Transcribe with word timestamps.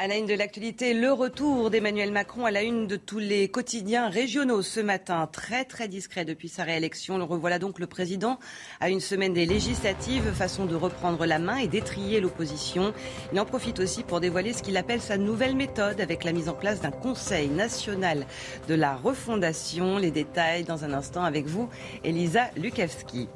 À 0.00 0.06
la 0.06 0.16
une 0.16 0.26
de 0.26 0.34
l'actualité, 0.34 0.94
le 0.94 1.10
retour 1.10 1.70
d'Emmanuel 1.70 2.12
Macron 2.12 2.44
à 2.44 2.52
la 2.52 2.62
une 2.62 2.86
de 2.86 2.94
tous 2.94 3.18
les 3.18 3.48
quotidiens 3.48 4.08
régionaux 4.08 4.62
ce 4.62 4.78
matin. 4.78 5.26
Très 5.26 5.64
très 5.64 5.88
discret 5.88 6.24
depuis 6.24 6.48
sa 6.48 6.62
réélection. 6.62 7.18
Le 7.18 7.24
revoilà 7.24 7.58
donc 7.58 7.80
le 7.80 7.88
président 7.88 8.38
à 8.78 8.90
une 8.90 9.00
semaine 9.00 9.32
des 9.32 9.44
législatives, 9.44 10.32
façon 10.32 10.66
de 10.66 10.76
reprendre 10.76 11.26
la 11.26 11.40
main 11.40 11.56
et 11.56 11.66
d'étrier 11.66 12.20
l'opposition. 12.20 12.94
Il 13.32 13.40
en 13.40 13.44
profite 13.44 13.80
aussi 13.80 14.04
pour 14.04 14.20
dévoiler 14.20 14.52
ce 14.52 14.62
qu'il 14.62 14.76
appelle 14.76 15.00
sa 15.00 15.16
nouvelle 15.16 15.56
méthode 15.56 16.00
avec 16.00 16.22
la 16.22 16.30
mise 16.30 16.48
en 16.48 16.54
place 16.54 16.80
d'un 16.80 16.92
Conseil 16.92 17.48
national 17.48 18.24
de 18.68 18.74
la 18.74 18.94
refondation. 18.94 19.98
Les 19.98 20.12
détails 20.12 20.62
dans 20.62 20.84
un 20.84 20.92
instant 20.92 21.24
avec 21.24 21.46
vous, 21.46 21.68
Elisa 22.04 22.52
Lukavski. 22.56 23.28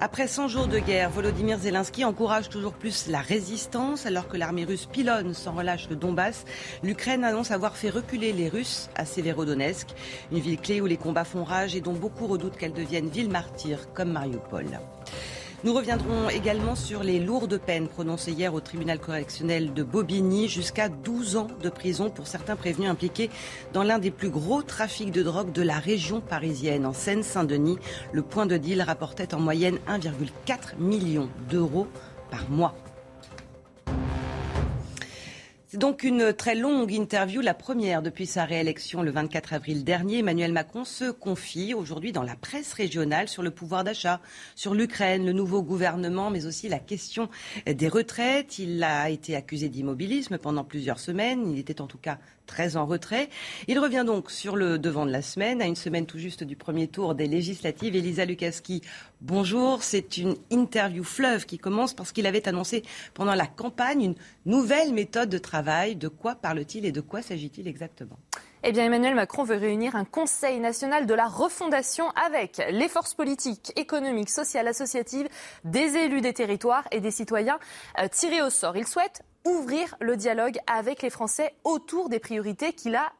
Après 0.00 0.26
100 0.26 0.48
jours 0.48 0.66
de 0.66 0.78
guerre, 0.78 1.10
Volodymyr 1.10 1.58
Zelensky 1.58 2.04
encourage 2.04 2.48
toujours 2.48 2.72
plus 2.72 3.06
la 3.06 3.20
résistance 3.20 4.04
alors 4.06 4.26
que 4.26 4.36
l'armée 4.36 4.64
russe 4.64 4.86
pilonne 4.86 5.34
sans 5.34 5.52
relâche 5.52 5.88
le 5.88 5.96
Donbass. 5.96 6.44
L'Ukraine 6.82 7.22
annonce 7.24 7.50
avoir 7.50 7.76
fait 7.76 7.90
reculer 7.90 8.32
les 8.32 8.48
Russes 8.48 8.88
à 8.96 9.04
Severodonetsk, 9.04 9.88
une 10.32 10.40
ville 10.40 10.60
clé 10.60 10.80
où 10.80 10.86
les 10.86 10.96
combats 10.96 11.24
font 11.24 11.44
rage 11.44 11.76
et 11.76 11.80
dont 11.80 11.92
beaucoup 11.92 12.26
redoutent 12.26 12.56
qu'elle 12.56 12.72
devienne 12.72 13.08
ville 13.08 13.30
martyre 13.30 13.92
comme 13.94 14.12
Mariupol. 14.12 14.80
Nous 15.64 15.74
reviendrons 15.74 16.28
également 16.28 16.74
sur 16.74 17.04
les 17.04 17.20
lourdes 17.20 17.56
peines 17.56 17.86
prononcées 17.86 18.32
hier 18.32 18.52
au 18.52 18.58
tribunal 18.58 18.98
correctionnel 18.98 19.72
de 19.72 19.84
Bobigny, 19.84 20.48
jusqu'à 20.48 20.88
12 20.88 21.36
ans 21.36 21.46
de 21.62 21.68
prison 21.68 22.10
pour 22.10 22.26
certains 22.26 22.56
prévenus 22.56 22.90
impliqués 22.90 23.30
dans 23.72 23.84
l'un 23.84 24.00
des 24.00 24.10
plus 24.10 24.28
gros 24.28 24.62
trafics 24.62 25.12
de 25.12 25.22
drogue 25.22 25.52
de 25.52 25.62
la 25.62 25.78
région 25.78 26.20
parisienne. 26.20 26.84
En 26.84 26.92
Seine-Saint-Denis, 26.92 27.78
le 28.10 28.22
point 28.22 28.46
de 28.46 28.56
deal 28.56 28.82
rapportait 28.82 29.34
en 29.34 29.38
moyenne 29.40 29.78
1,4 29.88 30.78
million 30.80 31.28
d'euros 31.48 31.86
par 32.32 32.50
mois. 32.50 32.74
C'est 35.72 35.78
donc 35.78 36.02
une 36.02 36.34
très 36.34 36.54
longue 36.54 36.92
interview, 36.92 37.40
la 37.40 37.54
première 37.54 38.02
depuis 38.02 38.26
sa 38.26 38.44
réélection 38.44 39.00
le 39.00 39.10
24 39.10 39.54
avril 39.54 39.84
dernier. 39.84 40.18
Emmanuel 40.18 40.52
Macron 40.52 40.84
se 40.84 41.10
confie 41.10 41.72
aujourd'hui 41.72 42.12
dans 42.12 42.22
la 42.22 42.36
presse 42.36 42.74
régionale 42.74 43.26
sur 43.26 43.42
le 43.42 43.50
pouvoir 43.50 43.82
d'achat, 43.82 44.20
sur 44.54 44.74
l'Ukraine, 44.74 45.24
le 45.24 45.32
nouveau 45.32 45.62
gouvernement, 45.62 46.28
mais 46.28 46.44
aussi 46.44 46.68
la 46.68 46.78
question 46.78 47.30
des 47.64 47.88
retraites. 47.88 48.58
Il 48.58 48.84
a 48.84 49.08
été 49.08 49.34
accusé 49.34 49.70
d'immobilisme 49.70 50.36
pendant 50.36 50.62
plusieurs 50.62 50.98
semaines. 50.98 51.50
Il 51.50 51.58
était 51.58 51.80
en 51.80 51.86
tout 51.86 51.96
cas 51.96 52.18
très 52.46 52.76
en 52.76 52.86
retrait. 52.86 53.28
Il 53.68 53.78
revient 53.78 54.04
donc 54.06 54.30
sur 54.30 54.56
le 54.56 54.78
devant 54.78 55.06
de 55.06 55.10
la 55.10 55.22
semaine, 55.22 55.62
à 55.62 55.66
une 55.66 55.76
semaine 55.76 56.06
tout 56.06 56.18
juste 56.18 56.44
du 56.44 56.56
premier 56.56 56.88
tour 56.88 57.14
des 57.14 57.26
législatives. 57.26 57.96
Elisa 57.96 58.24
Lukaski, 58.24 58.82
bonjour. 59.20 59.82
C'est 59.82 60.18
une 60.18 60.36
interview 60.50 61.04
fleuve 61.04 61.46
qui 61.46 61.58
commence 61.58 61.94
parce 61.94 62.12
qu'il 62.12 62.26
avait 62.26 62.48
annoncé 62.48 62.82
pendant 63.14 63.34
la 63.34 63.46
campagne 63.46 64.02
une 64.02 64.14
nouvelle 64.46 64.92
méthode 64.92 65.28
de 65.28 65.38
travail. 65.38 65.96
De 65.96 66.08
quoi 66.08 66.34
parle-t-il 66.34 66.84
et 66.84 66.92
de 66.92 67.00
quoi 67.00 67.22
s'agit-il 67.22 67.68
exactement? 67.68 68.18
Eh 68.64 68.70
bien, 68.70 68.84
Emmanuel 68.84 69.16
Macron 69.16 69.42
veut 69.42 69.56
réunir 69.56 69.96
un 69.96 70.04
Conseil 70.04 70.60
national 70.60 71.06
de 71.06 71.14
la 71.14 71.26
refondation 71.26 72.10
avec 72.10 72.62
les 72.70 72.88
forces 72.88 73.14
politiques, 73.14 73.72
économiques, 73.74 74.30
sociales, 74.30 74.68
associatives, 74.68 75.28
des 75.64 75.96
élus 75.96 76.20
des 76.20 76.32
territoires 76.32 76.86
et 76.92 77.00
des 77.00 77.10
citoyens 77.10 77.58
euh, 77.98 78.06
tirés 78.08 78.40
au 78.40 78.50
sort. 78.50 78.76
Il 78.76 78.86
souhaite 78.86 79.22
ouvrir 79.44 79.96
le 80.00 80.16
dialogue 80.16 80.58
avec 80.66 81.02
les 81.02 81.10
Français 81.10 81.54
autour 81.64 82.08
des 82.08 82.18
priorités 82.18 82.72
qu'il 82.72 82.94
a 82.94 83.12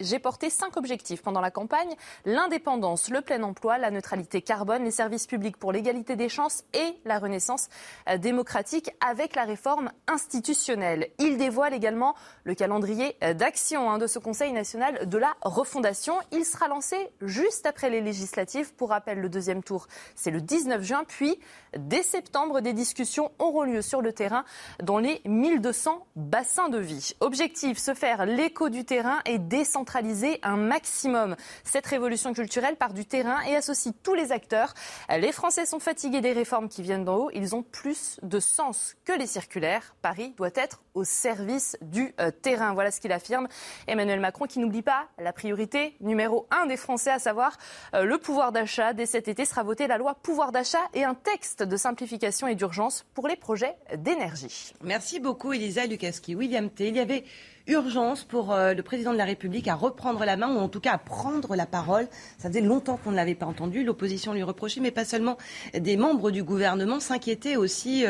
J'ai 0.00 0.18
porté 0.18 0.50
cinq 0.50 0.76
objectifs 0.76 1.22
pendant 1.22 1.40
la 1.40 1.50
campagne 1.50 1.94
l'indépendance, 2.26 3.08
le 3.08 3.22
plein 3.22 3.42
emploi, 3.42 3.78
la 3.78 3.90
neutralité 3.90 4.42
carbone, 4.42 4.84
les 4.84 4.90
services 4.90 5.26
publics 5.26 5.56
pour 5.56 5.72
l'égalité 5.72 6.16
des 6.16 6.28
chances 6.28 6.64
et 6.74 6.98
la 7.06 7.18
renaissance 7.18 7.68
euh, 8.10 8.18
démocratique 8.18 8.90
avec 9.00 9.34
la 9.34 9.44
réforme 9.44 9.90
institutionnelle. 10.06 11.08
Il 11.18 11.38
dévoile 11.38 11.72
également 11.72 12.14
le 12.44 12.54
calendrier 12.54 13.16
euh, 13.24 13.32
d'action 13.32 13.90
hein, 13.90 13.96
de 13.96 14.06
ce 14.06 14.18
Conseil 14.18 14.52
national 14.52 15.08
de 15.08 15.18
la 15.18 15.34
refondation. 15.40 16.14
Il 16.30 16.44
sera 16.44 16.68
lancé 16.68 16.96
juste 17.22 17.64
après 17.64 17.88
les 17.88 18.02
législatives. 18.02 18.74
Pour 18.74 18.90
rappel, 18.90 19.18
le 19.18 19.30
deuxième 19.30 19.62
tour, 19.62 19.86
c'est 20.14 20.30
le 20.30 20.42
19 20.42 20.82
juin, 20.82 21.04
puis 21.08 21.40
dès 21.78 22.02
septembre, 22.02 22.60
des 22.60 22.74
discussions 22.74 23.32
auront 23.38 23.62
lieu 23.62 23.80
sur 23.80 24.02
le 24.02 24.12
terrain 24.12 24.44
dans 24.82 24.98
les 24.98 25.22
1200 25.24 26.06
bassins 26.16 26.68
de 26.68 26.78
vie. 26.78 27.12
Objectif, 27.20 27.78
se 27.78 27.94
faire 27.94 28.26
l'écho 28.26 28.68
du 28.68 28.84
terrain 28.84 29.21
et 29.26 29.38
décentraliser 29.38 30.38
un 30.42 30.56
maximum. 30.56 31.36
Cette 31.64 31.86
révolution 31.86 32.32
culturelle 32.32 32.76
part 32.76 32.92
du 32.92 33.04
terrain 33.04 33.40
et 33.42 33.56
associe 33.56 33.94
tous 34.02 34.14
les 34.14 34.32
acteurs. 34.32 34.74
Les 35.10 35.32
Français 35.32 35.66
sont 35.66 35.80
fatigués 35.80 36.20
des 36.20 36.32
réformes 36.32 36.68
qui 36.68 36.82
viennent 36.82 37.04
d'en 37.04 37.16
haut. 37.16 37.30
Ils 37.34 37.54
ont 37.54 37.62
plus 37.62 38.18
de 38.22 38.40
sens 38.40 38.96
que 39.04 39.12
les 39.12 39.26
circulaires. 39.26 39.94
Paris 40.02 40.34
doit 40.36 40.50
être 40.54 40.82
au 40.94 41.04
service 41.04 41.76
du 41.80 42.14
euh, 42.20 42.30
terrain. 42.30 42.74
Voilà 42.74 42.90
ce 42.90 43.00
qu'il 43.00 43.12
affirme. 43.12 43.48
Emmanuel 43.86 44.20
Macron 44.20 44.46
qui 44.46 44.58
n'oublie 44.58 44.82
pas 44.82 45.08
la 45.18 45.32
priorité 45.32 45.96
numéro 46.00 46.46
un 46.50 46.66
des 46.66 46.76
Français, 46.76 47.10
à 47.10 47.18
savoir 47.18 47.56
euh, 47.94 48.04
le 48.04 48.18
pouvoir 48.18 48.52
d'achat. 48.52 48.92
Dès 48.92 49.06
cet 49.06 49.28
été 49.28 49.44
sera 49.44 49.62
votée 49.62 49.86
la 49.86 49.98
loi 49.98 50.14
pouvoir 50.14 50.52
d'achat 50.52 50.82
et 50.94 51.04
un 51.04 51.14
texte 51.14 51.62
de 51.62 51.76
simplification 51.76 52.46
et 52.46 52.54
d'urgence 52.54 53.04
pour 53.14 53.28
les 53.28 53.36
projets 53.36 53.76
d'énergie. 53.96 54.74
Merci 54.82 55.20
beaucoup, 55.20 55.52
Elisa 55.52 55.86
Lukaski. 55.86 56.34
William 56.34 56.70
T. 56.70 56.88
Il 56.88 56.96
y 56.96 57.00
avait 57.00 57.24
urgence 57.66 58.24
pour 58.24 58.52
euh, 58.52 58.74
le 58.74 58.82
président 58.82 59.12
de 59.12 59.18
la 59.18 59.24
République 59.24 59.68
à 59.68 59.74
reprendre 59.74 60.24
la 60.24 60.36
main 60.36 60.54
ou 60.54 60.58
en 60.58 60.68
tout 60.68 60.80
cas 60.80 60.92
à 60.92 60.98
prendre 60.98 61.54
la 61.56 61.66
parole. 61.66 62.08
Ça 62.38 62.48
faisait 62.48 62.60
longtemps 62.60 62.98
qu'on 63.02 63.10
ne 63.10 63.16
l'avait 63.16 63.34
pas 63.34 63.46
entendu. 63.46 63.84
L'opposition 63.84 64.32
lui 64.32 64.42
reprochait, 64.42 64.80
mais 64.80 64.90
pas 64.90 65.04
seulement 65.04 65.38
des 65.74 65.96
membres 65.96 66.30
du 66.30 66.42
gouvernement 66.42 67.00
s'inquiétaient 67.00 67.56
aussi 67.56 68.04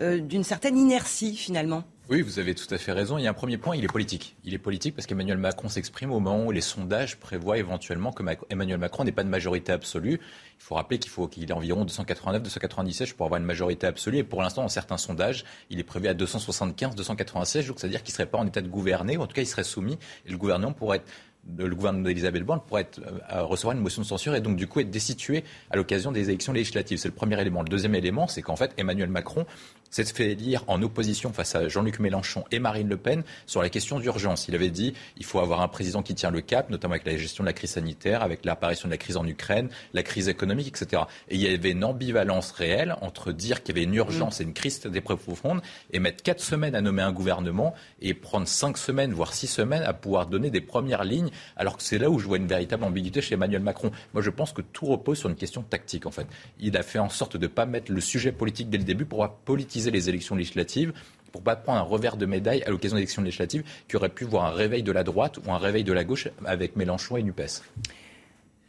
d'une 0.00 0.44
certaine 0.44 0.76
inertie 0.76 1.36
finalement. 1.36 1.84
Oui, 2.12 2.20
vous 2.20 2.38
avez 2.38 2.54
tout 2.54 2.66
à 2.74 2.76
fait 2.76 2.92
raison. 2.92 3.16
Il 3.16 3.24
y 3.24 3.26
a 3.26 3.30
un 3.30 3.32
premier 3.32 3.56
point, 3.56 3.74
il 3.74 3.82
est 3.84 3.88
politique. 3.88 4.36
Il 4.44 4.52
est 4.52 4.58
politique 4.58 4.94
parce 4.94 5.06
qu'Emmanuel 5.06 5.38
Macron 5.38 5.70
s'exprime 5.70 6.12
au 6.12 6.20
moment 6.20 6.44
où 6.44 6.50
les 6.50 6.60
sondages 6.60 7.16
prévoient 7.16 7.56
éventuellement 7.56 8.12
que 8.12 8.22
Emmanuel 8.50 8.76
Macron 8.76 9.04
n'ait 9.04 9.12
pas 9.12 9.24
de 9.24 9.30
majorité 9.30 9.72
absolue. 9.72 10.20
Il 10.20 10.62
faut 10.62 10.74
rappeler 10.74 10.98
qu'il 10.98 11.10
faut 11.10 11.26
qu'il 11.26 11.48
ait 11.48 11.54
environ 11.54 11.86
289, 11.86 12.42
297 12.42 13.14
pour 13.14 13.24
avoir 13.24 13.40
une 13.40 13.46
majorité 13.46 13.86
absolue. 13.86 14.18
Et 14.18 14.24
pour 14.24 14.42
l'instant, 14.42 14.60
dans 14.60 14.68
certains 14.68 14.98
sondages, 14.98 15.46
il 15.70 15.80
est 15.80 15.84
prévu 15.84 16.06
à 16.06 16.12
275, 16.12 16.96
296. 16.96 17.68
Donc, 17.68 17.80
c'est-à-dire 17.80 18.02
qu'il 18.02 18.12
ne 18.12 18.16
serait 18.16 18.26
pas 18.26 18.36
en 18.36 18.46
état 18.46 18.60
de 18.60 18.68
gouverner, 18.68 19.16
ou 19.16 19.22
en 19.22 19.26
tout 19.26 19.34
cas, 19.34 19.40
il 19.40 19.46
serait 19.46 19.64
soumis. 19.64 19.98
Et 20.26 20.32
le 20.32 20.36
gouvernement 20.36 20.74
pourrait 20.74 20.98
être 20.98 21.10
le 21.58 21.74
gouvernement 21.74 22.04
d'Elisabeth 22.04 22.44
Borne 22.44 22.60
pourrait 22.66 22.82
être, 22.82 23.00
euh, 23.32 23.42
recevoir 23.42 23.76
une 23.76 23.82
motion 23.82 24.02
de 24.02 24.06
censure 24.06 24.34
et 24.34 24.40
donc 24.40 24.56
du 24.56 24.66
coup 24.66 24.80
être 24.80 24.90
destitué 24.90 25.44
à 25.70 25.76
l'occasion 25.76 26.12
des 26.12 26.28
élections 26.28 26.52
législatives. 26.52 26.98
C'est 26.98 27.08
le 27.08 27.14
premier 27.14 27.40
élément. 27.40 27.62
Le 27.62 27.68
deuxième 27.68 27.94
élément, 27.94 28.28
c'est 28.28 28.42
qu'en 28.42 28.56
fait 28.56 28.72
Emmanuel 28.76 29.08
Macron 29.08 29.46
s'est 29.90 30.04
fait 30.04 30.34
lire 30.34 30.64
en 30.68 30.80
opposition 30.82 31.32
face 31.32 31.54
à 31.54 31.68
Jean-Luc 31.68 31.98
Mélenchon 32.00 32.44
et 32.50 32.58
Marine 32.58 32.88
Le 32.88 32.96
Pen 32.96 33.22
sur 33.46 33.60
la 33.60 33.68
question 33.68 34.00
d'urgence. 34.00 34.48
Il 34.48 34.54
avait 34.54 34.70
dit 34.70 34.94
il 35.18 35.24
faut 35.24 35.38
avoir 35.40 35.60
un 35.60 35.68
président 35.68 36.02
qui 36.02 36.14
tient 36.14 36.30
le 36.30 36.40
cap, 36.40 36.70
notamment 36.70 36.94
avec 36.94 37.06
la 37.06 37.16
gestion 37.16 37.44
de 37.44 37.48
la 37.48 37.52
crise 37.52 37.72
sanitaire, 37.72 38.22
avec 38.22 38.44
l'apparition 38.44 38.88
de 38.88 38.92
la 38.92 38.98
crise 38.98 39.16
en 39.16 39.26
Ukraine, 39.26 39.68
la 39.92 40.02
crise 40.02 40.28
économique, 40.28 40.68
etc. 40.68 41.02
Et 41.28 41.34
il 41.34 41.40
y 41.42 41.52
avait 41.52 41.72
une 41.72 41.84
ambivalence 41.84 42.52
réelle 42.52 42.96
entre 43.02 43.32
dire 43.32 43.62
qu'il 43.62 43.76
y 43.76 43.78
avait 43.78 43.86
une 43.86 43.94
urgence 43.94 44.40
et 44.40 44.44
une 44.44 44.54
crise 44.54 44.80
des 44.80 45.00
profonde 45.02 45.60
et 45.92 45.98
mettre 45.98 46.22
quatre 46.22 46.42
semaines 46.42 46.74
à 46.74 46.80
nommer 46.80 47.02
un 47.02 47.12
gouvernement 47.12 47.74
et 48.00 48.14
prendre 48.14 48.48
cinq 48.48 48.78
semaines, 48.78 49.12
voire 49.12 49.34
six 49.34 49.46
semaines 49.46 49.82
à 49.82 49.92
pouvoir 49.92 50.26
donner 50.26 50.50
des 50.50 50.60
premières 50.60 51.04
lignes, 51.04 51.30
alors 51.56 51.76
que 51.76 51.82
c'est 51.82 51.98
là 51.98 52.10
où 52.10 52.18
je 52.18 52.26
vois 52.26 52.36
une 52.36 52.46
véritable 52.46 52.84
ambiguïté 52.84 53.20
chez 53.20 53.34
Emmanuel 53.34 53.62
Macron. 53.62 53.90
Moi, 54.14 54.22
je 54.22 54.30
pense 54.30 54.52
que 54.52 54.62
tout 54.62 54.86
repose 54.86 55.18
sur 55.18 55.28
une 55.28 55.36
question 55.36 55.62
tactique, 55.62 56.06
en 56.06 56.10
fait. 56.10 56.26
Il 56.60 56.76
a 56.76 56.82
fait 56.82 56.98
en 56.98 57.08
sorte 57.08 57.36
de 57.36 57.42
ne 57.42 57.48
pas 57.48 57.66
mettre 57.66 57.92
le 57.92 58.00
sujet 58.00 58.32
politique 58.32 58.70
dès 58.70 58.78
le 58.78 58.84
début 58.84 59.04
pour 59.04 59.28
politiser 59.44 59.90
les 59.90 60.08
élections 60.08 60.34
législatives 60.34 60.92
pour 61.32 61.42
pas 61.42 61.56
prendre 61.56 61.78
un 61.78 61.82
revers 61.82 62.16
de 62.16 62.26
médaille 62.26 62.62
à 62.64 62.70
l'occasion 62.70 62.96
des 62.96 63.02
élections 63.02 63.22
législatives 63.22 63.64
qui 63.88 63.96
aurait 63.96 64.10
pu 64.10 64.24
voir 64.24 64.44
un 64.44 64.50
réveil 64.50 64.82
de 64.82 64.92
la 64.92 65.02
droite 65.02 65.38
ou 65.44 65.50
un 65.50 65.58
réveil 65.58 65.82
de 65.82 65.92
la 65.92 66.04
gauche 66.04 66.28
avec 66.44 66.76
Mélenchon 66.76 67.16
et 67.16 67.22
NUPES. 67.22 67.62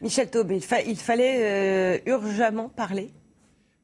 Michel 0.02 0.30
Taube, 0.30 0.52
il, 0.52 0.62
fallait 0.62 1.98
euh, 2.06 2.12
urgemment 2.12 2.70
parler? 2.70 3.12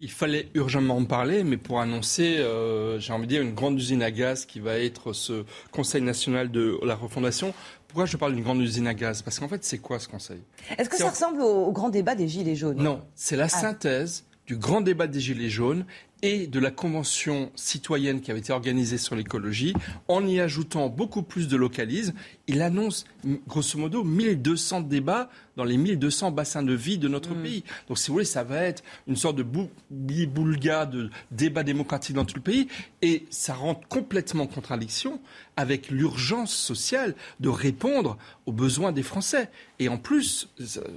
Il 0.01 0.11
fallait 0.11 0.47
urgemment 0.53 0.97
en 0.97 1.05
parler, 1.05 1.43
mais 1.43 1.57
pour 1.57 1.79
annoncer, 1.79 2.37
euh, 2.39 2.99
j'ai 2.99 3.13
envie 3.13 3.25
de 3.25 3.29
dire, 3.29 3.41
une 3.41 3.53
grande 3.53 3.77
usine 3.77 4.01
à 4.01 4.11
gaz 4.11 4.45
qui 4.45 4.59
va 4.59 4.79
être 4.79 5.13
ce 5.13 5.43
Conseil 5.71 6.01
national 6.01 6.51
de 6.51 6.77
la 6.85 6.95
refondation. 6.95 7.53
Pourquoi 7.89 8.05
je 8.05 8.17
parle 8.17 8.35
d'une 8.35 8.43
grande 8.43 8.61
usine 8.61 8.85
à 8.85 8.93
gaz? 8.93 9.23
Parce 9.23 9.39
qu'en 9.39 9.47
fait, 9.47 9.63
c'est 9.65 9.79
quoi 9.79 9.97
ce 9.97 10.07
Conseil? 10.07 10.41
Est-ce 10.77 10.89
que 10.89 10.95
ça 10.95 11.09
ressemble 11.09 11.41
au, 11.41 11.71
grand 11.71 11.89
débat 11.89 12.13
des 12.13 12.27
Gilets 12.27 12.55
jaunes? 12.55 12.77
Non, 12.77 13.01
c'est 13.15 13.35
la 13.35 13.45
ah. 13.45 13.49
synthèse 13.49 14.25
du 14.49 14.57
grand 14.57 14.81
débat 14.81 15.05
des 15.05 15.19
Gilets 15.19 15.47
jaunes 15.47 15.85
et 16.23 16.47
de 16.47 16.59
la 16.59 16.71
convention 16.71 17.51
citoyenne 17.53 18.19
qui 18.19 18.31
avait 18.31 18.39
été 18.39 18.51
organisée 18.51 18.97
sur 18.97 19.15
l'écologie, 19.15 19.75
en 20.07 20.25
y 20.25 20.39
ajoutant 20.39 20.89
beaucoup 20.89 21.21
plus 21.21 21.47
de 21.47 21.55
localisme, 21.55 22.15
il 22.47 22.63
annonce 22.63 23.05
grosso 23.47 23.77
modo 23.77 24.03
1200 24.03 24.81
débats 24.81 25.29
dans 25.55 25.65
les 25.65 25.77
1200 25.77 26.31
bassins 26.31 26.63
de 26.63 26.73
vie 26.73 26.97
de 26.97 27.07
notre 27.07 27.35
mm. 27.35 27.43
pays. 27.43 27.63
Donc 27.87 27.99
si 27.99 28.07
vous 28.07 28.13
voulez, 28.13 28.25
ça 28.25 28.43
va 28.43 28.63
être 28.63 28.83
une 29.07 29.15
sorte 29.15 29.35
de 29.35 29.43
boulga 29.43 30.87
de 30.87 31.11
débat 31.29 31.61
démocratique 31.61 32.15
dans 32.15 32.25
tout 32.25 32.37
le 32.37 32.41
pays 32.41 32.67
et 33.03 33.27
ça 33.29 33.53
rentre 33.53 33.87
complètement 33.87 34.45
en 34.45 34.47
contradiction 34.47 35.21
avec 35.57 35.91
l'urgence 35.91 36.55
sociale 36.55 37.13
de 37.39 37.49
répondre 37.49 38.17
aux 38.47 38.51
besoins 38.51 38.93
des 38.93 39.03
Français. 39.03 39.51
Et 39.77 39.89
en 39.89 39.99
plus, 39.99 40.49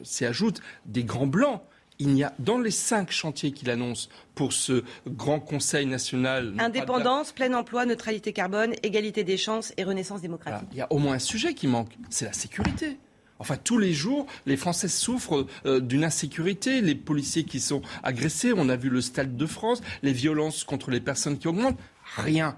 s'y 0.04 0.24
ajoute 0.24 0.62
des 0.86 1.04
grands 1.04 1.26
blancs 1.26 1.60
il 2.02 2.16
y 2.16 2.24
a 2.24 2.34
dans 2.38 2.58
les 2.58 2.70
cinq 2.70 3.10
chantiers 3.10 3.52
qu'il 3.52 3.70
annonce 3.70 4.08
pour 4.34 4.52
ce 4.52 4.84
grand 5.06 5.40
Conseil 5.40 5.86
national. 5.86 6.54
Indépendance, 6.58 7.32
plein 7.32 7.52
emploi, 7.54 7.86
neutralité 7.86 8.32
carbone, 8.32 8.74
égalité 8.82 9.24
des 9.24 9.36
chances 9.36 9.72
et 9.76 9.84
renaissance 9.84 10.20
démocratique. 10.20 10.68
il 10.72 10.78
y 10.78 10.80
a 10.80 10.86
au 10.90 10.98
moins 10.98 11.14
un 11.14 11.20
sujet 11.20 11.54
qui 11.54 11.66
manque, 11.66 11.96
c'est 12.10 12.24
la 12.24 12.32
sécurité. 12.32 12.98
Enfin, 13.38 13.56
tous 13.56 13.78
les 13.78 13.92
jours, 13.92 14.26
les 14.46 14.56
Français 14.56 14.86
souffrent 14.86 15.46
euh, 15.66 15.80
d'une 15.80 16.04
insécurité. 16.04 16.80
Les 16.80 16.94
policiers 16.94 17.42
qui 17.42 17.58
sont 17.58 17.82
agressés, 18.04 18.52
on 18.56 18.68
a 18.68 18.76
vu 18.76 18.88
le 18.88 19.00
Stade 19.00 19.36
de 19.36 19.46
France, 19.46 19.82
les 20.02 20.12
violences 20.12 20.62
contre 20.62 20.92
les 20.92 21.00
personnes 21.00 21.38
qui 21.38 21.48
augmentent. 21.48 21.78
Rien 22.16 22.56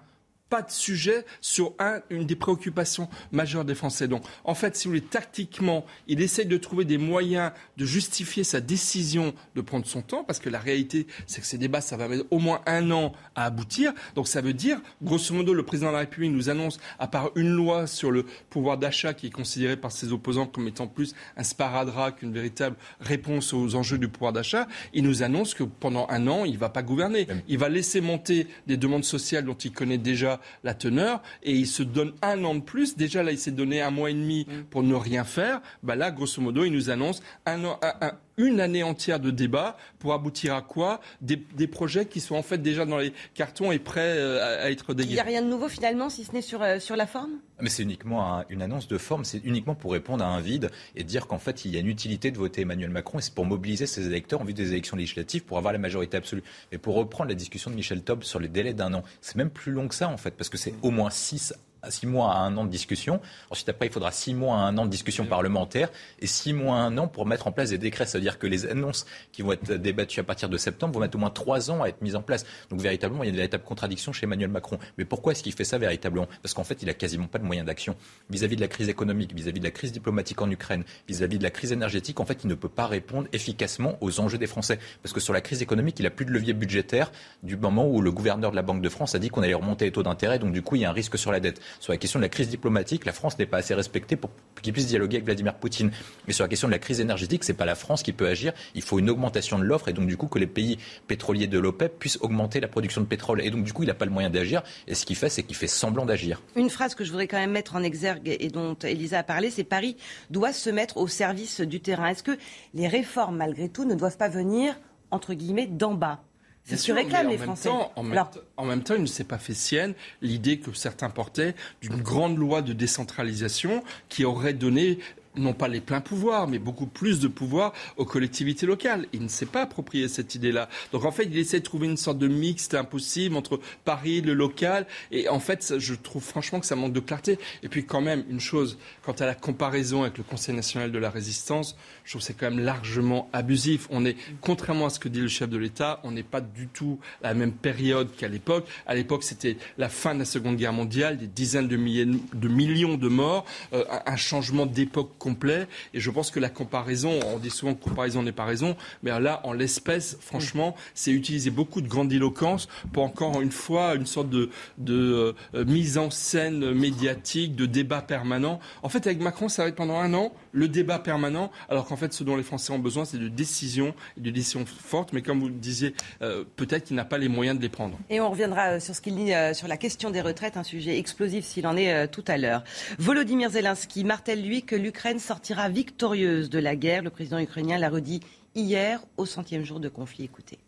pas 0.50 0.62
de 0.62 0.70
sujet 0.70 1.24
sur 1.40 1.74
une 2.10 2.26
des 2.26 2.36
préoccupations 2.36 3.08
majeures 3.32 3.64
des 3.64 3.74
Français. 3.74 4.08
Donc, 4.08 4.22
en 4.44 4.54
fait, 4.54 4.76
si 4.76 4.84
vous 4.84 4.90
voulez, 4.90 5.00
tactiquement, 5.00 5.84
il 6.06 6.20
essaye 6.20 6.46
de 6.46 6.56
trouver 6.56 6.84
des 6.84 6.98
moyens 6.98 7.52
de 7.76 7.84
justifier 7.84 8.44
sa 8.44 8.60
décision 8.60 9.34
de 9.54 9.60
prendre 9.60 9.86
son 9.86 10.02
temps, 10.02 10.22
parce 10.22 10.38
que 10.38 10.48
la 10.48 10.60
réalité, 10.60 11.06
c'est 11.26 11.40
que 11.40 11.46
ces 11.46 11.58
débats, 11.58 11.80
ça 11.80 11.96
va 11.96 12.08
mettre 12.08 12.26
au 12.30 12.38
moins 12.38 12.60
un 12.66 12.90
an 12.90 13.12
à 13.34 13.46
aboutir. 13.46 13.92
Donc, 14.14 14.28
ça 14.28 14.40
veut 14.40 14.52
dire, 14.52 14.80
grosso 15.02 15.34
modo, 15.34 15.54
le 15.54 15.64
président 15.64 15.88
de 15.88 15.94
la 15.94 16.00
République 16.00 16.32
nous 16.32 16.50
annonce, 16.50 16.78
à 16.98 17.08
part 17.08 17.30
une 17.34 17.50
loi 17.50 17.86
sur 17.86 18.10
le 18.10 18.24
pouvoir 18.50 18.78
d'achat 18.78 19.14
qui 19.14 19.26
est 19.28 19.30
considérée 19.30 19.76
par 19.76 19.92
ses 19.92 20.12
opposants 20.12 20.46
comme 20.46 20.68
étant 20.68 20.86
plus 20.86 21.14
un 21.36 21.42
sparadrap 21.42 22.18
qu'une 22.18 22.32
véritable 22.32 22.76
réponse 23.00 23.52
aux 23.52 23.74
enjeux 23.74 23.98
du 23.98 24.08
pouvoir 24.08 24.32
d'achat, 24.32 24.68
il 24.92 25.04
nous 25.04 25.22
annonce 25.22 25.54
que 25.54 25.64
pendant 25.64 26.06
un 26.10 26.28
an, 26.28 26.44
il 26.44 26.52
ne 26.52 26.58
va 26.58 26.68
pas 26.68 26.82
gouverner. 26.82 27.26
Il 27.48 27.58
va 27.58 27.68
laisser 27.68 28.00
monter 28.00 28.46
des 28.66 28.76
demandes 28.76 29.04
sociales 29.04 29.44
dont 29.44 29.54
il 29.54 29.72
connaît 29.72 29.98
déjà 29.98 30.40
la 30.62 30.74
teneur 30.74 31.22
et 31.42 31.52
il 31.52 31.66
se 31.66 31.82
donne 31.82 32.12
un 32.22 32.42
an 32.44 32.54
de 32.54 32.60
plus. 32.60 32.96
Déjà 32.96 33.22
là, 33.22 33.32
il 33.32 33.38
s'est 33.38 33.50
donné 33.50 33.82
un 33.82 33.90
mois 33.90 34.10
et 34.10 34.14
demi 34.14 34.46
mm. 34.48 34.64
pour 34.64 34.82
ne 34.82 34.94
rien 34.94 35.24
faire. 35.24 35.60
Bah 35.82 35.96
là, 35.96 36.10
grosso 36.10 36.40
modo, 36.40 36.64
il 36.64 36.72
nous 36.72 36.90
annonce 36.90 37.22
un, 37.46 37.64
an, 37.64 37.78
un, 37.82 38.12
une 38.36 38.60
année 38.60 38.82
entière 38.82 39.20
de 39.20 39.30
débat 39.30 39.76
pour 39.98 40.12
aboutir 40.12 40.54
à 40.54 40.62
quoi 40.62 41.00
des, 41.20 41.36
projets 41.66 42.06
qui 42.06 42.20
sont 42.20 42.36
en 42.36 42.42
fait 42.42 42.58
déjà 42.58 42.84
dans 42.84 42.98
les 42.98 43.12
cartons 43.34 43.72
et 43.72 43.78
prêts 43.78 44.16
euh, 44.16 44.64
à, 44.64 44.70
être 44.70 44.94
dégagés. 44.94 45.12
Il 45.12 45.14
n'y 45.14 45.20
a 45.20 45.24
rien 45.24 45.42
de 45.42 45.48
nouveau 45.48 45.68
finalement, 45.68 46.10
si 46.10 46.24
ce 46.24 46.32
n'est 46.32 46.42
sur, 46.42 46.62
euh, 46.62 46.78
sur 46.78 46.96
la 46.96 47.06
forme? 47.06 47.32
Mais 47.60 47.70
c'est 47.70 47.82
uniquement 47.82 48.44
une 48.50 48.62
annonce 48.62 48.88
de 48.88 48.98
forme, 48.98 49.24
c'est 49.24 49.38
uniquement 49.44 49.74
pour 49.74 49.92
répondre 49.92 50.24
à 50.24 50.28
un 50.28 50.40
vide 50.40 50.70
et 50.96 51.04
dire 51.04 51.26
qu'en 51.26 51.38
fait 51.38 51.64
il 51.64 51.72
y 51.72 51.76
a 51.76 51.80
une 51.80 51.88
utilité 51.88 52.30
de 52.30 52.38
voter 52.38 52.62
Emmanuel 52.62 52.90
Macron 52.90 53.18
et 53.18 53.22
c'est 53.22 53.34
pour 53.34 53.46
mobiliser 53.46 53.86
ses 53.86 54.06
électeurs 54.06 54.40
en 54.40 54.44
vue 54.44 54.54
des 54.54 54.72
élections 54.72 54.96
législatives 54.96 55.44
pour 55.44 55.58
avoir 55.58 55.72
la 55.72 55.78
majorité 55.78 56.16
absolue. 56.16 56.42
Mais 56.72 56.78
pour 56.78 56.94
reprendre 56.94 57.28
la 57.28 57.34
discussion 57.36 57.70
de 57.70 57.76
Michel 57.76 58.02
Taub 58.02 58.22
sur 58.24 58.40
les 58.40 58.48
délais 58.48 58.74
d'un 58.74 58.92
an, 58.94 59.02
c'est 59.20 59.36
même 59.36 59.50
plus 59.50 59.72
long 59.72 59.88
que 59.88 59.94
ça 59.94 60.08
en 60.08 60.16
fait, 60.16 60.32
parce 60.32 60.48
que 60.48 60.58
c'est 60.58 60.74
au 60.82 60.90
moins 60.90 61.10
six 61.10 61.54
six 61.90 62.06
mois 62.06 62.32
à 62.32 62.38
un 62.38 62.56
an 62.56 62.64
de 62.64 62.70
discussion. 62.70 63.20
Ensuite, 63.50 63.68
après, 63.68 63.86
il 63.86 63.92
faudra 63.92 64.10
six 64.10 64.34
mois 64.34 64.56
à 64.56 64.60
un 64.60 64.76
an 64.78 64.84
de 64.84 64.90
discussion 64.90 65.24
parlementaire 65.26 65.90
et 66.20 66.26
six 66.26 66.52
mois 66.52 66.76
à 66.76 66.80
un 66.80 66.98
an 66.98 67.08
pour 67.08 67.26
mettre 67.26 67.46
en 67.46 67.52
place 67.52 67.70
des 67.70 67.78
décrets. 67.78 68.06
Ça 68.06 68.18
veut 68.18 68.22
dire 68.22 68.38
que 68.38 68.46
les 68.46 68.66
annonces 68.66 69.06
qui 69.32 69.42
vont 69.42 69.52
être 69.52 69.74
débattues 69.74 70.20
à 70.20 70.24
partir 70.24 70.48
de 70.48 70.56
septembre 70.56 70.94
vont 70.94 71.00
mettre 71.00 71.16
au 71.16 71.20
moins 71.20 71.30
trois 71.30 71.70
ans 71.70 71.82
à 71.82 71.88
être 71.88 72.02
mises 72.02 72.16
en 72.16 72.22
place. 72.22 72.44
Donc, 72.70 72.80
véritablement, 72.80 73.22
il 73.22 73.26
y 73.26 73.30
a 73.30 73.30
une 73.30 73.36
véritable 73.36 73.64
contradiction 73.64 74.12
chez 74.12 74.24
Emmanuel 74.24 74.50
Macron. 74.50 74.78
Mais 74.98 75.04
pourquoi 75.04 75.32
est-ce 75.32 75.42
qu'il 75.42 75.52
fait 75.52 75.64
ça 75.64 75.78
véritablement? 75.78 76.28
Parce 76.42 76.54
qu'en 76.54 76.64
fait, 76.64 76.82
il 76.82 76.86
n'a 76.86 76.94
quasiment 76.94 77.26
pas 77.26 77.38
de 77.38 77.44
moyens 77.44 77.66
d'action. 77.66 77.96
Vis-à-vis 78.30 78.56
de 78.56 78.60
la 78.60 78.68
crise 78.68 78.88
économique, 78.88 79.34
vis-à-vis 79.34 79.60
de 79.60 79.64
la 79.64 79.70
crise 79.70 79.92
diplomatique 79.92 80.40
en 80.42 80.50
Ukraine, 80.50 80.84
vis-à-vis 81.08 81.38
de 81.38 81.42
la 81.42 81.50
crise 81.50 81.72
énergétique, 81.72 82.20
en 82.20 82.24
fait, 82.24 82.44
il 82.44 82.48
ne 82.48 82.54
peut 82.54 82.68
pas 82.68 82.86
répondre 82.86 83.28
efficacement 83.32 83.98
aux 84.00 84.20
enjeux 84.20 84.38
des 84.38 84.46
Français. 84.46 84.78
Parce 85.02 85.12
que 85.12 85.20
sur 85.20 85.32
la 85.32 85.40
crise 85.40 85.62
économique, 85.62 85.98
il 85.98 86.02
n'a 86.04 86.10
plus 86.10 86.24
de 86.24 86.30
levier 86.30 86.52
budgétaire 86.52 87.10
du 87.42 87.56
moment 87.56 87.86
où 87.88 88.00
le 88.00 88.12
gouverneur 88.12 88.50
de 88.50 88.56
la 88.56 88.62
Banque 88.62 88.82
de 88.82 88.88
France 88.88 89.14
a 89.14 89.18
dit 89.18 89.28
qu'on 89.28 89.42
allait 89.42 89.54
remonter 89.54 89.84
les 89.84 89.92
taux 89.92 90.02
d'intérêt. 90.02 90.38
Donc, 90.38 90.52
du 90.52 90.62
coup, 90.62 90.76
il 90.76 90.82
y 90.82 90.84
a 90.84 90.90
un 90.90 90.92
risque 90.92 91.18
sur 91.18 91.32
la 91.32 91.40
dette. 91.40 91.60
Sur 91.80 91.92
la 91.92 91.98
question 91.98 92.18
de 92.18 92.24
la 92.24 92.28
crise 92.28 92.48
diplomatique, 92.48 93.04
la 93.04 93.12
France 93.12 93.38
n'est 93.38 93.46
pas 93.46 93.58
assez 93.58 93.74
respectée 93.74 94.16
pour 94.16 94.30
qu'il 94.62 94.72
puisse 94.72 94.86
dialoguer 94.86 95.16
avec 95.16 95.26
Vladimir 95.26 95.54
Poutine. 95.54 95.90
Mais 96.26 96.32
sur 96.32 96.44
la 96.44 96.48
question 96.48 96.68
de 96.68 96.72
la 96.72 96.78
crise 96.78 97.00
énergétique, 97.00 97.44
c'est 97.44 97.54
pas 97.54 97.64
la 97.64 97.74
France 97.74 98.02
qui 98.02 98.12
peut 98.12 98.26
agir. 98.26 98.52
Il 98.74 98.82
faut 98.82 98.98
une 98.98 99.10
augmentation 99.10 99.58
de 99.58 99.64
l'offre 99.64 99.88
et 99.88 99.92
donc 99.92 100.06
du 100.06 100.16
coup 100.16 100.26
que 100.26 100.38
les 100.38 100.46
pays 100.46 100.78
pétroliers 101.06 101.46
de 101.46 101.58
l'OPEP 101.58 101.98
puissent 101.98 102.18
augmenter 102.20 102.60
la 102.60 102.68
production 102.68 103.00
de 103.00 103.06
pétrole. 103.06 103.42
Et 103.42 103.50
donc 103.50 103.64
du 103.64 103.72
coup, 103.72 103.82
il 103.82 103.86
n'a 103.86 103.94
pas 103.94 104.04
le 104.06 104.10
moyen 104.10 104.30
d'agir. 104.30 104.62
Et 104.86 104.94
ce 104.94 105.04
qu'il 105.04 105.16
fait, 105.16 105.28
c'est 105.28 105.42
qu'il 105.42 105.56
fait 105.56 105.66
semblant 105.66 106.06
d'agir. 106.06 106.40
Une 106.56 106.70
phrase 106.70 106.94
que 106.94 107.04
je 107.04 107.10
voudrais 107.10 107.28
quand 107.28 107.38
même 107.38 107.52
mettre 107.52 107.76
en 107.76 107.82
exergue 107.82 108.36
et 108.40 108.48
dont 108.48 108.74
Elisa 108.74 109.18
a 109.18 109.22
parlé, 109.22 109.50
c'est 109.50 109.64
Paris 109.64 109.96
doit 110.30 110.52
se 110.52 110.70
mettre 110.70 110.96
au 110.96 111.08
service 111.08 111.60
du 111.60 111.80
terrain. 111.80 112.08
Est-ce 112.08 112.22
que 112.22 112.38
les 112.72 112.88
réformes, 112.88 113.36
malgré 113.36 113.68
tout, 113.68 113.84
ne 113.84 113.94
doivent 113.94 114.16
pas 114.16 114.28
venir 114.28 114.78
entre 115.10 115.34
guillemets 115.34 115.66
d'en 115.66 115.94
bas? 115.94 116.22
C'est 116.64 116.78
ce 116.78 116.88
que 116.88 116.92
réclament 116.92 117.28
les 117.28 117.38
Français. 117.38 117.68
en, 117.68 118.64
même 118.64 118.82
temps, 118.82 118.94
il 118.94 119.02
ne 119.02 119.06
s'est 119.06 119.24
pas 119.24 119.38
fait 119.38 119.54
sienne 119.54 119.94
l'idée 120.22 120.58
que 120.58 120.72
certains 120.72 121.10
portaient 121.10 121.54
d'une 121.82 122.00
grande 122.00 122.38
loi 122.38 122.62
de 122.62 122.72
décentralisation 122.72 123.84
qui 124.08 124.24
aurait 124.24 124.54
donné 124.54 124.98
non 125.36 125.52
pas 125.52 125.68
les 125.68 125.80
pleins 125.80 126.00
pouvoirs, 126.00 126.48
mais 126.48 126.58
beaucoup 126.58 126.86
plus 126.86 127.20
de 127.20 127.28
pouvoir 127.28 127.72
aux 127.96 128.04
collectivités 128.04 128.66
locales. 128.66 129.06
Il 129.12 129.22
ne 129.22 129.28
s'est 129.28 129.46
pas 129.46 129.62
approprié 129.62 130.08
cette 130.08 130.34
idée-là. 130.34 130.68
Donc 130.92 131.04
en 131.04 131.10
fait, 131.10 131.24
il 131.24 131.36
essaie 131.38 131.60
de 131.60 131.64
trouver 131.64 131.86
une 131.86 131.96
sorte 131.96 132.18
de 132.18 132.28
mixte 132.28 132.74
impossible 132.74 133.36
entre 133.36 133.60
Paris, 133.84 134.20
le 134.20 134.34
local, 134.34 134.86
et 135.10 135.28
en 135.28 135.40
fait, 135.40 135.74
je 135.78 135.94
trouve 135.94 136.22
franchement 136.22 136.60
que 136.60 136.66
ça 136.66 136.76
manque 136.76 136.92
de 136.92 137.00
clarté. 137.00 137.38
Et 137.62 137.68
puis 137.68 137.84
quand 137.84 138.00
même, 138.00 138.24
une 138.28 138.40
chose, 138.40 138.78
quant 139.02 139.12
à 139.12 139.26
la 139.26 139.34
comparaison 139.34 140.02
avec 140.02 140.18
le 140.18 140.24
Conseil 140.24 140.54
national 140.54 140.92
de 140.92 140.98
la 140.98 141.10
résistance, 141.10 141.76
je 142.04 142.10
trouve 142.10 142.20
que 142.20 142.26
c'est 142.26 142.34
quand 142.34 142.50
même 142.50 142.64
largement 142.64 143.28
abusif. 143.32 143.86
On 143.90 144.04
est, 144.04 144.16
contrairement 144.40 144.86
à 144.86 144.90
ce 144.90 144.98
que 144.98 145.08
dit 145.08 145.20
le 145.20 145.28
chef 145.28 145.48
de 145.48 145.56
l'État, 145.56 146.00
on 146.04 146.10
n'est 146.10 146.22
pas 146.22 146.42
du 146.42 146.68
tout 146.68 146.98
à 147.22 147.28
la 147.28 147.34
même 147.34 147.52
période 147.52 148.14
qu'à 148.16 148.28
l'époque. 148.28 148.66
À 148.86 148.94
l'époque, 148.94 149.24
c'était 149.24 149.56
la 149.78 149.88
fin 149.88 150.14
de 150.14 150.18
la 150.20 150.24
Seconde 150.26 150.56
Guerre 150.56 150.74
mondiale, 150.74 151.16
des 151.16 151.26
dizaines 151.26 151.66
de, 151.66 151.76
millions 151.76 152.96
de 152.96 153.08
morts, 153.08 153.46
euh, 153.72 153.84
un 154.06 154.16
changement 154.16 154.66
d'époque 154.66 155.12
complet. 155.18 155.66
Et 155.94 156.00
je 156.00 156.10
pense 156.10 156.30
que 156.30 156.40
la 156.40 156.50
comparaison, 156.50 157.18
on 157.34 157.38
dit 157.38 157.50
souvent 157.50 157.74
que 157.74 157.82
comparaison 157.82 158.22
n'est 158.22 158.32
pas 158.32 158.44
raison, 158.44 158.76
mais 159.02 159.18
là, 159.18 159.40
en 159.44 159.52
l'espèce, 159.54 160.18
franchement, 160.20 160.76
c'est 160.94 161.10
utiliser 161.10 161.50
beaucoup 161.50 161.80
de 161.80 161.88
grandiloquence 161.88 162.68
pour 162.92 163.04
encore 163.04 163.40
une 163.40 163.52
fois 163.52 163.94
une 163.94 164.06
sorte 164.06 164.28
de, 164.28 164.50
euh, 164.88 165.32
mise 165.66 165.96
en 165.96 166.10
scène 166.10 166.72
médiatique, 166.72 167.56
de 167.56 167.64
débat 167.64 168.02
permanent. 168.02 168.60
En 168.82 168.90
fait, 168.90 169.06
avec 169.06 169.20
Macron, 169.20 169.48
ça 169.48 169.62
va 169.62 169.68
être 169.68 169.74
pendant 169.74 169.98
un 169.98 170.12
an 170.12 170.34
le 170.52 170.68
débat 170.68 170.98
permanent, 170.98 171.50
alors 171.68 171.86
fait, 171.96 172.12
ce 172.12 172.24
dont 172.24 172.36
les 172.36 172.42
Français 172.42 172.72
ont 172.72 172.78
besoin, 172.78 173.04
c'est 173.04 173.18
de 173.18 173.28
décisions 173.28 173.94
et 174.16 174.20
de 174.20 174.30
décisions 174.30 174.64
fortes. 174.66 175.12
Mais 175.12 175.22
comme 175.22 175.40
vous 175.40 175.48
le 175.48 175.54
disiez, 175.54 175.94
euh, 176.22 176.44
peut-être 176.56 176.84
qu'il 176.84 176.96
n'a 176.96 177.04
pas 177.04 177.18
les 177.18 177.28
moyens 177.28 177.56
de 177.56 177.62
les 177.62 177.68
prendre. 177.68 177.98
Et 178.10 178.20
on 178.20 178.30
reviendra 178.30 178.72
euh, 178.72 178.80
sur 178.80 178.94
ce 178.94 179.00
qu'il 179.00 179.16
dit 179.16 179.32
sur 179.54 179.68
la 179.68 179.76
question 179.76 180.10
des 180.10 180.20
retraites, 180.20 180.56
un 180.56 180.62
sujet 180.62 180.98
explosif 180.98 181.44
s'il 181.44 181.66
en 181.66 181.76
est 181.76 182.08
tout 182.08 182.24
à 182.26 182.36
l'heure. 182.36 182.62
Volodymyr 182.98 183.50
Zelensky 183.50 184.04
martèle, 184.04 184.42
lui, 184.42 184.62
que 184.62 184.76
l'Ukraine 184.76 185.18
sortira 185.18 185.68
victorieuse 185.68 186.50
de 186.50 186.58
la 186.58 186.76
guerre. 186.76 187.02
Le 187.02 187.10
président 187.10 187.38
ukrainien 187.38 187.78
l'a 187.78 187.88
redit 187.88 188.20
hier 188.54 189.00
au 189.16 189.26
centième 189.26 189.64
jour 189.64 189.80
de 189.80 189.88
conflit. 189.88 190.24
Écoutez. 190.24 190.58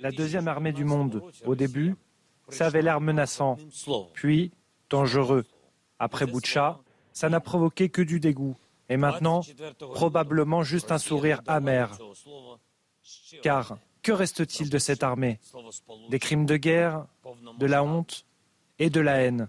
La 0.00 0.10
deuxième 0.10 0.48
armée 0.48 0.72
du 0.72 0.84
monde, 0.84 1.22
au 1.46 1.54
début, 1.54 1.94
ça 2.48 2.66
avait 2.66 2.82
l'air 2.82 3.00
menaçant, 3.00 3.56
puis 4.12 4.50
dangereux. 4.90 5.44
Après 5.98 6.26
Boucha, 6.26 6.80
ça 7.12 7.28
n'a 7.28 7.40
provoqué 7.40 7.88
que 7.88 8.02
du 8.02 8.20
dégoût. 8.20 8.56
Et 8.88 8.96
maintenant, 8.96 9.42
probablement 9.78 10.62
juste 10.62 10.92
un 10.92 10.98
sourire 10.98 11.40
amer. 11.46 11.96
Car 13.42 13.78
que 14.02 14.12
reste-t-il 14.12 14.68
de 14.68 14.78
cette 14.78 15.02
armée? 15.02 15.40
Des 16.10 16.18
crimes 16.18 16.46
de 16.46 16.56
guerre 16.56 17.06
De 17.58 17.66
la 17.66 17.82
honte 17.82 18.26
et 18.78 18.90
de 18.90 19.00
la 19.00 19.22
haine. 19.22 19.48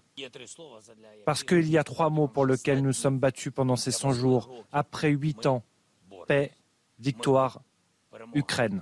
Parce 1.26 1.44
qu'il 1.44 1.70
y 1.70 1.78
a 1.78 1.84
trois 1.84 2.10
mots 2.10 2.28
pour 2.28 2.46
lesquels 2.46 2.82
nous 2.82 2.94
sommes 2.94 3.20
battus 3.20 3.52
pendant 3.54 3.76
ces 3.76 3.92
100 3.92 4.14
jours, 4.14 4.50
après 4.72 5.10
huit 5.10 5.46
ans. 5.46 5.64
Paix, 6.28 6.52
victoire, 7.00 7.62
Ukraine. 8.34 8.82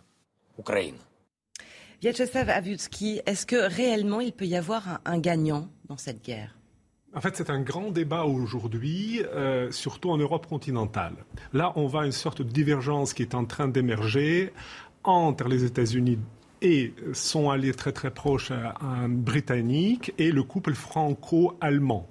Vyacheslav 2.01 2.49
Avutsky, 2.49 3.21
est-ce 3.25 3.45
que 3.45 3.55
réellement 3.55 4.19
il 4.19 4.33
peut 4.33 4.45
y 4.45 4.55
avoir 4.55 4.99
un, 5.05 5.19
gagnant 5.19 5.69
dans 5.85 5.97
cette 5.97 6.23
guerre? 6.23 6.55
En 7.15 7.21
fait, 7.21 7.35
c'est 7.35 7.49
un 7.49 7.61
grand 7.61 7.91
débat 7.91 8.23
aujourd'hui, 8.23 9.21
euh, 9.33 9.71
surtout 9.71 10.09
en 10.09 10.17
Europe 10.17 10.47
continentale. 10.47 11.13
Là, 11.53 11.73
on 11.75 11.87
voit 11.87 12.05
une 12.05 12.11
sorte 12.11 12.41
de 12.41 12.51
divergence 12.51 13.13
qui 13.13 13.21
est 13.21 13.35
en 13.35 13.45
train 13.45 13.67
d'émerger 13.67 14.51
entre 15.03 15.47
les 15.47 15.63
États-Unis 15.63 16.19
et 16.61 16.93
sont 17.11 17.49
allés 17.49 17.73
très 17.73 17.91
très 17.91 18.09
proches 18.09 18.53
britannique 19.07 20.13
et 20.17 20.31
le 20.31 20.43
couple 20.43 20.73
franco-allemand. 20.73 22.07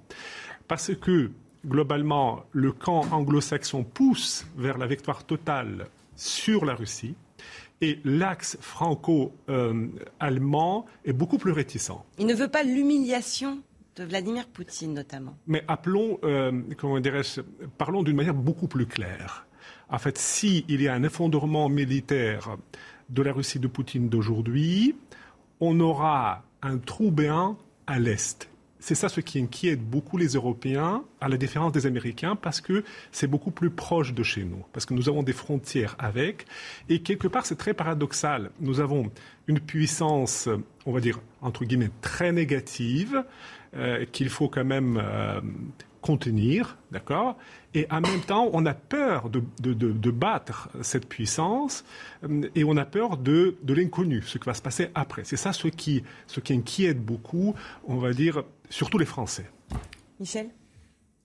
Parce 0.68 0.94
que 0.94 1.30
globalement, 1.66 2.44
le 2.52 2.72
camp 2.72 3.06
anglo-saxon 3.10 3.84
pousse 3.84 4.46
vers 4.56 4.78
la 4.78 4.86
victoire 4.86 5.24
totale 5.24 5.88
sur 6.16 6.64
la 6.64 6.74
Russie 6.74 7.14
Et 7.80 7.98
l'axe 8.04 8.58
franco-allemand 8.60 10.86
est 11.04 11.12
beaucoup 11.12 11.38
plus 11.38 11.52
réticent. 11.52 11.92
Il 12.18 12.26
ne 12.26 12.34
veut 12.34 12.48
pas 12.48 12.62
l'humiliation 12.62 13.62
de 13.96 14.04
Vladimir 14.04 14.46
Poutine 14.48 14.94
notamment. 14.94 15.36
Mais 15.46 15.64
appelons, 15.68 16.18
euh, 16.24 16.62
parlons 17.78 18.02
d'une 18.02 18.16
manière 18.16 18.34
beaucoup 18.34 18.68
plus 18.68 18.86
claire. 18.86 19.46
En 19.88 19.98
fait, 19.98 20.16
s'il 20.18 20.80
y 20.80 20.88
a 20.88 20.94
un 20.94 21.02
effondrement 21.02 21.68
militaire 21.68 22.56
de 23.10 23.22
la 23.22 23.32
Russie 23.32 23.58
de 23.58 23.68
Poutine 23.68 24.08
d'aujourd'hui, 24.08 24.96
on 25.60 25.78
aura 25.80 26.44
un 26.62 26.78
trou 26.78 27.10
béant 27.10 27.58
à 27.86 27.98
l'Est. 27.98 28.48
C'est 28.82 28.96
ça 28.96 29.08
ce 29.08 29.20
qui 29.20 29.38
inquiète 29.38 29.80
beaucoup 29.80 30.16
les 30.16 30.28
Européens, 30.30 31.04
à 31.20 31.28
la 31.28 31.36
différence 31.36 31.70
des 31.70 31.86
Américains, 31.86 32.34
parce 32.34 32.60
que 32.60 32.82
c'est 33.12 33.28
beaucoup 33.28 33.52
plus 33.52 33.70
proche 33.70 34.12
de 34.12 34.24
chez 34.24 34.42
nous, 34.42 34.64
parce 34.72 34.86
que 34.86 34.94
nous 34.94 35.08
avons 35.08 35.22
des 35.22 35.32
frontières 35.32 35.94
avec. 36.00 36.46
Et 36.88 37.00
quelque 37.00 37.28
part, 37.28 37.46
c'est 37.46 37.54
très 37.54 37.74
paradoxal. 37.74 38.50
Nous 38.58 38.80
avons 38.80 39.12
une 39.46 39.60
puissance, 39.60 40.48
on 40.84 40.90
va 40.90 40.98
dire, 40.98 41.20
entre 41.42 41.64
guillemets, 41.64 41.92
très 42.00 42.32
négative, 42.32 43.22
euh, 43.74 44.04
qu'il 44.04 44.28
faut 44.28 44.50
quand 44.50 44.66
même 44.66 45.00
euh, 45.02 45.40
contenir, 46.02 46.76
d'accord? 46.90 47.38
Et 47.72 47.86
en 47.90 48.02
même 48.02 48.20
temps, 48.20 48.50
on 48.52 48.66
a 48.66 48.74
peur 48.74 49.30
de, 49.30 49.42
de, 49.62 50.10
battre 50.10 50.68
cette 50.82 51.08
puissance 51.08 51.82
euh, 52.22 52.50
et 52.54 52.64
on 52.64 52.76
a 52.76 52.84
peur 52.84 53.16
de, 53.16 53.56
l'inconnu, 53.66 54.20
ce 54.26 54.36
qui 54.36 54.44
va 54.44 54.52
se 54.52 54.60
passer 54.60 54.90
après. 54.94 55.24
C'est 55.24 55.38
ça 55.38 55.54
ce 55.54 55.68
qui, 55.68 56.04
ce 56.26 56.40
qui 56.40 56.52
inquiète 56.52 57.02
beaucoup, 57.02 57.54
on 57.88 57.96
va 57.96 58.12
dire, 58.12 58.44
surtout 58.68 58.98
les 58.98 59.06
Français. 59.06 59.46
Michel? 60.20 60.50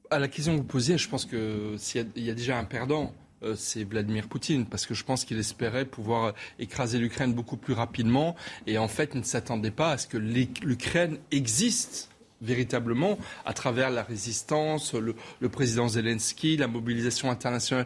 À 0.10 0.18
la 0.18 0.30
question 0.30 0.54
que 0.54 0.60
vous 0.60 0.64
posiez, 0.64 0.98
je 0.98 1.10
pense 1.10 1.26
qu'il 1.26 2.08
y, 2.16 2.22
y, 2.22 2.30
a 2.30 2.34
déjà 2.34 2.58
un 2.58 2.64
perdant. 2.64 3.14
c'est 3.56 3.84
Vladimir 3.84 4.30
Poutine, 4.30 4.66
parce 4.66 4.86
que 4.86 4.94
je 4.94 5.04
pense 5.04 5.26
qu'il 5.26 5.38
espérait 5.38 5.84
pouvoir 5.84 6.34
écraser 6.60 6.98
l'Ukraine 6.98 7.34
beaucoup 7.34 7.58
plus 7.58 7.74
rapidement, 7.74 8.38
et 8.68 8.78
en 8.78 8.88
fait, 8.88 9.12
il 9.16 9.20
ne 9.20 9.26
s'attendait 9.26 9.70
pas 9.70 9.92
à 9.92 9.98
ce 9.98 10.08
que 10.08 10.18
l'Ukraine 10.18 11.18
existe 11.32 12.10
véritablement 12.42 13.18
à 13.46 13.54
travers 13.54 13.90
la 13.90 14.04
résistance, 14.04 14.94
le, 14.94 15.50
président 15.50 15.88
Zelensky, 15.88 16.58
la 16.58 16.68
mobilisation 16.68 17.32
internationale 17.32 17.86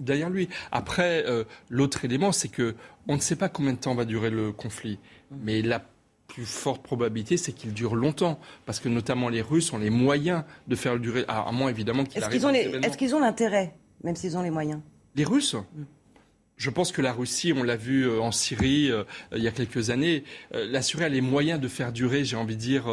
derrière, 0.00 0.30
lui. 0.30 0.48
Après, 0.70 1.24
euh, 1.26 1.44
l'autre 1.68 2.04
élément, 2.04 2.32
c'est 2.32 2.48
que 2.48 2.74
on 3.08 3.16
ne 3.16 3.20
sait 3.20 3.36
pas 3.36 3.48
combien 3.48 3.72
de 3.72 3.78
temps 3.78 3.94
va 3.94 4.04
durer 4.04 4.30
le 4.30 4.52
conflit, 4.52 4.98
mais 5.30 5.62
la 5.62 5.84
plus 6.28 6.46
forte 6.46 6.82
probabilité, 6.82 7.36
c'est 7.36 7.52
qu'il 7.52 7.74
dure 7.74 7.94
longtemps, 7.94 8.40
parce 8.64 8.80
que 8.80 8.88
notamment 8.88 9.28
les 9.28 9.42
Russes 9.42 9.72
ont 9.72 9.78
les 9.78 9.90
moyens 9.90 10.44
de 10.66 10.76
faire 10.76 10.94
le 10.94 11.00
durer, 11.00 11.24
à 11.28 11.50
moins 11.52 11.68
évidemment 11.68 12.04
qu'il. 12.04 12.22
Est-ce 12.22 12.96
qu'ils 12.96 13.14
ont 13.14 13.20
l'intérêt, 13.20 13.74
même 14.02 14.16
s'ils 14.16 14.36
ont 14.36 14.42
les 14.42 14.50
moyens? 14.50 14.80
Les 15.14 15.24
Russes? 15.24 15.54
Mm. 15.54 15.82
Je 16.62 16.70
pense 16.70 16.92
que 16.92 17.02
la 17.02 17.12
Russie, 17.12 17.52
on 17.52 17.64
l'a 17.64 17.74
vu 17.74 18.04
euh, 18.04 18.20
en 18.20 18.30
Syrie 18.30 18.88
euh, 18.88 19.02
il 19.34 19.42
y 19.42 19.48
a 19.48 19.50
quelques 19.50 19.90
années, 19.90 20.22
euh, 20.54 20.64
la 20.70 20.80
Syrie 20.80 21.02
a 21.02 21.08
les 21.08 21.20
moyens 21.20 21.58
de 21.60 21.66
faire 21.66 21.90
durer, 21.90 22.24
j'ai 22.24 22.36
envie 22.36 22.54
de 22.54 22.60
dire, 22.60 22.84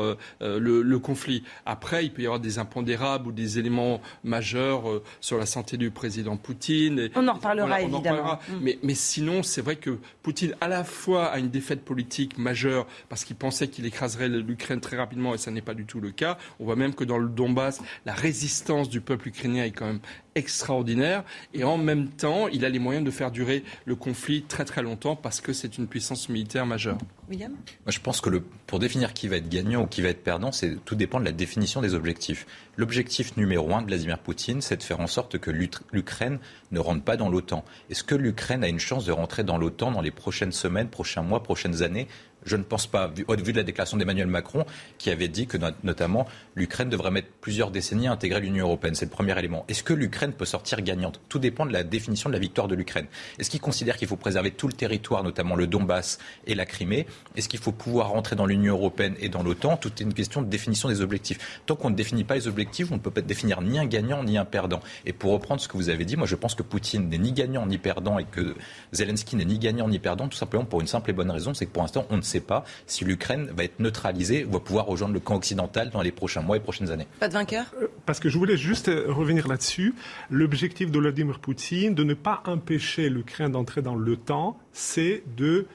le, 0.42 0.98
conflit. 0.98 1.44
Après, 1.68 2.04
il 2.04 2.12
peut 2.12 2.24
y 2.24 2.26
avoir 2.26 2.40
des 2.40 2.58
impondérables 2.58 3.28
ou 3.28 3.32
des 3.32 3.60
éléments 3.60 4.02
majeurs 4.24 4.86
sur 5.22 5.38
la 5.38 5.46
santé 5.46 5.78
du 5.78 5.92
président 5.92 6.36
Poutine. 6.36 7.10
on 7.16 7.28
en 7.28 7.34
reparlera 7.34 7.82
évidemment. 7.82 8.40
Mm. 8.50 8.70
Mais, 8.82 8.96
sinon, 8.96 9.44
c'est 9.44 9.62
vrai 9.62 9.76
que 9.76 10.00
Poutine, 10.24 10.56
à 10.62 10.68
la 10.68 10.84
fois, 10.84 11.28
a 11.28 11.38
une 11.38 11.50
défaite 11.50 11.86
politique 11.86 12.40
majeure 12.40 12.88
parce 13.08 13.24
qu'il 13.24 13.36
pensait 13.36 13.68
qu'il 13.68 13.86
écraserait 13.86 14.30
l'Ukraine 14.30 14.82
très 14.82 14.98
rapidement 14.98 15.36
et 15.36 15.38
ça 15.38 15.52
n'est 15.52 15.62
pas 15.62 15.76
du 15.76 15.86
tout 15.86 16.02
le 16.02 16.10
cas. 16.10 16.40
On 16.60 16.66
voit 16.66 16.76
même 16.76 16.96
que 16.96 17.04
dans 17.04 17.20
le 17.20 17.30
Donbass, 17.30 17.82
la 18.08 18.14
résistance 18.14 18.90
du 18.90 19.00
peuple 19.00 19.28
ukrainien 19.28 19.64
est 19.64 19.72
quand 19.72 19.86
même 19.86 20.02
extraordinaire 20.40 21.24
et 21.54 21.64
en 21.64 21.78
même 21.78 22.10
temps, 22.10 22.48
il 22.48 22.66
a 22.66 22.70
les 22.70 22.80
moyens 22.80 23.06
de 23.06 23.12
faire 23.12 23.32
durer 23.32 23.64
le 23.86 23.96
conflit 23.96 24.44
très 24.44 24.66
très 24.66 24.82
longtemps 24.82 25.16
parce 25.16 25.42
que 25.42 25.54
c'est 25.54 25.78
une 25.78 25.88
puissance 25.88 26.30
militaire 26.30 26.66
majeure. 26.66 26.98
William? 27.30 27.52
Moi, 27.52 27.92
je 27.92 28.00
pense 28.00 28.22
que 28.22 28.30
le, 28.30 28.42
pour 28.66 28.80
définir 28.80 29.14
qui 29.14 29.28
va 29.28 29.36
être 29.36 29.50
gagnant 29.50 29.84
ou 29.84 29.86
qui 29.86 30.02
va 30.02 30.10
être 30.10 30.24
perdant, 30.24 30.52
c'est 30.52 30.84
tout 30.84 30.96
dépend 30.96 31.20
de 31.20 31.26
la 31.26 31.32
définition 31.32 31.82
des 31.82 31.94
objectifs. 31.94 32.48
L'objectif 32.76 33.38
numéro 33.38 33.72
un 33.76 33.82
de 33.82 33.88
Vladimir 33.88 34.18
Poutine, 34.18 34.62
c'est 34.62 34.78
de 34.78 34.84
faire 34.84 35.00
en 35.00 35.08
sorte 35.08 35.38
que 35.38 35.52
l'Ukraine 35.52 36.40
ne 36.72 36.80
rentre 36.80 37.04
pas 37.04 37.18
dans 37.18 37.30
l'OTAN. 37.30 37.64
Est-ce 37.90 38.04
que 38.04 38.16
l'Ukraine 38.16 38.64
a 38.64 38.68
une 38.68 38.80
chance 38.80 39.06
de 39.06 39.12
rentrer 39.12 39.44
dans 39.44 39.58
l'OTAN 39.58 39.92
dans 39.92 40.02
les 40.02 40.12
prochaines 40.12 40.52
semaines, 40.52 40.88
prochains 40.88 41.22
mois, 41.22 41.44
prochaines 41.44 41.84
années? 41.84 42.08
Je 42.46 42.56
ne 42.56 42.64
pense 42.64 42.88
pas, 42.88 43.12
au 43.28 43.36
vu 43.36 43.52
de 43.52 43.58
la 43.58 43.64
déclaration 43.64 43.98
d'Emmanuel 43.98 44.28
Macron, 44.28 44.66
qui 44.98 45.10
avait 45.10 45.28
dit 45.28 45.48
que 45.48 45.58
notamment 45.84 46.28
l'Ukraine 46.56 46.90
devrait 46.90 47.12
mettre 47.12 47.30
plusieurs 47.42 47.72
décennies 47.72 48.08
à 48.08 48.12
intégrer 48.12 48.40
l'Union 48.40 48.66
européenne. 48.66 48.96
C'est 48.96 49.06
le 49.06 49.12
premier 49.12 49.38
élément. 49.38 49.66
Est-ce 49.68 49.84
que 49.84 49.94
l'Ukraine 49.94 50.34
peut 50.34 50.46
sortir 50.46 50.82
gagnante? 50.82 51.20
Tout 51.30 51.40
dépend 51.40 51.66
de 51.66 51.74
la 51.74 51.84
définition 51.84 52.30
de 52.30 52.34
la 52.34 52.40
victoire 52.40 52.68
de 52.68 52.76
l'Ukraine. 52.76 53.08
Est-ce 53.38 53.50
qu'il 53.50 53.62
considère 53.62 53.98
qu'il 53.98 54.08
faut 54.08 54.16
préserver 54.16 54.52
tout 54.52 54.68
le 54.68 54.74
territoire, 54.74 55.24
notamment 55.24 55.56
le 55.56 55.68
Donbass 55.68 56.20
et 56.48 56.56
la 56.56 56.66
Crimée? 56.66 57.08
Est-ce 57.36 57.50
qu'il 57.50 57.60
faut 57.60 57.72
pouvoir 57.72 58.10
rentrer 58.10 58.36
dans 58.36 58.46
l'Union 58.46 58.74
européenne 58.76 59.16
et 59.20 59.30
dans 59.30 59.44
l'OTAN? 59.44 59.78
Tout 59.78 59.92
est 60.00 60.04
une 60.04 60.14
question 60.14 60.42
de 60.42 60.48
définition 60.48 60.90
des 60.90 61.02
objectifs. 61.02 61.62
Tant 61.66 61.76
qu'on 61.76 61.90
ne 61.90 61.96
définit 61.96 62.24
pas 62.24 62.36
les 62.36 62.48
objectifs, 62.48 62.92
on 62.92 62.96
ne 62.96 63.00
peut 63.00 63.12
pas 63.12 63.22
définir 63.22 63.62
ni 63.62 63.80
un 63.80 63.86
gagnant 63.86 64.24
ni 64.24 64.38
un 64.38 64.46
perdant. 64.46 64.82
Et 65.06 65.14
pour 65.14 65.32
reprendre 65.32 65.62
ce 65.62 65.68
que 65.68 65.78
vous 65.78 65.90
avez 65.90 66.06
dit, 66.06 66.16
moi 66.16 66.28
je 66.28 66.36
pense 66.36 66.56
que 66.56 66.64
Poutine 66.64 67.10
n'est 67.10 67.18
ni 67.18 67.32
gagnant 67.32 67.66
ni 67.66 67.78
perdant 67.78 68.20
et 68.20 68.26
que 68.26 68.56
Zelensky 68.92 69.36
n'est 69.36 69.46
ni 69.46 69.60
gagnant 69.60 69.88
ni 69.88 70.00
perdant, 70.00 70.28
tout 70.28 70.38
simplement 70.38 70.66
pour 70.66 70.82
une 70.82 70.88
simple 70.88 71.10
et 71.10 71.14
bonne 71.14 71.32
raison, 71.32 71.54
c'est 71.54 71.66
que 71.66 71.72
pour 71.72 71.84
l'instant 71.84 72.06
on 72.10 72.18
ne 72.18 72.22
sait 72.30 72.40
pas 72.40 72.64
si 72.88 73.06
l'Ukraine 73.06 73.52
va 73.56 73.64
être 73.64 73.80
neutralisée 73.80 74.46
ou 74.46 74.52
va 74.52 74.60
pouvoir 74.60 74.86
rejoindre 74.86 75.14
le 75.14 75.20
camp 75.20 75.36
occidental 75.36 75.90
dans 75.90 76.02
les 76.02 76.12
prochains 76.12 76.42
mois 76.42 76.58
et 76.58 76.60
prochaines 76.60 76.92
années. 76.92 77.08
Pas 77.20 77.28
de 77.28 77.34
vainqueur? 77.34 77.66
Euh, 77.82 77.88
Parce 78.06 78.20
que 78.20 78.30
je 78.30 78.38
voulais 78.38 78.58
juste 78.58 78.90
euh, 78.90 79.06
revenir 79.08 79.48
là-dessus. 79.48 79.94
L'objectif 80.30 80.92
de 80.92 81.00
Vladimir 81.00 81.40
Poutine, 81.40 81.96
de 81.96 82.04
ne 82.04 82.14
pas 82.14 82.42
empêcher 82.46 83.10
l'Ukraine 83.10 83.52
d'entrer 83.52 83.82
dans 83.82 83.96
l'OTAN, 83.96 84.58
c'est 84.74 85.24
de 85.38 85.66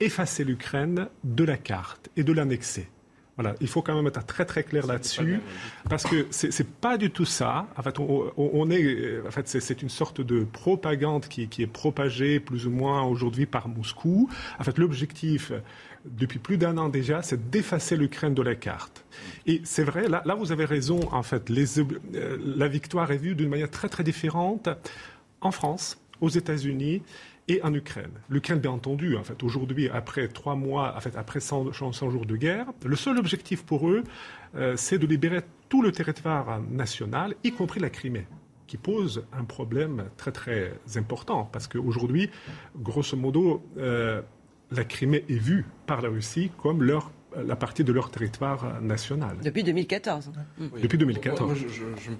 effacer 0.00 0.44
l'Ukraine 0.44 1.08
de 1.24 1.44
la 1.44 1.56
carte 1.56 2.08
et 2.16 2.24
de 2.24 2.32
l'annexer. 2.32 2.88
Voilà, 3.36 3.54
il 3.62 3.68
faut 3.68 3.80
quand 3.80 3.94
même 3.94 4.06
être 4.06 4.26
très 4.26 4.44
très 4.44 4.64
clair 4.64 4.86
là-dessus, 4.86 5.40
parce 5.88 6.04
que 6.04 6.26
c'est 6.30 6.66
pas 6.66 6.98
du 6.98 7.10
tout 7.10 7.24
ça. 7.24 7.68
En 7.74 7.82
fait, 7.82 7.98
on, 7.98 8.70
est, 8.70 9.18
en 9.26 9.30
fait, 9.30 9.48
c'est 9.48 9.80
une 9.80 9.88
sorte 9.88 10.20
de 10.20 10.44
propagande 10.44 11.26
qui, 11.26 11.48
qui, 11.48 11.62
est 11.62 11.66
propagée 11.66 12.38
plus 12.38 12.66
ou 12.66 12.70
moins 12.70 13.02
aujourd'hui 13.02 13.46
par 13.46 13.66
Moscou. 13.66 14.28
En 14.58 14.64
fait, 14.64 14.76
l'objectif 14.76 15.52
depuis 16.04 16.38
plus 16.38 16.56
d'un 16.56 16.78
an 16.78 16.88
déjà, 16.88 17.22
c'est 17.22 17.50
d'effacer 17.50 17.96
l'Ukraine 17.96 18.34
de 18.34 18.42
la 18.42 18.54
carte. 18.54 19.04
Et 19.46 19.60
c'est 19.64 19.84
vrai, 19.84 20.08
là, 20.08 20.34
vous 20.34 20.52
avez 20.52 20.64
raison. 20.64 21.00
En 21.12 21.22
fait, 21.22 21.50
euh, 21.50 22.38
la 22.44 22.68
victoire 22.68 23.10
est 23.10 23.18
vue 23.18 23.34
d'une 23.34 23.48
manière 23.48 23.70
très 23.70 23.88
très 23.88 24.04
différente 24.04 24.68
en 25.40 25.50
France, 25.50 25.98
aux 26.20 26.28
États-Unis 26.28 27.02
et 27.48 27.62
en 27.62 27.74
Ukraine. 27.74 28.12
L'Ukraine, 28.28 28.58
bien 28.58 28.70
entendu, 28.70 29.16
en 29.16 29.24
fait, 29.24 29.42
aujourd'hui, 29.42 29.88
après 29.88 30.28
trois 30.28 30.54
mois, 30.54 30.94
en 30.96 31.00
fait, 31.00 31.16
après 31.16 31.40
100, 31.40 31.72
jours 31.72 32.26
de 32.26 32.36
guerre, 32.36 32.66
le 32.84 32.96
seul 32.96 33.18
objectif 33.18 33.64
pour 33.64 33.88
eux, 33.88 34.04
euh, 34.54 34.74
c'est 34.76 34.98
de 34.98 35.06
libérer 35.06 35.40
tout 35.68 35.82
le 35.82 35.92
territoire 35.92 36.60
national, 36.70 37.34
y 37.44 37.52
compris 37.52 37.80
la 37.80 37.90
Crimée 37.90 38.26
qui 38.66 38.76
pose 38.76 39.24
un 39.32 39.42
problème 39.42 40.04
très 40.16 40.30
très 40.30 40.72
important 40.94 41.44
parce 41.52 41.66
qu'aujourd'hui, 41.66 42.30
grosso 42.76 43.16
modo, 43.16 43.64
euh, 43.78 44.22
la 44.70 44.84
Crimée 44.84 45.24
est 45.28 45.38
vue 45.38 45.66
par 45.86 46.00
la 46.02 46.08
Russie 46.08 46.50
comme 46.62 46.82
leur 46.82 47.10
la 47.36 47.56
partie 47.56 47.84
de 47.84 47.92
leur 47.92 48.10
territoire 48.10 48.80
national. 48.82 49.36
Depuis 49.42 49.62
2014. 49.62 50.32
Depuis 50.82 50.98
2014. 50.98 51.54
je, 51.54 51.68
je, 51.68 52.10
me 52.10 52.16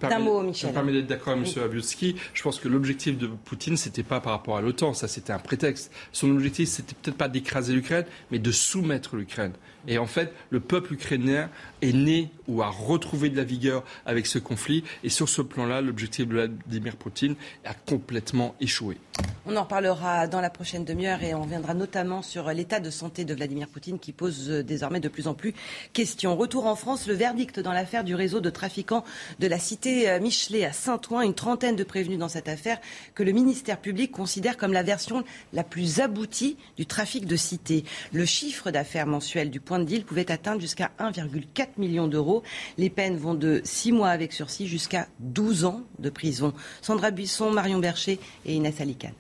permets, 0.71 0.93
d'être 0.93 1.07
d'accord 1.07 1.33
avec 1.33 1.57
M. 1.57 1.65
Abiotski. 1.65 2.17
Je 2.33 2.43
pense 2.43 2.61
que 2.61 2.69
l'objectif 2.69 3.19
de 3.19 3.27
Poutine, 3.27 3.77
c'était 3.77 4.03
pas 4.03 4.21
par 4.21 4.33
rapport 4.33 4.57
à 4.57 4.61
l'OTAN, 4.61 4.95
ça 4.95 5.09
c'était 5.09 5.33
un 5.33 5.39
prétexte. 5.39 5.93
Son 6.13 6.31
objectif, 6.31 6.69
c'était 6.69 6.95
peut-être 6.95 7.17
pas 7.17 7.29
d'écraser 7.29 7.73
l'Ukraine, 7.73 8.05
mais 8.31 8.39
de 8.39 8.53
soumettre 8.53 9.17
l'Ukraine. 9.17 9.53
Et 9.89 9.99
en 9.99 10.07
fait, 10.07 10.33
le 10.51 10.61
peuple 10.61 10.95
ukrainien 10.95 11.49
est 11.83 11.93
né 11.93 12.31
ou 12.49 12.63
a 12.63 12.69
retrouvé 12.69 13.31
de 13.31 13.37
la 13.37 13.45
vigueur 13.45 13.85
avec 14.07 14.27
ce 14.27 14.39
conflit. 14.39 14.85
Et 15.05 15.09
sur 15.09 15.29
ce 15.29 15.43
plan-là, 15.43 15.81
l'objectif 15.81 16.27
de 16.27 16.33
Vladimir 16.33 16.97
Poutine 16.97 17.35
a 17.65 17.75
complètement 17.75 18.55
échoué. 18.61 18.99
On 19.47 19.57
en 19.57 19.63
reparlera 19.63 20.27
dans 20.27 20.41
la 20.41 20.51
prochaine 20.51 20.85
demi-heure 20.85 21.23
et 21.23 21.35
on 21.35 21.43
reviendra 21.43 21.75
notamment 21.75 22.23
sur 22.23 22.49
l'état 22.51 22.81
de 22.81 22.91
santé 22.91 23.25
de 23.25 23.35
Vladimir 23.35 23.69
Poutine 23.69 23.99
qui 23.99 24.13
pose 24.13 24.49
désormais 24.49 25.01
de 25.01 25.09
plus 25.09 25.29
en 25.29 25.35
plus 25.35 25.55
question. 25.93 26.37
Retour 26.37 26.67
en 26.67 26.77
France, 26.77 27.07
le 27.07 27.15
verdict 27.15 27.61
dans 27.61 27.73
l'affaire 27.73 28.05
du 28.05 28.15
réseau 28.15 28.41
de 28.41 28.51
trafiquants 28.51 29.05
de 29.39 29.47
la 29.47 29.59
cité 29.59 30.11
euh, 30.11 30.21
Michelet 30.21 30.65
à 30.65 30.73
Saint-Ouen. 30.73 31.23
Une 31.23 31.35
trentaine 31.35 31.77
de 31.77 31.85
prévenus 31.85 32.19
dans 32.19 32.29
cette 32.29 32.49
affaire 32.49 32.79
que 33.15 33.23
le 33.23 33.33
ministère 33.33 33.79
public 33.81 34.13
considère 34.13 34.57
comme 34.57 34.73
la 34.73 34.83
version 34.83 35.25
la 35.53 35.65
plus 35.65 36.01
aboutie 36.01 36.57
du 36.77 36.87
trafic 36.87 37.27
de 37.27 37.37
cité. 37.37 37.85
Le 38.13 38.25
chiffre 38.25 38.71
d'affaires 38.71 39.07
mensuel 39.07 39.51
du 39.51 39.61
point 39.71 39.79
de 39.79 39.85
deal 39.85 40.05
pouvait 40.05 40.33
atteindre 40.33 40.61
jusqu'à 40.61 40.91
1,4 40.99 41.79
million 41.79 42.09
d'euros. 42.09 42.43
Les 42.77 42.91
peines 42.91 43.17
vont 43.17 43.35
de 43.35 43.61
6 43.63 43.93
mois 43.93 44.09
avec 44.09 44.33
sursis 44.33 44.67
jusqu'à 44.67 45.07
12 45.21 45.65
ans 45.65 45.83
de 46.01 46.11
prison. 46.11 46.53
Sandra 46.83 47.13
Buisson, 47.13 47.53
Marion 47.53 47.79
Bercher 47.79 48.19
et 48.45 48.55
Inès 48.55 48.81
Alicane. 48.81 49.15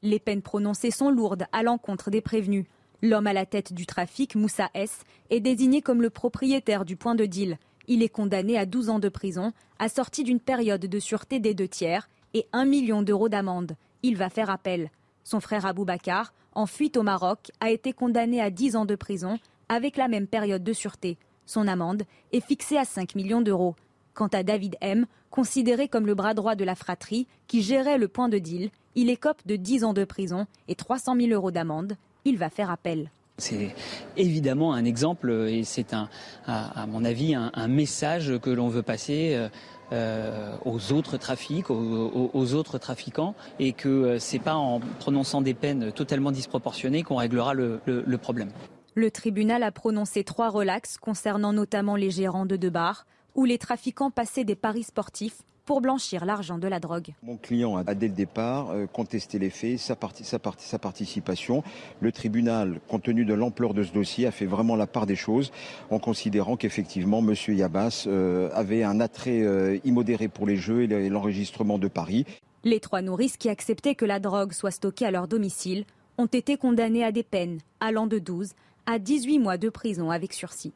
Les 0.00 0.18
peines 0.20 0.40
prononcées 0.40 0.90
sont 0.90 1.10
lourdes 1.10 1.44
à 1.52 1.62
l'encontre 1.62 2.10
des 2.10 2.22
prévenus. 2.22 2.64
L'homme 3.02 3.26
à 3.26 3.34
la 3.34 3.44
tête 3.44 3.74
du 3.74 3.84
trafic, 3.84 4.36
Moussa 4.36 4.70
S, 4.72 5.00
est 5.28 5.40
désigné 5.40 5.82
comme 5.82 6.00
le 6.00 6.08
propriétaire 6.08 6.86
du 6.86 6.96
point 6.96 7.14
de 7.14 7.26
deal. 7.26 7.58
Il 7.88 8.02
est 8.02 8.08
condamné 8.08 8.56
à 8.56 8.64
12 8.64 8.88
ans 8.88 9.00
de 9.00 9.10
prison, 9.10 9.52
assorti 9.78 10.24
d'une 10.24 10.40
période 10.40 10.86
de 10.86 10.98
sûreté 10.98 11.40
des 11.40 11.52
deux 11.52 11.68
tiers 11.68 12.08
et 12.32 12.46
1 12.54 12.64
million 12.64 13.02
d'euros 13.02 13.28
d'amende. 13.28 13.76
Il 14.02 14.16
va 14.16 14.30
faire 14.30 14.48
appel. 14.48 14.90
Son 15.24 15.40
frère 15.40 15.66
Abou 15.66 15.84
Bakar, 15.84 16.32
en 16.54 16.66
fuite 16.66 16.96
au 16.96 17.02
Maroc, 17.02 17.50
a 17.60 17.70
été 17.70 17.92
condamné 17.92 18.40
à 18.40 18.50
10 18.50 18.76
ans 18.76 18.84
de 18.84 18.94
prison 18.94 19.38
avec 19.68 19.96
la 19.96 20.08
même 20.08 20.26
période 20.26 20.64
de 20.64 20.72
sûreté. 20.72 21.16
Son 21.46 21.66
amende 21.68 22.02
est 22.32 22.44
fixée 22.44 22.76
à 22.76 22.84
5 22.84 23.14
millions 23.14 23.40
d'euros. 23.40 23.74
Quant 24.14 24.28
à 24.28 24.42
David 24.42 24.76
M, 24.80 25.06
considéré 25.30 25.88
comme 25.88 26.06
le 26.06 26.14
bras 26.14 26.34
droit 26.34 26.54
de 26.54 26.64
la 26.64 26.74
fratrie 26.74 27.26
qui 27.46 27.62
gérait 27.62 27.98
le 27.98 28.08
point 28.08 28.28
de 28.28 28.38
deal, 28.38 28.70
il 28.94 29.10
écope 29.10 29.40
de 29.46 29.56
10 29.56 29.84
ans 29.84 29.92
de 29.92 30.04
prison 30.04 30.46
et 30.68 30.74
300 30.74 31.16
000 31.16 31.28
euros 31.30 31.50
d'amende. 31.50 31.94
Il 32.24 32.36
va 32.36 32.50
faire 32.50 32.70
appel. 32.70 33.10
C'est 33.38 33.74
évidemment 34.16 34.74
un 34.74 34.84
exemple 34.84 35.30
et 35.48 35.64
c'est 35.64 35.94
à, 35.94 36.86
mon 36.86 37.04
avis, 37.04 37.34
un, 37.34 37.68
message 37.68 38.38
que 38.42 38.50
l'on 38.50 38.68
veut 38.68 38.82
passer 38.82 39.48
euh, 39.92 40.56
aux 40.64 40.92
autres 40.92 41.16
trafics, 41.16 41.70
aux, 41.70 42.54
autres 42.54 42.78
trafiquants, 42.78 43.34
et 43.58 43.72
que 43.72 43.88
euh, 43.88 44.18
c'est 44.18 44.38
pas 44.38 44.54
en 44.54 44.80
prononçant 45.00 45.40
des 45.40 45.54
peines 45.54 45.92
totalement 45.92 46.30
disproportionnées 46.30 47.02
qu'on 47.02 47.16
réglera 47.16 47.54
le, 47.54 47.80
problème. 48.18 48.50
Le 48.94 49.10
tribunal 49.10 49.62
a 49.62 49.72
prononcé 49.72 50.24
trois 50.24 50.48
relax 50.48 50.96
concernant 50.96 51.52
notamment 51.52 51.96
les 51.96 52.10
gérants 52.10 52.46
de 52.46 52.56
deux 52.56 52.70
bars 52.70 53.06
où 53.34 53.44
les 53.44 53.58
trafiquants 53.58 54.10
passaient 54.10 54.44
des 54.44 54.56
paris 54.56 54.82
sportifs 54.82 55.42
pour 55.64 55.80
blanchir 55.80 56.24
l'argent 56.24 56.58
de 56.58 56.68
la 56.68 56.80
drogue. 56.80 57.14
Mon 57.22 57.36
client 57.36 57.76
a 57.76 57.94
dès 57.94 58.08
le 58.08 58.14
départ 58.14 58.70
euh, 58.70 58.86
contesté 58.86 59.38
les 59.38 59.50
faits, 59.50 59.78
sa, 59.78 59.96
sa 60.22 60.78
participation. 60.78 61.62
Le 62.00 62.12
tribunal, 62.12 62.80
compte 62.88 63.04
tenu 63.04 63.24
de 63.24 63.34
l'ampleur 63.34 63.74
de 63.74 63.82
ce 63.82 63.92
dossier, 63.92 64.26
a 64.26 64.30
fait 64.30 64.46
vraiment 64.46 64.76
la 64.76 64.86
part 64.86 65.06
des 65.06 65.16
choses 65.16 65.52
en 65.90 65.98
considérant 65.98 66.56
qu'effectivement 66.56 67.20
M. 67.20 67.34
Yabas 67.48 68.04
euh, 68.06 68.50
avait 68.54 68.82
un 68.82 69.00
attrait 69.00 69.42
euh, 69.42 69.78
immodéré 69.84 70.28
pour 70.28 70.46
les 70.46 70.56
jeux 70.56 70.82
et 70.82 71.08
l'enregistrement 71.08 71.78
de 71.78 71.88
paris. 71.88 72.26
Les 72.64 72.80
trois 72.80 73.02
nourrices 73.02 73.36
qui 73.36 73.48
acceptaient 73.48 73.94
que 73.94 74.04
la 74.04 74.20
drogue 74.20 74.52
soit 74.52 74.70
stockée 74.70 75.06
à 75.06 75.10
leur 75.10 75.28
domicile 75.28 75.84
ont 76.18 76.26
été 76.26 76.56
condamnées 76.56 77.04
à 77.04 77.12
des 77.12 77.22
peines 77.22 77.58
allant 77.80 78.06
de 78.06 78.18
12 78.18 78.52
à 78.86 78.98
18 78.98 79.38
mois 79.38 79.56
de 79.56 79.68
prison 79.68 80.10
avec 80.10 80.32
sursis. 80.32 80.72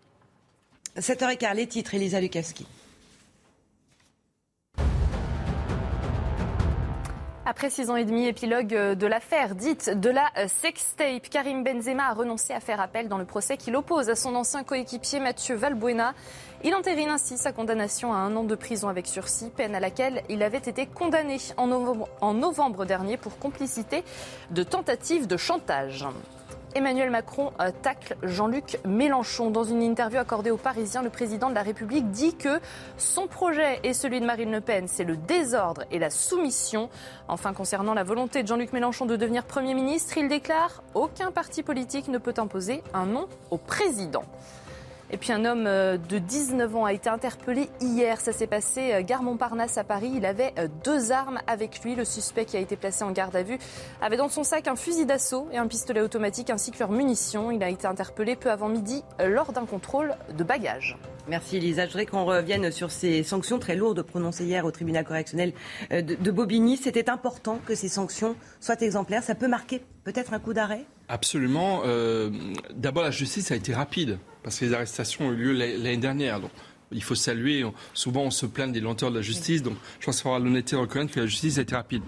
7h15, 0.96 1.56
les 1.56 1.66
titres, 1.66 1.94
Elisa 1.94 2.20
Lukaski. 2.20 2.66
Après 7.46 7.68
six 7.68 7.90
ans 7.90 7.96
et 7.96 8.06
demi, 8.06 8.26
épilogue 8.26 8.68
de 8.68 9.06
l'affaire 9.06 9.54
dite 9.54 9.90
de 9.90 10.08
la 10.08 10.30
sextape, 10.48 11.28
Karim 11.28 11.62
Benzema 11.62 12.04
a 12.08 12.14
renoncé 12.14 12.54
à 12.54 12.60
faire 12.60 12.80
appel 12.80 13.06
dans 13.06 13.18
le 13.18 13.26
procès 13.26 13.58
qu'il 13.58 13.76
oppose 13.76 14.08
à 14.08 14.16
son 14.16 14.34
ancien 14.34 14.64
coéquipier 14.64 15.20
Mathieu 15.20 15.54
Valbuena. 15.54 16.14
Il 16.62 16.74
entérine 16.74 17.10
ainsi 17.10 17.36
sa 17.36 17.52
condamnation 17.52 18.14
à 18.14 18.16
un 18.16 18.34
an 18.34 18.44
de 18.44 18.54
prison 18.54 18.88
avec 18.88 19.06
sursis, 19.06 19.50
peine 19.54 19.74
à 19.74 19.80
laquelle 19.80 20.22
il 20.30 20.42
avait 20.42 20.56
été 20.56 20.86
condamné 20.86 21.36
en 21.58 21.66
novembre, 21.66 22.08
en 22.22 22.32
novembre 22.32 22.86
dernier 22.86 23.18
pour 23.18 23.38
complicité 23.38 24.04
de 24.50 24.62
tentative 24.62 25.26
de 25.26 25.36
chantage. 25.36 26.06
Emmanuel 26.74 27.10
Macron 27.10 27.52
euh, 27.60 27.70
tacle 27.82 28.16
Jean-Luc 28.22 28.78
Mélenchon. 28.84 29.50
Dans 29.50 29.62
une 29.62 29.82
interview 29.82 30.18
accordée 30.18 30.50
aux 30.50 30.56
Parisiens, 30.56 31.02
le 31.02 31.10
président 31.10 31.48
de 31.48 31.54
la 31.54 31.62
République 31.62 32.10
dit 32.10 32.34
que 32.34 32.60
son 32.98 33.28
projet 33.28 33.78
et 33.84 33.92
celui 33.92 34.20
de 34.20 34.26
Marine 34.26 34.50
Le 34.50 34.60
Pen, 34.60 34.88
c'est 34.88 35.04
le 35.04 35.16
désordre 35.16 35.84
et 35.92 35.98
la 35.98 36.10
soumission. 36.10 36.90
Enfin, 37.28 37.52
concernant 37.52 37.94
la 37.94 38.02
volonté 38.02 38.42
de 38.42 38.48
Jean-Luc 38.48 38.72
Mélenchon 38.72 39.06
de 39.06 39.14
devenir 39.14 39.44
Premier 39.44 39.74
ministre, 39.74 40.18
il 40.18 40.28
déclare 40.28 40.82
Aucun 40.94 41.30
parti 41.30 41.62
politique 41.62 42.08
ne 42.08 42.18
peut 42.18 42.34
imposer 42.38 42.82
un 42.92 43.06
nom 43.06 43.28
au 43.50 43.58
président. 43.58 44.24
Et 45.14 45.16
puis 45.16 45.30
un 45.30 45.44
homme 45.44 45.68
euh, 45.68 45.96
de 45.96 46.18
19 46.18 46.74
ans 46.74 46.84
a 46.86 46.92
été 46.92 47.08
interpellé 47.08 47.70
hier. 47.80 48.20
Ça 48.20 48.32
s'est 48.32 48.48
passé 48.48 48.94
euh, 48.94 49.02
gare 49.02 49.22
Montparnasse 49.22 49.78
à 49.78 49.84
Paris. 49.84 50.10
Il 50.16 50.26
avait 50.26 50.52
euh, 50.58 50.66
deux 50.82 51.12
armes 51.12 51.38
avec 51.46 51.84
lui. 51.84 51.94
Le 51.94 52.04
suspect 52.04 52.46
qui 52.46 52.56
a 52.56 52.60
été 52.60 52.74
placé 52.74 53.04
en 53.04 53.12
garde 53.12 53.36
à 53.36 53.44
vue 53.44 53.56
avait 54.00 54.16
dans 54.16 54.28
son 54.28 54.42
sac 54.42 54.66
un 54.66 54.74
fusil 54.74 55.06
d'assaut 55.06 55.46
et 55.52 55.56
un 55.56 55.68
pistolet 55.68 56.00
automatique 56.00 56.50
ainsi 56.50 56.72
que 56.72 56.80
leurs 56.80 56.90
munitions. 56.90 57.52
Il 57.52 57.62
a 57.62 57.68
été 57.68 57.86
interpellé 57.86 58.34
peu 58.34 58.50
avant 58.50 58.68
midi 58.68 59.04
lors 59.24 59.52
d'un 59.52 59.66
contrôle 59.66 60.16
de 60.36 60.42
bagages. 60.42 60.98
Merci 61.28 61.58
Elisa. 61.58 61.84
Je 61.84 61.92
voudrais 61.92 62.06
qu'on 62.06 62.24
revienne 62.24 62.72
sur 62.72 62.90
ces 62.90 63.22
sanctions 63.22 63.60
très 63.60 63.76
lourdes 63.76 64.02
prononcées 64.02 64.46
hier 64.46 64.64
au 64.64 64.72
tribunal 64.72 65.04
correctionnel 65.04 65.52
de 65.92 66.30
Bobigny. 66.32 66.76
C'était 66.76 67.08
important 67.08 67.60
que 67.64 67.76
ces 67.76 67.88
sanctions 67.88 68.34
soient 68.58 68.80
exemplaires. 68.80 69.22
Ça 69.22 69.36
peut 69.36 69.46
marquer 69.46 69.80
peut-être 70.02 70.34
un 70.34 70.40
coup 70.40 70.54
d'arrêt? 70.54 70.84
Absolument. 71.08 71.82
D'abord, 72.74 73.04
la 73.04 73.12
justice 73.12 73.52
a 73.52 73.54
été 73.54 73.72
rapide 73.72 74.18
parce 74.44 74.58
que 74.58 74.66
les 74.66 74.74
arrestations 74.74 75.26
ont 75.26 75.32
eu 75.32 75.36
lieu 75.36 75.52
l'année 75.52 75.96
dernière. 75.96 76.38
Donc, 76.38 76.50
il 76.92 77.02
faut 77.02 77.14
saluer. 77.14 77.64
Souvent, 77.92 78.22
on 78.22 78.30
se 78.30 78.46
plaint 78.46 78.72
des 78.72 78.80
lenteurs 78.80 79.10
de 79.10 79.16
la 79.16 79.22
justice. 79.22 79.62
Donc, 79.62 79.74
je 79.98 80.06
pense 80.06 80.16
qu'il 80.16 80.22
faudra 80.22 80.38
l'honnêteté 80.38 80.76
de 80.76 80.80
reconnaître 80.80 81.12
que 81.12 81.20
la 81.20 81.26
justice 81.26 81.58
a 81.58 81.62
été 81.62 81.74
rapide. 81.74 82.02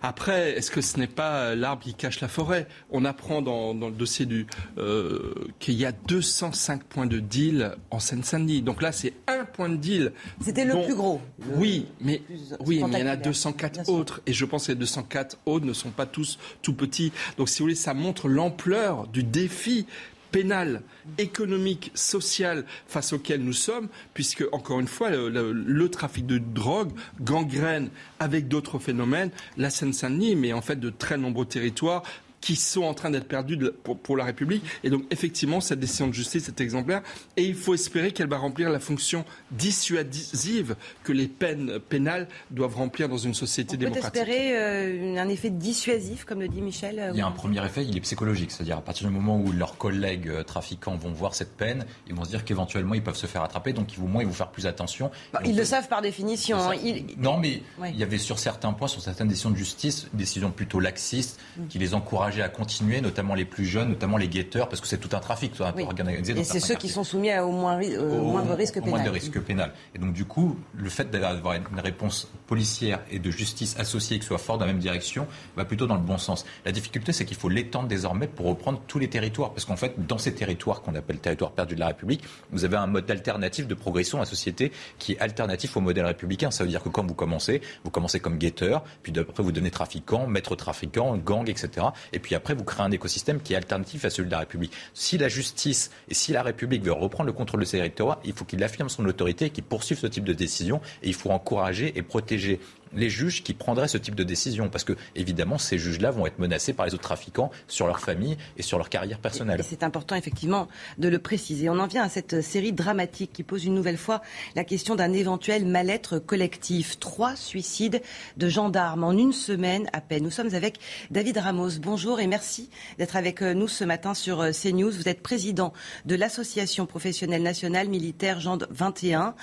Après, 0.00 0.52
est-ce 0.52 0.70
que 0.70 0.80
ce 0.80 0.98
n'est 0.98 1.06
pas 1.06 1.54
l'arbre 1.54 1.82
qui 1.82 1.94
cache 1.94 2.20
la 2.20 2.28
forêt? 2.28 2.66
On 2.90 3.04
apprend 3.04 3.40
dans, 3.40 3.72
le 3.72 3.92
dossier 3.92 4.26
du 4.26 4.46
euh, 4.78 5.34
qu'il 5.60 5.74
y 5.74 5.84
a 5.84 5.92
205 5.92 6.82
points 6.84 7.06
de 7.06 7.20
deal 7.20 7.76
en 7.90 8.00
Seine-Saint-Denis. 8.00 8.62
Donc 8.62 8.82
là, 8.82 8.90
c'est 8.90 9.12
un 9.28 9.44
point 9.44 9.68
de 9.68 9.76
deal. 9.76 10.12
C'était 10.40 10.64
le 10.64 10.82
plus 10.84 10.96
gros. 10.96 11.20
oui, 11.54 11.86
mais 12.00 12.22
oui, 12.66 12.82
mais 12.90 13.00
il 13.00 13.00
y 13.00 13.04
en 13.04 13.12
a 13.12 13.16
204 13.16 13.88
autres. 13.90 14.22
Et 14.26 14.32
je 14.32 14.44
pense 14.44 14.66
que 14.66 14.72
les 14.72 14.78
204 14.78 15.38
autres 15.46 15.66
ne 15.66 15.72
sont 15.72 15.90
pas 15.90 16.06
tous 16.06 16.38
tout 16.62 16.74
petits. 16.74 17.12
Donc, 17.36 17.48
si 17.48 17.58
vous 17.58 17.64
voulez, 17.64 17.74
ça 17.74 17.94
montre 17.94 18.28
l'ampleur 18.28 19.06
du 19.06 19.22
défi 19.22 19.86
pénal, 20.32 20.82
économique, 21.18 21.92
social 21.94 22.64
face 22.88 23.12
auquel 23.12 23.42
nous 23.44 23.52
sommes, 23.52 23.88
puisque, 24.14 24.44
encore 24.50 24.80
une 24.80 24.88
fois, 24.88 25.10
le, 25.10 25.88
trafic 25.88 26.26
de 26.26 26.38
drogue 26.38 26.92
gangrène 27.20 27.90
avec 28.18 28.48
d'autres 28.48 28.78
phénomènes 28.78 29.30
la 29.58 29.68
Seine-Saint-Denis, 29.70 30.36
mais 30.36 30.52
en 30.52 30.62
fait 30.62 30.80
de 30.80 30.90
très 30.90 31.18
nombreux 31.18 31.44
territoires 31.44 32.02
qui 32.42 32.56
sont 32.56 32.82
en 32.82 32.92
train 32.92 33.08
d'être 33.08 33.28
perdus 33.28 33.56
pour, 34.02 34.16
la 34.16 34.24
République. 34.24 34.64
Et 34.84 34.90
donc, 34.90 35.04
effectivement, 35.10 35.60
cette 35.60 35.78
décision 35.78 36.08
de 36.08 36.12
justice 36.12 36.48
est 36.48 36.60
exemplaire. 36.60 37.02
Et 37.36 37.44
il 37.44 37.54
faut 37.54 37.72
espérer 37.72 38.12
qu'elle 38.12 38.28
va 38.28 38.36
remplir 38.36 38.68
la 38.68 38.80
fonction 38.80 39.24
dissuasive 39.52 40.74
que 41.04 41.12
les 41.12 41.28
peines 41.28 41.78
pénales 41.78 42.28
doivent 42.50 42.74
remplir 42.74 43.08
dans 43.08 43.16
une 43.16 43.32
société 43.32 43.76
On 43.76 43.78
démocratique. 43.78 44.12
Peut 44.12 44.18
espérer 44.18 44.56
euh, 44.56 45.16
un 45.16 45.28
effet 45.28 45.50
dissuasif, 45.50 46.24
comme 46.24 46.40
le 46.40 46.48
dit 46.48 46.60
Michel 46.60 46.98
euh, 46.98 47.10
Il 47.14 47.18
y 47.18 47.22
a 47.22 47.26
un 47.26 47.30
premier 47.30 47.64
effet, 47.64 47.86
il 47.86 47.96
est 47.96 48.00
psychologique. 48.00 48.50
C'est-à-dire, 48.50 48.78
à 48.78 48.82
partir 48.82 49.06
du 49.06 49.14
moment 49.14 49.38
où 49.38 49.52
leurs 49.52 49.78
collègues 49.78 50.28
euh, 50.28 50.42
trafiquants 50.42 50.96
vont 50.96 51.12
voir 51.12 51.36
cette 51.36 51.56
peine, 51.56 51.86
ils 52.08 52.14
vont 52.14 52.24
se 52.24 52.30
dire 52.30 52.44
qu'éventuellement, 52.44 52.94
ils 52.94 53.04
peuvent 53.04 53.14
se 53.14 53.26
faire 53.26 53.44
attraper. 53.44 53.72
Donc, 53.72 53.92
ils 53.92 54.00
vont 54.00 54.08
moins, 54.08 54.22
ils 54.22 54.28
vont 54.28 54.32
faire 54.32 54.50
plus 54.50 54.66
attention. 54.66 55.12
Bah, 55.32 55.40
ils 55.44 55.56
le 55.56 55.64
savent 55.64 55.86
par 55.86 56.02
définition. 56.02 56.58
Hein. 56.58 56.74
Non, 57.18 57.38
mais 57.38 57.62
il 57.88 57.96
y 57.96 58.02
avait 58.02 58.18
sur 58.18 58.40
certains 58.40 58.72
points, 58.72 58.88
sur 58.88 59.00
certaines 59.00 59.28
décisions 59.28 59.50
de 59.50 59.56
justice, 59.56 60.08
décisions 60.12 60.50
plutôt 60.50 60.80
laxistes, 60.80 61.38
mm. 61.56 61.66
qui 61.68 61.78
les 61.78 61.94
à 62.40 62.48
continuer, 62.48 63.00
notamment 63.00 63.34
les 63.34 63.44
plus 63.44 63.66
jeunes, 63.66 63.90
notamment 63.90 64.16
les 64.16 64.28
guetteurs, 64.28 64.68
parce 64.68 64.80
que 64.80 64.86
c'est 64.86 64.98
tout 64.98 65.14
un 65.14 65.20
trafic 65.20 65.52
oui. 65.76 65.82
organisé. 65.82 66.38
Et 66.38 66.44
c'est 66.44 66.60
ceux 66.60 66.76
qui 66.76 66.88
sont 66.88 67.04
soumis 67.04 67.36
au, 67.38 67.50
moins, 67.50 67.78
au, 67.78 68.22
moindre 68.22 68.54
risque 68.54 68.74
pénal. 68.74 68.88
Au 68.88 68.96
moindre 68.96 69.10
risque 69.10 69.40
pénal. 69.40 69.72
Et 69.94 69.98
donc 69.98 70.12
du 70.12 70.24
coup, 70.24 70.56
le 70.74 70.88
fait 70.88 71.10
d'avoir 71.10 71.54
une 71.54 71.80
réponse 71.80 72.30
policière 72.46 73.00
et 73.10 73.18
de 73.18 73.30
justice 73.30 73.76
associée 73.78 74.18
qui 74.18 74.26
soit 74.26 74.38
forte 74.38 74.60
dans 74.60 74.66
la 74.66 74.72
même 74.72 74.80
direction 74.80 75.26
va 75.56 75.64
plutôt 75.64 75.86
dans 75.86 75.96
le 75.96 76.00
bon 76.00 76.18
sens. 76.18 76.46
La 76.64 76.72
difficulté, 76.72 77.12
c'est 77.12 77.24
qu'il 77.24 77.36
faut 77.36 77.48
l'étendre 77.48 77.88
désormais 77.88 78.28
pour 78.28 78.46
reprendre 78.46 78.80
tous 78.86 78.98
les 78.98 79.08
territoires, 79.08 79.50
parce 79.50 79.64
qu'en 79.64 79.76
fait, 79.76 79.94
dans 80.06 80.18
ces 80.18 80.34
territoires 80.34 80.82
qu'on 80.82 80.94
appelle 80.94 81.18
territoires 81.18 81.52
perdus 81.52 81.74
de 81.74 81.80
la 81.80 81.88
République, 81.88 82.22
vous 82.50 82.64
avez 82.64 82.76
un 82.76 82.86
mode 82.86 83.10
alternatif 83.10 83.66
de 83.66 83.74
progression 83.74 84.18
à 84.18 84.22
la 84.22 84.26
société 84.26 84.72
qui 84.98 85.12
est 85.12 85.20
alternatif 85.20 85.76
au 85.76 85.80
modèle 85.80 86.06
républicain. 86.06 86.50
Ça 86.50 86.64
veut 86.64 86.70
dire 86.70 86.82
que 86.82 86.88
quand 86.88 87.06
vous 87.06 87.14
commencez, 87.14 87.60
vous 87.84 87.90
commencez 87.90 88.20
comme 88.20 88.38
guetteur, 88.38 88.84
puis 89.02 89.12
après 89.18 89.42
vous 89.42 89.52
devenez 89.52 89.70
trafiquant, 89.70 90.26
maître 90.26 90.54
trafiquant, 90.56 91.16
gang, 91.16 91.48
etc. 91.48 91.86
Et 92.12 92.18
puis 92.22 92.34
après, 92.34 92.54
vous 92.54 92.64
créez 92.64 92.86
un 92.86 92.90
écosystème 92.90 93.40
qui 93.40 93.52
est 93.52 93.56
alternatif 93.56 94.04
à 94.04 94.10
celui 94.10 94.28
de 94.28 94.32
la 94.32 94.38
République. 94.38 94.72
Si 94.94 95.18
la 95.18 95.28
justice 95.28 95.90
et 96.08 96.14
si 96.14 96.32
la 96.32 96.42
République 96.42 96.82
veut 96.82 96.92
reprendre 96.92 97.26
le 97.26 97.32
contrôle 97.32 97.60
de 97.60 97.66
ces 97.66 97.76
territoires, 97.78 98.20
il 98.24 98.32
faut 98.32 98.44
qu'il 98.44 98.62
affirme 98.64 98.88
son 98.88 99.04
autorité 99.04 99.46
et 99.46 99.50
qu'il 99.50 99.64
poursuive 99.64 99.98
ce 99.98 100.06
type 100.06 100.24
de 100.24 100.32
décision. 100.32 100.80
Et 101.02 101.08
il 101.08 101.14
faut 101.14 101.30
encourager 101.30 101.92
et 101.96 102.02
protéger 102.02 102.60
les 102.94 103.10
juges 103.10 103.42
qui 103.42 103.54
prendraient 103.54 103.88
ce 103.88 103.98
type 103.98 104.14
de 104.14 104.24
décision. 104.24 104.68
Parce 104.68 104.84
que, 104.84 104.94
évidemment, 105.14 105.58
ces 105.58 105.78
juges-là 105.78 106.10
vont 106.10 106.26
être 106.26 106.38
menacés 106.38 106.72
par 106.72 106.86
les 106.86 106.94
autres 106.94 107.02
trafiquants 107.02 107.50
sur 107.68 107.86
leur 107.86 108.00
famille 108.00 108.36
et 108.56 108.62
sur 108.62 108.78
leur 108.78 108.88
carrière 108.88 109.18
personnelle. 109.18 109.62
C'est 109.62 109.82
important, 109.82 110.14
effectivement, 110.16 110.68
de 110.98 111.08
le 111.08 111.18
préciser. 111.18 111.68
On 111.68 111.78
en 111.78 111.86
vient 111.86 112.02
à 112.02 112.08
cette 112.08 112.40
série 112.42 112.72
dramatique 112.72 113.32
qui 113.32 113.42
pose 113.42 113.64
une 113.64 113.74
nouvelle 113.74 113.98
fois 113.98 114.22
la 114.56 114.64
question 114.64 114.94
d'un 114.94 115.12
éventuel 115.12 115.66
mal-être 115.66 116.18
collectif. 116.18 116.98
Trois 116.98 117.36
suicides 117.36 118.02
de 118.36 118.48
gendarmes 118.48 119.04
en 119.04 119.12
une 119.12 119.32
semaine 119.32 119.88
à 119.92 120.00
peine. 120.00 120.22
Nous 120.22 120.30
sommes 120.30 120.54
avec 120.54 120.78
David 121.10 121.38
Ramos. 121.38 121.78
Bonjour 121.80 122.20
et 122.20 122.26
merci 122.26 122.70
d'être 122.98 123.16
avec 123.16 123.42
nous 123.42 123.68
ce 123.68 123.84
matin 123.84 124.14
sur 124.14 124.40
euh, 124.40 124.50
CNews. 124.52 124.90
Vous 124.90 125.08
êtes 125.08 125.22
président 125.22 125.72
de 126.04 126.14
l'Association 126.14 126.86
professionnelle 126.86 127.42
nationale 127.42 127.88
militaire 127.88 128.40
Gend 128.40 128.58
21. 128.70 129.34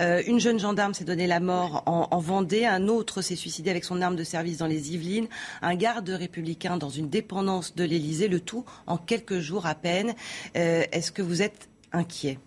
Euh, 0.00 0.22
une 0.26 0.40
jeune 0.40 0.58
gendarme 0.58 0.94
s'est 0.94 1.04
donné 1.04 1.26
la 1.26 1.40
mort 1.40 1.82
en, 1.86 2.08
en 2.10 2.18
Vendée. 2.18 2.64
Un 2.64 2.88
autre 2.88 2.97
autre 2.98 3.22
s'est 3.22 3.36
suicidé 3.36 3.70
avec 3.70 3.84
son 3.84 4.02
arme 4.02 4.16
de 4.16 4.24
service 4.24 4.58
dans 4.58 4.66
les 4.66 4.94
Yvelines, 4.94 5.28
un 5.62 5.76
garde 5.76 6.08
républicain 6.08 6.76
dans 6.76 6.88
une 6.88 7.08
dépendance 7.08 7.74
de 7.76 7.84
l'Élysée, 7.84 8.28
le 8.28 8.40
tout 8.40 8.64
en 8.86 8.98
quelques 8.98 9.38
jours 9.38 9.66
à 9.66 9.74
peine. 9.74 10.14
Euh, 10.56 10.82
est-ce 10.92 11.12
que 11.12 11.22
vous 11.22 11.42
êtes 11.42 11.68
inquiet? 11.92 12.38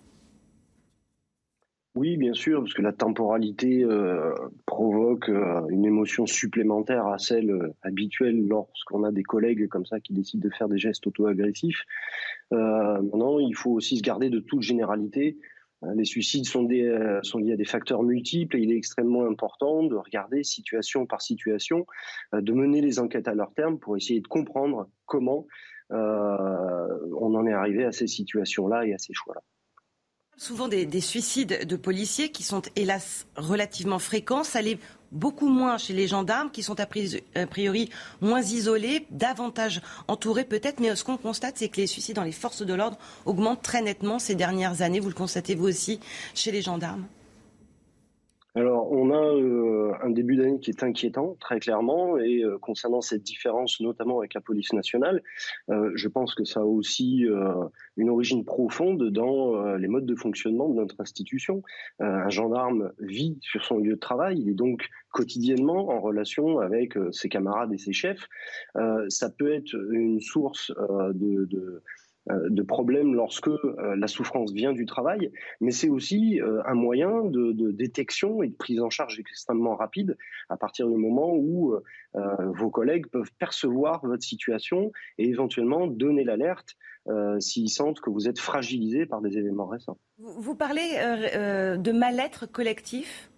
Oui, 1.95 2.15
bien 2.17 2.33
sûr, 2.33 2.61
parce 2.61 2.73
que 2.73 2.81
la 2.81 2.93
temporalité 2.93 3.83
euh, 3.83 4.33
provoque 4.65 5.29
une 5.69 5.85
émotion 5.85 6.25
supplémentaire 6.25 7.05
à 7.07 7.17
celle 7.17 7.73
habituelle 7.81 8.47
lorsqu'on 8.47 9.03
a 9.03 9.11
des 9.11 9.23
collègues 9.23 9.67
comme 9.67 9.85
ça 9.85 9.99
qui 9.99 10.13
décident 10.13 10.47
de 10.47 10.53
faire 10.53 10.69
des 10.69 10.77
gestes 10.77 11.07
auto-agressifs. 11.07 11.83
maintenant, 12.51 13.39
il 13.39 13.55
faut 13.55 13.71
aussi 13.71 13.97
se 13.97 14.03
garder 14.03 14.29
de 14.29 14.39
toute 14.39 14.61
généralité. 14.61 15.37
Les 15.95 16.05
suicides 16.05 16.45
sont, 16.45 16.63
des, 16.63 17.19
sont 17.23 17.39
liés 17.39 17.53
à 17.53 17.55
des 17.55 17.65
facteurs 17.65 18.03
multiples 18.03 18.57
et 18.57 18.59
il 18.61 18.71
est 18.71 18.77
extrêmement 18.77 19.25
important 19.25 19.83
de 19.83 19.95
regarder 19.95 20.43
situation 20.43 21.07
par 21.07 21.21
situation, 21.21 21.87
de 22.33 22.53
mener 22.53 22.81
les 22.81 22.99
enquêtes 22.99 23.27
à 23.27 23.33
leur 23.33 23.51
terme 23.53 23.79
pour 23.79 23.97
essayer 23.97 24.21
de 24.21 24.27
comprendre 24.27 24.87
comment 25.05 25.47
on 25.89 27.35
en 27.35 27.47
est 27.47 27.53
arrivé 27.53 27.83
à 27.83 27.91
ces 27.91 28.05
situations-là 28.05 28.85
et 28.85 28.93
à 28.93 28.99
ces 28.99 29.13
choix-là 29.13 29.41
souvent 30.41 30.67
des, 30.67 31.01
suicides 31.01 31.67
de 31.67 31.75
policiers 31.75 32.31
qui 32.31 32.41
sont 32.41 32.63
hélas 32.75 33.27
relativement 33.35 33.99
fréquents. 33.99 34.43
Beaucoup 35.11 35.47
moins 35.47 35.77
chez 35.77 35.93
les 35.93 36.07
gendarmes 36.07 36.51
qui 36.51 36.63
sont 36.63 36.79
a 36.79 36.85
priori 36.85 37.89
moins 38.21 38.41
isolés, 38.41 39.07
davantage 39.11 39.81
entourés 40.07 40.45
peut-être. 40.45 40.79
Mais 40.79 40.95
ce 40.95 41.03
qu'on 41.03 41.17
constate, 41.17 41.57
c'est 41.57 41.69
que 41.69 41.77
les 41.77 41.87
suicides 41.87 42.15
dans 42.15 42.23
les 42.23 42.31
forces 42.31 42.65
de 42.65 42.73
l'ordre 42.73 42.97
augmentent 43.25 43.61
très 43.61 43.81
nettement 43.81 44.19
ces 44.19 44.35
dernières 44.35 44.81
années. 44.81 44.99
Vous 44.99 45.09
le 45.09 45.13
constatez 45.13 45.55
vous 45.55 45.67
aussi 45.67 45.99
chez 46.33 46.51
les 46.51 46.61
gendarmes 46.61 47.05
alors, 48.53 48.91
on 48.91 49.11
a 49.11 49.33
euh, 49.33 49.93
un 50.03 50.09
début 50.09 50.35
d'année 50.35 50.59
qui 50.59 50.71
est 50.71 50.83
inquiétant, 50.83 51.37
très 51.39 51.61
clairement, 51.61 52.17
et 52.17 52.43
euh, 52.43 52.57
concernant 52.57 52.99
cette 52.99 53.23
différence, 53.23 53.79
notamment 53.79 54.19
avec 54.19 54.33
la 54.33 54.41
police 54.41 54.73
nationale, 54.73 55.23
euh, 55.69 55.91
je 55.95 56.09
pense 56.09 56.35
que 56.35 56.43
ça 56.43 56.59
a 56.59 56.63
aussi 56.63 57.25
une 57.95 58.09
origine 58.09 58.43
profonde 58.43 59.09
dans 59.09 59.75
les 59.75 59.87
modes 59.87 60.05
de 60.05 60.15
fonctionnement 60.15 60.67
de 60.67 60.75
notre 60.75 60.99
institution. 60.99 61.61
un 61.99 62.29
gendarme 62.29 62.91
vit 62.99 63.37
sur 63.41 63.63
son 63.63 63.77
lieu 63.77 63.93
de 63.93 63.99
travail, 63.99 64.39
il 64.39 64.49
est 64.49 64.53
donc 64.53 64.89
quotidiennement 65.11 65.89
en 65.89 66.01
relation 66.01 66.59
avec 66.59 66.97
ses 67.11 67.29
camarades 67.29 67.73
et 67.73 67.77
ses 67.77 67.93
chefs. 67.93 68.27
ça 69.09 69.29
peut 69.29 69.53
être 69.53 69.75
une 69.91 70.19
source 70.19 70.71
de, 71.13 71.81
de 72.29 72.61
problèmes 72.61 73.15
lorsque 73.15 73.47
euh, 73.47 73.95
la 73.97 74.07
souffrance 74.07 74.51
vient 74.53 74.73
du 74.73 74.85
travail, 74.85 75.31
mais 75.59 75.71
c'est 75.71 75.89
aussi 75.89 76.39
euh, 76.39 76.61
un 76.65 76.75
moyen 76.75 77.23
de, 77.23 77.71
détection 77.71 78.43
et 78.43 78.47
de 78.47 78.53
prise 78.53 78.79
en 78.79 78.89
charge 78.89 79.19
extrêmement 79.19 79.75
rapide 79.75 80.17
à 80.49 80.57
partir 80.57 80.87
du 80.87 80.95
moment 80.97 81.33
où 81.33 81.75
vos 82.13 82.69
collègues 82.69 83.07
peuvent 83.07 83.31
percevoir 83.39 84.05
votre 84.05 84.23
situation 84.23 84.91
et 85.17 85.27
éventuellement 85.29 85.87
donner 85.87 86.23
l'alerte 86.23 86.75
s'ils 87.39 87.69
sentent 87.69 88.01
que 88.01 88.09
vous 88.09 88.27
êtes 88.27 88.39
fragilisé 88.39 89.05
par 89.05 89.21
des 89.21 89.37
événements 89.37 89.67
récents. 89.67 89.97
Vous 90.17 90.55
parlez 90.55 90.97
de 91.77 91.91
mal-être 91.91 92.51
collectif? 92.51 93.30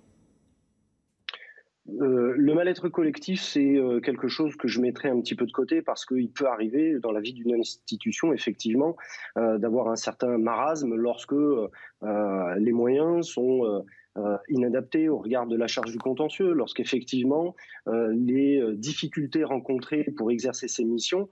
Euh, 1.89 2.33
le 2.37 2.53
mal-être 2.53 2.87
collectif, 2.87 3.41
c'est 3.41 3.77
euh, 3.77 3.99
quelque 3.99 4.29
chose 4.29 4.55
que 4.55 4.69
je 4.69 4.79
mettrais 4.79 5.09
un 5.09 5.19
petit 5.19 5.35
peu 5.35 5.45
de 5.45 5.51
côté 5.51 5.81
parce 5.81 6.05
qu'il 6.05 6.31
peut 6.31 6.47
arriver 6.47 6.97
dans 6.99 7.11
la 7.11 7.19
vie 7.19 7.33
d'une 7.33 7.53
institution, 7.55 8.31
effectivement, 8.33 8.95
euh, 9.37 9.57
d'avoir 9.57 9.89
un 9.89 9.97
certain 9.97 10.37
marasme 10.37 10.95
lorsque 10.95 11.33
les 12.03 12.71
moyens 12.71 13.27
sont 13.27 13.83
inadaptés 14.49 15.09
au 15.09 15.17
regard 15.17 15.47
de 15.47 15.55
la 15.55 15.67
charge 15.67 15.91
du 15.91 15.97
contentieux, 15.97 16.51
lorsqu'effectivement 16.51 17.55
les 17.87 18.61
difficultés 18.73 19.43
rencontrées 19.43 20.03
pour 20.17 20.29
exercer 20.29 20.67
ces 20.67 20.83
missions 20.83 21.29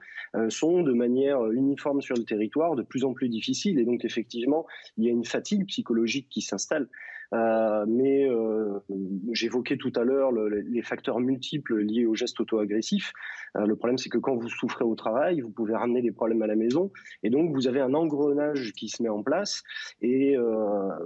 sont 0.48 0.82
de 0.82 0.94
manière 0.94 1.46
uniforme 1.52 2.02
sur 2.02 2.16
le 2.16 2.24
territoire 2.24 2.76
de 2.76 2.84
plus 2.84 3.04
en 3.04 3.14
plus 3.14 3.28
difficiles 3.28 3.80
et 3.80 3.86
donc 3.86 4.06
effectivement 4.06 4.66
il 4.98 5.04
y 5.04 5.10
a 5.10 5.12
une 5.12 5.26
fatigue 5.26 5.66
psychologique 5.68 6.28
qui 6.30 6.42
s'installe. 6.42 6.88
Euh, 7.34 7.86
mais 7.88 8.30
euh, 8.30 8.80
j'évoquais 9.32 9.78
tout 9.78 9.94
à 9.96 10.04
l'heure 10.04 10.32
les 10.32 10.82
facteurs 10.82 11.20
multiples 11.20 11.80
liés 11.80 12.06
aux 12.06 12.16
gestes 12.16 12.40
auto-agressifs. 12.40 13.14
Euh, 13.56 13.66
le 13.66 13.76
problème, 13.76 13.98
c'est 13.98 14.10
que 14.10 14.18
quand 14.18 14.36
vous 14.36 14.50
souffrez 14.50 14.84
au 14.84 14.96
travail, 14.96 15.42
vous 15.42 15.50
pouvez 15.50 15.76
ramener 15.76 16.02
des 16.02 16.12
problèmes 16.12 16.42
à 16.42 16.48
la 16.48 16.56
maison, 16.56 16.92
et 17.24 17.30
donc 17.30 17.54
vous 17.54 17.68
avez 17.68 17.80
un 17.80 17.94
engrenage 17.94 18.74
qui 18.74 18.90
se 18.90 19.02
met 19.02 19.10
en 19.10 19.24
place. 19.24 19.64
Et 20.02 20.36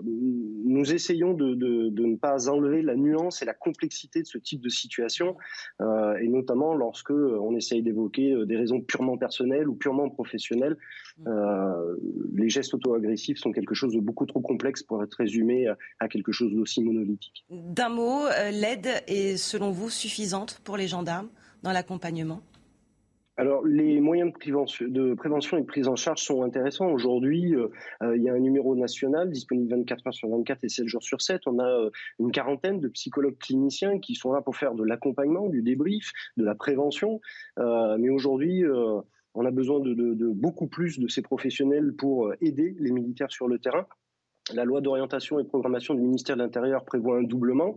nous 0.04 0.94
essayons 0.94 1.34
de, 1.34 1.54
de, 1.54 2.06
ne 2.06 2.16
pas 2.16 2.50
enlever 2.50 2.82
la 2.82 2.96
nuance 2.96 3.42
et 3.42 3.46
la 3.46 3.54
complexité 3.54 4.22
de 4.22 4.28
ce 4.28 4.38
type 4.38 4.62
de 4.62 4.70
situation, 4.70 5.36
et 5.82 6.28
notamment 6.28 6.76
lorsque 6.76 7.12
on 7.12 7.56
essaye 7.56 7.82
d'évoquer 7.82 8.46
des 8.46 8.58
raisons 8.58 8.82
purement 8.82 9.18
personnelles 9.18 9.68
ou 9.68 9.76
purement 9.76 10.10
professionnelles. 10.10 10.78
les 12.34 12.50
gestes 12.50 12.74
auto-agressifs 12.74 13.38
sont 13.38 13.52
quelque 13.52 13.74
chose 13.74 13.94
de 13.94 14.00
beaucoup 14.00 14.26
trop 14.26 14.42
complexe 14.42 14.84
pour 14.84 15.04
être 15.04 15.16
résumé 15.16 15.68
à 16.00 16.08
quelque 16.16 16.32
chose 16.32 16.54
d'aussi 16.54 16.82
monolithique. 16.82 17.46
D'un 17.50 17.90
mot, 17.90 18.26
euh, 18.26 18.52
l'aide 18.52 19.04
est 19.08 19.38
selon 19.38 19.72
vous 19.72 19.90
suffisante 19.90 20.62
pour 20.64 20.78
les 20.78 20.88
gendarmes 20.88 21.30
dans 21.62 21.74
l'accompagnement? 21.74 22.42
Alors, 23.38 23.66
les 23.66 24.00
moyens 24.00 24.32
de 24.32 25.14
prévention, 25.14 25.58
et 25.58 25.62
de 25.62 25.66
prise 25.66 25.90
en 25.90 25.98
charge 25.98 26.22
sont 26.22 26.44
intéressants. 26.44 26.90
Aujourd'hui, 26.90 27.54
euh, 27.54 27.68
euh, 28.02 28.16
il 28.16 28.24
y 28.24 28.30
a 28.30 28.34
un 28.34 28.40
numéro 28.40 28.78
national 28.78 29.30
disponible 29.30 29.76
24 29.76 30.08
heures 30.08 30.14
sur 30.14 30.30
24 30.30 30.64
et 30.64 30.70
7 30.70 30.88
jours 30.88 31.04
sur 31.04 31.22
7. 31.22 31.42
On 31.48 31.60
a 31.60 31.90
une 32.20 32.32
quarantaine 32.32 32.80
de 32.80 32.88
psychologues 32.88 33.38
cliniciens 33.38 34.00
qui 34.00 34.16
sont 34.16 34.32
là 34.32 34.42
pour 34.42 34.56
faire 34.56 34.74
de 34.74 34.86
l'accompagnement, 34.86 35.50
du 35.50 35.62
débrief, 35.62 36.14
de 36.38 36.46
la 36.46 36.56
prévention. 36.56 37.20
mais 37.58 38.10
aujourd'hui, 38.10 38.64
on 39.34 39.46
a 39.46 39.52
besoin 39.52 39.82
de, 39.82 39.94
de, 39.94 40.28
beaucoup 40.28 40.68
plus 40.68 40.98
de 40.98 41.10
ces 41.10 41.22
professionnels 41.22 41.94
pour 41.94 42.32
aider 42.40 42.74
les 42.80 42.92
militaires 42.92 43.32
sur 43.32 43.50
le 43.50 43.60
terrain. 43.60 43.86
La 44.54 44.64
loi 44.64 44.80
d'orientation 44.80 45.40
et 45.40 45.44
programmation 45.44 45.96
du 45.96 46.02
ministère 46.02 46.38
de 46.38 46.44
l'Intérieur 46.44 46.86
prévoit 46.86 47.18
un 47.18 47.24
doublement 47.24 47.76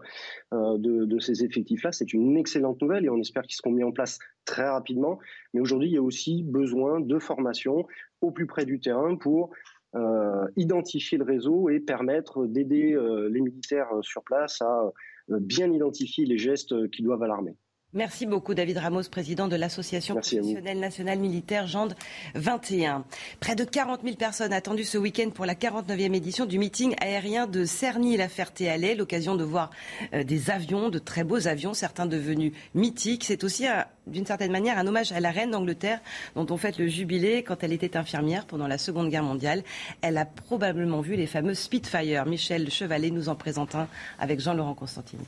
euh, 0.52 0.76
de, 0.76 1.18
ces 1.18 1.42
effectifs-là. 1.42 1.92
C'est 1.92 2.12
une 2.12 2.36
excellente 2.36 2.82
nouvelle 2.82 3.06
et 3.06 3.08
on 3.08 3.18
espère 3.18 3.42
qu'ils 3.44 3.56
seront 3.56 3.70
mis 3.70 3.84
en 3.84 3.92
place 3.92 4.18
très 4.44 4.68
rapidement. 4.68 5.18
Mais 5.54 5.60
aujourd'hui, 5.60 5.88
il 5.88 5.94
y 5.94 5.96
a 5.96 6.02
aussi 6.02 6.42
besoin 6.42 7.00
de 7.00 7.18
formation 7.18 7.86
au 8.20 8.30
plus 8.32 8.46
près 8.46 8.66
du 8.66 8.80
terrain 8.80 9.16
pour 9.16 9.50
euh, 9.94 10.46
identifier 10.56 11.16
le 11.16 11.24
réseau 11.24 11.70
et 11.70 11.80
permettre 11.80 12.44
d'aider 12.44 12.92
euh, 12.92 13.30
les 13.30 13.40
militaires 13.40 13.88
sur 14.02 14.22
place 14.22 14.60
à 14.60 14.92
bien 15.28 15.72
identifier 15.72 16.26
les 16.26 16.38
gestes 16.38 16.90
qui 16.90 17.02
doivent 17.02 17.22
alarmer. 17.22 17.56
Merci 17.94 18.26
beaucoup 18.26 18.52
David 18.52 18.76
Ramos, 18.76 19.04
président 19.10 19.48
de 19.48 19.56
l'association 19.56 20.16
professionnelle 20.16 20.78
nationale 20.78 21.18
militaire 21.18 21.66
Gende 21.66 21.94
21. 22.34 23.06
Près 23.40 23.54
de 23.54 23.64
40 23.64 24.02
000 24.02 24.16
personnes 24.16 24.52
attendues 24.52 24.84
ce 24.84 24.98
week-end 24.98 25.30
pour 25.30 25.46
la 25.46 25.54
49e 25.54 26.14
édition 26.14 26.44
du 26.44 26.58
meeting 26.58 26.94
aérien 27.00 27.46
de 27.46 27.64
Cerny-la 27.64 28.28
Ferté-Alais. 28.28 28.94
L'occasion 28.94 29.36
de 29.36 29.44
voir 29.44 29.70
euh, 30.12 30.22
des 30.22 30.50
avions, 30.50 30.90
de 30.90 30.98
très 30.98 31.24
beaux 31.24 31.46
avions, 31.48 31.72
certains 31.72 32.04
devenus 32.04 32.52
mythiques. 32.74 33.24
C'est 33.24 33.42
aussi 33.42 33.64
d'une 34.06 34.26
certaine 34.26 34.52
manière 34.52 34.76
un 34.76 34.86
hommage 34.86 35.12
à 35.12 35.20
la 35.20 35.30
reine 35.30 35.52
d'Angleterre 35.52 36.02
dont 36.34 36.46
on 36.50 36.58
fête 36.58 36.76
le 36.76 36.88
jubilé 36.88 37.42
quand 37.42 37.64
elle 37.64 37.72
était 37.72 37.96
infirmière 37.96 38.44
pendant 38.44 38.66
la 38.66 38.76
Seconde 38.76 39.08
Guerre 39.08 39.22
mondiale. 39.22 39.64
Elle 40.02 40.18
a 40.18 40.26
probablement 40.26 41.00
vu 41.00 41.16
les 41.16 41.26
fameux 41.26 41.54
Spitfire. 41.54 42.26
Michel 42.26 42.70
Chevalet 42.70 43.10
nous 43.10 43.30
en 43.30 43.34
présente 43.34 43.74
un 43.74 43.88
avec 44.18 44.40
Jean-Laurent 44.40 44.74
Constantini. 44.74 45.24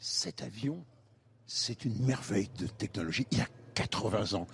Cet 0.00 0.42
avion 0.42 0.82
c'est 1.46 1.84
une 1.84 1.98
merveille 2.04 2.50
de 2.58 2.66
technologie. 2.66 3.26
Il 3.30 3.40
a 3.40 3.46
80 3.74 4.34
ans. 4.34 4.46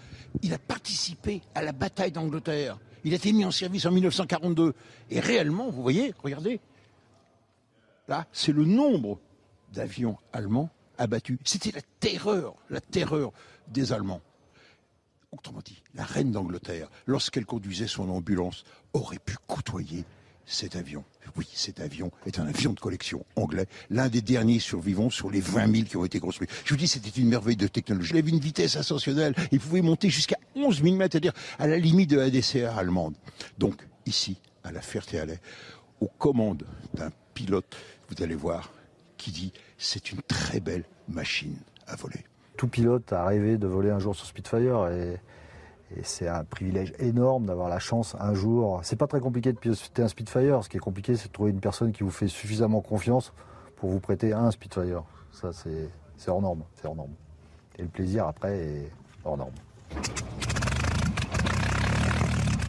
Il 0.42 0.52
a 0.52 0.58
participé 0.58 1.42
à 1.54 1.62
la 1.62 1.72
bataille 1.72 2.12
d'Angleterre. 2.12 2.78
Il 3.04 3.12
a 3.12 3.16
été 3.16 3.32
mis 3.32 3.44
en 3.44 3.50
service 3.50 3.86
en 3.86 3.92
1942. 3.92 4.74
Et 5.10 5.20
réellement, 5.20 5.70
vous 5.70 5.82
voyez, 5.82 6.14
regardez, 6.22 6.60
là, 8.08 8.26
c'est 8.32 8.52
le 8.52 8.64
nombre 8.64 9.20
d'avions 9.72 10.16
allemands 10.32 10.70
abattus. 10.98 11.38
C'était 11.44 11.72
la 11.72 11.82
terreur, 12.00 12.54
la 12.70 12.80
terreur 12.80 13.32
des 13.68 13.92
Allemands. 13.92 14.22
Autrement 15.30 15.60
dit, 15.64 15.82
la 15.94 16.04
reine 16.04 16.32
d'Angleterre, 16.32 16.88
lorsqu'elle 17.06 17.44
conduisait 17.44 17.86
son 17.86 18.08
ambulance, 18.08 18.64
aurait 18.94 19.18
pu 19.18 19.36
côtoyer 19.46 20.04
cet 20.48 20.76
avion. 20.76 21.04
Oui, 21.36 21.46
cet 21.52 21.80
avion 21.80 22.10
est 22.26 22.38
un 22.38 22.46
avion 22.46 22.72
de 22.72 22.80
collection 22.80 23.24
anglais, 23.36 23.66
l'un 23.90 24.08
des 24.08 24.22
derniers 24.22 24.58
survivants 24.58 25.10
sur 25.10 25.30
les 25.30 25.40
20 25.40 25.72
000 25.72 25.84
qui 25.84 25.96
ont 25.96 26.04
été 26.04 26.18
construits. 26.18 26.48
Je 26.64 26.70
vous 26.70 26.78
dis, 26.78 26.88
c'était 26.88 27.10
une 27.20 27.28
merveille 27.28 27.56
de 27.56 27.68
technologie. 27.68 28.12
Il 28.14 28.18
avait 28.18 28.30
une 28.30 28.40
vitesse 28.40 28.76
ascensionnelle. 28.76 29.34
Il 29.52 29.60
pouvait 29.60 29.82
monter 29.82 30.08
jusqu'à 30.08 30.38
11 30.56 30.82
000 30.82 30.96
mètres, 30.96 31.12
c'est-à-dire 31.12 31.34
à 31.58 31.66
la 31.66 31.78
limite 31.78 32.10
de 32.10 32.18
la 32.18 32.30
DCR 32.30 32.78
allemande. 32.78 33.14
Donc, 33.58 33.86
ici, 34.06 34.38
à 34.64 34.72
la 34.72 34.80
Ferté-Alais, 34.80 35.40
aux 36.00 36.10
commandes 36.18 36.64
d'un 36.94 37.10
pilote, 37.34 37.76
vous 38.08 38.22
allez 38.22 38.34
voir, 38.34 38.72
qui 39.16 39.30
dit 39.30 39.52
c'est 39.76 40.10
une 40.10 40.22
très 40.22 40.60
belle 40.60 40.84
machine 41.08 41.56
à 41.86 41.96
voler. 41.96 42.24
Tout 42.56 42.68
pilote 42.68 43.12
a 43.12 43.24
rêvé 43.24 43.58
de 43.58 43.66
voler 43.66 43.90
un 43.90 43.98
jour 43.98 44.16
sur 44.16 44.26
Spitfire 44.26 44.88
et 44.88 45.20
et 45.96 46.02
c'est 46.02 46.28
un 46.28 46.44
privilège 46.44 46.92
énorme 46.98 47.46
d'avoir 47.46 47.68
la 47.68 47.78
chance 47.78 48.14
un 48.20 48.34
jour. 48.34 48.80
C'est 48.82 48.96
pas 48.96 49.06
très 49.06 49.20
compliqué 49.20 49.52
de 49.52 49.58
piloter 49.58 50.02
un 50.02 50.08
Spitfire. 50.08 50.62
Ce 50.62 50.68
qui 50.68 50.76
est 50.76 50.80
compliqué, 50.80 51.16
c'est 51.16 51.28
de 51.28 51.32
trouver 51.32 51.50
une 51.50 51.60
personne 51.60 51.92
qui 51.92 52.02
vous 52.02 52.10
fait 52.10 52.28
suffisamment 52.28 52.80
confiance 52.80 53.32
pour 53.76 53.90
vous 53.90 54.00
prêter 54.00 54.32
un 54.32 54.50
Spitfire. 54.50 55.02
Ça, 55.32 55.50
c'est 55.52 56.30
hors 56.30 56.42
norme. 56.42 56.62
C'est. 56.74 56.88
Et 57.78 57.82
le 57.82 57.88
plaisir 57.88 58.26
après 58.26 58.58
est 58.58 58.92
hors 59.24 59.36
norme. 59.36 59.52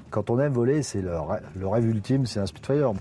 Quand 0.09 0.29
on 0.29 0.39
aime 0.39 0.53
voler, 0.53 0.81
c'est 0.81 1.01
le, 1.01 1.11
le 1.55 1.67
rêve 1.67 1.85
ultime, 1.85 2.25
c'est 2.25 2.39
un 2.39 2.45
Spitfire. 2.45 2.93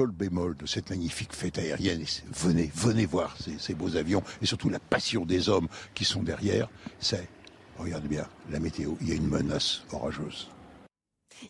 Seul 0.00 0.12
bémol 0.12 0.56
de 0.56 0.64
cette 0.64 0.88
magnifique 0.88 1.34
fête 1.34 1.58
aérienne, 1.58 2.02
venez, 2.32 2.70
venez 2.74 3.04
voir 3.04 3.36
ces, 3.38 3.58
ces 3.58 3.74
beaux 3.74 3.96
avions, 3.96 4.22
et 4.40 4.46
surtout 4.46 4.70
la 4.70 4.78
passion 4.78 5.26
des 5.26 5.50
hommes 5.50 5.68
qui 5.94 6.06
sont 6.06 6.22
derrière, 6.22 6.70
c'est, 7.00 7.28
regardez 7.76 8.08
bien, 8.08 8.26
la 8.50 8.60
météo, 8.60 8.94
il 9.02 9.10
y 9.10 9.12
a 9.12 9.14
une 9.14 9.28
menace 9.28 9.82
orageuse. 9.92 10.48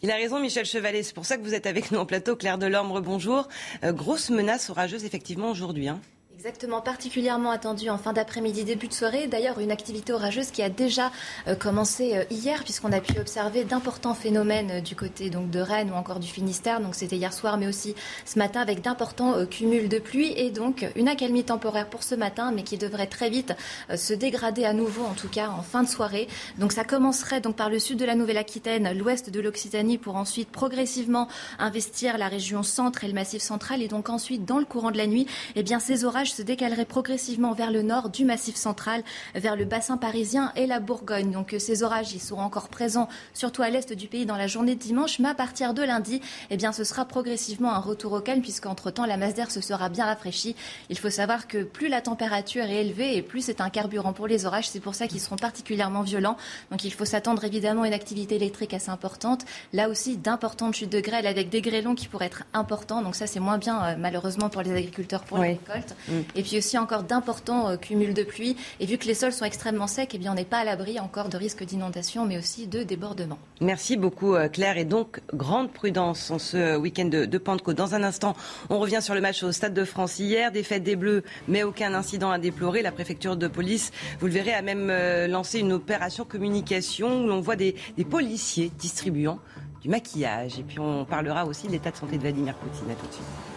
Il 0.02 0.10
a 0.10 0.16
raison, 0.16 0.40
Michel 0.40 0.64
Chevalet. 0.64 1.02
C'est 1.02 1.14
pour 1.14 1.26
ça 1.26 1.36
que 1.36 1.42
vous 1.42 1.54
êtes 1.54 1.66
avec 1.66 1.90
nous 1.90 1.98
en 1.98 2.06
plateau. 2.06 2.36
Claire 2.36 2.58
Delorme, 2.58 3.00
bonjour. 3.00 3.48
Euh, 3.82 3.92
grosse 3.92 4.30
menace 4.30 4.70
orageuse, 4.70 5.04
effectivement, 5.04 5.50
aujourd'hui. 5.50 5.88
Hein. 5.88 6.00
Exactement, 6.40 6.80
particulièrement 6.80 7.50
attendu 7.50 7.90
en 7.90 7.98
fin 7.98 8.14
d'après-midi, 8.14 8.64
début 8.64 8.88
de 8.88 8.94
soirée. 8.94 9.26
D'ailleurs, 9.26 9.58
une 9.58 9.70
activité 9.70 10.14
orageuse 10.14 10.50
qui 10.50 10.62
a 10.62 10.70
déjà 10.70 11.12
euh, 11.48 11.54
commencé 11.54 12.16
euh, 12.16 12.24
hier, 12.30 12.64
puisqu'on 12.64 12.92
a 12.92 13.00
pu 13.02 13.18
observer 13.18 13.64
d'importants 13.64 14.14
phénomènes 14.14 14.70
euh, 14.70 14.80
du 14.80 14.96
côté 14.96 15.28
donc 15.28 15.50
de 15.50 15.60
Rennes 15.60 15.90
ou 15.90 15.94
encore 15.94 16.18
du 16.18 16.28
Finistère. 16.28 16.80
Donc 16.80 16.94
c'était 16.94 17.16
hier 17.16 17.34
soir, 17.34 17.58
mais 17.58 17.66
aussi 17.66 17.94
ce 18.24 18.38
matin, 18.38 18.62
avec 18.62 18.80
d'importants 18.80 19.44
cumuls 19.44 19.90
de 19.90 19.98
pluie 19.98 20.32
et 20.34 20.50
donc 20.50 20.90
une 20.96 21.08
accalmie 21.08 21.44
temporaire 21.44 21.90
pour 21.90 22.02
ce 22.02 22.14
matin, 22.14 22.52
mais 22.52 22.62
qui 22.62 22.78
devrait 22.78 23.06
très 23.06 23.28
vite 23.28 23.52
se 23.94 24.14
dégrader 24.14 24.64
à 24.64 24.72
nouveau, 24.72 25.04
en 25.04 25.12
tout 25.12 25.28
cas 25.28 25.50
en 25.50 25.60
fin 25.60 25.82
de 25.82 25.88
soirée. 25.88 26.26
Donc 26.56 26.72
ça 26.72 26.84
commencerait 26.84 27.42
donc 27.42 27.56
par 27.56 27.68
le 27.68 27.78
sud 27.78 27.98
de 27.98 28.06
la 28.06 28.14
Nouvelle-Aquitaine, 28.14 28.96
l'ouest 28.96 29.28
de 29.28 29.40
l'Occitanie, 29.40 29.98
pour 29.98 30.16
ensuite 30.16 30.48
progressivement 30.48 31.28
investir 31.58 32.16
la 32.16 32.28
région 32.28 32.62
centre 32.62 33.04
et 33.04 33.08
le 33.08 33.14
massif 33.14 33.42
central, 33.42 33.82
et 33.82 33.88
donc 33.88 34.08
ensuite 34.08 34.46
dans 34.46 34.58
le 34.58 34.64
courant 34.64 34.90
de 34.90 34.96
la 34.96 35.06
nuit, 35.06 35.26
eh 35.54 35.62
bien 35.62 35.78
ces 35.80 36.06
orages 36.06 36.29
se 36.32 36.42
décalerait 36.42 36.84
progressivement 36.84 37.52
vers 37.52 37.70
le 37.70 37.82
nord 37.82 38.10
du 38.10 38.24
massif 38.24 38.56
central, 38.56 39.02
vers 39.34 39.56
le 39.56 39.64
bassin 39.64 39.96
parisien 39.96 40.52
et 40.56 40.66
la 40.66 40.80
Bourgogne. 40.80 41.30
Donc 41.30 41.54
euh, 41.54 41.58
ces 41.58 41.82
orages, 41.82 42.12
ils 42.12 42.20
seront 42.20 42.42
encore 42.42 42.68
présents, 42.68 43.08
surtout 43.34 43.62
à 43.62 43.70
l'est 43.70 43.92
du 43.92 44.08
pays 44.08 44.26
dans 44.26 44.36
la 44.36 44.46
journée 44.46 44.74
de 44.74 44.80
dimanche, 44.80 45.18
mais 45.18 45.28
à 45.28 45.34
partir 45.34 45.74
de 45.74 45.82
lundi, 45.82 46.20
eh 46.50 46.56
bien, 46.56 46.72
ce 46.72 46.84
sera 46.84 47.04
progressivement 47.04 47.72
un 47.72 47.78
retour 47.78 48.12
au 48.12 48.20
calme, 48.20 48.42
puisqu'entre-temps, 48.42 49.06
la 49.06 49.16
masse 49.16 49.34
d'air 49.34 49.50
se 49.50 49.60
sera 49.60 49.88
bien 49.88 50.04
rafraîchie. 50.04 50.56
Il 50.88 50.98
faut 50.98 51.10
savoir 51.10 51.48
que 51.48 51.62
plus 51.62 51.88
la 51.88 52.00
température 52.00 52.64
est 52.64 52.80
élevée 52.80 53.16
et 53.16 53.22
plus 53.22 53.42
c'est 53.42 53.60
un 53.60 53.70
carburant 53.70 54.12
pour 54.12 54.26
les 54.26 54.46
orages. 54.46 54.68
C'est 54.68 54.80
pour 54.80 54.94
ça 54.94 55.06
qu'ils 55.06 55.20
seront 55.20 55.36
particulièrement 55.36 56.02
violents. 56.02 56.36
Donc 56.70 56.84
il 56.84 56.92
faut 56.92 57.04
s'attendre 57.04 57.44
évidemment 57.44 57.82
à 57.82 57.86
une 57.88 57.94
activité 57.94 58.36
électrique 58.36 58.74
assez 58.74 58.90
importante. 58.90 59.44
Là 59.72 59.88
aussi, 59.88 60.16
d'importantes 60.16 60.74
chutes 60.74 60.90
de 60.92 61.00
grêle 61.00 61.26
avec 61.26 61.48
des 61.48 61.60
grêlons 61.60 61.94
qui 61.94 62.08
pourraient 62.08 62.26
être 62.26 62.44
importants. 62.52 63.02
Donc 63.02 63.14
ça, 63.14 63.26
c'est 63.26 63.40
moins 63.40 63.58
bien, 63.58 63.82
euh, 63.84 63.94
malheureusement, 63.98 64.48
pour 64.48 64.62
les 64.62 64.72
agriculteurs 64.72 65.24
pour 65.24 65.38
les 65.38 65.50
récoltes. 65.50 65.94
Mm. 66.08 66.19
Et 66.34 66.42
puis 66.42 66.58
aussi 66.58 66.78
encore 66.78 67.02
d'importants 67.02 67.68
euh, 67.68 67.76
cumuls 67.76 68.14
de 68.14 68.22
pluie. 68.22 68.56
Et 68.80 68.86
vu 68.86 68.98
que 68.98 69.06
les 69.06 69.14
sols 69.14 69.32
sont 69.32 69.44
extrêmement 69.44 69.86
secs, 69.86 70.10
eh 70.12 70.18
bien, 70.18 70.32
on 70.32 70.34
n'est 70.34 70.44
pas 70.44 70.58
à 70.58 70.64
l'abri 70.64 71.00
encore 71.00 71.28
de 71.28 71.36
risques 71.36 71.64
d'inondation, 71.64 72.26
mais 72.26 72.38
aussi 72.38 72.66
de 72.66 72.82
débordement. 72.82 73.38
Merci 73.60 73.96
beaucoup 73.96 74.34
euh, 74.34 74.48
Claire. 74.48 74.78
Et 74.78 74.84
donc, 74.84 75.20
grande 75.32 75.72
prudence 75.72 76.30
en 76.30 76.38
ce 76.38 76.76
week-end 76.76 77.06
de, 77.06 77.38
Pentecôte. 77.38 77.76
Dans 77.76 77.94
un 77.94 78.02
instant, 78.02 78.36
on 78.68 78.78
revient 78.78 79.00
sur 79.00 79.14
le 79.14 79.20
match 79.20 79.42
au 79.42 79.52
Stade 79.52 79.74
de 79.74 79.84
France 79.84 80.18
hier. 80.18 80.52
Défaite 80.52 80.82
des 80.82 80.96
Bleus, 80.96 81.22
mais 81.48 81.62
aucun 81.62 81.94
incident 81.94 82.30
à 82.30 82.38
déplorer. 82.38 82.82
La 82.82 82.92
préfecture 82.92 83.36
de 83.36 83.48
police, 83.48 83.92
vous 84.20 84.26
le 84.26 84.32
verrez, 84.32 84.52
a 84.52 84.62
même 84.62 84.88
euh, 84.90 85.26
lancé 85.26 85.60
une 85.60 85.72
opération 85.72 86.24
communication 86.24 87.24
où 87.24 87.26
l'on 87.26 87.40
voit 87.40 87.56
des, 87.56 87.74
des 87.96 88.04
policiers 88.04 88.70
distribuant 88.78 89.38
du 89.82 89.88
maquillage. 89.88 90.58
Et 90.58 90.62
puis 90.62 90.78
on 90.78 91.04
parlera 91.04 91.46
aussi 91.46 91.66
de 91.66 91.72
l'état 91.72 91.90
de 91.90 91.96
santé 91.96 92.16
de 92.16 92.22
Vladimir 92.22 92.54
Poutine. 92.54 92.90
À 92.90 92.94
tout 92.94 93.06
de 93.06 93.12
suite. 93.12 93.49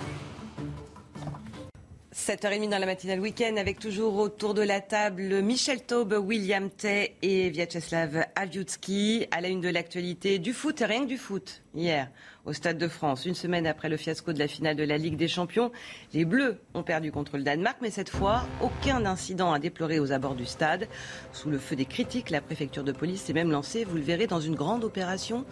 7h30 2.14 2.70
dans 2.70 2.78
la 2.78 2.86
matinale 2.86 3.20
week-end 3.20 3.56
avec 3.58 3.80
toujours 3.80 4.18
autour 4.18 4.54
de 4.54 4.62
la 4.62 4.82
table 4.82 5.42
Michel 5.42 5.82
Taube, 5.82 6.14
William 6.14 6.70
Tay 6.70 7.16
et 7.24 7.50
Vyacheslav 7.50 8.26
Aviutski 8.36 9.26
à 9.32 9.42
la 9.42 9.48
une 9.48 9.62
de 9.62 9.70
l'actualité 9.70 10.38
du 10.38 10.54
foot 10.54 10.80
et 10.82 10.86
rien 10.86 11.02
que 11.02 11.08
du 11.08 11.18
foot. 11.18 11.64
Hier, 11.74 12.12
au 12.46 12.54
Stade 12.54 12.78
de 12.78 12.88
France, 12.88 13.26
une 13.26 13.34
semaine 13.34 13.66
après 13.66 13.90
le 13.90 13.98
fiasco 13.98 14.32
de 14.32 14.38
la 14.38 14.48
finale 14.48 14.76
de 14.76 14.84
la 14.84 15.00
Ligue 15.00 15.18
des 15.18 15.28
Champions, 15.28 15.72
les 16.14 16.24
Bleus 16.24 16.60
ont 16.76 16.84
perdu 16.84 17.12
contre 17.12 17.38
le 17.38 17.44
Danemark, 17.44 17.78
mais 17.82 17.90
cette 17.90 18.10
fois, 18.10 18.46
aucun 18.62 19.08
incident 19.08 19.52
à 19.52 19.58
déplorer 19.58 20.00
aux 20.00 20.12
abords 20.12 20.36
du 20.36 20.46
stade. 20.46 20.88
Sous 21.32 21.50
le 21.50 21.58
feu 21.58 21.76
des 21.76 21.86
critiques, 21.86 22.30
la 22.30 22.42
préfecture 22.42 22.84
de 22.84 22.92
police 22.92 23.24
s'est 23.24 23.34
même 23.34 23.50
lancée, 23.50 23.86
vous 23.86 23.96
le 23.96 24.04
verrez, 24.04 24.28
dans 24.28 24.40
une 24.40 24.56
grande 24.56 24.84
opération 24.84 25.46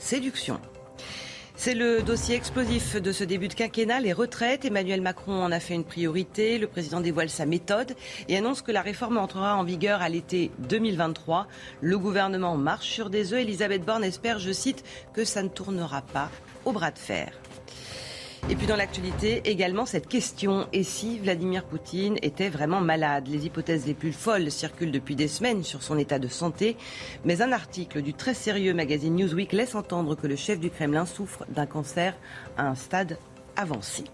séduction. 0.00 0.60
C'est 1.60 1.74
le 1.74 2.02
dossier 2.02 2.36
explosif 2.36 2.94
de 2.94 3.10
ce 3.10 3.24
début 3.24 3.48
de 3.48 3.52
quinquennat, 3.52 3.98
les 3.98 4.12
retraites. 4.12 4.64
Emmanuel 4.64 5.00
Macron 5.00 5.42
en 5.42 5.50
a 5.50 5.58
fait 5.58 5.74
une 5.74 5.82
priorité. 5.82 6.56
Le 6.56 6.68
président 6.68 7.00
dévoile 7.00 7.28
sa 7.28 7.46
méthode 7.46 7.96
et 8.28 8.36
annonce 8.36 8.62
que 8.62 8.70
la 8.70 8.80
réforme 8.80 9.18
entrera 9.18 9.56
en 9.56 9.64
vigueur 9.64 10.00
à 10.00 10.08
l'été 10.08 10.52
2023. 10.60 11.48
Le 11.80 11.98
gouvernement 11.98 12.56
marche 12.56 12.88
sur 12.88 13.10
des 13.10 13.32
œufs. 13.32 13.40
Elisabeth 13.40 13.84
Borne 13.84 14.04
espère, 14.04 14.38
je 14.38 14.52
cite, 14.52 14.84
que 15.14 15.24
ça 15.24 15.42
ne 15.42 15.48
tournera 15.48 16.02
pas 16.02 16.30
au 16.64 16.70
bras 16.70 16.92
de 16.92 16.98
fer. 16.98 17.32
Et 18.50 18.56
puis 18.56 18.66
dans 18.66 18.76
l'actualité, 18.76 19.42
également 19.44 19.84
cette 19.84 20.08
question, 20.08 20.66
et 20.72 20.82
si 20.82 21.18
Vladimir 21.18 21.64
Poutine 21.64 22.16
était 22.22 22.48
vraiment 22.48 22.80
malade? 22.80 23.28
Les 23.28 23.44
hypothèses 23.44 23.86
les 23.86 23.94
plus 23.94 24.12
folles 24.12 24.50
circulent 24.50 24.92
depuis 24.92 25.16
des 25.16 25.28
semaines 25.28 25.62
sur 25.64 25.82
son 25.82 25.98
état 25.98 26.18
de 26.18 26.28
santé, 26.28 26.76
mais 27.24 27.42
un 27.42 27.52
article 27.52 28.00
du 28.00 28.14
très 28.14 28.34
sérieux 28.34 28.72
magazine 28.72 29.16
Newsweek 29.16 29.52
laisse 29.52 29.74
entendre 29.74 30.14
que 30.14 30.26
le 30.26 30.36
chef 30.36 30.60
du 30.60 30.70
Kremlin 30.70 31.04
souffre 31.04 31.44
d'un 31.50 31.66
cancer 31.66 32.14
à 32.56 32.66
un 32.68 32.74
stade 32.74 33.18
avancé. 33.56 34.04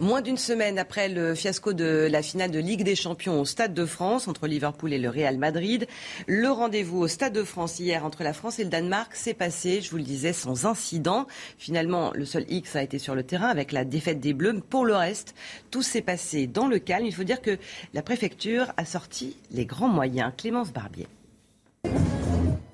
Moins 0.00 0.22
d'une 0.22 0.36
semaine 0.36 0.78
après 0.78 1.08
le 1.08 1.34
fiasco 1.34 1.72
de 1.72 2.06
la 2.08 2.22
finale 2.22 2.52
de 2.52 2.60
Ligue 2.60 2.84
des 2.84 2.94
Champions 2.94 3.40
au 3.40 3.44
Stade 3.44 3.74
de 3.74 3.84
France 3.84 4.28
entre 4.28 4.46
Liverpool 4.46 4.92
et 4.92 4.98
le 4.98 5.08
Real 5.08 5.38
Madrid, 5.38 5.88
le 6.28 6.48
rendez-vous 6.48 6.98
au 6.98 7.08
Stade 7.08 7.32
de 7.32 7.42
France 7.42 7.80
hier 7.80 8.04
entre 8.04 8.22
la 8.22 8.32
France 8.32 8.60
et 8.60 8.64
le 8.64 8.70
Danemark 8.70 9.16
s'est 9.16 9.34
passé, 9.34 9.80
je 9.80 9.90
vous 9.90 9.96
le 9.96 10.04
disais, 10.04 10.32
sans 10.32 10.66
incident. 10.66 11.26
Finalement, 11.58 12.12
le 12.14 12.24
seul 12.24 12.44
X 12.48 12.76
a 12.76 12.82
été 12.84 13.00
sur 13.00 13.16
le 13.16 13.24
terrain 13.24 13.48
avec 13.48 13.72
la 13.72 13.84
défaite 13.84 14.20
des 14.20 14.34
Bleus. 14.34 14.60
Pour 14.70 14.84
le 14.84 14.94
reste, 14.94 15.34
tout 15.72 15.82
s'est 15.82 16.00
passé 16.00 16.46
dans 16.46 16.68
le 16.68 16.78
calme. 16.78 17.04
Il 17.04 17.14
faut 17.14 17.24
dire 17.24 17.42
que 17.42 17.58
la 17.92 18.02
préfecture 18.02 18.72
a 18.76 18.84
sorti 18.84 19.36
les 19.50 19.66
grands 19.66 19.88
moyens. 19.88 20.32
Clémence 20.36 20.72
Barbier. 20.72 21.08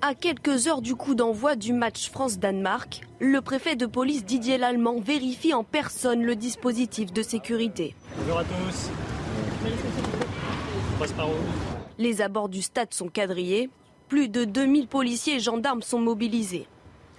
À 0.07 0.13
quelques 0.13 0.67
heures 0.67 0.83
du 0.83 0.93
coup 0.93 1.15
d'envoi 1.15 1.55
du 1.55 1.73
match 1.73 2.11
France-Danemark, 2.11 3.01
le 3.19 3.41
préfet 3.41 3.75
de 3.75 3.87
police 3.87 4.23
Didier 4.23 4.59
Lallemand 4.59 4.99
vérifie 4.99 5.55
en 5.55 5.63
personne 5.63 6.21
le 6.21 6.35
dispositif 6.35 7.11
de 7.11 7.23
sécurité. 7.23 7.95
Bonjour 8.19 8.37
à 8.37 8.43
tous. 8.43 8.91
Les 11.97 12.21
abords 12.21 12.49
du 12.49 12.61
stade 12.61 12.93
sont 12.93 13.07
quadrillés. 13.07 13.71
Plus 14.07 14.29
de 14.29 14.45
2000 14.45 14.87
policiers 14.87 15.37
et 15.37 15.39
gendarmes 15.39 15.81
sont 15.81 16.01
mobilisés. 16.01 16.67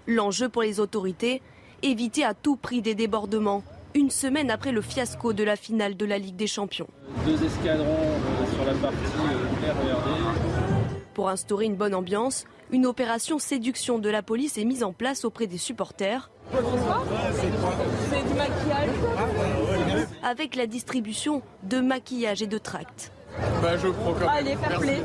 L'enjeu 0.07 0.49
pour 0.49 0.63
les 0.63 0.79
autorités, 0.79 1.43
éviter 1.83 2.25
à 2.25 2.35
tout 2.35 2.55
prix 2.55 2.83
des 2.83 2.95
débordements, 2.95 3.65
une 3.95 4.11
semaine 4.11 4.49
après 4.49 4.71
le 4.71 4.81
fiasco 4.81 5.33
de 5.33 5.43
la 5.43 5.57
finale 5.57 5.97
de 5.97 6.07
la 6.07 6.19
Ligue 6.19 6.37
des 6.37 6.47
Champions. 6.47 6.87
Deux 7.27 7.43
escadrons 7.45 7.85
euh, 7.85 8.55
sur 8.55 8.65
la 8.65 8.75
partie 8.75 8.97
euh, 9.65 9.75
Pour 11.15 11.31
instaurer 11.31 11.65
une 11.65 11.75
bonne 11.75 11.95
ambiance, 11.97 12.45
une 12.71 12.87
opération 12.87 13.39
séduction 13.39 13.99
de 13.99 14.09
la 14.09 14.23
police 14.23 14.59
est 14.59 14.65
mise 14.65 14.83
en 14.83 14.93
place 14.93 15.25
auprès 15.25 15.47
des 15.47 15.59
supporters. 15.59 16.31
C'est 16.53 18.29
du 18.29 18.35
maquillage. 18.35 18.89
Avec 20.23 20.57
la 20.57 20.67
distribution 20.67 21.43
de 21.63 21.81
maquillage 21.81 22.43
et 22.43 22.47
de 22.47 22.59
tracts. 22.59 23.13
Bah, 23.63 23.77
je 23.77 23.89
Allez, 24.29 24.57
fair 24.57 24.81
play. 24.81 25.03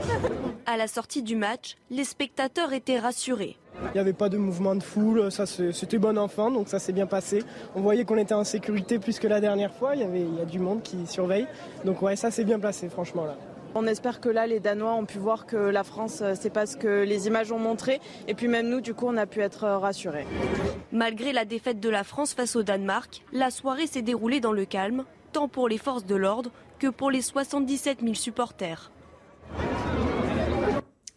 À 0.66 0.78
la 0.78 0.88
sortie 0.88 1.22
du 1.22 1.36
match, 1.36 1.76
les 1.90 2.04
spectateurs 2.04 2.74
étaient 2.74 3.00
rassurés. 3.00 3.58
Il 3.84 3.94
n'y 3.96 4.00
avait 4.00 4.14
pas 4.14 4.30
de 4.30 4.38
mouvement 4.38 4.76
de 4.76 4.84
foule, 4.84 5.32
ça 5.32 5.46
c'était 5.46 5.98
bon 5.98 6.18
enfant, 6.18 6.52
donc 6.52 6.68
ça 6.70 6.78
s'est 6.78 6.94
bien 6.94 7.08
passé. 7.08 7.44
On 7.76 7.82
voyait 7.82 8.06
qu'on 8.06 8.18
était 8.18 8.36
en 8.36 8.44
sécurité 8.44 9.00
plus 9.00 9.18
que 9.20 9.28
la 9.28 9.42
dernière 9.42 9.74
fois, 9.74 9.96
il 9.96 10.02
y, 10.02 10.04
avait, 10.04 10.22
il 10.22 10.36
y 10.36 10.42
a 10.42 10.46
du 10.46 10.60
monde 10.60 10.84
qui 10.84 11.08
surveille. 11.08 11.48
Donc 11.84 12.02
ouais, 12.02 12.16
ça 12.16 12.30
s'est 12.32 12.44
bien 12.44 12.60
passé 12.60 12.90
franchement 12.90 13.26
là. 13.26 13.36
On 13.74 13.88
espère 13.88 14.20
que 14.20 14.28
là, 14.28 14.48
les 14.48 14.60
Danois 14.60 14.94
ont 14.94 15.06
pu 15.06 15.18
voir 15.18 15.46
que 15.46 15.56
la 15.56 15.86
France, 15.86 16.20
euh, 16.22 16.34
c'est 16.38 16.50
pas 16.50 16.66
ce 16.66 16.76
que 16.76 17.04
les 17.04 17.28
images 17.28 17.54
ont 17.54 17.60
montré. 17.60 18.02
Et 18.28 18.34
puis 18.34 18.50
même 18.50 18.68
nous, 18.68 18.82
du 18.82 18.94
coup, 18.94 19.06
on 19.08 19.16
a 19.16 19.26
pu 19.26 19.40
être 19.40 19.64
euh, 19.64 19.78
rassurés. 19.78 20.26
Malgré 20.92 21.32
la 21.32 21.46
défaite 21.46 21.80
de 21.80 21.90
la 21.90 22.04
France 22.04 22.34
face 22.34 22.58
au 22.58 22.64
Danemark, 22.64 23.24
la 23.32 23.50
soirée 23.50 23.88
s'est 23.88 24.02
déroulée 24.02 24.42
dans 24.42 24.52
le 24.52 24.66
calme, 24.66 25.06
tant 25.32 25.48
pour 25.48 25.70
les 25.70 25.78
forces 25.78 26.06
de 26.06 26.16
l'ordre 26.16 26.52
que 26.80 26.88
pour 26.88 27.12
les 27.12 27.22
77 27.22 28.00
000 28.02 28.14
supporters. 28.14 28.92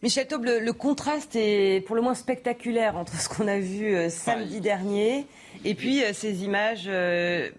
Michel 0.01 0.27
Taube, 0.27 0.45
le, 0.45 0.71
contraste 0.71 1.35
est 1.35 1.85
pour 1.85 1.95
le 1.95 2.01
moins 2.01 2.13
spectaculaire 2.13 2.95
entre 2.95 3.19
ce 3.19 3.27
qu'on 3.27 3.47
a 3.47 3.59
vu 3.59 3.95
euh, 3.95 4.09
samedi 4.09 4.61
dernier 4.61 5.25
et 5.65 5.73
puis 5.73 6.03
euh, 6.03 6.11
ces 6.13 6.43
images. 6.43 6.85
Euh, 6.87 7.49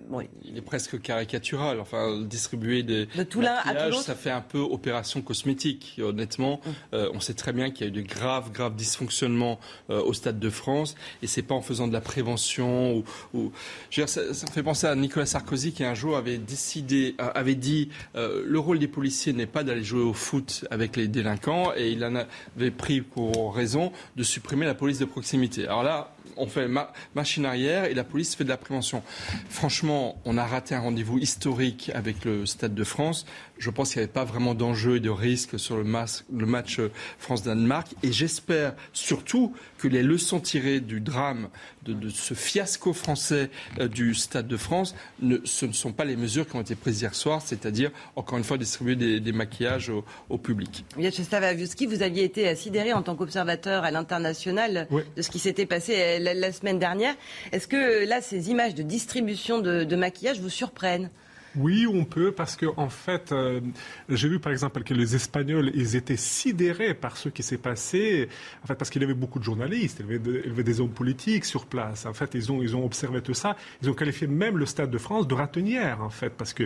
il 0.45 0.57
est 0.57 0.62
presque 0.62 1.01
caricatural. 1.01 1.81
Enfin, 1.81 2.23
distribuer 2.23 2.83
des. 2.83 3.07
De 3.07 3.25
tout 3.25 3.40
l'un 3.40 3.57
à 3.57 3.92
Ça 3.92 4.14
fait 4.14 4.31
un 4.31 4.40
peu 4.40 4.61
opération 4.61 5.21
cosmétique. 5.21 6.01
honnêtement, 6.03 6.61
mm. 6.64 6.71
euh, 6.95 7.11
on 7.12 7.21
sait 7.21 7.35
très 7.35 7.53
bien 7.53 7.71
qu'il 7.71 7.87
y 7.87 7.90
a 7.90 7.92
eu 7.92 8.03
de 8.03 8.07
graves, 8.07 8.53
graves 8.53 8.77
dysfonctionnements 8.77 9.59
au 9.88 10.12
Stade 10.12 10.38
de 10.38 10.51
France. 10.51 10.95
Et 11.23 11.27
c'est 11.27 11.42
pas 11.42 11.55
en 11.55 11.62
faisant 11.62 11.88
de 11.88 11.92
la 11.92 12.01
prévention 12.01 12.97
ou. 13.35 13.53
Je 13.90 14.01
veux 14.01 14.07
dire, 14.07 14.09
ça, 14.09 14.21
me 14.21 14.53
fait 14.53 14.62
penser 14.62 14.87
à 14.87 14.95
Nicolas 14.95 15.27
Sarkozy 15.27 15.73
qui 15.73 15.85
un 15.85 15.95
jour 15.95 16.16
avait 16.16 16.38
décidé, 16.38 17.16
avait 17.19 17.55
dit 17.55 17.90
le 18.14 18.59
rôle 18.59 18.79
des 18.79 18.88
policiers 18.88 19.33
n'est 19.33 19.47
pas 19.47 19.64
d'aller 19.64 19.83
jouer 19.83 20.03
au 20.03 20.12
foot 20.12 20.64
avec 20.71 20.97
les 20.97 21.09
délinquants 21.09 21.73
et 21.77 21.90
il 21.90 22.05
en 22.05 22.14
avait 22.14 22.71
pris 22.71 23.01
pour 23.01 23.55
raison 23.55 23.92
de 24.16 24.23
supprimer 24.23 24.64
la 24.64 24.75
police 24.75 24.99
de 24.99 25.05
proximité. 25.05 25.64
Alors 25.64 25.83
là, 25.83 26.16
on 26.37 26.46
fait 26.46 26.68
machine 27.14 27.44
arrière 27.44 27.85
et 27.85 27.94
la 27.94 28.05
police 28.05 28.35
fait 28.35 28.44
de 28.44 28.49
la 28.49 28.57
prévention. 28.57 29.03
Franchement, 29.49 30.20
on 30.25 30.37
a 30.38 30.44
raté 30.44 30.75
un 30.75 30.81
rendez-vous 30.81 31.18
historique 31.18 31.90
avec 31.94 32.25
le 32.25 32.46
Stade 32.46 32.75
de 32.75 32.85
France. 32.85 33.27
Je 33.59 33.70
pense 33.70 33.92
qu'il 33.92 34.01
n'y 34.01 34.05
avait 34.05 34.12
pas 34.12 34.25
vraiment 34.25 34.55
d'enjeu 34.55 34.96
et 34.96 35.01
de 35.01 35.11
risque 35.11 35.59
sur 35.59 35.77
le, 35.77 35.85
match 35.85 36.81
France-Danemark. 37.18 37.88
Et 38.03 38.12
j'espère 38.12 38.75
surtout 38.92 39.55
que 39.79 39.89
les 39.89 40.03
leçons 40.03 40.41
tirées 40.41 40.81
du 40.81 41.01
drame, 41.01 41.49
de, 41.85 42.09
ce 42.09 42.35
fiasco 42.35 42.93
français 42.93 43.51
euh, 43.79 43.89
du 43.89 44.15
Stade 44.15 44.49
de 44.49 44.57
France, 44.57 44.95
ne, 45.21 45.39
ce 45.45 45.67
ne 45.67 45.73
sont 45.73 45.93
pas 45.93 46.05
les 46.05 46.17
mesures 46.17 46.49
qui 46.49 46.57
ont 46.57 46.61
été 46.61 46.75
prises 46.75 47.01
hier 47.01 47.15
soir, 47.15 47.43
c'est-à-dire, 47.43 47.91
encore 48.17 48.39
une 48.39 48.45
fois, 48.45 48.59
distribuer 48.59 48.97
des, 48.97 49.33
maquillages 49.33 49.93
au, 50.29 50.39
public. 50.39 50.85
Vyacheslav 50.97 51.43
Aviuski, 51.43 51.87
vous 51.87 52.03
aviez 52.03 52.25
été 52.25 52.55
sidéré 52.55 52.93
en 52.93 53.03
tant 53.03 53.17
qu'observateur 53.17 53.85
à 53.85 53.91
l'international 53.91 54.87
de 55.17 55.23
ce 55.23 55.31
qui 55.31 55.39
s'était 55.39 55.67
passé 55.67 55.95
euh, 55.97 56.35
la, 56.35 56.53
semaine 56.53 56.79
dernière. 56.79 57.15
Est-ce 57.53 57.67
que 57.67 58.07
là, 58.07 58.21
ces 58.21 58.51
images 58.51 58.75
de 58.75 58.83
distribution 58.83 59.61
de 59.61 59.97
maquillage 59.97 60.41
vous 60.41 60.51
surprennent? 60.51 61.11
Oui, 61.57 61.87
on 61.87 62.05
peut, 62.05 62.33
parce 62.33 62.57
que 62.57 62.66
en 62.77 62.88
fait, 62.88 63.33
euh, 63.33 63.61
j'ai 64.09 64.29
vu 64.29 64.38
par 64.38 64.53
exemple 64.53 64.83
que 64.83 64.95
les 64.95 65.14
Espagnols, 65.14 65.71
ils 65.75 65.97
étaient 65.97 66.16
sidérés 66.16 66.95
par 66.95 67.16
ce 67.16 67.29
qui 67.29 67.42
s'est 67.42 67.59
passé, 67.59 68.29
en 68.62 68.66
fait, 68.66 68.75
parce 68.75 68.90
qu'il 68.90 69.03
y 69.03 69.05
avait 69.05 69.14
beaucoup 69.14 69.38
de 69.38 69.45
journalistes, 69.45 70.03
il 70.07 70.12
y, 70.12 70.51
avait 70.51 70.62
des 70.62 70.81
hommes 70.81 70.90
politiques 70.90 71.45
sur 71.45 71.66
place. 71.66 72.07
En 72.07 72.12
fait, 72.12 72.31
ils 72.35 72.53
ont, 72.53 72.62
ils 72.62 72.77
ont 72.77 72.85
observé 72.85 73.23
tout 73.23 73.35
ça. 73.35 73.57
Ils 73.83 73.90
ont 73.90 73.95
qualifié 73.95 74.27
même 74.27 74.59
le 74.59 74.66
Stade 74.66 74.90
de 74.90 74.99
France 74.99 75.27
de 75.27 75.35
ratonnière, 75.35 76.03
en 76.03 76.11
fait, 76.11 76.31
parce 76.31 76.53
que 76.53 76.64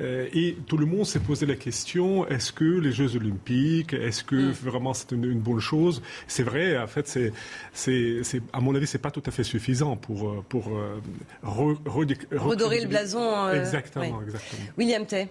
euh, 0.00 0.28
et 0.32 0.56
tout 0.66 0.76
le 0.76 0.86
monde 0.86 1.06
s'est 1.06 1.20
posé 1.20 1.46
la 1.46 1.56
question 1.56 2.26
est-ce 2.26 2.52
que 2.52 2.64
les 2.64 2.92
Jeux 2.92 3.16
Olympiques, 3.16 3.92
est-ce 3.92 4.24
que 4.24 4.36
mm. 4.36 4.52
vraiment 4.62 4.94
c'est 4.94 5.12
une, 5.12 5.40
bonne 5.40 5.60
chose? 5.60 6.02
C'est 6.26 6.42
vrai, 6.42 6.78
en 6.78 6.86
fait, 6.86 7.06
c'est, 7.06 7.32
c'est, 7.72 8.42
à 8.52 8.60
mon 8.60 8.74
avis, 8.74 8.86
c'est 8.86 8.98
pas 8.98 9.10
tout 9.10 9.22
à 9.26 9.30
fait 9.30 9.44
suffisant 9.44 9.96
pour 9.96 10.28
euh, 10.28 10.44
pour 10.48 10.70
redorer 11.42 12.80
le 12.80 12.88
blason. 12.88 13.50
exactement. 13.50 14.20
William 14.78 15.06
Tay. 15.06 15.28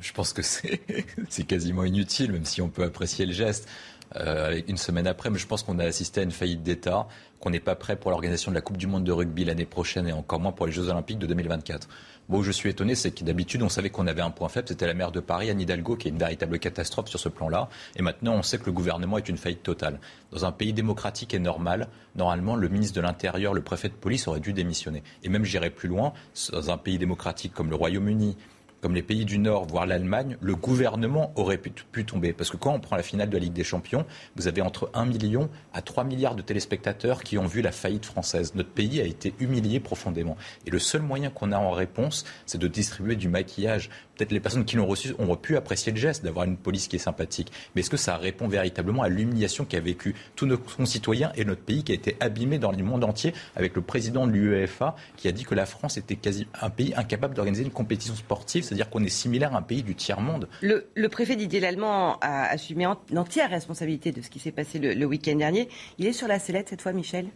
Je 0.00 0.12
pense 0.12 0.32
que 0.32 0.42
c'est 1.28 1.44
quasiment 1.46 1.84
inutile, 1.84 2.32
même 2.32 2.44
si 2.44 2.60
on 2.60 2.68
peut 2.68 2.84
apprécier 2.84 3.26
le 3.26 3.32
geste. 3.32 3.68
Euh, 4.16 4.60
une 4.68 4.76
semaine 4.76 5.06
après, 5.06 5.30
mais 5.30 5.38
je 5.38 5.46
pense 5.46 5.62
qu'on 5.62 5.78
a 5.78 5.84
assisté 5.84 6.20
à 6.20 6.24
une 6.24 6.30
faillite 6.30 6.62
d'État, 6.62 7.08
qu'on 7.40 7.50
n'est 7.50 7.60
pas 7.60 7.74
prêt 7.74 7.96
pour 7.96 8.10
l'organisation 8.10 8.50
de 8.50 8.54
la 8.54 8.60
Coupe 8.60 8.76
du 8.76 8.86
Monde 8.86 9.04
de 9.04 9.12
rugby 9.12 9.44
l'année 9.44 9.64
prochaine 9.64 10.06
et 10.06 10.12
encore 10.12 10.40
moins 10.40 10.52
pour 10.52 10.66
les 10.66 10.72
Jeux 10.72 10.88
Olympiques 10.88 11.18
de 11.18 11.26
2024. 11.26 11.88
Bon, 12.30 12.42
je 12.42 12.50
suis 12.50 12.70
étonné, 12.70 12.94
c'est 12.94 13.10
que 13.10 13.22
d'habitude, 13.22 13.62
on 13.62 13.68
savait 13.68 13.90
qu'on 13.90 14.06
avait 14.06 14.22
un 14.22 14.30
point 14.30 14.48
faible, 14.48 14.66
c'était 14.68 14.86
la 14.86 14.94
maire 14.94 15.12
de 15.12 15.20
Paris, 15.20 15.50
Anne 15.50 15.60
Hidalgo, 15.60 15.94
qui 15.96 16.08
est 16.08 16.10
une 16.10 16.18
véritable 16.18 16.58
catastrophe 16.58 17.08
sur 17.08 17.20
ce 17.20 17.28
plan-là. 17.28 17.68
Et 17.96 18.02
maintenant, 18.02 18.32
on 18.32 18.42
sait 18.42 18.56
que 18.56 18.64
le 18.64 18.72
gouvernement 18.72 19.18
est 19.18 19.28
une 19.28 19.36
faillite 19.36 19.62
totale. 19.62 20.00
Dans 20.32 20.46
un 20.46 20.52
pays 20.52 20.72
démocratique 20.72 21.34
et 21.34 21.38
normal, 21.38 21.86
normalement, 22.16 22.56
le 22.56 22.68
ministre 22.70 22.96
de 22.96 23.02
l'Intérieur, 23.02 23.52
le 23.52 23.60
préfet 23.60 23.90
de 23.90 23.94
police 23.94 24.26
aurait 24.26 24.40
dû 24.40 24.54
démissionner. 24.54 25.02
Et 25.22 25.28
même, 25.28 25.44
j'irais 25.44 25.68
plus 25.68 25.90
loin, 25.90 26.14
dans 26.50 26.70
un 26.70 26.78
pays 26.78 26.96
démocratique 26.96 27.52
comme 27.52 27.68
le 27.68 27.76
Royaume-Uni, 27.76 28.38
comme 28.84 28.94
les 28.94 29.02
pays 29.02 29.24
du 29.24 29.38
Nord, 29.38 29.64
voire 29.64 29.86
l'Allemagne, 29.86 30.36
le 30.42 30.54
gouvernement 30.54 31.32
aurait 31.36 31.56
pu, 31.56 32.04
tomber. 32.04 32.34
Parce 32.34 32.50
que 32.50 32.58
quand 32.58 32.74
on 32.74 32.80
prend 32.80 32.96
la 32.96 33.02
finale 33.02 33.30
de 33.30 33.38
la 33.38 33.42
Ligue 33.42 33.54
des 33.54 33.64
Champions, 33.64 34.04
vous 34.36 34.46
avez 34.46 34.60
entre 34.60 34.90
1 34.92 35.06
million 35.06 35.48
à 35.72 35.80
3 35.80 36.04
milliards 36.04 36.34
de 36.34 36.42
téléspectateurs 36.42 37.22
qui 37.24 37.38
ont 37.38 37.46
vu 37.46 37.62
la 37.62 37.72
faillite 37.72 38.04
française. 38.04 38.54
Notre 38.54 38.68
pays 38.68 39.00
a 39.00 39.04
été 39.04 39.32
humilié 39.40 39.80
profondément. 39.80 40.36
Et 40.66 40.70
le 40.70 40.78
seul 40.78 41.00
moyen 41.00 41.30
qu'on 41.30 41.50
a 41.50 41.56
en 41.56 41.70
réponse, 41.70 42.26
c'est 42.44 42.58
de 42.58 42.68
distribuer 42.68 43.16
du 43.16 43.30
maquillage 43.30 43.88
peut-être 44.16 44.32
les 44.32 44.40
personnes 44.40 44.64
qui 44.64 44.76
l'ont 44.76 44.86
reçu 44.86 45.14
ont 45.18 45.36
pu 45.36 45.56
apprécier 45.56 45.92
le 45.92 45.98
geste 45.98 46.24
d'avoir 46.24 46.44
une 46.44 46.56
police 46.56 46.88
qui 46.88 46.96
est 46.96 47.00
sympathique. 47.00 47.50
Mais 47.74 47.80
est-ce 47.80 47.90
que 47.90 47.96
ça 47.96 48.16
répond 48.16 48.48
véritablement 48.48 49.02
à 49.02 49.08
l'humiliation 49.08 49.64
qu'a 49.64 49.80
vécu 49.80 50.14
tous 50.36 50.46
nos 50.46 50.58
concitoyens 50.58 51.32
et 51.36 51.44
notre 51.44 51.62
pays 51.62 51.82
qui 51.84 51.92
a 51.92 51.94
été 51.94 52.16
abîmé 52.20 52.58
dans 52.58 52.70
le 52.70 52.82
monde 52.82 53.04
entier 53.04 53.34
avec 53.56 53.74
le 53.74 53.82
président 53.82 54.26
de 54.26 54.32
l'UEFA 54.32 54.96
qui 55.16 55.28
a 55.28 55.32
dit 55.32 55.44
que 55.44 55.54
la 55.54 55.66
France 55.66 55.96
était 55.96 56.16
quasi 56.16 56.46
un 56.60 56.70
pays 56.70 56.94
incapable 56.96 57.34
d'organiser 57.34 57.64
une 57.64 57.70
compétition 57.70 58.14
sportive, 58.14 58.64
c'est-à-dire 58.74 58.90
qu'on 58.90 59.04
est 59.04 59.08
similaire 59.08 59.54
à 59.54 59.58
un 59.58 59.62
pays 59.62 59.82
du 59.82 59.94
tiers-monde. 59.94 60.48
Le, 60.60 61.08
préfet 61.08 61.36
Didier 61.36 61.60
Lallemand 61.60 62.18
a 62.20 62.46
assumé 62.46 62.86
l'entière 63.12 63.50
responsabilité 63.50 64.10
de 64.10 64.20
ce 64.20 64.28
qui 64.28 64.40
s'est 64.40 64.50
passé 64.50 64.80
le, 64.80 64.94
le 64.94 65.06
week-end 65.06 65.36
dernier. 65.36 65.68
Il 65.98 66.06
est 66.06 66.12
sur 66.12 66.26
la 66.26 66.40
sellette 66.40 66.70
cette 66.70 66.82
fois, 66.82 66.92
Michel? 66.92 67.26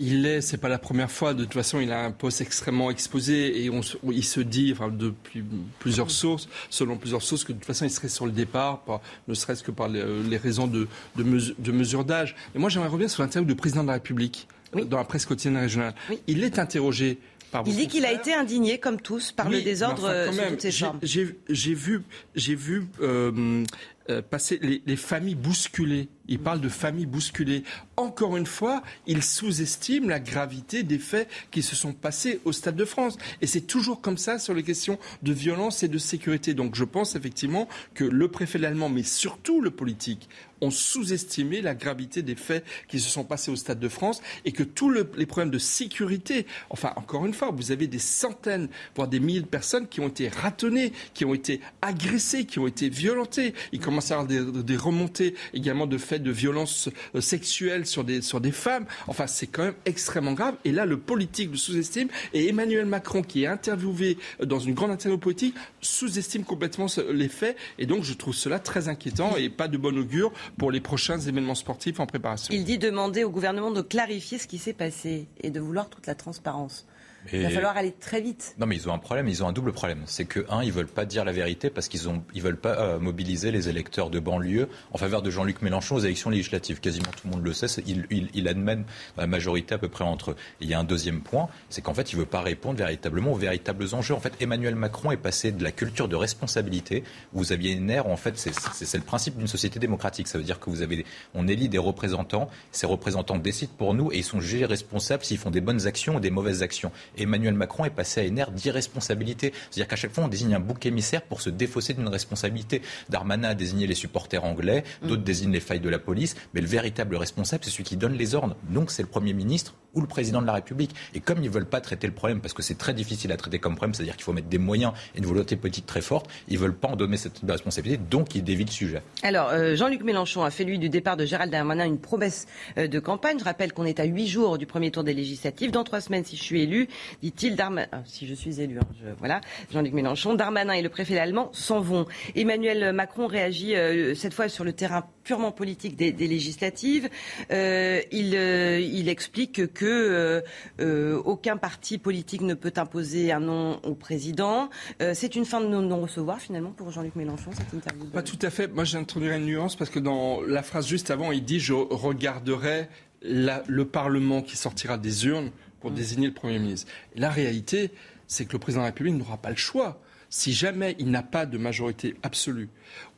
Il 0.00 0.26
est, 0.26 0.40
c'est 0.40 0.58
pas 0.58 0.68
la 0.68 0.78
première 0.78 1.10
fois. 1.10 1.34
De 1.34 1.44
toute 1.44 1.54
façon, 1.54 1.80
il 1.80 1.92
a 1.92 2.04
un 2.04 2.10
poste 2.10 2.40
extrêmement 2.40 2.90
exposé 2.90 3.64
et 3.64 3.70
on, 3.70 3.80
il 4.10 4.24
se 4.24 4.40
dit, 4.40 4.70
enfin, 4.72 4.88
depuis 4.88 5.44
plusieurs 5.78 6.10
sources, 6.10 6.48
selon 6.70 6.96
plusieurs 6.96 7.22
sources, 7.22 7.44
que 7.44 7.52
de 7.52 7.58
toute 7.58 7.66
façon, 7.66 7.84
il 7.84 7.90
serait 7.90 8.08
sur 8.08 8.26
le 8.26 8.32
départ, 8.32 8.82
ne 9.26 9.34
serait-ce 9.34 9.62
que 9.62 9.72
par 9.72 9.88
les, 9.88 10.36
raisons 10.36 10.66
de, 10.66 10.88
de, 11.16 11.72
mesure 11.72 12.04
d'âge. 12.04 12.36
Et 12.54 12.58
moi, 12.58 12.68
j'aimerais 12.68 12.88
revenir 12.88 13.10
sur 13.10 13.22
l'interview 13.22 13.46
du 13.46 13.56
président 13.56 13.82
de 13.82 13.88
la 13.88 13.94
République 13.94 14.48
dans 14.72 14.98
la 14.98 15.04
presse 15.04 15.26
quotidienne 15.26 15.56
régionale. 15.56 15.94
Il 16.26 16.44
est 16.44 16.58
interrogé 16.58 17.18
il 17.66 17.76
dit 17.76 17.88
qu'il 17.88 18.04
a 18.04 18.12
été 18.12 18.34
indigné, 18.34 18.78
comme 18.78 19.00
tous, 19.00 19.32
par 19.32 19.48
le 19.48 19.62
désordre 19.62 20.04
enfin, 20.28 20.48
toutes 20.50 20.62
ces 20.62 20.70
J'ai 21.02 21.74
vu, 21.74 22.02
j'ai 22.34 22.54
vu 22.54 22.86
euh, 23.00 23.64
euh, 24.10 24.22
passer 24.22 24.58
les, 24.62 24.82
les, 24.86 24.96
familles 24.96 25.34
bousculées. 25.34 26.08
Il 26.28 26.38
parle 26.38 26.60
de 26.60 26.68
familles 26.68 27.06
bousculées. 27.06 27.64
Encore 27.96 28.36
une 28.36 28.46
fois, 28.46 28.82
il 29.06 29.22
sous-estime 29.22 30.08
la 30.08 30.20
gravité 30.20 30.82
des 30.82 30.98
faits 30.98 31.28
qui 31.50 31.62
se 31.62 31.74
sont 31.74 31.92
passés 31.92 32.40
au 32.44 32.52
Stade 32.52 32.76
de 32.76 32.84
France. 32.84 33.16
Et 33.40 33.46
c'est 33.46 33.62
toujours 33.62 34.00
comme 34.00 34.18
ça 34.18 34.38
sur 34.38 34.54
les 34.54 34.62
questions 34.62 34.98
de 35.22 35.32
violence 35.32 35.82
et 35.82 35.88
de 35.88 35.98
sécurité. 35.98 36.54
Donc 36.54 36.74
je 36.74 36.84
pense 36.84 37.16
effectivement 37.16 37.68
que 37.94 38.04
le 38.04 38.28
préfet 38.28 38.64
allemand, 38.64 38.88
mais 38.88 39.02
surtout 39.02 39.60
le 39.60 39.70
politique, 39.70 40.28
ont 40.60 40.70
sous-estimé 40.70 41.60
la 41.60 41.74
gravité 41.74 42.22
des 42.22 42.34
faits 42.34 42.64
qui 42.88 43.00
se 43.00 43.08
sont 43.08 43.24
passés 43.24 43.50
au 43.50 43.56
Stade 43.56 43.78
de 43.78 43.88
France 43.88 44.20
et 44.44 44.52
que 44.52 44.62
tous 44.62 44.90
les 44.90 45.26
problèmes 45.26 45.50
de 45.50 45.58
sécurité, 45.58 46.46
enfin 46.70 46.92
encore 46.96 47.26
une 47.26 47.34
fois, 47.34 47.50
vous 47.50 47.72
avez 47.72 47.86
des 47.86 47.98
centaines, 47.98 48.68
voire 48.94 49.08
des 49.08 49.20
milliers 49.20 49.40
de 49.40 49.46
personnes 49.46 49.86
qui 49.88 50.00
ont 50.00 50.08
été 50.08 50.28
ratonnées, 50.28 50.92
qui 51.14 51.24
ont 51.24 51.34
été 51.34 51.60
agressées, 51.82 52.44
qui 52.44 52.58
ont 52.58 52.66
été 52.66 52.88
violentées. 52.88 53.54
Il 53.72 53.80
commence 53.80 54.10
à 54.10 54.16
y 54.16 54.18
avoir 54.18 54.64
des, 54.64 54.76
remontées 54.76 55.34
également 55.54 55.86
de 55.86 55.98
faits 55.98 56.17
de 56.18 56.30
violences 56.30 56.88
euh, 57.14 57.20
sexuelles 57.20 57.86
sur 57.86 58.04
des, 58.04 58.22
sur 58.22 58.40
des 58.40 58.52
femmes. 58.52 58.86
Enfin, 59.06 59.26
c'est 59.26 59.46
quand 59.46 59.64
même 59.64 59.74
extrêmement 59.84 60.32
grave. 60.32 60.54
Et 60.64 60.72
là, 60.72 60.86
le 60.86 60.98
politique 60.98 61.50
le 61.50 61.56
sous-estime. 61.56 62.08
Et 62.34 62.48
Emmanuel 62.48 62.86
Macron, 62.86 63.22
qui 63.22 63.44
est 63.44 63.46
interviewé 63.46 64.18
euh, 64.40 64.46
dans 64.46 64.58
une 64.58 64.74
grande 64.74 64.90
interview 64.90 65.18
politique, 65.18 65.54
sous-estime 65.80 66.44
complètement 66.44 66.86
les 67.10 67.28
faits. 67.28 67.56
Et 67.78 67.86
donc, 67.86 68.04
je 68.04 68.14
trouve 68.14 68.34
cela 68.34 68.58
très 68.58 68.88
inquiétant 68.88 69.36
et 69.36 69.48
pas 69.48 69.68
de 69.68 69.78
bon 69.78 69.96
augure 69.96 70.32
pour 70.56 70.70
les 70.70 70.80
prochains 70.80 71.18
événements 71.18 71.54
sportifs 71.54 72.00
en 72.00 72.06
préparation. 72.06 72.52
Il 72.54 72.64
dit 72.64 72.78
demander 72.78 73.24
au 73.24 73.30
gouvernement 73.30 73.70
de 73.70 73.82
clarifier 73.82 74.38
ce 74.38 74.46
qui 74.46 74.58
s'est 74.58 74.72
passé 74.72 75.26
et 75.40 75.50
de 75.50 75.60
vouloir 75.60 75.88
toute 75.88 76.06
la 76.06 76.14
transparence. 76.14 76.86
Il 77.32 77.42
va 77.42 77.50
falloir 77.50 77.76
aller 77.76 77.92
très 77.92 78.20
vite. 78.20 78.54
Non, 78.58 78.66
mais 78.66 78.76
ils 78.76 78.88
ont 78.88 78.92
un 78.92 78.98
problème, 78.98 79.28
ils 79.28 79.42
ont 79.42 79.48
un 79.48 79.52
double 79.52 79.72
problème. 79.72 80.02
C'est 80.06 80.24
que, 80.24 80.46
un, 80.48 80.62
ils 80.62 80.72
veulent 80.72 80.86
pas 80.86 81.04
dire 81.04 81.24
la 81.24 81.32
vérité 81.32 81.68
parce 81.70 81.88
qu'ils 81.88 82.08
ont, 82.08 82.22
ils 82.34 82.42
veulent 82.42 82.56
pas 82.56 82.78
euh, 82.78 82.98
mobiliser 82.98 83.50
les 83.50 83.68
électeurs 83.68 84.10
de 84.10 84.18
banlieue 84.18 84.68
en 84.92 84.98
faveur 84.98 85.22
de 85.22 85.30
Jean-Luc 85.30 85.62
Mélenchon 85.62 85.96
aux 85.96 86.00
élections 86.00 86.30
législatives. 86.30 86.80
Quasiment 86.80 87.10
tout 87.10 87.26
le 87.26 87.30
monde 87.30 87.44
le 87.44 87.52
sait, 87.52 87.66
ils, 87.86 88.06
ils, 88.10 88.28
ils, 88.34 88.48
admettent 88.48 88.86
la 89.16 89.26
majorité 89.26 89.74
à 89.74 89.78
peu 89.78 89.88
près 89.88 90.04
entre 90.04 90.32
eux. 90.32 90.36
il 90.60 90.68
y 90.68 90.74
a 90.74 90.78
un 90.78 90.84
deuxième 90.84 91.20
point, 91.20 91.48
c'est 91.68 91.82
qu'en 91.82 91.94
fait, 91.94 92.12
il 92.12 92.18
veut 92.18 92.26
pas 92.26 92.40
répondre 92.40 92.78
véritablement 92.78 93.32
aux 93.32 93.36
véritables 93.36 93.84
enjeux. 93.92 94.14
En 94.14 94.20
fait, 94.20 94.32
Emmanuel 94.40 94.74
Macron 94.74 95.10
est 95.10 95.16
passé 95.16 95.52
de 95.52 95.62
la 95.62 95.72
culture 95.72 96.08
de 96.08 96.16
responsabilité, 96.16 97.04
où 97.34 97.38
vous 97.38 97.52
aviez 97.52 97.72
une 97.72 97.90
ère, 97.90 98.06
en 98.06 98.16
fait, 98.16 98.38
c'est 98.38 98.96
le 98.96 99.02
principe 99.02 99.36
d'une 99.36 99.46
société 99.46 99.78
démocratique. 99.78 100.28
Ça 100.28 100.38
veut 100.38 100.44
dire 100.44 100.60
que 100.60 100.70
vous 100.70 100.82
avez, 100.82 101.04
on 101.34 101.46
élit 101.48 101.68
des 101.68 101.78
représentants, 101.78 102.48
ces 102.72 102.86
représentants 102.86 103.38
décident 103.38 103.72
pour 103.76 103.94
nous 103.94 104.12
et 104.12 104.18
ils 104.18 104.24
sont 104.24 104.40
jugés 104.40 104.64
responsables 104.64 105.24
s'ils 105.24 105.38
font 105.38 105.50
des 105.50 105.60
bonnes 105.60 105.86
actions 105.86 106.16
ou 106.16 106.20
des 106.20 106.30
mauvaises 106.30 106.62
actions. 106.62 106.92
Emmanuel 107.16 107.54
Macron 107.54 107.84
est 107.84 107.90
passé 107.90 108.20
à 108.20 108.24
une 108.24 108.38
ère 108.38 108.50
d'irresponsabilité. 108.50 109.52
C'est-à-dire 109.70 109.88
qu'à 109.88 109.96
chaque 109.96 110.12
fois, 110.12 110.24
on 110.24 110.28
désigne 110.28 110.54
un 110.54 110.60
bouc 110.60 110.84
émissaire 110.86 111.22
pour 111.22 111.40
se 111.40 111.50
défausser 111.50 111.94
d'une 111.94 112.08
responsabilité. 112.08 112.82
Darmanin 113.08 113.50
a 113.50 113.54
désigné 113.54 113.86
les 113.86 113.94
supporters 113.94 114.44
anglais, 114.44 114.84
d'autres 115.02 115.22
mm. 115.22 115.24
désignent 115.24 115.52
les 115.52 115.60
failles 115.60 115.80
de 115.80 115.88
la 115.88 115.98
police, 115.98 116.36
mais 116.54 116.60
le 116.60 116.66
véritable 116.66 117.16
responsable, 117.16 117.64
c'est 117.64 117.70
celui 117.70 117.84
qui 117.84 117.96
donne 117.96 118.14
les 118.14 118.34
ordres. 118.34 118.56
Donc, 118.70 118.90
c'est 118.90 119.02
le 119.02 119.08
Premier 119.08 119.32
ministre 119.32 119.74
le 120.00 120.06
président 120.06 120.40
de 120.40 120.46
la 120.46 120.54
République. 120.54 120.94
Et 121.14 121.20
comme 121.20 121.38
ils 121.38 121.48
ne 121.48 121.50
veulent 121.50 121.66
pas 121.66 121.80
traiter 121.80 122.06
le 122.06 122.12
problème, 122.12 122.40
parce 122.40 122.54
que 122.54 122.62
c'est 122.62 122.78
très 122.78 122.94
difficile 122.94 123.32
à 123.32 123.36
traiter 123.36 123.58
comme 123.58 123.76
problème, 123.76 123.94
c'est-à-dire 123.94 124.16
qu'il 124.16 124.24
faut 124.24 124.32
mettre 124.32 124.48
des 124.48 124.58
moyens 124.58 124.92
et 125.14 125.18
une 125.18 125.26
volonté 125.26 125.56
politique 125.56 125.86
très 125.86 126.00
forte, 126.00 126.28
ils 126.48 126.54
ne 126.54 126.58
veulent 126.58 126.76
pas 126.76 126.88
en 126.88 126.96
donner 126.96 127.16
cette 127.16 127.40
responsabilité, 127.46 128.02
donc 128.10 128.34
ils 128.34 128.44
dévient 128.44 128.64
le 128.64 128.70
sujet. 128.70 129.02
Alors, 129.22 129.50
euh, 129.50 129.76
Jean-Luc 129.76 130.02
Mélenchon 130.02 130.42
a 130.44 130.50
fait, 130.50 130.64
lui, 130.64 130.78
du 130.78 130.88
départ 130.88 131.16
de 131.16 131.24
Gérald 131.24 131.50
Darmanin 131.52 131.86
une 131.86 131.98
promesse 131.98 132.46
euh, 132.76 132.88
de 132.88 132.98
campagne. 132.98 133.38
Je 133.38 133.44
rappelle 133.44 133.72
qu'on 133.72 133.84
est 133.84 134.00
à 134.00 134.04
huit 134.04 134.28
jours 134.28 134.58
du 134.58 134.66
premier 134.66 134.90
tour 134.90 135.04
des 135.04 135.14
législatives. 135.14 135.70
Dans 135.70 135.84
trois 135.84 136.00
semaines, 136.00 136.24
si 136.24 136.36
je 136.36 136.42
suis 136.42 136.62
élu, 136.62 136.88
dit-il, 137.22 137.56
Darmanin, 137.56 137.88
ah, 137.92 138.02
si 138.04 138.26
je 138.26 138.34
suis 138.34 138.60
élu, 138.60 138.78
hein, 138.78 139.14
voilà, 139.18 139.40
Jean-Luc 139.72 139.92
Mélenchon, 139.92 140.34
Darmanin 140.34 140.72
et 140.72 140.82
le 140.82 140.88
préfet 140.88 141.18
allemand 141.18 141.50
s'en 141.52 141.80
vont. 141.80 142.06
Emmanuel 142.34 142.92
Macron 142.92 143.26
réagit 143.26 143.74
euh, 143.74 144.14
cette 144.14 144.34
fois 144.34 144.48
sur 144.48 144.64
le 144.64 144.72
terrain 144.72 145.04
purement 145.28 145.52
politique 145.52 145.94
des, 145.94 146.12
législatives. 146.12 147.10
il, 147.50 148.34
il 148.34 149.08
explique 149.10 149.74
que 149.74 150.42
euh, 150.80 151.20
aucun 151.24 151.58
parti 151.58 151.98
politique 151.98 152.40
ne 152.40 152.54
peut 152.54 152.72
imposer 152.76 153.30
un 153.30 153.40
nom 153.40 153.78
au 153.82 153.94
président. 153.94 154.70
Euh, 155.02 155.12
c'est 155.14 155.36
une 155.36 155.44
fin 155.44 155.60
de 155.60 155.66
non-recevoir 155.66 156.40
finalement 156.40 156.70
pour 156.70 156.90
Jean-Luc 156.90 157.14
Mélenchon, 157.14 157.50
cette 157.52 157.74
interview 157.74 158.06
Pas 158.06 158.22
tout 158.22 158.38
à 158.40 158.48
fait. 158.48 158.68
Moi, 158.68 158.84
j'introduirais 158.84 159.36
une 159.36 159.44
nuance 159.44 159.76
parce 159.76 159.90
que 159.90 159.98
dans 159.98 160.40
la 160.40 160.62
phrase 160.62 160.86
juste 160.86 161.10
avant, 161.10 161.30
il 161.30 161.44
dit 161.44 161.60
je 161.60 161.74
regarderai 161.74 162.88
le 163.22 163.82
Parlement 163.82 164.40
qui 164.40 164.56
sortira 164.56 164.96
des 164.96 165.26
urnes 165.26 165.50
pour 165.80 165.90
mm. 165.90 165.94
désigner 165.94 166.26
le 166.28 166.34
Premier 166.34 166.58
ministre. 166.58 166.90
la 167.16 167.30
réalité, 167.30 167.90
c'est 168.26 168.46
que 168.46 168.52
le 168.52 168.58
président 168.58 168.82
de 168.82 168.86
la 168.86 168.90
République 168.92 169.14
n'aura 169.14 169.36
pas 169.36 169.50
le 169.50 169.56
choix. 169.56 170.00
Si 170.30 170.52
jamais 170.52 170.94
il 170.98 171.10
n'a 171.10 171.22
pas 171.22 171.46
de 171.46 171.56
majorité 171.56 172.14
absolue, 172.22 172.68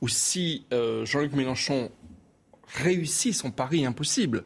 ou 0.00 0.08
si 0.08 0.64
euh, 0.72 1.04
Jean-Luc 1.04 1.32
Mélenchon 1.32 1.90
réussit 2.74 3.34
son 3.34 3.50
pari 3.50 3.84
impossible, 3.84 4.44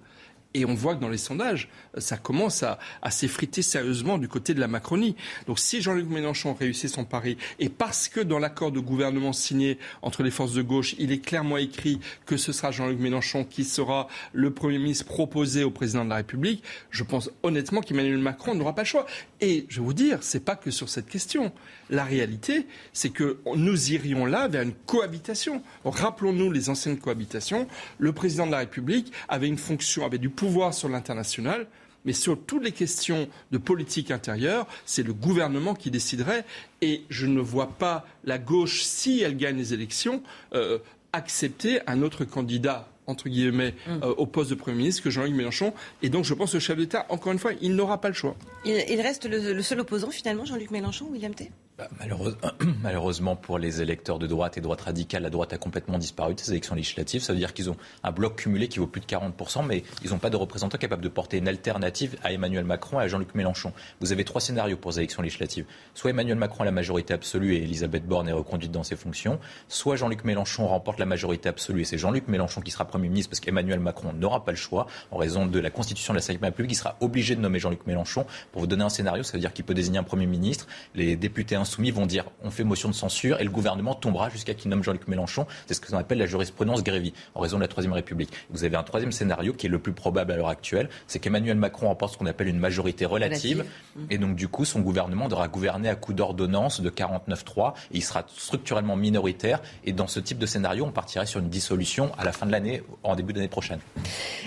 et 0.54 0.64
on 0.64 0.74
voit 0.74 0.94
que 0.94 1.00
dans 1.00 1.08
les 1.08 1.18
sondages, 1.18 1.68
ça 1.98 2.16
commence 2.16 2.62
à, 2.62 2.78
s'effriter 3.10 3.62
sérieusement 3.62 4.18
du 4.18 4.28
côté 4.28 4.54
de 4.54 4.60
la 4.60 4.68
Macronie. 4.68 5.14
Donc 5.46 5.58
si 5.58 5.80
Jean-Luc 5.80 6.08
Mélenchon 6.08 6.54
réussit 6.54 6.90
son 6.90 7.04
pari, 7.04 7.36
et 7.58 7.68
parce 7.68 8.08
que 8.08 8.20
dans 8.20 8.38
l'accord 8.38 8.72
de 8.72 8.80
gouvernement 8.80 9.32
signé 9.32 9.78
entre 10.02 10.22
les 10.22 10.30
forces 10.30 10.52
de 10.52 10.62
gauche, 10.62 10.94
il 10.98 11.12
est 11.12 11.20
clairement 11.20 11.56
écrit 11.56 12.00
que 12.26 12.36
ce 12.36 12.52
sera 12.52 12.70
Jean-Luc 12.70 12.98
Mélenchon 12.98 13.44
qui 13.44 13.64
sera 13.64 14.08
le 14.32 14.52
Premier 14.52 14.78
ministre 14.78 15.06
proposé 15.06 15.64
au 15.64 15.70
président 15.70 16.04
de 16.04 16.10
la 16.10 16.16
République, 16.16 16.62
je 16.90 17.04
pense 17.04 17.30
honnêtement 17.42 17.80
qu'Emmanuel 17.80 18.18
Macron 18.18 18.54
n'aura 18.54 18.74
pas 18.74 18.82
le 18.82 18.86
choix. 18.86 19.06
Et 19.40 19.66
je 19.68 19.80
vais 19.80 19.86
vous 19.86 19.94
dire, 19.94 20.18
c'est 20.22 20.44
pas 20.44 20.56
que 20.56 20.70
sur 20.70 20.88
cette 20.88 21.08
question. 21.08 21.52
La 21.90 22.04
réalité, 22.04 22.66
c'est 22.92 23.10
que 23.10 23.38
nous 23.54 23.92
irions 23.92 24.26
là 24.26 24.48
vers 24.48 24.62
une 24.62 24.72
cohabitation. 24.72 25.62
Rappelons-nous 25.84 26.50
les 26.50 26.70
anciennes 26.70 26.98
cohabitations. 26.98 27.66
Le 27.98 28.12
président 28.12 28.46
de 28.46 28.52
la 28.52 28.58
République 28.58 29.12
avait 29.28 29.48
une 29.48 29.58
fonction, 29.58 30.04
avait 30.04 30.18
du 30.18 30.30
pouvoir 30.30 30.74
sur 30.74 30.88
l'international. 30.88 31.66
Mais 32.04 32.12
sur 32.12 32.38
toutes 32.38 32.64
les 32.64 32.72
questions 32.72 33.28
de 33.50 33.58
politique 33.58 34.10
intérieure, 34.10 34.66
c'est 34.84 35.02
le 35.02 35.12
gouvernement 35.12 35.74
qui 35.74 35.90
déciderait. 35.90 36.44
Et 36.80 37.02
je 37.08 37.26
ne 37.26 37.40
vois 37.40 37.68
pas 37.78 38.06
la 38.24 38.38
gauche, 38.38 38.82
si 38.82 39.20
elle 39.20 39.36
gagne 39.36 39.56
les 39.56 39.74
élections, 39.74 40.22
euh, 40.54 40.78
accepter 41.12 41.80
un 41.86 42.02
autre 42.02 42.24
candidat 42.24 42.88
entre 43.06 43.28
guillemets, 43.28 43.74
mm. 43.86 44.02
euh, 44.02 44.14
au 44.16 44.26
poste 44.26 44.48
de 44.48 44.54
Premier 44.54 44.78
ministre 44.78 45.02
que 45.02 45.10
Jean-Luc 45.10 45.34
Mélenchon. 45.34 45.74
Et 46.02 46.08
donc, 46.08 46.24
je 46.24 46.34
pense 46.34 46.52
que 46.52 46.56
le 46.56 46.60
chef 46.60 46.78
d'État, 46.78 47.06
encore 47.10 47.32
une 47.32 47.38
fois, 47.38 47.52
il 47.60 47.74
n'aura 47.74 48.00
pas 48.00 48.08
le 48.08 48.14
choix. 48.14 48.34
Il, 48.64 49.00
reste 49.00 49.28
le, 49.28 49.52
le, 49.52 49.62
seul 49.62 49.80
opposant, 49.80 50.10
finalement, 50.10 50.44
Jean-Luc 50.44 50.70
Mélenchon, 50.70 51.06
William 51.10 51.34
T 51.34 51.50
bah, 51.76 51.88
malheureusement 52.82 53.34
pour 53.34 53.58
les 53.58 53.82
électeurs 53.82 54.20
de 54.20 54.28
droite 54.28 54.56
et 54.56 54.60
droite 54.60 54.82
radicale, 54.82 55.24
la 55.24 55.30
droite 55.30 55.52
a 55.52 55.58
complètement 55.58 55.98
disparu 55.98 56.34
de 56.34 56.40
ces 56.40 56.52
élections 56.52 56.76
législatives. 56.76 57.20
Ça 57.20 57.32
veut 57.32 57.38
dire 57.40 57.52
qu'ils 57.52 57.68
ont 57.68 57.76
un 58.04 58.12
bloc 58.12 58.36
cumulé 58.36 58.68
qui 58.68 58.78
vaut 58.78 58.86
plus 58.86 59.00
de 59.00 59.06
40%, 59.06 59.66
mais 59.66 59.82
ils 60.04 60.10
n'ont 60.10 60.18
pas 60.18 60.30
de 60.30 60.36
représentants 60.36 60.78
capables 60.78 61.02
de 61.02 61.08
porter 61.08 61.38
une 61.38 61.48
alternative 61.48 62.16
à 62.22 62.32
Emmanuel 62.32 62.64
Macron 62.64 63.00
et 63.00 63.02
à 63.02 63.08
Jean-Luc 63.08 63.34
Mélenchon. 63.34 63.72
Vous 64.00 64.12
avez 64.12 64.24
trois 64.24 64.40
scénarios 64.40 64.76
pour 64.76 64.92
les 64.92 64.98
élections 64.98 65.20
législatives. 65.20 65.64
Soit 65.94 66.10
Emmanuel 66.10 66.38
Macron 66.38 66.62
a 66.62 66.64
la 66.64 66.70
majorité 66.70 67.12
absolue 67.12 67.54
et 67.54 67.62
Elisabeth 67.64 68.06
Borne 68.06 68.28
est 68.28 68.32
reconduite 68.32 68.70
dans 68.70 68.84
ses 68.84 68.94
fonctions, 68.94 69.40
soit 69.66 69.96
Jean-Luc 69.96 70.22
Mélenchon 70.22 70.68
remporte 70.68 71.00
la 71.00 71.06
majorité 71.06 71.48
absolue 71.48 71.80
et 71.80 71.84
c'est 71.84 71.98
Jean-Luc 71.98 72.28
Mélenchon 72.28 72.60
qui 72.60 72.70
sera 72.70 72.84
Premier 72.84 73.08
ministre 73.08 73.30
parce 73.30 73.40
qu'Emmanuel 73.40 73.80
Macron 73.80 74.12
n'aura 74.12 74.44
pas 74.44 74.52
le 74.52 74.56
choix 74.56 74.86
en 75.10 75.16
raison 75.16 75.44
de 75.46 75.58
la 75.58 75.70
constitution 75.70 76.12
de 76.12 76.18
la 76.18 76.22
5 76.22 76.38
République. 76.40 76.70
Il 76.70 76.76
sera 76.76 76.96
obligé 77.00 77.34
de 77.34 77.40
nommer 77.40 77.58
Jean-Luc 77.58 77.84
Mélenchon. 77.88 78.26
Pour 78.52 78.60
vous 78.60 78.68
donner 78.68 78.84
un 78.84 78.88
scénario, 78.88 79.24
ça 79.24 79.32
veut 79.32 79.40
dire 79.40 79.52
qu'il 79.52 79.64
peut 79.64 79.74
désigner 79.74 79.98
un 79.98 80.04
Premier 80.04 80.26
ministre. 80.26 80.68
Les 80.94 81.16
députés 81.16 81.56
insoumis 81.64 81.90
vont 81.90 82.04
dire 82.04 82.26
on 82.42 82.50
fait 82.50 82.62
motion 82.62 82.90
de 82.90 82.94
censure 82.94 83.40
et 83.40 83.44
le 83.44 83.50
gouvernement 83.50 83.94
tombera 83.94 84.28
jusqu'à 84.28 84.52
qu'il 84.52 84.70
nomme 84.70 84.84
Jean-Luc 84.84 85.08
Mélenchon. 85.08 85.46
C'est 85.66 85.72
ce 85.72 85.80
que 85.80 85.90
l'on 85.90 85.98
appelle 85.98 86.18
la 86.18 86.26
jurisprudence 86.26 86.84
Grévy, 86.84 87.14
en 87.34 87.40
raison 87.40 87.56
de 87.56 87.62
la 87.62 87.68
Troisième 87.68 87.94
République. 87.94 88.30
Vous 88.50 88.64
avez 88.64 88.76
un 88.76 88.82
troisième 88.82 89.12
scénario 89.12 89.54
qui 89.54 89.66
est 89.66 89.70
le 89.70 89.78
plus 89.78 89.92
probable 89.92 90.32
à 90.32 90.36
l'heure 90.36 90.48
actuelle, 90.48 90.90
c'est 91.06 91.18
qu'Emmanuel 91.18 91.56
Macron 91.56 91.88
remporte 91.88 92.12
ce 92.12 92.18
qu'on 92.18 92.26
appelle 92.26 92.48
une 92.48 92.58
majorité 92.58 93.06
relative, 93.06 93.64
et 94.10 94.18
donc 94.18 94.36
du 94.36 94.48
coup 94.48 94.66
son 94.66 94.80
gouvernement 94.80 95.28
devra 95.28 95.48
gouverner 95.48 95.88
à 95.88 95.94
coup 95.94 96.12
d'ordonnance 96.12 96.82
de 96.82 96.90
49-3, 96.90 97.72
et 97.92 97.96
il 97.96 98.04
sera 98.04 98.26
structurellement 98.36 98.96
minoritaire, 98.96 99.62
et 99.84 99.92
dans 99.92 100.06
ce 100.06 100.20
type 100.20 100.38
de 100.38 100.46
scénario, 100.46 100.84
on 100.84 100.92
partirait 100.92 101.26
sur 101.26 101.40
une 101.40 101.48
dissolution 101.48 102.12
à 102.18 102.24
la 102.24 102.32
fin 102.32 102.46
de 102.46 102.52
l'année, 102.52 102.82
en 103.02 103.16
début 103.16 103.32
d'année 103.32 103.48
prochaine. 103.48 103.80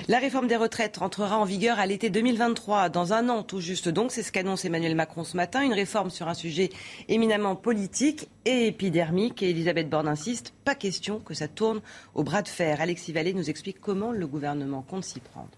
La 0.07 0.19
réforme 0.19 0.47
des 0.47 0.55
retraites 0.55 0.97
rentrera 0.97 1.37
en 1.37 1.45
vigueur 1.45 1.79
à 1.79 1.85
l'été 1.85 2.09
2023, 2.09 2.89
dans 2.89 3.13
un 3.13 3.29
an 3.29 3.43
tout 3.43 3.59
juste. 3.59 3.89
Donc, 3.89 4.11
c'est 4.11 4.23
ce 4.23 4.31
qu'annonce 4.31 4.65
Emmanuel 4.65 4.95
Macron 4.95 5.23
ce 5.23 5.35
matin, 5.35 5.61
une 5.63 5.73
réforme 5.73 6.09
sur 6.09 6.27
un 6.27 6.33
sujet 6.33 6.69
éminemment 7.07 7.55
politique 7.55 8.29
et 8.45 8.67
épidermique. 8.67 9.41
Et 9.43 9.49
Elisabeth 9.49 9.89
Borne 9.89 10.07
insiste, 10.07 10.53
pas 10.63 10.75
question 10.75 11.19
que 11.19 11.33
ça 11.33 11.47
tourne 11.47 11.81
au 12.13 12.23
bras 12.23 12.41
de 12.41 12.47
fer. 12.47 12.81
Alexis 12.81 13.13
Vallée 13.13 13.33
nous 13.33 13.49
explique 13.49 13.79
comment 13.79 14.11
le 14.11 14.27
gouvernement 14.27 14.81
compte 14.81 15.03
s'y 15.03 15.19
prendre. 15.19 15.51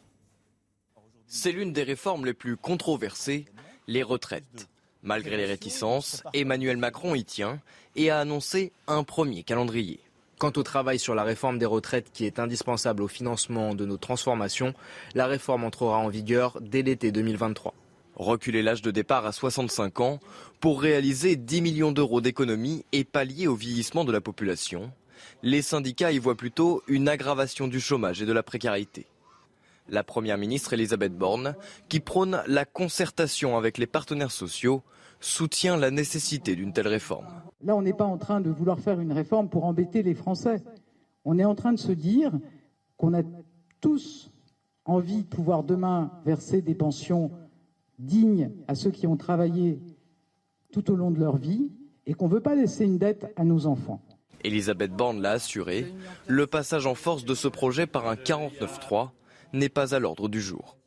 C'est 1.27 1.51
l'une 1.51 1.73
des 1.73 1.83
réformes 1.83 2.25
les 2.25 2.33
plus 2.33 2.57
controversées, 2.57 3.45
les 3.87 4.03
retraites. 4.03 4.67
Malgré 5.03 5.37
les 5.37 5.45
réticences, 5.45 6.23
Emmanuel 6.33 6.77
Macron 6.77 7.15
y 7.15 7.23
tient 7.23 7.61
et 7.95 8.09
a 8.09 8.19
annoncé 8.19 8.73
un 8.87 9.03
premier 9.03 9.43
calendrier. 9.43 9.99
Quant 10.39 10.51
au 10.55 10.63
travail 10.63 10.99
sur 10.99 11.15
la 11.15 11.23
réforme 11.23 11.59
des 11.59 11.65
retraites 11.65 12.11
qui 12.13 12.25
est 12.25 12.39
indispensable 12.39 13.03
au 13.03 13.07
financement 13.07 13.75
de 13.75 13.85
nos 13.85 13.97
transformations, 13.97 14.73
la 15.13 15.27
réforme 15.27 15.65
entrera 15.65 15.97
en 15.97 16.09
vigueur 16.09 16.57
dès 16.61 16.81
l'été 16.81 17.11
2023 17.11 17.73
reculer 18.19 18.61
l'âge 18.61 18.81
de 18.81 18.91
départ 18.91 19.25
à 19.25 19.31
65 19.31 20.01
ans 20.01 20.19
pour 20.59 20.81
réaliser 20.81 21.35
10 21.37 21.61
millions 21.61 21.91
d'euros 21.91 22.21
d'économies 22.21 22.85
et 22.91 23.05
pallier 23.05 23.47
au 23.47 23.55
vieillissement 23.55 24.03
de 24.03 24.11
la 24.11 24.21
population. 24.21 24.91
Les 25.41 25.61
syndicats 25.61 26.11
y 26.11 26.19
voient 26.19 26.35
plutôt 26.35 26.83
une 26.87 27.07
aggravation 27.07 27.67
du 27.67 27.79
chômage 27.79 28.21
et 28.21 28.25
de 28.25 28.33
la 28.33 28.43
précarité. 28.43 29.07
La 29.87 30.03
Première 30.03 30.37
ministre 30.37 30.73
Elisabeth 30.73 31.17
Borne, 31.17 31.55
qui 31.87 31.99
prône 31.99 32.43
la 32.45 32.65
concertation 32.65 33.57
avec 33.57 33.77
les 33.77 33.87
partenaires 33.87 34.31
sociaux, 34.31 34.83
soutient 35.19 35.77
la 35.77 35.89
nécessité 35.89 36.55
d'une 36.55 36.73
telle 36.73 36.87
réforme. 36.87 37.25
Là, 37.63 37.75
on 37.75 37.81
n'est 37.81 37.93
pas 37.93 38.05
en 38.05 38.17
train 38.17 38.39
de 38.39 38.49
vouloir 38.49 38.79
faire 38.79 38.99
une 38.99 39.11
réforme 39.11 39.49
pour 39.49 39.65
embêter 39.65 40.03
les 40.03 40.13
Français. 40.13 40.63
On 41.25 41.39
est 41.39 41.45
en 41.45 41.55
train 41.55 41.73
de 41.73 41.79
se 41.79 41.91
dire 41.91 42.31
qu'on 42.97 43.13
a 43.13 43.23
tous 43.81 44.29
envie 44.85 45.23
de 45.23 45.27
pouvoir 45.27 45.63
demain 45.63 46.11
verser 46.25 46.61
des 46.61 46.75
pensions 46.75 47.31
digne 47.99 48.51
à 48.67 48.75
ceux 48.75 48.91
qui 48.91 49.05
ont 49.07 49.17
travaillé 49.17 49.79
tout 50.71 50.91
au 50.91 50.95
long 50.95 51.11
de 51.11 51.19
leur 51.19 51.37
vie 51.37 51.69
et 52.05 52.13
qu'on 52.13 52.27
ne 52.27 52.33
veut 52.33 52.41
pas 52.41 52.55
laisser 52.55 52.85
une 52.85 52.97
dette 52.97 53.31
à 53.35 53.43
nos 53.43 53.67
enfants. 53.67 54.01
Elisabeth 54.43 54.91
Borne 54.91 55.21
l'a 55.21 55.31
assuré, 55.31 55.85
le 56.27 56.47
passage 56.47 56.87
en 56.87 56.95
force 56.95 57.25
de 57.25 57.35
ce 57.35 57.47
projet 57.47 57.85
par 57.85 58.07
un 58.07 58.15
49-3 58.15 59.09
n'est 59.53 59.69
pas 59.69 59.93
à 59.93 59.99
l'ordre 59.99 60.29
du 60.29 60.41
jour. 60.41 60.77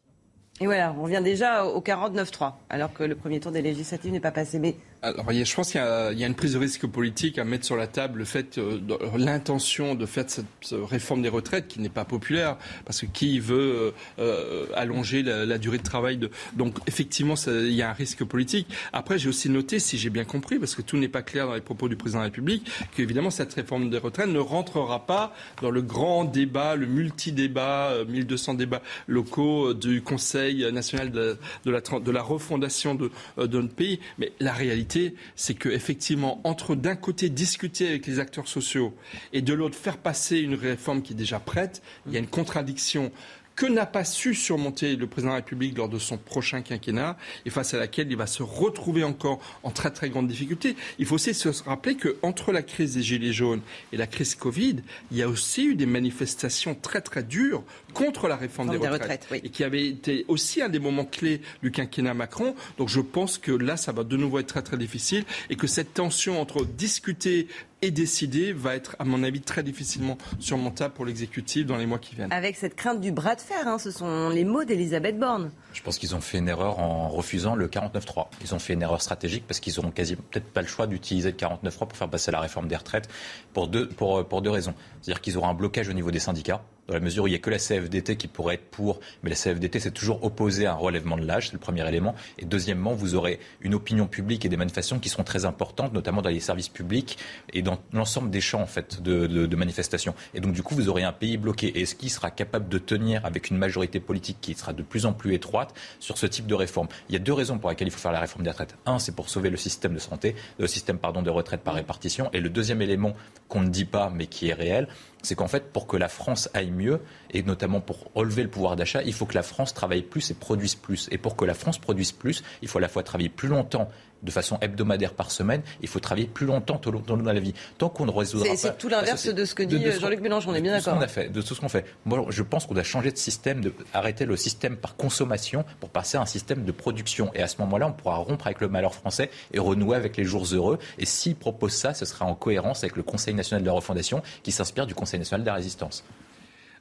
Et 0.60 0.66
voilà, 0.66 0.94
on 0.98 1.04
vient 1.04 1.20
déjà 1.20 1.66
au 1.66 1.80
49-3, 1.80 2.54
alors 2.70 2.92
que 2.92 3.02
le 3.02 3.14
premier 3.14 3.40
tour 3.40 3.52
des 3.52 3.62
législatives 3.62 4.12
n'est 4.12 4.20
pas 4.20 4.30
passé. 4.30 4.58
Mais 4.58 4.76
alors, 5.02 5.32
je 5.32 5.54
pense 5.54 5.72
qu'il 5.72 5.80
y, 5.80 6.24
a 6.24 6.26
une 6.26 6.34
prise 6.36 6.52
de 6.52 6.58
risque 6.58 6.86
politique 6.86 7.36
à 7.38 7.44
mettre 7.44 7.64
sur 7.64 7.76
la 7.76 7.88
table 7.88 8.20
le 8.20 8.24
fait, 8.24 8.58
euh, 8.58 8.78
l'intention 9.16 9.96
de 9.96 10.06
faire 10.06 10.24
cette, 10.28 10.46
réforme 10.70 11.22
des 11.22 11.28
retraites 11.28 11.66
qui 11.66 11.80
n'est 11.80 11.88
pas 11.88 12.04
populaire, 12.04 12.56
parce 12.84 13.00
que 13.00 13.06
qui 13.06 13.40
veut 13.40 13.56
euh, 13.58 13.90
euh, 14.20 14.66
allonger 14.76 15.24
la, 15.24 15.58
durée 15.58 15.78
de 15.78 15.82
travail 15.82 16.18
de... 16.18 16.30
Donc, 16.54 16.76
effectivement, 16.86 17.34
il 17.48 17.72
y 17.72 17.82
a 17.82 17.90
un 17.90 17.94
risque 17.94 18.22
politique. 18.22 18.68
Après, 18.92 19.18
j'ai 19.18 19.28
aussi 19.28 19.48
noté, 19.48 19.80
si 19.80 19.98
j'ai 19.98 20.08
bien 20.08 20.24
compris, 20.24 20.60
parce 20.60 20.76
que 20.76 20.82
tout 20.82 20.96
n'est 20.96 21.08
pas 21.08 21.22
clair 21.22 21.48
dans 21.48 21.54
les 21.54 21.60
propos 21.60 21.88
du 21.88 21.96
président 21.96 22.20
de 22.20 22.24
la 22.24 22.28
République, 22.28 22.70
qu'évidemment, 22.94 23.30
cette 23.30 23.52
réforme 23.54 23.90
des 23.90 23.98
retraites 23.98 24.28
ne 24.28 24.38
rentrera 24.38 25.04
pas 25.04 25.34
dans 25.62 25.72
le 25.72 25.82
grand 25.82 26.24
débat, 26.24 26.76
le 26.76 26.86
multi-débat, 26.86 28.04
1200 28.08 28.54
débats 28.54 28.82
locaux 29.08 29.74
du 29.74 30.00
Conseil 30.00 30.70
national 30.72 31.10
de, 31.10 31.38
la, 31.64 32.22
refondation 32.22 32.94
de, 32.94 33.10
de 33.36 33.60
notre 33.60 33.74
pays. 33.74 33.98
Mais 34.18 34.30
la 34.38 34.52
réalité, 34.52 34.91
c'est 35.36 35.54
que 35.54 35.68
effectivement, 35.68 36.40
entre 36.44 36.74
d'un 36.74 36.96
côté 36.96 37.28
discuter 37.28 37.88
avec 37.88 38.06
les 38.06 38.18
acteurs 38.18 38.48
sociaux 38.48 38.94
et 39.32 39.42
de 39.42 39.54
l'autre 39.54 39.76
faire 39.76 39.98
passer 39.98 40.38
une 40.38 40.54
réforme 40.54 41.02
qui 41.02 41.12
est 41.12 41.16
déjà 41.16 41.40
prête, 41.40 41.82
il 42.06 42.12
y 42.12 42.16
a 42.16 42.18
une 42.18 42.26
contradiction 42.26 43.12
que 43.56 43.66
n'a 43.66 43.86
pas 43.86 44.04
su 44.04 44.34
surmonter 44.34 44.96
le 44.96 45.06
président 45.06 45.32
de 45.32 45.36
la 45.36 45.42
République 45.42 45.76
lors 45.76 45.88
de 45.88 45.98
son 45.98 46.16
prochain 46.16 46.62
quinquennat 46.62 47.16
et 47.44 47.50
face 47.50 47.74
à 47.74 47.78
laquelle 47.78 48.10
il 48.10 48.16
va 48.16 48.26
se 48.26 48.42
retrouver 48.42 49.04
encore 49.04 49.40
en 49.62 49.70
très 49.70 49.90
très 49.90 50.08
grande 50.10 50.26
difficulté. 50.26 50.76
Il 50.98 51.06
faut 51.06 51.16
aussi 51.16 51.34
se 51.34 51.48
rappeler 51.64 51.96
qu'entre 51.96 52.52
la 52.52 52.62
crise 52.62 52.94
des 52.94 53.02
Gilets 53.02 53.32
jaunes 53.32 53.60
et 53.92 53.96
la 53.96 54.06
crise 54.06 54.34
Covid, 54.34 54.76
il 55.10 55.16
y 55.16 55.22
a 55.22 55.28
aussi 55.28 55.66
eu 55.66 55.74
des 55.74 55.86
manifestations 55.86 56.74
très 56.74 57.00
très 57.00 57.22
dures 57.22 57.62
contre 57.92 58.28
la 58.28 58.36
réforme 58.36 58.70
des, 58.70 58.88
retraites, 58.88 59.26
et 59.32 59.48
qui 59.48 59.64
avait 59.64 59.86
été 59.86 60.24
aussi 60.28 60.62
un 60.62 60.68
des 60.68 60.78
moments 60.78 61.04
clés 61.04 61.40
du 61.62 61.70
quinquennat 61.70 62.14
Macron. 62.14 62.54
Donc 62.78 62.88
je 62.88 63.00
pense 63.00 63.38
que 63.38 63.52
là, 63.52 63.76
ça 63.76 63.92
va 63.92 64.04
de 64.04 64.16
nouveau 64.16 64.38
être 64.38 64.46
très 64.46 64.62
très 64.62 64.76
difficile 64.76 65.24
et 65.50 65.56
que 65.56 65.66
cette 65.66 65.94
tension 65.94 66.40
entre 66.40 66.64
discuter 66.64 67.48
et 67.82 67.90
décider 67.90 68.52
va 68.52 68.76
être, 68.76 68.96
à 68.98 69.04
mon 69.04 69.24
avis, 69.24 69.40
très 69.40 69.62
difficilement 69.62 70.16
surmontable 70.38 70.94
pour 70.94 71.04
l'exécutif 71.04 71.66
dans 71.66 71.76
les 71.76 71.86
mois 71.86 71.98
qui 71.98 72.14
viennent. 72.14 72.32
Avec 72.32 72.56
cette 72.56 72.76
crainte 72.76 73.00
du 73.00 73.10
bras 73.10 73.34
de 73.34 73.40
fer, 73.40 73.66
hein, 73.66 73.78
ce 73.78 73.90
sont 73.90 74.30
les 74.30 74.44
mots 74.44 74.64
d'Elisabeth 74.64 75.18
Borne. 75.18 75.50
Je 75.72 75.82
pense 75.82 75.98
qu'ils 75.98 76.14
ont 76.14 76.20
fait 76.20 76.38
une 76.38 76.48
erreur 76.48 76.78
en 76.78 77.08
refusant 77.08 77.54
le 77.54 77.68
49.3. 77.68 78.26
Ils 78.42 78.54
ont 78.54 78.58
fait 78.58 78.74
une 78.74 78.82
erreur 78.82 79.02
stratégique 79.02 79.44
parce 79.46 79.60
qu'ils 79.60 79.74
n'auront 79.76 79.90
peut-être 79.90 80.52
pas 80.52 80.62
le 80.62 80.68
choix 80.68 80.86
d'utiliser 80.86 81.30
le 81.30 81.36
49.3 81.36 81.78
pour 81.78 81.96
faire 81.96 82.08
passer 82.08 82.30
la 82.30 82.40
réforme 82.40 82.68
des 82.68 82.76
retraites 82.76 83.08
pour 83.52 83.68
deux, 83.68 83.88
pour, 83.88 84.42
deux 84.42 84.50
raisons. 84.50 84.74
C'est-à-dire 85.00 85.20
qu'ils 85.20 85.38
auront 85.38 85.48
un 85.48 85.54
blocage 85.54 85.88
au 85.88 85.92
niveau 85.92 86.10
des 86.10 86.18
syndicats 86.18 86.62
dans 86.88 86.94
la 86.94 87.00
mesure 87.00 87.24
où 87.24 87.26
il 87.28 87.30
n'y 87.30 87.36
a 87.36 87.40
que 87.40 87.50
la 87.50 87.58
CFDT 87.58 88.16
qui 88.16 88.26
pourrait 88.26 88.54
être 88.54 88.70
pour, 88.70 88.98
mais 89.22 89.30
la 89.30 89.36
CFDT 89.36 89.78
s'est 89.78 89.92
toujours 89.92 90.24
opposée 90.24 90.66
à 90.66 90.72
un 90.72 90.76
relèvement 90.76 91.16
de 91.16 91.24
l'âge, 91.24 91.46
c'est 91.46 91.52
le 91.52 91.58
premier 91.58 91.86
élément. 91.86 92.14
Et 92.38 92.44
deuxièmement, 92.44 92.92
vous 92.92 93.14
aurez 93.14 93.38
une 93.60 93.74
opinion 93.74 94.06
publique 94.08 94.44
et 94.44 94.48
des 94.48 94.56
manifestations 94.56 94.98
qui 94.98 95.08
seront 95.08 95.22
très 95.22 95.44
importantes, 95.44 95.92
notamment 95.92 96.22
dans 96.22 96.28
les 96.28 96.40
services 96.40 96.68
publics 96.68 97.18
et 97.52 97.62
dans 97.62 97.78
l'ensemble 97.92 98.30
des 98.30 98.40
champs 98.40 98.60
en 98.60 98.66
fait, 98.66 99.00
de, 99.00 99.26
de, 99.26 99.56
manifestations. 99.56 100.14
Et 100.34 100.40
donc 100.40 100.54
du 100.54 100.62
coup, 100.62 100.74
vous 100.74 100.88
aurez 100.88 101.04
un 101.04 101.12
pays 101.12 101.36
bloqué. 101.36 101.80
Est-ce 101.80 101.94
qu'il 101.94 102.10
sera 102.10 102.30
capable 102.30 102.68
de 102.68 102.78
tenir 102.78 103.24
avec 103.24 103.50
une 103.50 103.58
majorité 103.58 104.00
politique 104.00 104.38
qui 104.40 104.54
sera 104.54 104.72
de 104.72 104.82
plus 104.82 105.06
en 105.06 105.12
plus 105.12 105.34
étroite 105.34 105.61
sur 106.00 106.18
ce 106.18 106.26
type 106.26 106.46
de 106.46 106.54
réforme 106.54 106.88
Il 107.08 107.12
y 107.12 107.16
a 107.16 107.18
deux 107.18 107.32
raisons 107.32 107.58
pour 107.58 107.70
lesquelles 107.70 107.88
il 107.88 107.92
faut 107.92 107.98
faire 107.98 108.12
la 108.12 108.20
réforme 108.20 108.44
des 108.44 108.50
retraites. 108.50 108.76
Un, 108.86 108.98
c'est 108.98 109.14
pour 109.14 109.28
sauver 109.28 109.50
le 109.50 109.56
système 109.56 109.94
de 109.94 109.98
santé, 109.98 110.34
le 110.58 110.66
système 110.66 110.98
pardon, 110.98 111.22
de 111.22 111.30
retraite 111.30 111.62
par 111.62 111.74
répartition. 111.74 112.30
Et 112.32 112.40
le 112.40 112.48
deuxième 112.48 112.82
élément 112.82 113.12
qu'on 113.48 113.62
ne 113.62 113.68
dit 113.68 113.84
pas 113.84 114.10
mais 114.10 114.26
qui 114.26 114.48
est 114.48 114.54
réel, 114.54 114.88
c'est 115.22 115.34
qu'en 115.34 115.48
fait, 115.48 115.72
pour 115.72 115.86
que 115.86 115.96
la 115.96 116.08
France 116.08 116.48
aille 116.52 116.70
mieux, 116.70 117.00
et 117.30 117.42
notamment 117.42 117.80
pour 117.80 118.10
relever 118.14 118.42
le 118.42 118.50
pouvoir 118.50 118.76
d'achat, 118.76 119.02
il 119.02 119.12
faut 119.12 119.26
que 119.26 119.34
la 119.34 119.42
France 119.42 119.72
travaille 119.72 120.02
plus 120.02 120.30
et 120.30 120.34
produise 120.34 120.74
plus. 120.74 121.08
Et 121.10 121.18
pour 121.18 121.36
que 121.36 121.44
la 121.44 121.54
France 121.54 121.78
produise 121.78 122.12
plus, 122.12 122.42
il 122.60 122.68
faut 122.68 122.78
à 122.78 122.80
la 122.80 122.88
fois 122.88 123.02
travailler 123.02 123.28
plus 123.28 123.48
longtemps 123.48 123.88
de 124.22 124.30
façon 124.30 124.58
hebdomadaire 124.60 125.14
par 125.14 125.30
semaine, 125.30 125.62
il 125.80 125.88
faut 125.88 126.00
travailler 126.00 126.26
plus 126.26 126.46
longtemps 126.46 126.78
tout 126.78 126.88
au 126.90 126.92
long 126.92 127.22
de 127.22 127.30
la 127.30 127.40
vie. 127.40 127.54
Tant 127.78 127.88
qu'on 127.88 128.06
ne 128.06 128.10
résoudra 128.10 128.48
pas... 128.48 128.56
C'est 128.56 128.78
tout 128.78 128.88
l'inverse 128.88 129.26
de 129.26 129.44
ce 129.44 129.54
que 129.54 129.62
dit 129.62 129.82
Jean-Luc 130.00 130.20
Mélenchon, 130.20 130.50
on 130.50 130.54
est 130.54 130.60
bien 130.60 130.72
d'accord. 130.72 130.98
de 130.98 131.42
tout 131.42 131.54
ce 131.54 131.60
qu'on 131.60 131.68
fait. 131.68 131.84
Moi, 132.04 132.26
je 132.28 132.42
pense 132.42 132.66
qu'on 132.66 132.74
doit 132.74 132.82
changer 132.82 133.10
de 133.10 133.18
système, 133.18 133.60
de 133.60 133.72
arrêter 133.92 134.24
le 134.24 134.36
système 134.36 134.76
par 134.76 134.96
consommation 134.96 135.64
pour 135.80 135.90
passer 135.90 136.16
à 136.16 136.22
un 136.22 136.26
système 136.26 136.64
de 136.64 136.72
production. 136.72 137.30
Et 137.34 137.42
à 137.42 137.48
ce 137.48 137.56
moment-là, 137.60 137.88
on 137.88 137.92
pourra 137.92 138.16
rompre 138.16 138.46
avec 138.46 138.60
le 138.60 138.68
malheur 138.68 138.94
français 138.94 139.30
et 139.52 139.58
renouer 139.58 139.96
avec 139.96 140.16
les 140.16 140.24
jours 140.24 140.46
heureux. 140.52 140.78
Et 140.98 141.06
s'il 141.06 141.36
propose 141.36 141.72
ça, 141.72 141.94
ce 141.94 142.04
sera 142.04 142.24
en 142.24 142.34
cohérence 142.34 142.84
avec 142.84 142.96
le 142.96 143.02
Conseil 143.02 143.34
national 143.34 143.62
de 143.62 143.66
la 143.66 143.72
refondation 143.72 144.22
qui 144.42 144.52
s'inspire 144.52 144.86
du 144.86 144.94
Conseil 144.94 145.18
national 145.18 145.42
de 145.42 145.46
la 145.46 145.54
résistance. 145.54 146.04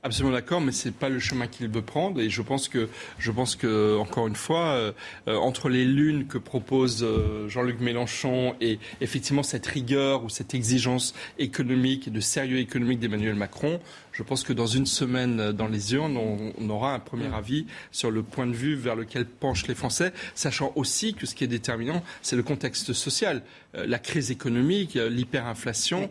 Absolument 0.03 0.33
d'accord, 0.33 0.61
mais 0.61 0.71
c'est 0.71 0.95
pas 0.95 1.09
le 1.09 1.19
chemin 1.19 1.45
qu'il 1.45 1.67
veut 1.67 1.83
prendre. 1.83 2.19
Et 2.19 2.31
je 2.31 2.41
pense 2.41 2.67
que, 2.67 2.89
je 3.19 3.29
pense 3.29 3.55
que 3.55 3.95
encore 3.99 4.25
une 4.25 4.35
fois, 4.35 4.69
euh, 4.69 4.91
euh, 5.27 5.35
entre 5.35 5.69
les 5.69 5.85
lunes 5.85 6.25
que 6.25 6.39
propose 6.39 7.03
euh, 7.03 7.47
Jean-Luc 7.49 7.79
Mélenchon 7.81 8.55
et 8.61 8.79
effectivement 8.99 9.43
cette 9.43 9.67
rigueur 9.67 10.23
ou 10.23 10.29
cette 10.29 10.55
exigence 10.55 11.13
économique 11.37 12.07
et 12.07 12.11
de 12.11 12.19
sérieux 12.19 12.57
économique 12.57 12.99
d'Emmanuel 12.99 13.35
Macron, 13.35 13.79
je 14.11 14.23
pense 14.23 14.43
que 14.43 14.53
dans 14.53 14.67
une 14.67 14.85
semaine, 14.85 15.39
euh, 15.39 15.51
dans 15.53 15.67
les 15.67 15.93
urnes, 15.93 16.17
on, 16.17 16.69
aura 16.69 16.93
un 16.93 16.99
premier 16.99 17.27
mm. 17.29 17.33
avis 17.33 17.65
sur 17.91 18.11
le 18.11 18.23
point 18.23 18.47
de 18.47 18.53
vue 18.53 18.75
vers 18.75 18.95
lequel 18.95 19.25
penchent 19.25 19.67
les 19.67 19.75
Français, 19.75 20.13
sachant 20.35 20.71
aussi 20.75 21.13
que 21.13 21.25
ce 21.25 21.35
qui 21.35 21.43
est 21.43 21.47
déterminant, 21.47 22.01
c'est 22.21 22.35
le 22.35 22.43
contexte 22.43 22.93
social. 22.93 23.41
Euh, 23.75 23.85
la 23.87 23.99
crise 23.99 24.31
économique, 24.31 24.95
euh, 24.95 25.09
l'hyperinflation 25.09 26.09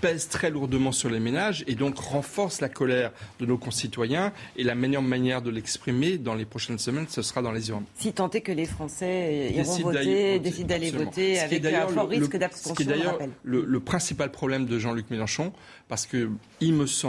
pèse 0.00 0.28
très 0.28 0.50
lourdement 0.50 0.92
sur 0.92 1.10
les 1.10 1.20
ménages 1.20 1.64
et 1.66 1.74
donc 1.74 1.98
renforce 1.98 2.60
la 2.60 2.68
colère 2.68 3.12
de 3.40 3.46
nos 3.46 3.58
concitoyens. 3.58 4.32
Et 4.56 4.64
la 4.64 4.74
meilleure 4.74 5.02
manière 5.02 5.42
de 5.42 5.50
l'exprimer 5.50 6.18
dans 6.18 6.34
les 6.34 6.44
prochaines 6.44 6.78
semaines, 6.78 7.06
ce 7.08 7.22
sera 7.22 7.42
dans 7.42 7.52
les 7.52 7.70
urnes. 7.70 7.84
Si 7.94 8.12
tant 8.12 8.30
est 8.30 8.40
que 8.40 8.52
les 8.52 8.66
Français 8.66 9.52
iront 9.54 9.78
voter, 9.78 10.38
décident 10.38 10.68
d'aller 10.68 10.90
voter 10.90 11.38
avec 11.40 11.64
un 11.64 11.88
fort 11.88 12.08
risque 12.08 12.36
d'abstention. 12.36 12.74
Ce 12.74 12.76
qui 12.76 12.82
est 12.82 12.92
d'ailleurs 12.92 13.18
le, 13.42 13.64
le 13.64 13.80
principal 13.80 14.30
problème 14.30 14.66
de 14.66 14.78
Jean-Luc 14.78 15.10
Mélenchon, 15.10 15.52
parce 15.88 16.06
qu'il 16.06 16.74
me 16.74 16.86
semble 16.86 17.07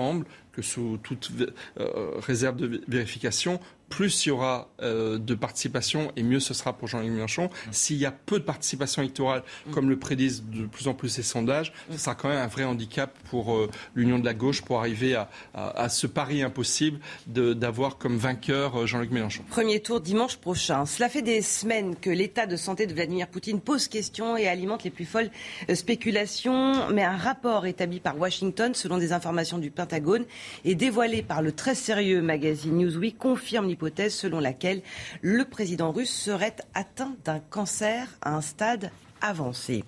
que 0.52 0.62
sous 0.62 0.98
toute 1.04 1.32
euh, 1.80 2.12
réserve 2.18 2.58
de 2.58 2.82
vérification, 2.88 3.60
plus 3.90 4.26
il 4.26 4.30
y 4.30 4.32
aura 4.32 4.70
euh, 4.82 5.18
de 5.18 5.36
participation 5.36 6.12
et 6.16 6.24
mieux 6.24 6.40
ce 6.40 6.54
sera 6.54 6.74
pour 6.74 6.88
Jean-Luc 6.88 7.12
Mélenchon. 7.12 7.46
Mmh. 7.46 7.72
S'il 7.72 7.98
y 7.98 8.06
a 8.06 8.12
peu 8.12 8.40
de 8.40 8.46
participation 8.46 9.02
électorale, 9.02 9.44
mmh. 9.68 9.72
comme 9.72 9.90
le 9.90 9.98
prédisent 9.98 10.44
de 10.44 10.66
plus 10.66 10.88
en 10.88 10.94
plus 10.94 11.10
ces 11.10 11.24
sondages, 11.24 11.72
mmh. 11.72 11.94
ce 11.94 12.00
sera 12.00 12.16
quand 12.16 12.30
même 12.30 12.38
un 12.38 12.48
vrai 12.48 12.64
handicap 12.64 13.18
pour 13.30 13.56
euh, 13.56 13.70
l'union 13.96 14.20
de 14.20 14.26
la 14.26 14.34
gauche 14.34 14.62
pour 14.62 14.80
arriver 14.80 15.16
à, 15.54 15.90
ce 15.90 16.08
pari 16.08 16.44
impossible 16.44 17.00
d'avoir 17.28 17.98
comme 17.98 18.18
vainqueur 18.18 18.82
euh, 18.82 18.86
Jean-Luc 18.86 19.12
Mélenchon. 19.12 19.44
Premier 19.50 19.80
tour 19.82 20.02
dimanche 20.02 20.38
prochain. 20.38 20.86
Cela 20.86 21.10
fait 21.10 21.22
des 21.22 21.42
semaines 21.42 21.96
que 21.96 22.10
l'état 22.10 22.46
de 22.46 22.56
santé 22.56 22.86
de 22.86 22.94
Vladimir 22.94 23.28
Poutine 23.28 23.60
pose 23.60 23.88
question 23.88 24.38
et 24.38 24.48
alimente 24.48 24.84
les 24.84 24.90
plus 24.90 25.06
folles 25.06 25.32
spéculations. 25.74 26.90
Mais 26.92 27.04
un 27.04 27.18
rapport 27.18 27.66
établi 27.66 28.00
par 28.00 28.18
Washington, 28.18 28.74
selon 28.74 28.98
des 28.98 29.14
informations 29.14 29.58
du 29.58 29.72
Pentagone, 29.72 30.26
et 30.66 30.76
dévoilé 30.76 31.24
par 31.24 31.42
le 31.42 31.52
très 31.52 31.76
sérieux 31.76 32.22
magazine 32.22 32.78
Newsweek, 32.78 33.18
confirme 33.18 33.68
hypothèse 33.80 34.14
selon 34.14 34.42
laquelle 34.42 34.82
le 35.22 35.46
président 35.46 35.92
russe 35.92 36.14
serait 36.14 36.56
atteint 36.74 37.16
d'un 37.24 37.40
cancer 37.40 38.10
à 38.22 38.36
un 38.36 38.42
stade 38.42 38.92
avancé. 39.22 39.86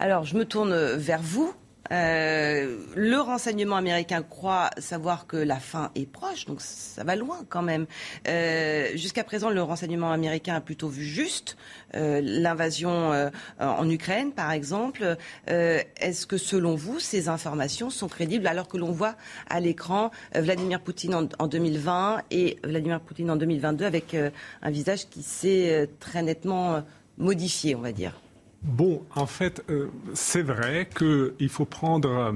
Alors, 0.00 0.24
je 0.24 0.36
me 0.36 0.46
tourne 0.46 0.74
vers 0.94 1.22
vous, 1.22 1.54
euh, 1.92 2.78
le 2.96 3.20
renseignement 3.20 3.76
américain 3.76 4.22
croit 4.22 4.70
savoir 4.78 5.26
que 5.26 5.36
la 5.36 5.60
fin 5.60 5.90
est 5.94 6.10
proche, 6.10 6.46
donc 6.46 6.60
ça 6.60 7.04
va 7.04 7.16
loin 7.16 7.44
quand 7.48 7.62
même. 7.62 7.86
Euh, 8.28 8.88
jusqu'à 8.94 9.24
présent, 9.24 9.50
le 9.50 9.62
renseignement 9.62 10.10
américain 10.10 10.54
a 10.54 10.60
plutôt 10.60 10.88
vu 10.88 11.04
juste 11.04 11.56
euh, 11.94 12.20
l'invasion 12.22 13.12
en 13.58 13.90
Ukraine, 13.90 14.32
par 14.32 14.52
exemple. 14.52 15.16
Est-ce 15.46 16.26
que, 16.26 16.38
selon 16.38 16.74
vous, 16.74 16.98
ces 16.98 17.28
informations 17.28 17.90
sont 17.90 18.08
crédibles 18.08 18.46
alors 18.46 18.68
que 18.68 18.76
l'on 18.76 18.90
voit 18.90 19.16
à 19.48 19.60
l'écran 19.60 20.10
Vladimir 20.34 20.80
Poutine 20.80 21.14
en, 21.14 21.28
en, 21.38 21.46
2020 21.46 22.22
et 22.30 22.58
Vladimir 22.64 23.00
Poutine 23.00 23.30
en 23.30 23.36
2022 23.36 23.84
avec 23.84 24.16
un 24.62 24.70
visage 24.70 25.08
qui 25.08 25.22
s'est 25.22 25.88
très 26.00 26.22
nettement 26.22 26.82
modifié, 27.18 27.74
on 27.74 27.80
va 27.80 27.92
dire? 27.92 28.14
Bon, 28.62 29.04
en 29.14 29.26
fait, 29.26 29.64
euh, 29.70 29.88
c'est 30.14 30.42
vrai 30.42 30.88
qu'il 30.96 31.48
faut 31.48 31.64
prendre... 31.64 32.34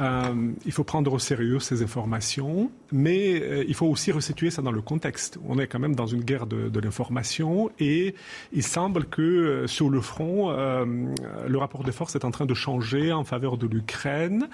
Euh, 0.00 0.52
il 0.64 0.72
faut 0.72 0.84
prendre 0.84 1.12
au 1.12 1.18
sérieux 1.18 1.60
ces 1.60 1.82
informations, 1.82 2.70
mais 2.92 3.40
euh, 3.40 3.64
il 3.66 3.74
faut 3.74 3.86
aussi 3.86 4.12
resituer 4.12 4.50
ça 4.50 4.62
dans 4.62 4.72
le 4.72 4.82
contexte. 4.82 5.38
On 5.48 5.58
est 5.58 5.66
quand 5.66 5.78
même 5.78 5.94
dans 5.94 6.06
une 6.06 6.22
guerre 6.22 6.46
de, 6.46 6.80
l'information 6.80 7.70
et 7.78 8.14
il 8.52 8.62
semble 8.62 9.04
que 9.04 9.66
sur 9.66 9.88
le 9.88 10.00
front, 10.00 10.50
le 10.50 11.58
rapport 11.58 11.84
de 11.84 11.92
force 11.92 12.16
est 12.16 12.24
en 12.24 12.32
train 12.32 12.46
de 12.46 12.54
changer 12.54 13.12
en 13.12 13.22
faveur 13.22 13.56
de 13.56 13.68
l'Ukraine. 13.68 14.48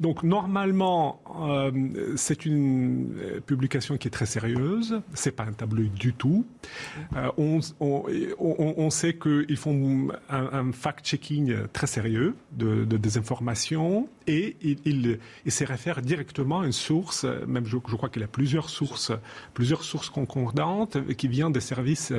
Donc 0.00 0.24
normalement, 0.24 1.20
euh, 1.40 2.14
c'est 2.16 2.44
une 2.44 3.16
euh, 3.20 3.40
publication 3.40 3.96
qui 3.96 4.08
est 4.08 4.10
très 4.10 4.26
sérieuse. 4.26 5.00
C'est 5.12 5.30
pas 5.30 5.44
un 5.44 5.52
tableau 5.52 5.84
du 5.84 6.12
tout. 6.12 6.44
Euh, 7.16 7.30
on, 7.38 8.90
sait 8.90 9.14
qu'ils 9.14 9.56
font 9.56 10.08
un, 10.28 10.72
fact-checking 10.72 11.68
très 11.72 11.86
sérieux 11.86 12.34
de, 12.52 12.84
de, 12.84 12.96
des 12.96 13.18
informations 13.18 14.08
et 14.26 14.56
il, 14.62 14.78
il, 14.84 15.18
il 15.44 15.52
se 15.52 15.64
réfère 15.64 16.02
directement 16.02 16.60
à 16.60 16.66
une 16.66 16.72
source. 16.72 17.03
Même 17.46 17.66
je, 17.66 17.76
je 17.86 17.96
crois 17.96 18.08
qu'il 18.08 18.22
a 18.22 18.26
plusieurs 18.26 18.70
sources, 18.70 19.12
plusieurs 19.52 19.84
sources 19.84 20.08
concordantes 20.08 20.98
qui 21.16 21.28
viennent 21.28 21.52
des 21.52 21.60
services, 21.60 22.12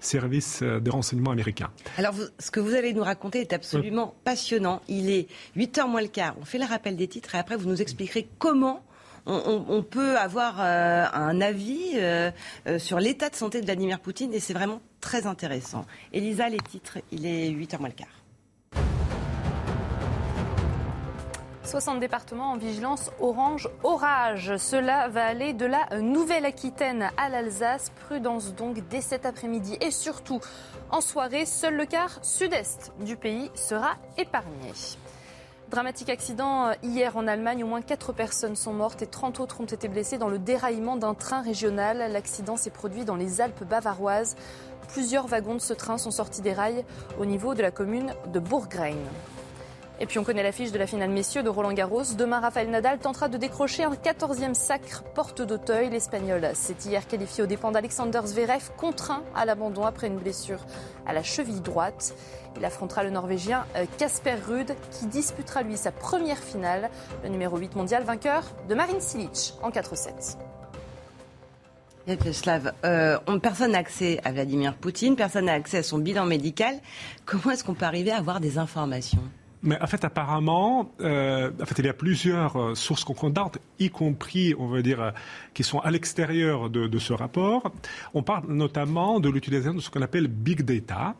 services 0.00 0.62
de 0.62 0.90
renseignement 0.90 1.30
américains. 1.30 1.70
Alors 1.98 2.14
ce 2.38 2.50
que 2.50 2.60
vous 2.60 2.74
allez 2.74 2.92
nous 2.92 3.02
raconter 3.02 3.40
est 3.40 3.52
absolument 3.52 4.14
passionnant. 4.24 4.82
Il 4.88 5.10
est 5.10 5.28
8 5.54 5.78
heures 5.78 5.88
moins 5.88 6.02
le 6.02 6.08
quart. 6.08 6.34
On 6.40 6.44
fait 6.44 6.58
le 6.58 6.66
rappel 6.66 6.96
des 6.96 7.08
titres 7.08 7.34
et 7.34 7.38
après 7.38 7.56
vous 7.56 7.68
nous 7.68 7.82
expliquerez 7.82 8.28
comment 8.38 8.82
on, 9.26 9.82
peut 9.82 10.16
avoir 10.16 10.60
euh, 10.60 11.04
un 11.12 11.40
avis 11.40 11.92
euh, 11.94 12.30
euh, 12.66 12.78
sur 12.78 13.00
l'état 13.00 13.28
de 13.28 13.34
santé 13.34 13.60
de 13.60 13.66
Vladimir 13.66 13.98
Poutine 14.00 14.32
et 14.32 14.40
c'est 14.40 14.54
vraiment 14.54 14.80
très 15.00 15.26
intéressant. 15.26 15.84
Elisa, 16.12 16.48
les 16.48 16.58
titres, 16.58 16.98
il 17.10 17.26
est 17.26 17.50
8h 17.50 17.78
moins 17.78 17.88
le 17.88 17.94
quart. 17.94 18.15
60 21.66 21.98
départements 21.98 22.52
en 22.52 22.56
vigilance 22.56 23.10
orange 23.20 23.68
orage. 23.82 24.56
Cela 24.56 25.08
va 25.08 25.26
aller 25.26 25.52
de 25.52 25.66
la 25.66 26.00
Nouvelle-Aquitaine 26.00 27.10
à 27.16 27.28
l'Alsace. 27.28 27.90
Prudence 28.06 28.54
donc 28.54 28.86
dès 28.88 29.00
cet 29.00 29.26
après-midi 29.26 29.76
et 29.80 29.90
surtout 29.90 30.40
en 30.90 31.00
soirée. 31.00 31.44
Seul 31.44 31.74
le 31.74 31.84
quart 31.84 32.18
sud-est 32.22 32.92
du 33.00 33.16
pays 33.16 33.50
sera 33.54 33.96
épargné. 34.16 34.72
Dramatique 35.68 36.08
accident 36.08 36.68
euh, 36.68 36.72
hier 36.84 37.16
en 37.16 37.26
Allemagne. 37.26 37.64
Au 37.64 37.66
moins 37.66 37.82
4 37.82 38.12
personnes 38.12 38.54
sont 38.54 38.72
mortes 38.72 39.02
et 39.02 39.08
30 39.08 39.40
autres 39.40 39.60
ont 39.60 39.64
été 39.64 39.88
blessées 39.88 40.18
dans 40.18 40.28
le 40.28 40.38
déraillement 40.38 40.96
d'un 40.96 41.14
train 41.14 41.42
régional. 41.42 42.12
L'accident 42.12 42.56
s'est 42.56 42.70
produit 42.70 43.04
dans 43.04 43.16
les 43.16 43.40
Alpes 43.40 43.64
bavaroises. 43.64 44.36
Plusieurs 44.88 45.26
wagons 45.26 45.54
de 45.54 45.60
ce 45.60 45.72
train 45.72 45.98
sont 45.98 46.12
sortis 46.12 46.42
des 46.42 46.52
rails 46.52 46.84
au 47.18 47.26
niveau 47.26 47.54
de 47.54 47.62
la 47.62 47.72
commune 47.72 48.14
de 48.32 48.38
Bourgrain. 48.38 48.94
Et 49.98 50.04
puis 50.04 50.18
on 50.18 50.24
connaît 50.24 50.42
l'affiche 50.42 50.72
de 50.72 50.78
la 50.78 50.86
finale 50.86 51.08
messieurs 51.08 51.42
de 51.42 51.48
Roland 51.48 51.72
Garros. 51.72 52.02
Demain, 52.18 52.40
Rafael 52.40 52.68
Nadal 52.68 52.98
tentera 52.98 53.28
de 53.28 53.38
décrocher 53.38 53.84
un 53.84 53.94
14e 53.94 54.52
sacre 54.52 55.02
porte 55.14 55.40
d'Auteuil. 55.40 55.88
L'Espagnol 55.88 56.50
s'est 56.52 56.76
hier 56.84 57.06
qualifié 57.06 57.44
aux 57.44 57.46
dépens 57.46 57.72
d'Alexander 57.72 58.20
Zverev, 58.26 58.72
contraint 58.76 59.22
à 59.34 59.46
l'abandon 59.46 59.86
après 59.86 60.08
une 60.08 60.18
blessure 60.18 60.66
à 61.06 61.14
la 61.14 61.22
cheville 61.22 61.62
droite. 61.62 62.14
Il 62.58 62.64
affrontera 62.64 63.04
le 63.04 63.10
Norvégien 63.10 63.64
Casper 63.96 64.32
euh, 64.32 64.46
Ruud 64.46 64.74
qui 64.90 65.06
disputera 65.06 65.62
lui 65.62 65.78
sa 65.78 65.92
première 65.92 66.38
finale, 66.38 66.90
le 67.22 67.30
numéro 67.30 67.56
8 67.56 67.74
mondial 67.74 68.02
vainqueur 68.02 68.44
de 68.68 68.74
Marin 68.74 69.00
Cilic 69.00 69.54
en 69.62 69.70
4-7. 69.70 70.36
Euh, 72.84 73.18
personne 73.42 73.72
n'a 73.72 73.78
accès 73.78 74.20
à 74.24 74.32
Vladimir 74.32 74.76
Poutine, 74.76 75.16
personne 75.16 75.46
n'a 75.46 75.54
accès 75.54 75.78
à 75.78 75.82
son 75.82 75.98
bilan 75.98 76.26
médical. 76.26 76.74
Comment 77.24 77.50
est-ce 77.50 77.64
qu'on 77.64 77.74
peut 77.74 77.86
arriver 77.86 78.12
à 78.12 78.18
avoir 78.18 78.40
des 78.40 78.58
informations? 78.58 79.22
Mais 79.62 79.80
en 79.80 79.86
fait, 79.86 80.04
apparemment, 80.04 80.92
euh, 81.00 81.50
en 81.60 81.66
fait, 81.66 81.78
il 81.78 81.86
y 81.86 81.88
a 81.88 81.94
plusieurs 81.94 82.56
euh, 82.56 82.74
sources 82.74 83.04
concordantes, 83.04 83.58
y 83.78 83.90
compris, 83.90 84.54
on 84.58 84.68
va 84.68 84.82
dire, 84.82 85.00
euh, 85.00 85.10
qui 85.54 85.64
sont 85.64 85.78
à 85.80 85.90
l'extérieur 85.90 86.68
de, 86.70 86.86
de, 86.86 86.98
ce 86.98 87.12
rapport. 87.12 87.72
On 88.14 88.22
parle 88.22 88.44
notamment 88.48 89.18
de 89.18 89.28
l'utilisation 89.28 89.74
de 89.74 89.80
ce 89.80 89.90
qu'on 89.90 90.02
appelle 90.02 90.28
big 90.28 90.62
data. 90.62 91.14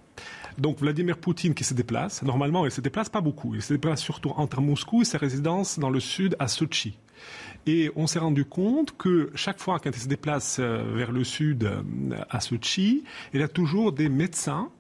Donc 0.59 0.79
Vladimir 0.81 1.19
Poutine 1.19 1.55
qui 1.55 1.65
se 1.65 1.75
déplace, 1.75 2.23
normalement 2.23 2.65
il 2.65 2.71
se 2.71 2.81
déplace 2.81 3.11
pas 3.11 3.21
beaucoup, 3.21 3.55
il 3.55 3.61
se 3.61 3.75
déplace 3.75 4.01
surtout 4.01 4.33
entre 4.37 4.63
Moscou 4.63 5.03
et 5.03 5.05
sa 5.05 5.19
résidence 5.19 5.79
dans 5.79 5.91
le 5.91 6.01
sud 6.01 6.35
à 6.39 6.49
Sochi. 6.49 6.97
Et 7.67 7.91
on 7.95 8.07
s'est 8.07 8.21
rendu 8.21 8.47
compte 8.47 8.97
que 8.97 9.31
chaque 9.35 9.61
fois 9.61 9.79
qu'il 9.81 9.95
se 9.95 10.09
déplace 10.09 10.59
vers 10.59 11.13
le 11.13 11.25
sud 11.25 11.71
à 12.31 12.41
Sochi, 12.41 13.05
il 13.35 13.41
y 13.41 13.43
a 13.43 13.49
toujours 13.49 13.93
des 13.93 14.09
médecins 14.09 14.71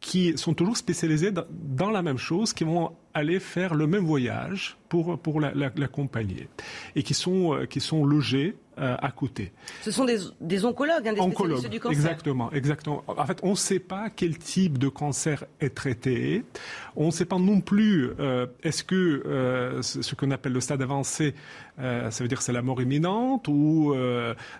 qui 0.00 0.36
sont 0.36 0.54
toujours 0.54 0.76
spécialisés 0.76 1.30
dans, 1.30 1.90
la 1.90 2.02
même 2.02 2.18
chose, 2.18 2.52
qui 2.52 2.64
vont 2.64 2.92
aller 3.14 3.40
faire 3.40 3.74
le 3.74 3.86
même 3.86 4.04
voyage 4.04 4.76
pour, 4.88 5.18
pour 5.18 5.40
l'accompagner 5.40 6.48
et 6.96 7.02
qui 7.02 7.14
sont, 7.14 7.54
euh, 7.54 7.66
qui 7.66 7.80
sont 7.80 8.04
logés 8.04 8.56
euh, 8.80 8.96
à 8.98 9.10
côté. 9.10 9.52
Ce 9.82 9.90
sont 9.90 10.06
des, 10.06 10.18
des 10.40 10.64
oncologues, 10.64 11.06
hein, 11.06 11.12
des 11.12 11.20
spécialistes 11.20 11.68
du 11.68 11.80
cancer. 11.80 11.98
Exactement, 11.98 12.50
exactement. 12.50 13.04
En 13.08 13.26
fait, 13.26 13.38
on 13.42 13.50
ne 13.50 13.54
sait 13.54 13.78
pas 13.78 14.08
quel 14.08 14.38
type 14.38 14.78
de 14.78 14.88
cancer 14.88 15.44
est 15.60 15.74
traité. 15.74 16.44
On 16.96 17.06
ne 17.06 17.10
sait 17.10 17.26
pas 17.26 17.38
non 17.38 17.60
plus 17.60 18.10
euh, 18.18 18.46
est-ce 18.62 18.82
que 18.82 18.94
euh, 18.94 19.82
ce 19.82 20.14
qu'on 20.14 20.30
appelle 20.30 20.52
le 20.52 20.60
stade 20.60 20.80
avancé, 20.80 21.34
ça 21.78 22.10
veut 22.20 22.28
dire 22.28 22.42
c'est 22.42 22.52
la 22.52 22.60
mort 22.60 22.82
imminente 22.82 23.48
ou 23.48 23.94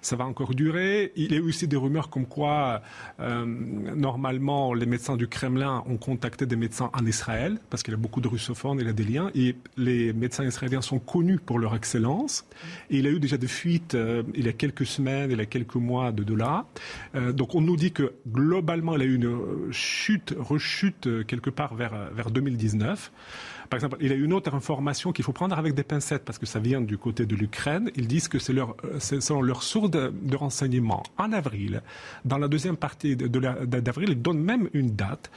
ça 0.00 0.16
va 0.16 0.24
encore 0.24 0.54
durer. 0.54 1.12
Il 1.16 1.34
y 1.34 1.36
a 1.36 1.42
aussi 1.42 1.68
des 1.68 1.76
rumeurs 1.76 2.08
comme 2.08 2.24
quoi 2.24 2.80
normalement 3.18 4.72
les 4.72 4.86
médecins 4.86 5.18
du 5.18 5.28
Kremlin 5.28 5.84
ont 5.86 5.98
contacté 5.98 6.46
des 6.46 6.56
médecins 6.56 6.90
en 6.98 7.04
Israël 7.04 7.58
parce 7.68 7.82
qu'il 7.82 7.92
y 7.92 7.94
a 7.94 7.98
beaucoup 7.98 8.22
de 8.22 8.28
russophones, 8.28 8.49
a 8.52 8.92
des 8.92 9.04
liens 9.04 9.30
et 9.34 9.56
les 9.76 10.12
médecins 10.12 10.44
israéliens 10.44 10.82
sont 10.82 10.98
connus 10.98 11.38
pour 11.38 11.58
leur 11.58 11.74
excellence. 11.74 12.44
Et 12.90 12.98
il 12.98 13.04
y 13.04 13.08
a 13.08 13.10
eu 13.10 13.20
déjà 13.20 13.36
des 13.36 13.48
fuites 13.48 13.94
euh, 13.94 14.22
il 14.34 14.46
y 14.46 14.48
a 14.48 14.52
quelques 14.52 14.86
semaines, 14.86 15.30
il 15.30 15.38
y 15.38 15.40
a 15.40 15.46
quelques 15.46 15.76
mois 15.76 16.12
de, 16.12 16.34
là. 16.34 16.66
Euh, 17.14 17.32
donc 17.32 17.54
on 17.54 17.60
nous 17.60 17.76
dit 17.76 17.92
que 17.92 18.12
globalement, 18.28 18.96
il 18.96 19.02
y 19.02 19.04
a 19.04 19.06
eu 19.06 19.14
une 19.14 19.72
chute, 19.72 20.34
rechute 20.38 21.06
euh, 21.06 21.24
quelque 21.24 21.50
part 21.50 21.74
vers, 21.74 22.10
vers 22.12 22.30
2019. 22.30 23.12
Par 23.70 23.76
exemple, 23.76 23.98
il 24.00 24.08
y 24.08 24.12
a 24.12 24.16
une 24.16 24.32
autre 24.32 24.52
information 24.52 25.12
qu'il 25.12 25.24
faut 25.24 25.32
prendre 25.32 25.56
avec 25.56 25.74
des 25.74 25.84
pincettes 25.84 26.24
parce 26.24 26.38
que 26.38 26.46
ça 26.46 26.58
vient 26.58 26.80
du 26.80 26.98
côté 26.98 27.24
de 27.24 27.36
l'Ukraine. 27.36 27.88
Ils 27.94 28.08
disent 28.08 28.26
que 28.26 28.40
c'est 28.40 28.52
leur, 28.52 28.74
selon 28.98 29.42
leur 29.42 29.62
source 29.62 29.90
de, 29.90 30.12
renseignement. 30.34 31.04
En 31.18 31.32
avril, 31.32 31.80
dans 32.24 32.38
la 32.38 32.48
deuxième 32.48 32.76
partie 32.76 33.14
d'avril, 33.14 34.08
ils 34.10 34.20
donnent 34.20 34.42
même 34.42 34.68
une 34.72 34.96
date. 34.96 35.30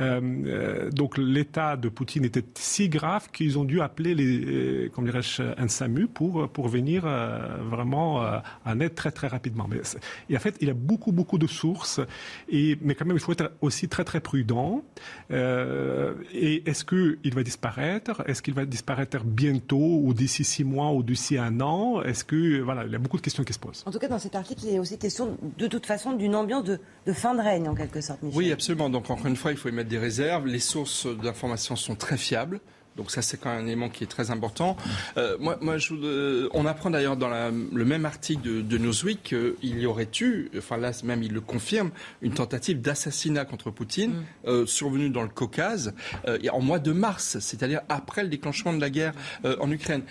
Euh, 0.00 0.90
donc 0.90 1.16
l'état 1.16 1.76
de 1.76 1.88
Poutine 1.88 2.24
était 2.24 2.42
si 2.54 2.88
grave 2.88 3.30
qu'ils 3.30 3.56
ont 3.56 3.64
dû 3.64 3.80
appeler 3.80 4.16
les, 4.16 4.90
comme 4.92 5.08
un 5.08 5.68
SAMU 5.68 6.08
pour, 6.08 6.48
pour 6.48 6.66
venir 6.66 7.04
euh, 7.06 7.58
vraiment 7.70 8.24
euh, 8.24 8.38
en 8.64 8.80
aide 8.80 8.96
très 8.96 9.12
très 9.12 9.28
rapidement. 9.28 9.68
Mais 9.70 9.80
et 10.28 10.36
en 10.36 10.40
fait, 10.40 10.56
il 10.60 10.66
y 10.66 10.70
a 10.72 10.74
beaucoup 10.74 11.12
beaucoup 11.12 11.38
de 11.38 11.46
sources, 11.46 12.00
mais 12.50 12.96
quand 12.96 13.04
même, 13.04 13.16
il 13.16 13.20
faut 13.20 13.32
être 13.32 13.52
aussi 13.60 13.88
très 13.88 14.02
très 14.02 14.18
prudent. 14.20 14.82
et 15.30 16.62
est-ce 16.66 16.84
qu'il 16.84 17.32
va 17.32 17.44
disparaître? 17.44 17.75
Est-ce 17.78 18.42
qu'il 18.42 18.54
va 18.54 18.64
disparaître 18.64 19.24
bientôt 19.24 20.00
ou 20.02 20.14
d'ici 20.14 20.44
six 20.44 20.64
mois 20.64 20.92
ou 20.92 21.02
d'ici 21.02 21.38
un 21.38 21.60
an? 21.60 22.02
Est-ce 22.02 22.24
que 22.24 22.60
voilà, 22.60 22.84
il 22.84 22.92
y 22.92 22.94
a 22.94 22.98
beaucoup 22.98 23.16
de 23.16 23.22
questions 23.22 23.44
qui 23.44 23.52
se 23.52 23.58
posent. 23.58 23.82
En 23.86 23.90
tout 23.90 23.98
cas, 23.98 24.08
dans 24.08 24.18
cet 24.18 24.34
article, 24.34 24.62
il 24.64 24.74
y 24.74 24.76
a 24.76 24.80
aussi 24.80 24.98
question 24.98 25.36
de 25.58 25.66
toute 25.66 25.86
façon 25.86 26.12
d'une 26.12 26.34
ambiance 26.34 26.64
de, 26.64 26.78
fin 27.12 27.34
de 27.34 27.40
règne 27.40 27.68
en 27.68 27.74
quelque 27.74 28.00
sorte. 28.00 28.22
Michel. 28.22 28.38
Oui, 28.38 28.52
absolument. 28.52 28.90
Donc 28.90 29.10
encore 29.10 29.26
une 29.26 29.36
fois, 29.36 29.52
il 29.52 29.56
faut 29.56 29.68
y 29.68 29.72
mettre 29.72 29.90
des 29.90 29.98
réserves. 29.98 30.46
Les 30.46 30.58
sources 30.58 31.06
d'information 31.06 31.76
sont 31.76 31.94
très 31.94 32.16
fiables. 32.16 32.60
Donc 32.96 33.10
ça, 33.10 33.22
c'est 33.22 33.38
quand 33.38 33.50
même 33.50 33.64
un 33.64 33.66
élément 33.66 33.88
qui 33.88 34.04
est 34.04 34.08
très 34.08 34.30
important. 34.30 34.76
Euh, 35.16 35.36
moi, 35.38 35.58
moi 35.60 35.78
je, 35.78 36.48
on 36.52 36.66
apprend 36.66 36.90
d'ailleurs 36.90 37.16
dans 37.16 37.28
la, 37.28 37.50
le 37.50 37.84
même 37.84 38.06
article 38.06 38.42
de, 38.42 38.62
de 38.62 38.78
Newsweek 38.78 39.22
qu'il 39.22 39.78
y 39.78 39.86
aurait 39.86 40.08
eu, 40.20 40.50
enfin 40.56 40.76
là 40.76 40.92
même 41.04 41.22
il 41.22 41.32
le 41.32 41.40
confirme, 41.40 41.90
une 42.22 42.32
tentative 42.32 42.80
d'assassinat 42.80 43.44
contre 43.44 43.70
Poutine 43.70 44.12
mm. 44.12 44.24
euh, 44.46 44.66
survenue 44.66 45.10
dans 45.10 45.22
le 45.22 45.28
Caucase 45.28 45.94
euh, 46.26 46.38
en 46.52 46.60
mois 46.60 46.78
de 46.78 46.92
mars, 46.92 47.38
c'est-à-dire 47.40 47.82
après 47.88 48.22
le 48.22 48.28
déclenchement 48.28 48.72
de 48.72 48.80
la 48.80 48.90
guerre 48.90 49.12
euh, 49.44 49.56
en 49.60 49.70
Ukraine. 49.70 50.02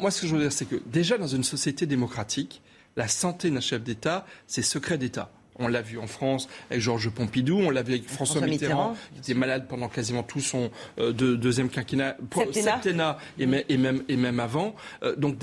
Moi, 0.00 0.10
ce 0.10 0.22
que 0.22 0.26
je 0.26 0.34
veux 0.34 0.40
dire, 0.40 0.52
c'est 0.52 0.66
que 0.66 0.76
déjà 0.86 1.18
dans 1.18 1.26
une 1.26 1.44
société 1.44 1.86
démocratique, 1.86 2.62
la 2.96 3.08
santé 3.08 3.50
d'un 3.50 3.60
chef 3.60 3.82
d'État, 3.82 4.26
c'est 4.46 4.62
secret 4.62 4.98
d'État. 4.98 5.30
On 5.62 5.68
l'a 5.68 5.82
vu 5.82 5.98
en 5.98 6.06
France 6.06 6.48
avec 6.70 6.82
Georges 6.82 7.10
Pompidou, 7.10 7.58
on 7.58 7.70
l'a 7.70 7.82
vu 7.82 7.92
avec 7.92 8.08
François, 8.08 8.40
Mitterrand, 8.40 8.96
qui 9.14 9.20
était 9.30 9.38
malade 9.38 9.66
pendant 9.68 9.88
quasiment 9.88 10.22
tout 10.22 10.40
son 10.40 10.70
euh, 10.98 11.12
deuxième 11.12 11.68
quinquennat, 11.68 12.16
septennat, 12.52 13.18
et, 13.38 13.46
même, 13.46 14.02
et 14.08 14.16
même 14.16 14.40
avant. 14.40 14.74
Euh, 15.02 15.14
donc, 15.16 15.36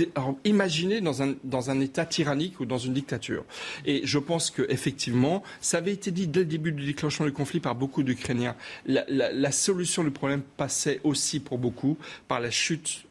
imaginez 0.44 1.02
dans 1.02 1.24
un, 1.24 1.36
dans 1.44 1.70
un 1.70 1.80
État 1.80 2.06
tyrannique 2.06 2.60
ou 2.60 2.66
dans 2.66 2.78
une 2.78 2.94
dictature. 2.94 3.46
Et 3.86 4.02
je 4.04 4.20
pense 4.20 4.52
qu'effectivement, 4.52 5.44
ça 5.62 5.78
avait 5.78 5.94
été 5.94 6.12
dit 6.12 6.28
dès 6.28 6.42
le 6.42 6.46
début 6.46 6.72
du 6.72 6.86
déclenchement 6.86 7.26
du 7.26 7.34
conflit 7.34 7.60
par 7.60 7.76
beaucoup 7.76 8.04
d'Ukrainiens. 8.04 8.56
La, 8.86 9.06
la 9.08 9.52
solution 9.52 10.04
du 10.04 10.12
problème 10.12 10.42
passait 10.58 11.00
aussi 11.04 11.40
pour 11.40 11.58
beaucoup 11.58 11.98
par 12.28 12.40
la 12.40 12.52
chute 12.52 13.06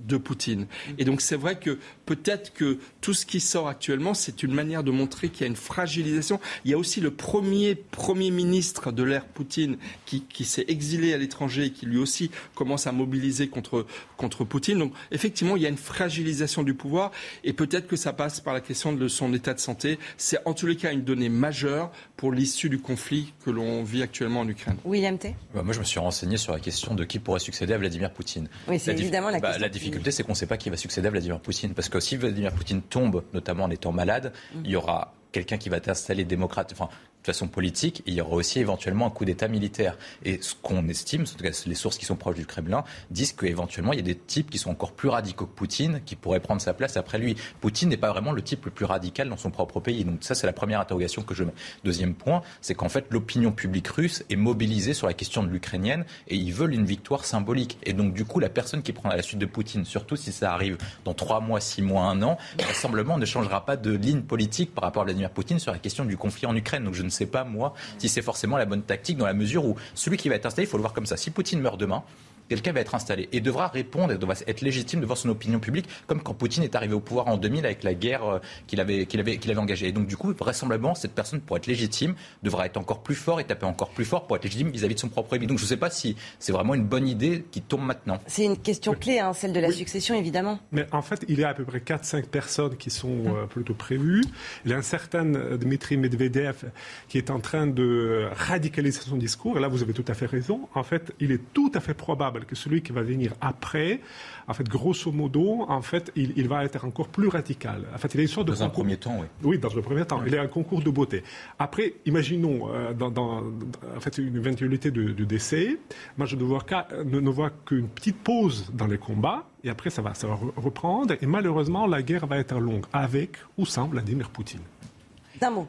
de 0.00 0.16
Poutine. 0.16 0.66
Et 0.98 1.04
donc 1.04 1.20
c'est 1.20 1.36
vrai 1.36 1.58
que 1.58 1.78
peut-être 2.08 2.54
que 2.54 2.78
tout 3.02 3.12
ce 3.12 3.26
qui 3.26 3.38
sort 3.38 3.68
actuellement, 3.68 4.14
c'est 4.14 4.42
une 4.42 4.54
manière 4.54 4.82
de 4.82 4.90
montrer 4.90 5.28
qu'il 5.28 5.42
y 5.42 5.44
a 5.44 5.46
une 5.46 5.56
fragilisation. 5.56 6.40
Il 6.64 6.70
y 6.70 6.74
a 6.74 6.78
aussi 6.78 7.02
le 7.02 7.10
premier 7.10 7.74
Premier 7.74 8.30
ministre 8.30 8.92
de 8.92 9.02
l'ère 9.02 9.26
Poutine 9.26 9.76
qui, 10.06 10.44
s'est 10.46 10.64
exilé 10.68 11.12
à 11.12 11.18
l'étranger 11.18 11.66
et 11.66 11.70
qui 11.70 11.84
lui 11.84 11.98
aussi 11.98 12.30
commence 12.54 12.86
à 12.86 12.92
mobiliser 12.92 13.48
contre, 13.48 13.84
contre 14.16 14.44
Poutine. 14.44 14.78
Donc 14.78 14.94
effectivement, 15.10 15.56
il 15.56 15.62
y 15.62 15.66
a 15.66 15.68
une 15.68 15.76
fragilisation 15.76 16.62
du 16.62 16.72
pouvoir 16.72 17.12
et 17.44 17.52
peut-être 17.52 17.86
que 17.86 17.96
ça 17.96 18.14
passe 18.14 18.40
par 18.40 18.54
la 18.54 18.62
question 18.62 18.94
de 18.94 19.08
son 19.08 19.34
état 19.34 19.52
de 19.52 19.60
santé. 19.60 19.98
C'est 20.16 20.38
en 20.46 20.54
tous 20.54 20.66
les 20.66 20.76
cas 20.76 20.92
une 20.92 21.04
donnée 21.04 21.28
majeure 21.28 21.92
pour 22.16 22.32
l'issue 22.32 22.70
du 22.70 22.78
conflit 22.78 23.34
que 23.44 23.50
l'on 23.50 23.84
vit 23.84 24.02
actuellement 24.02 24.40
en 24.40 24.48
Ukraine. 24.48 24.78
William 24.86 25.18
T. 25.18 25.34
Bah, 25.54 25.62
moi, 25.62 25.74
je 25.74 25.80
me 25.80 25.84
suis 25.84 26.00
renseigné 26.00 26.38
sur 26.38 26.52
la 26.52 26.60
question 26.60 26.94
de 26.94 27.04
qui 27.04 27.18
pourrait 27.18 27.38
succéder 27.38 27.74
à 27.74 27.78
Vladimir 27.78 28.12
Poutine. 28.12 28.48
Oui, 28.66 28.78
c'est 28.78 28.98
évidemment 28.98 29.30
la, 29.30 29.40
bah, 29.40 29.50
question 29.50 29.68
difficulté, 29.68 30.10
c'est 30.10 30.22
qu'on 30.22 30.32
ne 30.32 30.36
sait 30.36 30.46
pas 30.46 30.56
qui 30.56 30.70
va 30.70 30.76
succéder 30.76 31.08
à 31.08 31.10
Vladimir 31.10 31.40
Poutine. 31.40 31.74
Parce 31.74 31.88
que 31.88 31.97
si 32.00 32.16
Vladimir 32.16 32.52
Poutine 32.52 32.82
tombe, 32.82 33.22
notamment 33.32 33.64
en 33.64 33.70
étant 33.70 33.92
malade, 33.92 34.32
mm. 34.54 34.60
il 34.64 34.70
y 34.70 34.76
aura 34.76 35.14
quelqu'un 35.32 35.58
qui 35.58 35.68
va 35.68 35.80
t'installer 35.80 36.24
démocrate, 36.24 36.72
enfin, 36.72 36.88
façon 37.28 37.48
politique, 37.48 38.02
il 38.06 38.14
y 38.14 38.20
aura 38.20 38.34
aussi 38.34 38.58
éventuellement 38.58 39.06
un 39.06 39.10
coup 39.10 39.24
d'État 39.24 39.48
militaire. 39.48 39.96
Et 40.24 40.40
ce 40.40 40.54
qu'on 40.60 40.88
estime, 40.88 41.22
en 41.22 41.24
tout 41.24 41.42
cas 41.42 41.50
les 41.66 41.74
sources 41.74 41.98
qui 41.98 42.04
sont 42.04 42.16
proches 42.16 42.36
du 42.36 42.46
Kremlin, 42.46 42.84
disent 43.10 43.32
qu'éventuellement 43.32 43.92
il 43.92 43.96
y 43.96 44.02
a 44.02 44.04
des 44.04 44.16
types 44.16 44.50
qui 44.50 44.58
sont 44.58 44.70
encore 44.70 44.92
plus 44.92 45.08
radicaux 45.08 45.46
que 45.46 45.54
Poutine, 45.54 46.00
qui 46.04 46.16
pourraient 46.16 46.40
prendre 46.40 46.60
sa 46.60 46.74
place 46.74 46.96
après 46.96 47.18
lui. 47.18 47.36
Poutine 47.60 47.88
n'est 47.88 47.96
pas 47.96 48.10
vraiment 48.10 48.32
le 48.32 48.42
type 48.42 48.64
le 48.64 48.70
plus 48.70 48.84
radical 48.84 49.28
dans 49.28 49.36
son 49.36 49.50
propre 49.50 49.80
pays. 49.80 50.04
Donc 50.04 50.18
ça, 50.20 50.34
c'est 50.34 50.46
la 50.46 50.52
première 50.52 50.80
interrogation 50.80 51.22
que 51.22 51.34
je 51.34 51.44
mets. 51.44 51.52
Deuxième 51.84 52.14
point, 52.14 52.42
c'est 52.60 52.74
qu'en 52.74 52.88
fait, 52.88 53.06
l'opinion 53.10 53.52
publique 53.52 53.88
russe 53.88 54.24
est 54.30 54.36
mobilisée 54.36 54.94
sur 54.94 55.06
la 55.06 55.14
question 55.14 55.42
de 55.42 55.48
l'ukrainienne 55.48 56.04
et 56.28 56.36
ils 56.36 56.52
veulent 56.52 56.74
une 56.74 56.86
victoire 56.86 57.24
symbolique. 57.24 57.78
Et 57.84 57.92
donc, 57.92 58.14
du 58.14 58.24
coup, 58.24 58.40
la 58.40 58.48
personne 58.48 58.82
qui 58.82 58.92
prend 58.92 59.08
la 59.08 59.22
suite 59.22 59.38
de 59.38 59.46
Poutine, 59.46 59.84
surtout 59.84 60.16
si 60.16 60.32
ça 60.32 60.52
arrive 60.52 60.78
dans 61.04 61.14
trois 61.14 61.40
mois, 61.40 61.60
six 61.60 61.82
mois, 61.82 62.04
un 62.04 62.22
an, 62.22 62.38
rassemblement 62.66 63.18
ne 63.18 63.26
changera 63.26 63.64
pas 63.64 63.76
de 63.76 63.92
ligne 63.92 64.22
politique 64.22 64.74
par 64.74 64.84
rapport 64.84 65.02
à 65.02 65.04
Vladimir 65.04 65.30
Poutine 65.30 65.58
sur 65.58 65.72
la 65.72 65.78
question 65.78 66.04
du 66.04 66.16
conflit 66.16 66.46
en 66.46 66.56
Ukraine. 66.56 66.84
Donc, 66.84 66.94
je 66.94 67.02
ne 67.02 67.10
sais 67.18 67.26
pas, 67.26 67.44
moi, 67.44 67.74
si 67.98 68.08
c'est 68.08 68.22
forcément 68.22 68.56
la 68.56 68.66
bonne 68.66 68.82
tactique, 68.82 69.18
dans 69.18 69.26
la 69.26 69.34
mesure 69.34 69.64
où 69.64 69.76
celui 69.94 70.16
qui 70.16 70.28
va 70.28 70.34
être 70.34 70.46
installé, 70.46 70.66
il 70.66 70.70
faut 70.70 70.76
le 70.76 70.82
voir 70.82 70.92
comme 70.94 71.06
ça. 71.06 71.16
Si 71.16 71.30
Poutine 71.30 71.60
meurt 71.60 71.78
demain, 71.78 72.02
quelqu'un 72.48 72.72
va 72.72 72.80
être 72.80 72.94
installé 72.94 73.28
et 73.32 73.40
devra 73.40 73.68
répondre 73.68 74.12
et 74.12 74.18
devra 74.18 74.34
être 74.46 74.60
légitime 74.60 75.00
devant 75.00 75.14
son 75.14 75.28
opinion 75.28 75.60
publique, 75.60 75.88
comme 76.06 76.22
quand 76.22 76.34
Poutine 76.34 76.62
est 76.62 76.74
arrivé 76.74 76.94
au 76.94 77.00
pouvoir 77.00 77.28
en 77.28 77.36
2000 77.36 77.64
avec 77.64 77.82
la 77.82 77.94
guerre 77.94 78.24
euh, 78.24 78.38
qu'il 78.66 78.80
avait, 78.80 79.06
qu'il 79.06 79.20
avait, 79.20 79.38
qu'il 79.38 79.50
avait 79.50 79.60
engagée. 79.60 79.88
Et 79.88 79.92
donc, 79.92 80.06
du 80.06 80.16
coup, 80.16 80.32
vraisemblablement, 80.32 80.94
cette 80.94 81.12
personne, 81.12 81.40
pour 81.40 81.56
être 81.56 81.66
légitime, 81.66 82.14
devra 82.42 82.66
être 82.66 82.76
encore 82.76 83.02
plus 83.02 83.14
fort 83.14 83.40
et 83.40 83.44
taper 83.44 83.66
encore 83.66 83.90
plus 83.90 84.04
fort 84.04 84.26
pour 84.26 84.36
être 84.36 84.44
légitime 84.44 84.70
vis-à-vis 84.70 84.94
de 84.94 85.00
son 85.00 85.08
propre 85.08 85.34
ennemi. 85.34 85.46
Donc, 85.46 85.58
je 85.58 85.64
ne 85.64 85.68
sais 85.68 85.76
pas 85.76 85.90
si 85.90 86.16
c'est 86.38 86.52
vraiment 86.52 86.74
une 86.74 86.84
bonne 86.84 87.06
idée 87.06 87.44
qui 87.50 87.60
tombe 87.60 87.82
maintenant. 87.82 88.18
C'est 88.26 88.44
une 88.44 88.56
question 88.56 88.94
clé, 88.94 89.18
hein, 89.18 89.32
celle 89.32 89.52
de 89.52 89.60
la 89.60 89.72
succession, 89.72 90.14
évidemment. 90.14 90.58
Mais 90.72 90.86
en 90.92 91.02
fait, 91.02 91.24
il 91.28 91.38
y 91.38 91.44
a 91.44 91.50
à 91.50 91.54
peu 91.54 91.64
près 91.64 91.78
4-5 91.78 92.26
personnes 92.26 92.76
qui 92.76 92.90
sont 92.90 93.24
euh, 93.26 93.46
plutôt 93.46 93.74
prévues. 93.74 94.24
Il 94.64 94.70
y 94.70 94.74
a 94.74 94.76
un 94.76 94.82
certain 94.82 95.34
euh, 95.34 95.56
Dmitri 95.56 95.96
Medvedev 95.96 96.70
qui 97.08 97.18
est 97.18 97.30
en 97.30 97.40
train 97.40 97.66
de 97.66 98.28
radicaliser 98.34 99.00
son 99.00 99.16
discours. 99.16 99.58
Et 99.58 99.60
là, 99.60 99.68
vous 99.68 99.82
avez 99.82 99.92
tout 99.92 100.04
à 100.08 100.14
fait 100.14 100.26
raison. 100.26 100.68
En 100.74 100.82
fait, 100.82 101.12
il 101.20 101.32
est 101.32 101.40
tout 101.52 101.70
à 101.74 101.80
fait 101.80 101.94
probable 101.94 102.37
que 102.44 102.54
celui 102.54 102.82
qui 102.82 102.92
va 102.92 103.02
venir 103.02 103.34
après, 103.40 104.00
en 104.46 104.54
fait, 104.54 104.68
grosso 104.68 105.12
modo, 105.12 105.64
en 105.68 105.82
fait, 105.82 106.10
il, 106.16 106.48
va 106.48 106.64
être 106.64 106.84
encore 106.84 107.08
plus 107.08 107.28
radical. 107.28 107.84
En 107.94 107.98
fait, 107.98 108.14
il 108.14 108.20
a 108.20 108.22
une 108.22 108.28
sorte 108.28 108.48
de 108.48 108.52
dans 108.52 108.62
un 108.62 108.68
premier 108.68 108.96
temps, 108.96 109.16
oui. 109.20 109.26
Oui, 109.42 109.58
dans 109.58 109.76
un 109.76 109.82
premier 109.82 110.04
temps. 110.04 110.22
Il 110.26 110.32
y 110.32 110.38
a 110.38 110.42
un 110.42 110.46
concours 110.46 110.82
de 110.82 110.90
beauté. 110.90 111.22
Après, 111.58 111.94
imaginons 112.06 112.68
euh, 112.72 112.92
dans, 112.94 113.12
en 113.12 114.00
fait, 114.00 114.18
une 114.18 114.36
éventualité 114.36 114.90
de, 114.90 115.24
décès. 115.24 115.78
Moi, 116.16 116.26
je 116.26 116.36
ne 116.36 116.44
vois, 116.44 116.64
ne, 117.04 117.30
vois 117.30 117.50
qu'une 117.66 117.88
petite 117.88 118.16
pause 118.16 118.70
dans 118.72 118.86
les 118.86 118.98
combats. 118.98 119.44
Et 119.64 119.70
après, 119.70 119.90
ça 119.90 120.02
va, 120.02 120.14
ça 120.14 120.26
va 120.26 120.38
reprendre. 120.56 121.14
Et 121.20 121.26
malheureusement, 121.26 121.86
la 121.86 122.02
guerre 122.02 122.26
va 122.26 122.38
être 122.38 122.58
longue, 122.58 122.86
avec 122.92 123.36
ou 123.58 123.66
sans 123.66 123.86
Vladimir 123.88 124.30
Poutine. 124.30 124.60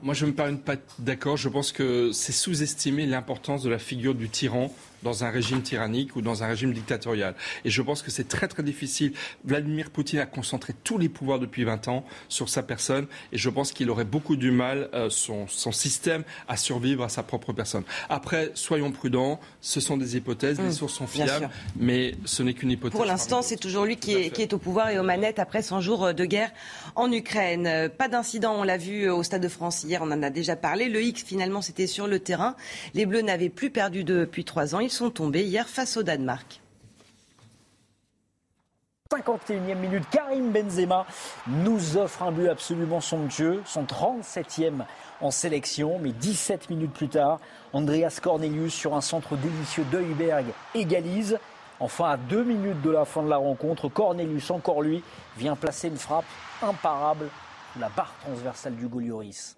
Moi, 0.01 0.13
je 0.13 0.25
me 0.25 0.33
parle 0.33 0.57
pas 0.57 0.75
d'accord. 0.97 1.37
Je 1.37 1.49
pense 1.49 1.71
que 1.71 2.11
c'est 2.11 2.31
sous-estimer 2.31 3.05
l'importance 3.05 3.63
de 3.63 3.69
la 3.69 3.79
figure 3.79 4.15
du 4.15 4.29
tyran 4.29 4.73
dans 5.03 5.23
un 5.23 5.29
régime 5.29 5.61
tyrannique 5.61 6.15
ou 6.15 6.21
dans 6.21 6.43
un 6.43 6.47
régime 6.47 6.73
dictatorial. 6.73 7.35
Et 7.65 7.69
je 7.69 7.81
pense 7.81 8.01
que 8.01 8.11
c'est 8.11 8.27
très 8.27 8.47
très 8.47 8.63
difficile. 8.63 9.13
Vladimir 9.45 9.89
Poutine 9.89 10.19
a 10.19 10.25
concentré 10.25 10.73
tous 10.83 10.97
les 10.97 11.09
pouvoirs 11.09 11.39
depuis 11.39 11.63
20 11.63 11.87
ans 11.87 12.05
sur 12.27 12.49
sa 12.49 12.63
personne 12.63 13.07
et 13.31 13.37
je 13.37 13.49
pense 13.49 13.71
qu'il 13.71 13.89
aurait 13.89 14.05
beaucoup 14.05 14.35
du 14.35 14.51
mal, 14.51 14.89
euh, 14.93 15.09
son, 15.09 15.47
son, 15.47 15.71
système, 15.71 16.23
à 16.47 16.57
survivre 16.57 17.03
à 17.03 17.09
sa 17.09 17.23
propre 17.23 17.53
personne. 17.53 17.83
Après, 18.09 18.51
soyons 18.53 18.91
prudents, 18.91 19.39
ce 19.61 19.79
sont 19.79 19.97
des 19.97 20.17
hypothèses, 20.17 20.59
les 20.59 20.65
mmh, 20.65 20.71
sources 20.71 20.93
sont 20.93 21.07
fiables, 21.07 21.49
mais 21.75 22.15
ce 22.25 22.43
n'est 22.43 22.53
qu'une 22.53 22.71
hypothèse. 22.71 22.97
Pour 22.97 23.05
l'instant, 23.05 23.41
c'est 23.41 23.57
toujours 23.57 23.85
lui 23.85 23.97
qui 23.97 24.13
est, 24.13 24.29
qui 24.29 24.41
est, 24.41 24.53
au 24.53 24.57
pouvoir 24.57 24.89
et 24.89 24.99
aux 24.99 25.03
manettes 25.03 25.39
après 25.39 25.61
100 25.61 25.81
jours 25.81 26.13
de 26.13 26.25
guerre 26.25 26.51
en 26.95 27.11
Ukraine. 27.11 27.89
Pas 27.97 28.07
d'incident, 28.07 28.55
on 28.57 28.63
l'a 28.63 28.77
vu 28.77 29.09
au 29.09 29.23
Stade 29.23 29.41
de 29.41 29.47
France 29.47 29.83
hier, 29.83 30.01
on 30.01 30.11
en 30.11 30.23
a 30.23 30.29
déjà 30.29 30.55
parlé. 30.55 30.89
Le 30.89 31.01
X, 31.01 31.23
finalement, 31.23 31.61
c'était 31.61 31.87
sur 31.87 32.07
le 32.07 32.19
terrain. 32.19 32.55
Les 32.93 33.05
Bleus 33.05 33.21
n'avaient 33.21 33.49
plus 33.49 33.69
perdu 33.69 34.03
depuis 34.03 34.43
trois 34.43 34.75
ans. 34.75 34.79
Ils 34.79 34.88
sont 34.89 35.09
tombés 35.09 35.43
hier 35.43 35.67
face 35.67 35.97
au 35.97 36.03
Danemark. 36.03 36.61
51e 39.11 39.75
minute, 39.75 40.03
Karim 40.11 40.51
Benzema 40.51 41.07
nous 41.47 41.97
offre 41.97 42.21
un 42.21 42.31
but 42.31 42.47
absolument 42.47 43.01
somptueux, 43.01 43.59
son 43.65 43.83
37e 43.83 44.85
en 45.19 45.31
sélection, 45.31 45.97
mais 45.99 46.11
17 46.11 46.69
minutes 46.69 46.93
plus 46.93 47.09
tard, 47.09 47.39
Andreas 47.73 48.19
Cornelius 48.21 48.71
sur 48.71 48.93
un 48.93 49.01
centre 49.01 49.35
délicieux 49.35 49.83
d'Heuberg 49.85 50.45
égalise. 50.75 51.39
Enfin, 51.79 52.11
à 52.11 52.17
deux 52.17 52.43
minutes 52.43 52.83
de 52.83 52.91
la 52.91 53.03
fin 53.03 53.23
de 53.23 53.29
la 53.29 53.37
rencontre, 53.37 53.89
Cornelius, 53.89 54.51
encore 54.51 54.83
lui, 54.83 55.01
vient 55.37 55.55
placer 55.55 55.87
une 55.87 55.97
frappe 55.97 56.25
imparable, 56.61 57.29
la 57.79 57.89
barre 57.89 58.13
transversale 58.23 58.75
du 58.75 58.87
Golioris. 58.87 59.55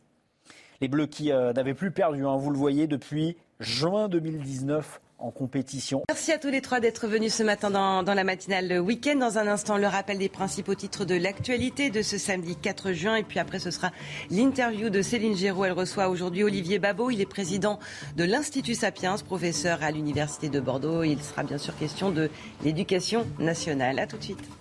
Les 0.79 0.87
Bleus 0.87 1.07
qui 1.07 1.33
euh, 1.33 1.51
n'avaient 1.51 1.73
plus 1.73 1.91
perdu, 1.91 2.25
hein, 2.25 2.37
vous 2.37 2.51
le 2.51 2.57
voyez, 2.57 2.87
depuis 2.87 3.35
juin 3.59 4.07
2019 4.07 5.01
en 5.21 5.31
compétition. 5.31 6.03
Merci 6.09 6.31
à 6.31 6.37
tous 6.37 6.49
les 6.49 6.61
trois 6.61 6.79
d'être 6.79 7.07
venus 7.07 7.33
ce 7.33 7.43
matin 7.43 7.69
dans, 7.69 8.03
dans 8.03 8.13
la 8.13 8.23
matinale 8.23 8.79
week-end. 8.79 9.15
Dans 9.15 9.37
un 9.37 9.47
instant, 9.47 9.77
le 9.77 9.87
rappel 9.87 10.17
des 10.17 10.29
principaux 10.29 10.75
titres 10.75 11.05
de 11.05 11.15
l'actualité 11.15 11.89
de 11.89 12.01
ce 12.01 12.17
samedi 12.17 12.55
4 12.55 12.91
juin. 12.93 13.15
Et 13.15 13.23
puis 13.23 13.39
après, 13.39 13.59
ce 13.59 13.71
sera 13.71 13.91
l'interview 14.29 14.89
de 14.89 15.01
Céline 15.01 15.35
Géraud. 15.35 15.65
Elle 15.65 15.71
reçoit 15.73 16.09
aujourd'hui 16.09 16.43
Olivier 16.43 16.79
Babot. 16.79 17.09
Il 17.11 17.21
est 17.21 17.25
président 17.25 17.79
de 18.17 18.23
l'Institut 18.23 18.75
Sapiens, 18.75 19.15
professeur 19.17 19.83
à 19.83 19.91
l'Université 19.91 20.49
de 20.49 20.59
Bordeaux. 20.59 21.03
Il 21.03 21.21
sera 21.21 21.43
bien 21.43 21.57
sûr 21.57 21.77
question 21.77 22.11
de 22.11 22.29
l'éducation 22.63 23.25
nationale. 23.39 23.99
À 23.99 24.07
tout 24.07 24.17
de 24.17 24.23
suite. 24.23 24.60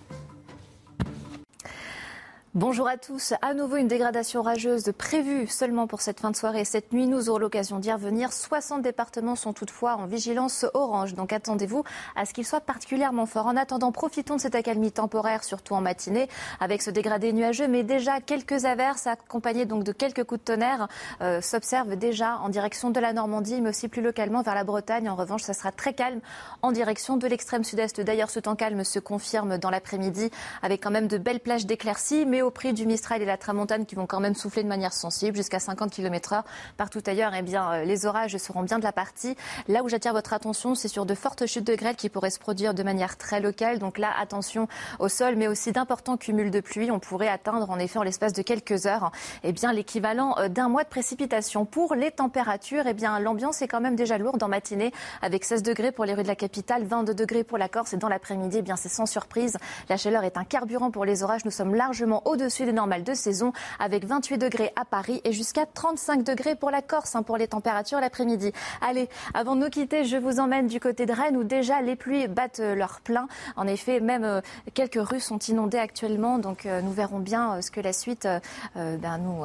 Bonjour 2.53 2.85
à 2.89 2.97
tous. 2.97 3.33
À 3.41 3.53
nouveau, 3.53 3.77
une 3.77 3.87
dégradation 3.87 4.41
orageuse 4.41 4.91
prévue 4.97 5.47
seulement 5.47 5.87
pour 5.87 6.01
cette 6.01 6.19
fin 6.19 6.31
de 6.31 6.35
soirée. 6.35 6.65
Cette 6.65 6.91
nuit, 6.91 7.07
nous 7.07 7.29
aurons 7.29 7.37
l'occasion 7.37 7.79
d'y 7.79 7.93
revenir. 7.93 8.33
60 8.33 8.81
départements 8.81 9.37
sont 9.37 9.53
toutefois 9.53 9.95
en 9.95 10.05
vigilance 10.05 10.65
orange. 10.73 11.13
Donc 11.13 11.31
attendez-vous 11.31 11.85
à 12.17 12.25
ce 12.25 12.33
qu'ils 12.33 12.45
soient 12.45 12.59
particulièrement 12.59 13.25
forts. 13.25 13.45
En 13.45 13.55
attendant, 13.55 13.93
profitons 13.93 14.35
de 14.35 14.41
cette 14.41 14.55
accalmie 14.55 14.91
temporaire, 14.91 15.45
surtout 15.45 15.75
en 15.75 15.79
matinée, 15.79 16.27
avec 16.59 16.81
ce 16.81 16.91
dégradé 16.91 17.31
nuageux. 17.31 17.69
Mais 17.69 17.83
déjà, 17.83 18.19
quelques 18.19 18.65
averses 18.65 19.07
accompagnées 19.07 19.63
donc 19.63 19.85
de 19.85 19.93
quelques 19.93 20.25
coups 20.25 20.41
de 20.41 20.45
tonnerre 20.45 20.89
euh, 21.21 21.39
s'observent 21.39 21.95
déjà 21.95 22.37
en 22.39 22.49
direction 22.49 22.89
de 22.89 22.99
la 22.99 23.13
Normandie, 23.13 23.61
mais 23.61 23.69
aussi 23.69 23.87
plus 23.87 24.01
localement 24.01 24.41
vers 24.41 24.55
la 24.55 24.65
Bretagne. 24.65 25.07
En 25.07 25.15
revanche, 25.15 25.43
ça 25.43 25.53
sera 25.53 25.71
très 25.71 25.93
calme 25.93 26.19
en 26.63 26.73
direction 26.73 27.15
de 27.15 27.27
l'extrême 27.27 27.63
sud-est. 27.63 28.01
D'ailleurs, 28.01 28.29
ce 28.29 28.41
temps 28.41 28.57
calme 28.57 28.83
se 28.83 28.99
confirme 28.99 29.57
dans 29.57 29.69
l'après-midi 29.69 30.31
avec 30.61 30.83
quand 30.83 30.91
même 30.91 31.07
de 31.07 31.17
belles 31.17 31.39
plages 31.39 31.65
d'éclaircies. 31.65 32.25
Au 32.41 32.51
prix 32.51 32.73
du 32.73 32.85
Mistral 32.85 33.21
et 33.21 33.25
la 33.25 33.37
Tramontane 33.37 33.85
qui 33.85 33.95
vont 33.95 34.05
quand 34.05 34.19
même 34.19 34.35
souffler 34.35 34.63
de 34.63 34.67
manière 34.67 34.93
sensible 34.93 35.35
jusqu'à 35.35 35.59
50 35.59 35.91
km 35.91 36.33
h 36.33 36.43
Partout 36.77 37.01
ailleurs, 37.05 37.33
eh 37.37 37.41
bien, 37.41 37.71
euh, 37.71 37.83
les 37.83 38.05
orages 38.05 38.37
seront 38.37 38.63
bien 38.63 38.79
de 38.79 38.83
la 38.83 38.91
partie. 38.91 39.35
Là 39.67 39.83
où 39.83 39.89
j'attire 39.89 40.13
votre 40.13 40.33
attention, 40.33 40.75
c'est 40.75 40.87
sur 40.87 41.05
de 41.05 41.15
fortes 41.15 41.45
chutes 41.45 41.65
de 41.65 41.75
grêle 41.75 41.95
qui 41.95 42.09
pourraient 42.09 42.29
se 42.29 42.39
produire 42.39 42.73
de 42.73 42.83
manière 42.83 43.17
très 43.17 43.39
locale. 43.39 43.79
Donc 43.79 43.97
là, 43.97 44.11
attention 44.19 44.67
au 44.99 45.07
sol, 45.07 45.35
mais 45.35 45.47
aussi 45.47 45.71
d'importants 45.71 46.17
cumuls 46.17 46.51
de 46.51 46.59
pluie. 46.59 46.91
On 46.91 46.99
pourrait 46.99 47.27
atteindre, 47.27 47.69
en 47.69 47.79
effet, 47.79 47.99
en 47.99 48.03
l'espace 48.03 48.33
de 48.33 48.41
quelques 48.41 48.85
heures, 48.85 49.11
eh 49.43 49.51
bien, 49.51 49.73
l'équivalent 49.73 50.35
euh, 50.37 50.49
d'un 50.49 50.69
mois 50.69 50.83
de 50.83 50.89
précipitation. 50.89 51.65
Pour 51.65 51.95
les 51.95 52.11
températures, 52.11 52.87
eh 52.87 52.93
bien, 52.93 53.19
l'ambiance 53.19 53.61
est 53.61 53.67
quand 53.67 53.81
même 53.81 53.95
déjà 53.95 54.17
lourde 54.17 54.41
en 54.43 54.47
matinée, 54.47 54.91
avec 55.21 55.43
16 55.43 55.63
degrés 55.63 55.91
pour 55.91 56.05
les 56.05 56.13
rues 56.13 56.23
de 56.23 56.27
la 56.27 56.35
capitale, 56.35 56.83
22 56.85 57.13
degrés 57.13 57.43
pour 57.43 57.57
la 57.57 57.69
Corse. 57.69 57.93
Et 57.93 57.97
dans 57.97 58.09
l'après-midi, 58.09 58.57
eh 58.59 58.61
bien, 58.61 58.75
c'est 58.75 58.89
sans 58.89 59.05
surprise. 59.05 59.57
La 59.89 59.97
chaleur 59.97 60.23
est 60.23 60.37
un 60.37 60.43
carburant 60.43 60.91
pour 60.91 61.05
les 61.05 61.23
orages. 61.23 61.45
Nous 61.45 61.51
sommes 61.51 61.75
largement 61.75 62.21
au-dessus 62.31 62.65
des 62.65 62.73
normales 62.73 63.03
de 63.03 63.13
saison, 63.13 63.53
avec 63.79 64.05
28 64.05 64.37
degrés 64.37 64.71
à 64.75 64.85
Paris 64.85 65.21
et 65.23 65.31
jusqu'à 65.31 65.65
35 65.65 66.23
degrés 66.23 66.55
pour 66.55 66.71
la 66.71 66.81
Corse, 66.81 67.15
hein, 67.15 67.23
pour 67.23 67.37
les 67.37 67.47
températures 67.47 67.99
l'après-midi. 67.99 68.51
Allez, 68.81 69.09
avant 69.33 69.55
de 69.55 69.61
nous 69.61 69.69
quitter, 69.69 70.05
je 70.05 70.17
vous 70.17 70.39
emmène 70.39 70.67
du 70.67 70.79
côté 70.79 71.05
de 71.05 71.13
Rennes, 71.13 71.37
où 71.37 71.43
déjà 71.43 71.81
les 71.81 71.95
pluies 71.95 72.27
battent 72.27 72.59
euh, 72.59 72.75
leur 72.75 73.01
plein. 73.01 73.27
En 73.55 73.67
effet, 73.67 73.99
même 73.99 74.23
euh, 74.23 74.41
quelques 74.73 74.99
rues 74.99 75.19
sont 75.19 75.39
inondées 75.39 75.77
actuellement, 75.77 76.39
donc 76.39 76.65
euh, 76.65 76.81
nous 76.81 76.91
verrons 76.91 77.19
bien 77.19 77.61
ce 77.61 77.71
que 77.71 77.81
la 77.81 77.93
suite 77.93 78.27
ben, 78.75 79.17
nous, 79.17 79.43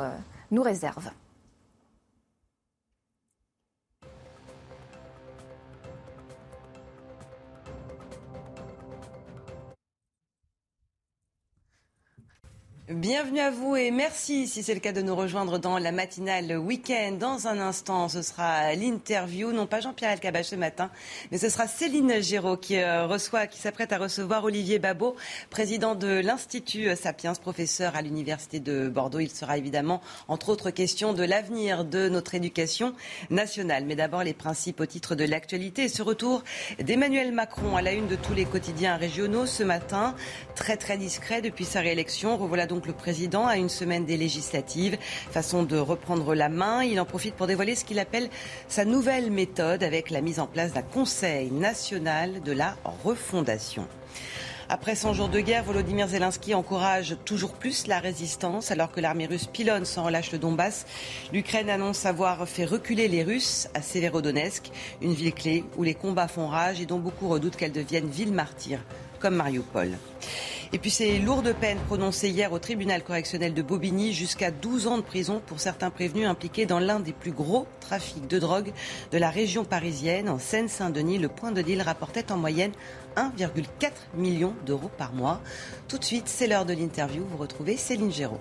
nous 0.50 0.62
réserve. 0.62 1.10
Bienvenue 12.88 13.40
à 13.40 13.50
vous 13.50 13.74
et 13.74 13.90
merci 13.90 14.46
si 14.46 14.62
c'est 14.62 14.72
le 14.72 14.78
cas 14.78 14.92
de 14.92 15.02
nous 15.02 15.16
rejoindre 15.16 15.58
dans 15.58 15.76
la 15.76 15.90
matinale 15.90 16.56
week-end. 16.56 17.16
Dans 17.18 17.48
un 17.48 17.58
instant, 17.58 18.08
ce 18.08 18.22
sera 18.22 18.74
l'interview, 18.74 19.50
non 19.50 19.66
pas 19.66 19.80
Jean-Pierre 19.80 20.12
Elkabach 20.12 20.44
ce 20.44 20.54
matin, 20.54 20.92
mais 21.32 21.38
ce 21.38 21.48
sera 21.48 21.66
Céline 21.66 22.22
Géraud 22.22 22.56
qui 22.56 22.76
euh, 22.76 23.08
reçoit, 23.08 23.48
qui 23.48 23.58
s'apprête 23.58 23.92
à 23.92 23.98
recevoir 23.98 24.44
Olivier 24.44 24.78
Babot, 24.78 25.16
président 25.50 25.96
de 25.96 26.20
l'Institut 26.20 26.94
Sapiens, 26.94 27.32
professeur 27.34 27.96
à 27.96 28.02
l'Université 28.02 28.60
de 28.60 28.86
Bordeaux. 28.86 29.18
Il 29.18 29.32
sera 29.32 29.58
évidemment, 29.58 30.00
entre 30.28 30.48
autres 30.48 30.70
questions, 30.70 31.12
de 31.12 31.24
l'avenir 31.24 31.84
de 31.84 32.08
notre 32.08 32.36
éducation 32.36 32.94
nationale. 33.30 33.84
Mais 33.84 33.96
d'abord, 33.96 34.22
les 34.22 34.32
principaux 34.32 34.86
titres 34.86 35.16
de 35.16 35.24
l'actualité. 35.24 35.88
Ce 35.88 36.02
retour 36.02 36.44
d'Emmanuel 36.78 37.32
Macron 37.32 37.74
à 37.74 37.82
la 37.82 37.94
une 37.94 38.06
de 38.06 38.14
tous 38.14 38.34
les 38.34 38.44
quotidiens 38.44 38.96
régionaux 38.96 39.46
ce 39.46 39.64
matin, 39.64 40.14
très 40.54 40.76
très 40.76 40.96
discret 40.96 41.42
depuis 41.42 41.64
sa 41.64 41.80
réélection. 41.80 42.36
Revoilà 42.36 42.68
le 42.84 42.92
président 42.92 43.46
à 43.46 43.56
une 43.56 43.68
semaine 43.68 44.04
des 44.04 44.16
législatives. 44.16 44.98
Façon 45.30 45.62
de 45.62 45.78
reprendre 45.78 46.34
la 46.34 46.48
main. 46.48 46.82
Il 46.82 47.00
en 47.00 47.04
profite 47.04 47.34
pour 47.34 47.46
dévoiler 47.46 47.74
ce 47.74 47.84
qu'il 47.84 47.98
appelle 47.98 48.28
sa 48.68 48.84
nouvelle 48.84 49.30
méthode 49.30 49.82
avec 49.82 50.10
la 50.10 50.20
mise 50.20 50.40
en 50.40 50.46
place 50.46 50.72
d'un 50.72 50.82
Conseil 50.82 51.50
national 51.50 52.42
de 52.42 52.52
la 52.52 52.76
refondation. 53.04 53.86
Après 54.68 54.96
100 54.96 55.14
jours 55.14 55.28
de 55.28 55.38
guerre, 55.38 55.62
Volodymyr 55.62 56.08
Zelensky 56.08 56.52
encourage 56.52 57.16
toujours 57.24 57.52
plus 57.52 57.86
la 57.86 58.00
résistance 58.00 58.72
alors 58.72 58.90
que 58.90 59.00
l'armée 59.00 59.26
russe 59.26 59.46
pilonne 59.46 59.84
sans 59.84 60.02
relâche 60.02 60.32
le 60.32 60.38
Donbass. 60.38 60.86
L'Ukraine 61.32 61.70
annonce 61.70 62.04
avoir 62.04 62.48
fait 62.48 62.64
reculer 62.64 63.06
les 63.06 63.22
Russes 63.22 63.68
à 63.74 63.82
Severodonetsk, 63.82 64.72
une 65.02 65.14
ville 65.14 65.32
clé 65.32 65.64
où 65.76 65.84
les 65.84 65.94
combats 65.94 66.26
font 66.26 66.48
rage 66.48 66.80
et 66.80 66.86
dont 66.86 66.98
beaucoup 66.98 67.28
redoutent 67.28 67.54
qu'elle 67.54 67.70
devienne 67.70 68.08
ville 68.08 68.32
martyre 68.32 68.80
comme 69.18 69.36
Mariupol. 69.36 69.90
Et 70.72 70.78
puis 70.78 70.90
ces 70.90 71.18
lourdes 71.18 71.54
peines 71.54 71.78
prononcées 71.86 72.28
hier 72.28 72.52
au 72.52 72.58
tribunal 72.58 73.02
correctionnel 73.02 73.54
de 73.54 73.62
Bobigny, 73.62 74.12
jusqu'à 74.12 74.50
12 74.50 74.88
ans 74.88 74.96
de 74.96 75.02
prison 75.02 75.40
pour 75.46 75.60
certains 75.60 75.90
prévenus 75.90 76.26
impliqués 76.26 76.66
dans 76.66 76.80
l'un 76.80 77.00
des 77.00 77.12
plus 77.12 77.30
gros 77.30 77.66
trafics 77.80 78.26
de 78.26 78.38
drogue 78.38 78.72
de 79.12 79.18
la 79.18 79.30
région 79.30 79.64
parisienne. 79.64 80.28
En 80.28 80.38
Seine-Saint-Denis, 80.38 81.18
le 81.18 81.28
point 81.28 81.52
de 81.52 81.62
deal 81.62 81.82
rapportait 81.82 82.32
en 82.32 82.36
moyenne 82.36 82.72
1,4 83.16 83.90
million 84.16 84.54
d'euros 84.66 84.90
par 84.98 85.12
mois. 85.12 85.40
Tout 85.88 85.98
de 85.98 86.04
suite, 86.04 86.28
c'est 86.28 86.46
l'heure 86.46 86.66
de 86.66 86.74
l'interview. 86.74 87.24
Vous 87.30 87.36
retrouvez 87.36 87.76
Céline 87.76 88.12
Géraud. 88.12 88.40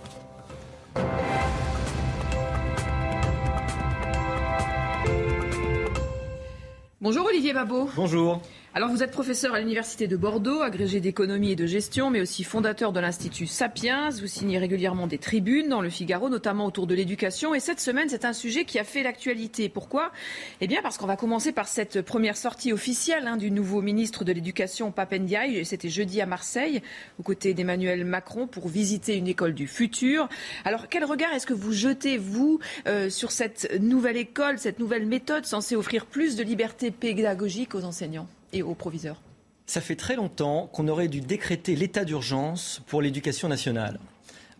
Bonjour 7.01 7.27
Olivier 7.27 7.53
Babot. 7.53 7.87
Bonjour. 7.95 8.41
Alors 8.77 8.89
vous 8.89 9.03
êtes 9.03 9.11
professeur 9.11 9.53
à 9.53 9.61
l'Université 9.61 10.05
de 10.05 10.17
Bordeaux, 10.17 10.59
agrégé 10.61 10.99
d'économie 10.99 11.51
et 11.51 11.55
de 11.55 11.65
gestion, 11.65 12.09
mais 12.09 12.19
aussi 12.19 12.43
fondateur 12.43 12.91
de 12.91 12.99
l'Institut 12.99 13.47
Sapiens. 13.47 14.09
Vous 14.09 14.27
signez 14.27 14.57
régulièrement 14.57 15.07
des 15.07 15.17
tribunes 15.17 15.69
dans 15.69 15.79
le 15.79 15.89
Figaro, 15.89 16.27
notamment 16.27 16.65
autour 16.65 16.85
de 16.85 16.93
l'éducation. 16.93 17.55
Et 17.55 17.61
cette 17.61 17.79
semaine, 17.79 18.09
c'est 18.09 18.25
un 18.25 18.33
sujet 18.33 18.65
qui 18.65 18.77
a 18.77 18.83
fait 18.83 19.01
l'actualité. 19.01 19.69
Pourquoi? 19.69 20.11
Eh 20.59 20.67
bien 20.67 20.81
parce 20.81 20.97
qu'on 20.97 21.05
va 21.05 21.15
commencer 21.15 21.53
par 21.53 21.69
cette 21.69 22.01
première 22.01 22.35
sortie 22.35 22.73
officielle 22.73 23.27
hein, 23.27 23.37
du 23.37 23.49
nouveau 23.49 23.81
ministre 23.81 24.25
de 24.25 24.33
l'Éducation, 24.33 24.91
Papendiaï. 24.91 25.63
C'était 25.63 25.87
jeudi 25.87 26.19
à 26.19 26.25
Marseille, 26.25 26.81
aux 27.17 27.23
côtés 27.23 27.53
d'Emmanuel 27.53 28.03
Macron, 28.03 28.45
pour 28.45 28.67
visiter 28.67 29.15
une 29.15 29.29
école 29.29 29.53
du 29.53 29.67
futur. 29.67 30.27
Alors 30.65 30.89
quel 30.89 31.05
regard 31.05 31.33
est-ce 31.33 31.47
que 31.47 31.53
vous 31.53 31.71
jetez, 31.71 32.17
vous, 32.17 32.59
euh, 32.87 33.09
sur 33.09 33.31
cette 33.31 33.79
nouvelle 33.79 34.17
école, 34.17 34.59
cette 34.59 34.79
nouvelle 34.79 35.05
méthode 35.05 35.45
censée 35.45 35.77
offrir 35.77 36.05
plus 36.05 36.35
de 36.35 36.43
liberté 36.43 36.91
pédagogique 36.91 37.73
aux 37.73 37.85
enseignants? 37.85 38.27
Et 38.55 38.63
aux 38.63 38.73
proviseurs 38.73 39.21
Ça 39.67 39.81
fait 39.81 39.95
très 39.95 40.15
longtemps 40.15 40.67
qu'on 40.73 40.87
aurait 40.87 41.07
dû 41.07 41.21
décréter 41.21 41.75
l'état 41.75 42.05
d'urgence 42.05 42.81
pour 42.87 43.01
l'éducation 43.01 43.47
nationale. 43.47 43.99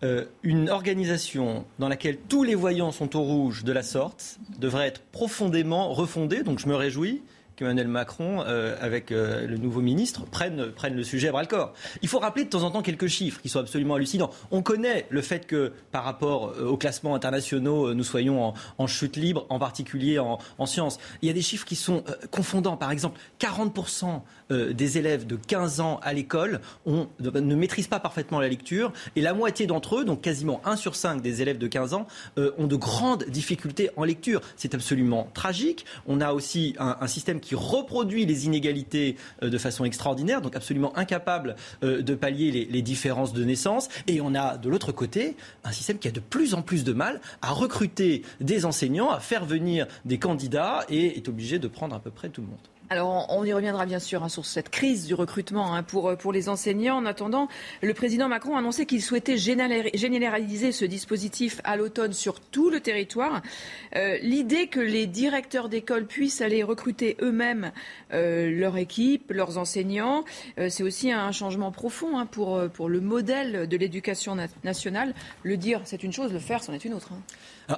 Euh, 0.03 0.25
une 0.43 0.69
organisation 0.69 1.65
dans 1.79 1.87
laquelle 1.87 2.17
tous 2.17 2.43
les 2.43 2.53
voyants 2.53 2.91
sont 2.91 3.15
au 3.15 3.21
rouge 3.21 3.63
de 3.63 3.71
la 3.71 3.81
sorte 3.81 4.37
devrait 4.59 4.87
être 4.87 5.01
profondément 5.01 5.93
refondée, 5.93 6.43
donc 6.43 6.59
je 6.59 6.67
me 6.67 6.75
réjouis, 6.75 7.23
qu'Emmanuel 7.55 7.87
Macron, 7.87 8.43
euh, 8.45 8.75
avec 8.81 9.11
euh, 9.11 9.47
le 9.47 9.57
nouveau 9.57 9.81
ministre, 9.81 10.25
prenne, 10.25 10.71
prenne 10.71 10.95
le 10.95 11.03
sujet 11.03 11.29
à 11.29 11.31
bras 11.31 11.41
le 11.41 11.47
corps. 11.47 11.73
Il 12.01 12.07
faut 12.07 12.19
rappeler 12.19 12.45
de 12.45 12.49
temps 12.49 12.63
en 12.63 12.71
temps 12.71 12.81
quelques 12.81 13.07
chiffres 13.07 13.41
qui 13.41 13.49
sont 13.49 13.59
absolument 13.59 13.95
hallucinants. 13.95 14.31
On 14.51 14.61
connaît 14.61 15.07
le 15.09 15.21
fait 15.21 15.47
que 15.47 15.71
par 15.91 16.03
rapport 16.03 16.49
euh, 16.49 16.67
aux 16.67 16.77
classements 16.77 17.15
internationaux, 17.15 17.93
nous 17.93 18.03
soyons 18.03 18.53
en, 18.77 18.87
chute 18.87 19.15
libre, 19.15 19.45
en 19.49 19.59
particulier 19.59 20.19
en, 20.19 20.65
sciences. 20.65 20.99
Il 21.21 21.27
y 21.27 21.31
a 21.31 21.33
des 21.33 21.41
chiffres 21.41 21.65
qui 21.65 21.75
sont 21.75 22.03
confondants. 22.31 22.77
Par 22.77 22.91
exemple, 22.91 23.19
40% 23.39 24.21
des 24.49 24.97
élèves 24.97 25.25
de 25.25 25.35
15 25.35 25.79
ans 25.79 25.99
à 26.03 26.13
l'école 26.13 26.61
ne 26.85 27.55
maîtrisent 27.55 27.87
pas 27.87 27.99
parfaitement 27.99 28.39
la 28.39 28.47
lecture 28.47 28.93
et 29.15 29.21
la 29.21 29.33
moitié 29.33 29.67
d'entre 29.67 29.97
eux, 29.97 30.05
donc 30.05 30.21
quasiment 30.21 30.61
1 30.65 30.75
sur 30.75 30.95
5 30.95 31.21
des 31.21 31.41
élèves 31.41 31.57
de 31.57 31.67
15 31.67 31.93
ans, 31.93 32.07
ont 32.37 32.67
de 32.67 32.75
grandes 32.75 33.25
difficultés 33.25 33.89
en 33.95 34.03
lecture. 34.03 34.41
C'est 34.55 34.75
absolument 34.75 35.29
tragique. 35.33 35.85
On 36.07 36.21
a 36.21 36.33
aussi 36.33 36.75
un, 36.79 37.07
système 37.07 37.39
qui 37.39 37.55
reproduit 37.55 38.25
les 38.25 38.45
inégalités 38.45 39.15
euh, 39.43 39.49
de 39.49 39.57
façon 39.57 39.85
extraordinaire, 39.85 40.41
donc 40.41 40.55
absolument 40.55 40.95
incapable 40.97 41.55
euh, 41.83 42.01
de 42.01 42.15
pallier 42.15 42.67
les, 42.69 42.81
différences 42.81 43.33
de 43.33 43.43
naissance. 43.43 43.89
Et 44.07 44.21
on 44.21 44.35
a 44.35 44.57
de 44.57 44.69
l'autre 44.69 44.91
côté 44.91 45.35
un 45.63 45.71
système 45.71 45.97
qui 45.97 46.07
a 46.07 46.11
de 46.11 46.19
plus 46.19 46.53
en 46.53 46.61
plus 46.61 46.83
de 46.83 46.93
mal 46.93 47.21
à 47.41 47.51
recruter 47.51 48.23
des 48.41 48.65
enseignants, 48.65 49.11
à 49.11 49.19
faire 49.19 49.45
venir 49.45 49.87
des 50.03 50.17
candidats 50.17 50.85
et 50.89 51.17
est 51.17 51.27
obligé 51.29 51.57
de 51.57 51.67
prendre 51.67 51.95
à 51.95 51.99
peu 51.99 52.11
près 52.11 52.29
tout 52.29 52.41
le 52.41 52.47
monde. 52.47 52.74
Alors, 52.91 53.25
on 53.29 53.43
y 53.43 53.51
reviendra 53.51 53.87
bien 53.87 53.97
sûr 53.97 54.23
hein, 54.23 54.29
sur 54.29 54.45
cette 54.45 54.69
crise 54.69 55.07
du 55.07 55.15
recrutement 55.15 55.73
hein, 55.73 55.81
pour, 55.81 56.15
pour 56.17 56.31
les 56.31 56.49
enseignants. 56.49 56.97
En 56.97 57.05
attendant, 57.07 57.47
le 57.81 57.93
président 57.95 58.27
Macron 58.27 58.55
a 58.55 58.59
annoncé 58.59 58.85
qu'il 58.85 59.01
souhaitait 59.01 59.37
généraliser 59.37 60.71
ce 60.71 60.85
dispositif 60.85 61.61
à 61.63 61.77
l'automne 61.77 62.13
sur 62.13 62.39
tout 62.39 62.69
le 62.69 62.81
territoire. 62.81 63.41
Euh, 63.95 64.19
l'idée 64.21 64.67
que 64.67 64.79
les 64.79 65.07
directeurs 65.07 65.67
d'école 65.67 66.05
puissent 66.05 66.41
aller 66.41 66.61
recruter 66.61 67.17
eux-mêmes 67.21 67.71
euh, 68.13 68.51
leur 68.51 68.77
équipe, 68.77 69.31
leurs 69.31 69.57
enseignants, 69.57 70.23
euh, 70.59 70.69
c'est 70.69 70.83
aussi 70.83 71.11
un 71.11 71.31
changement 71.31 71.71
profond 71.71 72.19
hein, 72.19 72.27
pour, 72.27 72.69
pour 72.69 72.87
le 72.87 73.01
modèle 73.01 73.67
de 73.67 73.77
l'éducation 73.77 74.37
nationale. 74.63 75.15
Le 75.41 75.57
dire, 75.57 75.81
c'est 75.85 76.03
une 76.03 76.13
chose, 76.13 76.31
le 76.31 76.39
faire, 76.39 76.63
c'en 76.63 76.73
est 76.73 76.85
une 76.85 76.93
autre. 76.93 77.09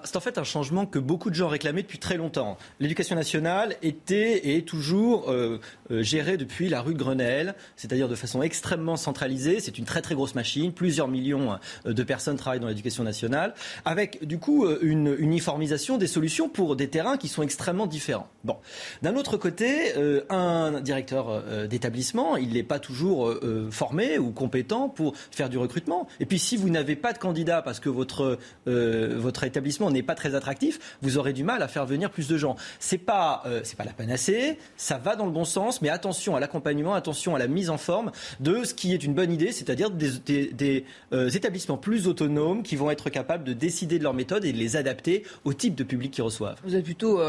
C'est 0.03 0.15
en 0.15 0.19
fait 0.19 0.37
un 0.37 0.43
changement 0.43 0.85
que 0.85 0.99
beaucoup 0.99 1.29
de 1.29 1.35
gens 1.35 1.47
réclamaient 1.47 1.81
depuis 1.81 1.99
très 1.99 2.17
longtemps. 2.17 2.57
L'éducation 2.79 3.15
nationale 3.15 3.75
était 3.81 4.37
et 4.37 4.57
est 4.57 4.67
toujours 4.67 5.31
euh, 5.31 5.59
euh, 5.91 6.03
gérée 6.03 6.37
depuis 6.37 6.69
la 6.69 6.81
rue 6.81 6.93
de 6.93 6.99
Grenelle, 6.99 7.55
c'est-à-dire 7.75 8.09
de 8.09 8.15
façon 8.15 8.41
extrêmement 8.41 8.97
centralisée. 8.97 9.59
C'est 9.59 9.77
une 9.77 9.85
très 9.85 10.01
très 10.01 10.15
grosse 10.15 10.35
machine. 10.35 10.73
Plusieurs 10.73 11.07
millions 11.07 11.57
euh, 11.85 11.93
de 11.93 12.03
personnes 12.03 12.37
travaillent 12.37 12.59
dans 12.59 12.67
l'éducation 12.67 13.03
nationale, 13.03 13.53
avec 13.85 14.25
du 14.25 14.39
coup 14.39 14.67
une 14.81 15.15
uniformisation 15.17 15.97
des 15.97 16.07
solutions 16.07 16.49
pour 16.49 16.75
des 16.75 16.89
terrains 16.89 17.17
qui 17.17 17.27
sont 17.27 17.43
extrêmement 17.43 17.87
différents. 17.87 18.27
Bon, 18.43 18.57
d'un 19.01 19.15
autre 19.15 19.37
côté, 19.37 19.93
un 20.29 20.81
directeur 20.81 21.67
d'établissement, 21.67 22.37
il 22.37 22.53
n'est 22.53 22.63
pas 22.63 22.79
toujours 22.79 23.33
formé 23.71 24.17
ou 24.17 24.31
compétent 24.31 24.89
pour 24.89 25.15
faire 25.31 25.49
du 25.49 25.57
recrutement. 25.57 26.07
Et 26.19 26.25
puis 26.25 26.39
si 26.39 26.57
vous 26.57 26.69
n'avez 26.69 26.95
pas 26.95 27.13
de 27.13 27.17
candidat 27.17 27.61
parce 27.61 27.79
que 27.79 27.89
votre 27.89 28.37
votre 28.65 29.43
établissement 29.43 29.76
n'est 29.91 30.03
pas 30.03 30.15
très 30.15 30.35
attractif, 30.35 30.79
vous 31.01 31.17
aurez 31.17 31.33
du 31.33 31.43
mal 31.43 31.61
à 31.61 31.67
faire 31.67 31.85
venir 31.85 32.11
plus 32.11 32.27
de 32.27 32.37
gens. 32.37 32.55
C'est 32.79 32.97
pas 32.97 33.43
euh, 33.45 33.61
c'est 33.63 33.77
pas 33.77 33.85
la 33.85 33.93
panacée, 33.93 34.57
ça 34.75 34.97
va 34.97 35.15
dans 35.15 35.25
le 35.25 35.31
bon 35.31 35.45
sens, 35.45 35.81
mais 35.81 35.89
attention 35.89 36.35
à 36.35 36.39
l'accompagnement, 36.39 36.93
attention 36.93 37.35
à 37.35 37.39
la 37.39 37.47
mise 37.47 37.69
en 37.69 37.77
forme 37.77 38.11
de 38.39 38.63
ce 38.63 38.73
qui 38.73 38.93
est 38.93 39.03
une 39.03 39.13
bonne 39.13 39.31
idée, 39.31 39.51
c'est-à-dire 39.51 39.91
des, 39.91 40.85
euh, 41.13 41.29
établissements 41.29 41.77
plus 41.77 42.07
autonomes 42.07 42.63
qui 42.63 42.75
vont 42.75 42.91
être 42.91 43.09
capables 43.09 43.43
de 43.43 43.53
décider 43.53 43.99
de 43.99 44.03
leur 44.03 44.13
méthode 44.13 44.45
et 44.45 44.53
de 44.53 44.57
les 44.57 44.75
adapter 44.75 45.23
au 45.45 45.53
type 45.53 45.75
de 45.75 45.83
public 45.83 46.11
qu'ils 46.11 46.23
reçoivent. 46.23 46.57
Vous 46.63 46.75
êtes 46.75 46.83
plutôt 46.83 47.19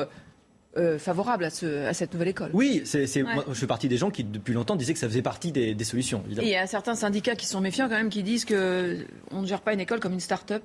euh, 0.78 0.98
favorable 0.98 1.44
à, 1.44 1.50
cette 1.50 2.12
nouvelle 2.12 2.28
école. 2.28 2.50
Oui, 2.52 2.82
c'est, 2.84 3.06
je 3.06 3.54
fais 3.54 3.66
partie 3.66 3.88
des 3.88 3.96
gens 3.96 4.10
qui 4.10 4.22
depuis 4.22 4.52
longtemps 4.54 4.76
disaient 4.76 4.92
que 4.92 4.98
ça 4.98 5.08
faisait 5.08 5.22
partie 5.22 5.50
des, 5.50 5.84
solutions. 5.84 6.22
Et 6.30 6.42
il 6.42 6.48
y 6.48 6.56
a 6.56 6.66
certains 6.68 6.94
syndicats 6.94 7.34
qui 7.34 7.46
sont 7.46 7.60
méfiants 7.60 7.88
quand 7.88 7.96
même, 7.96 8.10
qui 8.10 8.22
disent 8.22 8.44
qu'on 8.44 8.54
ne 8.54 9.46
gère 9.46 9.62
pas 9.62 9.72
une 9.72 9.80
école 9.80 9.98
comme 9.98 10.12
une 10.12 10.20
start-up. 10.20 10.62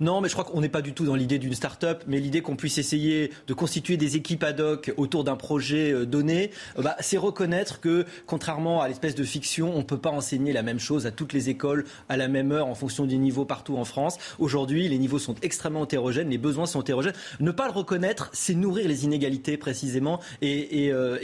Non, 0.00 0.20
mais 0.20 0.28
je 0.28 0.34
crois 0.34 0.44
qu'on 0.44 0.60
n'est 0.60 0.68
pas 0.68 0.82
du 0.82 0.92
tout 0.92 1.06
dans 1.06 1.14
l'idée 1.14 1.38
d'une 1.38 1.54
start-up, 1.54 2.04
mais 2.06 2.20
l'idée 2.20 2.42
qu'on 2.42 2.56
puisse 2.56 2.76
essayer 2.76 3.32
de 3.46 3.54
constituer 3.54 3.96
des 3.96 4.16
équipes 4.16 4.44
ad 4.44 4.60
hoc 4.60 4.92
autour 4.98 5.24
d'un 5.24 5.36
projet 5.36 5.90
euh, 5.92 6.04
donné, 6.04 6.50
euh, 6.78 6.82
bah, 6.82 6.96
c'est 7.00 7.16
reconnaître 7.16 7.80
que, 7.80 8.04
contrairement 8.26 8.82
à 8.82 8.88
l'espèce 8.88 9.14
de 9.14 9.24
fiction, 9.24 9.74
on 9.74 9.78
ne 9.78 9.82
peut 9.82 9.96
pas 9.96 10.10
enseigner 10.10 10.52
la 10.52 10.62
même 10.62 10.78
chose 10.78 11.06
à 11.06 11.12
toutes 11.12 11.32
les 11.32 11.48
écoles 11.48 11.84
à 12.10 12.18
la 12.18 12.28
même 12.28 12.52
heure 12.52 12.66
en 12.66 12.74
fonction 12.74 13.06
des 13.06 13.16
niveaux 13.16 13.46
partout 13.46 13.78
en 13.78 13.86
France. 13.86 14.18
Aujourd'hui, 14.38 14.86
les 14.88 14.98
niveaux 14.98 15.18
sont 15.18 15.34
extrêmement 15.40 15.84
hétérogènes, 15.84 16.28
les 16.28 16.38
besoins 16.38 16.66
sont 16.66 16.82
hétérogènes. 16.82 17.14
Ne 17.40 17.50
pas 17.50 17.66
le 17.66 17.72
reconnaître, 17.72 18.28
c'est 18.34 18.54
nourrir 18.54 18.88
les 18.88 19.04
inégalités 19.04 19.56
précisément 19.56 20.20
et, 20.42 20.90
euh, 20.92 21.18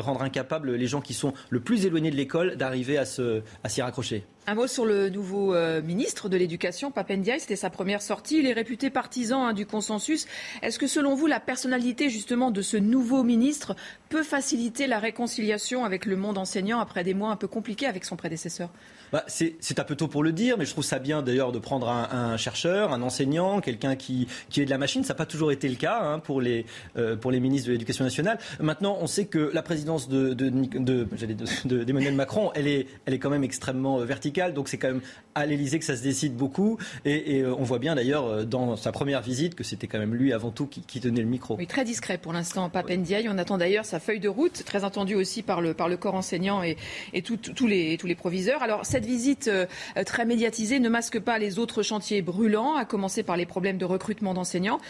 rendre 0.00 0.22
incapables 0.22 0.74
les 0.74 0.86
gens 0.86 1.00
qui 1.00 1.14
sont 1.14 1.32
le 1.48 1.60
plus 1.60 1.86
éloignés 1.86 2.10
de 2.10 2.16
l'école 2.16 2.56
d'arriver 2.56 2.98
à 2.98 3.04
s'y 3.06 3.82
raccrocher. 3.82 4.24
Un 4.48 4.56
mot 4.56 4.66
sur 4.66 4.84
le 4.84 5.08
nouveau 5.08 5.54
euh, 5.54 5.80
ministre 5.82 6.28
de 6.28 6.36
l'Éducation, 6.36 6.90
Papendiaï. 6.90 7.38
C'était 7.38 7.54
sa 7.54 7.70
première 7.70 8.02
sortie. 8.02 8.38
Il 8.40 8.46
est 8.46 8.52
réputé 8.52 8.90
partisan 8.90 9.46
hein, 9.46 9.52
du 9.52 9.66
consensus. 9.66 10.26
Est-ce 10.62 10.80
que, 10.80 10.88
selon 10.88 11.14
vous, 11.14 11.28
la 11.28 11.38
personnalité 11.38 12.10
justement 12.10 12.50
de 12.50 12.60
ce 12.60 12.76
nouveau 12.76 13.22
ministre 13.22 13.76
peut 14.08 14.24
faciliter 14.24 14.88
la 14.88 14.98
réconciliation 14.98 15.84
avec 15.84 16.06
le 16.06 16.16
monde 16.16 16.38
enseignant 16.38 16.80
après 16.80 17.04
des 17.04 17.14
mois 17.14 17.30
un 17.30 17.36
peu 17.36 17.46
compliqués 17.46 17.86
avec 17.86 18.04
son 18.04 18.16
prédécesseur? 18.16 18.68
Bah, 19.12 19.24
c'est 19.26 19.78
un 19.78 19.84
peu 19.84 19.94
tôt 19.94 20.08
pour 20.08 20.22
le 20.24 20.32
dire, 20.32 20.56
mais 20.56 20.64
je 20.64 20.70
trouve 20.70 20.84
ça 20.84 20.98
bien 20.98 21.22
d'ailleurs 21.22 21.52
de 21.52 21.58
prendre 21.58 21.88
un, 21.88 22.36
chercheur, 22.38 22.92
un 22.92 23.02
enseignant, 23.02 23.60
quelqu'un 23.60 23.94
qui, 23.94 24.26
est 24.56 24.64
de 24.64 24.70
la 24.70 24.78
machine. 24.78 25.04
Ça 25.04 25.12
n'a 25.12 25.18
pas 25.18 25.26
toujours 25.26 25.52
été 25.52 25.68
le 25.68 25.76
cas 25.76 26.00
hein, 26.02 26.18
pour, 26.18 26.40
les, 26.40 26.64
euh, 26.96 27.14
pour 27.14 27.30
les 27.30 27.38
ministres 27.38 27.68
de 27.68 27.72
l'Éducation 27.72 28.04
nationale. 28.04 28.38
Maintenant, 28.58 28.96
on 29.00 29.06
sait 29.06 29.26
que 29.26 29.50
la 29.52 29.62
présidence 29.62 30.08
d'Emmanuel 30.08 30.84
de, 30.84 31.84
de, 31.84 32.10
Macron, 32.10 32.52
elle 32.54 32.66
est, 32.66 32.86
elle 33.04 33.12
est 33.12 33.18
quand 33.18 33.28
même 33.28 33.44
extrêmement 33.44 34.00
euh, 34.00 34.04
verticale, 34.04 34.54
donc 34.54 34.68
c'est 34.68 34.78
quand 34.78 34.88
même 34.88 35.02
à 35.34 35.44
l'Élysée 35.44 35.78
que 35.78 35.84
ça 35.84 35.96
se 35.96 36.02
décide 36.02 36.34
beaucoup. 36.34 36.78
Et, 37.04 37.42
euh, 37.42 37.54
on 37.54 37.64
voit 37.64 37.78
bien 37.78 37.94
d'ailleurs 37.94 38.46
dans 38.46 38.76
sa 38.76 38.92
première 38.92 39.20
visite 39.20 39.54
que 39.54 39.64
c'était 39.64 39.86
quand 39.86 39.98
même 39.98 40.14
lui 40.14 40.32
avant 40.32 40.50
tout 40.50 40.66
qui, 40.66 41.00
tenait 41.00 41.20
le 41.20 41.26
micro. 41.26 41.58
Très 41.68 41.84
discret 41.84 42.16
pour 42.18 42.32
l'instant, 42.32 42.70
Papendiaï. 42.70 43.28
On 43.28 43.36
attend 43.36 43.58
d'ailleurs 43.58 43.84
sa 43.84 44.00
feuille 44.00 44.20
de 44.20 44.28
route, 44.28 44.62
très 44.64 44.84
attendue 44.84 45.16
aussi 45.16 45.42
par 45.42 45.60
le, 45.60 45.74
par 45.74 45.88
le 45.88 45.96
corps 45.96 46.14
enseignant 46.14 46.62
et, 46.62 46.76
et 47.12 47.22
tous 47.22 47.66
les, 47.66 47.98
les 48.02 48.14
proviseurs. 48.14 48.62
Alors, 48.62 48.84
visite 49.04 49.48
euh, 49.48 49.66
très 50.04 50.24
médiatisée 50.24 50.80
ne 50.80 50.88
masque 50.88 51.20
pas 51.20 51.38
les 51.38 51.58
autres 51.58 51.82
chantiers 51.82 52.22
brûlants, 52.22 52.76
à 52.76 52.84
commencer 52.84 53.22
par 53.22 53.36
les 53.36 53.46
problèmes 53.46 53.78
de 53.78 53.84
recrutement 53.84 54.34
d'enseignants. 54.34 54.80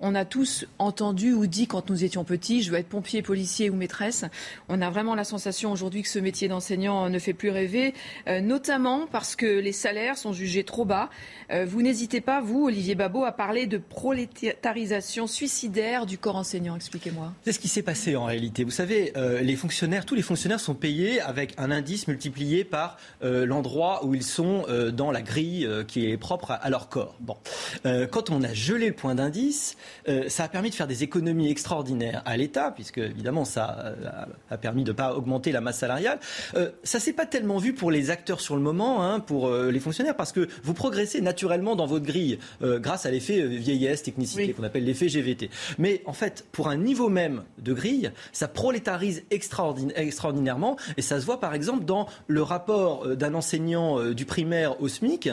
On 0.00 0.14
a 0.14 0.24
tous 0.24 0.64
entendu 0.78 1.32
ou 1.32 1.48
dit 1.48 1.66
quand 1.66 1.90
nous 1.90 2.04
étions 2.04 2.22
petits, 2.22 2.62
je 2.62 2.70
veux 2.70 2.78
être 2.78 2.88
pompier, 2.88 3.20
policier 3.20 3.68
ou 3.68 3.74
maîtresse. 3.74 4.24
On 4.68 4.80
a 4.80 4.90
vraiment 4.90 5.16
la 5.16 5.24
sensation 5.24 5.72
aujourd'hui 5.72 6.02
que 6.02 6.08
ce 6.08 6.20
métier 6.20 6.46
d'enseignant 6.46 7.10
ne 7.10 7.18
fait 7.18 7.32
plus 7.32 7.50
rêver, 7.50 7.94
euh, 8.28 8.40
notamment 8.40 9.08
parce 9.10 9.34
que 9.34 9.46
les 9.46 9.72
salaires 9.72 10.16
sont 10.16 10.32
jugés 10.32 10.62
trop 10.62 10.84
bas. 10.84 11.10
Euh, 11.50 11.66
vous 11.68 11.82
n'hésitez 11.82 12.20
pas, 12.20 12.40
vous, 12.40 12.66
Olivier 12.66 12.94
Babot, 12.94 13.24
à 13.24 13.32
parler 13.32 13.66
de 13.66 13.76
prolétarisation 13.76 15.26
suicidaire 15.26 16.06
du 16.06 16.16
corps 16.16 16.36
enseignant. 16.36 16.76
Expliquez-moi. 16.76 17.32
C'est 17.44 17.52
ce 17.52 17.58
qui 17.58 17.68
s'est 17.68 17.82
passé 17.82 18.14
en 18.14 18.24
réalité. 18.24 18.62
Vous 18.62 18.70
savez, 18.70 19.12
euh, 19.16 19.40
les 19.40 19.56
fonctionnaires, 19.56 20.04
tous 20.04 20.14
les 20.14 20.22
fonctionnaires 20.22 20.60
sont 20.60 20.74
payés 20.74 21.20
avec 21.20 21.54
un 21.58 21.72
indice 21.72 22.06
multiplié 22.06 22.62
par 22.64 22.98
l'endroit 23.22 24.04
où 24.04 24.14
ils 24.14 24.22
sont 24.22 24.64
dans 24.92 25.10
la 25.10 25.22
grille 25.22 25.68
qui 25.86 26.10
est 26.10 26.16
propre 26.16 26.52
à, 26.52 26.70
leur 26.70 26.88
corps. 26.88 27.16
Bon. 27.20 27.36
quand 27.84 28.30
on 28.30 28.42
a 28.42 28.52
gelé 28.52 28.88
le 28.88 28.94
point 28.94 29.14
d'indice, 29.14 29.76
euh, 30.08 30.28
ça 30.28 30.44
a 30.44 30.48
permis 30.48 30.70
de 30.70 30.74
faire 30.74 30.86
des 30.86 31.02
économies 31.02 31.50
extraordinaires 31.50 32.22
à 32.24 32.36
l'État, 32.36 32.70
puisque 32.70 32.98
évidemment 32.98 33.44
ça 33.44 33.76
euh, 33.86 34.24
a, 34.50 34.56
permis 34.58 34.84
de 34.84 34.90
ne 34.90 34.96
pas 34.96 35.14
augmenter 35.14 35.52
la 35.52 35.60
masse 35.60 35.78
salariale. 35.78 36.18
Euh, 36.54 36.70
ça 36.82 37.00
s'est 37.00 37.12
pas 37.12 37.26
tellement 37.26 37.58
vu 37.58 37.74
pour 37.74 37.90
les 37.90 38.10
acteurs 38.10 38.40
sur 38.40 38.56
le 38.56 38.62
moment, 38.62 39.04
hein, 39.04 39.20
pour 39.20 39.50
les 39.50 39.80
fonctionnaires, 39.80 40.16
parce 40.16 40.32
que 40.32 40.48
vous 40.62 40.74
progressez 40.74 41.20
naturellement 41.20 41.76
dans 41.76 41.86
votre 41.86 42.04
grille 42.04 42.38
grâce 42.60 43.06
à 43.06 43.10
l'effet 43.10 43.46
vieillesse, 43.46 44.02
technicité, 44.02 44.52
qu'on 44.52 44.62
appelle 44.62 44.84
l'effet 44.84 45.08
GVT. 45.08 45.50
Mais 45.78 46.02
en 46.06 46.12
fait, 46.12 46.46
pour 46.52 46.68
un 46.68 46.76
niveau 46.76 47.08
même 47.08 47.42
de 47.58 47.72
grille, 47.72 48.10
ça 48.32 48.48
prolétarise 48.48 49.24
extraordinairement, 49.30 50.76
et 50.96 51.02
ça 51.02 51.20
se 51.20 51.26
voit 51.26 51.40
par 51.40 51.54
exemple 51.54 51.84
dans 51.84 52.06
le 52.26 52.42
rapport 52.42 53.16
d'un 53.16 53.34
enseignant 53.34 54.12
du 54.12 54.24
primaire 54.24 54.80
au 54.82 54.88
SMIC, 54.88 55.30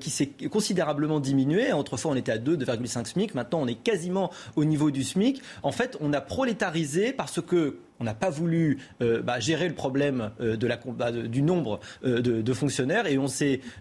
qui 0.00 0.10
s'est 0.10 0.30
considérablement 0.50 1.20
diminué. 1.20 1.72
Autrefois, 1.72 2.12
on 2.12 2.16
était 2.16 2.32
à 2.32 2.38
2, 2.38 2.56
2,5 2.56 3.06
SMIC, 3.06 3.34
maintenant 3.34 3.60
on 3.62 3.66
est 3.66 3.74
quasi 3.74 3.97
quasiment 3.98 4.30
au 4.54 4.64
niveau 4.64 4.92
du 4.92 5.02
SMIC. 5.02 5.42
En 5.64 5.72
fait, 5.72 5.96
on 6.00 6.12
a 6.12 6.20
prolétarisé 6.20 7.12
parce 7.12 7.42
que 7.42 7.78
on 8.00 8.04
n'a 8.04 8.14
pas 8.14 8.30
voulu 8.30 8.78
euh, 9.02 9.22
bah, 9.22 9.40
gérer 9.40 9.68
le 9.68 9.74
problème 9.74 10.30
euh, 10.40 10.56
de 10.56 10.66
la, 10.66 10.76
bah, 10.76 11.10
du 11.12 11.42
nombre 11.42 11.80
euh, 12.04 12.20
de, 12.20 12.52
fonctionnaires 12.52 13.06
et 13.06 13.18
on, 13.18 13.26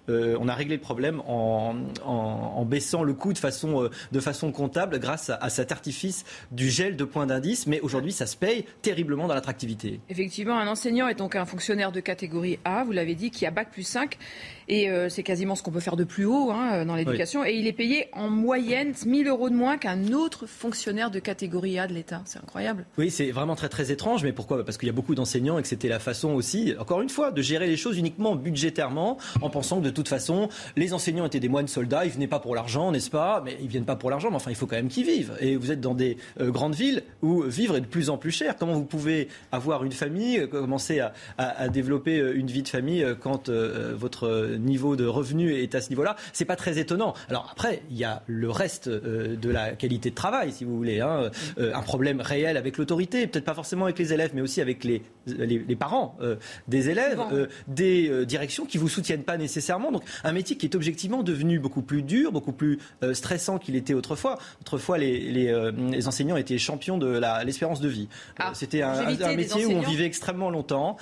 on 0.07 0.47
a 0.47 0.53
réglé 0.53 0.75
le 0.75 0.81
problème 0.81 1.21
en, 1.27 1.75
en, 2.05 2.65
baissant 2.65 3.03
le 3.03 3.13
coût 3.13 3.33
de 3.33 3.37
façon, 3.37 3.89
de 4.11 4.19
façon 4.19 4.51
comptable 4.51 4.99
grâce 4.99 5.29
à, 5.29 5.49
cet 5.49 5.71
artifice 5.71 6.25
du 6.51 6.69
gel 6.69 6.95
de 6.95 7.03
points 7.05 7.25
d'indice. 7.25 7.65
Mais 7.65 7.79
aujourd'hui, 7.79 8.11
ça 8.11 8.27
se 8.27 8.35
paye 8.35 8.65
terriblement 8.81 9.27
dans 9.27 9.33
l'attractivité. 9.33 9.99
Effectivement, 10.09 10.59
un 10.59 10.67
enseignant 10.67 11.07
est 11.07 11.15
donc 11.15 11.35
un 11.35 11.45
fonctionnaire 11.45 11.91
de 11.91 12.01
catégorie 12.01 12.59
A, 12.65 12.83
vous 12.83 12.91
l'avez 12.91 13.15
dit, 13.15 13.31
qui 13.31 13.45
a 13.45 13.51
bac 13.51 13.71
plus 13.71 13.83
5 13.83 14.17
et 14.67 14.89
c'est 15.09 15.23
quasiment 15.23 15.55
ce 15.55 15.63
qu'on 15.63 15.71
peut 15.71 15.79
faire 15.79 15.95
de 15.95 16.03
plus 16.03 16.25
haut 16.25 16.51
hein, 16.51 16.85
dans 16.85 16.95
l'éducation. 16.95 17.45
Et 17.45 17.53
il 17.53 17.67
est 17.67 17.73
payé 17.73 18.09
en 18.11 18.29
moyenne 18.29 18.93
1000 19.05 19.27
euros 19.27 19.49
de 19.49 19.55
moins 19.55 19.77
qu'un 19.77 20.11
autre 20.11 20.45
fonctionnaire 20.45 21.09
de 21.09 21.19
catégorie 21.19 21.79
A 21.79 21.87
de 21.87 21.93
l'État. 21.93 22.21
C'est 22.25 22.39
incroyable. 22.39 22.85
Oui, 22.97 23.09
c'est 23.09 23.31
vraiment 23.31 23.55
très 23.55 23.69
très 23.69 23.91
étrange. 23.91 24.06
Mais 24.23 24.31
pourquoi? 24.31 24.63
Parce 24.63 24.77
qu'il 24.77 24.87
y 24.87 24.89
a 24.89 24.93
beaucoup 24.93 25.15
d'enseignants 25.15 25.57
et 25.57 25.61
que 25.61 25.67
c'était 25.67 25.87
la 25.87 25.99
façon 25.99 26.29
aussi, 26.29 26.73
encore 26.79 27.01
une 27.01 27.09
fois, 27.09 27.31
de 27.31 27.41
gérer 27.41 27.67
les 27.67 27.77
choses 27.77 27.97
uniquement 27.97 28.35
budgétairement, 28.35 29.17
en 29.41 29.49
pensant 29.49 29.79
que 29.79 29.85
de 29.85 29.89
toute 29.89 30.07
façon, 30.07 30.49
les 30.75 30.93
enseignants 30.93 31.25
étaient 31.25 31.39
des 31.39 31.49
moines 31.49 31.67
soldats, 31.67 32.05
ils 32.05 32.11
venaient 32.11 32.27
pas 32.27 32.39
pour 32.39 32.55
l'argent, 32.55 32.91
n'est-ce 32.91 33.09
pas? 33.09 33.41
Mais 33.43 33.57
ils 33.61 33.67
viennent 33.67 33.85
pas 33.85 33.95
pour 33.95 34.09
l'argent, 34.09 34.29
mais 34.29 34.37
enfin, 34.37 34.51
il 34.51 34.55
faut 34.55 34.65
quand 34.65 34.75
même 34.75 34.87
qu'ils 34.87 35.05
vivent. 35.05 35.33
Et 35.39 35.55
vous 35.55 35.71
êtes 35.71 35.81
dans 35.81 35.93
des 35.93 36.17
euh, 36.39 36.51
grandes 36.51 36.75
villes 36.75 37.03
où 37.21 37.43
vivre 37.43 37.75
est 37.75 37.81
de 37.81 37.85
plus 37.85 38.09
en 38.09 38.17
plus 38.17 38.31
cher. 38.31 38.55
Comment 38.57 38.73
vous 38.73 38.85
pouvez 38.85 39.27
avoir 39.51 39.83
une 39.83 39.91
famille, 39.91 40.39
euh, 40.39 40.47
commencer 40.47 40.99
à, 40.99 41.13
à, 41.37 41.69
développer 41.69 42.19
euh, 42.19 42.37
une 42.37 42.47
vie 42.47 42.63
de 42.63 42.67
famille 42.67 43.05
quand 43.21 43.49
votre 43.49 44.55
niveau 44.57 44.95
de 44.95 45.05
revenu 45.05 45.53
est 45.53 45.75
à 45.75 45.81
ce 45.81 45.89
niveau-là? 45.89 46.15
C'est 46.33 46.45
pas 46.45 46.55
très 46.55 46.79
étonnant. 46.79 47.13
Alors 47.29 47.49
après, 47.51 47.81
il 47.89 47.97
y 47.97 48.03
a 48.03 48.23
le 48.27 48.49
reste 48.49 48.89
de 48.89 49.49
la 49.49 49.71
qualité 49.71 50.09
de 50.09 50.15
travail, 50.15 50.51
si 50.51 50.63
vous 50.63 50.75
voulez, 50.77 51.01
hein, 51.01 51.29
un 51.57 51.81
problème 51.81 52.21
réel 52.21 52.57
avec 52.57 52.77
l'autorité, 52.77 53.27
peut-être 53.27 53.45
pas 53.45 53.53
forcément 53.53 53.85
avec 53.85 53.96
les 53.97 54.13
élèves, 54.13 54.31
mais 54.33 54.41
aussi 54.41 54.61
avec 54.61 54.83
les, 54.83 55.01
les, 55.25 55.75
parents 55.75 56.17
des 56.67 56.89
élèves, 56.89 57.19
des 57.67 58.25
directions 58.25 58.65
qui 58.65 58.77
vous 58.77 58.89
soutiennent 58.89 59.23
pas 59.23 59.37
nécessairement. 59.37 59.91
Donc 59.91 60.03
un 60.23 60.31
métier 60.31 60.57
qui 60.57 60.65
est 60.65 60.75
objectivement 60.75 61.23
devenu 61.23 61.59
beaucoup 61.59 61.81
plus 61.81 62.03
dur, 62.03 62.31
beaucoup 62.31 62.51
plus 62.51 62.79
euh, 63.03 63.13
stressant 63.13 63.57
qu'il 63.57 63.75
était 63.75 63.93
autrefois. 63.93 64.37
Autrefois, 64.61 64.97
les, 64.97 65.47
euh, 65.49 65.71
les, 65.71 66.07
enseignants 66.07 66.37
étaient 66.37 66.57
champions 66.57 66.97
de 66.97 67.19
l'espérance 67.45 67.79
de 67.79 67.87
vie. 67.87 68.07
Euh, 68.11 68.43
ah, 68.43 68.51
C'était 68.53 68.81
un, 68.81 69.35
métier 69.35 69.65
où 69.65 69.71
on 69.71 69.81
vivait 69.81 70.05
extrêmement 70.05 70.49
longtemps, 70.49 70.97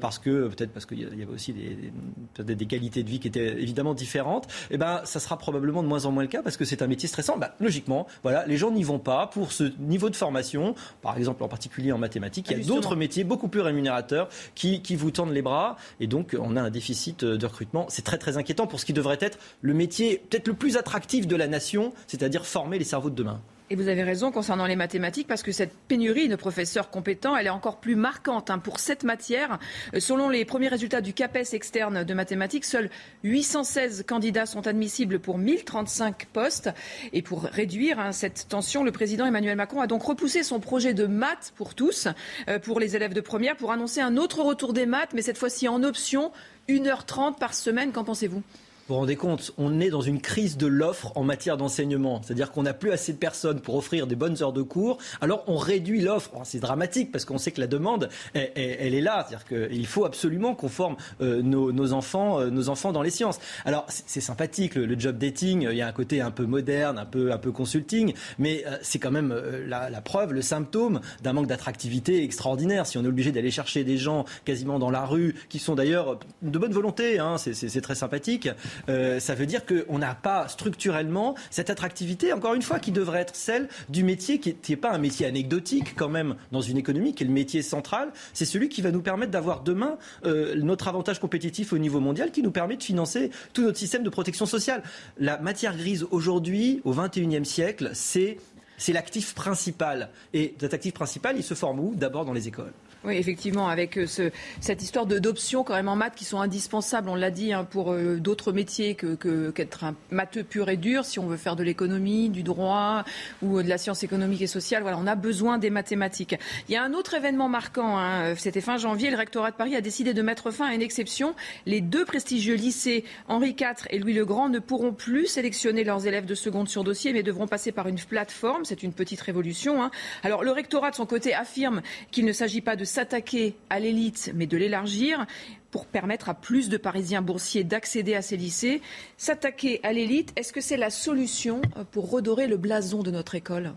parce 0.00 0.18
que 0.18 0.48
peut-être 0.48 0.72
parce 0.72 0.86
qu'il 0.86 1.00
y 1.00 1.04
avait 1.04 1.26
aussi 1.26 1.52
des, 1.52 2.54
des, 2.54 2.66
qualités 2.66 3.02
de 3.02 3.08
vie 3.08 3.20
qui 3.20 3.28
étaient 3.28 3.60
évidemment 3.60 3.94
différentes. 3.94 4.46
Et 4.70 4.74
eh 4.74 4.78
ben, 4.78 5.00
ça 5.04 5.20
sera 5.20 5.38
probablement 5.38 5.82
de 5.82 5.88
moins 5.88 6.04
en 6.04 6.12
moins 6.12 6.22
le 6.22 6.28
cas 6.28 6.42
parce 6.42 6.56
que 6.56 6.64
c'est 6.64 6.82
un 6.82 6.86
métier 6.86 7.08
stressant. 7.08 7.38
Ben, 7.38 7.50
logiquement, 7.60 8.06
voilà, 8.22 8.46
les 8.46 8.56
gens 8.56 8.70
n'y 8.70 8.82
vont 8.82 8.98
pas 8.98 9.26
pour 9.26 9.52
ce 9.52 9.64
niveau 9.78 10.10
de 10.10 10.16
formation. 10.16 10.74
Par 11.02 11.16
exemple, 11.16 11.42
en 11.42 11.48
particulier 11.48 11.92
en 11.92 11.98
mathématiques, 11.98 12.29
il 12.36 12.50
y 12.50 12.54
a 12.54 12.64
d'autres 12.64 12.96
métiers 12.96 13.24
beaucoup 13.24 13.48
plus 13.48 13.60
rémunérateurs 13.60 14.28
qui, 14.54 14.82
qui 14.82 14.96
vous 14.96 15.10
tendent 15.10 15.32
les 15.32 15.42
bras, 15.42 15.76
et 16.00 16.06
donc 16.06 16.36
on 16.38 16.56
a 16.56 16.62
un 16.62 16.70
déficit 16.70 17.24
de 17.24 17.46
recrutement. 17.46 17.86
C'est 17.88 18.02
très 18.02 18.18
très 18.18 18.36
inquiétant 18.36 18.66
pour 18.66 18.80
ce 18.80 18.86
qui 18.86 18.92
devrait 18.92 19.18
être 19.20 19.38
le 19.60 19.74
métier 19.74 20.22
peut-être 20.30 20.48
le 20.48 20.54
plus 20.54 20.76
attractif 20.76 21.26
de 21.26 21.36
la 21.36 21.46
nation, 21.46 21.92
c'est-à-dire 22.06 22.46
former 22.46 22.78
les 22.78 22.84
cerveaux 22.84 23.10
de 23.10 23.14
demain. 23.14 23.40
Et 23.72 23.76
vous 23.76 23.86
avez 23.86 24.02
raison 24.02 24.32
concernant 24.32 24.66
les 24.66 24.74
mathématiques, 24.74 25.28
parce 25.28 25.44
que 25.44 25.52
cette 25.52 25.72
pénurie 25.86 26.26
de 26.26 26.34
professeurs 26.34 26.90
compétents, 26.90 27.36
elle 27.36 27.46
est 27.46 27.50
encore 27.50 27.78
plus 27.78 27.94
marquante 27.94 28.50
hein, 28.50 28.58
pour 28.58 28.80
cette 28.80 29.04
matière. 29.04 29.60
Euh, 29.94 30.00
selon 30.00 30.28
les 30.28 30.44
premiers 30.44 30.66
résultats 30.66 31.00
du 31.00 31.12
CAPES 31.12 31.52
externe 31.52 32.02
de 32.02 32.14
mathématiques, 32.14 32.64
seuls 32.64 32.90
816 33.22 34.06
candidats 34.08 34.46
sont 34.46 34.66
admissibles 34.66 35.20
pour 35.20 35.38
1035 35.38 36.26
postes. 36.32 36.70
Et 37.12 37.22
pour 37.22 37.44
réduire 37.44 38.00
hein, 38.00 38.10
cette 38.10 38.48
tension, 38.48 38.82
le 38.82 38.90
président 38.90 39.24
Emmanuel 39.24 39.56
Macron 39.56 39.80
a 39.80 39.86
donc 39.86 40.02
repoussé 40.02 40.42
son 40.42 40.58
projet 40.58 40.92
de 40.92 41.06
maths 41.06 41.52
pour 41.54 41.76
tous, 41.76 42.08
euh, 42.48 42.58
pour 42.58 42.80
les 42.80 42.96
élèves 42.96 43.14
de 43.14 43.20
première, 43.20 43.56
pour 43.56 43.70
annoncer 43.70 44.00
un 44.00 44.16
autre 44.16 44.42
retour 44.42 44.72
des 44.72 44.86
maths, 44.86 45.10
mais 45.14 45.22
cette 45.22 45.38
fois-ci 45.38 45.68
en 45.68 45.84
option, 45.84 46.32
1h30 46.68 47.38
par 47.38 47.54
semaine. 47.54 47.92
Qu'en 47.92 48.02
pensez-vous? 48.02 48.42
Vous 48.90 48.96
vous 48.96 49.00
rendez 49.02 49.14
compte, 49.14 49.52
on 49.56 49.78
est 49.78 49.88
dans 49.88 50.00
une 50.00 50.20
crise 50.20 50.56
de 50.56 50.66
l'offre 50.66 51.12
en 51.14 51.22
matière 51.22 51.56
d'enseignement. 51.56 52.20
C'est-à-dire 52.24 52.50
qu'on 52.50 52.64
n'a 52.64 52.74
plus 52.74 52.90
assez 52.90 53.12
de 53.12 53.18
personnes 53.18 53.60
pour 53.60 53.76
offrir 53.76 54.08
des 54.08 54.16
bonnes 54.16 54.42
heures 54.42 54.52
de 54.52 54.62
cours. 54.62 54.98
Alors 55.20 55.44
on 55.46 55.58
réduit 55.58 56.00
l'offre. 56.00 56.32
c'est 56.42 56.58
dramatique 56.58 57.12
parce 57.12 57.24
qu'on 57.24 57.38
sait 57.38 57.52
que 57.52 57.60
la 57.60 57.68
demande, 57.68 58.08
elle, 58.34 58.50
est 58.56 59.00
là. 59.00 59.24
C'est-à-dire 59.28 59.46
qu'il 59.46 59.86
faut 59.86 60.04
absolument 60.04 60.56
qu'on 60.56 60.68
forme 60.68 60.96
euh, 61.20 61.40
nos, 61.40 61.92
enfants, 61.92 62.40
euh, 62.40 62.50
nos 62.50 62.68
enfants 62.68 62.90
dans 62.90 63.02
les 63.02 63.10
sciences. 63.10 63.38
Alors 63.64 63.86
c'est 63.88 64.20
sympathique 64.20 64.74
le, 64.74 64.98
job 64.98 65.18
dating. 65.18 65.68
Il 65.70 65.76
y 65.76 65.82
a 65.82 65.86
un 65.86 65.92
côté 65.92 66.20
un 66.20 66.32
peu 66.32 66.46
moderne, 66.46 66.98
un 66.98 67.06
peu 67.06 67.30
un 67.30 67.38
peu 67.38 67.52
consulting, 67.52 68.12
mais 68.40 68.64
euh, 68.66 68.76
c'est 68.82 68.98
quand 68.98 69.12
même 69.12 69.32
la, 69.68 69.88
la, 69.88 70.00
preuve, 70.00 70.32
le 70.32 70.42
symptôme 70.42 71.00
d'un 71.22 71.32
manque 71.32 71.46
d'attractivité 71.46 72.24
extraordinaire. 72.24 72.86
Si 72.86 72.98
on 72.98 73.04
est 73.04 73.08
obligé 73.08 73.30
d'aller 73.30 73.52
chercher 73.52 73.84
des 73.84 73.98
gens 73.98 74.24
quasiment 74.44 74.80
dans 74.80 74.90
la 74.90 75.06
rue, 75.06 75.36
qui 75.48 75.60
sont 75.60 75.76
d'ailleurs 75.76 76.18
de 76.42 76.58
bonne 76.58 76.72
volonté, 76.72 77.20
hein, 77.20 77.36
c'est 77.38 77.80
très 77.82 77.94
sympathique. 77.94 78.48
Euh, 78.88 79.20
ça 79.20 79.34
veut 79.34 79.46
dire 79.46 79.62
qu'on 79.66 79.98
n'a 79.98 80.14
pas 80.14 80.48
structurellement 80.48 81.34
cette 81.50 81.70
attractivité, 81.70 82.32
encore 82.32 82.54
une 82.54 82.62
fois, 82.62 82.78
qui 82.78 82.92
devrait 82.92 83.20
être 83.20 83.34
celle 83.34 83.68
du 83.88 84.04
métier 84.04 84.40
qui 84.40 84.56
n'est 84.68 84.76
pas 84.76 84.92
un 84.92 84.98
métier 84.98 85.26
anecdotique 85.26 85.94
quand 85.96 86.08
même 86.08 86.36
dans 86.52 86.60
une 86.60 86.78
économie, 86.78 87.14
qui 87.14 87.24
est 87.24 87.26
le 87.26 87.32
métier 87.32 87.62
central. 87.62 88.12
C'est 88.32 88.44
celui 88.44 88.68
qui 88.68 88.82
va 88.82 88.90
nous 88.90 89.02
permettre 89.02 89.32
d'avoir 89.32 89.62
demain 89.62 89.98
euh, 90.24 90.54
notre 90.56 90.88
avantage 90.88 91.18
compétitif 91.18 91.72
au 91.72 91.78
niveau 91.78 92.00
mondial, 92.00 92.30
qui 92.30 92.42
nous 92.42 92.50
permet 92.50 92.76
de 92.76 92.82
financer 92.82 93.30
tout 93.52 93.62
notre 93.62 93.78
système 93.78 94.02
de 94.02 94.10
protection 94.10 94.46
sociale. 94.46 94.82
La 95.18 95.38
matière 95.38 95.76
grise 95.76 96.06
aujourd'hui, 96.10 96.80
au 96.84 96.94
XXIe 96.94 97.44
siècle, 97.44 97.90
c'est 97.94 98.38
c'est 98.80 98.94
l'actif 98.94 99.34
principal. 99.34 100.08
Et 100.32 100.54
cet 100.58 100.72
actif 100.72 100.94
principal, 100.94 101.36
il 101.36 101.44
se 101.44 101.54
forme 101.54 101.80
où? 101.80 101.94
D'abord 101.94 102.24
dans 102.24 102.32
les 102.32 102.48
écoles. 102.48 102.72
Oui, 103.02 103.16
effectivement, 103.16 103.68
avec 103.68 103.96
euh, 103.96 104.06
ce, 104.06 104.30
cette 104.60 104.82
histoire 104.82 105.06
d'options 105.06 105.64
quand 105.64 105.72
même 105.72 105.88
en 105.88 105.96
maths 105.96 106.14
qui 106.14 106.26
sont 106.26 106.38
indispensables, 106.38 107.08
on 107.08 107.14
l'a 107.14 107.30
dit, 107.30 107.54
hein, 107.54 107.64
pour 107.64 107.92
euh, 107.92 108.16
d'autres 108.16 108.52
métiers 108.52 108.94
que, 108.94 109.50
qu'être 109.50 109.84
un 109.84 109.94
matheux 110.10 110.44
pur 110.44 110.68
et 110.68 110.76
dur, 110.76 111.06
si 111.06 111.18
on 111.18 111.26
veut 111.26 111.38
faire 111.38 111.56
de 111.56 111.62
l'économie, 111.62 112.28
du 112.28 112.42
droit 112.42 113.04
ou 113.40 113.56
euh, 113.56 113.62
de 113.62 113.70
la 113.70 113.78
science 113.78 114.02
économique 114.02 114.42
et 114.42 114.46
sociale. 114.46 114.82
Voilà, 114.82 114.98
on 114.98 115.06
a 115.06 115.14
besoin 115.14 115.56
des 115.56 115.70
mathématiques. 115.70 116.36
Il 116.68 116.74
y 116.74 116.76
a 116.76 116.82
un 116.82 116.92
autre 116.92 117.14
événement 117.14 117.48
marquant, 117.48 117.96
hein, 117.96 118.34
c'était 118.36 118.60
fin 118.60 118.76
janvier, 118.76 119.10
le 119.10 119.16
rectorat 119.16 119.50
de 119.50 119.56
Paris 119.56 119.76
a 119.76 119.80
décidé 119.80 120.12
de 120.12 120.20
mettre 120.20 120.50
fin 120.50 120.66
à 120.66 120.74
une 120.74 120.82
exception. 120.82 121.34
Les 121.64 121.80
deux 121.80 122.04
prestigieux 122.04 122.54
lycées 122.54 123.04
Henri 123.28 123.56
IV 123.58 123.86
et 123.88 123.98
Louis 123.98 124.12
le 124.12 124.26
Grand 124.26 124.50
ne 124.50 124.58
pourront 124.58 124.92
plus 124.92 125.26
sélectionner 125.26 125.84
leurs 125.84 126.06
élèves 126.06 126.26
de 126.26 126.34
seconde 126.34 126.68
sur 126.68 126.84
dossier, 126.84 127.14
mais 127.14 127.22
devront 127.22 127.46
passer 127.46 127.72
par 127.72 127.88
une 127.88 127.98
plateforme. 127.98 128.66
C'est 128.66 128.82
une 128.82 128.92
petite 128.92 129.22
révolution. 129.22 129.82
Hein. 129.82 129.90
Alors 130.22 130.44
le 130.44 130.50
rectorat, 130.50 130.90
de 130.90 130.96
son 130.96 131.06
côté, 131.06 131.32
affirme 131.32 131.80
qu'il 132.10 132.26
ne 132.26 132.32
s'agit 132.32 132.60
pas 132.60 132.76
de 132.76 132.84
s'attaquer 132.90 133.54
à 133.70 133.78
l'élite, 133.78 134.32
mais 134.34 134.46
de 134.46 134.56
l'élargir 134.56 135.26
pour 135.70 135.86
permettre 135.86 136.28
à 136.28 136.34
plus 136.34 136.68
de 136.68 136.76
Parisiens 136.76 137.22
boursiers 137.22 137.64
d'accéder 137.64 138.14
à 138.14 138.22
ces 138.22 138.36
lycées. 138.36 138.82
S'attaquer 139.16 139.80
à 139.84 139.92
l'élite, 139.92 140.32
est-ce 140.36 140.52
que 140.52 140.60
c'est 140.60 140.76
la 140.76 140.90
solution 140.90 141.62
pour 141.92 142.10
redorer 142.10 142.48
le 142.48 142.56
blason 142.56 143.02
de 143.02 143.10
notre 143.10 143.36
école? 143.36 143.72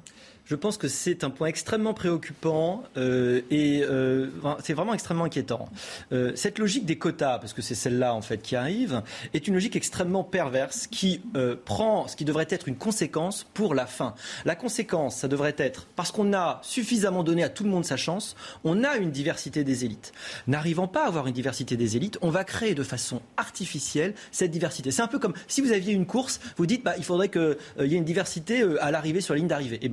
Je 0.45 0.55
pense 0.55 0.77
que 0.77 0.87
c'est 0.87 1.23
un 1.23 1.29
point 1.29 1.47
extrêmement 1.47 1.93
préoccupant 1.93 2.83
euh, 2.97 3.41
et 3.49 3.81
euh, 3.83 4.27
c'est 4.61 4.73
vraiment 4.73 4.93
extrêmement 4.93 5.23
inquiétant. 5.23 5.69
Euh, 6.11 6.33
cette 6.35 6.59
logique 6.59 6.85
des 6.85 6.97
quotas, 6.97 7.39
parce 7.39 7.53
que 7.53 7.61
c'est 7.61 7.75
celle-là 7.75 8.13
en 8.13 8.21
fait 8.21 8.41
qui 8.41 8.55
arrive, 8.55 9.01
est 9.33 9.47
une 9.47 9.53
logique 9.53 9.75
extrêmement 9.75 10.23
perverse 10.23 10.87
qui 10.87 11.21
prend 11.65 12.07
ce 12.07 12.15
qui 12.15 12.25
devrait 12.25 12.47
être 12.49 12.67
une 12.67 12.75
conséquence 12.75 13.45
pour 13.53 13.73
la 13.73 13.85
fin. 13.85 14.15
La 14.45 14.55
conséquence, 14.55 15.15
ça 15.15 15.27
devrait 15.27 15.55
être 15.57 15.87
parce 15.95 16.11
qu'on 16.11 16.33
a 16.33 16.59
suffisamment 16.63 17.23
donné 17.23 17.43
à 17.43 17.49
tout 17.49 17.63
le 17.63 17.69
monde 17.69 17.85
sa 17.85 17.97
chance, 17.97 18.35
on 18.63 18.83
a 18.83 18.97
une 18.97 19.11
diversité 19.11 19.63
des 19.63 19.85
élites. 19.85 20.11
N'arrivant 20.47 20.87
pas 20.87 21.05
à 21.05 21.07
avoir 21.07 21.27
une 21.27 21.33
diversité 21.33 21.77
des 21.77 21.95
élites, 21.95 22.17
on 22.21 22.29
va 22.29 22.43
créer 22.43 22.75
de 22.75 22.83
façon 22.83 23.21
artificielle 23.37 24.13
cette 24.31 24.51
diversité. 24.51 24.91
C'est 24.91 25.01
un 25.01 25.07
peu 25.07 25.19
comme 25.19 25.33
si 25.47 25.61
vous 25.61 25.71
aviez 25.71 25.93
une 25.93 26.05
course, 26.05 26.39
vous 26.57 26.65
dites 26.65 26.83
bah, 26.83 26.95
il 26.97 27.03
faudrait 27.03 27.29
qu'il 27.29 27.57
y 27.79 27.93
ait 27.93 27.97
une 27.97 28.03
diversité 28.03 28.63
à 28.81 28.91
l'arrivée 28.91 29.21
sur 29.21 29.33
la 29.33 29.39
ligne 29.39 29.47
d'arrivée. 29.47 29.77
Et 29.77 29.85
eh 29.85 29.89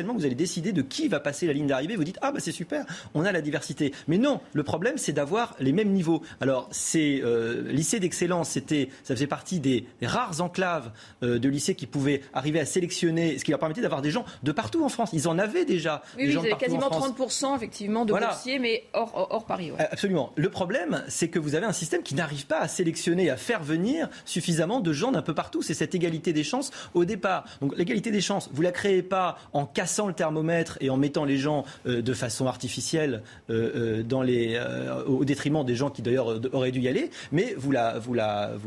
ben 0.00 0.12
vous 0.12 0.24
allez 0.24 0.34
décider 0.34 0.72
de 0.72 0.82
qui 0.82 1.08
va 1.08 1.20
passer 1.20 1.46
la 1.46 1.52
ligne 1.52 1.66
d'arrivée. 1.66 1.96
Vous 1.96 2.04
dites, 2.04 2.18
ah, 2.22 2.32
bah, 2.32 2.40
c'est 2.40 2.52
super, 2.52 2.84
on 3.14 3.24
a 3.24 3.32
la 3.32 3.40
diversité. 3.40 3.92
Mais 4.08 4.18
non, 4.18 4.40
le 4.52 4.62
problème, 4.62 4.96
c'est 4.96 5.12
d'avoir 5.12 5.54
les 5.60 5.72
mêmes 5.72 5.90
niveaux. 5.90 6.22
Alors, 6.40 6.68
ces 6.70 7.20
euh, 7.22 7.70
lycées 7.70 8.00
d'excellence, 8.00 8.50
c'était, 8.50 8.88
ça 9.04 9.14
faisait 9.14 9.26
partie 9.26 9.60
des, 9.60 9.84
rares 10.02 10.40
enclaves 10.40 10.90
euh, 11.22 11.38
de 11.38 11.48
lycées 11.48 11.74
qui 11.74 11.86
pouvaient 11.86 12.22
arriver 12.32 12.60
à 12.60 12.64
sélectionner, 12.64 13.38
ce 13.38 13.44
qui 13.44 13.50
leur 13.50 13.60
permettait 13.60 13.80
d'avoir 13.80 14.02
des 14.02 14.10
gens 14.10 14.24
de 14.42 14.52
partout 14.52 14.84
en 14.84 14.88
France. 14.88 15.10
Ils 15.12 15.28
en 15.28 15.38
avaient 15.38 15.64
déjà. 15.64 16.02
Oui, 16.16 16.28
des 16.28 16.36
oui, 16.36 16.48
quasiment 16.58 16.88
30% 16.88 17.56
effectivement 17.56 18.04
de 18.04 18.12
voilà. 18.12 18.36
mais 18.60 18.84
hors, 18.92 19.44
Paris. 19.46 19.72
Absolument. 19.78 20.32
Le 20.36 20.50
problème, 20.50 21.02
c'est 21.08 21.28
que 21.28 21.38
vous 21.38 21.54
avez 21.54 21.66
un 21.66 21.72
système 21.72 22.02
qui 22.02 22.14
n'arrive 22.14 22.46
pas 22.46 22.60
à 22.60 22.68
sélectionner, 22.68 23.30
à 23.30 23.36
faire 23.36 23.62
venir 23.62 24.08
suffisamment 24.24 24.80
de 24.80 24.92
gens 24.92 25.12
d'un 25.12 25.22
peu 25.22 25.34
partout. 25.34 25.62
C'est 25.62 25.74
cette 25.74 25.94
égalité 25.94 26.32
des 26.32 26.44
chances 26.44 26.70
au 26.94 27.04
départ. 27.04 27.44
Donc 27.60 27.76
l'égalité 27.76 28.10
des 28.10 28.20
chances, 28.20 28.50
vous 28.52 28.62
la 28.62 28.72
créez 28.72 29.02
pas 29.02 29.38
en 29.52 29.66
cassant 29.82 30.06
le 30.06 30.12
thermomètre 30.14 30.78
et 30.80 30.90
en 30.90 30.96
mettant 30.96 31.24
les 31.24 31.38
gens 31.38 31.64
euh, 31.86 32.02
de 32.02 32.14
façon 32.14 32.46
artificielle 32.46 33.24
euh, 33.50 34.04
euh, 34.08 35.04
au 35.06 35.24
détriment 35.24 35.64
des 35.64 35.74
gens 35.74 35.90
qui 35.90 36.02
d'ailleurs 36.02 36.40
auraient 36.52 36.70
dû 36.70 36.78
y 36.78 36.86
aller, 36.86 37.10
mais 37.32 37.52
vous 37.58 37.72
la, 37.72 38.00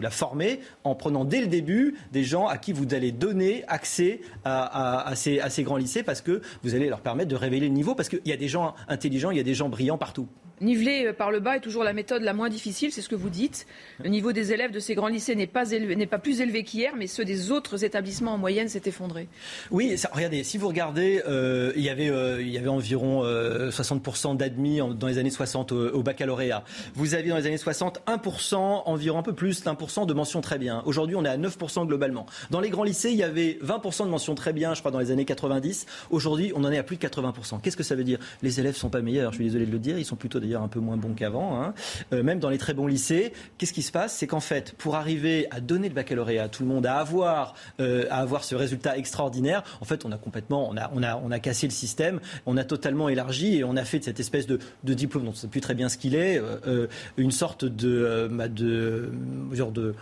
formez 0.09 0.59
en 0.83 0.93
prenant 0.93 1.23
dès 1.23 1.39
le 1.39 1.47
début 1.47 1.95
des 2.11 2.25
gens 2.25 2.47
à 2.47 2.57
qui 2.57 2.73
vous 2.73 2.93
allez 2.93 3.13
donner 3.13 3.63
accès 3.69 4.19
à 4.43 5.13
ces 5.15 5.63
grands 5.63 5.77
lycées 5.77 6.03
parce 6.03 6.19
que 6.19 6.41
vous 6.63 6.75
allez 6.75 6.89
leur 6.89 6.99
permettre 6.99 7.29
de 7.29 7.35
révéler 7.37 7.69
le 7.69 7.73
niveau 7.73 7.95
parce 7.95 8.09
qu'il 8.09 8.19
y 8.25 8.33
a 8.33 8.37
des 8.37 8.49
gens 8.49 8.75
intelligents, 8.89 9.31
il 9.31 9.37
y 9.37 9.39
a 9.39 9.43
des 9.43 9.53
gens 9.53 9.69
brillants 9.69 9.97
partout. 9.97 10.27
Niveler 10.61 11.11
par 11.13 11.31
le 11.31 11.39
bas 11.39 11.57
est 11.57 11.61
toujours 11.61 11.83
la 11.83 11.93
méthode 11.93 12.21
la 12.21 12.33
moins 12.33 12.49
difficile, 12.49 12.91
c'est 12.91 13.01
ce 13.01 13.09
que 13.09 13.15
vous 13.15 13.29
dites. 13.29 13.67
Le 14.01 14.09
niveau 14.09 14.31
des 14.31 14.53
élèves 14.53 14.71
de 14.71 14.79
ces 14.79 14.95
grands 14.95 15.07
lycées 15.07 15.35
n'est 15.35 15.47
pas, 15.47 15.65
n'est 15.65 16.05
pas 16.05 16.17
plus 16.17 16.39
élevé 16.39 16.63
qu'hier, 16.63 16.93
mais 16.97 17.07
ceux 17.07 17.25
des 17.25 17.51
autres 17.51 17.83
établissements 17.83 18.33
en 18.33 18.37
moyenne 18.37 18.69
s'est 18.69 18.83
effondré. 18.85 19.27
Oui, 19.71 19.95
regardez, 20.11 20.43
si 20.43 20.57
vous 20.57 20.67
regardez, 20.67 21.21
euh, 21.27 21.73
il, 21.75 21.83
y 21.83 21.89
avait, 21.89 22.09
euh, 22.09 22.41
il 22.41 22.49
y 22.49 22.57
avait 22.57 22.69
environ 22.69 23.25
60% 23.25 24.37
d'admis 24.37 24.79
dans 24.95 25.07
les 25.07 25.17
années 25.17 25.29
60 25.29 25.71
au, 25.71 26.03
baccalauréat. 26.03 26.63
Vous 26.93 27.15
aviez 27.15 27.29
dans 27.29 27.37
les 27.37 27.47
années 27.47 27.57
60 27.57 28.01
1%, 28.07 28.55
environ 28.85 29.19
un 29.19 29.23
peu 29.23 29.33
plus 29.33 29.63
d'1% 29.63 30.05
de 30.05 30.13
mentions 30.13 30.41
très 30.41 30.57
bien. 30.57 30.83
Aujourd'hui, 30.85 31.15
on 31.15 31.25
est 31.25 31.29
à 31.29 31.37
9% 31.37 31.85
globalement. 31.85 32.25
Dans 32.51 32.61
les 32.61 32.69
grands 32.69 32.83
lycées, 32.83 33.11
il 33.11 33.17
y 33.17 33.23
avait 33.23 33.59
20% 33.63 34.05
de 34.05 34.09
mentions 34.09 34.35
très 34.35 34.53
bien, 34.53 34.73
je 34.73 34.79
crois, 34.79 34.91
dans 34.91 34.99
les 34.99 35.11
années 35.11 35.25
90. 35.25 35.85
Aujourd'hui, 36.11 36.51
on 36.55 36.63
en 36.63 36.71
est 36.71 36.77
à 36.77 36.83
plus 36.83 36.97
de 36.97 37.05
80%. 37.05 37.61
Qu'est-ce 37.61 37.77
que 37.77 37.83
ça 37.83 37.95
veut 37.95 38.03
dire? 38.03 38.19
Les 38.41 38.59
élèves 38.59 38.75
sont 38.75 38.89
pas 38.89 39.01
meilleurs, 39.01 39.31
je 39.31 39.37
suis 39.37 39.45
désolé 39.45 39.65
de 39.65 39.71
le 39.71 39.79
dire, 39.79 39.97
ils 39.97 40.05
sont 40.05 40.15
plutôt 40.15 40.39
d'ailleurs 40.45 40.61
un 40.61 40.67
peu 40.67 40.79
moins 40.79 40.97
bons 40.97 41.13
qu'avant. 41.13 41.61
Hein. 41.61 41.73
Euh, 42.13 42.23
même 42.23 42.39
dans 42.39 42.49
les 42.49 42.57
très 42.57 42.73
bons 42.73 42.87
lycées, 42.87 43.33
qu'est-ce 43.57 43.73
qui 43.73 43.81
se 43.81 43.91
passe? 43.91 44.15
C'est 44.15 44.27
qu'en 44.27 44.39
fait, 44.39 44.73
pour 44.77 44.95
arriver 44.95 45.47
à 45.51 45.59
donner 45.59 45.89
le 45.89 45.95
baccalauréat 45.95 46.43
à 46.43 46.49
tout 46.49 46.63
le 46.63 46.69
monde, 46.69 46.85
à 46.85 46.97
avoir, 46.97 47.55
euh, 47.79 48.05
à 48.09 48.17
avoir 48.17 48.43
ce 48.43 48.55
résultat 48.55 48.97
extraordinaire, 48.97 49.63
en 49.81 49.85
fait, 49.85 50.05
on 50.05 50.11
a 50.11 50.17
complètement, 50.17 50.69
on 50.69 50.77
a, 50.77 50.91
on 50.93 51.03
a, 51.03 51.17
on 51.17 51.31
a 51.31 51.39
cassé 51.39 51.67
le 51.67 51.71
système, 51.71 52.19
on 52.45 52.57
a 52.57 52.63
totalement 52.63 53.09
élargi 53.09 53.57
et 53.57 53.63
on 53.63 53.75
a 53.75 53.83
fait 53.83 53.99
de 53.99 54.03
cette 54.03 54.19
espèce 54.19 54.47
de, 54.47 54.59
diplôme 54.83 55.23
dont 55.23 55.29
on 55.29 55.33
ne 55.33 55.37
sait 55.37 55.47
plus 55.47 55.61
très 55.61 55.73
bien 55.73 55.89
ce 55.89 55.97
qu'il 55.97 56.15
est, 56.15 56.39
euh, 56.39 56.87
une 57.17 57.31
sorte 57.31 57.65
de, 57.65 58.29
bah, 58.31 58.47
de 58.47 59.11
de 59.71 59.95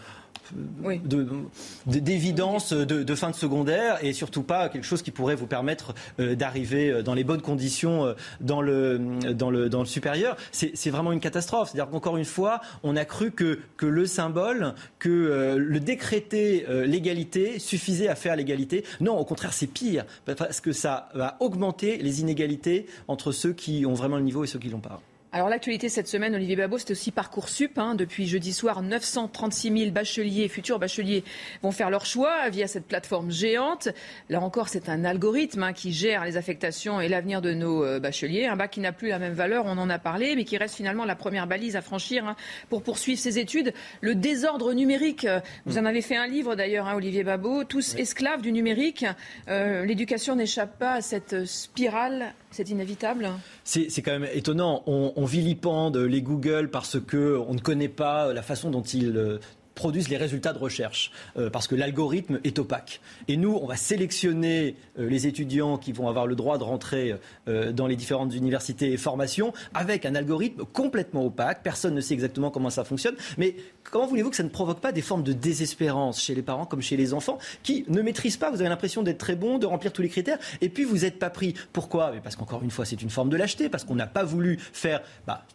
d'évidence 1.85 2.73
de, 2.73 3.15
fin 3.15 3.29
de 3.29 3.35
secondaire 3.35 4.03
et 4.03 4.13
surtout 4.13 4.43
pas 4.43 4.69
quelque 4.69 4.83
chose 4.83 5.01
qui 5.01 5.11
pourrait 5.11 5.35
vous 5.35 5.47
permettre 5.47 5.93
euh, 6.19 6.35
d'arriver 6.35 6.89
euh, 6.89 7.03
dans 7.03 7.13
les 7.13 7.23
bonnes 7.23 7.41
conditions 7.41 8.05
euh, 8.05 8.13
dans, 8.41 8.61
le, 8.61 9.85
supérieur. 9.85 10.37
C'est 10.51 10.89
vraiment 10.89 11.11
une 11.11 11.19
catastrophe. 11.19 11.69
C'est-à-dire 11.71 11.91
qu'encore 11.91 12.17
une 12.17 12.25
fois, 12.25 12.61
on 12.83 12.95
a 12.95 13.05
cru 13.05 13.31
que, 13.31 13.59
que 13.77 13.85
le 13.85 14.05
symbole, 14.05 14.73
que 14.99 15.55
le 15.57 15.79
décréter 15.79 16.65
l'égalité 16.85 17.59
suffisait 17.59 18.07
à 18.07 18.15
faire 18.15 18.35
l'égalité. 18.35 18.83
Non, 19.01 19.17
au 19.17 19.25
contraire, 19.25 19.53
c'est 19.53 19.67
pire 19.67 20.05
parce 20.25 20.61
que 20.61 20.71
ça 20.71 21.09
va 21.13 21.37
augmenter 21.39 21.97
les 21.97 22.21
inégalités 22.21 22.87
entre 23.07 23.31
ceux 23.31 23.53
qui 23.53 23.85
ont 23.85 23.93
vraiment 23.93 24.17
le 24.17 24.23
niveau 24.23 24.43
et 24.43 24.47
ceux 24.47 24.59
qui 24.59 24.69
l'ont 24.69 24.79
pas. 24.79 25.01
Alors 25.35 25.49
l'actualité 25.49 25.89
cette 25.89 26.07
semaine, 26.07 26.35
Olivier 26.35 26.55
Babot, 26.55 26.77
c'est 26.77 26.91
aussi 26.91 27.09
Parcoursup. 27.09 27.79
Hein. 27.79 27.95
Depuis 27.95 28.27
jeudi 28.27 28.53
soir, 28.53 28.83
936 28.83 29.75
000 29.75 29.91
bacheliers, 29.91 30.47
futurs 30.47 30.77
bacheliers, 30.77 31.23
vont 31.63 31.71
faire 31.71 31.89
leur 31.89 32.05
choix 32.05 32.47
via 32.49 32.67
cette 32.67 32.85
plateforme 32.85 33.31
géante. 33.31 33.87
Là 34.29 34.41
encore, 34.41 34.69
c'est 34.69 34.89
un 34.89 35.03
algorithme 35.03 35.63
hein, 35.63 35.73
qui 35.73 35.91
gère 35.91 36.23
les 36.23 36.37
affectations 36.37 37.01
et 37.01 37.07
l'avenir 37.07 37.41
de 37.41 37.51
nos 37.55 37.83
euh, 37.83 37.99
bacheliers. 37.99 38.45
Un 38.45 38.55
bac 38.55 38.69
qui 38.69 38.79
n'a 38.79 38.91
plus 38.91 39.07
la 39.07 39.17
même 39.17 39.33
valeur, 39.33 39.65
on 39.65 39.79
en 39.79 39.89
a 39.89 39.97
parlé, 39.97 40.35
mais 40.35 40.45
qui 40.45 40.55
reste 40.55 40.75
finalement 40.75 41.03
la 41.03 41.15
première 41.15 41.47
balise 41.47 41.75
à 41.75 41.81
franchir 41.81 42.27
hein, 42.27 42.35
pour 42.69 42.83
poursuivre 42.83 43.19
ses 43.19 43.39
études. 43.39 43.73
Le 44.01 44.13
désordre 44.13 44.73
numérique, 44.73 45.25
euh, 45.25 45.39
vous 45.65 45.79
en 45.79 45.85
avez 45.85 46.03
fait 46.03 46.15
un 46.15 46.27
livre 46.27 46.53
d'ailleurs, 46.53 46.85
Olivier 46.95 47.23
Babot, 47.23 47.63
tous 47.63 47.95
esclaves 47.95 48.43
du 48.43 48.51
numérique. 48.51 49.03
Euh, 49.49 49.83
l'éducation 49.83 50.35
n'échappe 50.35 50.77
pas 50.77 50.91
à 50.91 51.01
cette 51.01 51.45
spirale 51.45 52.35
c'est 52.53 52.69
inévitable 52.69 53.31
C'est 53.63 54.01
quand 54.01 54.11
même 54.11 54.29
étonnant. 54.33 54.83
On, 54.87 55.13
on, 55.15 55.25
vilipende 55.25 55.97
les 55.97 56.21
Google 56.21 56.69
parce 56.69 56.99
qu'on 56.99 57.53
ne 57.53 57.59
connaît 57.59 57.87
pas 57.89 58.33
la 58.33 58.41
façon 58.41 58.69
dont 58.69 58.81
ils 58.81 59.15
euh, 59.17 59.39
produisent 59.75 60.09
les 60.09 60.17
résultats 60.17 60.53
de 60.53 60.59
recherche, 60.59 61.11
euh, 61.37 61.49
parce 61.49 61.67
que 61.67 61.75
l'algorithme 61.75 62.39
est 62.43 62.59
opaque. 62.59 63.01
Et 63.27 63.37
nous, 63.37 63.57
on 63.61 63.65
va 63.65 63.75
sélectionner 63.75 64.75
euh, 64.99 65.09
les 65.09 65.27
étudiants 65.27 65.77
qui 65.77 65.91
vont 65.91 66.07
avoir 66.07 66.27
le 66.27 66.35
droit 66.35 66.57
de 66.57 66.63
rentrer 66.63 67.15
euh, 67.47 67.71
dans 67.71 67.87
les 67.87 67.95
différentes 67.95 68.33
universités 68.33 68.91
et 68.91 68.97
formations 68.97 69.53
avec 69.73 70.05
un 70.05 70.15
algorithme 70.15 70.63
complètement 70.65 71.25
opaque. 71.25 71.63
Personne 71.63 71.95
ne 71.95 72.01
sait 72.01 72.13
exactement 72.13 72.51
comment 72.51 72.69
ça 72.69 72.83
fonctionne. 72.83 73.15
Mais 73.37 73.55
comment 73.83 74.05
voulez-vous 74.05 74.29
que 74.29 74.35
ça 74.35 74.43
ne 74.43 74.49
provoque 74.49 74.79
pas 74.79 74.91
des 74.91 75.01
formes 75.01 75.23
de 75.23 75.33
désespérance 75.33 76.21
chez 76.21 76.35
les 76.35 76.41
parents 76.41 76.65
comme 76.65 76.81
chez 76.81 76.97
les 76.97 77.13
enfants 77.13 77.37
qui 77.63 77.85
ne 77.87 78.01
maîtrisent 78.01 78.37
pas? 78.37 78.51
Vous 78.51 78.61
avez 78.61 78.69
l'impression 78.69 79.03
d'être 79.03 79.17
très 79.17 79.35
bon, 79.35 79.57
de 79.57 79.65
remplir 79.65 79.91
tous 79.91 80.01
les 80.01 80.09
critères, 80.09 80.37
et 80.61 80.69
puis 80.69 80.83
vous 80.83 80.99
n'êtes 80.99 81.19
pas 81.19 81.29
pris. 81.29 81.53
Pourquoi? 81.71 82.13
Parce 82.23 82.35
qu'encore 82.35 82.63
une 82.63 82.71
fois, 82.71 82.85
c'est 82.85 83.01
une 83.01 83.09
forme 83.09 83.29
de 83.29 83.37
lâcheté, 83.37 83.69
parce 83.69 83.83
qu'on 83.83 83.95
n'a 83.95 84.07
pas 84.07 84.23
voulu 84.23 84.59
faire, 84.73 85.01
bah, 85.27 85.45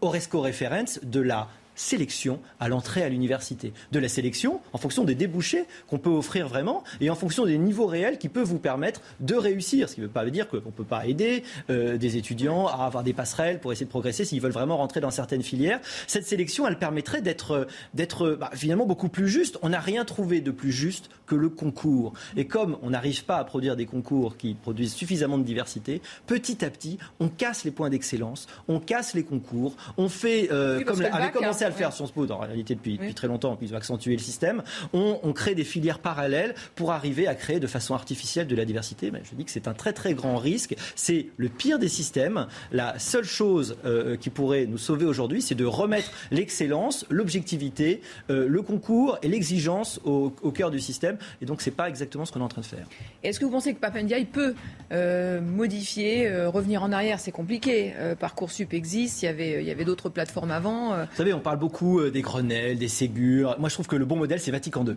Oresco 0.00 0.40
Reference 0.40 1.00
de 1.02 1.20
la 1.20 1.48
sélection 1.78 2.40
à 2.60 2.68
l'entrée 2.68 3.02
à 3.02 3.08
l'université. 3.08 3.72
De 3.92 3.98
la 3.98 4.08
sélection 4.08 4.60
en 4.72 4.78
fonction 4.78 5.04
des 5.04 5.14
débouchés 5.14 5.64
qu'on 5.86 5.98
peut 5.98 6.10
offrir 6.10 6.48
vraiment 6.48 6.82
et 7.00 7.08
en 7.10 7.14
fonction 7.14 7.46
des 7.46 7.56
niveaux 7.58 7.86
réels 7.86 8.18
qui 8.18 8.28
peuvent 8.28 8.46
vous 8.46 8.58
permettre 8.58 9.00
de 9.20 9.34
réussir. 9.34 9.88
Ce 9.88 9.94
qui 9.94 10.00
ne 10.00 10.06
veut 10.06 10.12
pas 10.12 10.24
dire 10.28 10.48
qu'on 10.48 10.56
ne 10.56 10.60
peut 10.60 10.84
pas 10.84 11.06
aider 11.06 11.42
euh, 11.70 11.96
des 11.96 12.16
étudiants 12.16 12.66
à 12.66 12.84
avoir 12.84 13.04
des 13.04 13.12
passerelles 13.12 13.60
pour 13.60 13.72
essayer 13.72 13.86
de 13.86 13.90
progresser 13.90 14.24
s'ils 14.24 14.40
veulent 14.40 14.52
vraiment 14.52 14.76
rentrer 14.76 15.00
dans 15.00 15.10
certaines 15.10 15.42
filières. 15.42 15.80
Cette 16.06 16.26
sélection, 16.26 16.66
elle 16.66 16.78
permettrait 16.78 17.22
d'être, 17.22 17.66
d'être 17.94 18.36
bah, 18.38 18.50
finalement 18.54 18.86
beaucoup 18.86 19.08
plus 19.08 19.28
juste. 19.28 19.58
On 19.62 19.70
n'a 19.70 19.80
rien 19.80 20.04
trouvé 20.04 20.40
de 20.40 20.50
plus 20.50 20.72
juste 20.72 21.10
que 21.26 21.34
le 21.34 21.48
concours. 21.48 22.12
Et 22.36 22.46
comme 22.46 22.78
on 22.82 22.90
n'arrive 22.90 23.24
pas 23.24 23.36
à 23.36 23.44
produire 23.44 23.76
des 23.76 23.86
concours 23.86 24.36
qui 24.36 24.54
produisent 24.54 24.94
suffisamment 24.94 25.38
de 25.38 25.44
diversité, 25.44 26.02
petit 26.26 26.64
à 26.64 26.70
petit, 26.70 26.98
on 27.20 27.28
casse 27.28 27.64
les 27.64 27.70
points 27.70 27.90
d'excellence, 27.90 28.46
on 28.66 28.80
casse 28.80 29.14
les 29.14 29.22
concours, 29.22 29.76
on 29.96 30.08
fait, 30.08 30.48
euh, 30.50 30.82
comme 30.82 31.02
avait 31.02 31.30
commencé 31.30 31.64
à 31.64 31.67
le 31.68 31.74
faire 31.74 31.92
Sciences 31.92 32.12
Po, 32.12 32.30
en 32.30 32.38
réalité 32.38 32.74
depuis, 32.74 32.98
très 33.14 33.28
longtemps, 33.28 33.56
puis 33.56 33.68
ils 33.68 33.74
ont 33.74 33.76
accentué 33.76 34.12
le 34.12 34.22
système, 34.22 34.62
on, 34.92 35.32
crée 35.32 35.54
des 35.54 35.64
filières 35.64 36.00
parallèles 36.00 36.54
pour 36.74 36.90
arriver 36.90 37.28
à 37.28 37.34
créer 37.34 37.60
de 37.60 37.66
façon 37.66 37.94
artificielle 37.94 38.46
de 38.46 38.56
la 38.56 38.64
diversité. 38.64 39.10
Mais 39.10 39.22
je 39.24 39.36
dis 39.36 39.44
que 39.44 39.50
c'est 39.50 39.68
un 39.68 39.74
très 39.74 39.92
très 39.92 40.14
grand 40.14 40.36
risque. 40.36 40.74
C'est 40.96 41.26
le 41.36 41.48
pire 41.48 41.78
des 41.78 41.88
systèmes. 41.88 42.46
La 42.72 42.98
seule 42.98 43.24
chose 43.24 43.76
euh, 43.84 44.16
qui 44.16 44.30
pourrait 44.30 44.66
nous 44.66 44.78
sauver 44.78 45.04
aujourd'hui, 45.04 45.42
c'est 45.42 45.54
de 45.54 45.64
remettre 45.64 46.10
l'excellence, 46.30 47.06
l'objectivité, 47.10 48.00
euh, 48.30 48.48
le 48.48 48.62
concours 48.62 49.18
et 49.22 49.28
l'exigence 49.28 50.00
au, 50.04 50.30
cœur 50.50 50.70
du 50.70 50.80
système. 50.80 51.18
Et 51.40 51.46
donc, 51.46 51.60
c'est 51.60 51.70
pas 51.70 51.88
exactement 51.88 52.24
ce 52.24 52.32
qu'on 52.32 52.40
est 52.40 52.44
en 52.44 52.48
train 52.48 52.62
de 52.62 52.66
faire. 52.66 52.86
Est-ce 53.22 53.38
que 53.38 53.44
vous 53.44 53.50
pensez 53.50 53.74
que 53.74 53.78
Papendiaï 53.78 54.24
peut 54.24 54.54
euh, 54.92 55.40
modifier, 55.40 56.46
revenir 56.46 56.82
en 56.82 56.90
arrière? 56.90 57.20
C'est 57.20 57.32
compliqué. 57.32 57.92
Parcoursup 58.18 58.72
existe. 58.72 59.22
Il 59.22 59.26
y 59.26 59.28
avait, 59.28 59.62
il 59.62 59.68
y 59.68 59.70
avait 59.70 59.84
d'autres 59.84 60.08
plateformes 60.08 60.50
avant. 60.50 60.96
Vous 60.96 61.16
savez, 61.16 61.32
on 61.32 61.40
parle 61.40 61.57
beaucoup 61.58 62.00
euh, 62.00 62.10
des 62.10 62.22
Grenelles, 62.22 62.78
des 62.78 62.88
Ségur. 62.88 63.56
Moi, 63.58 63.68
je 63.68 63.74
trouve 63.74 63.86
que 63.86 63.96
le 63.96 64.06
bon 64.06 64.16
modèle, 64.16 64.40
c'est 64.40 64.50
Vatican 64.50 64.84
II. 64.86 64.96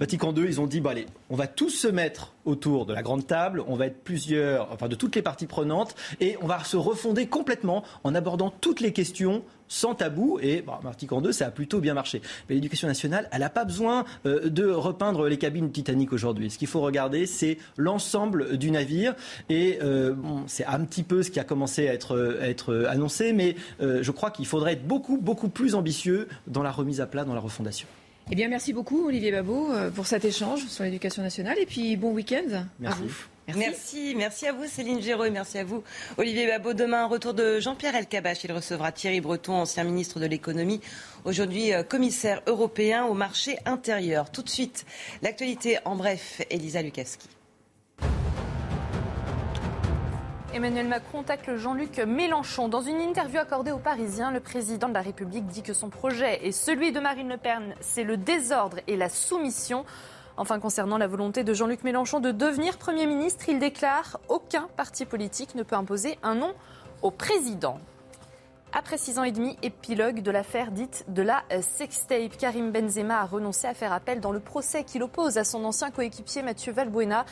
Vatican 0.00 0.34
II, 0.34 0.44
ils 0.44 0.60
ont 0.60 0.66
dit, 0.66 0.80
bah, 0.80 0.90
allez, 0.90 1.06
on 1.28 1.36
va 1.36 1.46
tous 1.46 1.70
se 1.70 1.86
mettre 1.86 2.34
autour 2.44 2.86
de 2.86 2.92
la 2.92 3.02
grande 3.02 3.26
table, 3.26 3.62
on 3.68 3.76
va 3.76 3.86
être 3.86 4.02
plusieurs, 4.02 4.72
enfin 4.72 4.88
de 4.88 4.96
toutes 4.96 5.14
les 5.14 5.22
parties 5.22 5.46
prenantes, 5.46 5.94
et 6.20 6.36
on 6.42 6.46
va 6.46 6.64
se 6.64 6.76
refonder 6.76 7.26
complètement 7.26 7.84
en 8.02 8.14
abordant 8.14 8.50
toutes 8.50 8.80
les 8.80 8.92
questions 8.92 9.42
sans 9.70 9.94
tabou. 9.94 10.38
Et 10.42 10.60
bon, 10.60 10.74
Vatican 10.82 11.22
II, 11.22 11.32
ça 11.32 11.46
a 11.46 11.50
plutôt 11.50 11.80
bien 11.80 11.94
marché. 11.94 12.20
Mais 12.48 12.56
l'éducation 12.56 12.88
nationale, 12.88 13.28
elle 13.32 13.40
n'a 13.40 13.48
pas 13.48 13.64
besoin 13.64 14.04
euh, 14.26 14.50
de 14.50 14.68
repeindre 14.68 15.28
les 15.28 15.38
cabines 15.38 15.70
Titanic 15.70 16.12
aujourd'hui. 16.12 16.50
Ce 16.50 16.58
qu'il 16.58 16.68
faut 16.68 16.80
regarder, 16.80 17.24
c'est 17.24 17.56
l'ensemble 17.78 18.58
du 18.58 18.70
navire. 18.70 19.14
Et 19.48 19.78
euh, 19.80 20.12
bon, 20.12 20.42
c'est 20.46 20.66
un 20.66 20.80
petit 20.84 21.04
peu 21.04 21.22
ce 21.22 21.30
qui 21.30 21.40
a 21.40 21.44
commencé 21.44 21.88
à 21.88 21.94
être, 21.94 22.38
à 22.40 22.48
être 22.48 22.84
annoncé, 22.88 23.32
mais 23.32 23.54
euh, 23.80 24.02
je 24.02 24.10
crois 24.10 24.30
qu'il 24.30 24.46
faudrait 24.46 24.72
être 24.74 24.86
beaucoup, 24.86 25.16
beaucoup 25.16 25.48
plus 25.48 25.74
ambitieux 25.74 26.28
dans 26.46 26.62
la 26.62 26.72
remise 26.72 27.00
à 27.00 27.06
plat, 27.06 27.24
dans 27.24 27.34
la 27.34 27.40
refondation. 27.40 27.86
Eh 28.32 28.34
bien, 28.34 28.48
merci 28.48 28.72
beaucoup, 28.72 29.06
Olivier 29.06 29.32
Babot, 29.32 29.70
pour 29.94 30.06
cet 30.06 30.24
échange 30.24 30.64
sur 30.66 30.84
l'éducation 30.84 31.22
nationale. 31.22 31.56
Et 31.60 31.66
puis, 31.66 31.96
bon 31.96 32.12
week-end 32.12 32.64
à 32.84 32.90
vous. 32.90 33.10
Merci. 33.48 34.14
merci. 34.16 34.46
à 34.46 34.52
vous 34.52 34.66
Céline 34.66 35.00
Géraud 35.00 35.24
et 35.24 35.30
merci 35.30 35.58
à 35.58 35.64
vous 35.64 35.82
Olivier 36.18 36.46
Babot. 36.46 36.74
Demain, 36.74 37.06
retour 37.06 37.34
de 37.34 37.58
Jean-Pierre 37.60 37.96
Elkabach. 37.96 38.44
Il 38.44 38.52
recevra 38.52 38.92
Thierry 38.92 39.20
Breton, 39.20 39.54
ancien 39.54 39.84
ministre 39.84 40.20
de 40.20 40.26
l'économie, 40.26 40.80
aujourd'hui 41.24 41.72
euh, 41.72 41.82
commissaire 41.82 42.42
européen 42.46 43.04
au 43.04 43.14
marché 43.14 43.58
intérieur. 43.64 44.30
Tout 44.30 44.42
de 44.42 44.48
suite, 44.50 44.86
l'actualité 45.22 45.78
en 45.84 45.96
bref, 45.96 46.42
Elisa 46.50 46.82
Lukaski. 46.82 47.28
Emmanuel 50.52 50.88
Macron 50.88 51.22
tacle 51.22 51.56
Jean-Luc 51.56 51.98
Mélenchon. 51.98 52.68
Dans 52.68 52.80
une 52.82 53.00
interview 53.00 53.38
accordée 53.38 53.70
aux 53.70 53.78
Parisiens, 53.78 54.32
le 54.32 54.40
président 54.40 54.88
de 54.88 54.94
la 54.94 55.00
République 55.00 55.46
dit 55.46 55.62
que 55.62 55.72
son 55.72 55.90
projet 55.90 56.44
et 56.44 56.50
celui 56.50 56.90
de 56.90 56.98
Marine 56.98 57.28
Le 57.28 57.36
Pen, 57.36 57.74
c'est 57.80 58.02
le 58.02 58.16
désordre 58.16 58.78
et 58.88 58.96
la 58.96 59.08
soumission. 59.08 59.84
Enfin, 60.40 60.58
concernant 60.58 60.96
la 60.96 61.06
volonté 61.06 61.44
de 61.44 61.52
Jean-Luc 61.52 61.84
Mélenchon 61.84 62.18
de 62.18 62.30
devenir 62.30 62.78
Premier 62.78 63.04
ministre, 63.04 63.50
il 63.50 63.58
déclare 63.58 64.18
Aucun 64.30 64.68
parti 64.74 65.04
politique 65.04 65.54
ne 65.54 65.62
peut 65.62 65.76
imposer 65.76 66.18
un 66.22 66.34
nom 66.34 66.54
au 67.02 67.10
président. 67.10 67.78
Après 68.72 68.96
six 68.96 69.18
ans 69.18 69.24
et 69.24 69.32
demi, 69.32 69.58
épilogue 69.60 70.22
de 70.22 70.30
l'affaire 70.30 70.70
dite 70.70 71.04
de 71.08 71.20
la 71.20 71.42
sextape. 71.60 72.38
Karim 72.38 72.70
Benzema 72.70 73.20
a 73.20 73.26
renoncé 73.26 73.66
à 73.66 73.74
faire 73.74 73.92
appel 73.92 74.20
dans 74.20 74.32
le 74.32 74.40
procès 74.40 74.82
qu'il 74.82 75.02
oppose 75.02 75.36
à 75.36 75.44
son 75.44 75.62
ancien 75.62 75.90
coéquipier 75.90 76.40
Mathieu 76.42 76.72
Valbuena. 76.72 77.26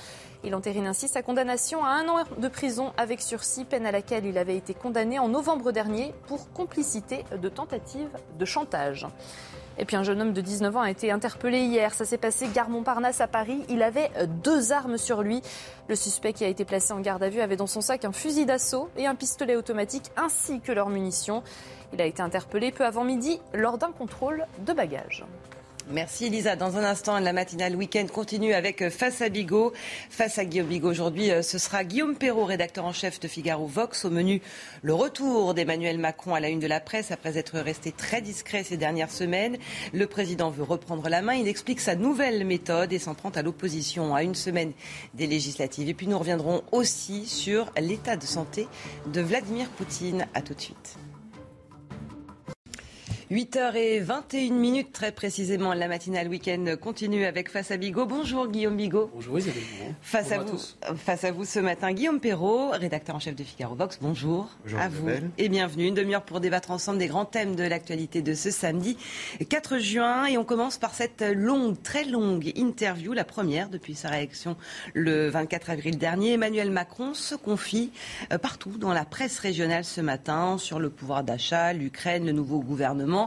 Il 0.45 0.55
entérine 0.55 0.87
ainsi 0.87 1.09
sa 1.09 1.23
condamnation 1.23 1.83
à 1.87 1.89
un 1.89 2.09
an 2.09 2.25
de 2.37 2.49
prison 2.49 2.93
avec 2.99 3.23
sursis, 3.23 3.65
peine 3.65 3.87
à 3.87 3.91
laquelle 3.91 4.27
il 4.27 4.37
avait 4.37 4.57
été 4.59 4.75
condamné 4.75 5.19
en 5.19 5.29
novembre 5.29 5.73
dernier 5.73 6.13
pour 6.27 6.53
complicité 6.53 7.25
de 7.35 7.49
tentative 7.49 8.11
de 8.39 8.45
chantage. 8.45 9.07
Et 9.79 9.85
puis 9.85 9.97
un 9.97 10.03
jeune 10.03 10.21
homme 10.21 10.33
de 10.33 10.41
19 10.41 10.77
ans 10.77 10.81
a 10.83 10.91
été 10.91 11.13
interpellé 11.13 11.61
hier. 11.61 11.95
Ça 11.95 12.05
s'est 12.05 12.19
passé 12.19 12.49
gare 12.53 12.69
Montparnasse 12.69 13.21
à 13.21 13.29
Paris. 13.29 13.63
Il 13.69 13.83
avait 13.83 14.11
deux 14.43 14.73
armes 14.73 14.99
sur 14.99 15.23
lui. 15.23 15.41
Le 15.89 15.95
suspect 15.95 16.33
qui 16.33 16.45
a 16.45 16.49
été 16.49 16.65
placé 16.65 16.93
en 16.93 17.01
garde 17.01 17.23
à 17.23 17.29
vue 17.29 17.41
avait 17.41 17.57
dans 17.57 17.69
son 17.69 17.81
sac 17.81 18.05
un 18.05 18.13
fusil 18.13 18.45
d'assaut 18.45 18.91
et 18.97 19.07
un 19.07 19.15
pistolet 19.15 19.55
automatique 19.55 20.11
ainsi 20.17 20.61
que 20.61 20.73
leurs 20.73 20.91
munitions. 20.91 21.43
Il 21.93 22.03
a 22.03 22.07
été 22.07 22.23
interpellé 22.23 22.73
peu 22.73 22.85
avant 22.85 23.05
midi 23.05 23.41
lors 23.55 23.79
d'un 23.79 23.93
contrôle 23.93 24.47
de 24.67 24.73
bagages. 24.73 25.25
Merci 25.91 26.27
Elisa. 26.27 26.55
Dans 26.55 26.77
un 26.77 26.85
instant, 26.85 27.19
la 27.19 27.33
matinale 27.33 27.75
week-end 27.75 28.07
continue 28.13 28.53
avec 28.53 28.83
euh, 28.83 28.91
Face 28.91 29.23
à 29.23 29.31
Bigot. 29.31 29.73
Face 30.11 30.39
à 30.39 30.45
Guillaume 30.45 30.67
Bigot 30.67 30.91
aujourd'hui, 30.91 31.31
euh, 31.31 31.41
ce 31.41 31.57
sera 31.57 31.83
Guillaume 31.83 32.15
Perrault, 32.15 32.45
rédacteur 32.45 32.85
en 32.85 32.93
chef 32.93 33.19
de 33.21 33.27
Figaro 33.27 33.67
Vox. 33.67 34.05
Au 34.05 34.11
menu, 34.11 34.43
le 34.83 34.93
retour 34.93 35.55
d'Emmanuel 35.55 35.97
Macron 35.97 36.35
à 36.35 36.41
la 36.41 36.51
une 36.51 36.61
de 36.61 36.67
la 36.67 36.81
presse 36.81 37.11
après 37.11 37.39
être 37.39 37.59
resté 37.59 37.91
très 37.91 38.21
discret 38.21 38.65
ces 38.65 38.77
dernières 38.77 39.11
semaines. 39.11 39.57
Le 39.95 40.07
président 40.07 40.51
veut 40.51 40.63
reprendre 40.63 41.09
la 41.09 41.23
main. 41.23 41.33
Il 41.33 41.49
explique 41.49 41.81
sa 41.81 41.95
nouvelle 41.95 42.45
méthode 42.45 42.93
et 42.93 42.99
s'en 42.99 43.15
prend 43.15 43.31
à 43.31 43.41
l'opposition 43.41 44.15
à 44.15 44.23
une 44.23 44.35
semaine 44.35 44.73
des 45.15 45.27
législatives. 45.27 45.89
Et 45.89 45.95
puis 45.95 46.07
nous 46.07 46.19
reviendrons 46.19 46.65
aussi 46.71 47.25
sur 47.25 47.73
l'état 47.81 48.17
de 48.17 48.25
santé 48.25 48.69
de 49.07 49.23
Vladimir 49.23 49.69
Poutine. 49.71 50.27
À 50.35 50.43
tout 50.43 50.53
de 50.53 50.61
suite. 50.61 50.99
8h21 53.31 54.53
minutes 54.53 54.91
très 54.91 55.13
précisément. 55.13 55.75
La 55.75 55.87
matinale 55.87 56.29
week-end 56.29 56.65
continue 56.81 57.27
avec 57.27 57.51
Face 57.51 57.71
à 57.71 57.77
Bigot. 57.77 58.07
Bonjour 58.07 58.49
Guillaume 58.49 58.79
Bigot. 58.79 59.11
Bonjour 59.13 59.39
Isabelle. 59.39 59.63
Face 60.01 60.33
à, 60.33 60.39
vous, 60.39 60.59
face 60.97 61.25
à 61.25 61.31
vous 61.31 61.45
ce 61.45 61.59
matin, 61.59 61.93
Guillaume 61.93 62.21
Perrault, 62.21 62.71
rédacteur 62.71 63.17
en 63.17 63.19
chef 63.19 63.37
de 63.37 63.45
Figaro 63.45 63.75
Vox. 63.75 63.99
Bonjour. 64.01 64.49
Bonjour 64.65 64.81
à 64.81 64.89
vous 64.89 65.11
et 65.37 65.51
bienvenue. 65.51 65.89
Une 65.89 65.95
demi-heure 65.95 66.23
pour 66.23 66.41
débattre 66.41 66.71
ensemble 66.71 66.99
des 66.99 67.07
grands 67.07 67.27
thèmes 67.27 67.55
de 67.55 67.65
l'actualité 67.65 68.23
de 68.23 68.33
ce 68.33 68.51
samedi 68.51 68.97
4 69.47 69.77
juin. 69.77 70.25
Et 70.25 70.39
on 70.39 70.45
commence 70.45 70.79
par 70.79 70.95
cette 70.95 71.21
longue, 71.21 71.77
très 71.83 72.05
longue 72.05 72.51
interview, 72.57 73.13
la 73.13 73.25
première 73.25 73.69
depuis 73.69 73.95
sa 73.95 74.09
réaction 74.09 74.57
le 74.95 75.29
24 75.29 75.69
avril 75.69 75.99
dernier. 75.99 76.33
Emmanuel 76.33 76.71
Macron 76.71 77.13
se 77.13 77.35
confie 77.35 77.93
euh, 78.33 78.39
partout 78.39 78.79
dans 78.79 78.95
la 78.95 79.05
presse 79.05 79.39
régionale 79.39 79.85
ce 79.85 80.01
matin 80.01 80.57
sur 80.57 80.79
le 80.79 80.89
pouvoir 80.89 81.25
d'achat, 81.25 81.75
l'Ukraine, 81.75 82.25
le 82.25 82.33
nouveau 82.33 82.61
gouvernement 82.61 83.18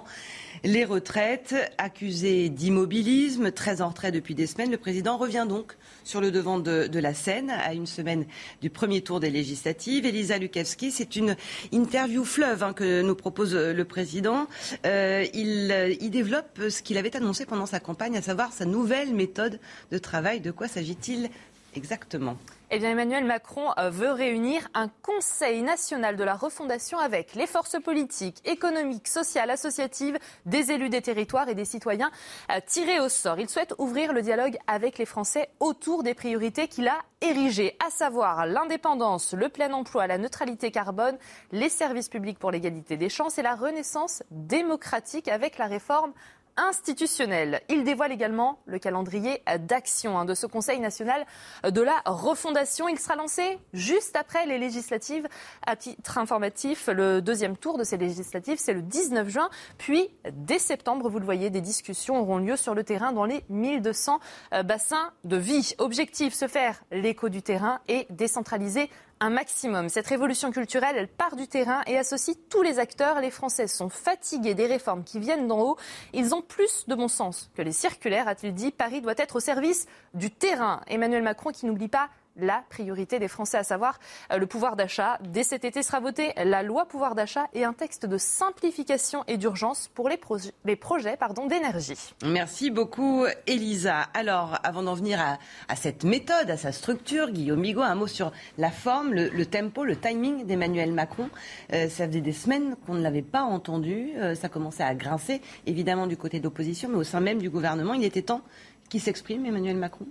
les 0.63 0.85
retraites, 0.85 1.55
accusées 1.77 2.49
d'immobilisme, 2.49 3.51
très 3.51 3.81
en 3.81 3.89
retrait 3.89 4.11
depuis 4.11 4.35
des 4.35 4.47
semaines, 4.47 4.69
le 4.72 4.77
président 4.77 5.18
revient 5.18 5.45
donc 5.47 5.76
sur 6.03 6.22
le 6.22 6.31
devant 6.31 6.59
de, 6.59 6.99
la 6.99 7.13
scène 7.13 7.49
à 7.49 7.73
une 7.73 7.88
semaine 7.88 8.26
du 8.61 8.69
premier 8.69 9.01
tour 9.01 9.19
des 9.19 9.30
législatives. 9.30 10.05
Elisa 10.05 10.38
Lukavski, 10.38 10.91
c'est 10.91 11.15
une 11.15 11.35
interview 11.72 12.23
fleuve 12.23 12.63
hein, 12.63 12.73
que 12.73 13.01
nous 13.01 13.15
propose 13.15 13.55
le 13.55 13.85
président. 13.85 14.47
Euh, 14.85 15.26
il, 15.34 15.97
il 15.99 16.11
développe 16.11 16.59
ce 16.69 16.81
qu'il 16.81 16.97
avait 16.97 17.15
annoncé 17.15 17.45
pendant 17.45 17.65
sa 17.65 17.80
campagne, 17.80 18.18
à 18.18 18.22
savoir 18.22 18.53
sa 18.53 18.65
nouvelle 18.65 19.13
méthode 19.13 19.59
de 19.91 19.97
travail. 19.97 20.41
De 20.41 20.51
quoi 20.51 20.68
s'agit-il 20.68 21.30
exactement? 21.76 22.38
Eh 22.73 22.80
bien, 22.80 22.91
Emmanuel 22.91 23.26
Macron 23.26 23.73
euh, 23.77 23.89
veut 23.89 24.11
réunir 24.11 24.65
un 24.73 24.88
Conseil 25.02 25.61
national 25.61 26.15
de 26.15 26.23
la 26.23 26.35
refondation 26.35 26.99
avec 26.99 27.35
les 27.35 27.45
forces 27.45 27.76
politiques, 27.84 28.38
économiques, 28.45 29.10
sociales, 29.10 29.49
associatives, 29.49 30.18
des 30.45 30.72
élus 30.72 30.88
des 30.88 31.02
territoires 31.02 31.49
et 31.49 31.56
des 31.56 31.65
citoyens 31.65 32.11
euh, 32.49 32.61
tirés 32.65 33.02
au 33.02 33.10
sort. 33.10 33.39
Il 33.39 33.49
souhaite 33.49 33.73
ouvrir 33.77 34.14
le 34.14 34.22
dialogue 34.22 34.57
avec 34.68 34.98
les 34.98 35.06
Français 35.06 35.49
autour 35.60 36.02
des 36.03 36.14
priorités 36.14 36.69
qu'il 36.69 36.88
a 36.88 36.99
érigées, 37.19 37.76
à 37.85 37.89
savoir 37.89 38.45
l'indépendance, 38.45 39.34
le 39.34 39.49
plein 39.49 39.73
emploi, 39.73 40.07
la 40.07 40.18
neutralité 40.18 40.72
carbone, 40.72 41.18
les 41.52 41.69
services 41.69 42.07
publics 42.07 42.39
pour 42.39 42.52
l'égalité 42.52 42.95
des 42.95 43.10
chances 43.10 43.38
et 43.38 43.43
la 43.43 43.56
renaissance 43.56 44.23
démocratique 44.31 45.27
avec 45.27 45.57
la 45.57 45.68
réforme 45.68 46.14
institutionnel. 46.57 47.61
Il 47.69 47.83
dévoile 47.83 48.11
également 48.11 48.59
le 48.65 48.79
calendrier 48.79 49.41
d'action 49.59 50.17
hein, 50.17 50.25
de 50.25 50.33
ce 50.33 50.45
Conseil 50.45 50.79
national 50.79 51.25
de 51.63 51.81
la 51.81 52.01
refondation. 52.05 52.87
Il 52.87 52.99
sera 52.99 53.15
lancé 53.15 53.59
juste 53.73 54.15
après 54.15 54.45
les 54.45 54.57
législatives. 54.57 55.27
À 55.65 55.75
titre 55.75 56.17
informatif, 56.17 56.87
le 56.87 57.21
deuxième 57.21 57.57
tour 57.57 57.77
de 57.77 57.83
ces 57.83 57.97
législatives, 57.97 58.57
c'est 58.59 58.73
le 58.73 58.81
19 58.81 59.29
juin. 59.29 59.49
Puis, 59.77 60.09
dès 60.31 60.59
septembre, 60.59 61.09
vous 61.09 61.19
le 61.19 61.25
voyez, 61.25 61.49
des 61.49 61.61
discussions 61.61 62.19
auront 62.19 62.37
lieu 62.37 62.55
sur 62.55 62.75
le 62.75 62.83
terrain 62.83 63.11
dans 63.11 63.25
les 63.25 63.43
1200 63.49 64.19
euh, 64.53 64.63
bassins 64.63 65.11
de 65.23 65.37
vie. 65.37 65.73
Objectif, 65.77 66.33
se 66.33 66.47
faire 66.47 66.83
l'écho 66.91 67.29
du 67.29 67.41
terrain 67.41 67.79
et 67.87 68.05
décentraliser 68.09 68.89
un 69.22 69.30
maximum. 69.30 69.88
Cette 69.88 70.07
révolution 70.07 70.52
culturelle, 70.52 70.95
elle 70.98 71.07
part 71.07 71.35
du 71.35 71.48
terrain 71.48 71.84
et 71.85 71.98
associe 71.98 72.35
tous 72.49 72.64
les 72.64 72.80
acteurs. 72.80 73.22
Les 73.22 73.30
Français 73.30 73.68
sont 73.68 73.88
fatigués 73.88 74.56
des 74.56 74.65
réformes 74.65 75.03
qui 75.03 75.19
viennent 75.19 75.48
d'en 75.48 75.60
haut. 75.60 75.77
Ils 76.11 76.34
ont 76.34 76.41
plus 76.41 76.85
de 76.88 76.95
bon 76.95 77.07
sens 77.07 77.52
que 77.56 77.61
les 77.61 77.72
circulaires, 77.72 78.27
a-t-il 78.27 78.53
dit. 78.53 78.72
Paris 78.72 78.99
doit 78.99 79.14
être 79.18 79.35
au 79.35 79.39
service 79.39 79.85
du 80.15 80.31
terrain. 80.31 80.81
Emmanuel 80.88 81.22
Macron 81.22 81.52
qui 81.52 81.68
n'oublie 81.68 81.88
pas 81.88 82.10
la 82.35 82.63
priorité 82.69 83.19
des 83.19 83.27
Français, 83.27 83.57
à 83.57 83.63
savoir 83.63 83.99
euh, 84.31 84.37
le 84.37 84.45
pouvoir 84.45 84.75
d'achat. 84.75 85.17
Dès 85.21 85.43
cet 85.43 85.65
été 85.65 85.83
sera 85.83 85.99
votée 85.99 86.33
la 86.43 86.63
loi 86.63 86.85
pouvoir 86.85 87.15
d'achat 87.15 87.47
et 87.53 87.63
un 87.63 87.73
texte 87.73 88.05
de 88.05 88.17
simplification 88.17 89.23
et 89.27 89.37
d'urgence 89.37 89.89
pour 89.93 90.09
les, 90.09 90.17
projets 90.17 91.17
d'énergie. 91.47 92.13
Merci 92.25 92.71
beaucoup, 92.71 93.25
Elisa. 93.47 94.01
Alors, 94.13 94.57
avant 94.63 94.83
d'en 94.83 94.93
venir 94.93 95.19
à, 95.67 95.75
cette 95.75 96.03
méthode, 96.03 96.49
à 96.49 96.57
sa 96.57 96.71
structure, 96.71 97.31
Guillaume 97.31 97.61
Bigot, 97.61 97.81
un 97.81 97.95
mot 97.95 98.07
sur 98.07 98.31
la 98.57 98.71
forme, 98.71 99.13
le, 99.13 99.45
tempo, 99.45 99.83
le 99.83 99.95
timing 99.95 100.45
d'Emmanuel 100.45 100.91
Macron. 100.91 101.29
Euh, 101.73 101.89
ça 101.89 102.07
faisait 102.07 102.21
des 102.21 102.33
semaines 102.33 102.75
qu'on 102.85 102.93
ne 102.93 103.01
l'avait 103.01 103.21
pas 103.21 103.43
entendu. 103.43 104.11
Euh, 104.17 104.35
ça 104.35 104.49
commençait 104.49 104.83
à 104.83 104.95
grincer, 104.95 105.41
évidemment, 105.65 106.07
du 106.07 106.17
côté 106.17 106.39
de 106.39 106.43
l'opposition, 106.43 106.89
mais 106.89 106.97
au 106.97 107.03
sein 107.03 107.19
même 107.19 107.39
du 107.39 107.49
gouvernement. 107.49 107.93
Il 107.93 108.03
était 108.03 108.21
temps 108.21 108.41
qu'il 108.89 109.01
s'exprime, 109.01 109.45
Emmanuel 109.45 109.77
Macron 109.77 110.05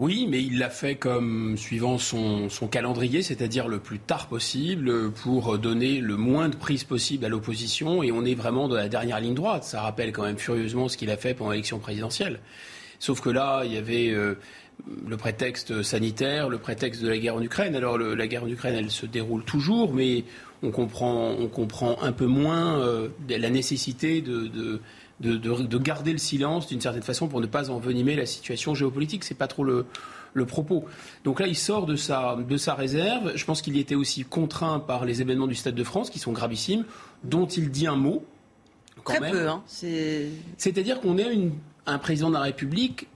oui, 0.00 0.26
mais 0.26 0.42
il 0.42 0.58
l'a 0.58 0.70
fait 0.70 0.94
comme 0.94 1.58
suivant 1.58 1.98
son, 1.98 2.48
calendrier, 2.70 3.20
c'est-à-dire 3.20 3.68
le 3.68 3.78
plus 3.78 3.98
tard 3.98 4.28
possible, 4.28 5.12
pour 5.12 5.58
donner 5.58 6.00
le 6.00 6.16
moins 6.16 6.48
de 6.48 6.56
prise 6.56 6.84
possible 6.84 7.26
à 7.26 7.28
l'opposition. 7.28 8.02
Et 8.02 8.10
on 8.10 8.24
est 8.24 8.34
vraiment 8.34 8.66
dans 8.66 8.76
la 8.76 8.88
dernière 8.88 9.20
ligne 9.20 9.34
droite. 9.34 9.62
Ça 9.62 9.82
rappelle 9.82 10.12
quand 10.12 10.22
même 10.22 10.38
furieusement 10.38 10.88
ce 10.88 10.96
qu'il 10.96 11.10
a 11.10 11.18
fait 11.18 11.34
pendant 11.34 11.50
l'élection 11.50 11.78
présidentielle. 11.78 12.40
Sauf 12.98 13.20
que 13.20 13.28
là, 13.28 13.62
il 13.66 13.74
y 13.74 13.76
avait 13.76 14.08
euh, 14.08 14.36
le 15.06 15.18
prétexte 15.18 15.82
sanitaire, 15.82 16.48
le 16.48 16.56
prétexte 16.56 17.02
de 17.02 17.08
la 17.08 17.18
guerre 17.18 17.34
en 17.34 17.42
Ukraine. 17.42 17.74
Alors 17.74 17.98
la 17.98 18.26
guerre 18.26 18.44
en 18.44 18.48
Ukraine, 18.48 18.76
elle 18.76 18.90
se 18.90 19.04
déroule 19.04 19.44
toujours, 19.44 19.92
mais 19.92 20.24
on 20.62 20.70
comprend, 20.70 21.36
un 22.02 22.12
peu 22.12 22.26
moins 22.26 22.80
euh, 22.80 23.08
la 23.28 23.50
nécessité 23.50 24.22
de, 24.22 24.80
garder 25.20 26.12
le 26.12 26.18
silence 26.18 26.66
d'une 26.66 26.80
certaine 26.80 27.02
façon 27.02 27.28
pour 27.28 27.40
ne 27.40 27.46
pas 27.46 27.70
envenimer 27.70 28.16
la 28.16 28.26
situation 28.26 28.74
géopolitique. 28.74 29.24
C'est 29.24 29.34
pas 29.34 29.48
trop 29.48 29.64
le, 29.64 29.86
propos. 30.46 30.84
Donc 31.24 31.40
là, 31.40 31.46
il 31.46 31.56
sort 31.56 31.86
de 31.86 31.96
sa, 31.96 32.36
de 32.36 32.56
sa 32.56 32.74
réserve. 32.74 33.32
Je 33.34 33.44
pense 33.44 33.62
qu'il 33.62 33.76
y 33.76 33.80
était 33.80 33.94
aussi 33.94 34.24
contraint 34.24 34.80
par 34.80 35.04
les 35.04 35.20
événements 35.20 35.46
du 35.46 35.54
Stade 35.54 35.74
de 35.74 35.84
France, 35.84 36.10
qui 36.10 36.18
sont 36.18 36.32
gravissimes, 36.32 36.84
dont 37.24 37.46
il 37.46 37.70
dit 37.70 37.86
un 37.86 37.96
mot. 37.96 38.24
Quand 39.04 39.14
Très 39.14 39.30
peu, 39.30 39.48
hein. 39.48 39.62
C'est-à-dire 39.66 41.00
qu'on 41.00 41.16
est 41.16 41.50
un 41.86 41.98
président 41.98 42.28
de 42.28 42.34
la 42.34 42.42
République 42.42 43.08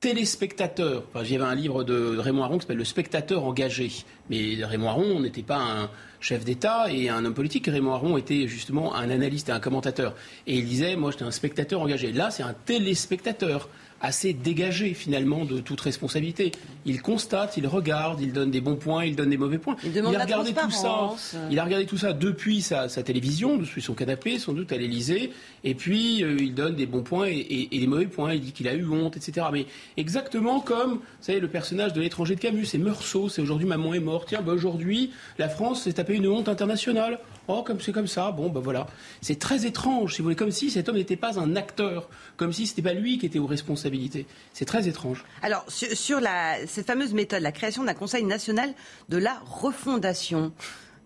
téléspectateur. 0.00 1.02
Enfin, 1.08 1.24
J'y 1.24 1.36
un 1.36 1.54
livre 1.54 1.84
de 1.84 2.16
Raymond 2.18 2.44
Aron 2.44 2.54
qui 2.56 2.62
s'appelle 2.62 2.78
Le 2.78 2.84
spectateur 2.84 3.44
engagé. 3.44 3.90
Mais 4.30 4.64
Raymond 4.64 4.88
Aron 4.88 5.20
n'était 5.20 5.42
pas 5.42 5.58
un 5.58 5.90
chef 6.20 6.44
d'État 6.44 6.92
et 6.92 7.08
un 7.08 7.24
homme 7.24 7.34
politique. 7.34 7.66
Raymond 7.66 7.94
Aron 7.94 8.16
était 8.16 8.48
justement 8.48 8.94
un 8.94 9.10
analyste 9.10 9.48
et 9.48 9.52
un 9.52 9.60
commentateur. 9.60 10.14
Et 10.46 10.56
il 10.56 10.64
disait, 10.64 10.96
moi 10.96 11.10
j'étais 11.10 11.24
un 11.24 11.30
spectateur 11.30 11.80
engagé. 11.80 12.12
Là, 12.12 12.30
c'est 12.30 12.42
un 12.42 12.54
téléspectateur 12.64 13.68
assez 14.00 14.32
dégagé 14.32 14.94
finalement 14.94 15.44
de 15.44 15.58
toute 15.60 15.80
responsabilité. 15.80 16.52
Il 16.86 17.02
constate, 17.02 17.56
il 17.56 17.66
regarde, 17.66 18.20
il 18.20 18.32
donne 18.32 18.50
des 18.50 18.60
bons 18.60 18.76
points, 18.76 19.04
il 19.04 19.16
donne 19.16 19.30
des 19.30 19.36
mauvais 19.36 19.58
points. 19.58 19.76
Il, 19.84 19.98
a 19.98 20.22
regardé 20.22 20.52
tout 20.52 20.70
ça. 20.70 21.10
Il 21.50 21.58
a 21.58 21.64
regardé 21.64 21.86
tout 21.86 21.98
ça 21.98 22.12
depuis 22.12 22.62
sa, 22.62 22.88
télévision, 22.88 23.56
depuis 23.56 23.82
son 23.82 23.94
canapé, 23.94 24.38
sans 24.38 24.52
doute 24.52 24.72
à 24.72 24.76
l'Élysée. 24.76 25.32
Et 25.64 25.74
puis 25.74 26.22
euh, 26.22 26.36
il 26.38 26.54
donne 26.54 26.76
des 26.76 26.86
bons 26.86 27.02
points 27.02 27.26
et, 27.28 27.68
des 27.70 27.86
mauvais 27.86 28.06
points. 28.06 28.34
Il 28.34 28.40
dit 28.40 28.52
qu'il 28.52 28.68
a 28.68 28.74
eu 28.74 28.86
honte, 28.88 29.16
etc. 29.16 29.46
Mais 29.52 29.66
exactement 29.96 30.60
comme, 30.60 30.94
vous 30.94 31.02
savez, 31.20 31.40
le 31.40 31.48
personnage 31.48 31.92
de 31.92 32.00
l'étranger 32.00 32.36
de 32.36 32.40
Camus, 32.40 32.66
c'est 32.66 32.78
Meursault. 32.78 33.28
C'est 33.28 33.42
aujourd'hui 33.42 33.66
maman 33.66 33.94
est 33.94 34.00
morte. 34.00 34.28
Tiens, 34.28 34.42
bah, 34.42 34.52
aujourd'hui 34.52 35.10
la 35.38 35.48
France 35.48 35.82
s'est 35.82 35.92
tapé 35.94 36.14
une 36.14 36.28
honte 36.28 36.48
internationale. 36.48 37.18
Oh, 37.48 37.62
comme 37.62 37.80
c'est 37.80 37.92
comme 37.92 38.06
ça, 38.06 38.30
bon, 38.30 38.50
ben 38.50 38.60
voilà. 38.60 38.86
C'est 39.22 39.38
très 39.38 39.64
étrange, 39.64 40.14
si 40.14 40.18
vous 40.18 40.24
voulez, 40.24 40.36
comme 40.36 40.50
si 40.50 40.70
cet 40.70 40.90
homme 40.90 40.96
n'était 40.96 41.16
pas 41.16 41.40
un 41.40 41.56
acteur, 41.56 42.10
comme 42.36 42.52
si 42.52 42.66
ce 42.66 42.72
n'était 42.72 42.82
pas 42.82 42.92
lui 42.92 43.16
qui 43.16 43.24
était 43.24 43.38
aux 43.38 43.46
responsabilités. 43.46 44.26
C'est 44.52 44.66
très 44.66 44.86
étrange. 44.86 45.24
Alors, 45.40 45.64
sur, 45.68 46.20
la, 46.20 46.66
cette 46.66 46.86
fameuse 46.86 47.14
méthode, 47.14 47.40
la 47.40 47.52
création 47.52 47.84
d'un 47.84 47.94
Conseil 47.94 48.24
national 48.24 48.74
de 49.08 49.16
la 49.16 49.40
refondation, 49.46 50.52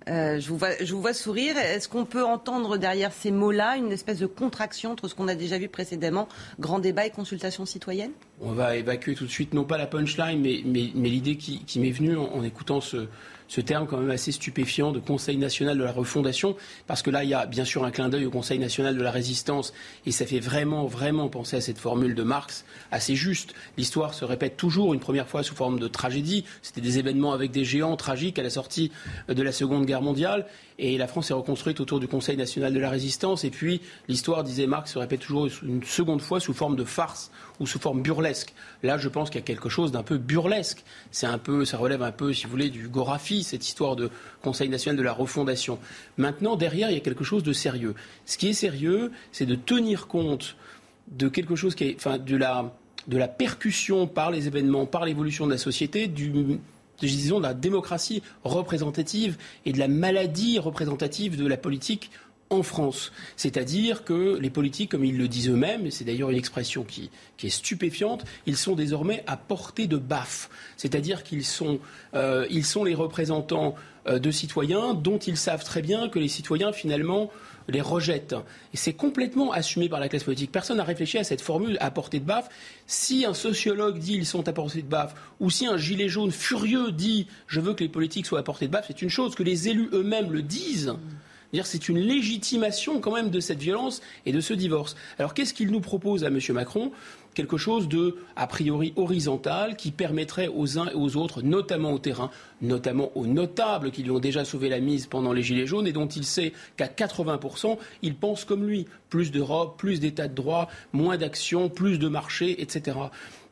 euh, 0.09 0.41
je, 0.41 0.49
vous 0.49 0.59
vois, 0.59 0.71
je, 0.81 0.93
vous 0.93 1.01
vois, 1.01 1.15
sourire. 1.15 1.57
Est-ce 1.57 1.89
qu'on 1.89 2.05
peut 2.05 2.25
entendre 2.25 2.77
derrière 2.77 3.13
ces 3.13 3.31
mots-là 3.31 3.77
une 3.77 3.93
espèce 3.93 4.19
de 4.19 4.27
contraction 4.27 4.91
entre 4.91 5.07
ce 5.07 5.15
qu'on 5.15 5.29
a 5.29 5.37
déjà 5.37 5.59
vu 5.59 5.69
précédemment, 5.69 6.29
grand 6.59 6.81
débat 6.81 7.07
et 7.07 7.11
consultation 7.11 7.67
citoyenne? 7.67 8.11
On 8.41 8.51
va 8.51 8.77
évacuer 8.77 9.15
tout 9.15 9.27
de 9.27 9.31
suite, 9.31 9.55
non 9.55 9.63
pas 9.63 9.79
la 9.79 9.87
punchline, 9.87 10.41
mais, 10.41 10.63
mais, 10.65 11.09
l'idée 11.09 11.37
qui, 11.37 11.79
m'est 11.79 11.93
venue 11.93 12.17
en 12.17 12.43
écoutant 12.43 12.81
ce, 12.81 13.07
ce 13.53 13.61
terme 13.61 13.87
quand 13.87 13.99
même 13.99 14.11
assez 14.11 14.33
stupéfiant 14.33 14.93
de 14.93 14.99
Conseil 14.99 15.37
national 15.37 15.77
de 15.77 15.85
la 15.85 15.93
refondation, 15.93 16.57
parce 16.87 17.03
que 17.03 17.11
là, 17.11 17.23
il 17.23 17.29
y 17.29 17.35
a 17.35 17.45
bien 17.45 17.67
sûr 17.67 17.85
un 17.85 17.91
clin 17.91 18.09
d'œil 18.09 18.25
au 18.25 18.31
Conseil 18.31 18.59
national 18.59 18.97
de 18.97 19.03
la 19.03 19.11
résistance, 19.11 19.75
et 20.07 20.11
ça 20.11 20.25
fait 20.25 20.41
vraiment, 20.41 20.87
vraiment 20.87 21.29
penser 21.29 21.57
à 21.57 21.61
cette 21.61 21.77
formule 21.77 22.15
de 22.15 22.23
Marx, 22.23 22.65
assez 22.91 23.15
juste. 23.15 23.53
L'histoire 23.77 24.15
se 24.15 24.25
répète 24.25 24.57
toujours, 24.57 24.95
une 24.95 25.01
première 25.01 25.29
fois 25.29 25.43
sous 25.43 25.55
forme 25.55 25.79
de 25.79 25.87
tragédie. 25.87 26.47
C'était 26.63 26.81
des 26.81 26.99
événements 26.99 27.35
avec 27.35 27.51
des 27.51 27.67
géants 27.67 27.97
tragiques 27.97 28.39
à 28.39 28.43
la 28.43 28.49
sortie 28.49 28.91
de 29.29 29.43
la 29.43 29.53
Seconde 29.53 29.85
Guerre 29.85 30.01
mondiale. 30.01 30.47
Et 30.79 30.97
la 30.97 31.07
France 31.07 31.31
est 31.31 31.35
reconstruite 31.35 31.79
autour 31.81 32.01
du 32.01 32.09
Conseil 32.09 32.39
national 32.39 32.73
de 32.73 32.81
la 32.81 32.89
résistance. 32.89 33.45
Et 33.45 33.51
puis, 33.51 33.83
l'histoire, 34.09 34.45
disait 34.45 34.67
Marx, 34.67 34.93
se 34.93 34.99
répète 34.99 35.21
toujours 35.21 35.47
une 35.63 35.85
seconde 35.85 36.23
fois 36.23 36.41
sous 36.41 36.55
forme 36.55 36.75
de 36.75 36.85
farce 36.85 37.31
ou 37.63 37.67
sous 37.67 37.79
forme 37.79 38.03
burlesque. 38.03 38.53
Là, 38.83 38.99
je 38.99 39.09
pense 39.09 39.31
qu'il 39.31 39.41
y 39.41 39.43
a 39.43 39.47
quelque 39.47 39.69
chose 39.69 39.93
d'un 39.93 40.03
peu 40.03 40.19
burlesque. 40.19 40.83
C'est 41.13 41.27
un 41.27 41.39
peu, 41.39 41.65
ça 41.65 41.79
relève 41.79 42.03
un 42.03 42.11
peu, 42.11 42.33
si 42.33 42.45
vous 42.45 42.51
voulez, 42.51 42.71
du 42.71 42.89
Gorafi, 42.89 43.45
cette 43.45 43.67
histoire 43.67 43.95
de 43.95 44.11
Conseil 44.43 44.69
national 44.69 44.97
de 44.97 45.03
la 45.03 45.13
refondation. 45.13 45.79
Maintenant, 46.19 46.57
derrière, 46.57 46.91
il 46.91 46.95
y 46.95 46.97
a 46.97 47.01
quelque 47.01 47.25
chose 47.25 47.45
de 47.45 47.53
sérieux. 47.53 47.95
Ce 48.27 48.37
qui 48.37 48.49
est 48.49 48.53
sérieux, 48.53 49.13
c'est 49.31 49.47
de 49.47 49.55
tenir 49.55 50.09
compte 50.09 50.57
de 51.09 51.29
quelque 51.29 51.55
chose 51.55 51.77
qui 51.77 51.85
est, 51.85 51.97
enfin, 51.97 52.19
de 52.19 52.37
la, 52.37 52.75
de 53.07 53.17
la 53.17 53.29
percussion 53.29 54.09
par 54.09 54.33
les 54.33 54.49
événements, 54.49 54.85
par 54.85 55.05
l'évolution 55.05 55.47
de 55.47 55.53
la 55.53 55.59
société, 55.59 56.09
du, 56.09 56.59
disons, 57.01 57.39
de 57.39 57.45
la 57.45 57.55
démocratie 57.55 58.23
représentative 58.43 59.37
et 59.67 59.73
de 59.73 59.79
la 59.79 59.89
maladie 59.89 60.59
représentative 60.59 61.37
de 61.37 61.47
la 61.47 61.57
politique 61.57 62.11
en 62.53 62.63
France. 62.63 63.13
C'est-à-dire 63.37 64.05
que 64.05 64.39
les 64.39 64.51
politiques, 64.51 64.91
comme 64.91 65.05
ils 65.05 65.17
le 65.17 65.29
disent 65.29 65.49
eux-mêmes, 65.49 65.87
et 65.87 65.91
c'est 65.91 66.05
d'ailleurs 66.05 66.31
une 66.31 66.39
expression 66.39 66.85
qui, 66.85 67.11
est 67.43 67.49
stupéfiante, 67.49 68.25
ils 68.47 68.57
sont 68.57 68.75
désormais 68.75 69.25
à 69.27 69.37
portée 69.37 69.89
de 69.89 69.97
baffe. 69.97 70.49
C'est-à-dire 70.77 71.25
qu'ils 71.25 71.45
sont, 71.45 71.81
euh, 72.15 72.47
ils 72.51 72.65
sont 72.65 72.85
les 72.85 72.95
représentants 72.95 73.75
euh, 74.07 74.19
de 74.21 74.31
citoyens 74.31 74.95
dont 74.95 75.19
ils 75.19 75.37
savent 75.37 75.65
très 75.65 75.83
bien 75.83 76.09
que 76.09 76.21
les 76.21 76.29
citoyens, 76.29 76.73
finalement, 76.73 77.31
les 77.69 77.81
rejettent. 77.81 78.37
Et 78.73 78.77
c'est 78.77 78.93
complètement 78.93 79.53
assumé 79.53 79.89
par 79.89 80.01
la 80.01 80.09
classe 80.09 80.25
politique. 80.25 80.53
Personne 80.53 80.77
n'a 80.77 80.85
réfléchi 80.85 81.19
à 81.19 81.25
cette 81.25 81.41
formule 81.41 81.77
à 81.81 81.91
portée 81.91 82.21
de 82.21 82.25
baffe. 82.25 82.49
Si 82.87 83.25
un 83.25 83.35
sociologue 83.35 83.99
dit 83.99 84.15
ils 84.15 84.27
sont 84.27 84.49
à 84.49 84.53
portée 84.53 84.83
de 84.83 84.89
baffe, 84.89 85.15
ou 85.41 85.51
si 85.51 85.67
un 85.67 85.77
gilet 85.77 86.09
jaune 86.09 86.33
furieux 86.33 86.93
dit 86.93 87.27
je 87.47 87.61
veux 87.61 87.75
que 87.75 87.83
les 87.83 87.89
politiques 87.89 88.27
soient 88.27 88.41
à 88.41 88.43
portée 88.43 88.67
de 88.67 88.73
baffe, 88.73 88.87
c'est 88.89 89.03
une 89.03 89.11
chose 89.11 89.35
que 89.35 89.43
les 89.43 89.69
élus 89.69 89.89
eux-mêmes 89.93 90.33
le 90.33 90.43
disent 90.43 90.95
c'est 91.65 91.89
une 91.91 91.99
légitimation 91.99 93.01
quand 93.01 93.15
même 93.15 93.29
de 93.29 93.41
cette 93.41 93.61
violence 93.61 94.01
et 94.25 94.33
de 94.33 94.41
ce 94.41 94.55
divorce. 94.55 94.97
Alors 95.19 95.35
qu'est-ce 95.35 95.53
qu'il 95.53 95.71
nous 95.71 95.81
propose 95.81 96.25
à 96.25 96.29
M. 96.29 96.39
Macron? 96.53 96.93
Quelque 97.35 97.57
chose 97.57 97.89
de, 97.89 98.17
a 98.37 98.47
priori, 98.47 98.93
horizontal 98.97 99.77
qui 99.77 99.91
permettrait 99.91 100.49
aux 100.49 100.79
uns 100.79 100.89
et 100.89 100.95
aux 100.95 101.17
autres, 101.17 101.43
notamment 101.43 101.93
au 101.93 101.99
terrain, 101.99 102.31
notamment 102.61 103.11
aux 103.15 103.27
notables 103.27 103.91
qui 103.91 104.03
lui 104.03 104.11
ont 104.11 104.19
déjà 104.19 104.45
sauvé 104.45 104.69
la 104.69 104.81
mise 104.81 105.07
pendant 105.07 105.33
les 105.33 105.43
Gilets 105.43 105.67
jaunes 105.67 105.87
et 105.87 105.93
dont 105.93 106.09
il 106.09 106.25
sait 106.25 106.53
qu'à 106.77 106.89
80%, 106.89 107.79
ils 108.03 108.15
pensent 108.15 108.45
comme 108.45 108.67
lui. 108.67 108.87
Plus 109.09 109.31
d'Europe, 109.31 109.79
plus 109.79 110.01
d'État 110.01 110.29
de 110.29 110.35
droit, 110.35 110.69
moins 110.93 111.19
d'action, 111.19 111.69
plus 111.69 111.99
de 111.99 112.09
marché, 112.09 112.63
etc. 112.63 112.97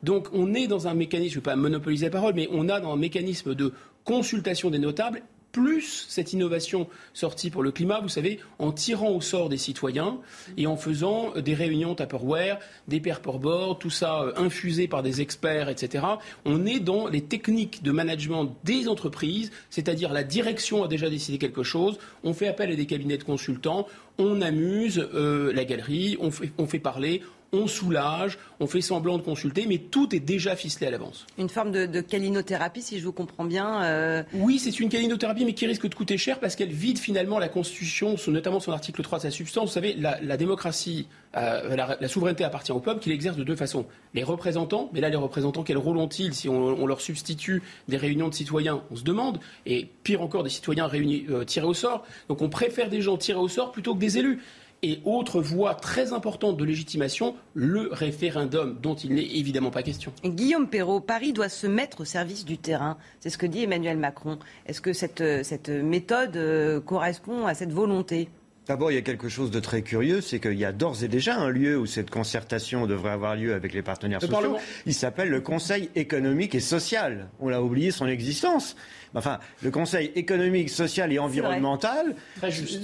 Donc 0.01 0.27
on 0.33 0.53
est 0.55 0.67
dans 0.67 0.87
un 0.87 0.95
mécanisme, 0.95 1.33
je 1.33 1.39
ne 1.39 1.41
vais 1.41 1.51
pas 1.51 1.55
monopoliser 1.55 2.05
la 2.05 2.11
parole, 2.11 2.33
mais 2.35 2.49
on 2.51 2.69
a 2.69 2.79
dans 2.79 2.93
un 2.93 2.97
mécanisme 2.97 3.53
de 3.53 3.73
consultation 4.03 4.71
des 4.71 4.79
notables 4.79 5.21
plus 5.51 6.05
cette 6.09 6.33
innovation 6.33 6.87
sortie 7.13 7.49
pour 7.49 7.63
le 7.63 7.71
climat, 7.71 7.99
vous 7.99 8.09
savez, 8.09 8.39
en 8.59 8.71
tirant 8.71 9.11
au 9.11 9.21
sort 9.21 9.49
des 9.49 9.57
citoyens 9.57 10.19
et 10.57 10.67
en 10.67 10.77
faisant 10.77 11.31
des 11.35 11.53
réunions 11.53 11.95
Tupperware, 11.95 12.59
des 12.87 12.99
paperboards, 12.99 13.79
tout 13.79 13.89
ça 13.89 14.21
euh, 14.21 14.33
infusé 14.37 14.87
par 14.87 15.03
des 15.03 15.21
experts, 15.21 15.69
etc. 15.69 16.05
On 16.45 16.65
est 16.65 16.79
dans 16.79 17.07
les 17.07 17.21
techniques 17.21 17.83
de 17.83 17.91
management 17.91 18.55
des 18.63 18.87
entreprises, 18.87 19.51
c'est-à-dire 19.69 20.13
la 20.13 20.23
direction 20.23 20.83
a 20.83 20.87
déjà 20.87 21.09
décidé 21.09 21.37
quelque 21.37 21.63
chose, 21.63 21.97
on 22.23 22.33
fait 22.33 22.47
appel 22.47 22.71
à 22.71 22.75
des 22.75 22.85
cabinets 22.85 23.17
de 23.17 23.23
consultants, 23.23 23.87
on 24.17 24.41
amuse 24.41 25.07
euh, 25.13 25.51
la 25.53 25.65
galerie, 25.65 26.17
on 26.19 26.67
fait 26.67 26.79
parler, 26.79 27.21
on 27.53 27.67
soulage, 27.67 28.37
on 28.59 28.67
fait 28.67 28.81
semblant 28.81 29.17
de 29.17 29.23
consulter, 29.23 29.65
mais 29.67 29.77
tout 29.77 30.15
est 30.15 30.19
déjà 30.19 30.55
ficelé 30.55 30.87
à 30.87 30.91
l'avance. 30.91 31.25
Une 31.37 31.49
forme 31.49 31.71
de, 31.71 31.85
de 31.85 31.99
calinothérapie, 31.99 32.81
si 32.81 32.99
je 32.99 33.05
vous 33.05 33.11
comprends 33.11 33.43
bien. 33.43 33.83
Euh. 33.83 34.23
Oui, 34.33 34.57
c'est 34.57 34.79
une 34.79 34.89
calinothérapie, 34.89 35.43
mais 35.43 35.53
qui 35.53 35.65
risque 35.65 35.87
de 35.87 35.95
coûter 35.95 36.17
cher 36.17 36.39
parce 36.39 36.55
qu'elle 36.55 36.71
vide 36.71 36.97
finalement 36.97 37.39
la 37.39 37.49
Constitution, 37.49 38.15
notamment 38.27 38.59
son 38.59 38.71
article 38.71 39.01
3 39.01 39.17
de 39.17 39.23
sa 39.23 39.31
substance. 39.31 39.69
Vous 39.69 39.73
savez, 39.73 39.95
la, 39.95 40.37
démocratie, 40.37 41.07
euh, 41.35 41.75
la, 41.75 42.07
souveraineté 42.07 42.43
appartient 42.43 42.71
au 42.71 42.79
peuple, 42.79 43.01
qui 43.01 43.09
l'exerce 43.09 43.35
de 43.35 43.43
deux 43.43 43.55
façons. 43.55 43.85
Les 44.13 44.23
représentants, 44.23 44.89
mais 44.93 45.01
là, 45.01 45.09
les 45.09 45.17
représentants, 45.17 45.63
quel 45.63 45.77
rôle 45.77 45.97
ont-ils 45.97 46.33
si 46.33 46.47
on, 46.47 46.85
leur 46.85 47.01
substitue 47.01 47.61
des 47.89 47.97
réunions 47.97 48.29
de 48.29 48.33
citoyens 48.33 48.81
On 48.91 48.95
se 48.95 49.03
demande. 49.03 49.39
Et 49.65 49.89
pire 50.03 50.21
encore, 50.21 50.43
des 50.43 50.49
citoyens 50.49 50.87
réunis, 50.87 51.25
euh, 51.29 51.43
tirés 51.43 51.67
au 51.67 51.73
sort. 51.73 52.05
Donc 52.29 52.41
on 52.41 52.49
préfère 52.49 52.89
des 52.89 53.01
gens 53.01 53.17
tirés 53.17 53.39
au 53.39 53.47
sort 53.49 53.71
plutôt 53.71 53.93
que 53.93 53.99
des 53.99 54.17
élus. 54.17 54.39
Et 54.83 54.99
autre 55.05 55.41
voie 55.41 55.75
très 55.75 56.11
importante 56.11 56.57
de 56.57 56.65
légitimation, 56.65 57.35
le 57.53 57.89
référendum, 57.91 58.79
dont 58.81 58.95
il 58.95 59.13
n'est 59.13 59.37
évidemment 59.37 59.69
pas 59.69 59.83
question. 59.83 60.11
Guillaume 60.25 60.67
Perrault, 60.67 61.01
Paris 61.01 61.33
doit 61.33 61.49
se 61.49 61.67
mettre 61.67 62.01
au 62.01 62.05
service 62.05 62.45
du 62.45 62.57
terrain. 62.57 62.97
C'est 63.19 63.29
ce 63.29 63.37
que 63.37 63.45
dit 63.45 63.61
Emmanuel 63.61 63.97
Macron. 63.97 64.39
Est-ce 64.65 64.81
que 64.81 64.91
cette, 64.91 65.23
cette 65.43 65.69
méthode 65.69 66.35
euh, 66.35 66.79
correspond 66.81 67.45
à 67.45 67.53
cette 67.53 67.71
volonté? 67.71 68.29
D'abord, 68.67 68.91
il 68.91 68.95
y 68.95 68.97
a 68.97 69.01
quelque 69.01 69.27
chose 69.27 69.49
de 69.49 69.59
très 69.59 69.81
curieux, 69.81 70.21
c'est 70.21 70.39
qu'il 70.39 70.53
y 70.53 70.65
a 70.65 70.71
d'ores 70.71 71.03
et 71.03 71.07
déjà 71.07 71.35
un 71.35 71.49
lieu 71.49 71.79
où 71.79 71.87
cette 71.87 72.11
concertation 72.11 72.85
devrait 72.85 73.11
avoir 73.11 73.35
lieu 73.35 73.55
avec 73.55 73.73
les 73.73 73.81
partenaires 73.81 74.21
sociaux. 74.21 74.57
Il 74.85 74.93
s'appelle 74.93 75.29
le 75.29 75.41
Conseil 75.41 75.89
économique 75.95 76.53
et 76.53 76.59
social. 76.59 77.27
On 77.39 77.49
a 77.49 77.59
oublié 77.59 77.89
son 77.89 78.05
existence. 78.07 78.75
Enfin, 79.15 79.39
le 79.63 79.71
Conseil 79.71 80.11
économique, 80.15 80.69
social 80.69 81.11
et 81.11 81.17
environnemental, 81.17 82.15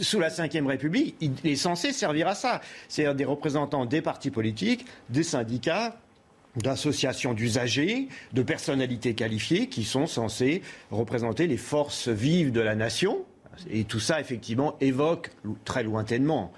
sous 0.02 0.20
la 0.20 0.30
Ve 0.30 0.68
République, 0.68 1.16
il 1.22 1.34
est 1.44 1.56
censé 1.56 1.94
servir 1.94 2.28
à 2.28 2.36
ça. 2.36 2.60
C'est-à-dire 2.90 3.16
des 3.16 3.26
représentants 3.26 3.86
des 3.86 4.02
partis 4.02 4.32
politiques, 4.32 4.86
des 5.10 5.24
syndicats, 5.24 5.96
d'associations 6.58 7.34
d'usagers, 7.34 8.08
de 8.34 8.42
personnalités 8.42 9.14
qualifiées 9.14 9.68
qui 9.68 9.84
sont 9.84 10.08
censées 10.08 10.64
représenter 10.90 11.46
les 11.46 11.58
forces 11.58 12.08
vives 12.08 12.52
de 12.52 12.62
la 12.62 12.76
nation, 12.76 13.24
et 13.70 13.84
tout 13.84 14.00
ça, 14.00 14.20
effectivement, 14.20 14.76
évoque 14.82 15.32
très 15.66 15.84
lointainement 15.84 16.52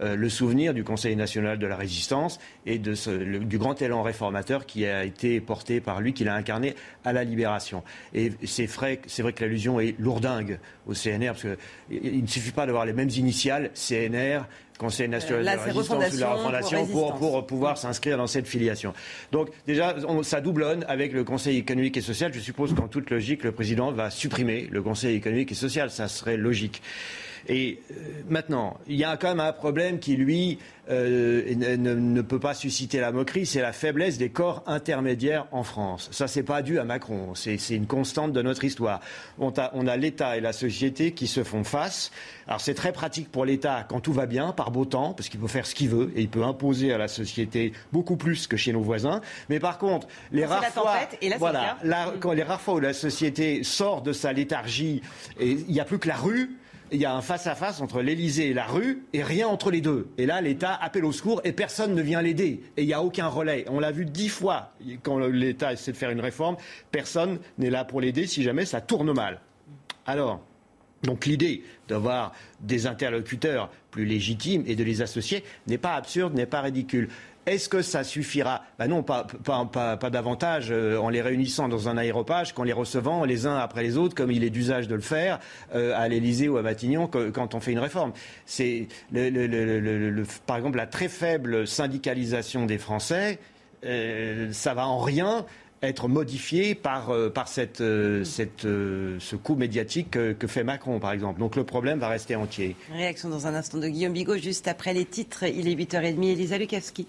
euh, 0.00 0.16
le 0.16 0.28
souvenir 0.28 0.72
du 0.72 0.84
Conseil 0.84 1.14
national 1.16 1.58
de 1.58 1.66
la 1.66 1.76
résistance 1.76 2.40
et 2.64 2.78
du 2.78 3.58
grand 3.58 3.80
élan 3.82 4.02
réformateur 4.02 4.64
qui 4.64 4.86
a 4.86 5.04
été 5.04 5.40
porté 5.40 5.80
par 5.80 6.00
lui, 6.00 6.12
qu'il 6.12 6.28
a 6.28 6.34
incarné 6.34 6.74
à 7.04 7.12
la 7.12 7.24
libération. 7.24 7.84
Et 8.14 8.32
c'est 8.44 8.66
vrai, 8.66 9.00
vrai, 9.18 9.32
que 9.32 9.44
l'allusion 9.44 9.80
est 9.80 9.94
lourdingue 10.00 10.58
au 10.86 10.94
CNR, 10.94 11.28
parce 11.28 11.42
qu'il 11.42 12.22
ne 12.22 12.26
suffit 12.26 12.52
pas 12.52 12.66
d'avoir 12.66 12.86
les 12.86 12.94
mêmes 12.94 13.10
initiales, 13.10 13.70
CNR, 13.74 14.46
Conseil 14.82 15.08
national 15.08 15.40
de 15.40 15.44
la 15.46 15.56
résistance 15.56 16.12
ou 16.12 16.16
de 16.16 16.20
la 16.20 16.32
refondation 16.34 16.86
pour, 16.86 17.14
pour, 17.14 17.46
pouvoir 17.46 17.78
s'inscrire 17.78 18.16
dans 18.16 18.26
cette 18.26 18.48
filiation. 18.48 18.92
Donc 19.30 19.48
déjà, 19.66 19.94
ça 20.22 20.40
doublonne 20.40 20.84
avec 20.88 21.12
le 21.12 21.22
Conseil 21.22 21.56
économique 21.56 21.96
et 21.96 22.00
social. 22.00 22.32
Je 22.34 22.40
suppose 22.40 22.74
qu'en 22.74 22.88
toute 22.88 23.10
logique, 23.10 23.44
le 23.44 23.52
président 23.52 23.92
va 23.92 24.10
supprimer 24.10 24.68
le 24.70 24.82
Conseil 24.82 25.16
économique 25.16 25.52
et 25.52 25.54
social. 25.54 25.90
Ça 25.90 26.08
serait 26.08 26.36
logique. 26.36 26.82
Et 27.48 27.80
euh, 27.90 27.94
maintenant, 28.28 28.78
il 28.86 28.96
y 28.96 29.04
a 29.04 29.16
quand 29.16 29.28
même 29.28 29.40
un 29.40 29.52
problème 29.52 29.98
qui, 29.98 30.16
lui, 30.16 30.58
euh, 30.90 31.54
ne, 31.54 32.22
peut 32.22 32.40
pas 32.40 32.54
susciter 32.54 33.00
la 33.00 33.12
moquerie, 33.12 33.46
c'est 33.46 33.60
la 33.60 33.72
faiblesse 33.72 34.18
des 34.18 34.30
corps 34.30 34.62
intermédiaires 34.66 35.46
en 35.52 35.62
France. 35.62 36.08
Ça, 36.12 36.26
c'est 36.26 36.42
pas 36.42 36.62
dû 36.62 36.78
à 36.78 36.84
Macron, 36.84 37.34
c'est 37.34 37.56
une 37.70 37.86
constante 37.86 38.32
de 38.32 38.42
notre 38.42 38.64
histoire. 38.64 39.00
On 39.38 39.52
a, 39.52 39.96
l'État 39.96 40.36
et 40.36 40.40
la 40.40 40.52
société 40.52 41.12
qui 41.12 41.26
se 41.26 41.44
font 41.44 41.64
face. 41.64 42.10
Alors, 42.46 42.60
c'est 42.60 42.74
très 42.74 42.92
pratique 42.92 43.30
pour 43.30 43.44
l'État 43.44 43.84
quand 43.88 44.00
tout 44.00 44.12
va 44.12 44.26
bien, 44.26 44.52
par 44.52 44.70
beau 44.70 44.84
temps, 44.84 45.14
parce 45.14 45.28
qu'il 45.28 45.40
peut 45.40 45.48
faire 45.48 45.66
ce 45.66 45.74
qu'il 45.74 45.88
veut 45.88 46.12
et 46.16 46.22
il 46.22 46.28
peut 46.28 46.42
imposer 46.42 46.92
à 46.92 46.98
la 46.98 47.08
société 47.08 47.72
beaucoup 47.92 48.16
plus 48.16 48.46
que 48.46 48.56
chez 48.56 48.72
nos 48.72 48.82
voisins. 48.82 49.20
Mais 49.48 49.60
par 49.60 49.78
contre, 49.78 50.08
les 50.32 50.44
rares 50.44 50.64
fois, 50.66 50.98
voilà, 51.38 51.78
quand 52.20 52.32
les 52.32 52.42
rares 52.42 52.60
fois 52.60 52.74
où 52.74 52.80
la 52.80 52.92
société 52.92 53.62
sort 53.62 54.02
de 54.02 54.12
sa 54.12 54.32
léthargie, 54.32 55.02
il 55.40 55.64
n'y 55.66 55.80
a 55.80 55.84
plus 55.84 55.98
que 55.98 56.08
la 56.08 56.16
rue 56.16 56.56
il 56.92 57.00
y 57.00 57.06
a 57.06 57.14
un 57.14 57.22
face-à-face 57.22 57.80
entre 57.80 58.02
l'Elysée 58.02 58.50
et 58.50 58.54
la 58.54 58.66
rue 58.66 59.04
et 59.12 59.22
rien 59.22 59.48
entre 59.48 59.70
les 59.70 59.80
deux. 59.80 60.08
Et 60.18 60.26
là, 60.26 60.40
l'État 60.40 60.74
appelle 60.74 61.04
au 61.04 61.12
secours 61.12 61.40
et 61.44 61.52
personne 61.52 61.94
ne 61.94 62.02
vient 62.02 62.22
l'aider. 62.22 62.62
Et 62.76 62.82
il 62.82 62.86
n'y 62.86 62.92
a 62.92 63.02
aucun 63.02 63.28
relais. 63.28 63.64
On 63.68 63.80
l'a 63.80 63.90
vu 63.90 64.04
dix 64.04 64.28
fois 64.28 64.72
quand 65.02 65.18
l'État 65.18 65.72
essaie 65.72 65.92
de 65.92 65.96
faire 65.96 66.10
une 66.10 66.20
réforme. 66.20 66.56
Personne 66.90 67.38
n'est 67.58 67.70
là 67.70 67.84
pour 67.84 68.00
l'aider 68.00 68.26
si 68.26 68.42
jamais 68.42 68.66
ça 68.66 68.80
tourne 68.80 69.12
mal. 69.12 69.40
Alors, 70.06 70.42
donc 71.02 71.26
l'idée 71.26 71.64
d'avoir 71.88 72.32
des 72.60 72.86
interlocuteurs 72.86 73.70
plus 73.90 74.04
légitimes 74.04 74.62
et 74.66 74.76
de 74.76 74.84
les 74.84 75.02
associer 75.02 75.44
n'est 75.66 75.78
pas 75.78 75.94
absurde, 75.94 76.34
n'est 76.34 76.46
pas 76.46 76.60
ridicule. 76.60 77.08
Est-ce 77.44 77.68
que 77.68 77.82
ça 77.82 78.04
suffira? 78.04 78.62
Ben 78.78 78.86
Non, 78.86 79.02
pas, 79.02 79.26
davantage 80.10 80.68
euh, 80.70 80.96
en 80.98 81.08
les 81.08 81.20
réunissant 81.20 81.68
dans 81.68 81.88
un 81.88 81.96
aéropage 81.96 82.54
qu'en 82.54 82.62
les 82.62 82.72
recevant 82.72 83.24
les 83.24 83.46
uns 83.46 83.56
après 83.56 83.82
les 83.82 83.96
autres, 83.96 84.14
comme 84.14 84.30
il 84.30 84.44
est 84.44 84.50
d'usage 84.50 84.86
de 84.86 84.94
le 84.94 85.00
faire 85.00 85.40
euh, 85.74 85.92
à 85.96 86.06
l'Élysée 86.06 86.48
ou 86.48 86.56
à 86.56 86.62
Matignon 86.62 87.08
quand 87.08 87.54
on 87.54 87.60
fait 87.60 87.72
une 87.72 87.80
réforme. 87.80 88.12
C'est 88.46 88.86
par 90.46 90.56
exemple 90.56 90.76
la 90.76 90.86
très 90.86 91.08
faible 91.08 91.66
syndicalisation 91.66 92.66
des 92.66 92.78
Français 92.78 93.38
ça 94.52 94.74
va 94.74 94.86
en 94.86 95.00
rien 95.00 95.44
être 95.82 96.06
modifié 96.06 96.76
par, 96.76 97.12
par 97.34 97.48
cette, 97.48 97.82
cette, 98.22 98.62
ce 98.62 99.34
coup 99.34 99.56
médiatique 99.56 100.12
que, 100.12 100.46
fait 100.46 100.62
Macron, 100.62 101.00
par 101.00 101.10
exemple. 101.10 101.40
Donc 101.40 101.56
le 101.56 101.64
problème 101.64 101.98
va 101.98 102.06
rester 102.06 102.36
entier. 102.36 102.76
Réaction 102.92 103.28
dans 103.28 103.48
un 103.48 103.56
instant 103.56 103.78
de 103.78 103.88
Guillaume 103.88 104.12
Bigot, 104.12 104.36
juste 104.36 104.68
après 104.68 104.94
les 104.94 105.04
titres. 105.04 105.42
Il 105.42 105.66
est 105.66 105.74
8h30. 105.74 106.22
Elisa 106.22 106.58
Lukavski. 106.58 107.08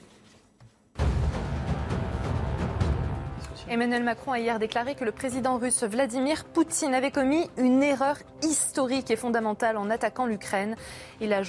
Emmanuel 3.73 4.03
Macron 4.03 4.33
a 4.33 4.39
hier 4.39 4.59
déclaré 4.59 4.93
que 4.93 5.03
le 5.03 5.11
président 5.11 5.57
russe 5.57 5.83
Vladimir 5.83 6.43
Poutine 6.43 6.93
avait 6.93 7.09
commis 7.09 7.49
une 7.57 7.81
erreur 7.81 8.17
historique 8.43 9.09
et 9.09 9.15
fondamentale 9.15 9.77
en 9.77 9.89
attaquant 9.89 10.27
l'Ukraine. 10.27 10.75
Il 11.21 11.33
a 11.33 11.41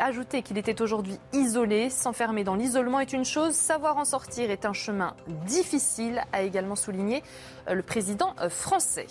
ajouté 0.00 0.42
qu'il 0.42 0.58
était 0.58 0.82
aujourd'hui 0.82 1.20
isolé. 1.32 1.88
S'enfermer 1.88 2.42
dans 2.42 2.56
l'isolement 2.56 2.98
est 2.98 3.12
une 3.12 3.24
chose, 3.24 3.54
savoir 3.54 3.96
en 3.96 4.04
sortir 4.04 4.50
est 4.50 4.64
un 4.64 4.72
chemin 4.72 5.14
difficile, 5.46 6.22
a 6.32 6.42
également 6.42 6.74
souligné 6.74 7.22
euh, 7.68 7.74
le 7.74 7.82
président 7.82 8.34
euh, 8.40 8.48
français. 8.48 9.06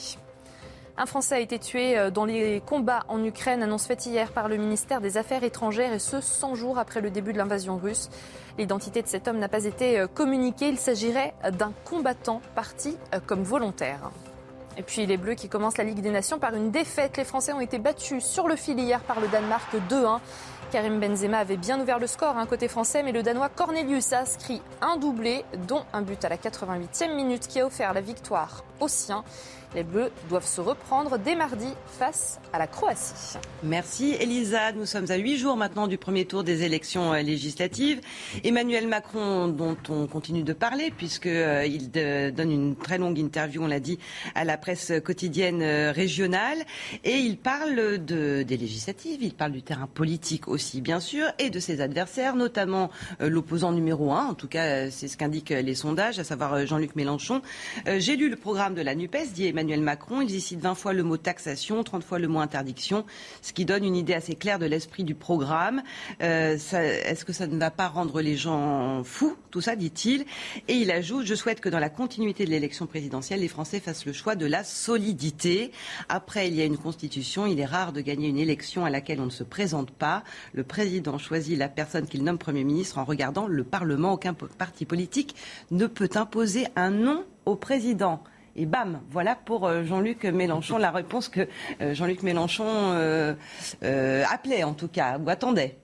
Un 0.99 1.06
Français 1.06 1.36
a 1.36 1.40
été 1.40 1.60
tué 1.60 1.95
euh, 1.95 2.10
dans 2.10 2.26
les 2.26 2.60
combats 2.65 3.03
en 3.07 3.24
Ukraine, 3.24 3.61
annonce 3.61 3.86
faite 3.86 4.07
hier 4.07 4.32
par 4.32 4.48
le 4.48 4.57
ministère 4.57 4.99
des 4.99 5.18
Affaires 5.18 5.44
étrangères, 5.44 5.94
et 5.94 5.99
ce 5.99 6.22
100 6.22 6.56
jours 6.56 6.80
après 6.80 7.02
le 7.02 7.11
début 7.11 7.34
de 7.34 7.38
l'invasion 7.38 7.78
russe. 7.78 8.10
L'identité 8.57 9.03
de 9.03 9.07
cet 9.07 9.28
homme 9.28 9.38
n'a 9.38 9.48
pas 9.48 9.65
été 9.65 9.99
euh, 9.99 10.07
communiquée. 10.07 10.69
Il 10.69 10.80
s'agirait 10.80 11.36
d'un 11.52 11.72
combattant 11.86 12.41
parti 12.56 12.98
euh, 13.14 13.19
comme 13.24 13.44
volontaire. 13.44 14.10
Et 14.76 14.82
puis 14.82 15.06
les 15.06 15.18
Bleus 15.18 15.36
qui 15.36 15.49
commencent 15.49 15.78
la 15.78 15.84
Ligue 15.84 16.02
des 16.02 16.10
Nations 16.10 16.40
par 16.40 16.56
une 16.56 16.72
défaite. 16.72 17.18
Les 17.18 17.24
Français 17.24 17.53
ont 17.53 17.61
été 17.61 17.78
battus 17.78 18.24
sur 18.24 18.48
le 18.48 18.56
fil 18.56 18.80
hier 18.80 18.99
par 19.02 19.19
le 19.19 19.28
Danemark 19.28 19.76
2-1. 19.91 20.19
Karim 20.72 20.99
Benzema 20.99 21.38
avait 21.38 21.57
bien 21.57 21.80
ouvert 21.80 21.99
le 21.99 22.07
score, 22.07 22.38
hein, 22.38 22.45
côté 22.45 22.68
français, 22.68 23.02
mais 23.02 23.14
le 23.14 23.24
Danois 23.24 23.48
Cornelius 23.49 24.11
a 24.11 24.19
inscrit 24.19 24.61
un 24.82 24.98
doublé, 24.98 25.45
dont 25.68 25.84
un 25.94 26.02
but 26.02 26.26
à 26.26 26.30
la 26.30 26.36
88e 26.36 27.15
minute 27.15 27.48
qui 27.48 27.61
a 27.61 27.65
offert 27.65 27.94
la 27.94 28.02
victoire 28.02 28.65
aux 28.82 28.90
siens. 28.90 29.24
Les 29.76 29.84
Bleus 29.84 30.11
doivent 30.30 30.48
se 30.48 30.61
reprendre 30.61 31.19
dès 31.19 31.35
mardi 31.35 31.68
face 31.85 32.39
à 32.53 32.57
la 32.57 32.68
Croatie. 32.68 33.38
Merci 33.64 34.15
Elisa. 34.18 34.72
Nous 34.72 34.85
sommes 34.85 35.11
à 35.11 35.18
huit 35.18 35.38
jours 35.38 35.57
maintenant 35.57 35.88
du 35.88 35.98
premier 35.98 36.23
tour 36.23 36.45
des 36.45 36.64
élections 36.64 37.14
euh, 37.14 37.22
législatives. 37.22 37.99
Emmanuel 38.45 38.88
Macron, 38.88 39.49
dont 39.49 39.76
on 39.89 40.07
continue 40.07 40.44
de 40.44 40.53
parler, 40.53 40.89
puisqu'il 40.89 41.91
euh, 41.98 42.31
donne 42.31 42.52
une 42.52 42.76
très 42.77 42.98
longue 42.98 43.19
interview, 43.19 43.61
on 43.61 43.68
l'a 43.68 43.81
dit, 43.81 43.99
à 44.35 44.45
la 44.45 44.57
presse 44.57 44.94
quotidienne 45.03 45.61
euh, 45.61 45.91
régionale. 45.91 46.60
Et 47.03 47.18
il 47.18 47.38
parle 47.38 48.06
de, 48.06 48.44
des 48.44 48.57
législatives, 48.57 49.22
il 49.22 49.34
parle 49.34 49.52
du 49.52 49.64
terrain 49.64 49.88
politique 49.88 50.48
aussi, 50.48 50.80
bien 50.80 51.02
sûr, 51.02 51.26
et 51.39 51.49
de 51.49 51.60
ses 51.60 51.81
adversaires, 51.81 52.35
notamment 52.35 52.89
l'opposant 53.19 53.73
numéro 53.73 54.14
un. 54.14 54.27
En 54.27 54.34
tout 54.34 54.48
cas, 54.48 54.89
c'est 54.91 55.10
ce 55.10 55.18
qu'indiquent 55.18 55.49
les 55.49 55.76
sondages, 55.76 56.19
à 56.19 56.23
savoir 56.23 56.65
Jean-Luc 56.65 56.95
Mélenchon. 56.95 57.41
J'ai 57.85 58.15
lu 58.15 58.30
le 58.30 58.38
programme 58.38 58.73
de 58.73 58.81
la 58.81 58.95
NUPES, 58.95 59.34
dit 59.34 59.57
Emmanuel 59.58 59.82
Macron. 59.82 60.22
Il 60.22 60.30
y 60.30 60.40
cite 60.40 60.60
20 60.60 60.76
fois 60.76 60.94
le 60.94 61.02
mot 61.02 61.18
taxation, 61.18 61.84
30 61.84 62.04
fois 62.04 62.20
le 62.20 62.28
mot 62.28 62.40
interdiction, 62.40 63.06
ce 63.42 63.54
qui 63.54 63.66
donne 63.66 63.84
une 63.84 63.96
idée 63.96 64.14
assez 64.14 64.36
claire 64.36 64.60
de 64.60 64.68
l'esprit 64.68 65.04
du 65.04 65.16
programme. 65.16 65.82
Euh, 66.22 66.58
est-ce 66.58 67.26
que 67.26 67.34
ça 67.34 67.48
ne 67.48 67.58
va 67.58 67.72
pas 67.72 67.88
rendre 67.88 68.22
les 68.22 68.36
gens 68.36 69.04
fous, 69.04 69.36
tout 69.50 69.62
ça, 69.62 69.76
dit-il? 69.76 70.26
Et 70.68 70.74
il 70.74 70.92
ajoute, 70.92 71.26
je 71.26 71.34
souhaite 71.34 71.60
que 71.60 71.70
dans 71.70 71.80
la 71.80 71.90
continuité 71.90 72.46
de 72.46 72.52
l'élection 72.52 72.86
présidentielle, 72.86 73.40
les 73.40 73.48
Français 73.48 73.80
fassent 73.80 74.06
le 74.06 74.14
choix 74.14 74.36
de 74.36 74.46
la 74.46 74.64
solidité. 74.64 75.72
Après, 76.08 76.48
il 76.48 76.54
y 76.54 76.62
a 76.62 76.66
une 76.66 76.78
constitution. 76.78 77.48
Il 77.48 77.60
est 77.60 77.66
rare 77.66 77.94
de 77.94 78.02
gagner 78.02 78.28
une 78.28 78.38
élection 78.38 78.86
à 78.86 78.92
laquelle 78.92 79.20
on 79.20 79.26
ne 79.26 79.32
se 79.32 79.44
présente 79.44 79.90
pas. 79.90 80.24
Le 80.54 80.64
président 80.64 81.18
choisit 81.18 81.58
la 81.58 81.68
personne 81.68 82.06
qu'il 82.06 82.24
nomme 82.24 82.38
Premier 82.38 82.64
ministre 82.64 83.00
en 83.00 83.06
regardant 83.06 83.48
le 83.48 83.64
Parlement. 83.64 84.14
Aucun 84.14 84.36
parti 84.36 84.86
politique 84.86 85.36
ne 85.72 85.88
peut 85.88 86.10
imposer 86.14 86.68
un 86.76 86.92
nom 86.92 87.24
au 87.48 87.56
président. 87.56 88.22
Et 88.58 88.66
bam, 88.66 89.00
voilà 89.12 89.36
pour 89.36 89.68
euh, 89.68 89.84
Jean-Luc 89.84 90.24
Mélenchon 90.24 90.80
la 90.80 90.90
réponse 90.90 91.30
que 91.30 91.48
euh, 91.80 91.94
Jean-Luc 91.94 92.24
Mélenchon 92.24 92.66
euh, 92.66 93.36
appelait 94.28 94.64
en 94.64 94.74
tout 94.74 94.88
cas, 94.88 95.20
ou 95.20 95.30
attendait. 95.30 95.78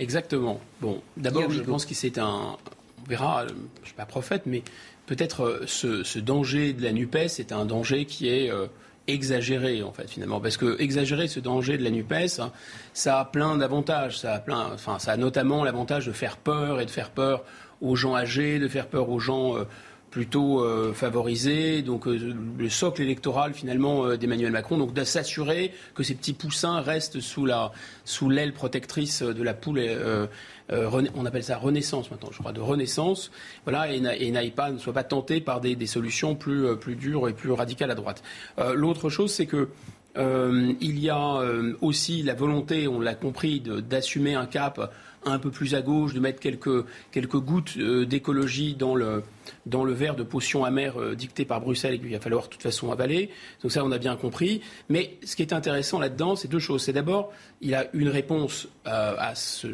Exactement. 0.00 0.60
Bon, 0.80 1.00
d'abord, 1.16 1.48
je 1.50 1.62
pense 1.62 1.86
que 1.86 1.94
c'est 1.94 2.18
un. 2.18 2.56
On 3.04 3.08
verra, 3.08 3.46
je 3.46 3.54
ne 3.54 3.84
suis 3.84 3.94
pas 3.94 4.04
prophète, 4.04 4.42
mais 4.44 4.62
peut-être 5.06 5.62
ce, 5.66 6.18
danger 6.18 6.72
de 6.72 6.82
la 6.82 6.92
NUPES 6.92 7.38
est 7.38 7.52
un 7.52 7.64
danger 7.64 8.04
qui 8.04 8.28
est 8.28 8.50
exagéré, 9.06 9.82
en 9.84 9.92
fait, 9.92 10.10
finalement. 10.10 10.40
Parce 10.40 10.56
que 10.56 10.78
exagérer 10.82 11.28
ce 11.28 11.38
danger 11.38 11.78
de 11.78 11.84
la 11.84 11.90
NUPES, 11.90 12.40
hein, 12.40 12.52
ça 12.92 13.20
a 13.20 13.24
plein 13.24 13.56
d'avantages. 13.56 14.18
Ça 14.18 14.34
a, 14.34 14.38
plein, 14.40 14.70
enfin, 14.74 14.98
ça 14.98 15.12
a 15.12 15.16
notamment 15.16 15.64
l'avantage 15.64 16.06
de 16.06 16.12
faire 16.12 16.36
peur 16.36 16.80
et 16.80 16.84
de 16.84 16.90
faire 16.90 17.10
peur 17.10 17.44
aux 17.80 17.94
gens 17.94 18.16
âgés, 18.16 18.58
de 18.58 18.68
faire 18.68 18.88
peur 18.88 19.08
aux 19.08 19.20
gens 19.20 19.54
plutôt 20.16 20.64
euh, 20.64 20.94
donc 21.84 22.08
euh, 22.08 22.34
le 22.58 22.70
socle 22.70 23.02
électoral 23.02 23.52
finalement 23.52 24.06
euh, 24.06 24.16
d'Emmanuel 24.16 24.50
Macron, 24.50 24.78
donc 24.78 24.94
de 24.94 25.04
s'assurer 25.04 25.74
que 25.94 26.02
ces 26.02 26.14
petits 26.14 26.32
poussins 26.32 26.80
restent 26.80 27.20
sous 27.20 27.44
la 27.44 27.70
sous 28.06 28.30
l'aile 28.30 28.54
protectrice 28.54 29.20
de 29.22 29.42
la 29.42 29.52
poule. 29.52 29.82
on 30.70 31.26
appelle 31.26 31.44
ça 31.44 31.58
renaissance 31.58 32.10
maintenant, 32.10 32.30
je 32.32 32.38
crois, 32.38 32.52
de 32.52 32.62
renaissance, 32.62 33.30
voilà, 33.64 33.92
et, 33.92 34.30
n'aille 34.30 34.52
pas, 34.52 34.70
ne 34.70 34.78
soit 34.78 34.94
pas 34.94 35.04
tenté 35.04 35.42
par 35.42 35.60
des, 35.60 35.76
des 35.76 35.86
solutions 35.86 36.34
plus 36.34 36.74
plus 36.78 36.96
dures 36.96 37.28
et 37.28 37.34
plus 37.34 37.52
radicales 37.52 37.90
à 37.90 37.94
droite. 37.94 38.22
L'autre 38.74 39.10
chose, 39.10 39.30
c'est 39.30 39.46
que 39.46 39.68
il 40.16 40.98
y 40.98 41.10
a 41.10 41.42
aussi 41.82 42.22
la 42.22 42.34
volonté, 42.34 42.88
on 42.88 43.00
l'a 43.00 43.14
compris, 43.14 43.60
d'assumer 43.60 44.34
un 44.34 44.46
cap 44.46 44.94
un 45.26 45.38
peu 45.38 45.50
plus 45.50 45.74
à 45.74 45.82
gauche, 45.82 46.14
de 46.14 46.20
mettre 46.20 46.40
quelques, 46.40 46.86
quelques 47.10 47.40
gouttes 47.40 47.76
d'écologie 47.76 48.74
dans 48.74 48.94
le, 48.94 49.22
dans 49.66 49.84
le 49.84 49.92
verre 49.92 50.16
de 50.16 50.22
potion 50.22 50.64
amère 50.64 51.00
euh, 51.00 51.14
dicté 51.14 51.44
par 51.44 51.60
Bruxelles 51.60 51.94
et 51.94 51.98
qu'il 51.98 52.12
va 52.12 52.20
falloir 52.20 52.44
de 52.44 52.48
toute 52.48 52.62
façon 52.62 52.92
avaler. 52.92 53.30
Donc 53.62 53.72
ça, 53.72 53.84
on 53.84 53.92
a 53.92 53.98
bien 53.98 54.16
compris. 54.16 54.60
Mais 54.88 55.18
ce 55.24 55.36
qui 55.36 55.42
est 55.42 55.52
intéressant 55.52 55.98
là-dedans, 55.98 56.36
c'est 56.36 56.48
deux 56.48 56.58
choses. 56.58 56.82
C'est 56.82 56.92
d'abord, 56.92 57.32
il 57.60 57.74
a 57.74 57.86
une 57.92 58.08
réponse 58.08 58.68
euh, 58.86 59.14
à 59.18 59.34
ce, 59.34 59.68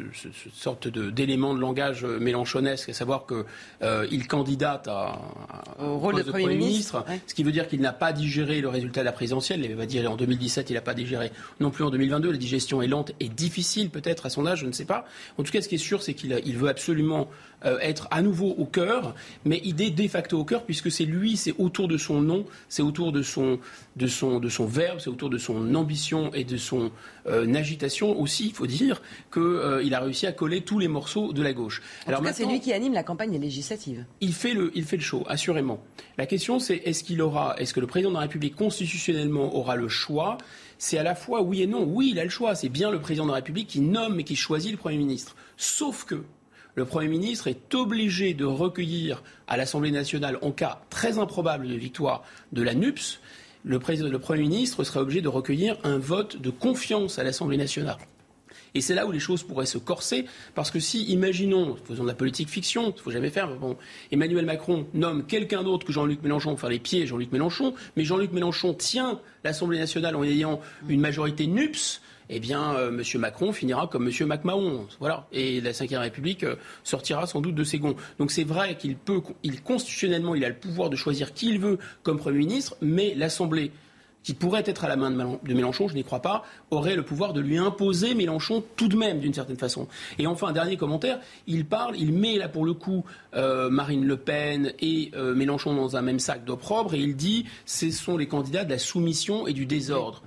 sorte 0.52 0.88
d'élément 0.88 1.54
de, 1.54 1.60
langage 1.60 2.04
euh, 2.04 2.18
mélanchonesque, 2.18 2.88
à 2.88 2.92
savoir 2.92 3.26
qu'il 3.26 4.26
candidate 4.26 4.88
à, 4.88 5.20
au 5.80 5.98
rôle 5.98 6.16
de, 6.16 6.22
Premier, 6.22 6.56
ministre, 6.56 7.04
ce 7.26 7.34
qui 7.34 7.42
veut 7.42 7.52
dire 7.52 7.68
qu'il 7.68 7.80
n'a 7.80 7.92
pas 7.92 8.12
digéré 8.12 8.60
le 8.60 8.68
résultat 8.68 9.00
de 9.00 9.06
la 9.06 9.12
présidentielle. 9.12 9.64
Il 9.64 9.74
va 9.74 9.86
dire 9.86 10.10
en 10.10 10.16
2017, 10.16 10.70
il 10.70 10.74
n'a 10.74 10.80
pas 10.80 10.94
digéré 10.94 11.30
non 11.60 11.70
plus 11.70 11.84
en 11.84 11.90
2022. 11.90 12.32
La 12.32 12.38
digestion 12.38 12.82
est 12.82 12.86
lente 12.86 13.12
et 13.20 13.28
difficile 13.28 13.90
peut-être 13.90 14.26
à 14.26 14.30
son 14.30 14.46
âge, 14.46 14.60
je 14.60 14.66
ne 14.66 14.72
sais 14.72 14.84
pas. 14.84 15.04
En 15.38 15.42
tout 15.42 15.52
cas, 15.52 15.60
ce 15.60 15.68
qui 15.68 15.76
est 15.76 15.78
sûr, 15.78 16.02
c'est 16.02 16.14
qu'il 16.14 16.56
veut 16.56 16.68
absolument 16.68 17.28
être 17.80 18.08
à 18.10 18.22
nouveau 18.22 18.54
au 18.58 18.64
cœur, 18.64 19.14
mais 19.44 19.60
idée 19.64 19.90
de 19.90 20.08
facto 20.08 20.38
au 20.38 20.44
cœur, 20.44 20.64
puisque 20.64 20.90
c'est 20.90 21.04
lui, 21.04 21.36
c'est 21.36 21.54
autour 21.58 21.88
de 21.88 21.96
son 21.96 22.20
nom, 22.20 22.44
c'est 22.68 22.82
autour 22.82 23.12
de 23.12 23.22
son, 23.22 23.58
de 23.96 24.06
son, 24.06 24.40
de 24.40 24.48
son 24.48 24.66
verbe, 24.66 24.98
c'est 25.00 25.10
autour 25.10 25.30
de 25.30 25.38
son 25.38 25.74
ambition 25.74 26.32
et 26.34 26.44
de 26.44 26.56
son 26.56 26.90
euh, 27.26 27.54
agitation 27.54 28.20
aussi, 28.20 28.48
il 28.48 28.54
faut 28.54 28.66
dire, 28.66 29.02
qu'il 29.32 29.42
euh, 29.42 29.92
a 29.92 30.00
réussi 30.00 30.26
à 30.26 30.32
coller 30.32 30.62
tous 30.62 30.78
les 30.78 30.88
morceaux 30.88 31.32
de 31.32 31.42
la 31.42 31.52
gauche. 31.52 31.82
En 32.06 32.08
Alors 32.08 32.22
c'est 32.32 32.46
lui 32.46 32.60
qui 32.60 32.72
anime 32.72 32.92
la 32.92 33.02
campagne 33.02 33.38
législative. 33.38 34.04
Il 34.20 34.32
fait 34.32 34.54
le, 34.54 34.70
il 34.74 34.84
fait 34.84 34.96
le 34.96 35.02
show, 35.02 35.24
assurément. 35.28 35.82
La 36.18 36.26
question, 36.26 36.58
c'est 36.58 36.76
est-ce 36.76 37.04
qu'il 37.04 37.22
aura, 37.22 37.56
est-ce 37.58 37.74
que 37.74 37.80
le 37.80 37.86
président 37.86 38.10
de 38.10 38.14
la 38.14 38.22
République 38.22 38.56
constitutionnellement 38.56 39.54
aura 39.56 39.76
le 39.76 39.88
choix? 39.88 40.38
C'est 40.78 40.98
à 40.98 41.02
la 41.02 41.14
fois 41.14 41.42
oui 41.42 41.62
et 41.62 41.66
non. 41.66 41.84
Oui, 41.84 42.10
il 42.12 42.18
a 42.18 42.24
le 42.24 42.30
choix. 42.30 42.54
C'est 42.56 42.68
bien 42.68 42.90
le 42.90 43.00
président 43.00 43.24
de 43.24 43.30
la 43.30 43.36
République 43.36 43.68
qui 43.68 43.80
nomme 43.80 44.18
et 44.18 44.24
qui 44.24 44.34
choisit 44.34 44.72
le 44.72 44.76
Premier 44.76 44.96
ministre. 44.96 45.36
Sauf 45.56 46.04
que 46.04 46.24
le 46.74 46.84
Premier 46.84 47.08
ministre 47.08 47.48
est 47.48 47.74
obligé 47.74 48.34
de 48.34 48.44
recueillir 48.44 49.22
à 49.46 49.56
l'Assemblée 49.56 49.90
nationale, 49.90 50.38
en 50.42 50.52
cas 50.52 50.80
très 50.90 51.18
improbable 51.18 51.68
de 51.68 51.74
victoire 51.74 52.24
de 52.52 52.62
la 52.62 52.74
NUPS, 52.74 53.20
le, 53.64 53.78
Premier 53.78 54.42
ministre 54.42 54.82
serait 54.82 55.00
obligé 55.00 55.20
de 55.20 55.28
recueillir 55.28 55.76
un 55.84 55.98
vote 55.98 56.40
de 56.40 56.50
confiance 56.50 57.18
à 57.18 57.24
l'Assemblée 57.24 57.56
nationale. 57.56 57.98
Et 58.74 58.80
c'est 58.80 58.94
là 58.94 59.06
où 59.06 59.12
les 59.12 59.20
choses 59.20 59.42
pourraient 59.42 59.66
se 59.66 59.76
corser, 59.76 60.24
parce 60.54 60.70
que 60.70 60.80
si, 60.80 61.04
imaginons, 61.04 61.76
faisons 61.84 62.04
de 62.04 62.08
la 62.08 62.14
politique 62.14 62.48
fiction, 62.48 62.90
il 62.90 62.96
ne 62.96 63.00
faut 63.00 63.10
jamais 63.10 63.28
faire, 63.28 63.50
Emmanuel 64.10 64.46
Macron 64.46 64.86
nomme 64.94 65.26
quelqu'un 65.26 65.62
d'autre 65.62 65.86
que 65.86 65.92
Jean-Luc 65.92 66.22
Mélenchon 66.22 66.56
faire 66.56 66.70
les 66.70 66.78
pieds 66.78 67.06
Jean-Luc 67.06 67.32
Mélenchon, 67.32 67.74
mais 67.96 68.04
Jean-Luc 68.04 68.32
Mélenchon 68.32 68.72
tient 68.72 69.20
l'Assemblée 69.44 69.78
nationale 69.78 70.16
en 70.16 70.24
ayant 70.24 70.60
une 70.88 71.00
majorité 71.00 71.46
NUPS, 71.46 72.00
eh 72.34 72.40
bien, 72.40 72.74
euh, 72.76 72.88
M. 72.88 73.20
Macron 73.20 73.52
finira 73.52 73.86
comme 73.86 74.08
M. 74.08 74.26
MacMahon. 74.26 74.86
Voilà. 75.00 75.26
Et 75.32 75.60
la 75.60 75.72
Ve 75.72 75.98
République 75.98 76.44
euh, 76.44 76.56
sortira 76.82 77.26
sans 77.26 77.42
doute 77.42 77.54
de 77.54 77.64
ses 77.64 77.78
gonds. 77.78 77.94
Donc 78.18 78.30
c'est 78.30 78.44
vrai 78.44 78.76
qu'il 78.78 78.96
peut, 78.96 79.20
constitutionnellement, 79.64 80.34
il 80.34 80.44
a 80.44 80.48
le 80.48 80.56
pouvoir 80.56 80.88
de 80.88 80.96
choisir 80.96 81.34
qui 81.34 81.50
il 81.50 81.58
veut 81.58 81.78
comme 82.02 82.18
Premier 82.18 82.38
ministre, 82.38 82.76
mais 82.80 83.14
l'Assemblée 83.14 83.70
qui 84.22 84.34
pourrait 84.34 84.62
être 84.64 84.84
à 84.84 84.88
la 84.88 84.94
main 84.94 85.10
de 85.10 85.52
Mélenchon, 85.52 85.88
je 85.88 85.94
n'y 85.94 86.04
crois 86.04 86.22
pas, 86.22 86.44
aurait 86.70 86.94
le 86.94 87.02
pouvoir 87.02 87.32
de 87.32 87.40
lui 87.40 87.58
imposer 87.58 88.14
Mélenchon 88.14 88.62
tout 88.76 88.86
de 88.86 88.96
même, 88.96 89.18
d'une 89.18 89.34
certaine 89.34 89.56
façon. 89.56 89.88
Et 90.16 90.28
enfin, 90.28 90.52
dernier 90.52 90.76
commentaire, 90.76 91.18
il 91.48 91.66
parle, 91.66 91.96
il 91.98 92.12
met 92.12 92.36
là 92.36 92.48
pour 92.48 92.64
le 92.64 92.72
coup 92.72 93.04
euh, 93.34 93.68
Marine 93.68 94.06
Le 94.06 94.16
Pen 94.16 94.74
et 94.78 95.10
Mélenchon 95.34 95.74
dans 95.74 95.96
un 95.96 96.02
même 96.02 96.20
sac 96.20 96.44
d'opprobre, 96.44 96.94
et 96.94 97.00
il 97.00 97.16
dit 97.16 97.46
ce 97.66 97.90
sont 97.90 98.16
les 98.16 98.28
candidats 98.28 98.64
de 98.64 98.70
la 98.70 98.78
soumission 98.78 99.48
et 99.48 99.52
du 99.52 99.66
désordre. 99.66 100.22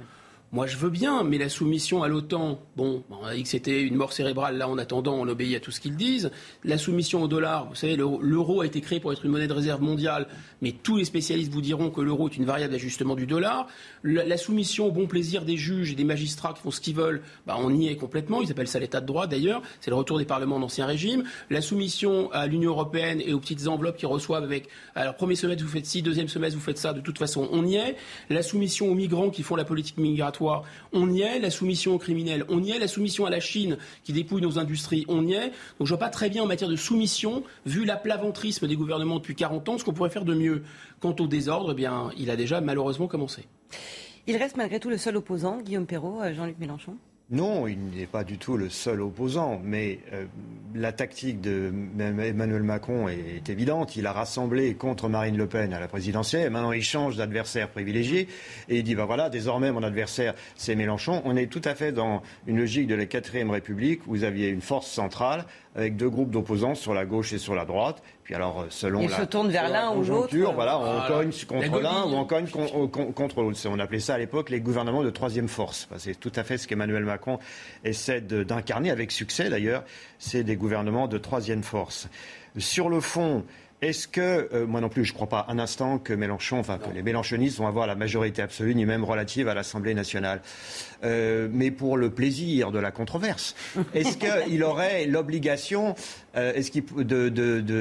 Moi 0.56 0.68
je 0.68 0.78
veux 0.78 0.90
bien, 0.90 1.24
mais 1.26 1.38
la 1.38 1.50
soumission 1.50 2.02
à 2.02 2.08
l'OTAN, 2.08 2.62
bon, 2.78 3.04
on 3.10 3.26
a 3.26 3.36
dit 3.36 3.44
que 3.44 3.50
c'était 3.50 3.82
une 3.82 3.96
mort 3.96 4.14
cérébrale, 4.14 4.58
là 4.58 4.70
en 4.70 4.78
attendant, 4.78 5.16
on 5.16 5.28
obéit 5.28 5.58
à 5.58 5.60
tout 5.60 5.70
ce 5.70 5.82
qu'ils 5.82 5.98
disent. 5.98 6.32
La 6.64 6.78
soumission 6.78 7.22
au 7.22 7.28
dollar, 7.28 7.68
vous 7.68 7.76
savez, 7.76 7.98
l'euro 7.98 8.62
a 8.62 8.66
été 8.66 8.80
créé 8.80 9.02
pour 9.02 9.12
être 9.12 9.26
une 9.26 9.32
monnaie 9.32 9.50
de 9.50 9.54
réserve 9.54 9.82
mondiale, 9.82 10.28
mais 10.62 10.72
tous 10.72 10.96
les 10.96 11.04
spécialistes 11.04 11.52
vous 11.52 11.60
diront 11.60 11.90
que 11.90 12.00
l'euro 12.00 12.30
est 12.30 12.38
une 12.38 12.46
variable 12.46 12.72
d'ajustement 12.72 13.16
du 13.16 13.26
dollar. 13.26 13.68
La, 14.06 14.38
soumission 14.38 14.88
au 14.88 14.92
bon 14.92 15.08
plaisir 15.08 15.44
des 15.44 15.58
juges 15.58 15.92
et 15.92 15.96
des 15.96 16.06
magistrats 16.06 16.54
qui 16.54 16.62
font 16.62 16.72
ce 16.72 16.80
qu'ils 16.80 16.96
veulent, 16.96 17.22
bah, 17.46 17.58
on 17.60 17.74
y 17.74 17.90
est 17.90 17.98
complètement, 17.98 18.42
ils 18.42 18.50
appellent 18.50 18.70
ça 18.70 18.80
l'état 18.80 19.02
de 19.02 19.06
droit 19.06 19.28
d'ailleurs, 19.28 19.62
c'est 19.82 19.92
le 19.92 19.98
retour 19.98 20.20
des 20.20 20.26
parlements 20.26 20.62
d'ancien 20.62 20.86
régime. 20.86 21.26
La 21.50 21.60
soumission 21.60 22.32
à 22.32 22.48
l'Union 22.48 22.72
européenne 22.72 23.22
et 23.26 23.34
aux 23.34 23.40
petites 23.42 23.68
enveloppes 23.68 23.98
qu'ils 23.98 24.08
reçoivent 24.08 24.44
avec, 24.46 24.70
alors 24.96 25.16
premier 25.16 25.36
semestre 25.36 25.66
vous 25.66 25.70
faites 25.70 25.86
ci, 25.86 26.02
deuxième 26.02 26.30
semestre 26.30 26.58
vous 26.58 26.64
faites 26.64 26.78
ça, 26.78 26.94
de 26.94 27.02
toute 27.02 27.18
façon 27.18 27.50
on 27.52 27.66
y 27.66 27.76
est. 27.76 27.98
La 28.30 28.42
soumission 28.42 28.88
aux 28.88 28.96
migrants 28.96 29.30
qui 29.30 29.44
font 29.44 29.58
la 29.58 29.66
politique 29.66 29.98
migratoire, 29.98 30.45
on 30.94 31.12
y 31.12 31.22
est. 31.22 31.40
La 31.40 31.50
soumission 31.50 31.96
aux 31.96 31.98
criminels, 31.98 32.46
on 32.50 32.64
y 32.64 32.72
est. 32.72 32.80
La 32.80 32.88
soumission 32.88 33.26
à 33.26 33.30
la 33.30 33.40
Chine 33.40 33.78
qui 34.04 34.14
dépouille 34.14 34.42
nos 34.42 34.60
industries, 34.60 35.06
on 35.08 35.26
y 35.26 35.34
est. 35.34 35.52
Donc 35.80 35.88
je 35.88 35.90
vois 35.90 36.00
pas 36.00 36.10
très 36.10 36.30
bien 36.30 36.44
en 36.44 36.48
matière 36.48 36.70
de 36.70 36.76
soumission, 36.76 37.44
vu 37.66 37.86
l'aplaventrisme 37.86 38.68
des 38.68 38.76
gouvernements 38.76 39.16
depuis 39.16 39.36
40 39.36 39.70
ans, 39.70 39.78
ce 39.78 39.84
qu'on 39.84 39.94
pourrait 39.94 40.10
faire 40.10 40.26
de 40.26 40.34
mieux. 40.34 40.64
Quant 41.00 41.16
au 41.20 41.28
désordre, 41.28 41.72
eh 41.72 41.76
bien, 41.76 42.10
il 42.18 42.30
a 42.30 42.36
déjà 42.36 42.62
malheureusement 42.62 43.08
commencé. 43.08 43.46
Il 44.28 44.38
reste 44.38 44.58
malgré 44.58 44.80
tout 44.80 44.90
le 44.90 44.98
seul 44.98 45.18
opposant, 45.18 45.62
Guillaume 45.62 45.86
Perrault, 45.86 46.22
euh, 46.22 46.34
Jean-Luc 46.34 46.58
Mélenchon 46.58 46.98
non, 47.32 47.66
il 47.68 47.80
n'est 47.90 48.06
pas 48.06 48.24
du 48.24 48.38
tout 48.38 48.56
le 48.56 48.70
seul 48.70 49.02
opposant, 49.02 49.60
mais 49.64 49.98
euh, 50.14 50.26
la 50.76 50.92
tactique 50.92 51.42
d'Emmanuel 51.42 52.62
Macron 52.62 53.08
est, 53.08 53.50
évidente. 53.50 53.96
Il 53.96 54.06
a 54.06 54.12
rassemblé 54.12 54.76
contre 54.76 55.10
Marine 55.10 55.36
Le 55.36 55.48
Pen 55.48 55.74
à 55.74 55.80
la 55.80 55.88
présidentielle. 55.88 56.52
Maintenant, 56.52 56.72
il 56.72 56.84
change 56.84 57.18
d'adversaire 57.18 57.70
privilégié 57.70 58.28
et 58.70 58.78
il 58.78 58.84
dit 58.84 58.94
ben 58.94 59.06
voilà, 59.06 59.30
désormais 59.30 59.72
mon 59.72 59.82
adversaire 59.82 60.36
c'est 60.56 60.76
Mélenchon. 60.76 61.24
On 61.26 61.36
est 61.36 61.48
tout 61.48 61.62
à 61.64 61.74
fait 61.74 61.92
dans 61.92 62.22
une 62.46 62.58
logique 62.58 62.86
de 62.86 62.96
la 62.96 63.08
quatrième 63.08 63.50
République. 63.50 64.02
Vous 64.06 64.24
aviez 64.24 64.50
une 64.50 64.62
force 64.62 64.92
centrale 64.92 65.46
avec 65.76 65.98
deux 65.98 66.10
groupes 66.10 66.32
d'opposants 66.32 66.76
sur 66.76 66.94
la 66.94 67.06
gauche 67.06 67.34
et 67.34 67.38
sur 67.38 67.54
la 67.54 67.66
droite. 67.66 68.02
Puis 68.24 68.34
alors, 68.34 68.62
euh, 68.62 68.66
selon 68.70 69.02
il 69.02 69.10
la, 69.10 69.18
se 69.18 69.24
tourne 69.24 69.50
vers 69.50 69.70
l'un 69.70 69.94
ou 69.94 70.04
l'autre. 70.04 70.36
Voilà, 70.54 70.80
on 70.80 71.08
cogne 71.08 71.32
contre 71.48 71.80
l'un 71.82 72.04
ou 72.06 72.16
on 72.16 72.26
cogne 72.26 72.48
contre 72.48 73.42
l'autre. 73.42 73.60
On 73.70 73.80
appelait 73.80 74.00
ça 74.00 74.16
à 74.16 74.18
l'époque 74.18 74.50
les 74.50 74.62
gouvernements 74.62 75.04
de 75.04 75.10
troisième 75.10 75.48
force. 75.48 75.90
C'est 75.98 76.20
tout 76.20 76.32
à 76.36 76.44
fait 76.44 76.58
ce 76.58 76.68
qu'Emmanuel 76.68 77.04
Macron 77.04 77.40
essaie 77.84 78.22
d'incarner 78.22 78.90
avec 78.90 79.12
succès 79.12 79.50
d'ailleurs. 79.50 79.84
C'est 80.18 80.44
des 80.44 80.56
gouvernements 80.56 81.08
de 81.08 81.18
troisième 81.18 81.64
force. 81.64 82.08
Sur 82.58 82.88
le 82.88 83.02
fond, 83.02 83.44
est-ce 83.82 84.08
que, 84.08 84.50
euh, 84.54 84.66
moi 84.66 84.80
non 84.80 84.88
plus, 84.88 85.04
je 85.04 85.12
ne 85.12 85.16
crois 85.16 85.28
pas 85.28 85.46
un 85.50 85.60
instant 85.60 86.00
que 86.00 86.14
Mélenchon, 86.14 86.60
enfin 86.60 86.78
que 86.78 86.90
les 86.94 87.04
Mélenchonistes 87.04 87.58
vont 87.58 87.68
avoir 87.68 87.88
la 87.88 87.96
majorité 87.96 88.42
absolue, 88.42 88.74
ni 88.74 88.86
même 88.86 89.04
relative 89.04 89.50
à 89.50 89.54
l'Assemblée 89.54 89.94
nationale. 89.94 90.42
Euh, 91.04 91.50
mais 91.52 91.72
pour 91.72 91.98
le 91.98 92.10
plaisir 92.10 92.72
de 92.72 92.80
la 92.80 92.92
controverse, 92.92 93.54
est-ce 93.94 94.18
qu'il 94.18 94.64
aurait 94.64 95.06
l'obligation, 95.06 95.96
euh, 96.38 96.54
est-ce 96.54 96.72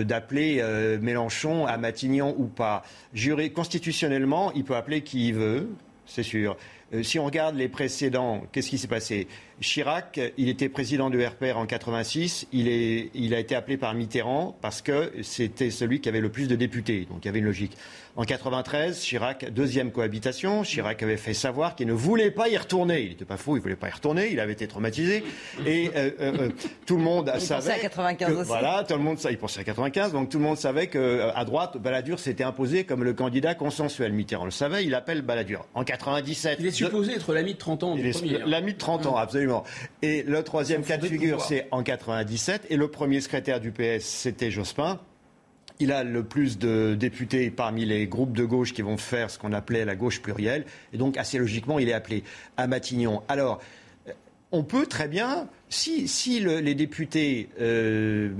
d'appeler 0.02 0.62
Mélenchon 1.00 1.66
à 1.66 1.76
Matignon 1.78 2.34
ou 2.38 2.46
pas? 2.46 2.82
Juré, 3.12 3.50
Constitutionnellement, 3.50 4.52
il 4.52 4.64
peut 4.64 4.76
appeler 4.76 5.02
qui 5.02 5.28
il 5.28 5.34
veut, 5.34 5.70
c'est 6.06 6.22
sûr. 6.24 6.56
si 7.02 7.18
on 7.18 7.24
regarde 7.24 7.56
les 7.56 7.68
précédents, 7.68 8.42
qu'est-ce 8.52 8.68
qui 8.68 8.78
s'est 8.78 8.88
passé? 8.88 9.28
Chirac, 9.60 10.20
il 10.36 10.48
était 10.48 10.68
président 10.68 11.10
du 11.10 11.24
RPR 11.24 11.56
en 11.56 11.66
86. 11.66 12.46
Il, 12.52 12.68
est, 12.68 13.10
il 13.14 13.34
a 13.34 13.38
été 13.38 13.54
appelé 13.54 13.76
par 13.76 13.94
Mitterrand 13.94 14.56
parce 14.60 14.82
que 14.82 15.12
c'était 15.22 15.70
celui 15.70 16.00
qui 16.00 16.08
avait 16.08 16.20
le 16.20 16.30
plus 16.30 16.48
de 16.48 16.56
députés. 16.56 17.06
Donc 17.10 17.18
il 17.22 17.26
y 17.26 17.28
avait 17.28 17.38
une 17.38 17.44
logique. 17.44 17.76
En 18.16 18.22
93, 18.22 19.00
Chirac, 19.00 19.50
deuxième 19.50 19.90
cohabitation. 19.90 20.62
Chirac 20.62 21.02
avait 21.02 21.16
fait 21.16 21.34
savoir 21.34 21.74
qu'il 21.74 21.88
ne 21.88 21.92
voulait 21.92 22.30
pas 22.30 22.48
y 22.48 22.56
retourner. 22.56 23.02
Il 23.02 23.08
n'était 23.08 23.24
pas 23.24 23.36
fou, 23.36 23.56
il 23.56 23.58
ne 23.58 23.62
voulait 23.62 23.74
pas 23.74 23.88
y 23.88 23.90
retourner. 23.90 24.30
Il 24.30 24.38
avait 24.38 24.52
été 24.52 24.68
traumatisé. 24.68 25.24
Et 25.66 25.90
euh, 25.96 26.10
euh, 26.20 26.32
euh, 26.38 26.48
tout 26.86 26.96
le 26.96 27.02
monde 27.02 27.32
il 27.34 27.40
savait. 27.40 27.72
à 27.72 27.78
95 27.78 28.36
aussi. 28.36 28.46
Voilà, 28.46 28.84
tout 28.86 28.94
le 28.94 29.00
monde, 29.00 29.18
il 29.28 29.36
pensait 29.36 29.60
à 29.60 29.64
95. 29.64 30.12
Donc 30.12 30.28
tout 30.28 30.38
le 30.38 30.44
monde 30.44 30.56
savait 30.56 30.86
qu'à 30.86 31.44
droite, 31.44 31.76
Balladur 31.78 32.20
s'était 32.20 32.44
imposé 32.44 32.84
comme 32.84 33.02
le 33.02 33.14
candidat 33.14 33.56
consensuel. 33.56 34.12
Mitterrand 34.12 34.44
le 34.44 34.52
savait, 34.52 34.84
il 34.84 34.94
appelle 34.94 35.22
Balladur. 35.22 35.66
En 35.74 35.82
97. 35.82 36.58
Il 36.60 36.66
est 36.66 36.70
supposé 36.70 37.14
être 37.14 37.34
l'ami 37.34 37.54
de 37.54 37.58
30 37.58 37.82
ans. 37.82 37.96
L'ami 38.46 38.74
de 38.74 38.78
30 38.78 39.06
ans, 39.06 39.16
absolument. 39.16 39.53
Et 40.02 40.22
le 40.22 40.42
troisième 40.42 40.82
cas 40.82 40.96
de 40.96 41.06
figure, 41.06 41.40
c'est 41.42 41.68
en 41.70 41.82
97. 41.82 42.66
Et 42.70 42.76
le 42.76 42.88
premier 42.88 43.20
secrétaire 43.20 43.60
du 43.60 43.70
PS, 43.70 44.04
c'était 44.04 44.50
Jospin. 44.50 45.00
Il 45.80 45.90
a 45.92 46.04
le 46.04 46.22
plus 46.22 46.58
de 46.58 46.94
députés 46.94 47.50
parmi 47.50 47.84
les 47.84 48.06
groupes 48.06 48.36
de 48.36 48.44
gauche 48.44 48.72
qui 48.72 48.82
vont 48.82 48.96
faire 48.96 49.30
ce 49.30 49.38
qu'on 49.38 49.52
appelait 49.52 49.84
la 49.84 49.96
gauche 49.96 50.22
plurielle. 50.22 50.64
Et 50.92 50.98
donc, 50.98 51.16
assez 51.16 51.36
logiquement, 51.38 51.78
il 51.78 51.88
est 51.88 51.92
appelé 51.92 52.22
à 52.56 52.66
Matignon. 52.66 53.22
Alors, 53.28 53.60
on 54.52 54.62
peut 54.62 54.86
très 54.86 55.08
bien, 55.08 55.48
si, 55.74 56.40
les 56.40 56.74
députés 56.74 57.48
euh, 57.60 58.30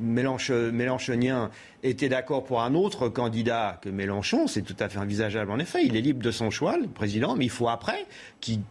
mélanchoniens 0.00 1.50
étaient 1.82 2.08
d'accord 2.08 2.44
pour 2.44 2.62
un 2.62 2.74
autre 2.74 3.08
candidat 3.08 3.80
que 3.82 3.88
Mélenchon, 3.88 4.46
c'est 4.46 4.62
tout 4.62 4.76
à 4.78 4.88
fait 4.88 4.98
envisageable 4.98 5.50
en 5.50 5.58
effet. 5.58 5.84
Il 5.84 5.96
est 5.96 6.00
libre 6.00 6.22
de 6.22 6.30
son 6.30 6.50
choix, 6.50 6.76
le 6.78 6.86
président, 6.86 7.34
mais 7.34 7.44
il 7.44 7.50
faut 7.50 7.68
après 7.68 8.06
qu'il 8.40 8.62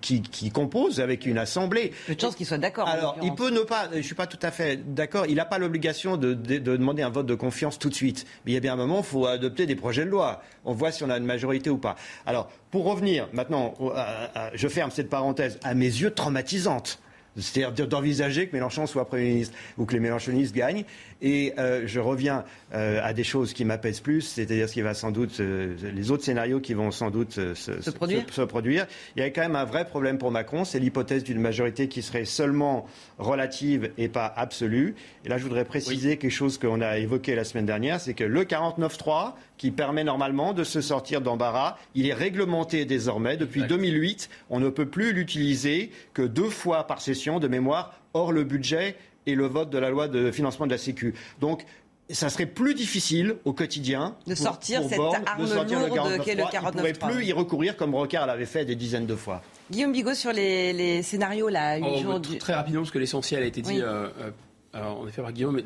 compose 0.53 0.99
avec 0.99 1.25
une 1.25 1.37
assemblée. 1.37 1.91
Peu 2.07 2.15
de 2.15 2.21
chance 2.21 2.35
qu'il 2.35 2.45
soit 2.45 2.57
d'accord. 2.57 2.87
Alors, 2.87 3.17
il 3.21 3.33
peut 3.35 3.49
ne 3.49 3.61
pas, 3.61 3.89
je 3.91 3.97
ne 3.97 4.01
suis 4.01 4.15
pas 4.15 4.27
tout 4.27 4.39
à 4.41 4.51
fait 4.51 4.93
d'accord, 4.93 5.25
il 5.27 5.35
n'a 5.35 5.45
pas 5.45 5.57
l'obligation 5.57 6.17
de, 6.17 6.33
demander 6.33 7.03
un 7.03 7.09
vote 7.09 7.25
de 7.25 7.35
confiance 7.35 7.77
tout 7.77 7.89
de 7.89 7.95
suite. 7.95 8.25
Mais 8.45 8.51
il 8.51 8.55
y 8.55 8.57
a 8.57 8.61
bien 8.61 8.73
un 8.73 8.77
moment, 8.77 8.99
il 8.99 9.05
faut 9.05 9.25
adopter 9.25 9.65
des 9.65 9.75
projets 9.75 10.05
de 10.05 10.09
loi. 10.09 10.41
On 10.65 10.73
voit 10.73 10.91
si 10.91 11.03
on 11.03 11.09
a 11.09 11.17
une 11.17 11.25
majorité 11.25 11.69
ou 11.69 11.77
pas. 11.77 11.95
Alors, 12.25 12.49
pour 12.71 12.85
revenir 12.85 13.27
maintenant, 13.33 13.73
je 14.53 14.67
ferme 14.67 14.91
cette 14.91 15.09
parenthèse, 15.09 15.59
à 15.63 15.73
mes 15.73 15.85
yeux 15.85 16.11
traumatisante 16.11 16.99
c'est-à-dire 17.37 17.87
d'envisager 17.87 18.47
que 18.47 18.55
Mélenchon 18.55 18.87
soit 18.87 19.05
Premier 19.05 19.25
ministre 19.25 19.55
ou 19.77 19.85
que 19.85 19.93
les 19.93 19.99
Mélenchonistes 19.99 20.53
gagnent. 20.53 20.83
Et 21.21 21.53
euh, 21.59 21.83
je 21.85 21.99
reviens 21.99 22.43
euh, 22.73 22.99
à 23.03 23.13
des 23.13 23.23
choses 23.23 23.53
qui 23.53 23.63
m'apaisent 23.63 23.99
plus, 23.99 24.21
c'est-à-dire 24.21 24.67
ce 24.67 24.73
qui 24.73 24.81
va 24.81 24.93
sans 24.93 25.11
doute, 25.11 25.39
euh, 25.39 25.75
les 25.93 26.09
autres 26.09 26.23
scénarios 26.23 26.59
qui 26.59 26.73
vont 26.73 26.89
sans 26.91 27.11
doute 27.11 27.33
se, 27.33 27.89
produire. 28.43 28.87
Il 29.15 29.19
y 29.19 29.23
a 29.23 29.29
quand 29.29 29.41
même 29.41 29.55
un 29.55 29.65
vrai 29.65 29.85
problème 29.85 30.17
pour 30.17 30.31
Macron, 30.31 30.65
c'est 30.65 30.79
l'hypothèse 30.79 31.23
d'une 31.23 31.39
majorité 31.39 31.87
qui 31.87 32.01
serait 32.01 32.25
seulement 32.25 32.87
relative 33.19 33.91
et 33.97 34.07
pas 34.07 34.25
absolue. 34.35 34.95
Et 35.23 35.29
là, 35.29 35.37
je 35.37 35.43
voudrais 35.43 35.65
préciser 35.65 36.17
quelque 36.17 36.31
chose 36.31 36.57
qu'on 36.57 36.81
a 36.81 36.97
évoqué 36.97 37.35
la 37.35 37.43
semaine 37.43 37.65
dernière, 37.65 37.99
c'est 37.99 38.13
que 38.15 38.23
le 38.23 38.43
49-3, 38.43 39.33
qui 39.57 39.69
permet 39.69 40.03
normalement 40.03 40.53
de 40.53 40.63
se 40.63 40.81
sortir 40.81 41.21
d'embarras, 41.21 41.77
il 41.93 42.07
est 42.07 42.15
réglementé 42.15 42.85
désormais. 42.85 43.37
Depuis 43.37 43.61
2008, 43.61 44.27
on 44.49 44.59
ne 44.59 44.69
peut 44.69 44.87
plus 44.87 45.13
l'utiliser 45.13 45.91
que 46.15 46.23
deux 46.23 46.49
fois 46.49 46.87
par 46.87 46.99
session 46.99 47.39
de 47.39 47.47
mémoire, 47.47 47.93
hors 48.15 48.31
le 48.31 48.43
budget 48.43 48.95
et 49.25 49.35
le 49.35 49.45
vote 49.45 49.69
de 49.69 49.77
la 49.77 49.89
loi 49.89 50.07
de 50.07 50.31
financement 50.31 50.65
de 50.65 50.71
la 50.71 50.77
Sécu. 50.77 51.13
Donc, 51.39 51.65
ça 52.13 52.29
serait 52.29 52.45
plus 52.45 52.73
difficile 52.73 53.35
au 53.45 53.53
quotidien 53.53 54.15
de 54.27 54.35
sortir 54.35 54.81
cette 54.87 54.99
arme 54.99 55.47
lourde 55.69 56.23
qu'est 56.23 56.35
le 56.35 56.43
49 56.49 56.53
Il 56.53 56.93
ne 56.93 56.93
pourrait 56.93 57.13
plus 57.13 57.25
y 57.25 57.33
recourir 57.33 57.77
comme 57.77 57.95
Rocard 57.95 58.27
l'avait 58.27 58.45
fait 58.45 58.65
des 58.65 58.75
dizaines 58.75 59.05
de 59.05 59.15
fois. 59.15 59.41
Guillaume 59.69 59.91
Bigot 59.91 60.13
sur 60.13 60.33
les, 60.33 61.01
scénarios 61.03 61.49
là. 61.49 61.79
Oh, 61.79 62.19
très 62.39 62.53
rapidement 62.53 62.81
parce 62.81 62.91
que 62.91 62.99
l'essentiel 62.99 63.43
a 63.43 63.45
été 63.45 63.61
dit. 63.61 63.81
Euh, 63.81 64.07
euh, 64.19 64.31
en 64.73 65.05
effet, 65.05 65.21
par 65.21 65.33
Guillaume, 65.33 65.61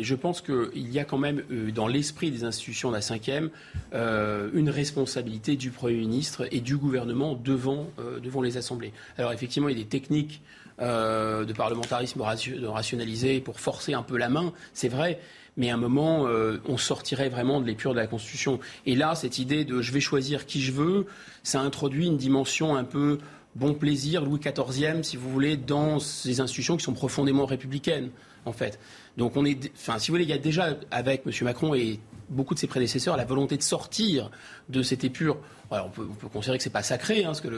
je 0.00 0.14
pense 0.14 0.40
qu'il 0.40 0.90
y 0.90 0.98
a 0.98 1.04
quand 1.04 1.18
même 1.18 1.42
euh, 1.50 1.70
dans 1.70 1.86
l'esprit 1.88 2.30
des 2.30 2.44
institutions 2.44 2.88
de 2.88 2.94
la 2.94 3.02
cinquième 3.02 3.50
une 3.92 4.70
responsabilité 4.70 5.56
du 5.56 5.70
Premier 5.70 5.96
ministre 5.96 6.46
et 6.50 6.60
du 6.60 6.76
gouvernement 6.76 7.34
devant, 7.34 7.88
devant 8.22 8.42
les 8.42 8.56
assemblées. 8.56 8.92
Alors 9.18 9.32
effectivement, 9.32 9.68
il 9.68 9.76
y 9.76 9.80
a 9.80 9.84
des 9.84 9.88
techniques 9.88 10.42
de 10.78 11.52
parlementarisme 11.52 12.20
rationalisé 12.20 13.40
pour 13.40 13.60
forcer 13.60 13.94
un 13.94 14.02
peu 14.02 14.16
la 14.16 14.28
main, 14.28 14.52
c'est 14.74 14.88
vrai, 14.88 15.18
mais 15.56 15.70
à 15.70 15.74
un 15.74 15.78
moment, 15.78 16.26
euh, 16.26 16.58
on 16.66 16.76
sortirait 16.76 17.28
vraiment 17.28 17.60
de 17.60 17.66
l'épure 17.66 17.92
de 17.92 17.98
la 17.98 18.06
Constitution. 18.06 18.60
Et 18.84 18.94
là, 18.94 19.14
cette 19.14 19.38
idée 19.38 19.64
de 19.64 19.80
je 19.80 19.92
vais 19.92 20.00
choisir 20.00 20.46
qui 20.46 20.60
je 20.60 20.72
veux, 20.72 21.06
ça 21.42 21.60
introduit 21.60 22.06
une 22.06 22.18
dimension 22.18 22.76
un 22.76 22.84
peu 22.84 23.18
bon 23.54 23.72
plaisir, 23.72 24.22
Louis 24.22 24.38
XIVe, 24.38 25.02
si 25.02 25.16
vous 25.16 25.30
voulez, 25.30 25.56
dans 25.56 25.98
ces 25.98 26.40
institutions 26.40 26.76
qui 26.76 26.84
sont 26.84 26.92
profondément 26.92 27.46
républicaines, 27.46 28.10
en 28.44 28.52
fait. 28.52 28.78
Donc 29.16 29.36
on 29.36 29.46
est, 29.46 29.72
enfin, 29.74 29.98
si 29.98 30.10
vous 30.10 30.14
voulez, 30.14 30.24
il 30.24 30.30
y 30.30 30.34
a 30.34 30.38
déjà 30.38 30.76
avec 30.90 31.22
M. 31.26 31.32
Macron 31.42 31.74
et 31.74 32.00
beaucoup 32.28 32.54
de 32.54 32.58
ses 32.58 32.66
prédécesseurs 32.66 33.16
la 33.16 33.24
volonté 33.24 33.56
de 33.56 33.62
sortir 33.62 34.30
de 34.68 34.82
cette 34.82 35.04
épure 35.04 35.38
on, 35.70 35.88
peut, 35.88 36.06
considérer 36.32 36.58
que 36.58 36.64
c'est 36.64 36.70
pas 36.70 36.82
sacré, 36.82 37.24
hein, 37.24 37.34
ce 37.34 37.42
que 37.42 37.48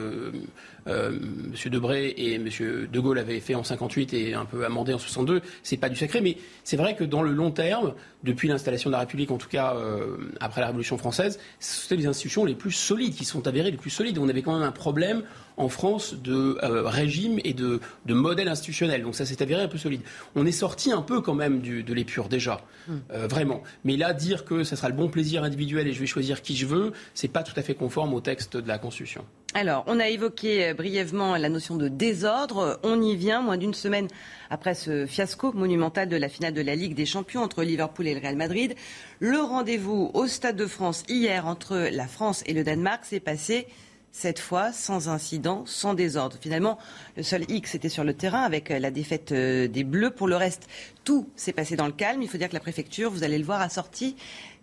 euh, 0.86 1.10
M. 1.10 1.52
Debré 1.70 2.08
et 2.08 2.34
M. 2.34 2.48
De 2.90 3.00
Gaulle 3.00 3.18
avaient 3.18 3.40
fait 3.40 3.54
en 3.54 3.64
58 3.64 4.14
et 4.14 4.34
un 4.34 4.44
peu 4.44 4.64
amendé 4.64 4.94
en 4.94 4.98
62. 4.98 5.42
C'est 5.62 5.76
pas 5.76 5.88
du 5.88 5.96
sacré, 5.96 6.20
mais 6.20 6.36
c'est 6.64 6.76
vrai 6.76 6.96
que 6.96 7.04
dans 7.04 7.22
le 7.22 7.32
long 7.32 7.50
terme, 7.50 7.94
depuis 8.24 8.48
l'installation 8.48 8.88
de 8.90 8.92
la 8.92 9.00
République, 9.00 9.30
en 9.30 9.38
tout 9.38 9.48
cas 9.48 9.74
euh, 9.74 10.16
après 10.40 10.60
la 10.60 10.68
Révolution 10.68 10.96
française, 10.96 11.38
c'était 11.58 11.96
les 11.96 12.06
institutions 12.06 12.44
les 12.44 12.54
plus 12.54 12.72
solides, 12.72 13.14
qui 13.14 13.24
sont 13.24 13.46
avérées 13.46 13.70
les 13.70 13.76
plus 13.76 13.90
solides. 13.90 14.18
On 14.18 14.28
avait 14.28 14.42
quand 14.42 14.54
même 14.54 14.66
un 14.66 14.72
problème 14.72 15.22
en 15.58 15.68
France 15.68 16.14
de 16.14 16.58
euh, 16.62 16.88
régime 16.88 17.38
et 17.44 17.52
de, 17.52 17.80
de, 18.06 18.14
modèle 18.14 18.48
institutionnel. 18.48 19.02
Donc 19.02 19.14
ça 19.14 19.26
s'est 19.26 19.42
avéré 19.42 19.62
un 19.62 19.68
peu 19.68 19.78
solide. 19.78 20.00
On 20.34 20.46
est 20.46 20.52
sorti 20.52 20.92
un 20.92 21.02
peu 21.02 21.20
quand 21.20 21.34
même 21.34 21.60
du, 21.60 21.82
de 21.82 21.92
l'épure 21.92 22.28
déjà, 22.28 22.62
hmm. 22.86 22.96
euh, 23.12 23.26
vraiment. 23.26 23.62
Mais 23.84 23.96
là, 23.96 24.14
dire 24.14 24.44
que 24.44 24.64
ça 24.64 24.76
sera 24.76 24.88
le 24.88 24.94
bon 24.94 25.08
plaisir 25.08 25.42
individuel 25.42 25.86
et 25.88 25.92
je 25.92 26.00
vais 26.00 26.06
choisir 26.06 26.40
qui 26.40 26.56
je 26.56 26.66
veux, 26.66 26.92
c'est 27.14 27.28
pas 27.28 27.42
tout 27.42 27.54
à 27.56 27.62
fait 27.62 27.74
conforme 27.74 28.14
au 28.14 28.20
texte 28.20 28.56
de 28.56 28.66
la 28.66 28.78
Constitution. 28.78 29.24
Alors, 29.54 29.82
on 29.86 29.98
a 29.98 30.08
évoqué 30.08 30.74
brièvement 30.74 31.36
la 31.36 31.48
notion 31.48 31.76
de 31.76 31.88
désordre. 31.88 32.78
On 32.82 33.00
y 33.00 33.16
vient, 33.16 33.40
moins 33.40 33.56
d'une 33.56 33.74
semaine 33.74 34.06
après 34.50 34.74
ce 34.74 35.06
fiasco 35.06 35.52
monumental 35.52 36.08
de 36.08 36.16
la 36.16 36.28
finale 36.28 36.52
de 36.52 36.60
la 36.60 36.74
Ligue 36.74 36.94
des 36.94 37.06
Champions 37.06 37.42
entre 37.42 37.62
Liverpool 37.62 38.06
et 38.06 38.14
le 38.14 38.20
Real 38.20 38.36
Madrid. 38.36 38.74
Le 39.20 39.40
rendez-vous 39.40 40.10
au 40.12 40.26
Stade 40.26 40.56
de 40.56 40.66
France 40.66 41.02
hier 41.08 41.46
entre 41.46 41.88
la 41.90 42.06
France 42.06 42.42
et 42.46 42.52
le 42.52 42.62
Danemark 42.62 43.04
s'est 43.04 43.20
passé 43.20 43.66
cette 44.12 44.38
fois 44.38 44.72
sans 44.72 45.08
incident, 45.08 45.64
sans 45.66 45.94
désordre. 45.94 46.36
Finalement, 46.40 46.78
le 47.16 47.22
seul 47.22 47.44
X 47.50 47.74
était 47.74 47.88
sur 47.88 48.04
le 48.04 48.14
terrain 48.14 48.42
avec 48.42 48.68
la 48.68 48.90
défaite 48.90 49.32
euh, 49.32 49.68
des 49.68 49.84
Bleus. 49.84 50.10
Pour 50.10 50.28
le 50.28 50.36
reste, 50.36 50.68
tout 51.04 51.28
s'est 51.36 51.52
passé 51.52 51.76
dans 51.76 51.86
le 51.86 51.92
calme. 51.92 52.22
Il 52.22 52.28
faut 52.28 52.38
dire 52.38 52.48
que 52.48 52.54
la 52.54 52.60
préfecture, 52.60 53.10
vous 53.10 53.24
allez 53.24 53.38
le 53.38 53.44
voir, 53.44 53.60
a 53.60 53.68
sorti 53.68 54.16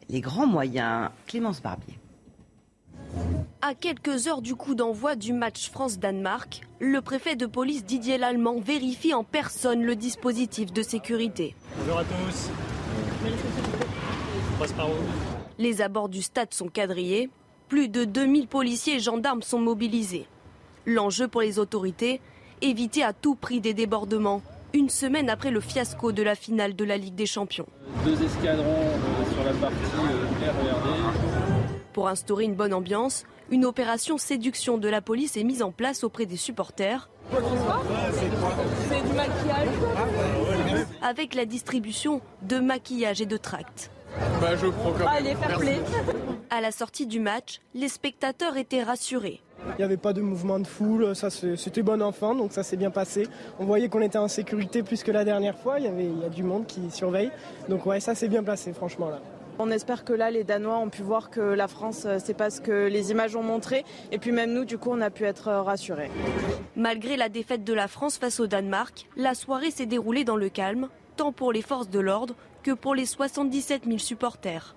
les 0.10 0.22
grands 0.22 0.48
moyens. 0.48 1.10
Clémence 1.28 1.62
Barbier. 1.62 1.98
À 3.62 3.74
quelques 3.74 4.28
heures 4.28 4.42
du 4.42 4.56
coup 4.56 4.76
d'envoi 4.76 5.16
du 5.16 5.34
match 5.34 5.72
France-Danemark, 5.72 6.62
le 6.80 7.02
préfet 7.02 7.36
de 7.36 7.46
police 7.46 7.84
Didier 7.84 8.18
Lallemand 8.18 8.60
vérifie 8.60 9.14
en 9.14 9.24
personne 9.24 9.84
le 9.84 9.96
dispositif 9.96 10.72
de 10.72 10.84
sécurité. 10.84 11.56
Bonjour 11.80 12.00
à 12.00 12.04
tous. 12.04 12.52
Les 15.58 15.82
abords 15.82 16.10
du 16.10 16.22
stade 16.22 16.54
sont 16.54 16.68
quadrillés. 16.68 17.30
Plus 17.68 17.90
de 17.90 18.06
2000 18.06 18.48
policiers 18.48 18.96
et 18.96 19.00
gendarmes 19.00 19.42
sont 19.42 19.60
mobilisés. 19.60 20.28
L'enjeu 20.86 21.28
pour 21.28 21.42
les 21.42 21.58
autorités, 21.58 22.22
éviter 22.62 23.04
à 23.04 23.12
tout 23.12 23.34
prix 23.34 23.60
des 23.60 23.74
débordements, 23.74 24.44
une 24.74 24.90
semaine 24.90 25.32
après 25.32 25.50
le 25.50 25.60
fiasco 25.62 26.12
de 26.12 26.22
la 26.22 26.36
finale 26.36 26.76
de 26.76 26.86
la 26.86 26.98
Ligue 26.98 27.16
des 27.16 27.26
Champions. 27.26 27.66
Deux 28.04 28.22
escadrons 28.22 28.66
euh, 28.68 29.34
sur 29.34 29.44
la 29.44 29.54
partie 29.54 29.76
euh, 29.76 30.52
RERD. 30.52 30.86
Pour 31.94 32.08
instaurer 32.08 32.44
une 32.44 32.54
bonne 32.56 32.74
ambiance, 32.74 33.26
une 33.50 33.66
opération 33.66 34.20
séduction 34.20 34.78
de 34.78 34.88
la 34.88 35.02
police 35.02 35.36
est 35.36 35.44
mise 35.44 35.64
en 35.64 35.72
place 35.72 36.04
auprès 36.04 36.28
des 36.28 36.38
supporters. 36.38 37.10
C'est 37.32 39.02
du 39.02 39.14
maquillage. 39.14 39.68
Avec 41.02 41.34
la 41.34 41.46
distribution 41.46 42.22
de 42.44 42.60
maquillage 42.60 43.22
et 43.22 43.26
de 43.26 43.38
tracts. 43.38 43.90
Bah, 44.42 44.56
je 44.56 44.68
prends 44.68 44.92
comme 44.92 45.08
Allez, 45.08 45.36
fair 45.36 45.58
play. 45.58 45.80
À 46.50 46.62
la 46.62 46.72
sortie 46.72 47.06
du 47.06 47.20
match, 47.20 47.60
les 47.74 47.90
spectateurs 47.90 48.58
étaient 48.58 48.84
rassurés. 48.84 49.42
Il 49.68 49.78
n'y 49.80 49.84
avait 49.84 49.98
pas 49.98 50.14
de 50.14 50.22
mouvement 50.22 50.60
de 50.60 50.68
foule, 50.68 51.16
ça 51.16 51.30
c'était 51.30 51.82
bon 51.82 52.02
enfant, 52.02 52.36
donc 52.36 52.52
ça 52.52 52.62
s'est 52.62 52.78
bien 52.78 52.92
passé. 52.92 53.28
On 53.60 53.66
voyait 53.66 53.90
qu'on 53.90 54.02
était 54.02 54.20
en 54.20 54.28
sécurité 54.28 54.84
plus 54.84 55.04
que 55.04 55.12
la 55.12 55.24
dernière 55.24 55.58
fois, 55.58 55.80
il 55.80 55.86
y, 55.86 55.88
avait, 55.88 56.06
il 56.06 56.20
y 56.20 56.26
a 56.26 56.30
du 56.30 56.44
monde 56.44 56.68
qui 56.68 56.92
surveille. 56.92 57.32
Donc 57.68 57.86
ouais, 57.86 58.00
ça 58.00 58.14
s'est 58.14 58.28
bien 58.28 58.44
passé 58.44 58.74
franchement 58.74 59.10
là. 59.10 59.20
On 59.58 59.72
espère 59.72 60.04
que 60.04 60.12
là, 60.12 60.32
les 60.32 60.44
Danois 60.44 60.78
ont 60.78 60.90
pu 60.90 61.02
voir 61.02 61.30
que 61.30 61.40
la 61.40 61.70
France, 61.70 62.06
c'est 62.20 62.34
pas 62.34 62.50
ce 62.50 62.60
que 62.60 62.88
les 62.88 63.12
images 63.12 63.38
ont 63.38 63.44
montré. 63.44 63.86
Et 64.12 64.18
puis 64.18 64.34
même 64.34 64.54
nous, 64.54 64.66
du 64.66 64.78
coup, 64.78 64.90
on 64.92 65.00
a 65.00 65.10
pu 65.10 65.24
être 65.24 65.50
rassurés. 65.50 66.12
Malgré 66.76 67.16
la 67.16 67.30
défaite 67.30 67.64
de 67.64 67.74
la 67.74 67.88
France 67.88 68.18
face 68.18 68.42
au 68.42 68.48
Danemark, 68.48 69.08
la 69.16 69.34
soirée 69.34 69.72
s'est 69.72 69.86
déroulée 69.86 70.26
dans 70.26 70.36
le 70.36 70.50
calme, 70.50 70.90
tant 71.16 71.32
pour 71.32 71.52
les 71.52 71.62
forces 71.62 71.90
de 71.90 72.00
l'ordre 72.00 72.36
que 72.64 72.72
pour 72.72 72.96
les 72.96 73.06
77 73.06 73.84
000 73.86 73.98
supporters. 74.00 74.76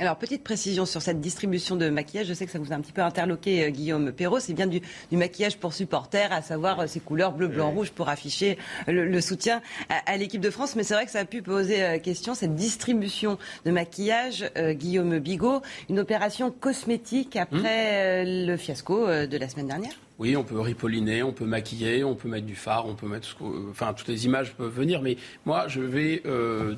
Alors, 0.00 0.16
petite 0.16 0.42
précision 0.42 0.86
sur 0.86 1.02
cette 1.02 1.20
distribution 1.20 1.76
de 1.76 1.88
maquillage. 1.88 2.26
Je 2.26 2.34
sais 2.34 2.46
que 2.46 2.50
ça 2.50 2.58
vous 2.58 2.72
a 2.72 2.74
un 2.74 2.80
petit 2.80 2.92
peu 2.92 3.02
interloqué, 3.02 3.64
euh, 3.64 3.68
Guillaume 3.70 4.10
Perrault. 4.10 4.40
C'est 4.40 4.54
bien 4.54 4.66
du, 4.66 4.80
maquillage 5.12 5.58
pour 5.58 5.74
supporters, 5.74 6.32
à 6.32 6.42
savoir 6.42 6.80
euh, 6.80 6.86
ces 6.88 6.98
couleurs 6.98 7.32
bleu, 7.32 7.46
blanc, 7.46 7.70
rouge 7.70 7.92
pour 7.92 8.08
afficher 8.08 8.58
le, 8.88 9.20
soutien 9.20 9.62
à, 10.06 10.16
l'équipe 10.16 10.40
de 10.40 10.50
France. 10.50 10.74
Mais 10.74 10.82
c'est 10.82 10.94
vrai 10.94 11.04
que 11.04 11.12
ça 11.12 11.20
a 11.20 11.24
pu 11.24 11.40
poser 11.42 11.84
euh, 11.84 11.98
question, 11.98 12.34
cette 12.34 12.56
distribution 12.56 13.38
de 13.64 13.70
maquillage, 13.70 14.50
Guillaume 14.56 15.20
Bigot, 15.20 15.62
une 15.88 16.00
opération 16.00 16.50
cosmétique 16.50 17.36
après 17.36 18.24
hmm. 18.24 18.46
le 18.46 18.56
fiasco 18.56 19.06
de 19.06 19.36
la 19.36 19.48
semaine 19.48 19.68
dernière 19.68 19.92
oui, 20.18 20.36
on 20.36 20.44
peut 20.44 20.60
ripolliner, 20.60 21.22
on 21.22 21.32
peut 21.32 21.46
maquiller, 21.46 22.04
on 22.04 22.14
peut 22.14 22.28
mettre 22.28 22.46
du 22.46 22.54
phare, 22.54 22.86
on 22.86 22.94
peut 22.94 23.08
mettre, 23.08 23.36
enfin, 23.70 23.92
toutes 23.92 24.08
les 24.08 24.26
images 24.26 24.54
peuvent 24.54 24.72
venir. 24.72 25.02
Mais 25.02 25.16
moi, 25.46 25.66
je 25.68 25.80
vais 25.80 26.22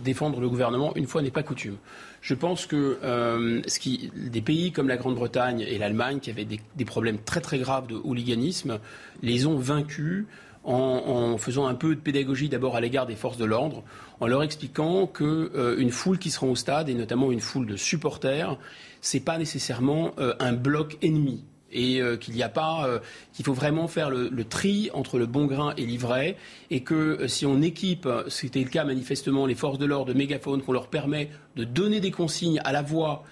défendre 0.03 0.41
le 0.41 0.49
gouvernement 0.49 0.95
une 0.97 1.07
fois 1.07 1.21
n'est 1.21 1.31
pas 1.31 1.43
coutume. 1.43 1.77
Je 2.25 2.33
pense 2.33 2.65
que 2.65 2.99
euh, 3.05 3.61
ce 3.67 3.79
qui, 3.79 4.11
des 4.17 4.41
pays 4.41 4.73
comme 4.73 4.89
la 4.89 4.97
Grande-Bretagne 4.97 5.61
et 5.61 5.77
l'Allemagne, 5.77 6.21
qui 6.21 6.31
avaient 6.31 6.47
des, 6.47 6.85
problèmes 6.87 7.19
très 7.19 7.43
très 7.43 7.59
graves 7.59 7.87
de 7.87 7.97
hooliganisme, 7.97 8.79
les 9.23 9.47
ont 9.47 9.59
vaincus 9.59 10.25
en, 10.65 11.37
faisant 11.37 11.67
un 11.67 11.75
peu 11.75 11.95
de 11.95 12.01
pédagogie 12.01 12.49
d'abord 12.49 12.77
à 12.77 12.81
l'égard 12.81 13.05
des 13.05 13.15
forces 13.15 13.37
de 13.37 13.45
l'ordre, 13.45 13.83
en 14.21 14.27
leur 14.27 14.43
expliquant 14.43 15.07
qu'une 15.07 15.51
euh, 15.55 15.91
foule 15.91 16.19
qui 16.19 16.31
sera 16.31 16.47
au 16.47 16.57
stade, 16.57 16.89
et 16.89 16.95
notamment 16.95 17.31
une 17.31 17.41
foule 17.41 17.67
de 17.67 17.77
supporters, 17.77 18.57
c'est 19.03 19.21
pas 19.21 19.37
nécessairement 19.37 20.13
euh, 20.19 20.33
un 20.41 20.55
bloc 20.55 20.97
ennemi 21.03 21.45
et 21.75 22.01
euh, 22.01 22.17
qu'il 22.17 22.35
n'y 22.35 22.43
a 22.43 22.49
pas, 22.49 22.87
euh, 22.87 23.01
qu'il 23.33 23.45
faut 23.45 23.53
vraiment 23.53 23.89
faire 23.89 24.09
le, 24.09 24.45
tri 24.45 24.91
entre 24.95 25.19
le 25.19 25.27
bon 25.27 25.47
grain 25.47 25.75
et 25.77 25.85
l'ivraie, 25.85 26.37
et 26.71 26.81
que 26.81 26.95
euh, 26.95 27.29
si 27.29 27.45
on 27.45 27.61
équipe, 27.61 28.09
c'était 28.29 28.61
le 28.61 28.71
cas 28.71 28.85
manifestement, 28.85 29.47
les 29.47 29.55
forces 29.55 29.79
de 29.79 29.85
l'ordre 29.85 30.13
de 30.13 30.17
mégaphones, 30.17 30.63
qu'on 30.63 30.73
leur 30.73 30.89
permet 30.89 31.29
de 31.57 31.65
donner 31.65 32.01
des 32.01 32.11
consignes 32.11 32.61
à 32.65 32.73
la 32.73 32.83
voix. 32.83 33.25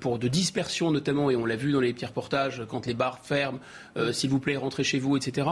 pour 0.00 0.18
de 0.18 0.28
dispersion 0.28 0.90
notamment, 0.92 1.30
et 1.30 1.36
on 1.36 1.46
l'a 1.46 1.56
vu 1.56 1.72
dans 1.72 1.80
les 1.80 1.92
petits 1.92 2.06
reportages, 2.06 2.62
quand 2.68 2.86
les 2.86 2.94
bars 2.94 3.20
ferment, 3.22 3.58
s'il 4.12 4.30
vous 4.30 4.38
plaît, 4.38 4.56
rentrez 4.56 4.84
chez 4.84 5.00
vous, 5.00 5.16
etc. 5.16 5.48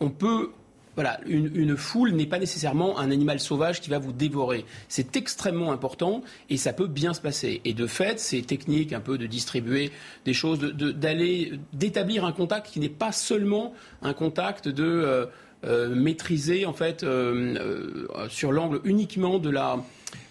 On 0.00 0.10
peut 0.10 0.50
voilà, 0.96 1.20
une, 1.26 1.76
foule 1.76 2.12
n'est 2.12 2.26
pas 2.26 2.38
nécessairement 2.38 2.98
un 2.98 3.10
animal 3.10 3.38
sauvage 3.38 3.82
qui 3.82 3.90
va 3.90 3.98
vous 3.98 4.12
dévorer. 4.12 4.64
C'est 4.88 5.14
extrêmement 5.16 5.70
important 5.70 6.22
et 6.48 6.56
ça 6.56 6.72
peut 6.72 6.86
bien 6.86 7.12
se 7.12 7.20
passer. 7.20 7.60
Et 7.66 7.74
de 7.74 7.86
fait, 7.86 8.18
ces 8.18 8.40
techniques 8.42 8.94
un 8.94 9.00
peu 9.00 9.18
de 9.18 9.26
distribuer 9.26 9.92
des 10.24 10.32
choses, 10.32 10.58
d'aller, 10.58 11.52
d'établir 11.74 12.24
un 12.24 12.32
contact 12.32 12.68
qui 12.72 12.80
n'est 12.80 12.88
pas 12.88 13.12
seulement 13.12 13.74
un 14.00 14.14
contact 14.14 14.68
de 14.68 14.84
euh, 14.84 15.26
euh, 15.64 15.94
maîtriser 15.94 16.64
en 16.64 16.72
fait 16.72 17.02
euh, 17.02 18.06
sur 18.30 18.50
l'angle 18.50 18.80
uniquement 18.84 19.38
de 19.38 19.50
la 19.50 19.78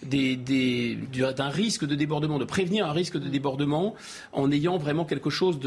d'un 0.04 1.50
risque 1.50 1.86
de 1.86 1.96
débordement, 1.96 2.38
de 2.38 2.46
prévenir 2.46 2.88
un 2.88 2.92
risque 2.92 3.18
de 3.18 3.28
débordement 3.28 3.96
en 4.34 4.52
ayant 4.52 4.78
vraiment 4.78 5.06
quelque 5.06 5.30
chose 5.30 5.60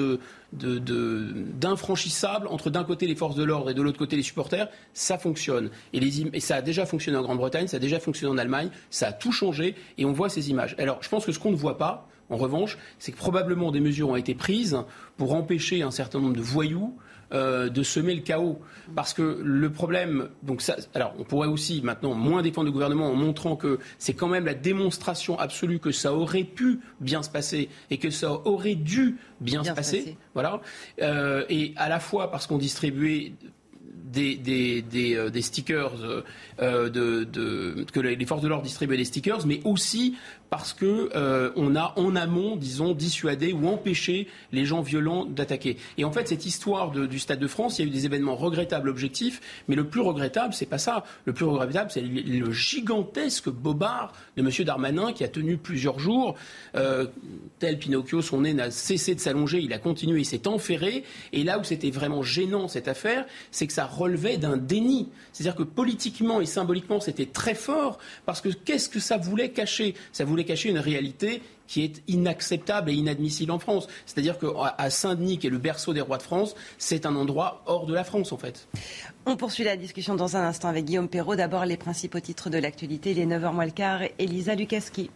d'infranchissable 0.53 2.47
entre 2.49 2.71
d'un 2.71 2.85
côté 2.85 3.07
les 3.07 3.17
forces 3.17 3.37
de 3.37 3.45
l'ordre 3.45 3.71
et 3.71 3.75
de 3.75 3.83
l'autre 3.83 3.99
côté 3.99 4.17
les 4.17 4.23
supporters, 4.23 4.69
ça 4.95 5.19
fonctionne. 5.19 5.71
Et, 5.93 6.41
ça 6.41 6.57
a 6.57 6.63
déjà 6.63 6.87
fonctionné 6.87 7.19
en 7.19 7.23
Grande-Bretagne, 7.23 7.67
ça 7.67 7.77
a 7.79 7.81
déjà 7.81 8.01
fonctionné 8.01 8.33
en 8.33 8.39
Allemagne, 8.39 8.71
ça 8.91 9.09
a 9.09 9.13
tout 9.13 9.33
changé 9.33 9.75
et 9.99 10.05
on 10.05 10.13
voit 10.13 10.29
ces 10.29 10.51
images. 10.51 10.75
Alors 10.79 10.99
je 11.03 11.09
pense 11.09 11.27
que 11.27 11.33
ce 11.33 11.39
qu'on 11.39 11.51
ne 11.51 11.57
voit 11.57 11.79
pas, 11.79 12.09
en 12.31 12.37
revanche, 12.37 12.79
c'est 12.99 13.13
que 13.13 13.17
probablement 13.17 13.73
des 13.73 13.81
mesures 13.81 14.11
ont 14.11 14.17
été 14.17 14.35
prises 14.35 14.79
pour 15.17 15.35
empêcher 15.35 15.83
un 15.83 15.91
certain 15.91 16.21
nombre 16.21 16.37
de 16.37 16.43
voyous 16.43 16.95
euh, 17.33 17.69
de 17.69 17.83
semer 17.83 18.15
le 18.15 18.23
chaos. 18.23 18.59
Parce 18.95 19.13
que 19.13 19.41
le 19.43 19.71
problème, 19.71 20.29
donc 20.43 20.63
ça, 20.63 20.77
alors 20.95 21.15
on 21.19 21.25
pourrait 21.25 21.49
aussi 21.49 21.83
maintenant 21.83 22.15
moins 22.15 22.43
défendre 22.43 22.67
le 22.67 22.73
gouvernement 22.73 23.11
en 23.11 23.15
montrant 23.15 23.57
que 23.57 23.79
c'est 23.99 24.15
quand 24.15 24.29
même 24.29 24.47
la 24.47 24.55
démonstration 24.55 25.39
absolue 25.39 25.79
que 25.79 25.93
ça 25.93 26.15
aurait 26.15 26.45
pu 26.45 26.81
bien 27.01 27.23
se 27.23 27.31
passer 27.31 27.69
et 27.91 27.99
que 27.99 28.11
ça 28.11 28.33
aurait 28.47 28.77
dû 28.77 29.19
bien, 29.41 29.63
se, 29.63 29.73
passer. 29.73 30.17
Voilà. 30.35 30.61
Euh, 31.03 31.45
et 31.49 31.75
à 31.77 31.89
la 31.89 32.01
fois 32.01 32.31
parce 32.31 32.47
qu'on 32.47 32.59
distribuait 32.59 33.33
des, 34.11 34.37
des, 34.37 34.83
des, 34.83 35.17
euh, 35.17 35.31
des 35.31 35.43
stickers, 35.43 35.93
euh, 36.61 36.89
de, 36.89 37.25
de, 37.25 37.85
que 37.93 38.01
les 38.01 38.27
forces 38.27 38.43
de 38.43 38.49
l'ordre 38.49 38.65
distribuaient 38.65 38.97
des 38.97 39.05
stickers, 39.05 39.47
mais 39.47 39.61
aussi 39.65 40.17
parce 40.51 40.73
que 40.73 41.11
euh, 41.15 41.51
on 41.57 41.77
a 41.77 41.93
en 41.97 42.17
amont, 42.17 42.57
disons, 42.57 42.93
dissuadé 42.93 43.53
ou 43.53 43.69
empêché 43.69 44.29
les 44.53 44.65
gens 44.65 44.81
violents 44.81 45.25
d'attaquer. 45.25 45.77
Et 45.97 46.05
en 46.05 46.13
fait, 46.13 46.29
cette 46.29 46.47
histoire 46.47 46.91
du 46.91 47.19
Stade 47.19 47.39
de 47.39 47.47
France, 47.47 47.79
il 47.79 47.83
y 47.83 47.85
a 47.85 47.89
eu 47.89 47.95
des 47.95 48.07
événements 48.07 48.37
regrettables 48.37 48.89
objectifs, 48.89 49.41
mais 49.69 49.77
le 49.77 49.85
plus 49.85 50.01
regrettable, 50.01 50.55
c'est 50.55 50.67
pas 50.67 50.79
ça. 50.79 51.05
Le 51.25 51.33
plus 51.33 51.45
regrettable, 51.45 51.91
c'est 51.91 52.01
le, 52.01 52.51
gigantesque 52.51 53.51
bobard 53.51 54.13
de 54.37 54.43
M. 54.43 54.51
Darmanin 54.65 55.13
qui 55.13 55.25
a 55.25 55.29
tenu 55.29 55.57
plusieurs 55.57 55.99
jours. 55.99 56.35
Euh, 56.75 57.07
tel 57.59 57.79
Pinocchio, 57.79 58.23
son 58.23 58.43
nez 58.43 58.55
n'a 58.55 58.71
cessé 58.71 59.15
de 59.15 59.21
s'allonger, 59.21 59.61
il 59.61 59.73
a 59.73 59.79
continué, 59.79 60.21
il 60.21 60.25
s'est 60.25 60.47
enferré. 60.49 61.05
Et 61.33 61.45
là 61.45 61.59
où 61.59 61.65
c'était 61.65 61.91
vraiment 61.91 62.23
gênant 62.23 62.69
cette 62.69 62.89
affaire, 62.89 63.27
c'est 63.51 63.67
que 63.67 63.73
ça 63.73 63.87
relevait 63.87 64.39
d'un 64.39 64.57
déni. 64.57 65.09
C'est-à-dire 65.33 65.57
que 65.57 65.63
politiquement 65.63 66.41
et 66.41 66.47
symboliquement, 66.47 67.01
c'était 67.01 67.27
très 67.27 67.55
fort 67.55 67.99
parce 68.27 68.41
que 68.41 68.49
qu'est-ce 68.49 68.89
que 68.89 69.01
ça 69.01 69.17
voulait 69.17 69.51
cacher? 69.51 69.95
Ça 70.13 70.25
voulait 70.25 70.38
cacher 70.45 70.71
une 70.71 70.79
réalité 70.79 71.43
qui 71.67 71.85
est 71.85 72.03
inacceptable 72.09 72.91
et 72.91 72.95
inadmissible 72.95 73.53
en 73.53 73.59
France. 73.59 73.87
C'est-à-dire 74.07 74.39
qu'à 74.39 74.91
Saint-Denis, 74.91 75.39
qui 75.39 75.47
est 75.47 75.51
le 75.51 75.59
berceau 75.59 75.93
des 75.93 76.01
rois 76.01 76.19
de 76.19 76.23
France, 76.23 76.55
c'est 76.79 77.07
un 77.07 77.15
endroit 77.15 77.63
hors 77.67 77.87
de 77.87 77.95
la 77.95 78.05
France, 78.05 78.33
en 78.33 78.39
fait. 78.39 78.69
On 79.27 79.37
poursuit 79.37 79.65
la 79.65 79.77
discussion 79.77 80.15
dans 80.15 80.37
un 80.37 80.43
instant 80.43 80.69
avec 80.69 80.87
Guillaume 80.87 81.09
Perrault. 81.09 81.37
D'abord, 81.37 81.67
les 81.67 81.77
principaux 81.77 82.21
titres 82.21 82.51
de 82.51 82.59
l'actualité. 82.59 83.11
Il 83.11 83.19
est 83.19 83.27
9h 83.27 83.53
moins 83.53 83.67
le 83.67 83.71
quart. 83.71 84.01
Elisa 84.19 84.55
Lukaski. 84.55 85.11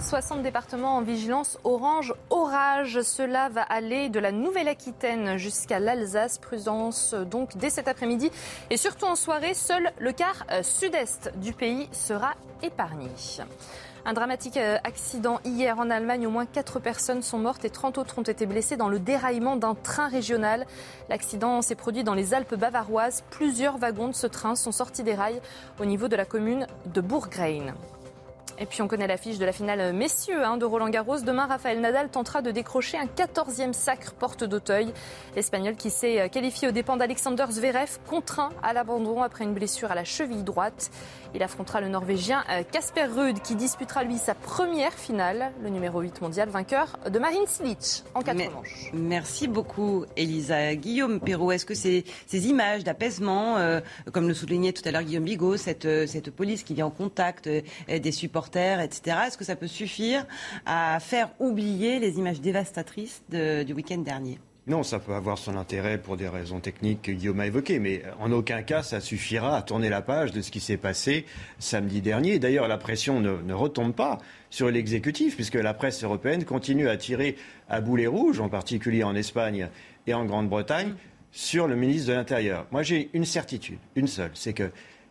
60 0.00 0.42
départements 0.42 0.96
en 0.96 1.02
vigilance 1.02 1.58
orange 1.62 2.14
orage. 2.30 3.02
Cela 3.02 3.48
va 3.50 3.62
aller 3.62 4.08
de 4.08 4.18
la 4.18 4.32
Nouvelle-Aquitaine 4.32 5.36
jusqu'à 5.36 5.78
l'Alsace. 5.78 6.38
Prudence 6.38 7.14
donc 7.14 7.56
dès 7.56 7.70
cet 7.70 7.86
après-midi 7.86 8.30
et 8.70 8.76
surtout 8.76 9.04
en 9.04 9.14
soirée, 9.14 9.54
seul 9.54 9.92
le 9.98 10.12
quart 10.12 10.46
euh, 10.50 10.62
sud-est 10.62 11.32
du 11.36 11.52
pays 11.52 11.88
sera 11.92 12.32
épargné. 12.62 13.08
Un 14.06 14.12
dramatique 14.14 14.56
euh, 14.56 14.78
accident 14.84 15.38
hier 15.44 15.78
en 15.78 15.90
Allemagne. 15.90 16.26
Au 16.26 16.30
moins 16.30 16.46
4 16.46 16.80
personnes 16.80 17.22
sont 17.22 17.38
mortes 17.38 17.64
et 17.64 17.70
30 17.70 17.98
autres 17.98 18.18
ont 18.18 18.22
été 18.22 18.46
blessées 18.46 18.76
dans 18.76 18.88
le 18.88 18.98
déraillement 18.98 19.56
d'un 19.56 19.74
train 19.74 20.08
régional. 20.08 20.66
L'accident 21.10 21.60
s'est 21.60 21.74
produit 21.74 22.04
dans 22.04 22.14
les 22.14 22.32
Alpes 22.32 22.54
bavaroises. 22.54 23.22
Plusieurs 23.30 23.76
wagons 23.76 24.08
de 24.08 24.14
ce 24.14 24.26
train 24.26 24.56
sont 24.56 24.72
sortis 24.72 25.02
des 25.02 25.14
rails 25.14 25.42
au 25.78 25.84
niveau 25.84 26.08
de 26.08 26.16
la 26.16 26.24
commune 26.24 26.66
de 26.86 27.00
Bourg-Grain. 27.02 27.74
Et 28.58 28.66
puis 28.66 28.82
on 28.82 28.88
connaît 28.88 29.06
l'affiche 29.06 29.38
de 29.38 29.44
la 29.44 29.52
finale 29.52 29.92
messieurs 29.92 30.44
hein, 30.44 30.56
de 30.56 30.64
Roland 30.64 30.90
Garros. 30.90 31.20
Demain, 31.20 31.46
Raphaël 31.46 31.80
Nadal 31.80 32.10
tentera 32.10 32.42
de 32.42 32.50
décrocher 32.50 32.98
un 32.98 33.06
14e 33.06 33.72
sacre 33.72 34.12
porte 34.12 34.44
d'Auteuil. 34.44 34.92
L'Espagnol 35.36 35.76
qui 35.76 35.90
s'est 35.90 36.28
qualifié 36.30 36.68
aux 36.68 36.72
dépens 36.72 36.96
d'Alexander 36.96 37.46
Zverev, 37.50 37.98
contraint 38.08 38.50
à 38.62 38.72
l'abandon 38.72 39.22
après 39.22 39.44
une 39.44 39.54
blessure 39.54 39.90
à 39.90 39.94
la 39.94 40.04
cheville 40.04 40.44
droite. 40.44 40.90
Il 41.34 41.42
affrontera 41.42 41.80
le 41.80 41.88
Norvégien 41.88 42.42
Casper 42.72 43.02
euh, 43.02 43.22
Ruud 43.22 43.40
qui 43.40 43.54
disputera 43.54 44.02
lui 44.02 44.18
sa 44.18 44.34
première 44.34 44.92
finale, 44.92 45.52
le 45.62 45.68
numéro 45.68 46.00
8 46.00 46.20
mondial, 46.22 46.48
vainqueur 46.48 46.98
de 47.08 47.18
Marin 47.18 47.46
Cilic 47.46 48.02
en 48.14 48.22
quatre 48.22 48.52
manches. 48.52 48.90
Merci 48.92 49.46
beaucoup 49.46 50.04
Elisa. 50.16 50.74
Guillaume 50.74 51.20
Perrault, 51.20 51.52
est-ce 51.52 51.66
que 51.66 51.74
ces, 51.74 52.04
ces 52.26 52.48
images 52.48 52.82
d'apaisement, 52.82 53.58
euh, 53.58 53.80
comme 54.12 54.26
le 54.26 54.34
soulignait 54.34 54.72
tout 54.72 54.82
à 54.86 54.90
l'heure 54.90 55.04
Guillaume 55.04 55.24
Bigot, 55.24 55.56
cette, 55.56 55.84
euh, 55.84 56.06
cette 56.06 56.30
police 56.30 56.64
qui 56.64 56.74
vient 56.74 56.86
en 56.86 56.90
contact 56.90 57.48
des 57.48 58.12
supporters, 58.12 58.39
etc., 58.48 59.16
est-ce 59.26 59.38
que 59.38 59.44
ça 59.44 59.56
peut 59.56 59.66
suffire 59.66 60.26
à 60.66 60.98
faire 61.00 61.30
oublier 61.38 61.98
les 61.98 62.18
images 62.18 62.40
dévastatrices 62.40 63.22
du 63.30 63.72
week-end 63.72 63.98
dernier? 63.98 64.38
Non, 64.66 64.82
ça 64.82 64.98
peut 64.98 65.14
avoir 65.14 65.38
son 65.38 65.56
intérêt 65.56 65.98
pour 65.98 66.16
des 66.16 66.28
raisons 66.28 66.60
techniques 66.60 67.02
que 67.02 67.12
Guillaume 67.12 67.40
a 67.40 67.46
évoquées, 67.46 67.78
mais 67.78 68.02
en 68.20 68.30
aucun 68.30 68.62
cas 68.62 68.82
ça 68.82 69.00
suffira 69.00 69.56
à 69.56 69.62
tourner 69.62 69.88
la 69.88 70.02
page 70.02 70.32
de 70.32 70.42
ce 70.42 70.50
qui 70.50 70.60
s'est 70.60 70.76
passé 70.76 71.24
samedi 71.58 72.02
dernier. 72.02 72.38
D'ailleurs, 72.38 72.68
la 72.68 72.76
pression 72.76 73.20
ne, 73.20 73.52
retombe 73.52 73.94
pas 73.94 74.18
sur 74.50 74.70
l'exécutif, 74.70 75.34
puisque 75.34 75.54
la 75.54 75.74
presse 75.74 76.04
européenne 76.04 76.44
continue 76.44 76.88
à 76.88 76.96
tirer 76.96 77.36
à 77.68 77.80
boulet 77.80 78.06
rouge, 78.06 78.38
en 78.38 78.48
particulier 78.48 79.02
en 79.02 79.16
Espagne 79.16 79.68
et 80.06 80.14
en 80.14 80.24
Grande-Bretagne, 80.24 80.94
sur 81.32 81.66
le 81.66 81.74
ministre 81.74 82.10
de 82.10 82.14
l'Intérieur. 82.14 82.66
Moi, 82.70 82.82
j'ai 82.82 83.10
une 83.12 83.24
certitude, 83.24 83.78
une 83.96 84.08
seule, 84.08 84.32
c'est 84.34 84.52
que 84.52 84.70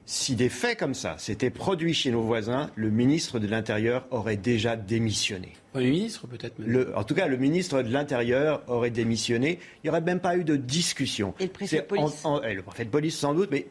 si 0.10 0.36
des 0.36 0.49
faits 0.49 0.80
comme 0.80 0.95
ça 0.95 1.19
s'étaient 1.19 1.52
produits 1.52 1.94
chez 1.94 2.10
nos 2.10 2.23
voisins, 2.23 2.72
le 2.76 2.90
ministre 2.90 3.38
de 3.38 3.45
l'Intérieur 3.45 4.07
aurait 4.10 4.38
déjà 4.38 4.76
démissionné. 4.76 5.53
Le 5.76 5.84
ministre 5.84 6.26
peut-être 6.26 6.56
En 6.95 7.03
tout 7.03 7.14
cas, 7.14 7.27
le 7.27 7.38
ministre 7.38 7.84
de 7.84 7.94
l'Intérieur 7.94 8.64
aurait 8.68 8.90
démissionné. 8.90 9.60
Il 9.77 9.80
n'y 9.86 9.90
aurait 9.91 10.02
même 10.02 10.19
pas 10.19 10.36
eu 10.36 10.44
de 10.44 10.56
discussion. 10.56 11.36
Et 11.40 11.44
le 11.44 11.52
préfet 11.52 11.81
de 11.81 11.81
police 11.84 12.23
eh, 12.44 12.53
Le 12.56 12.64
préfet 12.64 12.86
de 12.86 12.90
police 12.90 13.19
sans 13.19 13.36
doute, 13.36 13.49
mais 13.52 13.68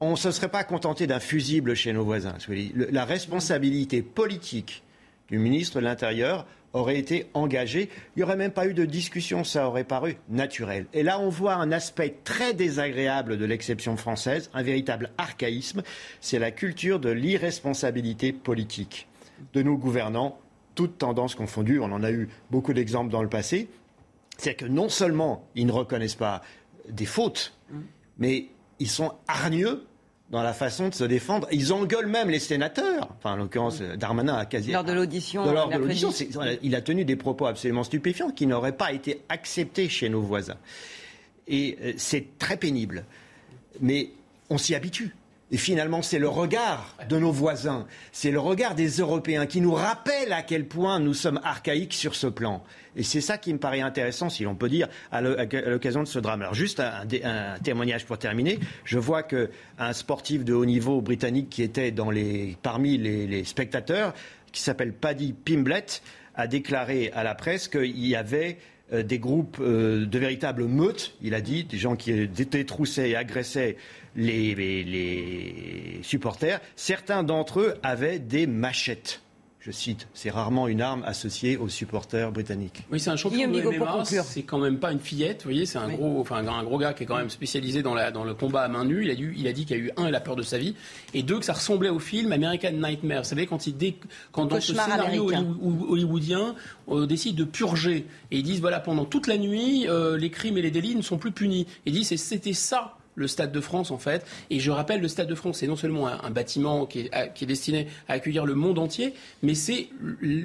on 0.00 0.10
ne 0.10 0.16
se 0.16 0.30
serait 0.30 0.50
pas 0.50 0.64
contenté 0.64 1.06
d'un 1.06 1.18
fusible 1.20 1.74
chez 1.74 1.94
nos 1.94 2.04
voisins. 2.04 2.36
La 2.90 3.06
responsabilité 3.06 4.02
politique 4.02 4.82
du 5.28 5.38
ministre 5.38 5.80
de 5.80 5.84
l'Intérieur 5.84 6.46
aurait 6.72 6.98
été 6.98 7.26
engagé. 7.34 7.88
Il 8.14 8.18
n'y 8.18 8.22
aurait 8.22 8.36
même 8.36 8.52
pas 8.52 8.66
eu 8.66 8.74
de 8.74 8.84
discussion, 8.84 9.44
ça 9.44 9.66
aurait 9.66 9.84
paru 9.84 10.16
naturel. 10.28 10.86
Et 10.92 11.02
là, 11.02 11.18
on 11.18 11.28
voit 11.28 11.54
un 11.54 11.72
aspect 11.72 12.16
très 12.24 12.52
désagréable 12.54 13.38
de 13.38 13.44
l'exception 13.44 13.96
française, 13.96 14.50
un 14.52 14.62
véritable 14.62 15.10
archaïsme, 15.18 15.82
c'est 16.20 16.38
la 16.38 16.50
culture 16.50 17.00
de 17.00 17.10
l'irresponsabilité 17.10 18.32
politique 18.32 19.08
de 19.52 19.62
nos 19.62 19.76
gouvernants, 19.76 20.38
toutes 20.74 20.98
tendances 20.98 21.34
confondues. 21.34 21.80
On 21.80 21.92
en 21.92 22.02
a 22.02 22.10
eu 22.10 22.28
beaucoup 22.50 22.72
d'exemples 22.72 23.10
dans 23.10 23.22
le 23.22 23.28
passé. 23.28 23.68
C'est 24.36 24.54
que 24.54 24.66
non 24.66 24.88
seulement 24.88 25.48
ils 25.54 25.66
ne 25.66 25.72
reconnaissent 25.72 26.14
pas 26.14 26.42
des 26.88 27.06
fautes, 27.06 27.54
mmh. 27.70 27.78
mais 28.18 28.48
ils 28.78 28.90
sont 28.90 29.14
hargneux 29.28 29.86
dans 30.30 30.42
la 30.42 30.52
façon 30.52 30.88
de 30.88 30.94
se 30.94 31.04
défendre. 31.04 31.46
Ils 31.52 31.72
engueulent 31.72 32.06
même 32.06 32.30
les 32.30 32.40
sénateurs. 32.40 33.08
Enfin, 33.18 33.32
en 33.32 33.36
l'occurrence, 33.36 33.80
Darmanin 33.80 34.36
a 34.36 34.44
quasi. 34.44 34.72
Lors 34.72 34.84
de 34.84 34.92
l'audition. 34.92 35.50
Lors 35.52 35.68
de 35.68 35.78
l'audition, 35.78 36.10
il 36.62 36.74
a 36.74 36.80
tenu 36.80 37.04
des 37.04 37.16
propos 37.16 37.46
absolument 37.46 37.84
stupéfiants 37.84 38.30
qui 38.30 38.46
n'auraient 38.46 38.76
pas 38.76 38.92
été 38.92 39.22
acceptés 39.28 39.88
chez 39.88 40.08
nos 40.08 40.22
voisins. 40.22 40.58
Et 41.48 41.78
euh, 41.80 41.92
c'est 41.96 42.38
très 42.38 42.56
pénible. 42.56 43.04
Mais 43.80 44.10
on 44.50 44.58
s'y 44.58 44.74
habitue. 44.74 45.14
Et 45.52 45.58
finalement, 45.58 46.02
c'est 46.02 46.18
le 46.18 46.28
regard 46.28 46.96
de 47.08 47.18
nos 47.18 47.30
voisins, 47.30 47.86
c'est 48.10 48.32
le 48.32 48.40
regard 48.40 48.74
des 48.74 48.88
Européens 48.88 49.46
qui 49.46 49.60
nous 49.60 49.74
rappelle 49.74 50.32
à 50.32 50.42
quel 50.42 50.66
point 50.66 50.98
nous 50.98 51.14
sommes 51.14 51.40
archaïques 51.44 51.94
sur 51.94 52.16
ce 52.16 52.26
plan. 52.26 52.64
Et 52.96 53.02
c'est 53.02 53.20
ça 53.20 53.38
qui 53.38 53.52
me 53.52 53.58
paraît 53.58 53.80
intéressant, 53.80 54.30
si 54.30 54.44
l'on 54.44 54.54
peut 54.54 54.68
dire, 54.68 54.88
à 55.12 55.20
l'occasion 55.20 56.02
de 56.02 56.08
ce 56.08 56.18
drame. 56.18 56.42
Alors 56.42 56.54
juste 56.54 56.80
un, 56.80 57.58
témoignage 57.62 58.06
pour 58.06 58.18
terminer. 58.18 58.58
Je 58.84 58.98
vois 58.98 59.22
qu'un 59.22 59.92
sportif 59.92 60.44
de 60.44 60.54
haut 60.54 60.64
niveau 60.64 61.00
britannique 61.00 61.50
qui 61.50 61.62
était 61.62 61.94
parmi 62.62 62.98
les, 62.98 63.44
spectateurs, 63.44 64.14
qui 64.52 64.62
s'appelle 64.62 64.92
Paddy 64.92 65.34
Pimblett, 65.34 66.02
a 66.34 66.46
déclaré 66.46 67.10
à 67.14 67.22
la 67.22 67.34
presse 67.34 67.68
qu'il 67.68 68.06
y 68.06 68.14
avait 68.14 68.58
euh, 68.92 69.02
des 69.02 69.18
groupes 69.18 69.56
euh, 69.60 70.04
de 70.04 70.18
véritables 70.18 70.66
meutes, 70.66 71.14
il 71.22 71.34
a 71.34 71.40
dit, 71.40 71.64
des 71.64 71.78
gens 71.78 71.96
qui 71.96 72.28
détroussaient 72.28 73.10
et 73.10 73.16
agressaient 73.16 73.76
les, 74.16 76.00
supporters, 76.02 76.60
certains 76.76 77.22
d'entre 77.22 77.60
eux 77.60 77.74
avaient 77.82 78.18
des 78.18 78.46
machettes 78.46 79.22
je 79.66 79.72
cite, 79.72 80.06
c'est 80.14 80.30
rarement 80.30 80.68
une 80.68 80.80
arme 80.80 81.02
associée 81.04 81.56
aux 81.56 81.68
supporters 81.68 82.30
britanniques. 82.30 82.84
Oui, 82.92 83.00
c'est 83.00 83.10
un 83.10 83.16
champion 83.16 83.48
de 83.48 83.76
MMA, 83.76 84.04
c'est 84.04 84.44
quand 84.44 84.58
même 84.58 84.78
pas 84.78 84.92
une 84.92 85.00
fillette, 85.00 85.42
vous 85.42 85.50
voyez, 85.50 85.66
c'est 85.66 85.78
un, 85.78 85.88
gros, 85.88 86.20
enfin, 86.20 86.46
un 86.46 86.62
gros 86.62 86.78
gars 86.78 86.92
qui 86.92 87.02
est 87.02 87.06
quand 87.06 87.16
même 87.16 87.30
spécialisé 87.30 87.82
dans, 87.82 87.92
la, 87.92 88.12
dans 88.12 88.22
le 88.22 88.34
combat 88.34 88.62
à 88.62 88.68
main 88.68 88.84
nue. 88.84 89.04
Il 89.04 89.10
a, 89.10 89.16
dû, 89.16 89.34
il 89.36 89.48
a 89.48 89.52
dit 89.52 89.66
qu'il 89.66 89.76
y 89.76 89.80
a 89.80 89.82
eu, 89.82 89.90
un, 89.96 90.08
la 90.08 90.20
peur 90.20 90.36
de 90.36 90.42
sa 90.42 90.58
vie, 90.58 90.76
et 91.14 91.24
deux, 91.24 91.40
que 91.40 91.44
ça 91.44 91.54
ressemblait 91.54 91.88
au 91.88 91.98
film 91.98 92.30
American 92.30 92.70
Nightmare. 92.74 93.22
Vous 93.22 93.28
savez, 93.28 93.48
quand, 93.48 93.66
il 93.66 93.76
dé, 93.76 93.98
quand 94.30 94.44
dans 94.46 94.60
ce 94.60 94.72
scénario 94.72 95.32
hollywoodien, 95.88 96.54
on 96.86 97.04
décide 97.04 97.34
de 97.34 97.44
purger, 97.44 98.06
et 98.30 98.38
ils 98.38 98.44
disent, 98.44 98.60
voilà, 98.60 98.78
pendant 98.78 99.04
toute 99.04 99.26
la 99.26 99.36
nuit, 99.36 99.88
euh, 99.88 100.16
les 100.16 100.30
crimes 100.30 100.58
et 100.58 100.62
les 100.62 100.70
délits 100.70 100.94
ne 100.94 101.02
sont 101.02 101.18
plus 101.18 101.32
punis. 101.32 101.66
Et 101.86 101.90
ils 101.90 101.92
disent, 101.92 102.14
c'était 102.22 102.52
ça 102.52 102.96
le 103.16 103.26
Stade 103.26 103.50
de 103.50 103.60
France 103.60 103.90
en 103.90 103.98
fait. 103.98 104.24
Et 104.50 104.60
je 104.60 104.70
rappelle, 104.70 105.00
le 105.00 105.08
Stade 105.08 105.26
de 105.26 105.34
France, 105.34 105.58
c'est 105.58 105.66
non 105.66 105.74
seulement 105.74 106.06
un, 106.06 106.30
bâtiment 106.30 106.86
qui 106.86 107.10
est, 107.10 107.44
destiné 107.44 107.88
à 108.08 108.12
accueillir 108.12 108.46
le 108.46 108.54
monde 108.54 108.78
entier, 108.78 109.14
mais 109.42 109.54
c'est 109.54 109.88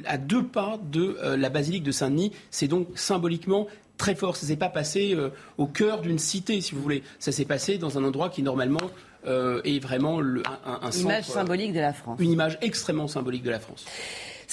à 0.06 0.18
deux 0.18 0.43
pas 0.43 0.80
de 0.91 1.18
euh, 1.22 1.38
la 1.38 1.49
basilique 1.49 1.84
de 1.84 1.91
Saint-Denis. 1.91 2.31
C'est 2.49 2.68
donc 2.68 2.88
symboliquement 2.95 3.68
très 3.98 4.15
fort. 4.15 4.35
Ça 4.35 4.48
s'est 4.48 4.56
pas 4.56 4.69
passé 4.69 5.14
euh, 5.14 5.30
au 5.57 5.68
cœur 5.68 6.02
d'une 6.02 6.19
cité, 6.19 6.61
si 6.61 6.73
vous 6.73 6.81
voulez. 6.81 7.03
Ça 7.19 7.31
s'est 7.31 7.45
passé 7.45 7.77
dans 7.77 7.98
un 7.98 8.03
endroit 8.03 8.30
qui 8.30 8.41
normalement 8.41 8.80
euh, 9.27 9.61
est 9.64 9.80
vraiment 9.80 10.19
un, 10.19 10.80
un, 10.81 10.91
Une 10.91 11.02
image 11.02 11.26
symbolique 11.26 11.73
de 11.73 11.80
la 11.80 11.93
France. 11.93 12.19
Une 12.19 12.31
image 12.31 12.57
extrêmement 12.61 13.07
symbolique 13.07 13.43
de 13.43 13.52
la 13.52 13.60
France. 13.60 13.85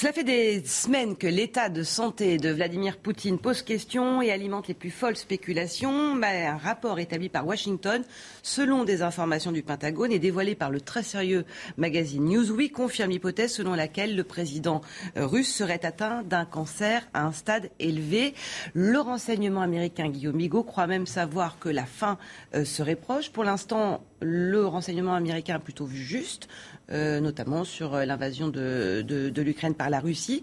Cela 0.00 0.12
fait 0.12 0.22
des 0.22 0.64
semaines 0.64 1.16
que 1.16 1.26
l'état 1.26 1.68
de 1.68 1.82
santé 1.82 2.38
de 2.38 2.50
Vladimir 2.50 2.98
Poutine 2.98 3.36
pose 3.36 3.62
question 3.62 4.22
et 4.22 4.30
alimente 4.30 4.68
les 4.68 4.74
plus 4.74 4.92
folles 4.92 5.16
spéculations. 5.16 6.14
un 6.46 6.56
rapport 6.56 7.00
établi 7.00 7.28
par 7.28 7.44
Washington, 7.44 8.04
selon 8.48 8.84
des 8.84 9.02
informations 9.02 9.52
du 9.52 9.62
Pentagone 9.62 10.10
et 10.10 10.18
dévoilé 10.18 10.54
par 10.54 10.70
le 10.70 10.80
très 10.80 11.02
sérieux 11.02 11.44
magazine 11.76 12.24
Newsweek, 12.24 12.72
confirme 12.72 13.10
l'hypothèse 13.10 13.52
selon 13.52 13.74
laquelle 13.74 14.16
le 14.16 14.24
président 14.24 14.80
euh, 15.16 15.26
russe 15.26 15.54
serait 15.54 15.84
atteint 15.84 16.22
d'un 16.22 16.46
cancer 16.46 17.06
à 17.12 17.26
un 17.26 17.32
stade 17.32 17.68
élevé. 17.78 18.34
Le 18.72 18.98
renseignement 19.00 19.60
américain 19.60 20.08
Guillaume 20.08 20.36
Migaud 20.36 20.62
croit 20.62 20.86
même 20.86 21.06
savoir 21.06 21.58
que 21.58 21.68
la 21.68 21.84
fin 21.84 22.16
euh, 22.54 22.64
serait 22.64 22.96
proche. 22.96 23.30
Pour 23.30 23.44
l'instant, 23.44 24.02
le 24.22 24.64
renseignement 24.64 25.14
américain 25.14 25.56
a 25.56 25.60
plutôt 25.60 25.84
vu 25.84 26.02
juste. 26.02 26.48
Euh, 26.90 27.20
notamment 27.20 27.64
sur 27.64 27.98
l'invasion 27.98 28.48
de, 28.48 29.04
de, 29.06 29.42
l'Ukraine 29.42 29.74
par 29.74 29.90
la 29.90 30.00
Russie. 30.00 30.42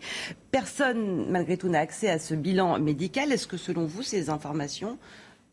Personne, 0.51 1.25
malgré 1.31 1.57
tout, 1.57 1.69
n'a 1.69 1.79
accès 1.79 2.07
à 2.07 2.19
ce 2.19 2.35
bilan 2.35 2.77
médical. 2.77 3.31
Est-ce 3.31 3.47
que, 3.47 3.57
selon 3.57 3.85
vous, 3.85 4.03
ces 4.03 4.29
informations 4.29 4.99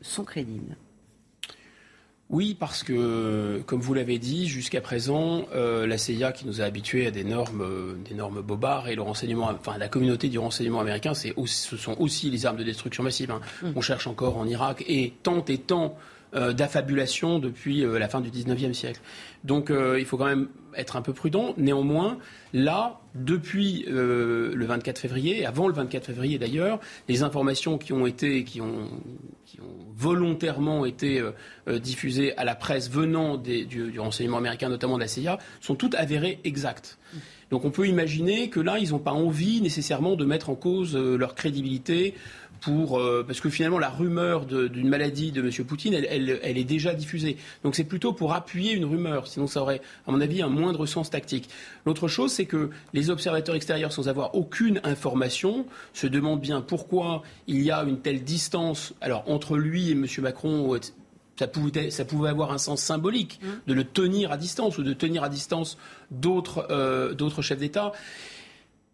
sont 0.03 0.25
crédibles? 0.25 0.77
Oui, 2.33 2.57
parce 2.59 2.83
que, 2.83 3.63
comme 3.67 3.81
vous 3.81 3.95
l'avez 3.95 4.19
dit, 4.19 4.49
jusqu'à 4.49 4.81
présent, 4.81 5.47
euh, 5.55 5.87
la 5.87 5.99
CIA 5.99 6.33
qui 6.33 6.47
nous 6.47 6.61
a 6.61 6.65
habitués 6.65 7.07
à 7.07 7.11
des 7.11 7.25
normes, 7.25 7.65
des 8.09 8.15
normes 8.15 8.41
bobards 8.41 8.89
et 8.89 8.95
le 8.95 9.03
renseignement, 9.03 9.51
enfin 9.51 9.77
la 9.79 9.89
communauté 9.89 10.29
du 10.29 10.39
renseignement 10.39 10.81
américain, 10.81 11.13
c'est 11.13 11.35
ce 11.45 11.77
sont 11.77 11.95
aussi 12.01 12.31
les 12.31 12.47
armes 12.47 12.57
de 12.57 12.65
destruction 12.65 13.03
massive. 13.03 13.31
Hein. 13.31 13.41
Mmh. 13.63 13.69
On 13.77 13.81
cherche 13.83 14.07
encore 14.07 14.39
en 14.39 14.47
Irak 14.47 14.83
et 14.89 15.13
tant 15.23 15.45
et 15.45 15.59
tant 15.59 15.95
euh, 15.95 16.12
d'affabulation 16.33 17.39
depuis 17.39 17.85
euh, 17.85 17.99
la 17.99 18.09
fin 18.09 18.21
du 18.21 18.31
19e 18.31 18.73
siècle. 18.73 19.01
Donc 19.45 19.71
euh, 19.71 19.99
il 19.99 20.07
faut 20.07 20.17
quand 20.17 20.27
même 20.27 20.49
être 20.75 20.97
un 20.97 21.03
peu 21.03 21.13
prudent. 21.13 21.55
Néanmoins, 21.59 22.17
là, 22.55 23.01
depuis 23.15 23.85
le 23.87 24.65
24 24.65 24.99
février, 24.99 25.45
avant 25.45 25.69
le 25.69 25.75
24 25.75 26.07
février 26.07 26.39
d'ailleurs, 26.39 26.81
les 27.09 27.23
informations 27.23 27.77
qui 27.77 27.93
ont 27.93 28.07
été, 28.07 28.45
qui 28.45 28.63
ont, 28.63 28.89
qui 29.45 29.61
ont 29.61 29.77
volontairement 29.95 30.87
été 30.87 31.23
diffusées 31.67 32.35
à 32.39 32.45
la 32.45 32.55
presse 32.55 32.91
venant 32.91 33.37
du, 33.37 34.01
renseignement 34.01 34.39
américain, 34.39 34.71
notamment 34.71 34.95
de 34.97 35.03
la 35.03 35.09
CIA, 35.09 35.37
sont 35.61 35.75
toutes 35.75 35.95
avérées 35.95 36.41
exactes. 36.45 36.99
Donc 37.51 37.67
on 37.67 37.71
peut 37.71 37.87
imaginer 37.87 38.49
que 38.49 38.61
là, 38.61 38.79
ils 38.79 38.93
n'ont 38.93 38.99
pas 38.99 39.13
envie 39.13 39.61
nécessairement 39.61 40.17
de 40.17 40.25
mettre 40.25 40.49
en 40.49 40.55
cause 40.55 40.97
leur 40.97 41.35
crédibilité 41.35 42.15
pour 42.63 42.99
euh, 42.99 43.25
parce 43.27 43.41
que 43.41 43.51
finalement 43.51 43.79
la 43.79 43.91
rumeur 43.91 44.47
d'une 44.47 44.89
maladie 44.89 45.33
de 45.33 45.43
M. 45.43 45.67
Poutine, 45.67 45.95
elle, 45.95 46.31
est 46.31 46.65
déjà 46.65 46.95
diffusée. 46.95 47.37
Donc 47.65 47.75
c'est 47.75 47.85
plutôt 47.85 48.13
pour 48.13 48.33
appuyer 48.33 48.73
une 48.73 48.85
rumeur. 48.85 49.27
Sinon, 49.27 49.47
ça 49.47 49.61
aurait, 49.61 49.83
à 50.07 50.13
mon 50.13 50.21
avis, 50.21 50.41
un 50.41 50.49
moindre 50.49 50.87
sens 50.87 51.11
tactique. 51.11 51.51
L'autre 51.85 52.09
chose, 52.09 52.33
c'est 52.33 52.47
que 52.47 52.71
les 52.95 53.11
observateurs 53.11 53.57
extérieurs, 53.57 53.93
sans 53.93 54.09
avoir 54.09 54.35
aucune 54.35 54.81
information, 54.85 55.67
se 55.93 56.07
demandent 56.07 56.41
bien 56.41 56.61
pourquoi 56.61 57.23
il 57.49 57.61
y 57.63 57.71
a 57.71 57.83
une 57.83 57.99
telle 57.99 58.23
distance. 58.23 58.95
Alors 59.01 59.25
entre 59.27 59.57
lui 59.57 59.91
et 59.91 59.93
M. 59.93 60.07
Macron. 60.21 60.79
Ça 61.39 61.49
pouvait, 61.49 61.91
ça 61.91 62.05
pouvait, 62.05 62.29
avoir 62.29 62.53
un 62.53 62.59
sens 62.59 62.81
symbolique 62.83 63.41
mmh. 63.43 63.47
de 63.67 63.75
le 63.75 63.85
tenir 63.85 64.31
à 64.31 64.37
distance 64.37 64.79
ou 64.79 64.85
de 64.85 64.93
tenir 64.93 65.25
à 65.25 65.29
distance 65.29 65.79
d'autres 66.11 66.67
euh, 66.71 67.41
chefs 67.41 67.59
d'État 67.59 67.93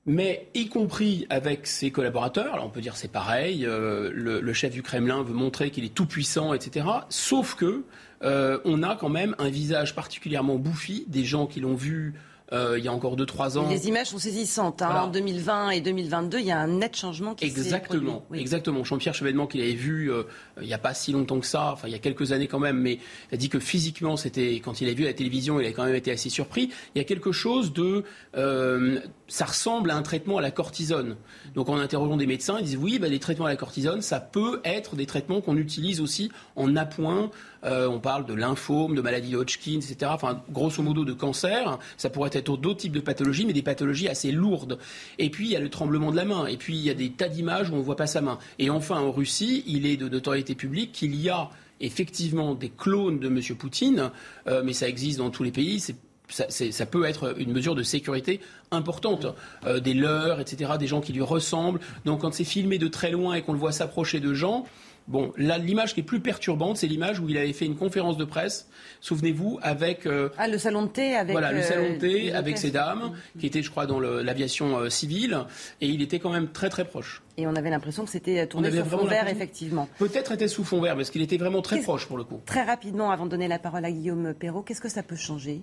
mais 0.09 0.49
y 0.55 0.69
compris 0.69 1.27
avec 1.29 1.67
ses 1.67 1.91
collaborateurs. 1.91 2.55
Alors 2.55 2.67
on 2.67 2.71
peut 2.71 2.81
dire 2.81 2.97
c'est 2.97 3.13
pareil, 3.13 3.65
euh, 3.67 4.11
le, 4.13 4.53
chef 4.55 4.73
du 4.73 4.83
Kremlin 4.83 5.23
veut 5.23 5.35
montrer 5.35 5.71
qu'il 5.71 5.85
est 5.85 5.95
tout 5.95 6.07
puissant, 6.07 6.55
etc. 6.55 6.87
Sauf 7.11 7.55
que 7.55 7.85
euh, 8.25 8.59
on 8.65 8.83
a 8.83 8.97
quand 8.97 9.11
même 9.11 9.37
un 9.39 9.51
visage 9.51 9.95
particulièrement 9.95 10.57
bouffi, 10.57 11.05
des 11.09 11.25
gens 11.25 11.47
qui 11.47 11.61
l'ont 11.61 11.75
vu 11.75 12.15
il 12.53 12.85
y 12.85 12.89
a 12.89 12.93
encore 12.93 13.17
2-3 13.17 13.59
ans. 13.59 13.69
Les 13.69 13.89
images 13.89 14.09
sont 14.09 14.19
saisissantes. 14.19 14.83
Hein. 14.83 15.03
En 15.03 15.09
2020 15.09 15.71
et 15.71 15.81
2022, 15.81 16.39
il 16.39 16.47
y 16.47 16.51
a 16.51 16.59
un 16.59 16.67
net 16.67 16.97
changement 16.97 17.35
qui 17.35 17.51
s'est 17.51 17.81
produit. 17.81 18.11
Exactement. 18.35 18.85
Jean-Pierre 18.85 19.15
Chevènement, 19.15 19.47
qu'il 19.47 19.61
avait 19.61 19.75
vu 19.75 20.11
euh, 20.11 20.23
il 20.61 20.67
n'y 20.67 20.75
a 20.75 20.79
pas 20.79 20.95
si 20.95 21.13
longtemps 21.13 21.41
que 21.41 21.47
ça, 21.47 21.73
enfin 21.73 21.89
il 21.89 21.93
y 21.93 21.97
a 21.97 21.99
quelques 21.99 22.33
années 22.33 22.47
quand 22.47 22.59
même, 22.59 22.79
mais 22.79 22.99
il 23.31 23.35
a 23.35 23.37
dit 23.37 23.49
que 23.49 23.59
physiquement, 23.59 24.17
c'était 24.17 24.55
quand 24.57 24.81
il 24.81 24.89
a 24.89 24.93
vu 24.93 25.05
la 25.05 25.13
télévision, 25.13 25.61
il 25.61 25.67
a 25.67 25.73
quand 25.73 25.85
même 25.85 25.95
été 25.95 26.11
assez 26.11 26.31
surpris. 26.31 26.71
Il 26.95 26.99
y 26.99 27.01
a 27.01 27.05
quelque 27.05 27.33
chose 27.33 27.73
de... 27.73 28.05
Euh, 28.37 29.01
ça 29.29 29.45
ressemble 29.45 29.91
à 29.91 29.97
un 29.97 30.03
traitement 30.03 30.39
à 30.39 30.43
la 30.43 30.51
cortisone. 30.51 31.17
Donc 31.55 31.69
en 31.69 31.79
interrogeant 31.79 32.17
des 32.17 32.27
médecins, 32.27 32.57
ils 32.59 32.65
disent 32.65 32.77
oui, 32.77 32.99
bah, 32.99 33.09
les 33.09 33.19
traitements 33.19 33.47
à 33.47 33.51
la 33.51 33.57
cortisone, 33.57 34.03
ça 34.03 34.21
peut 34.21 34.61
être 34.65 34.97
des 34.97 35.07
traitements 35.07 35.41
qu'on 35.41 35.57
utilise 35.57 36.01
aussi 36.01 36.31
en 36.57 36.77
appoint 36.77 37.31
euh, 37.65 37.89
on 37.89 38.01
parle 38.01 38.27
de 38.27 38.35
lymphome, 38.35 38.95
de 38.95 39.01
maladie 39.01 39.33
de 39.33 39.37
Hodgkin, 39.37 39.77
etc. 39.77 40.11
Enfin, 40.15 40.43
grosso 40.51 40.83
modo 40.83 41.05
de 41.05 41.13
cancer. 41.13 41.79
Ça 41.97 42.11
pourrait 42.11 42.31
être 42.33 42.57
d'autres 42.57 42.81
types 42.81 42.93
de 42.93 43.01
pathologies, 43.01 43.47
mais 43.47 43.53
des 43.53 43.63
pathologies 43.63 44.09
assez 44.09 44.31
lourdes. 44.31 44.79
Et 45.19 45.31
puis, 45.31 45.47
il 45.47 45.53
y 45.53 45.57
a 45.57 45.61
le 45.61 45.71
tremblement 45.71 46.11
de 46.11 46.17
la 46.17 46.25
main. 46.25 46.47
Et 46.47 46.57
puis, 46.57 46.77
il 46.77 46.83
y 46.83 46.91
a 46.91 46.95
des 46.95 47.11
tas 47.11 47.29
d'images 47.29 47.71
où 47.71 47.75
on 47.75 47.79
ne 47.79 47.83
voit 47.83 47.97
pas 47.97 48.07
sa 48.07 48.21
main. 48.21 48.39
Et 48.59 48.71
enfin, 48.71 49.01
en 49.01 49.11
Russie, 49.11 49.65
il 49.67 49.87
est 49.87 49.97
de 49.97 50.09
notoriété 50.09 50.55
publique 50.55 50.93
qu'il 50.93 51.15
y 51.15 51.29
a 51.29 51.51
effectivement 51.81 52.55
des 52.55 52.71
clones 52.71 53.19
de 53.19 53.29
M. 53.29 53.41
Poutine, 53.57 54.11
euh, 54.47 54.63
mais 54.65 54.73
ça 54.73 54.89
existe 54.89 55.19
dans 55.19 55.31
tous 55.31 55.43
les 55.43 55.53
pays. 55.53 55.81
Ça, 56.29 56.87
peut 56.87 57.05
être 57.05 57.39
une 57.39 57.53
mesure 57.53 57.75
de 57.75 57.83
sécurité 57.83 58.41
importante. 58.71 59.27
Euh, 59.65 59.81
des 59.81 59.95
leurs, 59.95 60.41
etc., 60.41 60.73
des 60.79 60.87
gens 60.87 61.01
qui 61.01 61.13
lui 61.13 61.23
ressemblent. 61.23 61.81
Donc 62.05 62.21
quand 62.21 62.35
c'est 62.35 62.45
filmé 62.45 62.79
de 62.79 62.89
très 62.89 63.11
loin 63.11 63.35
et 63.35 63.43
qu'on 63.43 63.53
le 63.53 63.59
voit 63.59 63.73
s'approcher 63.73 64.21
de 64.21 64.35
gens, 64.35 64.67
Bon, 65.09 65.33
l'image 65.39 65.95
qui 65.95 66.01
est 66.01 66.05
plus 66.05 66.21
perturbante, 66.21 66.77
c'est 66.77 66.87
l'image 66.87 67.19
où 67.19 67.31
il 67.31 67.39
avait 67.39 67.55
fait 67.55 67.65
une 67.65 67.77
conférence 67.77 68.19
de 68.19 68.27
presse, 68.27 68.69
souvenez-vous, 69.01 69.59
avec... 69.63 70.05
Euh, 70.05 70.29
ah, 70.37 70.49
le 70.49 70.59
salon 70.59 70.83
de 70.83 70.89
thé 70.89 71.17
avec... 71.17 71.33
Voilà, 71.33 71.51
le 71.51 71.63
salon 71.63 71.89
de 71.89 71.95
euh, 71.95 71.99
thé 71.99 72.33
avec 72.33 72.59
ces 72.59 72.71
dames, 72.71 73.13
qui 73.41 73.47
étaient, 73.47 73.63
je 73.63 73.71
crois, 73.71 73.87
dans 73.87 74.01
l'aviation 74.01 74.79
euh, 74.79 74.91
civile, 74.91 75.47
et 75.81 75.87
il 75.87 76.03
était 76.03 76.19
quand 76.19 76.31
même 76.31 76.49
très 76.49 76.69
très 76.69 76.85
proche. 76.85 77.23
Et 77.39 77.47
on 77.47 77.57
avait 77.57 77.71
l'impression 77.71 78.05
que 78.05 78.11
c'était 78.11 78.47
tourné 78.49 78.71
sous 78.71 78.85
fond 78.85 79.07
vert, 79.07 79.29
effectivement. 79.29 79.89
Peut-être 79.99 80.33
était 80.33 80.49
sous 80.49 80.65
fond 80.65 80.81
vert, 80.83 80.95
parce 80.95 81.09
qu'il 81.09 81.23
était 81.23 81.39
vraiment 81.39 81.63
très 81.63 81.81
proche 81.81 82.07
pour 82.07 82.19
le 82.19 82.25
coup. 82.25 82.43
Très 82.45 82.65
rapidement, 82.65 83.11
avant 83.11 83.25
de 83.25 83.31
donner 83.31 83.49
la 83.49 83.59
parole 83.59 83.87
à 83.87 83.91
Guillaume 83.91 84.35
Perrault, 84.35 84.63
qu'est-ce 84.63 84.81
que 84.83 84.91
ça 84.91 85.03
peut 85.03 85.17
changer 85.17 85.63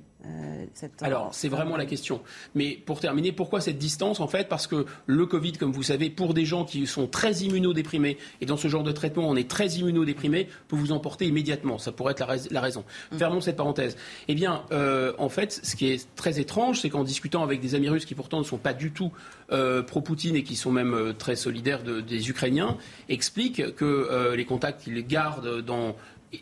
cette... 0.73 1.03
Alors, 1.03 1.33
c'est 1.33 1.49
vraiment 1.49 1.77
la 1.77 1.85
question. 1.85 2.21
Mais 2.55 2.71
pour 2.85 2.99
terminer, 2.99 3.31
pourquoi 3.31 3.61
cette 3.61 3.77
distance 3.77 4.19
En 4.19 4.27
fait, 4.27 4.47
parce 4.47 4.65
que 4.65 4.85
le 5.05 5.25
Covid, 5.25 5.51
comme 5.53 5.71
vous 5.71 5.83
savez, 5.83 6.09
pour 6.09 6.33
des 6.33 6.45
gens 6.45 6.65
qui 6.65 6.87
sont 6.87 7.07
très 7.07 7.33
immunodéprimés, 7.43 8.17
et 8.41 8.45
dans 8.45 8.57
ce 8.57 8.67
genre 8.69 8.83
de 8.83 8.91
traitement, 8.91 9.29
on 9.29 9.34
est 9.35 9.49
très 9.49 9.67
immunodéprimé, 9.67 10.47
peut 10.67 10.75
vous 10.75 10.91
emporter 10.91 11.25
immédiatement. 11.25 11.77
Ça 11.77 11.91
pourrait 11.91 12.11
être 12.11 12.25
la, 12.51 12.61
raison. 12.61 12.83
Mm. 13.11 13.17
Fermons 13.17 13.41
cette 13.41 13.55
parenthèse. 13.55 13.97
Eh 14.27 14.35
bien, 14.35 14.63
euh, 14.71 15.13
en 15.17 15.29
fait, 15.29 15.59
ce 15.63 15.75
qui 15.75 15.87
est 15.87 16.07
très 16.15 16.39
étrange, 16.39 16.81
c'est 16.81 16.89
qu'en 16.89 17.03
discutant 17.03 17.43
avec 17.43 17.61
des 17.61 17.75
amis 17.75 17.89
russes 17.89 18.05
qui 18.05 18.15
pourtant 18.15 18.39
ne 18.39 18.43
sont 18.43 18.57
pas 18.57 18.73
du 18.73 18.91
tout 18.91 19.11
euh, 19.51 19.81
pro-Poutine 19.83 20.35
et 20.35 20.43
qui 20.43 20.55
sont 20.55 20.71
même 20.71 20.93
euh, 20.93 21.13
très 21.13 21.35
solidaires 21.35 21.83
des 21.83 22.29
Ukrainiens, 22.29 22.77
expliquent 23.09 23.75
que 23.75 24.33
les 24.35 24.45
contacts 24.45 24.83
qu'ils 24.83 25.05
gardent 25.05 25.61
dans 25.61 25.95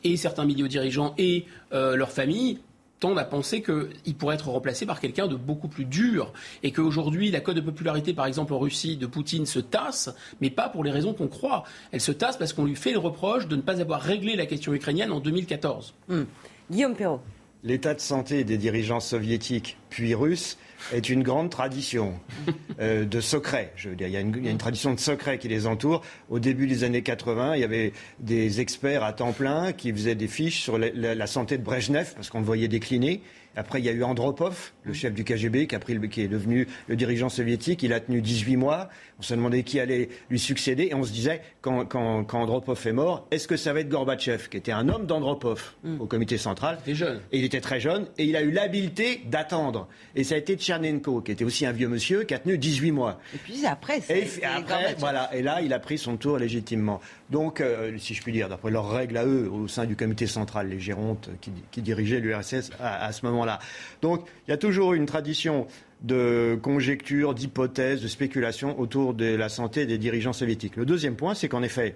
et 0.03 0.18
certains 0.18 0.45
milieux 0.45 0.68
dirigeants 0.68 1.14
et 1.18 1.45
leurs 1.72 2.11
familles 2.11 2.60
tendent 3.03 3.19
à 3.19 3.25
penser 3.25 3.61
qu'il 3.61 4.15
pourrait 4.15 4.35
être 4.35 4.47
remplacé 4.47 4.85
par 4.85 5.01
quelqu'un 5.01 5.27
de 5.27 5.35
beaucoup 5.35 5.67
plus 5.67 5.84
dur 5.84 6.31
et 6.63 6.71
qu'aujourd'hui 6.71 7.31
la 7.31 7.41
cote 7.41 7.57
de 7.57 7.61
popularité, 7.61 8.13
par 8.13 8.25
exemple 8.25 8.53
en 8.53 8.59
Russie, 8.59 8.95
de 8.95 9.07
Poutine 9.07 9.45
se 9.45 9.59
tasse, 9.59 10.15
mais 10.39 10.49
pas 10.49 10.69
pour 10.69 10.85
les 10.85 10.91
raisons 10.91 11.13
qu'on 11.13 11.27
croit. 11.27 11.65
Elle 11.91 11.99
se 11.99 12.13
tasse 12.13 12.38
parce 12.38 12.53
qu'on 12.53 12.63
lui 12.63 12.77
fait 12.77 12.93
le 12.93 12.99
reproche 12.99 13.49
de 13.49 13.57
ne 13.57 13.61
pas 13.61 13.81
avoir 13.81 14.01
réglé 14.01 14.38
la 14.38 14.45
question 14.45 14.73
ukrainienne 14.73 15.11
en 15.11 15.19
2014. 15.19 15.93
Hmm. 16.07 16.23
Guillaume 16.71 16.95
Perrault. 16.95 17.19
L'état 17.65 17.93
de 17.93 17.99
santé 17.99 18.45
des 18.45 18.57
dirigeants 18.57 19.01
soviétiques 19.01 19.77
puis 19.89 20.15
russes 20.15 20.57
est 20.91 21.10
une 21.10 21.23
grande 21.23 21.49
tradition 21.49 22.14
euh, 22.80 23.05
de 23.05 23.22
secret. 23.22 23.72
Je 23.76 23.89
veux 23.89 23.95
dire, 23.95 24.07
il 24.07 24.14
y, 24.14 24.18
a 24.18 24.19
une, 24.19 24.57
tradition 24.57 24.93
de 24.93 24.99
secret 24.99 25.38
qui 25.38 25.47
les 25.47 25.68
entoure. 25.68 26.01
Au 26.30 26.39
début 26.39 26.68
des 26.68 26.84
années 26.84 27.03
80, 27.03 27.55
il 27.55 27.61
y 27.61 27.64
avait 27.64 27.93
des 28.19 28.60
experts 28.60 29.03
à 29.03 29.14
temps 29.14 29.34
plein 29.34 29.73
qui 29.73 29.91
faisaient 29.91 30.15
des 30.15 30.27
fiches 30.27 30.61
sur 30.61 30.77
la, 30.77 30.89
la 31.15 31.27
santé 31.27 31.57
de 31.57 31.64
Brejnev 31.64 32.14
parce 32.15 32.30
qu'on 32.30 32.39
le 32.39 32.45
voyait 32.45 32.68
décliner. 32.68 33.22
Après, 33.55 33.80
il 33.80 33.85
y 33.85 33.89
a 33.89 33.91
eu 33.91 34.03
Andropov, 34.03 34.71
le 34.84 34.93
chef 34.93 35.13
du 35.13 35.23
KGB, 35.23 35.67
qui, 35.67 35.75
a 35.75 35.80
pris 35.80 35.99
qui 36.09 36.21
est 36.21 36.27
devenu 36.27 36.67
le 36.88 36.95
dirigeant 36.95 37.30
soviétique. 37.30 37.84
Il 37.84 37.93
a 37.93 37.99
tenu 37.99 38.21
18 38.21 38.57
mois. 38.57 38.89
On 39.19 39.21
se 39.21 39.34
demandait 39.34 39.63
qui 39.63 39.80
allait 39.80 40.09
lui 40.30 40.39
succéder. 40.39 40.88
Et 40.91 40.95
on 40.95 41.03
se 41.03 41.11
disait, 41.11 41.41
quand, 41.61 41.85
quand, 41.85 42.34
Andropov 42.34 42.85
est 42.88 42.91
mort, 42.93 43.27
est-ce 43.31 43.47
que 43.47 43.55
ça 43.55 43.71
va 43.73 43.81
être 43.81 43.89
Gorbatchev, 43.89 44.49
qui 44.49 44.57
était 44.57 44.71
un 44.71 44.89
homme 44.89 45.05
d'Andropov 45.05 45.73
mm. 45.84 46.01
au 46.01 46.05
comité 46.07 46.38
central 46.38 46.80
Il 46.85 46.91
était 46.91 46.95
jeune. 46.95 47.21
Et 47.31 47.39
il 47.39 47.45
était 47.45 47.61
très 47.61 47.80
jeune. 47.80 48.07
Et 48.17 48.25
il 48.25 48.35
a 48.35 48.41
eu 48.41 48.51
l'habileté 48.51 49.21
d'attendre. 49.27 49.88
Et 50.15 50.23
ça 50.23 50.35
a 50.35 50.38
été 50.39 50.55
Tchernenko, 50.55 51.21
qui 51.21 51.31
était 51.31 51.45
aussi 51.45 51.65
un 51.65 51.71
vieux 51.71 51.88
monsieur, 51.88 52.23
qui 52.23 52.34
a 52.34 52.39
tenu 52.39 52.57
18 52.57 52.91
mois. 52.91 53.19
Et 53.35 53.38
puis 53.38 53.65
après, 53.65 54.01
c'est. 54.01 54.39
Et 54.41 54.45
après, 54.45 54.95
voilà. 54.97 55.30
Et 55.35 55.43
là, 55.43 55.61
il 55.61 55.73
a 55.73 55.80
pris 55.80 55.97
son 55.97 56.17
tour 56.17 56.38
légitimement. 56.38 57.01
Donc, 57.34 57.61
euh, 57.61 57.97
si 57.97 58.14
je 58.14 58.22
puis 58.22 58.31
dire, 58.31 58.47
d'après 58.47 58.69
leurs 58.69 58.91
règles 58.91 59.18
à 59.18 59.26
eux, 59.26 59.49
au 59.51 59.68
sein 59.68 59.88
du 59.88 59.95
comité 59.95 60.27
central, 60.27 60.69
les 60.69 60.80
gérontes 60.80 61.31
qui, 61.72 61.81
dirigeaient 61.81 62.19
l'URSS 62.19 62.69
à, 62.80 63.11
ce 63.11 63.26
moment-là. 63.26 63.57
Donc, 64.03 64.27
il 64.47 64.51
y 64.51 64.53
a 64.53 64.57
toujours 64.57 64.93
une 64.93 65.07
tradition 65.07 65.65
de 66.01 66.60
conjectures, 66.61 67.34
d'hypothèses, 67.34 68.03
de 68.03 68.07
spéculations 68.07 68.80
autour 68.80 69.15
de 69.15 69.26
la 69.26 69.49
santé 69.49 69.88
des 69.88 69.97
dirigeants 69.97 70.31
soviétiques. 70.31 70.76
Le 70.76 70.85
deuxième 70.85 71.15
point, 71.15 71.34
c'est 71.34 71.49
qu'en 71.49 71.64
effet, 71.64 71.95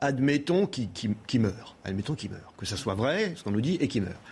admettons 0.00 0.68
qu'ils 0.68 1.40
meurent. 1.40 1.74
Admettons 1.84 2.14
qu'ils 2.14 2.30
meurent. 2.30 2.54
Que 2.56 2.66
ce 2.66 2.76
soit 2.76 2.94
vrai, 2.94 3.32
ce 3.34 3.42
qu'on 3.42 3.50
nous 3.50 3.60
dit, 3.60 3.78
et 3.80 3.88
qu'ils 3.88 4.02
meurent. 4.02 4.22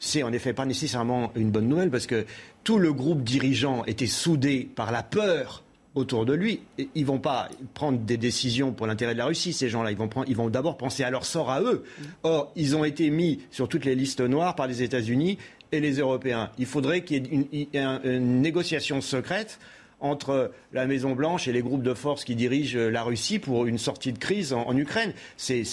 C'est 0.00 0.22
en 0.22 0.34
effet 0.34 0.52
pas 0.52 0.66
nécessairement 0.66 1.32
une 1.34 1.50
bonne 1.50 1.66
nouvelle 1.66 1.90
parce 1.90 2.06
que 2.06 2.26
tout 2.62 2.78
le 2.78 2.92
groupe 2.92 3.24
dirigeant 3.24 3.86
était 3.86 4.06
soudé 4.06 4.68
par 4.76 4.92
la 4.92 5.02
peur 5.02 5.62
autour 5.96 6.26
de 6.26 6.34
lui. 6.34 6.60
Ils 6.94 7.06
vont 7.06 7.18
pas 7.18 7.48
prendre 7.74 7.98
des 7.98 8.18
décisions 8.18 8.72
pour 8.72 8.86
l'intérêt 8.86 9.14
de 9.14 9.18
la 9.18 9.26
Russie, 9.26 9.52
ces 9.52 9.68
gens-là. 9.68 9.90
Ils 9.90 9.96
vont, 9.96 10.08
ils 10.28 10.36
vont 10.36 10.48
d'abord 10.48 10.76
penser 10.76 11.02
à 11.02 11.10
leur 11.10 11.24
sort 11.24 11.50
à 11.50 11.62
eux. 11.62 11.82
Or, 12.22 12.52
ils 12.54 12.76
ont 12.76 12.84
été 12.84 13.10
mis 13.10 13.40
sur 13.50 13.68
toutes 13.68 13.84
les 13.84 13.96
listes 13.96 14.20
noires 14.20 14.54
par 14.54 14.68
les 14.68 14.82
États-Unis 14.82 15.38
et 15.72 15.80
les 15.80 15.94
Européens. 15.98 16.50
Il 16.58 16.66
faudrait 16.66 17.02
qu'il 17.02 17.26
y 17.52 17.68
ait 17.72 17.98
une, 18.04 18.42
négociation 18.42 19.00
secrète 19.00 19.58
entre 19.98 20.52
la 20.74 20.86
Maison 20.86 21.14
Blanche 21.14 21.48
et 21.48 21.52
les 21.52 21.62
groupes 21.62 21.82
de 21.82 21.94
force 21.94 22.24
qui 22.24 22.34
dirigent 22.34 22.78
la 22.78 23.02
Russie 23.02 23.38
pour 23.38 23.64
une 23.64 23.78
sortie 23.78 24.12
de 24.12 24.18
crise 24.18 24.52
en, 24.52 24.76
Ukraine. 24.76 25.14
C'est, 25.38 25.64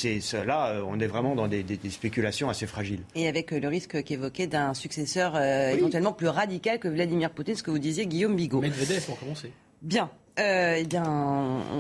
là, 0.46 0.70
euh, 0.70 0.84
on 0.88 1.02
est 1.02 1.08
vraiment 1.08 1.36
dans 1.36 1.50
des, 1.50 1.66
spéculations 1.90 2.50
assez 2.50 2.66
fragiles. 2.66 3.02
Et 3.16 3.28
avec 3.28 3.52
euh, 3.52 3.60
le 3.60 3.68
risque 3.68 4.02
qu'évoquait 4.04 4.48
d'un 4.48 4.74
successeur 4.74 5.36
euh, 5.36 5.72
éventuellement 5.72 6.14
plus 6.14 6.30
radical 6.30 6.80
que 6.80 6.88
Vladimir 6.88 7.32
Poutine, 7.32 7.56
ce 7.56 7.64
que 7.64 7.72
vous 7.72 7.80
disiez, 7.80 8.08
Guillaume 8.08 8.38
Bigot. 8.38 8.62
Medvedev 8.62 9.06
pour 9.06 9.20
commencer. 9.20 9.52
Bien. 9.84 10.10
Euh, 10.40 10.78
eh 10.80 10.86
bien, 10.86 11.04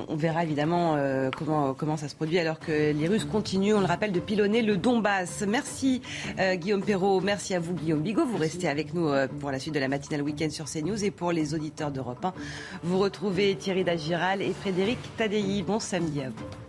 on, 0.07 0.15
verra 0.15 0.43
évidemment 0.43 0.95
euh, 0.95 1.31
comment, 1.35 1.73
comment 1.73 1.97
ça 1.97 2.07
se 2.07 2.13
produit 2.13 2.37
alors 2.37 2.59
que 2.59 2.91
les 2.91 3.07
Russes 3.07 3.25
continuent, 3.25 3.73
on 3.73 3.79
le 3.79 3.87
rappelle, 3.87 4.11
de 4.11 4.19
pilonner 4.19 4.61
le 4.61 4.77
Donbass. 4.77 5.43
Merci 5.47 6.03
euh, 6.37 6.53
Guillaume 6.53 6.83
Perrault, 6.83 7.19
merci 7.19 7.55
à 7.55 7.59
vous 7.59 7.73
Guillaume 7.73 8.01
Bigot. 8.01 8.27
Vous 8.27 8.37
restez 8.37 8.67
avec 8.67 8.93
nous 8.93 9.09
pour 9.39 9.49
la 9.49 9.57
suite 9.57 9.73
de 9.73 9.79
la 9.79 9.87
matinale 9.87 10.21
week-end 10.21 10.51
sur 10.51 10.65
CNews 10.65 11.03
et 11.03 11.09
pour 11.09 11.31
les 11.31 11.55
auditeurs 11.55 11.89
d'Europe 11.89 12.23
1. 12.23 12.33
Vous 12.83 12.99
retrouvez 12.99 13.55
Thierry 13.55 13.83
Dagiral 13.83 14.43
et 14.43 14.53
Frédéric 14.53 14.99
Tadei. 15.17 15.63
Bon 15.63 15.79
samedi 15.79 16.21
à 16.21 16.29
vous. 16.29 16.62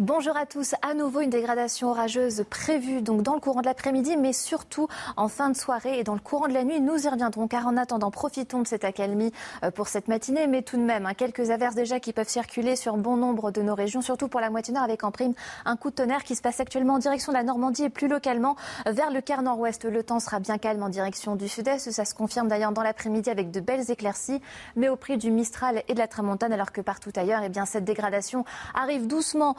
Bonjour 0.00 0.34
à 0.34 0.46
tous. 0.46 0.74
À 0.80 0.94
nouveau, 0.94 1.20
une 1.20 1.28
dégradation 1.28 1.90
orageuse 1.90 2.46
prévue 2.48 3.02
donc 3.02 3.20
dans 3.20 3.34
le 3.34 3.40
courant 3.40 3.60
de 3.60 3.66
l'après-midi, 3.66 4.16
mais 4.16 4.32
surtout 4.32 4.88
en 5.18 5.28
fin 5.28 5.50
de 5.50 5.54
soirée 5.54 5.98
et 5.98 6.04
dans 6.04 6.14
le 6.14 6.20
courant 6.20 6.48
de 6.48 6.54
la 6.54 6.64
nuit. 6.64 6.80
Nous 6.80 7.04
y 7.04 7.08
reviendrons 7.10 7.46
car 7.48 7.66
en 7.66 7.76
attendant, 7.76 8.10
profitons 8.10 8.62
de 8.62 8.66
cette 8.66 8.84
accalmie 8.84 9.30
euh, 9.62 9.70
pour 9.70 9.88
cette 9.88 10.08
matinée. 10.08 10.46
Mais 10.46 10.62
tout 10.62 10.78
de 10.78 10.82
même, 10.82 11.04
hein, 11.04 11.12
quelques 11.12 11.50
averses 11.50 11.74
déjà 11.74 12.00
qui 12.00 12.14
peuvent 12.14 12.30
circuler 12.30 12.76
sur 12.76 12.96
bon 12.96 13.18
nombre 13.18 13.50
de 13.50 13.60
nos 13.60 13.74
régions, 13.74 14.00
surtout 14.00 14.28
pour 14.28 14.40
la 14.40 14.48
moitié 14.48 14.72
nord 14.72 14.84
avec 14.84 15.04
en 15.04 15.10
prime 15.10 15.34
un 15.66 15.76
coup 15.76 15.90
de 15.90 15.96
tonnerre 15.96 16.24
qui 16.24 16.34
se 16.34 16.40
passe 16.40 16.60
actuellement 16.60 16.94
en 16.94 16.98
direction 16.98 17.32
de 17.32 17.36
la 17.36 17.44
Normandie 17.44 17.84
et 17.84 17.90
plus 17.90 18.08
localement 18.08 18.56
vers 18.86 19.10
le 19.10 19.20
quart 19.20 19.42
nord-ouest. 19.42 19.84
Le 19.84 20.02
temps 20.02 20.18
sera 20.18 20.40
bien 20.40 20.56
calme 20.56 20.82
en 20.82 20.88
direction 20.88 21.36
du 21.36 21.46
sud-est. 21.46 21.90
Ça 21.90 22.06
se 22.06 22.14
confirme 22.14 22.48
d'ailleurs 22.48 22.72
dans 22.72 22.82
l'après-midi 22.82 23.28
avec 23.28 23.50
de 23.50 23.60
belles 23.60 23.90
éclaircies, 23.90 24.40
mais 24.76 24.88
au 24.88 24.96
prix 24.96 25.18
du 25.18 25.30
Mistral 25.30 25.82
et 25.88 25.92
de 25.92 25.98
la 25.98 26.08
Tramontane, 26.08 26.54
alors 26.54 26.72
que 26.72 26.80
partout 26.80 27.12
ailleurs, 27.16 27.42
eh 27.44 27.50
bien, 27.50 27.66
cette 27.66 27.84
dégradation 27.84 28.46
arrive 28.74 29.06
doucement 29.06 29.56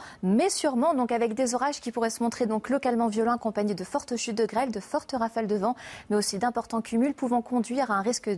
sûrement, 0.50 0.94
donc 0.94 1.12
avec 1.12 1.34
des 1.34 1.54
orages 1.54 1.80
qui 1.80 1.92
pourraient 1.92 2.10
se 2.10 2.22
montrer 2.22 2.46
donc 2.46 2.68
localement 2.68 3.08
violents, 3.08 3.32
accompagnés 3.32 3.74
de 3.74 3.84
fortes 3.84 4.16
chutes 4.16 4.36
de 4.36 4.46
grêle, 4.46 4.70
de 4.70 4.80
fortes 4.80 5.14
rafales 5.18 5.46
de 5.46 5.56
vent, 5.56 5.74
mais 6.10 6.16
aussi 6.16 6.38
d'importants 6.38 6.80
cumuls 6.80 7.14
pouvant 7.14 7.42
conduire 7.42 7.90
à 7.90 7.94
un 7.94 8.02
risque 8.02 8.30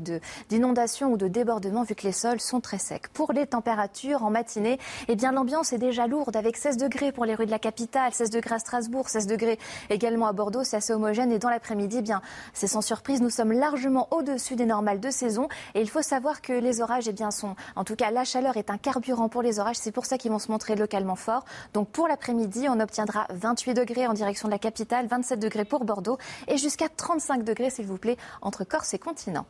d'inondation 0.49 1.13
ou 1.13 1.17
de 1.17 1.29
débordement 1.29 1.83
vu 1.83 1.95
que 1.95 2.07
les 2.07 2.13
sols 2.13 2.41
sont 2.41 2.61
très 2.61 2.79
secs. 2.79 3.09
Pour 3.09 3.33
les 3.33 3.47
températures 3.47 4.25
en 4.25 4.31
matinée, 4.31 4.79
eh 5.09 5.17
bien 5.17 5.33
l'ambiance 5.33 5.73
est 5.73 5.79
déjà 5.79 6.07
lourde 6.07 6.37
avec 6.37 6.57
16 6.57 6.77
degrés 6.77 7.13
pour 7.13 7.25
les 7.25 7.35
rues 7.35 7.47
de 7.47 7.51
la 7.51 7.59
capitale, 7.59 8.13
16 8.13 8.31
degrés 8.31 8.55
à 8.55 8.59
Strasbourg, 8.59 9.09
16 9.09 9.27
degrés 9.27 9.59
également 9.91 10.27
à 10.27 10.33
Bordeaux, 10.33 10.65
c'est 10.65 10.77
assez 10.77 10.93
homogène 10.93 11.33
et 11.33 11.39
dans 11.39 11.51
l'après-midi, 11.51 11.97
eh 11.99 12.03
bien 12.03 12.23
c'est 12.53 12.67
sans 12.67 12.83
surprise, 12.83 13.21
nous 13.21 13.31
sommes 13.31 13.53
largement 13.53 14.09
au-dessus 14.11 14.57
des 14.57 14.67
normales 14.67 15.01
de 15.01 15.11
saison 15.11 15.49
et 15.75 15.81
il 15.81 15.91
faut 15.91 16.03
savoir 16.03 16.43
que 16.43 16.53
les 16.53 16.81
orages, 16.81 17.09
eh 17.09 17.13
bien 17.13 17.31
sont, 17.31 17.57
en 17.77 17.85
tout 17.85 17.97
cas 17.97 18.11
la 18.11 18.25
chaleur 18.25 18.57
est 18.57 18.71
un 18.71 18.79
carburant 18.79 19.29
pour 19.29 19.43
les 19.43 19.59
orages, 19.59 19.77
c'est 19.77 19.93
pour 19.93 20.07
ça 20.07 20.19
qu'ils 20.19 20.31
vont 20.31 20.39
se 20.39 20.51
montrer 20.51 20.77
localement 20.77 21.17
forts. 21.17 21.45
Pour 21.85 22.09
l'après-midi, 22.09 22.67
on 22.69 22.81
obtiendra 22.81 23.27
28 23.31 23.75
degrés 23.75 24.07
en 24.07 24.13
direction 24.13 24.49
de 24.49 24.53
la 24.53 24.59
capitale, 24.59 25.07
27 25.07 25.39
degrés 25.39 25.65
pour 25.65 25.85
Bordeaux 25.85 26.19
et 26.49 26.57
jusqu'à 26.57 26.89
35 26.89 27.45
degrés, 27.45 27.71
s'il 27.71 27.87
vous 27.87 27.99
plaît, 27.99 28.17
entre 28.43 28.65
Corse 28.65 28.95
et 28.95 28.99
continent. 28.99 29.47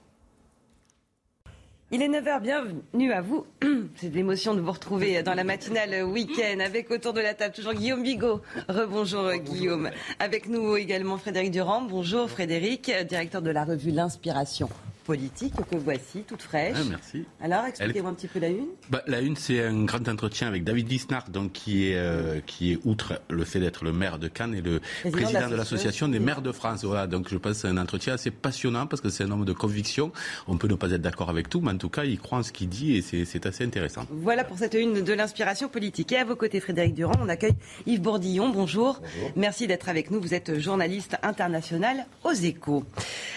Il 1.91 2.03
est 2.03 2.09
9h, 2.09 2.41
bienvenue 2.41 3.13
à 3.13 3.21
vous. 3.21 3.47
C'est 3.97 4.13
l'émotion 4.13 4.55
de 4.55 4.61
vous 4.61 4.73
retrouver 4.73 5.23
dans 5.23 5.35
la 5.35 5.45
matinale 5.45 6.03
week-end 6.03 6.59
avec 6.61 6.91
autour 6.91 7.13
de 7.13 7.21
la 7.21 7.35
table 7.35 7.55
toujours 7.55 7.75
Guillaume 7.75 8.03
Bigot. 8.03 8.41
Rebonjour 8.69 9.33
Guillaume. 9.35 9.91
Avec 10.19 10.49
nous 10.49 10.77
également 10.77 11.19
Frédéric 11.19 11.53
Durand. 11.53 11.83
Bonjour 11.83 12.29
Frédéric, 12.29 12.91
directeur 13.07 13.43
de 13.43 13.51
la 13.51 13.65
revue 13.65 13.91
L'Inspiration 13.91 14.69
politique 15.05 15.55
que 15.71 15.77
voici, 15.77 16.23
toute 16.27 16.43
fraîche. 16.43 16.77
Ah, 16.79 16.85
merci. 16.89 17.25
Alors, 17.41 17.65
expliquez-moi 17.67 18.11
un 18.11 18.15
petit 18.15 18.29
peu 18.29 18.41
la 18.41 18.49
une. 18.49 18.67
Bah, 18.91 19.03
la 19.07 19.21
une, 19.21 19.37
c'est 19.37 19.63
un 19.63 19.85
grand 19.85 20.09
entretien 20.09 20.49
avec 20.49 20.65
David 20.65 20.91
Lisnard, 20.91 21.31
donc 21.31 21.53
qui 21.53 21.89
est 21.89 21.97
euh, 21.97 22.41
qui 22.47 22.73
est 22.73 22.79
outre 22.85 23.21
le 23.31 23.45
fait 23.45 23.61
d'être 23.61 23.85
le 23.85 23.93
maire 23.93 24.19
de 24.19 24.29
Cannes 24.29 24.55
et 24.55 24.63
le 24.63 24.81
président, 25.11 25.49
de 25.49 25.55
l'association 25.55 26.09
des 26.09 26.19
maires 26.19 26.43
de 26.43 26.53
France. 26.53 26.85
Voilà, 26.85 27.07
donc 27.07 27.29
je 27.29 27.37
pense 27.37 27.53
que 27.53 27.59
c'est 27.59 27.69
un 27.69 27.79
entretien 27.79 28.15
assez 28.15 28.31
passionnant 28.31 28.87
parce 28.87 29.01
que 29.01 29.11
c'est 29.11 29.25
un 29.25 29.31
homme 29.31 29.45
de 29.45 29.53
conviction. 29.53 30.13
On 30.49 30.57
peut 30.57 30.69
ne 30.69 30.75
pas 30.75 30.91
être 30.91 31.03
d'accord 31.03 31.31
avec 31.31 31.49
tout, 31.49 31.61
mais 31.61 31.71
en 31.71 31.79
tout 31.79 31.89
cas, 31.89 32.05
il 32.05 32.19
croit 32.19 32.39
en 32.39 32.43
ce 32.43 32.53
qu'il 32.53 32.69
dit 32.69 32.97
et 32.97 33.03
c'est 33.03 33.47
assez 33.47 33.65
intéressant. 33.65 34.07
Voilà 34.11 34.45
pour 34.45 34.59
cette 34.59 34.75
une 34.75 35.03
de 35.03 35.13
l'inspiration 35.13 35.69
politique. 35.69 36.13
Et 36.13 36.17
à 36.17 36.25
vos 36.25 36.37
côtés, 36.37 36.61
Frédéric 36.61 36.95
Durand, 36.95 37.15
on 37.21 37.29
accueille 37.29 37.55
Yves 37.87 38.01
Bourdillon. 38.01 38.49
Bonjour. 38.51 38.75
Bonjour. 38.75 39.01
Merci 39.37 39.67
d'être 39.67 39.89
avec 39.89 40.11
nous. 40.11 40.21
Vous 40.21 40.35
êtes 40.35 40.59
journaliste 40.59 41.17
international 41.23 42.07
aux 42.25 42.33
Échos. 42.33 42.85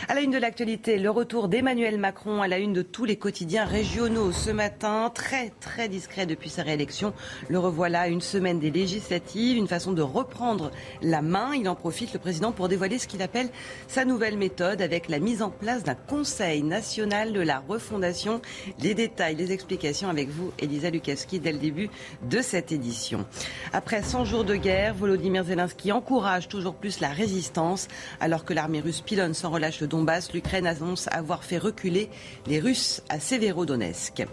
À 0.08 0.16
la 0.16 0.22
une 0.22 0.32
de 0.32 0.38
l'actualité, 0.38 0.98
le 0.98 1.10
retour 1.10 1.48
des 1.48 1.57
Emmanuel 1.58 1.98
Macron 1.98 2.44
à 2.44 2.48
la 2.48 2.60
une 2.60 2.72
de 2.72 2.84
tous 2.84 3.04
les 3.04 3.16
quotidiens 3.16 3.66
régionaux 3.66 4.32
ce 4.32 4.52
matin, 4.52 5.12
très 5.12 5.50
très 5.60 5.90
discret 5.90 6.28
depuis 6.28 6.52
sa 6.52 6.62
réélection. 6.62 7.16
Le 7.50 7.58
revoilà 7.58 8.10
une 8.10 8.22
semaine 8.22 8.60
des 8.60 8.70
législatives, 8.70 9.58
une 9.58 9.68
façon 9.68 9.92
de 9.92 10.04
reprendre 10.04 10.70
la 11.02 11.24
main. 11.24 11.56
Il 11.56 11.68
en 11.68 11.74
profite, 11.74 12.14
le 12.14 12.20
président, 12.20 12.52
pour 12.52 12.68
dévoiler 12.68 13.00
ce 13.00 13.08
qu'il 13.08 13.24
appelle 13.24 13.50
sa 13.88 14.06
nouvelle 14.06 14.38
méthode 14.38 14.84
avec 14.84 15.10
la 15.10 15.18
mise 15.18 15.42
en 15.42 15.50
place 15.50 15.84
d'un 15.84 15.96
Conseil 15.96 16.62
national 16.62 17.34
de 17.34 17.42
la 17.42 17.58
refondation. 17.58 18.40
Les 18.80 18.94
détails, 18.94 19.34
les 19.34 19.52
explications 19.52 20.10
avec 20.10 20.30
vous, 20.30 20.52
Elisa 20.60 20.92
Lukaski, 20.92 21.40
dès 21.40 21.54
le 21.54 21.58
début 21.58 21.90
de 22.30 22.40
cette 22.44 22.72
édition. 22.72 23.26
Après 23.74 24.04
100 24.04 24.26
jours 24.26 24.44
de 24.44 24.54
guerre, 24.54 24.94
Volodymyr 24.94 25.44
Zelensky 25.46 25.92
encourage 25.92 26.50
toujours 26.50 26.76
plus 26.76 27.00
la 27.00 27.10
résistance. 27.10 27.88
Alors 28.20 28.46
que 28.46 28.54
l'armée 28.54 28.80
russe 28.80 29.02
pilonne 29.02 29.34
sans 29.34 29.50
relâche 29.50 29.82
le 29.82 29.88
Donbass, 29.88 30.34
l'Ukraine 30.34 30.68
annonce 30.68 31.08
avoir 31.12 31.46
fait 31.48 31.58
reculer 31.58 32.10
les 32.46 32.60
Russes 32.60 33.02
à 33.10 33.20
Severodonetsk. 33.20 34.26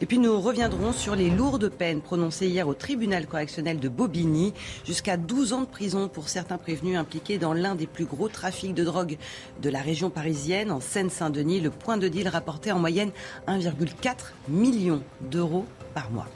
Et 0.00 0.06
puis 0.06 0.18
nous 0.18 0.40
reviendrons 0.40 0.92
sur 0.92 1.14
les 1.14 1.30
lourdes 1.30 1.68
peines 1.68 2.00
prononcées 2.00 2.46
hier 2.46 2.66
au 2.66 2.74
tribunal 2.74 3.26
correctionnel 3.26 3.78
de 3.78 3.88
Bobigny, 3.88 4.54
jusqu'à 4.84 5.16
12 5.16 5.52
ans 5.52 5.60
de 5.60 5.66
prison 5.66 6.08
pour 6.08 6.28
certains 6.28 6.58
prévenus 6.58 6.96
impliqués 6.96 7.38
dans 7.38 7.52
l'un 7.52 7.74
des 7.74 7.86
plus 7.86 8.06
gros 8.06 8.28
trafics 8.28 8.74
de 8.74 8.84
drogue 8.84 9.18
de 9.62 9.70
la 9.70 9.80
région 9.80 10.10
parisienne, 10.10 10.72
en 10.72 10.80
Seine-Saint-Denis. 10.80 11.60
Le 11.60 11.70
point 11.70 11.98
de 11.98 12.08
deal 12.08 12.28
rapportait 12.28 12.72
en 12.72 12.78
moyenne 12.78 13.10
1,4 13.46 14.14
million 14.48 15.02
d'euros 15.30 15.66
par 15.94 16.10
mois. 16.10 16.28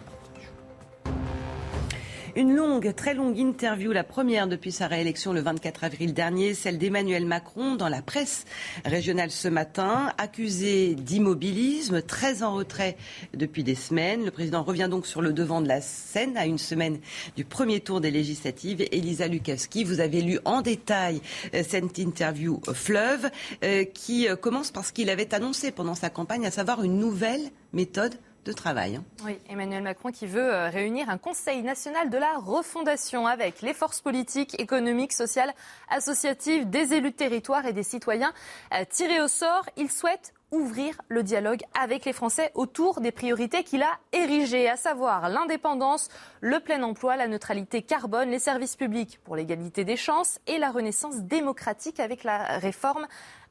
Une 2.39 2.55
longue, 2.55 2.95
très 2.95 3.15
longue 3.15 3.37
interview, 3.37 3.91
la 3.91 4.05
première 4.05 4.47
depuis 4.47 4.71
sa 4.71 4.87
réélection 4.87 5.33
le 5.33 5.41
24 5.41 5.83
avril 5.83 6.15
dernier, 6.15 6.55
celle 6.55 6.79
d'Emmanuel 6.79 7.27
Macron 7.27 7.75
dans 7.75 7.89
la 7.89 8.01
presse 8.01 8.45
régionale 8.85 9.33
ce 9.33 9.49
matin, 9.49 10.13
accusé 10.19 10.95
d'immobilisme, 10.95 12.01
très 12.01 12.45
en 12.45 12.55
retrait 12.55 12.97
depuis 13.35 13.65
des 13.65 13.75
semaines. 13.75 14.25
Le 14.25 14.31
président 14.31 14.63
revient 14.63 14.87
donc 14.89 15.09
sur 15.09 15.21
le 15.21 15.33
devant 15.33 15.61
de 15.61 15.67
la 15.67 15.81
scène 15.81 16.37
à 16.37 16.47
une 16.47 16.59
semaine 16.59 17.01
du 17.35 17.45
premier 17.45 17.81
tour 17.81 18.01
des 18.01 18.13
législatives. 18.13 18.87
Elisa 18.93 19.27
Lukaski, 19.27 19.83
vous 19.83 19.99
avez 19.99 20.23
lu 20.23 20.39
en 20.45 20.63
détail 20.63 21.21
euh, 21.55 21.65
cette 21.69 21.99
interview 21.99 22.61
fleuve 22.73 23.29
euh, 23.65 23.83
qui 23.83 24.29
euh, 24.29 24.37
commence 24.37 24.71
parce 24.71 24.93
qu'il 24.93 25.11
avait 25.11 25.35
annoncé 25.35 25.73
pendant 25.73 25.97
sa 25.97 26.09
campagne, 26.09 26.47
à 26.47 26.53
savoir 26.53 26.85
une 26.85 27.01
nouvelle 27.01 27.51
méthode 27.73 28.15
de 28.45 28.53
travail. 28.53 28.97
Hein. 28.97 29.33
Emmanuel 29.49 29.83
Macron 29.83 30.11
qui 30.11 30.27
veut 30.27 30.55
euh, 30.55 30.69
réunir 30.69 31.11
un 31.11 31.19
Conseil 31.19 31.63
national 31.63 32.11
de 32.11 32.19
la 32.19 32.39
refondation 32.39 33.27
avec 33.27 33.63
les 33.63 33.75
forces 33.75 34.01
politiques, 34.01 34.61
économiques, 34.61 35.13
sociales, 35.13 35.53
associatives, 35.91 36.69
des 36.69 36.95
élus 36.95 37.11
de 37.11 37.17
territoire 37.17 37.67
et 37.67 37.73
des 37.73 37.83
citoyens 37.83 38.33
euh, 38.75 38.85
tirés 38.89 39.21
au 39.21 39.29
sort. 39.29 39.65
Il 39.77 39.91
souhaite 39.91 40.33
ouvrir 40.51 40.95
le 41.09 41.23
dialogue 41.23 41.61
avec 41.79 42.05
les 42.05 42.13
Français 42.13 42.51
autour 42.55 43.01
des 43.01 43.13
priorités 43.13 43.65
qu'il 43.65 43.83
a 43.83 43.99
érigées, 44.13 44.69
à 44.69 44.77
savoir 44.77 45.29
l'indépendance, 45.29 46.09
le 46.41 46.61
plein 46.61 46.83
emploi, 46.83 47.17
la 47.17 47.29
neutralité 47.29 47.83
carbone, 47.83 48.31
les 48.31 48.39
services 48.39 48.77
publics 48.77 49.21
pour 49.25 49.37
l'égalité 49.37 49.85
des 49.85 49.97
chances 49.97 50.41
et 50.47 50.59
la 50.59 50.71
renaissance 50.71 51.21
démocratique 51.23 52.01
avec 52.01 52.25
la 52.25 52.59
réforme 52.59 53.07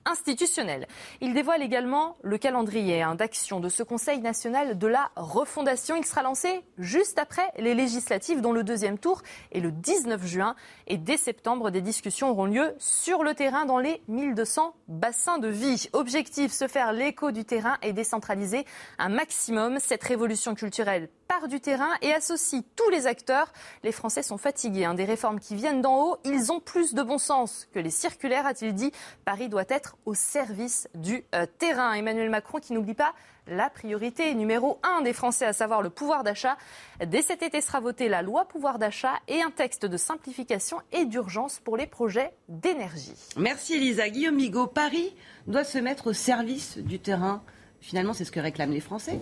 institutionnel. 0.07 0.87
Il 1.21 1.33
dévoile 1.33 1.61
également 1.61 2.17
le 2.23 2.37
calendrier 2.37 3.01
hein, 3.01 3.15
d'action 3.15 3.59
de 3.59 3.69
ce 3.69 3.83
Conseil 3.83 4.19
national 4.19 4.77
de 4.77 4.87
la 4.87 5.11
refondation. 5.15 5.95
Il 5.95 6.05
sera 6.05 6.23
lancé 6.23 6.61
juste 6.77 7.19
après 7.19 7.47
les 7.57 7.73
législatives 7.73 8.41
dont 8.41 8.53
le 8.53 8.63
deuxième 8.63 8.97
tour 8.97 9.21
est 9.51 9.59
le 9.59 9.71
19 9.71 10.25
juin. 10.25 10.55
Et 10.87 10.97
dès 10.97 11.17
septembre, 11.17 11.69
des 11.69 11.81
discussions 11.81 12.29
auront 12.29 12.45
lieu 12.45 12.73
sur 12.79 13.23
le 13.23 13.33
terrain 13.33 13.65
dans 13.65 13.79
les 13.79 14.01
1200 14.07 14.73
bassins 14.87 15.37
de 15.37 15.47
vie. 15.47 15.89
Objectif, 15.93 16.51
se 16.51 16.67
faire 16.67 16.93
l'écho 16.93 17.31
du 17.31 17.45
terrain 17.45 17.77
et 17.81 17.93
décentraliser 17.93 18.65
un 18.97 19.09
maximum 19.09 19.79
cette 19.79 20.03
révolution 20.03 20.55
culturelle 20.55 21.09
part 21.27 21.47
du 21.47 21.59
terrain 21.59 21.91
et 22.01 22.13
associe 22.13 22.63
tous 22.75 22.89
les 22.89 23.07
acteurs. 23.07 23.51
Les 23.83 23.91
Français 23.91 24.23
sont 24.23 24.37
fatigués 24.37 24.85
hein, 24.85 24.93
des 24.93 25.05
réformes 25.05 25.39
qui 25.39 25.55
viennent 25.55 25.81
d'en 25.81 26.03
haut. 26.03 26.17
Ils 26.25 26.51
ont 26.51 26.59
plus 26.59 26.93
de 26.93 27.03
bon 27.03 27.17
sens 27.17 27.67
que 27.73 27.79
les 27.79 27.89
circulaires, 27.89 28.45
a-t-il 28.45 28.73
dit. 28.73 28.91
Paris 29.25 29.49
doit 29.49 29.65
être 29.69 29.97
au 30.05 30.13
service 30.13 30.87
du 30.95 31.23
euh, 31.35 31.45
terrain. 31.59 31.93
Emmanuel 31.93 32.29
Macron 32.29 32.59
qui 32.59 32.73
n'oublie 32.73 32.93
pas 32.93 33.13
la 33.47 33.69
priorité 33.69 34.33
numéro 34.35 34.79
un 34.83 35.01
des 35.01 35.13
Français, 35.13 35.45
à 35.45 35.53
savoir 35.53 35.81
le 35.81 35.89
pouvoir 35.89 36.23
d'achat. 36.23 36.57
Dès 37.05 37.21
cet 37.21 37.43
été 37.43 37.61
sera 37.61 37.79
votée 37.79 38.09
la 38.09 38.21
loi 38.21 38.45
pouvoir 38.45 38.77
d'achat 38.79 39.13
et 39.27 39.41
un 39.41 39.51
texte 39.51 39.85
de 39.85 39.97
simplification 39.97 40.81
et 40.91 41.05
d'urgence 41.05 41.59
pour 41.59 41.77
les 41.77 41.87
projets 41.87 42.33
d'énergie. 42.49 43.13
Merci 43.37 43.75
Elisa. 43.75 44.09
Guillaume 44.09 44.35
Migaud, 44.35 44.67
Paris 44.67 45.15
doit 45.47 45.63
se 45.63 45.77
mettre 45.77 46.07
au 46.07 46.13
service 46.13 46.77
du 46.77 46.99
terrain. 46.99 47.41
Finalement, 47.79 48.13
c'est 48.13 48.25
ce 48.25 48.31
que 48.31 48.39
réclament 48.39 48.73
les 48.73 48.81
Français. 48.81 49.19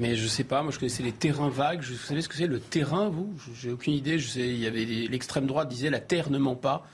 Mais 0.00 0.16
je 0.16 0.26
sais 0.26 0.44
pas, 0.44 0.62
moi 0.62 0.72
je 0.72 0.78
connaissais 0.78 1.02
les 1.02 1.12
terrains 1.12 1.50
vagues. 1.50 1.82
Vous 1.82 1.94
savez 1.94 2.22
ce 2.22 2.28
que 2.30 2.34
c'est 2.34 2.46
le 2.46 2.58
terrain, 2.58 3.10
vous? 3.10 3.28
J'ai 3.54 3.70
aucune 3.70 3.92
idée. 3.92 4.18
Je 4.18 4.28
sais, 4.28 4.48
il 4.48 4.58
y 4.58 4.66
avait 4.66 4.86
l'extrême 4.86 5.46
droite 5.46 5.68
disait 5.68 5.90
la 5.90 6.00
terre 6.00 6.30
ne 6.30 6.38
ment 6.38 6.56
pas. 6.56 6.86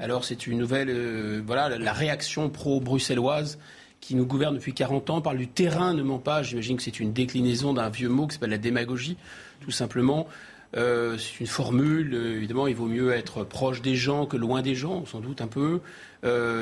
Alors 0.00 0.24
c'est 0.24 0.48
une 0.48 0.58
nouvelle, 0.58 0.90
euh, 0.90 1.40
voilà, 1.46 1.78
la 1.78 1.92
réaction 1.92 2.50
pro-bruxelloise 2.50 3.58
qui 4.00 4.16
nous 4.16 4.26
gouverne 4.26 4.56
depuis 4.56 4.74
40 4.74 5.08
ans 5.10 5.20
parle 5.20 5.38
du 5.38 5.46
terrain 5.46 5.94
ne 5.94 6.02
ment 6.02 6.18
pas. 6.18 6.42
J'imagine 6.42 6.76
que 6.76 6.82
c'est 6.82 6.98
une 6.98 7.12
déclinaison 7.12 7.72
d'un 7.74 7.90
vieux 7.90 8.08
mot 8.08 8.26
qui 8.26 8.34
s'appelle 8.34 8.50
la 8.50 8.58
démagogie, 8.58 9.16
tout 9.60 9.70
simplement. 9.70 10.26
Euh, 10.76 11.16
c'est 11.16 11.38
une 11.38 11.46
formule, 11.46 12.12
euh, 12.12 12.36
évidemment, 12.36 12.66
il 12.66 12.74
vaut 12.74 12.86
mieux 12.86 13.12
être 13.12 13.44
proche 13.44 13.82
des 13.82 13.94
gens 13.94 14.26
que 14.26 14.36
loin 14.36 14.62
des 14.62 14.74
gens, 14.74 15.06
sans 15.06 15.20
doute 15.20 15.40
un 15.40 15.46
peu. 15.46 15.80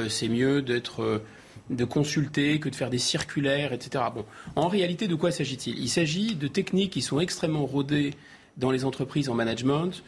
c'est 0.08 0.28
mieux 0.28 0.60
d'être 0.60 1.22
de 1.70 1.84
consulter 1.84 2.60
que 2.60 2.68
de 2.68 2.74
faire 2.74 2.90
des 2.90 2.98
circulaires, 2.98 3.72
etc. 3.72 4.04
Bon, 4.14 4.24
en 4.54 4.68
réalité, 4.68 5.08
de 5.08 5.14
quoi 5.14 5.30
s'agit-il? 5.30 5.78
Il 5.78 5.88
s'agit 5.88 6.36
de 6.36 6.48
techniques 6.48 6.92
qui 6.92 7.02
sont 7.02 7.20
extrêmement 7.20 7.66
rodées 7.66 8.14
dans 8.56 8.70
les 8.70 8.84
entreprises 8.84 9.28
en 9.28 9.34
management, 9.34 10.02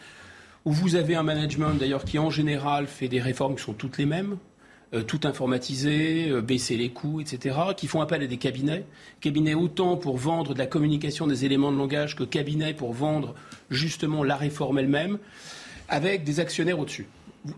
où 0.64 0.72
vous 0.72 0.96
avez 0.96 1.14
un 1.14 1.22
management 1.22 1.74
d'ailleurs 1.74 2.04
qui 2.04 2.18
en 2.18 2.30
général 2.30 2.86
fait 2.86 3.08
des 3.08 3.20
réformes 3.20 3.56
qui 3.56 3.62
sont 3.62 3.72
toutes 3.72 3.98
les 3.98 4.06
mêmes, 4.06 4.36
euh, 4.94 5.02
tout 5.02 5.20
informatisé, 5.24 6.30
euh, 6.30 6.40
baisser 6.40 6.76
les 6.76 6.90
coûts, 6.90 7.20
etc., 7.20 7.56
qui 7.76 7.86
font 7.86 8.00
appel 8.00 8.22
à 8.22 8.26
des 8.26 8.38
cabinets. 8.38 8.84
Cabinets 9.20 9.54
autant 9.54 9.96
pour 9.96 10.16
vendre 10.16 10.54
de 10.54 10.58
la 10.58 10.66
communication 10.66 11.26
des 11.26 11.44
éléments 11.44 11.72
de 11.72 11.76
langage 11.76 12.16
que 12.16 12.24
cabinets 12.24 12.72
pour 12.72 12.94
vendre 12.94 13.34
justement 13.70 14.24
la 14.24 14.36
réforme 14.36 14.78
elle-même, 14.78 15.18
avec 15.88 16.24
des 16.24 16.40
actionnaires 16.40 16.78
au-dessus. 16.78 17.06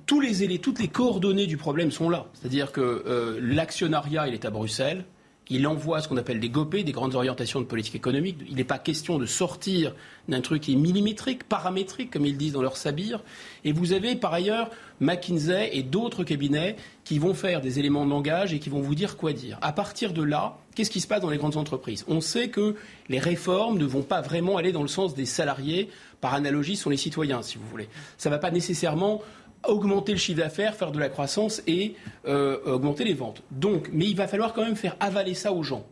Tous 0.07 0.21
les, 0.21 0.59
toutes 0.59 0.79
les 0.79 0.89
coordonnées 0.89 1.47
du 1.47 1.57
problème 1.57 1.91
sont 1.91 2.11
là. 2.11 2.27
C'est-à-dire 2.35 2.73
que 2.73 2.81
euh, 2.81 3.39
l'actionnariat, 3.43 4.29
il 4.29 4.35
est 4.35 4.45
à 4.45 4.51
Bruxelles. 4.51 5.05
Il 5.53 5.67
envoie 5.67 6.01
ce 6.01 6.07
qu'on 6.07 6.17
appelle 6.17 6.39
des 6.39 6.49
GOP, 6.49 6.77
des 6.77 6.93
grandes 6.93 7.17
orientations 7.17 7.61
de 7.61 7.67
politique 7.67 7.97
économique. 7.97 8.37
Il 8.49 8.55
n'est 8.55 8.63
pas 8.63 8.79
question 8.79 9.19
de 9.19 9.27
sortir 9.27 9.97
d'un 10.29 10.41
truc 10.41 10.63
qui 10.63 10.75
est 10.75 10.77
millimétrique, 10.77 11.43
paramétrique, 11.43 12.13
comme 12.13 12.25
ils 12.25 12.37
disent 12.37 12.53
dans 12.53 12.63
leur 12.63 12.77
sabir. 12.77 13.25
Et 13.65 13.73
vous 13.73 13.93
avez 13.93 14.15
par 14.15 14.33
ailleurs 14.33 14.71
McKinsey 15.01 15.71
et 15.73 15.83
d'autres 15.83 16.23
cabinets 16.23 16.77
qui 17.03 17.19
vont 17.19 17.35
faire 17.35 17.61
des 17.61 17.81
éléments 17.81 18.05
de 18.05 18.11
langage 18.11 18.55
et 18.55 18.61
qui 18.61 18.71
vont 18.71 18.81
vous 18.81 18.95
dire 18.95 19.17
quoi 19.17 19.33
dire. 19.33 19.59
À 19.61 19.73
partir 19.73 20.13
de 20.13 20.23
là, 20.23 20.57
qu'est-ce 20.77 20.91
qui 20.91 21.01
se 21.01 21.09
passe 21.09 21.21
dans 21.21 21.31
les 21.31 21.39
grandes 21.39 21.57
entreprises? 21.57 22.05
On 22.07 22.21
sait 22.21 22.49
que 22.49 22.77
les 23.09 23.19
réformes 23.19 23.77
ne 23.77 23.85
vont 23.85 24.03
pas 24.03 24.21
vraiment 24.21 24.57
aller 24.57 24.71
dans 24.71 24.83
le 24.83 24.89
sens 24.89 25.17
des 25.17 25.27
salariés. 25.27 25.91
Par 26.21 26.35
analogie, 26.35 26.77
sont 26.77 26.91
les 26.91 26.97
citoyens, 26.97 27.43
si 27.43 27.59
vous 27.59 27.67
voulez. 27.67 27.89
Ça 28.19 28.29
ne 28.29 28.35
va 28.35 28.39
pas 28.39 28.53
nécessairement 28.53 29.21
augmenter 29.67 30.13
le 30.13 30.19
chiffre 30.19 30.39
d'affaires, 30.39 30.75
faire 30.75 30.93
de 30.93 30.99
la 30.99 31.09
croissance 31.09 31.63
et 31.67 31.95
euh, 32.27 32.59
augmenter 32.65 33.05
les 33.05 33.15
ventes. 33.15 33.43
Donc, 33.51 33.91
mais 33.93 34.07
il 34.07 34.17
va 34.17 34.27
falloir 34.27 34.53
quand 34.53 34.63
même 34.63 34.77
faire 34.77 34.97
avaler 35.01 35.35
ça 35.35 35.53
aux 35.53 35.63
gens. 35.63 35.85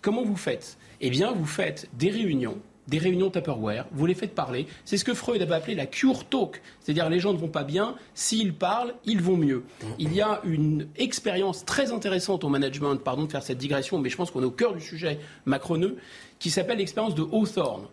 Comment 0.00 0.22
vous 0.22 0.36
faites? 0.36 0.78
Eh 1.00 1.10
bien, 1.10 1.32
vous 1.32 1.46
faites 1.46 1.88
des 1.98 2.10
réunions, 2.10 2.58
des 2.88 2.98
réunions 2.98 3.30
Tupperware, 3.30 3.86
vous 3.92 4.06
les 4.06 4.14
faites 4.14 4.34
parler. 4.34 4.66
C'est 4.84 4.96
ce 4.96 5.04
que 5.04 5.14
Freud 5.14 5.42
avait 5.42 5.54
appelé 5.54 5.74
la 5.74 5.86
cure 5.86 6.24
talk, 6.24 6.62
c'est-à-dire 6.80 7.08
les 7.10 7.18
gens 7.18 7.32
ne 7.32 7.38
vont 7.38 7.48
pas 7.48 7.64
bien, 7.64 7.96
s'ils 8.14 8.54
parlent, 8.54 8.94
ils 9.04 9.20
vont 9.20 9.36
mieux. 9.36 9.64
Il 9.98 10.14
y 10.14 10.20
a 10.20 10.40
une 10.44 10.88
expérience 10.96 11.64
très 11.64 11.92
intéressante 11.92 12.44
au 12.44 12.48
management, 12.48 12.96
pardon 12.96 13.24
de 13.24 13.30
faire 13.30 13.42
cette 13.42 13.58
digression, 13.58 13.98
mais 13.98 14.08
je 14.08 14.16
pense 14.16 14.30
qu'on 14.30 14.42
est 14.42 14.46
au 14.46 14.50
cœur 14.50 14.74
du 14.74 14.80
sujet 14.80 15.18
macroneux, 15.44 15.96
qui 16.38 16.50
s'appelle 16.50 16.78
l'expérience 16.78 17.14
de 17.14 17.22
Hawthorne. 17.22 17.86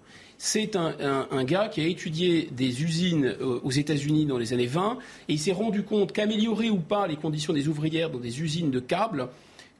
C'est 0.45 0.75
un, 0.75 1.43
gars 1.45 1.69
qui 1.69 1.79
a 1.79 1.85
étudié 1.85 2.49
des 2.51 2.83
usines 2.83 3.27
euh, 3.27 3.61
aux 3.63 3.71
États-Unis 3.71 4.25
dans 4.25 4.37
les 4.37 4.51
années 4.51 4.67
20 4.67 4.97
et 5.29 5.33
il 5.35 5.39
s'est 5.39 5.53
rendu 5.53 5.83
compte 5.83 6.11
qu'améliorer 6.11 6.69
ou 6.69 6.79
pas 6.79 7.07
les 7.07 7.15
conditions 7.15 7.53
des 7.53 7.69
ouvrières 7.69 8.09
dans 8.09 8.19
des 8.19 8.41
usines 8.41 8.69
de 8.69 8.81
câbles, 8.81 9.29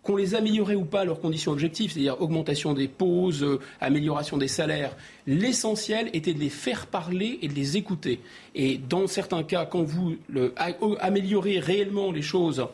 qu'on 0.03 0.15
les 0.15 0.35
améliorait 0.35 0.76
ou 0.76 0.85
pas 0.85 1.03
leurs 1.03 1.19
conditions 1.19 1.52
objectives, 1.52 1.91
c'est-à-dire 1.91 2.22
augmentation 2.22 2.73
des 2.73 2.88
pauses, 2.88 3.44
euh, 3.44 3.60
amélioration 3.81 4.38
des 4.38 4.48
salaires, 4.48 4.95
l'essentiel 5.27 6.10
était 6.14 6.34
de 6.34 6.40
les 6.40 6.49
faire 6.49 6.88
parler 6.88 7.40
et 7.41 7.49
de 7.49 7.53
les 7.53 7.76
écouter. 7.76 8.22
Et 8.56 8.77
dans 8.77 9.06
certains 9.07 9.44
cas, 9.44 9.65
quand 9.65 9.84
vous 9.84 10.15
améliorez 11.02 11.60
réellement 11.60 12.10
les 12.10 12.22
choses, 12.22 12.65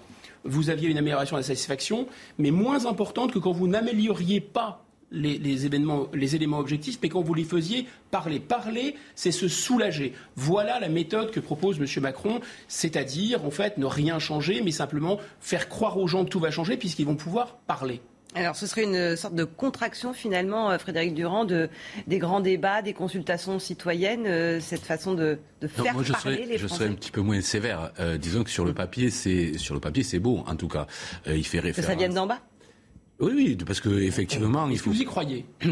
vous 0.43 0.69
aviez 0.69 0.89
une 0.89 0.99
amélioration 0.99 1.37
de 1.37 1.41
la 1.41 1.47
satisfaction, 1.47 2.05
mais 2.37 2.51
moins 2.51 2.85
importante 2.85 3.31
que 3.31 3.39
quand 3.39 3.51
vous 3.51 3.67
n'amélioriez 3.67 4.41
pas 4.41 4.85
les, 5.11 5.65
événements, 5.65 6.07
les 6.14 6.36
éléments 6.36 6.60
objectifs, 6.60 6.99
mais 7.02 7.10
quand 7.10 7.22
vous 7.22 7.34
les 7.34 7.44
faisiez 7.44 7.88
parler. 8.11 8.40
Parler, 8.40 8.95
c'est 9.15 9.31
se 9.31 9.48
soulager. 9.48 10.14
Voilà 10.36 10.80
la 10.80 10.90
méthode 10.90 11.31
que 11.31 11.40
propose 11.40 11.80
M. 11.80 11.86
Macron, 12.02 12.41
c'est-à-dire, 12.68 13.45
en 13.45 13.52
fait, 13.52 13.77
ne 13.77 13.86
rien 13.86 14.19
changer, 14.19 14.61
mais 14.64 14.72
simplement 14.72 15.19
faire 15.40 15.69
croire 15.69 15.98
aux 15.98 16.07
gens 16.07 16.26
que 16.26 16.30
tout 16.30 16.40
va 16.40 16.52
changer, 16.52 16.77
puisqu'ils 16.77 17.06
vont 17.06 17.15
pouvoir 17.15 17.57
parler. 17.68 18.02
Alors, 18.36 18.56
ce 18.56 18.68
serait 18.68 18.84
une 18.84 19.15
sorte 19.15 19.34
de 19.34 19.44
contraction, 19.44 20.14
finalement, 20.14 20.69
euh, 20.69 20.77
Frédéric 20.77 21.15
Durand, 21.15 21.45
de, 21.45 21.68
des 22.06 22.19
grands 22.19 22.41
débats, 22.41 22.84
des 22.84 22.94
consultations 22.94 23.57
citoyennes, 23.57 24.27
euh, 24.27 24.60
cette 24.60 24.84
façon 24.84 25.15
de, 25.15 25.40
faire 25.68 25.95
moi, 25.95 26.03
je 26.03 26.11
parler 26.11 26.36
serais, 26.36 26.45
les 26.45 26.57
Je 26.60 26.68
serais 26.68 26.86
un 26.86 26.94
petit 26.94 27.10
peu 27.10 27.22
moins 27.22 27.41
sévère. 27.41 27.91
Euh, 27.99 28.18
disons 28.18 28.44
que 28.44 28.52
sur 28.52 28.65
le 28.65 28.73
papier, 28.73 29.10
c'est 29.10 29.57
sur 29.57 29.73
le 29.73 29.80
papier, 29.80 30.03
c'est 30.03 30.19
beau, 30.19 30.44
en 30.45 30.56
tout 30.56 30.68
cas. 30.68 30.86
il 31.26 31.44
fait 31.44 31.60
référence. 31.60 31.88
Que 31.88 31.91
ça 31.91 31.98
vienne 31.98 32.14
d'en 32.14 32.27
bas 32.27 32.40
oui, 33.19 33.31
oui, 33.35 33.57
parce 33.65 33.81
que 33.81 33.89
effectivement, 33.89 34.67
il 34.69 34.77
faut. 34.77 34.91
Vous 34.91 35.01
y 35.01 35.05
croyez? 35.05 35.45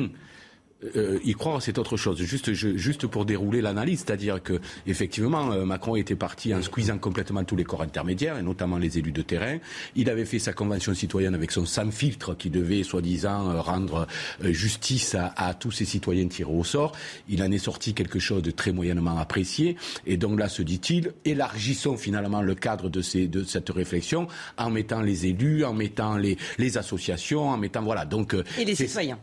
euh, 0.95 1.19
y 1.23 1.33
croire, 1.33 1.61
c'est 1.61 1.77
autre 1.79 1.97
chose. 1.97 2.21
Juste, 2.21 2.53
juste 2.53 3.07
pour 3.07 3.25
dérouler 3.25 3.61
l'analyse, 3.61 4.03
c'est-à-dire 4.05 4.41
que 4.41 4.59
effectivement, 4.85 5.51
euh, 5.51 5.65
Macron 5.65 5.95
était 5.95 6.15
parti 6.15 6.53
en 6.53 6.61
squeezant 6.61 6.97
complètement 6.97 7.43
tous 7.43 7.55
les 7.55 7.63
corps 7.63 7.81
intermédiaires, 7.81 8.37
et 8.37 8.43
notamment 8.43 8.77
les 8.77 8.97
élus 8.97 9.11
de 9.11 9.21
terrain. 9.21 9.57
Il 9.95 10.09
avait 10.09 10.25
fait 10.25 10.39
sa 10.39 10.53
convention 10.53 10.93
citoyenne 10.93 11.33
avec 11.33 11.51
son 11.51 11.65
sans 11.65 11.91
filtre, 11.91 12.35
qui 12.35 12.49
devait 12.49 12.83
soi-disant 12.83 13.49
euh, 13.49 13.61
rendre 13.61 14.07
euh, 14.43 14.51
justice 14.51 15.15
à, 15.15 15.33
à, 15.35 15.53
tous 15.53 15.71
ces 15.71 15.85
citoyens 15.85 16.27
tirés 16.27 16.51
au 16.51 16.63
sort. 16.63 16.91
Il 17.27 17.41
en 17.41 17.51
est 17.51 17.57
sorti 17.57 17.93
quelque 17.93 18.19
chose 18.19 18.43
de 18.43 18.51
très 18.51 18.71
moyennement 18.71 19.17
apprécié, 19.17 19.77
et 20.05 20.17
donc 20.17 20.39
là, 20.39 20.47
se 20.47 20.61
dit-il, 20.61 21.13
élargissons 21.25 21.97
finalement 21.97 22.41
le 22.41 22.53
cadre 22.53 22.89
de, 22.89 23.01
ces, 23.01 23.27
de 23.27 23.43
cette 23.43 23.69
réflexion 23.69 24.27
en 24.57 24.69
mettant 24.69 25.01
les 25.01 25.25
élus, 25.25 25.65
en 25.65 25.73
mettant 25.73 26.17
les, 26.17 26.37
les 26.57 26.77
associations, 26.77 27.49
en 27.49 27.57
mettant 27.57 27.81
voilà. 27.81 28.05
Donc 28.05 28.35
et 28.57 28.65
les 28.65 28.75
citoyens. 28.75 29.17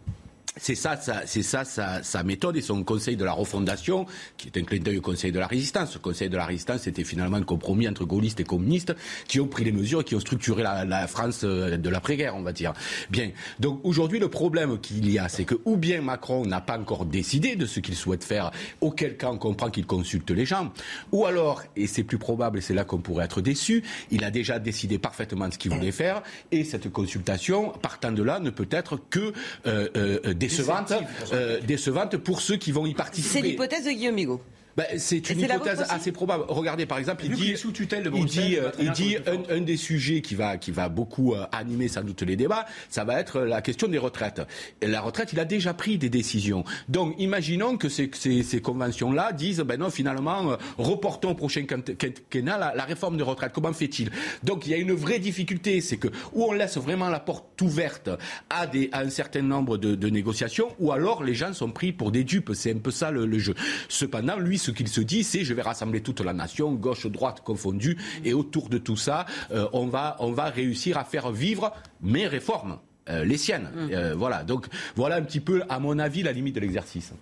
C'est 0.56 0.76
ça, 0.76 0.96
c'est 1.26 1.42
ça 1.42 1.64
sa, 1.64 2.22
méthode 2.22 2.56
et 2.56 2.60
son 2.60 2.84
conseil 2.84 3.16
de 3.16 3.24
la 3.24 3.32
refondation, 3.32 4.06
qui 4.36 4.46
est 4.46 4.56
un 4.56 4.62
clin 4.62 4.78
d'œil 4.78 4.98
au 4.98 5.00
conseil 5.00 5.32
de 5.32 5.40
la 5.40 5.48
résistance. 5.48 5.94
Le 5.94 6.00
conseil 6.00 6.28
de 6.28 6.36
la 6.36 6.46
résistance, 6.46 6.82
c'était 6.82 7.02
finalement 7.02 7.38
un 7.38 7.42
compromis 7.42 7.88
entre 7.88 8.04
gaullistes 8.04 8.38
et 8.38 8.44
communistes 8.44 8.94
qui 9.26 9.40
ont 9.40 9.48
pris 9.48 9.64
les 9.64 9.72
mesures 9.72 10.02
et 10.02 10.04
qui 10.04 10.14
ont 10.14 10.20
structuré 10.20 10.62
la, 10.62 11.08
France 11.08 11.40
euh, 11.42 11.76
de 11.76 11.88
l'après-guerre, 11.88 12.36
on 12.36 12.42
va 12.42 12.52
dire. 12.52 12.72
Bien. 13.10 13.30
Donc 13.58 13.80
aujourd'hui, 13.82 14.20
le 14.20 14.28
problème 14.28 14.78
qu'il 14.78 15.10
y 15.10 15.18
a, 15.18 15.28
c'est 15.28 15.44
que 15.44 15.56
ou 15.64 15.76
bien 15.76 16.00
Macron 16.00 16.46
n'a 16.46 16.60
pas 16.60 16.78
encore 16.78 17.04
décidé 17.04 17.56
de 17.56 17.66
ce 17.66 17.80
qu'il 17.80 17.96
souhaite 17.96 18.22
faire, 18.22 18.52
auquel 18.80 19.16
cas 19.16 19.30
on 19.30 19.38
comprend 19.38 19.70
qu'il 19.70 19.86
consulte 19.86 20.30
les 20.30 20.46
gens, 20.46 20.72
ou 21.10 21.26
alors, 21.26 21.62
et 21.74 21.88
c'est 21.88 22.04
plus 22.04 22.18
probable, 22.18 22.62
c'est 22.62 22.74
là 22.74 22.84
qu'on 22.84 22.98
pourrait 22.98 23.24
être 23.24 23.40
déçu, 23.40 23.82
il 24.12 24.22
a 24.22 24.30
déjà 24.30 24.60
décidé 24.60 24.98
parfaitement 24.98 25.50
ce 25.50 25.58
qu'il 25.58 25.72
voulait 25.72 25.90
faire, 25.90 26.22
et 26.52 26.62
cette 26.62 26.92
consultation, 26.92 27.70
partant 27.82 28.12
de 28.12 28.22
là, 28.22 28.38
ne 28.38 28.50
peut 28.50 28.68
être 28.70 29.00
que 29.10 29.32
euh, 29.66 29.88
euh, 29.96 30.34
décevante, 30.48 30.92
euh, 31.32 31.60
décevante 31.60 32.16
pour 32.16 32.40
ceux 32.40 32.56
qui 32.56 32.72
vont 32.72 32.86
y 32.86 32.94
participer. 32.94 33.40
C'est 33.40 33.46
l'hypothèse 33.46 33.84
de 33.84 33.90
Guillaume 33.90 34.14
Migaud. 34.14 34.40
Ben, 34.76 34.86
c'est 34.98 35.30
une 35.30 35.40
hypothèse 35.40 35.84
assez 35.88 36.10
probable. 36.10 36.44
Regardez, 36.48 36.84
par 36.86 36.98
exemple, 36.98 37.24
il 37.24 37.32
dit, 37.32 37.56
sous 37.56 37.70
tutelle 37.70 38.02
de 38.02 38.10
il 38.14 38.24
dit, 38.24 38.56
euh, 38.56 38.70
il 38.80 38.90
dit 38.90 39.16
un, 39.26 39.56
un, 39.56 39.60
des 39.60 39.76
sujets 39.76 40.20
qui 40.20 40.34
va, 40.34 40.56
qui 40.56 40.72
va 40.72 40.88
beaucoup 40.88 41.34
euh, 41.34 41.44
animer 41.52 41.88
sans 41.88 42.02
doute 42.02 42.22
les 42.22 42.36
débats, 42.36 42.66
ça 42.88 43.04
va 43.04 43.20
être 43.20 43.40
la 43.40 43.62
question 43.62 43.86
des 43.86 43.98
retraites. 43.98 44.42
Et 44.80 44.86
la 44.86 45.00
retraite, 45.00 45.32
il 45.32 45.38
a 45.38 45.44
déjà 45.44 45.74
pris 45.74 45.96
des 45.96 46.08
décisions. 46.08 46.64
Donc, 46.88 47.14
imaginons 47.18 47.76
que 47.76 47.88
ces, 47.88 48.10
ces, 48.14 48.42
ces 48.42 48.60
conventions-là 48.60 49.32
disent, 49.32 49.60
ben 49.60 49.78
non, 49.78 49.90
finalement, 49.90 50.52
euh, 50.52 50.56
reportons 50.76 51.30
au 51.30 51.34
prochain 51.34 51.64
quinquennat 51.64 52.58
la, 52.58 52.74
la 52.74 52.84
réforme 52.84 53.16
des 53.16 53.22
retraites. 53.22 53.52
Comment 53.52 53.72
fait-il? 53.72 54.10
Donc, 54.42 54.66
il 54.66 54.70
y 54.70 54.74
a 54.74 54.78
une 54.78 54.92
vraie 54.92 55.20
difficulté, 55.20 55.80
c'est 55.80 55.98
que 55.98 56.08
où 56.32 56.44
on 56.44 56.52
laisse 56.52 56.78
vraiment 56.78 57.10
la 57.10 57.20
porte 57.20 57.60
ouverte 57.62 58.10
à, 58.50 58.66
des, 58.66 58.88
à 58.92 59.00
un 59.00 59.10
certain 59.10 59.42
nombre 59.42 59.78
de, 59.78 59.94
de 59.94 60.08
négociations, 60.08 60.68
ou 60.80 60.90
alors 60.90 61.22
les 61.22 61.34
gens 61.34 61.52
sont 61.52 61.70
pris 61.70 61.92
pour 61.92 62.10
des 62.10 62.24
dupes. 62.24 62.50
C'est 62.54 62.72
un 62.72 62.78
peu 62.78 62.90
ça 62.90 63.10
le, 63.10 63.26
le 63.26 63.38
jeu. 63.38 63.54
Cependant, 63.88 64.36
lui, 64.36 64.58
ce 64.64 64.70
qu'il 64.70 64.88
se 64.88 65.00
dit, 65.00 65.24
c'est 65.24 65.44
je 65.44 65.54
vais 65.54 65.62
rassembler 65.62 66.00
toute 66.00 66.20
la 66.20 66.32
nation, 66.32 66.72
gauche, 66.72 67.06
droite 67.06 67.40
confondue, 67.42 67.96
et 68.24 68.32
autour 68.32 68.68
de 68.68 68.78
tout 68.78 68.96
ça, 68.96 69.26
euh, 69.52 69.68
on, 69.72 69.86
va, 69.86 70.16
on 70.20 70.32
va 70.32 70.46
réussir 70.46 70.98
à 70.98 71.04
faire 71.04 71.30
vivre 71.30 71.72
mes 72.00 72.26
réformes. 72.26 72.78
Euh, 73.10 73.22
les 73.22 73.36
siennes. 73.36 73.68
Mmh. 73.74 73.88
Euh, 73.92 74.14
voilà. 74.14 74.44
Donc 74.44 74.66
voilà 74.96 75.16
un 75.16 75.22
petit 75.22 75.40
peu, 75.40 75.62
à 75.68 75.78
mon 75.78 75.98
avis, 75.98 76.22
la 76.22 76.32
limite 76.32 76.54
de 76.54 76.60
l'exercice. 76.60 77.12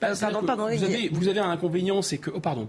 Bah, 0.00 0.08
pardon, 0.20 0.42
pardon, 0.42 0.68
vous, 0.68 0.84
avez, 0.84 1.08
vous 1.08 1.28
avez 1.28 1.40
un 1.40 1.50
inconvénient, 1.50 2.02
c'est 2.02 2.18
que. 2.18 2.30
Oh, 2.30 2.40
pardon. 2.40 2.68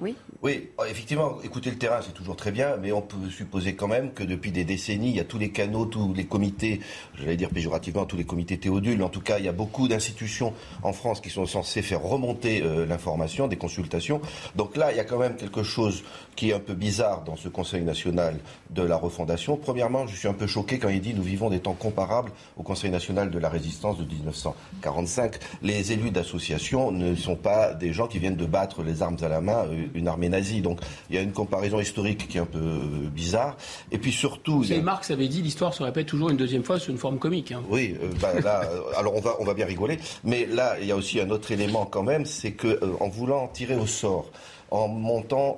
Oui. 0.00 0.14
Oui, 0.42 0.68
effectivement, 0.88 1.38
écouter 1.42 1.70
le 1.70 1.76
terrain, 1.76 2.00
c'est 2.00 2.14
toujours 2.14 2.36
très 2.36 2.52
bien, 2.52 2.76
mais 2.76 2.92
on 2.92 3.02
peut 3.02 3.16
supposer 3.30 3.74
quand 3.74 3.88
même 3.88 4.12
que 4.12 4.22
depuis 4.22 4.52
des 4.52 4.64
décennies, 4.64 5.10
il 5.10 5.16
y 5.16 5.20
a 5.20 5.24
tous 5.24 5.38
les 5.38 5.50
canaux, 5.50 5.86
tous 5.86 6.14
les 6.14 6.26
comités, 6.26 6.80
j'allais 7.16 7.36
dire 7.36 7.50
péjorativement, 7.50 8.04
tous 8.06 8.16
les 8.16 8.24
comités 8.24 8.58
théodules, 8.58 9.02
en 9.02 9.08
tout 9.08 9.20
cas, 9.20 9.38
il 9.38 9.44
y 9.44 9.48
a 9.48 9.52
beaucoup 9.52 9.88
d'institutions 9.88 10.54
en 10.82 10.92
France 10.92 11.20
qui 11.20 11.30
sont 11.30 11.46
censées 11.46 11.82
faire 11.82 12.02
remonter 12.02 12.62
euh, 12.62 12.86
l'information, 12.86 13.48
des 13.48 13.56
consultations. 13.56 14.20
Donc 14.54 14.76
là, 14.76 14.92
il 14.92 14.96
y 14.96 15.00
a 15.00 15.04
quand 15.04 15.18
même 15.18 15.36
quelque 15.36 15.62
chose 15.62 16.04
qui 16.36 16.50
est 16.50 16.54
un 16.54 16.60
peu 16.60 16.74
bizarre 16.74 17.24
dans 17.24 17.36
ce 17.36 17.48
Conseil 17.48 17.82
national 17.82 18.38
de 18.70 18.82
la 18.82 18.96
refondation. 18.96 19.56
Premièrement, 19.56 20.06
je 20.06 20.14
suis 20.14 20.28
un 20.28 20.34
peu 20.34 20.46
choqué 20.46 20.78
quand 20.78 20.88
il 20.88 21.00
dit 21.00 21.14
nous 21.14 21.22
vivons 21.22 21.50
des 21.50 21.60
temps 21.60 21.72
comparables 21.72 22.30
au 22.56 22.62
Conseil 22.62 22.90
national 22.90 23.30
de 23.30 23.38
la 23.38 23.48
résistance 23.48 23.98
de 23.98 24.04
1945. 24.04 25.36
Les 25.62 25.92
élus 25.92 26.10
d'associations 26.10 26.92
ne 26.92 27.14
sont 27.14 27.36
pas 27.36 27.74
des 27.74 27.92
gens 27.92 28.06
qui 28.06 28.18
viennent 28.18 28.36
de 28.36 28.46
battre 28.46 28.82
les 28.82 29.02
armes 29.02 29.07
à 29.16 29.28
la 29.28 29.40
main, 29.40 29.66
euh, 29.66 29.86
une 29.94 30.08
armée 30.08 30.28
nazi. 30.28 30.60
Donc 30.60 30.80
il 31.10 31.16
y 31.16 31.18
a 31.18 31.22
une 31.22 31.32
comparaison 31.32 31.80
historique 31.80 32.28
qui 32.28 32.38
est 32.38 32.40
un 32.40 32.46
peu 32.46 32.58
euh, 32.58 33.08
bizarre. 33.14 33.56
Et 33.92 33.98
puis 33.98 34.12
surtout. 34.12 34.64
Et 34.70 34.80
Marx 34.80 35.10
avait 35.10 35.28
dit 35.28 35.42
l'histoire 35.42 35.74
se 35.74 35.82
répète 35.82 36.06
toujours 36.06 36.30
une 36.30 36.36
deuxième 36.36 36.64
fois 36.64 36.78
sous 36.78 36.90
une 36.90 36.98
forme 36.98 37.18
comique. 37.18 37.52
Hein. 37.52 37.62
Oui, 37.68 37.96
euh, 38.02 38.10
bah, 38.20 38.38
là, 38.40 38.62
alors 38.96 39.14
on 39.14 39.20
va, 39.20 39.36
on 39.40 39.44
va 39.44 39.54
bien 39.54 39.66
rigoler. 39.66 39.98
Mais 40.24 40.46
là, 40.46 40.76
il 40.80 40.86
y 40.86 40.92
a 40.92 40.96
aussi 40.96 41.20
un 41.20 41.30
autre 41.30 41.50
élément 41.50 41.86
quand 41.86 42.02
même, 42.02 42.26
c'est 42.26 42.52
que 42.52 42.80
en 43.00 43.08
voulant 43.08 43.48
tirer 43.48 43.76
au 43.76 43.86
sort 43.86 44.30
en 44.70 44.86
montant 44.86 45.56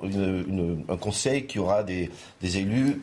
un 0.87 0.95
conseil 0.95 1.45
qui 1.45 1.59
aura 1.59 1.83
des, 1.83 2.09
élus, 2.41 3.01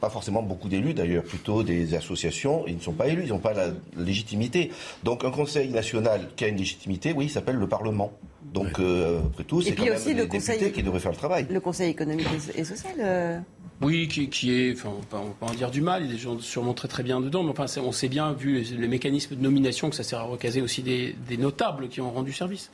pas 0.00 0.10
forcément 0.10 0.42
beaucoup 0.42 0.68
d'élus 0.68 0.94
d'ailleurs, 0.94 1.22
plutôt 1.22 1.62
des 1.62 1.94
associations, 1.94 2.64
ils 2.66 2.76
ne 2.76 2.80
sont 2.80 2.92
pas 2.92 3.06
élus, 3.06 3.22
ils 3.24 3.28
n'ont 3.28 3.38
pas 3.38 3.52
la 3.52 3.68
légitimité. 3.96 4.72
Donc 5.04 5.24
un 5.24 5.30
conseil 5.30 5.68
national 5.68 6.28
qui 6.34 6.44
a 6.44 6.48
une 6.48 6.56
légitimité, 6.56 7.12
oui, 7.12 7.26
il 7.26 7.30
s'appelle 7.30 7.56
le 7.56 7.68
Parlement. 7.68 8.12
Donc, 8.54 8.80
après 8.80 9.44
tout, 9.44 9.60
c'est 9.60 9.74
quand 9.74 9.84
même 9.84 9.98
les 10.06 10.26
députés 10.26 10.72
qui 10.72 10.82
devraient 10.82 11.00
faire 11.00 11.12
le 11.12 11.18
travail. 11.18 11.46
Le 11.50 11.60
Conseil 11.60 11.90
économique 11.90 12.26
et 12.54 12.64
social 12.64 13.42
oui, 13.82 14.06
qui, 14.08 14.52
est, 14.52 14.72
enfin, 14.72 14.90
on 15.12 15.30
peut, 15.30 15.46
en 15.46 15.52
dire 15.52 15.70
du 15.70 15.80
mal, 15.80 16.02
il 16.02 16.06
y 16.06 16.10
a 16.10 16.12
des 16.12 16.18
gens 16.18 16.38
sûrement 16.38 16.74
très 16.74 16.86
très 16.86 17.02
bien 17.02 17.20
dedans, 17.20 17.42
mais 17.42 17.50
enfin, 17.50 17.66
on 17.82 17.90
sait 17.90 18.08
bien, 18.08 18.32
vu 18.32 18.60
les, 18.60 18.88
mécanismes 18.88 19.34
de 19.34 19.42
nomination, 19.42 19.90
que 19.90 19.96
ça 19.96 20.04
sert 20.04 20.20
à 20.20 20.22
recaser 20.22 20.62
aussi 20.62 20.82
des, 20.82 21.16
notables 21.36 21.88
qui 21.88 22.00
ont 22.00 22.10
rendu 22.10 22.32
service, 22.32 22.70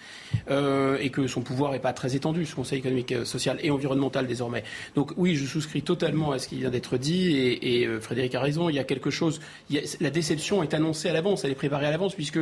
euh, 0.50 0.98
et 1.00 1.08
que 1.08 1.26
son 1.26 1.40
pouvoir 1.40 1.72
n'est 1.72 1.78
pas 1.78 1.94
très 1.94 2.16
étendu, 2.16 2.44
ce 2.44 2.54
Conseil 2.54 2.80
économique, 2.80 3.12
euh, 3.12 3.24
social 3.24 3.58
et 3.62 3.70
environnemental 3.70 4.26
désormais. 4.26 4.62
Donc 4.94 5.12
oui, 5.16 5.36
je 5.36 5.46
souscris 5.46 5.82
totalement 5.82 6.32
à 6.32 6.38
ce 6.38 6.48
qui 6.48 6.58
vient 6.58 6.70
d'être 6.70 6.98
dit, 6.98 7.34
et, 7.62 7.86
euh, 7.86 7.98
Frédéric 8.00 8.34
a 8.34 8.40
raison, 8.40 8.68
il 8.68 8.76
y 8.76 8.78
a 8.78 8.84
quelque 8.84 9.10
chose, 9.10 9.40
la 9.70 10.10
déception 10.10 10.62
est 10.62 10.74
annoncée 10.74 11.08
à 11.08 11.14
l'avance, 11.14 11.44
elle 11.44 11.50
est 11.50 11.54
préparée 11.54 11.86
à 11.86 11.90
l'avance, 11.90 12.14
puisque 12.14 12.40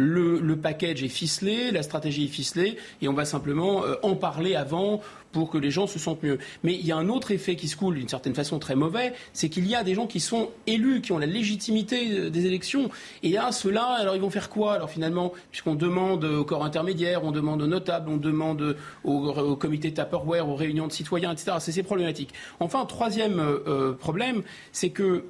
le, 0.00 0.38
le, 0.38 0.56
package 0.56 1.02
est 1.02 1.08
ficelé, 1.08 1.70
la 1.72 1.82
stratégie 1.82 2.26
est 2.26 2.28
ficelée, 2.28 2.76
et 3.02 3.08
on 3.08 3.14
va 3.14 3.24
simplement 3.24 3.82
en 4.02 4.14
parler 4.14 4.54
avant 4.54 5.00
pour 5.32 5.50
que 5.50 5.58
les 5.58 5.70
gens 5.70 5.86
se 5.86 5.98
sentent 5.98 6.22
mieux. 6.22 6.38
Mais 6.62 6.74
il 6.74 6.86
y 6.86 6.92
a 6.92 6.96
un 6.96 7.08
autre 7.08 7.30
effet 7.30 7.56
qui 7.56 7.68
se 7.68 7.76
coule 7.76 7.96
d'une 7.96 8.08
certaine 8.08 8.34
façon 8.34 8.58
très 8.58 8.74
mauvais, 8.74 9.12
c'est 9.32 9.48
qu'il 9.48 9.66
y 9.66 9.74
a 9.74 9.84
des 9.84 9.94
gens 9.94 10.06
qui 10.06 10.20
sont 10.20 10.50
élus, 10.66 11.00
qui 11.00 11.12
ont 11.12 11.18
la 11.18 11.26
légitimité 11.26 12.12
euh, 12.12 12.30
des 12.30 12.46
élections. 12.46 12.90
Et 13.22 13.36
à 13.36 13.52
ceux-là, 13.52 13.84
alors 13.98 14.16
ils 14.16 14.22
vont 14.22 14.30
faire 14.30 14.50
quoi 14.50 14.74
Alors 14.74 14.90
finalement, 14.90 15.32
puisqu'on 15.50 15.74
demande 15.74 16.24
au 16.24 16.44
corps 16.44 16.64
intermédiaire, 16.64 17.24
on 17.24 17.32
demande 17.32 17.62
aux 17.62 17.66
notables, 17.66 18.08
on 18.08 18.16
demande 18.16 18.76
au, 19.04 19.56
comité 19.56 19.92
Tupperware, 19.92 20.48
aux 20.48 20.56
réunions 20.56 20.86
de 20.86 20.92
citoyens, 20.92 21.32
etc. 21.32 21.56
C'est 21.58 21.82
problématique. 21.82 22.32
Enfin, 22.60 22.84
troisième 22.86 23.38
euh, 23.38 23.58
euh, 23.66 23.92
problème, 23.92 24.42
c'est 24.72 24.90
que 24.90 25.24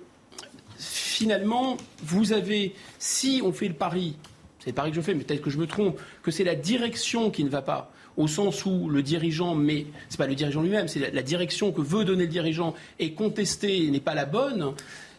finalement, 0.78 1.76
vous 2.02 2.32
avez, 2.32 2.74
si 2.98 3.42
on 3.44 3.52
fait 3.52 3.68
le 3.68 3.74
pari, 3.74 4.16
c'est 4.58 4.72
pari 4.72 4.90
que 4.90 4.96
je 4.96 5.00
fais, 5.00 5.14
mais 5.14 5.24
peut-être 5.24 5.42
que 5.42 5.50
je 5.50 5.58
me 5.58 5.66
trompe, 5.66 6.00
que 6.22 6.30
c'est 6.30 6.44
la 6.44 6.54
direction 6.54 7.30
qui 7.30 7.44
ne 7.44 7.48
va 7.48 7.62
pas, 7.62 7.92
au 8.16 8.26
sens 8.26 8.64
où 8.66 8.88
le 8.88 9.02
dirigeant, 9.02 9.54
mais 9.54 9.86
c'est 10.08 10.18
pas 10.18 10.26
le 10.26 10.34
dirigeant 10.34 10.62
lui-même, 10.62 10.88
c'est 10.88 11.12
la, 11.12 11.22
direction 11.22 11.72
que 11.72 11.80
veut 11.80 12.04
donner 12.04 12.24
le 12.24 12.28
dirigeant 12.28 12.74
est 12.98 13.12
contestée 13.12 13.84
et 13.84 13.90
n'est 13.90 14.00
pas 14.00 14.14
la 14.14 14.24
bonne. 14.24 14.72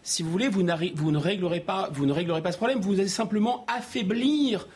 Si 0.04 0.24
vous 0.24 0.32
voulez, 0.32 0.50
vous, 0.50 0.64
ne 0.64 1.18
réglerez 1.18 1.60
pas, 1.60 1.90
vous 1.94 2.06
ne 2.06 2.12
réglerez 2.12 2.42
pas 2.42 2.52
ce 2.52 2.58
problème. 2.58 2.80
Vous 2.80 3.00
allez 3.00 3.10
simplement 3.10 3.66
affaiblir 3.68 4.68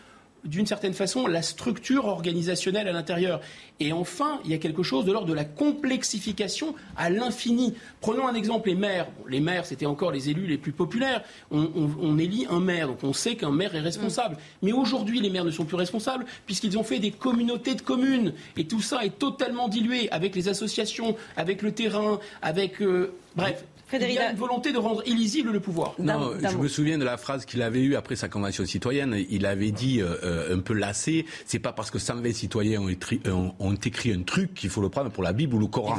d'une 0.45 0.65
certaine 0.65 0.94
façon 0.94 1.28
la 1.28 1.41
structure 1.41 2.06
organisationnelle 2.06 2.88
à 2.88 2.91
l'intérieur. 2.91 3.41
Et 3.80 3.91
enfin, 3.91 4.40
il 4.45 4.52
y 4.52 4.53
a 4.53 4.57
quelque 4.57 4.84
chose 4.84 5.06
de 5.06 5.11
l'ordre 5.11 5.28
de 5.28 5.34
la 5.34 5.45
complexification 5.45 6.76
à 6.95 7.10
l'infini. 7.10 7.74
Prenons 8.02 8.28
un 8.28 8.36
exemple, 8.36 8.70
les 8.70 8.76
maires. 8.76 9.07
les 9.28 9.40
maires, 9.40 9.65
c'était 9.65 9.86
encore 9.86 10.11
les 10.11 10.30
élus 10.30 10.45
les 10.45 10.57
plus 10.57 10.72
populaires. 10.72 11.24
On, 11.52 12.18
élit 12.18 12.45
un 12.49 12.60
maire, 12.60 12.88
donc 12.88 13.03
on 13.03 13.14
sait 13.14 13.36
qu'un 13.36 13.52
maire 13.52 13.76
est 13.76 13.80
responsable. 13.80 14.38
Mais 14.61 14.72
aujourd'hui, 14.72 15.20
les 15.20 15.30
maires 15.30 15.45
ne 15.45 15.52
sont 15.52 15.65
plus 15.65 15.78
responsables 15.78 16.26
puisqu'ils 16.45 16.78
ont 16.78 16.84
fait 16.84 16.99
des 16.99 17.11
communautés 17.11 17.76
de 17.76 17.82
communes. 17.82 18.34
Et 18.57 18.65
tout 18.65 18.82
ça 18.82 19.03
est 19.03 19.18
totalement 19.18 19.68
dilué 19.68 20.10
avec 20.11 20.36
les 20.36 20.49
associations, 20.49 21.15
avec 21.36 21.61
le 21.61 21.72
terrain, 21.72 22.20
avec... 22.41 22.82
Euh, 22.82 23.14
bref, 23.36 23.64
il 24.02 24.14
y 24.14 24.18
a 24.18 24.32
une 24.32 24.38
volonté 24.38 24.72
de 24.72 24.78
rendre 24.78 25.03
illisible 25.06 25.52
le 25.52 25.60
pouvoir. 25.60 25.94
Non, 25.99 26.34
je 26.41 26.57
me 26.57 26.68
souviens 26.68 26.98
de 26.98 27.03
la 27.03 27.18
phrase 27.18 27.45
qu'il 27.45 27.61
avait 27.61 27.82
eue 27.82 27.95
après 27.95 28.15
sa 28.15 28.30
convention 28.30 28.65
citoyenne. 28.65 29.24
Il 29.30 29.45
avait 29.45 29.72
dit, 29.72 30.02
euh, 30.02 30.15
euh, 30.24 30.56
un 30.56 30.60
peu 30.60 30.74
lassé, 30.74 31.26
c'est 31.45 31.60
pas 31.60 31.74
parce 31.74 31.91
que 31.91 31.99
120 31.99 32.34
citoyens 32.34 32.82
ont 32.82 32.90
écrit, 32.90 33.22
euh, 33.26 33.49
ont 33.60 33.76
écrit 33.76 34.11
un 34.11 34.24
truc 34.24 34.53
qu'il 34.53 34.70
faut 34.70 34.82
le 34.82 34.90
prendre 34.90 35.11
pour 35.11 35.24
la 35.24 35.34
Bible 35.34 35.56
ou 35.56 35.60
le 35.60 35.68
Coran. 35.68 35.98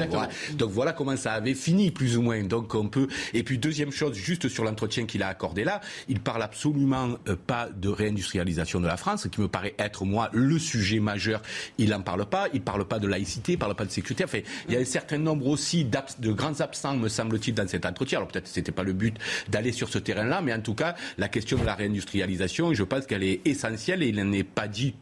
Donc 0.57 0.71
voilà 0.71 0.93
comment 0.93 1.17
ça 1.17 1.33
avait 1.33 1.55
fini, 1.55 1.91
plus 1.91 2.17
ou 2.17 2.23
moins. 2.23 2.43
Donc 2.43 2.75
on 2.75 2.89
peut. 2.89 3.09
Et 3.33 3.43
puis 3.43 3.59
deuxième 3.59 3.91
chose, 3.91 4.15
juste 4.15 4.49
sur 4.49 4.65
l'entretien 4.65 5.07
qu'il 5.07 5.23
a 5.23 5.29
accordé 5.29 5.65
là, 5.65 5.81
il 6.09 6.21
parle 6.21 6.43
absolument 6.43 7.17
pas 7.47 7.69
de 7.75 7.89
réindustrialisation 7.89 8.81
de 8.81 8.87
la 8.87 8.97
France, 8.97 9.29
qui 9.31 9.41
me 9.41 9.49
paraît 9.49 9.75
être 9.79 10.05
moi 10.05 10.31
le 10.33 10.59
sujet 10.59 11.01
majeur. 11.01 11.43
Il 11.79 11.91
n'en 11.91 12.01
parle 12.01 12.27
pas. 12.27 12.49
Il 12.53 12.63
parle 12.63 12.85
pas 12.85 12.99
de 12.99 13.07
laïcité, 13.07 13.53
il 13.53 13.59
parle 13.59 13.75
pas 13.75 13.85
de 13.85 13.91
sécurité. 13.91 14.25
Enfin, 14.25 14.41
il 14.69 14.75
y 14.75 14.77
a 14.77 14.81
un 14.81 14.85
certain 14.85 15.19
nombre 15.19 15.47
aussi 15.47 15.85
de 15.85 16.33
grands 16.33 16.61
absents, 16.61 16.97
me 16.97 17.09
semble-t-il, 17.09 17.55
dans 17.55 17.69
cette 17.69 17.84
entretien. 17.87 18.19
Alors 18.19 18.29
peut-être 18.29 18.45
que 18.45 18.51
c'était 18.51 18.73
pas 18.73 18.83
le 18.83 18.93
but 18.93 19.17
d'aller 19.49 19.73
sur 19.73 19.89
ce 19.89 19.99
terrain-là, 19.99 20.41
mais 20.41 20.53
en 20.53 20.61
tout 20.61 20.75
cas, 20.75 20.95
la 21.19 21.29
question 21.29 21.59
de 21.59 21.65
la 21.65 21.75
réindustrialisation, 21.75 22.75
je 22.75 22.83
pense 22.83 23.07
qu'elle 23.07 23.23
est 23.23 23.41
essentielle 23.47 24.03
et 24.03 24.09
il 24.09 24.17
n'en 24.17 24.33
est 24.33 24.45
pas 24.45 24.69
dit 24.69 24.95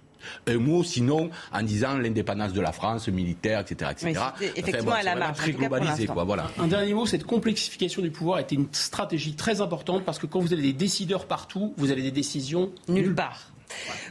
un 0.47 0.59
mot, 0.59 0.85
sinon 0.85 1.31
en 1.53 1.63
disant 1.63 1.97
l'indépendance 1.97 2.53
de 2.53 2.61
la 2.61 2.73
France, 2.73 3.09
militaire, 3.09 3.61
etc. 3.61 3.91
etc. 3.93 4.21
effectivement, 4.57 4.97
elle 4.97 5.09
a 5.09 5.33
Très 5.33 5.53
globalisé, 5.53 6.07
quoi, 6.07 6.25
voilà. 6.25 6.51
Un 6.59 6.69
dernier 6.69 6.95
mot, 6.95 7.07
cette 7.07 7.25
complexification 7.25 8.03
du 8.03 8.11
pouvoir 8.11 8.39
était 8.39 8.55
une 8.55 8.69
stratégie 8.73 9.35
très 9.35 9.61
importante 9.61 10.05
parce 10.05 10.19
que 10.19 10.27
quand 10.27 10.41
vous 10.41 10.53
avez 10.53 10.63
des 10.63 10.73
décideurs 10.73 11.27
partout, 11.27 11.75
vous 11.77 11.91
avez 11.91 12.03
des 12.03 12.11
décisions 12.11 12.71
nulle 12.89 13.15
part. 13.15 13.53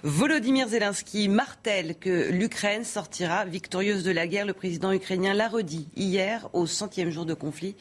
Volodymyr 0.03 0.67
Zelensky 0.67 1.29
martèle 1.29 1.95
que 1.95 2.31
l'Ukraine 2.31 2.83
sortira 2.83 3.45
victorieuse 3.45 4.03
de 4.03 4.11
la 4.11 4.27
guerre. 4.27 4.45
Le 4.45 4.53
président 4.53 4.91
ukrainien 4.91 5.33
l'a 5.33 5.47
redit 5.47 5.87
hier 5.95 6.49
au 6.53 6.65
centième 6.65 7.11
jour 7.11 7.25
de 7.25 7.33
conflit. 7.33 7.75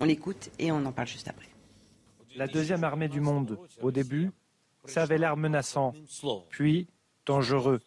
On 0.00 0.04
l'écoute 0.04 0.50
et 0.58 0.72
on 0.72 0.84
en 0.84 0.92
parle 0.92 1.08
juste 1.08 1.28
après. 1.28 1.48
La 2.36 2.46
deuxième 2.46 2.84
armée 2.84 3.08
du 3.08 3.20
monde, 3.20 3.58
au 3.80 3.90
début, 3.90 4.30
ça 4.84 5.02
avait 5.02 5.18
l'air 5.18 5.36
menaçant, 5.36 5.94
puis 6.50 6.86
dangereux. 7.24 7.80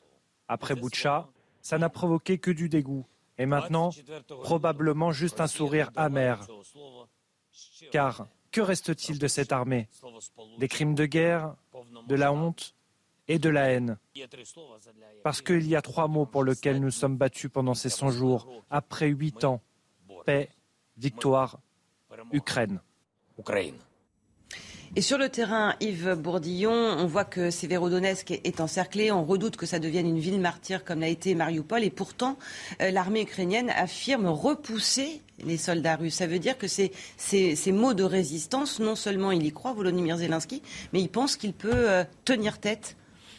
Après 0.48 0.76
Boucha, 0.76 1.30
ça 1.62 1.78
n'a 1.78 1.90
provoqué 1.90 2.40
que 2.40 2.52
du 2.52 2.68
dégoût. 2.68 3.06
Et 3.38 3.46
maintenant, 3.46 3.92
probablement 4.42 5.12
juste 5.12 5.40
un 5.40 5.48
sourire 5.48 5.92
amer. 5.96 6.46
Car 7.92 8.28
que 8.52 8.62
reste-t-il 8.62 9.20
de 9.20 9.28
cette 9.28 9.52
armée? 9.52 9.88
Des 10.58 10.68
crimes 10.68 10.96
de 10.96 11.06
guerre, 11.06 11.56
de 12.08 12.16
la 12.16 12.34
honte 12.34 12.76
et 13.28 13.38
de 13.38 13.50
la 13.50 13.70
haine. 13.70 13.98
Parce 15.24 15.42
qu'il 15.42 15.68
y 15.68 15.76
a 15.76 15.82
trois 15.82 16.08
mots 16.08 16.26
pour 16.26 16.44
lesquels 16.44 16.82
nous 16.82 16.92
sommes 16.92 17.16
battus 17.16 17.52
pendant 17.52 17.76
ces 17.76 17.90
100 17.90 18.10
jours, 18.12 18.48
après 18.70 19.08
huit 19.08 19.44
ans. 19.44 19.62
Paix, 20.26 20.50
victoire, 20.98 21.60
Ukraine. 22.34 22.80
Et 24.96 25.02
sur 25.02 25.20
le 25.20 25.30
terrain, 25.30 25.76
Yves 25.82 26.16
Bourdillon, 26.16 26.72
on 26.72 27.06
voit 27.06 27.24
que 27.24 27.52
Sévérodonetsk 27.52 28.32
est 28.32 28.60
encerclé. 28.60 29.12
On 29.12 29.24
redoute 29.24 29.56
que 29.56 29.68
ça 29.68 29.78
devienne 29.78 30.08
une 30.08 30.20
ville 30.20 30.40
martyre 30.40 30.84
comme 30.84 31.02
l'a 31.02 31.10
été 31.10 31.36
Mariupol. 31.36 31.84
Et 31.84 31.92
pourtant, 31.92 32.38
euh, 32.82 32.90
l'armée 32.90 33.22
ukrainienne 33.22 33.70
affirme 33.70 34.26
repousser 34.28 35.22
les 35.46 35.58
soldats 35.58 35.96
russes. 35.96 36.16
Ça 36.16 36.26
veut 36.26 36.40
dire 36.40 36.58
que 36.58 36.68
ces, 36.68 36.92
ces, 37.18 37.72
mots 37.72 37.94
de 37.94 38.04
résistance, 38.04 38.80
non 38.80 38.96
seulement 38.96 39.32
il 39.32 39.46
y 39.46 39.52
croit, 39.52 39.74
Volodymyr 39.74 40.18
Zelensky, 40.18 40.64
mais 40.92 41.02
il 41.02 41.10
pense 41.10 41.38
qu'il 41.38 41.54
peut 41.54 41.70
euh, 41.72 42.04
tenir 42.26 42.60
tête 42.60 42.98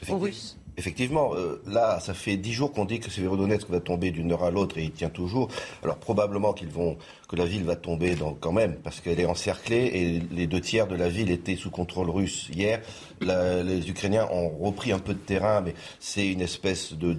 aux 0.09 0.19
Russes. 0.19 0.57
Effectivement, 0.77 1.35
euh, 1.35 1.61
là, 1.66 2.01
ça 2.01 2.15
fait 2.15 2.36
dix 2.36 2.52
jours 2.52 2.73
qu'on 2.73 2.85
dit 2.85 3.01
que 3.01 3.11
Sévérodonetsk 3.11 3.69
va 3.69 3.81
tomber 3.81 4.12
d'une 4.12 4.32
heure 4.32 4.44
à 4.44 4.51
l'autre 4.51 4.78
et 4.78 4.85
il 4.85 4.93
tient 4.93 5.11
toujours. 5.11 5.48
Alors 5.82 5.98
probablement 5.98 6.52
qu'ils 6.52 6.70
vont 6.70 6.97
que 7.31 7.36
la 7.36 7.44
ville 7.44 7.62
va 7.62 7.77
tomber 7.77 8.16
quand 8.40 8.51
même, 8.51 8.74
parce 8.82 8.98
qu'elle 8.98 9.20
est 9.20 9.24
encerclée 9.24 9.90
et 9.94 10.35
les 10.35 10.48
deux 10.48 10.61
tiers 10.61 10.89
de 10.89 10.97
la 10.97 11.09
ville 11.09 11.31
étaient 11.31 11.55
sous 11.55 11.70
contrôle 11.70 12.11
russe 12.11 12.51
hier. 12.52 12.81
les 13.20 13.89
Ukrainiens 13.89 14.27
ont 14.32 14.48
repris 14.48 14.90
un 14.90 14.98
peu 14.98 15.15
de 15.15 15.20
terrain, 15.20 15.61
mais 15.61 15.74
c'est 16.01 16.27
une 16.27 16.40
espèce 16.40 16.93
de, 16.93 17.15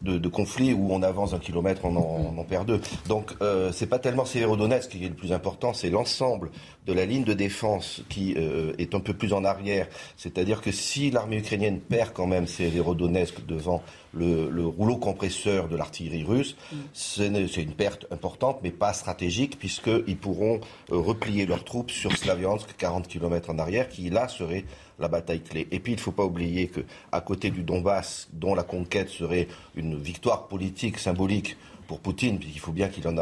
de, 0.00 0.28
conflit 0.28 0.72
où 0.72 0.88
on 0.90 1.02
avance 1.02 1.34
un 1.34 1.38
kilomètre, 1.38 1.84
on 1.84 1.96
en, 1.96 2.44
perd 2.44 2.66
deux. 2.66 2.80
Donc 3.08 3.32
euh, 3.42 3.70
c'est 3.72 3.86
pas 3.86 3.98
tellement 3.98 4.24
Severodonetsk 4.24 4.90
qui 4.90 5.04
est 5.04 5.08
le 5.08 5.14
plus 5.14 5.34
important, 5.34 5.74
c'est 5.74 5.90
l'ensemble 5.90 6.50
de 6.86 6.94
la 6.94 7.04
ligne 7.04 7.24
de 7.24 7.34
défense 7.34 8.02
qui 8.08 8.34
euh, 8.38 8.72
est 8.78 8.94
un 8.94 9.00
peu 9.00 9.12
plus 9.12 9.34
en 9.34 9.44
arrière. 9.44 9.86
C'est-à-dire 10.16 10.62
que 10.62 10.72
si 10.72 11.10
l'armée 11.10 11.36
ukrainienne 11.36 11.78
perd 11.78 12.14
quand 12.14 12.26
même 12.26 12.46
Severodonetsk 12.46 13.44
devant 13.44 13.82
le, 14.14 14.66
rouleau 14.66 14.96
compresseur 14.96 15.68
de 15.68 15.76
l'artillerie 15.76 16.24
russe, 16.24 16.56
mm. 16.72 16.76
c'est 16.92 17.62
une 17.62 17.72
perte 17.72 18.06
importante, 18.10 18.60
mais 18.62 18.70
pas 18.70 18.92
stratégique, 18.92 19.58
puisqu'ils 19.58 20.16
pourront 20.16 20.60
euh, 20.90 20.98
replier 20.98 21.46
leurs 21.46 21.64
troupes 21.64 21.90
sur 21.90 22.16
Slaviansk, 22.16 22.76
40 22.76 23.08
km 23.08 23.50
en 23.50 23.58
arrière, 23.58 23.88
qui 23.88 24.10
là 24.10 24.28
serait 24.28 24.64
la 24.98 25.08
bataille 25.08 25.40
clé. 25.40 25.66
Et 25.70 25.80
puis 25.80 25.92
il 25.92 25.96
ne 25.96 26.00
faut 26.00 26.12
pas 26.12 26.24
oublier 26.24 26.68
qu'à 26.68 27.20
côté 27.20 27.50
du 27.50 27.62
Donbass, 27.62 28.28
dont 28.32 28.54
la 28.54 28.62
conquête 28.62 29.08
serait 29.08 29.48
une 29.74 29.98
victoire 29.98 30.48
politique 30.48 30.98
symbolique 30.98 31.56
pour 31.92 32.00
Poutine, 32.00 32.38
puisqu'il 32.38 32.58
faut 32.58 32.72
bien 32.72 32.88
qu'il 32.88 33.06
en, 33.06 33.18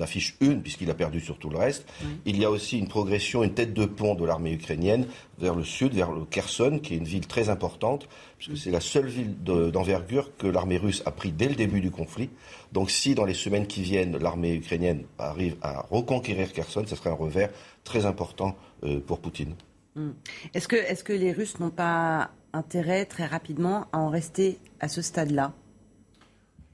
affiche 0.00 0.36
une, 0.40 0.62
puisqu'il 0.62 0.88
a 0.88 0.94
perdu 0.94 1.18
sur 1.18 1.36
tout 1.36 1.50
le 1.50 1.56
reste. 1.56 1.84
Il 2.26 2.38
y 2.38 2.44
a 2.44 2.50
aussi 2.50 2.78
une 2.78 2.86
progression, 2.86 3.42
une 3.42 3.54
tête 3.54 3.74
de 3.74 3.86
pont 3.86 4.14
de 4.14 4.24
l'armée 4.24 4.52
ukrainienne 4.52 5.08
vers 5.40 5.56
le 5.56 5.64
sud, 5.64 5.94
vers 5.94 6.12
le 6.12 6.24
Kherson, 6.24 6.78
qui 6.80 6.94
est 6.94 6.98
une 6.98 7.06
ville 7.06 7.26
très 7.26 7.48
importante, 7.48 8.08
puisque 8.38 8.56
c'est 8.56 8.70
la 8.70 8.78
seule 8.78 9.08
ville 9.08 9.34
d'envergure 9.42 10.30
que 10.36 10.46
l'armée 10.46 10.76
russe 10.76 11.02
a 11.06 11.10
pris 11.10 11.32
dès 11.32 11.48
le 11.48 11.56
début 11.56 11.80
du 11.80 11.90
conflit. 11.90 12.30
Donc 12.70 12.92
si 12.92 13.16
dans 13.16 13.24
les 13.24 13.34
semaines 13.34 13.66
qui 13.66 13.82
viennent, 13.82 14.16
l'armée 14.18 14.54
ukrainienne 14.54 15.02
arrive 15.18 15.56
à 15.60 15.84
reconquérir 15.90 16.52
Kherson, 16.52 16.84
ce 16.86 16.94
serait 16.94 17.10
un 17.10 17.14
revers 17.14 17.50
très 17.82 18.06
important 18.06 18.54
euh, 18.84 19.00
pour 19.00 19.18
Poutine. 19.18 19.56
Hmm. 19.96 20.12
Est-ce 20.54 20.68
que, 20.68 20.76
est 20.76 20.94
-ce 20.94 21.02
que 21.02 21.12
les 21.12 21.32
Russes 21.32 21.58
n'ont 21.58 21.74
pas 21.74 22.30
intérêt 22.52 23.06
très 23.06 23.26
rapidement 23.26 23.88
à 23.90 23.98
en 23.98 24.08
rester 24.08 24.60
à 24.78 24.86
ce 24.86 25.02
stade-là? 25.02 25.52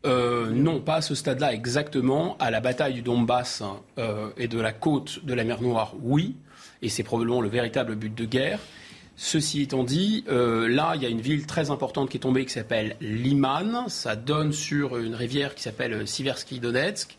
Euh, 0.06 0.50
non, 0.50 0.80
pas 0.80 0.96
à 0.96 1.02
ce 1.02 1.14
stade-là 1.14 1.52
exactement. 1.52 2.36
À 2.38 2.50
la 2.50 2.60
bataille 2.60 2.94
du 2.94 3.02
Donbass 3.02 3.62
euh, 3.98 4.30
et 4.36 4.48
de 4.48 4.58
la 4.58 4.72
côte 4.72 5.24
de 5.24 5.34
la 5.34 5.44
mer 5.44 5.60
Noire, 5.60 5.94
oui. 6.02 6.36
Et 6.82 6.88
c'est 6.88 7.02
probablement 7.02 7.40
le 7.40 7.48
véritable 7.48 7.94
but 7.94 8.14
de 8.14 8.24
guerre. 8.24 8.60
Ceci 9.16 9.60
étant 9.60 9.84
dit, 9.84 10.24
euh, 10.28 10.66
là, 10.66 10.92
il 10.94 11.02
y 11.02 11.06
a 11.06 11.10
une 11.10 11.20
ville 11.20 11.44
très 11.44 11.70
importante 11.70 12.08
qui 12.08 12.16
est 12.16 12.20
tombée 12.20 12.46
qui 12.46 12.52
s'appelle 12.52 12.96
Liman. 13.02 13.88
Ça 13.88 14.16
donne 14.16 14.52
sur 14.52 14.96
une 14.96 15.14
rivière 15.14 15.54
qui 15.54 15.62
s'appelle 15.62 16.08
Siversky 16.08 16.58
Donetsk. 16.58 17.18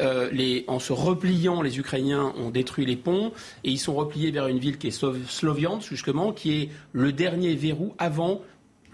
Euh, 0.00 0.62
en 0.66 0.78
se 0.78 0.92
repliant, 0.92 1.60
les 1.60 1.78
Ukrainiens 1.78 2.32
ont 2.38 2.50
détruit 2.50 2.86
les 2.86 2.96
ponts 2.96 3.32
et 3.62 3.70
ils 3.70 3.78
sont 3.78 3.94
repliés 3.94 4.30
vers 4.30 4.48
une 4.48 4.58
ville 4.58 4.78
qui 4.78 4.88
est 4.88 5.28
Sloviansk, 5.28 5.88
justement, 5.88 6.32
qui 6.32 6.62
est 6.62 6.68
le 6.92 7.12
dernier 7.12 7.54
verrou 7.54 7.94
avant 7.98 8.40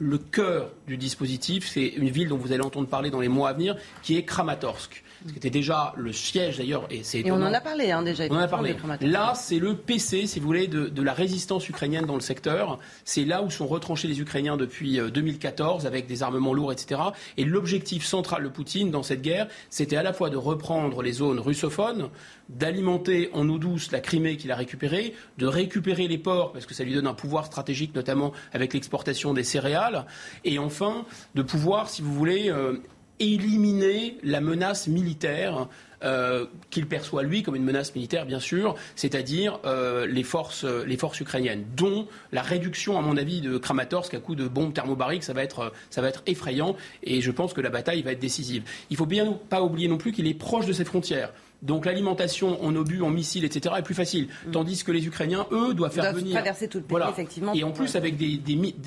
le 0.00 0.18
cœur 0.18 0.70
du 0.88 0.96
dispositif. 0.96 1.68
C'est 1.68 1.86
une 1.86 2.08
ville 2.08 2.28
dont 2.28 2.38
vous 2.38 2.52
allez 2.52 2.64
entendre 2.64 2.88
parler 2.88 3.10
dans 3.10 3.20
les 3.20 3.28
mois 3.28 3.50
à 3.50 3.52
venir, 3.52 3.76
qui 4.02 4.16
est 4.16 4.24
Kramatorsk 4.24 5.04
ce 5.26 5.32
qui 5.32 5.38
était 5.38 5.50
déjà 5.50 5.92
le 5.96 6.12
siège 6.12 6.58
d'ailleurs. 6.58 6.86
Et, 6.90 7.02
et 7.14 7.30
on 7.30 7.36
en 7.36 7.52
a 7.52 7.60
parlé 7.60 7.90
hein, 7.90 8.02
déjà. 8.02 8.24
On 8.30 8.36
en 8.36 8.38
a 8.38 8.48
parlé. 8.48 8.76
Là, 9.00 9.34
c'est 9.34 9.58
le 9.58 9.76
PC, 9.76 10.26
si 10.26 10.40
vous 10.40 10.46
voulez, 10.46 10.66
de, 10.66 11.02
la 11.02 11.12
résistance 11.12 11.68
ukrainienne 11.68 12.06
dans 12.06 12.14
le 12.14 12.20
secteur. 12.20 12.78
C'est 13.04 13.24
là 13.24 13.42
où 13.42 13.50
sont 13.50 13.66
retranchés 13.66 14.08
les 14.08 14.20
Ukrainiens 14.20 14.56
depuis 14.56 14.98
2014 14.98 15.84
euh, 15.84 15.88
avec 15.88 16.06
des 16.06 16.22
armements 16.22 16.54
lourds, 16.54 16.72
etc. 16.72 17.00
Et 17.36 17.44
l'objectif 17.44 18.04
central 18.04 18.42
de 18.42 18.48
Poutine 18.48 18.90
dans 18.90 19.02
cette 19.02 19.22
guerre, 19.22 19.48
c'était 19.70 19.96
à 19.96 20.02
la 20.02 20.12
fois 20.12 20.30
de 20.30 20.36
reprendre 20.36 21.02
les 21.02 21.12
zones 21.12 21.40
russophones, 21.40 22.10
d'alimenter 22.48 23.30
en 23.32 23.48
eau 23.48 23.58
douce 23.58 23.92
la 23.92 24.00
Crimée 24.00 24.36
qu'il 24.36 24.52
a 24.52 24.56
récupérée, 24.56 25.14
de 25.38 25.46
récupérer 25.46 26.08
les 26.08 26.18
ports 26.18 26.52
parce 26.52 26.66
que 26.66 26.74
ça 26.74 26.84
lui 26.84 26.94
donne 26.94 27.06
un 27.06 27.14
pouvoir 27.14 27.46
stratégique, 27.46 27.94
notamment 27.94 28.32
avec 28.52 28.74
l'exportation 28.74 29.34
des 29.34 29.44
céréales, 29.44 30.06
et 30.44 30.58
enfin 30.58 31.04
de 31.34 31.42
pouvoir, 31.42 31.88
si 31.88 32.02
vous 32.02 32.12
voulez, 32.12 32.50
euh, 32.50 32.78
éliminer 33.20 34.16
la 34.22 34.40
menace 34.40 34.88
militaire 34.88 35.68
euh, 36.02 36.46
qu'il 36.70 36.86
perçoit 36.86 37.22
lui 37.22 37.42
comme 37.42 37.54
une 37.54 37.64
menace 37.64 37.94
militaire, 37.94 38.24
bien 38.24 38.40
sûr, 38.40 38.74
c'est-à-dire 38.96 39.60
euh, 39.66 40.06
les, 40.06 40.22
forces, 40.22 40.64
les 40.64 40.96
forces 40.96 41.20
ukrainiennes, 41.20 41.64
dont 41.76 42.08
la 42.32 42.40
réduction, 42.40 42.98
à 42.98 43.02
mon 43.02 43.18
avis, 43.18 43.42
de 43.42 43.58
Kramatorsk 43.58 44.14
à 44.14 44.18
coup 44.18 44.34
de 44.34 44.48
bombes 44.48 44.72
thermobariques, 44.72 45.24
ça 45.24 45.34
va, 45.34 45.42
être, 45.42 45.72
ça 45.90 46.00
va 46.00 46.08
être 46.08 46.22
effrayant 46.26 46.74
et 47.02 47.20
je 47.20 47.30
pense 47.30 47.52
que 47.52 47.60
la 47.60 47.68
bataille 47.68 48.02
va 48.02 48.12
être 48.12 48.18
décisive. 48.18 48.62
Il 48.88 48.96
faut 48.96 49.06
bien 49.06 49.38
pas 49.50 49.62
oublier 49.62 49.88
non 49.88 49.98
plus 49.98 50.12
qu'il 50.12 50.26
est 50.26 50.34
proche 50.34 50.64
de 50.64 50.72
cette 50.72 50.88
frontière. 50.88 51.32
Donc 51.62 51.86
l'alimentation 51.86 52.62
en 52.64 52.74
obus, 52.74 53.02
en 53.02 53.10
missiles, 53.10 53.44
etc. 53.44 53.74
est 53.78 53.82
plus 53.82 53.94
facile. 53.94 54.28
Mm. 54.46 54.50
Tandis 54.52 54.84
que 54.84 54.92
les 54.92 55.06
Ukrainiens, 55.06 55.46
eux, 55.52 55.74
doivent 55.74 55.92
faire 55.92 56.12
venir. 56.12 56.32
traverser 56.32 56.68
tout 56.68 56.78
le 56.78 56.84
pays, 56.84 56.98
effectivement. 57.08 57.52
Et 57.54 57.64
en 57.64 57.72
plus, 57.72 57.96
avec 57.96 58.16
des, 58.16 58.40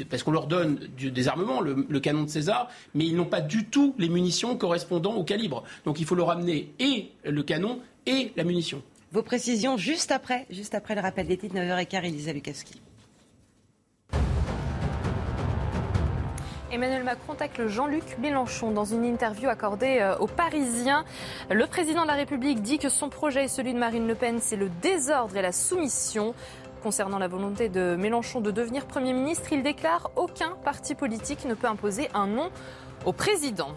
parce 0.09 0.23
qu'on 0.23 0.31
leur 0.31 0.47
donne 0.47 0.79
des 0.97 1.27
armements, 1.27 1.61
le, 1.61 1.99
canon 1.99 2.23
de 2.23 2.29
César, 2.29 2.69
mais 2.93 3.05
ils 3.05 3.15
n'ont 3.15 3.25
pas 3.25 3.41
du 3.41 3.65
tout 3.65 3.95
les 3.97 4.09
munitions 4.09 4.57
correspondant 4.57 5.15
au 5.15 5.23
calibre. 5.23 5.63
Donc 5.85 5.99
il 5.99 6.05
faut 6.05 6.15
leur 6.15 6.29
amener 6.29 6.73
et 6.79 7.11
le 7.23 7.43
canon 7.43 7.79
et 8.05 8.31
la 8.35 8.43
munition. 8.43 8.81
Vos 9.13 9.21
précisions 9.21 9.77
juste 9.77 10.11
après, 10.11 10.45
juste 10.49 10.75
après 10.75 10.95
le 10.95 11.01
rappel 11.01 11.27
des 11.27 11.37
titres, 11.37 11.55
9h15, 11.55 12.03
Elisa 12.03 12.33
Lukaski. 12.33 12.81
Emmanuel 16.73 17.03
Macron 17.03 17.35
tacle 17.35 17.67
Jean-Luc 17.67 18.17
Mélenchon 18.17 18.71
dans 18.71 18.83
une 18.83 19.05
interview 19.05 19.47
accordée 19.47 19.99
euh, 20.01 20.17
aux 20.17 20.25
Parisiens. 20.25 21.05
Le 21.51 21.67
président 21.67 22.01
de 22.01 22.07
la 22.07 22.15
République 22.15 22.63
dit 22.63 22.79
que 22.79 22.89
son 22.89 23.09
projet 23.09 23.43
et 23.43 23.47
celui 23.47 23.75
de 23.75 23.77
Marine 23.77 24.07
Le 24.07 24.15
Pen, 24.15 24.39
c'est 24.41 24.55
le 24.55 24.69
désordre 24.81 25.37
et 25.37 25.43
la 25.43 25.51
soumission. 25.51 26.33
Concernant 26.81 27.19
la 27.19 27.27
volonté 27.27 27.69
de 27.69 27.95
Mélenchon 27.95 28.41
de 28.41 28.49
devenir 28.49 28.87
Premier 28.87 29.13
ministre, 29.13 29.53
il 29.53 29.61
déclare 29.61 30.09
aucun 30.15 30.57
parti 30.65 30.95
politique 30.95 31.45
ne 31.45 31.53
peut 31.53 31.67
imposer 31.67 32.09
un 32.15 32.25
nom 32.25 32.49
au 33.05 33.13
président. 33.13 33.69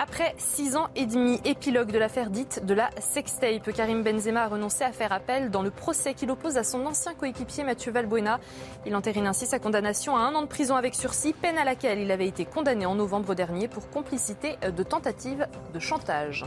Après 0.00 0.32
six 0.38 0.76
ans 0.76 0.86
et 0.94 1.06
demi, 1.06 1.40
épilogue 1.44 1.90
de 1.90 1.98
l'affaire 1.98 2.30
dite 2.30 2.64
de 2.64 2.72
la 2.72 2.88
sextape, 3.00 3.72
Karim 3.72 4.04
Benzema 4.04 4.44
a 4.44 4.46
renoncé 4.46 4.84
à 4.84 4.92
faire 4.92 5.12
appel 5.12 5.50
dans 5.50 5.60
le 5.60 5.72
procès 5.72 6.14
qu'il 6.14 6.30
oppose 6.30 6.56
à 6.56 6.62
son 6.62 6.86
ancien 6.86 7.14
coéquipier 7.14 7.64
Mathieu 7.64 7.90
Valbuena. 7.90 8.38
Il 8.86 8.94
entérine 8.94 9.26
ainsi 9.26 9.44
sa 9.44 9.58
condamnation 9.58 10.16
à 10.16 10.20
un 10.20 10.36
an 10.36 10.42
de 10.42 10.46
prison 10.46 10.76
avec 10.76 10.94
sursis, 10.94 11.32
peine 11.32 11.58
à 11.58 11.64
laquelle 11.64 11.98
il 11.98 12.12
avait 12.12 12.28
été 12.28 12.44
condamné 12.44 12.86
en 12.86 12.94
novembre 12.94 13.34
dernier 13.34 13.66
pour 13.66 13.90
complicité 13.90 14.54
de 14.62 14.82
tentative 14.84 15.48
de 15.74 15.78
chantage. 15.80 16.44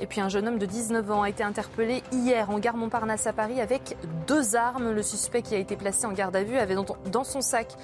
Et 0.00 0.06
puis 0.06 0.20
un 0.20 0.28
jeune 0.28 0.46
homme 0.48 0.58
de 0.58 0.66
19 0.66 1.10
ans 1.10 1.22
a 1.22 1.28
été 1.28 1.42
interpellé 1.42 2.02
hier 2.12 2.50
en 2.50 2.58
gare 2.58 2.76
Montparnasse 2.76 3.26
à 3.26 3.32
Paris 3.32 3.60
avec 3.60 3.96
deux 4.26 4.56
armes. 4.56 4.92
Le 4.92 5.02
suspect 5.02 5.42
qui 5.42 5.54
a 5.54 5.58
été 5.58 5.76
placé 5.76 6.06
en 6.06 6.12
garde 6.12 6.36
à 6.36 6.42
vue 6.42 6.58
avait 6.58 6.76
dans 7.10 7.24
son 7.24 7.40
sac 7.40 7.74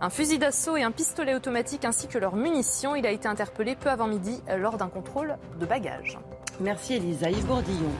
un 0.00 0.10
fusil 0.10 0.38
d'assaut 0.38 0.76
et 0.76 0.82
un 0.82 0.90
pistolet 0.90 1.34
automatique 1.34 1.84
ainsi 1.84 2.08
que 2.08 2.18
leurs 2.18 2.36
munitions. 2.36 2.94
Il 2.94 3.06
a 3.06 3.10
été 3.10 3.28
interpellé 3.28 3.76
peu 3.76 3.88
avant 3.88 4.06
midi 4.06 4.40
lors 4.58 4.76
d'un 4.76 4.88
contrôle 4.88 5.36
de 5.60 5.66
bagages. 5.66 6.18
Merci 6.60 6.94
Elisa. 6.94 7.30
Yves 7.30 7.46
Bourdillon. 7.46 7.90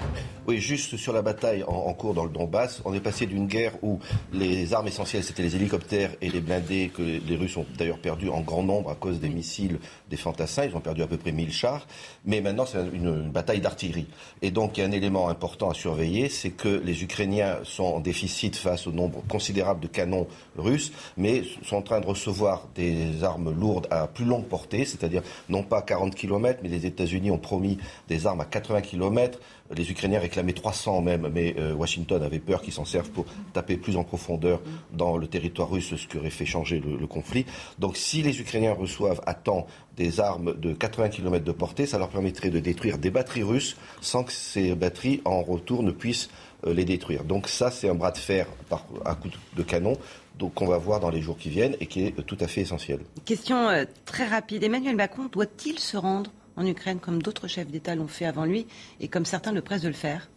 Oui, 0.48 0.58
juste 0.58 0.96
sur 0.96 1.12
la 1.12 1.22
bataille 1.22 1.62
en, 1.62 1.92
cours 1.94 2.14
dans 2.14 2.24
le 2.24 2.30
Donbass, 2.30 2.82
on 2.84 2.92
est 2.94 3.00
passé 3.00 3.26
d'une 3.26 3.46
guerre 3.46 3.74
où 3.82 4.00
les 4.32 4.74
armes 4.74 4.88
essentielles 4.88 5.22
c'était 5.22 5.42
les 5.42 5.54
hélicoptères 5.54 6.10
et 6.20 6.30
les 6.30 6.40
blindés 6.40 6.90
que 6.92 7.00
les 7.00 7.36
Russes 7.36 7.56
ont 7.56 7.66
d'ailleurs 7.78 7.98
perdu 7.98 8.28
en 8.28 8.40
grand 8.40 8.64
nombre 8.64 8.90
à 8.90 8.96
cause 8.96 9.20
des 9.20 9.28
missiles, 9.28 9.78
des 10.10 10.16
fantassins. 10.16 10.64
Ils 10.64 10.74
ont 10.74 10.80
perdu 10.80 11.02
à 11.02 11.06
peu 11.06 11.16
près 11.16 11.30
1000 11.30 11.52
chars. 11.52 11.86
Mais 12.24 12.40
maintenant, 12.40 12.66
c'est 12.66 12.78
une, 12.92 13.30
bataille 13.30 13.60
d'artillerie. 13.60 14.08
Et 14.42 14.50
donc, 14.50 14.76
il 14.76 14.80
y 14.80 14.84
a 14.84 14.88
un 14.88 14.92
élément 14.92 15.28
important 15.28 15.70
à 15.70 15.74
surveiller, 15.74 16.28
c'est 16.28 16.50
que 16.50 16.68
les 16.84 17.04
Ukrainiens 17.04 17.58
sont 17.62 17.84
en 17.84 18.00
déficit 18.00 18.56
face 18.56 18.88
au 18.88 18.92
nombre 18.92 19.22
considérable 19.28 19.78
de 19.78 19.86
canons 19.86 20.26
russes, 20.56 20.92
mais 21.16 21.44
sont 21.62 21.76
en 21.76 21.82
train 21.82 22.00
de 22.00 22.06
recevoir 22.06 22.66
des 22.74 23.22
armes 23.22 23.52
lourdes 23.52 23.86
à 23.90 24.08
plus 24.08 24.24
longue 24.24 24.46
portée, 24.46 24.84
c'est-à-dire 24.84 25.22
non 25.48 25.62
pas 25.62 25.82
40 25.82 26.16
km, 26.16 26.60
mais 26.64 26.68
les 26.68 26.84
États-Unis 26.84 27.30
ont 27.30 27.38
promis 27.38 27.78
des 28.08 28.26
armes 28.26 28.40
à 28.40 28.44
80 28.44 28.80
km. 28.80 29.38
Les 29.76 29.90
Ukrainiens 29.90 30.20
réclamaient 30.20 30.52
300 30.52 31.02
même, 31.02 31.30
mais 31.32 31.54
euh, 31.58 31.74
Washington 31.74 32.22
avait 32.22 32.38
peur 32.38 32.62
qu'ils 32.62 32.72
s'en 32.72 32.84
servent 32.84 33.10
pour 33.10 33.26
taper 33.52 33.76
plus 33.76 33.96
en 33.96 34.04
profondeur 34.04 34.60
dans 34.92 35.16
le 35.16 35.26
territoire 35.26 35.70
russe, 35.70 35.94
ce 35.96 36.06
qui 36.06 36.18
aurait 36.18 36.30
fait 36.30 36.46
changer 36.46 36.80
le, 36.80 37.06
conflit. 37.06 37.44
Donc 37.78 37.96
si 37.96 38.22
les 38.22 38.40
Ukrainiens 38.40 38.72
reçoivent 38.72 39.20
à 39.26 39.34
temps 39.34 39.66
des 39.96 40.20
armes 40.20 40.54
de 40.58 40.72
80 40.72 41.10
km 41.10 41.44
de 41.44 41.52
portée, 41.52 41.86
ça 41.86 41.98
leur 41.98 42.08
permettrait 42.08 42.50
de 42.50 42.58
détruire 42.58 42.98
des 42.98 43.10
batteries 43.10 43.42
russes 43.42 43.76
sans 44.00 44.24
que 44.24 44.32
ces 44.32 44.74
batteries 44.74 45.20
en 45.24 45.42
retour 45.42 45.82
ne 45.82 45.90
puissent 45.90 46.30
euh, 46.66 46.72
les 46.72 46.84
détruire. 46.84 47.24
Donc 47.24 47.48
ça, 47.48 47.70
c'est 47.70 47.88
un 47.88 47.94
bras 47.94 48.12
de 48.12 48.18
fer 48.18 48.46
à 49.04 49.14
coup 49.14 49.28
de 49.56 49.62
canon 49.62 49.98
qu'on 50.50 50.66
va 50.66 50.78
voir 50.78 51.00
dans 51.00 51.10
les 51.10 51.20
jours 51.20 51.36
qui 51.36 51.48
viennent 51.48 51.76
et 51.80 51.86
qui 51.86 52.06
est 52.06 52.26
tout 52.26 52.36
à 52.40 52.46
fait 52.46 52.62
essentiel. 52.62 53.00
Question 53.24 53.68
euh, 53.68 53.84
très 54.04 54.26
rapide. 54.26 54.64
Emmanuel 54.64 54.96
Macron 54.96 55.28
doit-il 55.30 55.78
se 55.78 55.96
rendre 55.96 56.30
en 56.56 56.66
Ukraine 56.66 57.00
comme 57.00 57.22
d'autres 57.22 57.48
chefs 57.48 57.68
d'État 57.68 57.94
l'ont 57.94 58.08
fait 58.08 58.26
avant 58.26 58.44
lui 58.44 58.66
et 59.00 59.08
comme 59.08 59.24
certains 59.24 59.52
le 59.52 59.62
pressent 59.62 59.82
de 59.82 59.88
le 59.88 59.94
faire 59.94 60.28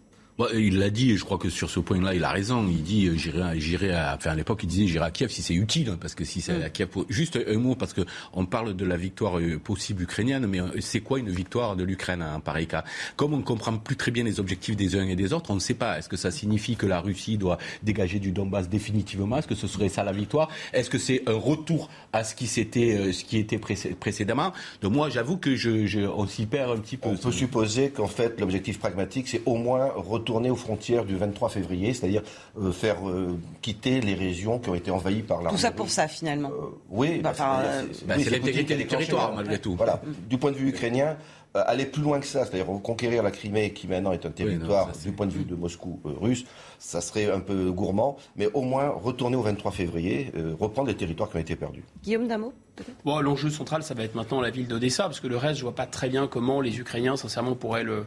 il 0.53 0.79
l'a 0.79 0.89
dit, 0.89 1.11
et 1.11 1.17
je 1.17 1.23
crois 1.23 1.37
que 1.37 1.49
sur 1.49 1.69
ce 1.69 1.79
point-là, 1.79 2.13
il 2.13 2.23
a 2.23 2.29
raison. 2.29 2.67
Il 2.67 2.83
dit, 2.83 3.07
euh, 3.07 3.15
j'irai, 3.15 3.57
j'irai 3.59 3.91
à, 3.91 4.15
enfin, 4.17 4.31
à 4.31 4.35
l'époque, 4.35 4.61
il 4.63 4.67
disait, 4.67 4.87
j'irai 4.87 5.05
à 5.05 5.11
Kiev 5.11 5.31
si 5.31 5.41
c'est 5.41 5.53
utile, 5.53 5.89
hein, 5.89 5.97
parce 5.99 6.13
que 6.13 6.25
si 6.25 6.41
c'est 6.41 6.59
mm. 6.59 6.63
à 6.63 6.69
Kiev, 6.69 6.89
juste 7.09 7.39
un 7.47 7.57
mot, 7.57 7.75
parce 7.75 7.93
que 7.93 8.01
on 8.33 8.45
parle 8.45 8.75
de 8.75 8.85
la 8.85 8.97
victoire 8.97 9.39
euh, 9.39 9.57
possible 9.57 10.03
ukrainienne, 10.03 10.45
mais 10.47 10.59
euh, 10.59 10.81
c'est 10.81 10.99
quoi 10.99 11.19
une 11.19 11.29
victoire 11.29 11.77
de 11.77 11.83
l'Ukraine 11.83 12.21
en 12.21 12.41
pareil 12.41 12.67
cas? 12.67 12.83
Comme 13.15 13.33
on 13.33 13.37
ne 13.37 13.43
comprend 13.43 13.77
plus 13.77 13.95
très 13.95 14.11
bien 14.11 14.25
les 14.25 14.39
objectifs 14.39 14.75
des 14.75 14.97
uns 14.97 15.07
et 15.07 15.15
des 15.15 15.31
autres, 15.31 15.51
on 15.51 15.55
ne 15.55 15.59
sait 15.59 15.73
pas. 15.73 15.97
Est-ce 15.97 16.09
que 16.09 16.17
ça 16.17 16.31
signifie 16.31 16.75
que 16.75 16.85
la 16.85 16.99
Russie 16.99 17.37
doit 17.37 17.57
dégager 17.83 18.19
du 18.19 18.31
Donbass 18.31 18.67
définitivement? 18.67 19.37
Est-ce 19.37 19.47
que 19.47 19.55
ce 19.55 19.67
serait 19.67 19.89
ça 19.89 20.03
la 20.03 20.11
victoire? 20.11 20.49
Est-ce 20.73 20.89
que 20.89 20.97
c'est 20.97 21.23
un 21.27 21.37
retour 21.37 21.89
à 22.11 22.25
ce 22.25 22.35
qui 22.35 22.47
s'était, 22.47 23.13
ce 23.13 23.23
qui 23.23 23.37
était 23.37 23.57
précédemment? 23.57 24.51
Donc 24.81 24.93
moi, 24.93 25.09
j'avoue 25.09 25.37
que 25.37 25.55
je, 25.55 25.85
je 25.85 26.01
on 26.01 26.27
s'y 26.27 26.45
perd 26.45 26.71
un 26.71 26.77
petit 26.77 26.97
peu. 26.97 27.09
On 27.09 27.15
peut 27.15 27.31
supposer 27.31 27.89
qu'en 27.89 28.07
fait, 28.07 28.39
l'objectif 28.39 28.79
pragmatique, 28.79 29.29
c'est 29.29 29.41
au 29.45 29.55
moins 29.55 29.91
tourner 30.25 30.49
aux 30.49 30.55
frontières 30.55 31.05
du 31.05 31.15
23 31.15 31.49
février, 31.49 31.93
c'est-à-dire 31.93 32.23
euh, 32.59 32.71
faire 32.71 33.07
euh, 33.07 33.37
quitter 33.61 34.01
les 34.01 34.15
régions 34.15 34.59
qui 34.59 34.69
ont 34.69 34.75
été 34.75 34.91
envahies 34.91 35.21
par 35.21 35.41
la. 35.41 35.51
Tout 35.51 35.57
ça 35.57 35.71
pour 35.71 35.89
ça, 35.89 36.07
finalement. 36.07 36.49
Euh, 36.49 36.75
oui, 36.89 37.19
bah, 37.19 37.33
bah, 37.37 37.63
c'est 38.17 38.29
l'intégrité 38.29 38.75
des 38.75 38.87
territoires, 38.87 39.33
malgré 39.33 39.59
tout. 39.59 39.75
Voilà. 39.75 40.01
Du 40.29 40.37
point 40.37 40.51
de 40.51 40.57
vue 40.57 40.69
ukrainien, 40.69 41.15
aller 41.53 41.85
plus 41.85 42.01
loin 42.01 42.19
que 42.19 42.25
ça, 42.25 42.45
c'est-à-dire 42.45 42.65
conquérir 42.83 43.23
la 43.23 43.31
Crimée, 43.31 43.71
qui 43.71 43.87
maintenant 43.87 44.11
est 44.11 44.25
un 44.25 44.31
territoire 44.31 44.91
du 44.91 45.11
point 45.13 45.25
de 45.25 45.31
vue 45.31 45.45
de 45.45 45.55
Moscou 45.55 46.01
russe, 46.03 46.43
ça 46.79 46.99
serait 46.99 47.31
un 47.31 47.39
peu 47.39 47.71
gourmand, 47.71 48.17
mais 48.35 48.49
au 48.53 48.61
moins 48.61 48.89
retourner 48.89 49.37
au 49.37 49.41
23 49.41 49.71
février, 49.71 50.33
reprendre 50.59 50.89
les 50.89 50.97
territoires 50.97 51.29
qui 51.29 51.37
ont 51.37 51.39
été 51.39 51.55
perdus. 51.55 51.85
Guillaume 52.03 52.27
Damo 52.27 52.51
bon, 53.05 53.21
L'enjeu 53.21 53.49
central, 53.49 53.83
ça 53.83 53.93
va 53.93 54.03
être 54.03 54.15
maintenant 54.15 54.41
la 54.41 54.49
ville 54.49 54.67
d'Odessa, 54.67 55.03
parce 55.03 55.21
que 55.21 55.27
le 55.27 55.37
reste, 55.37 55.59
je 55.59 55.63
vois 55.63 55.75
pas 55.75 55.85
très 55.85 56.09
bien 56.09 56.27
comment 56.27 56.59
les 56.59 56.77
Ukrainiens, 56.77 57.15
sincèrement, 57.15 57.55
pourraient 57.55 57.83
le 57.83 58.05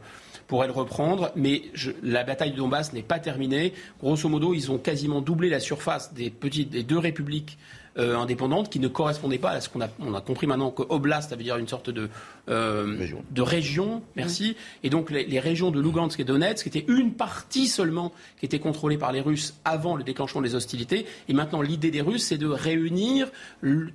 pourrait 0.49 0.67
le 0.67 0.73
reprendre. 0.73 1.31
Mais 1.37 1.63
la 2.03 2.25
bataille 2.25 2.51
de 2.51 2.57
Donbass 2.57 2.93
n'est 2.93 3.03
pas 3.03 3.21
terminée. 3.21 3.73
Grosso 4.03 4.29
modo, 4.29 4.55
ils 4.55 4.73
ont 4.73 4.79
quasiment 4.79 5.21
doublé 5.21 5.49
la 5.49 5.61
surface 5.61 6.13
des, 6.13 6.31
petites, 6.31 6.71
des 6.71 6.83
deux 6.83 6.99
républiques 6.99 7.59
euh, 7.99 8.17
indépendantes 8.17 8.71
qui 8.71 8.79
ne 8.79 8.89
correspondaient 8.89 9.39
pas 9.39 9.51
à 9.51 9.61
ce 9.61 9.69
qu'on 9.69 9.81
a, 9.81 9.89
on 9.99 10.15
a 10.15 10.21
compris 10.21 10.47
maintenant 10.47 10.71
que 10.71 10.83
Oblast, 10.89 11.31
ça 11.31 11.37
veut 11.37 11.43
dire 11.43 11.57
une 11.57 11.67
sorte 11.69 11.91
de, 11.91 12.09
euh, 12.49 12.97
région. 12.99 13.25
de 13.31 13.43
région, 13.43 14.03
merci. 14.15 14.57
Et 14.83 14.91
donc 14.91 15.11
les, 15.11 15.41
régions 15.41 15.71
de 15.71 15.81
Lugansk 15.81 16.21
et 16.21 16.25
Donetsk 16.25 16.67
étaient 16.67 16.85
une 16.89 17.13
partie 17.13 17.67
seulement 17.67 18.13
qui 18.39 18.47
était 18.47 18.59
contrôlée 18.59 18.99
par 18.99 19.13
les 19.13 19.21
Russes 19.21 19.55
avant 19.65 19.97
le 19.97 20.05
déclenchement 20.05 20.41
des 20.41 20.55
hostilités. 20.55 21.07
Et 21.29 21.33
maintenant, 21.33 21.61
l'idée 21.61 21.91
des 21.91 22.01
Russes, 22.01 22.25
c'est 22.25 22.39
de 22.39 22.47
réunir 22.47 23.31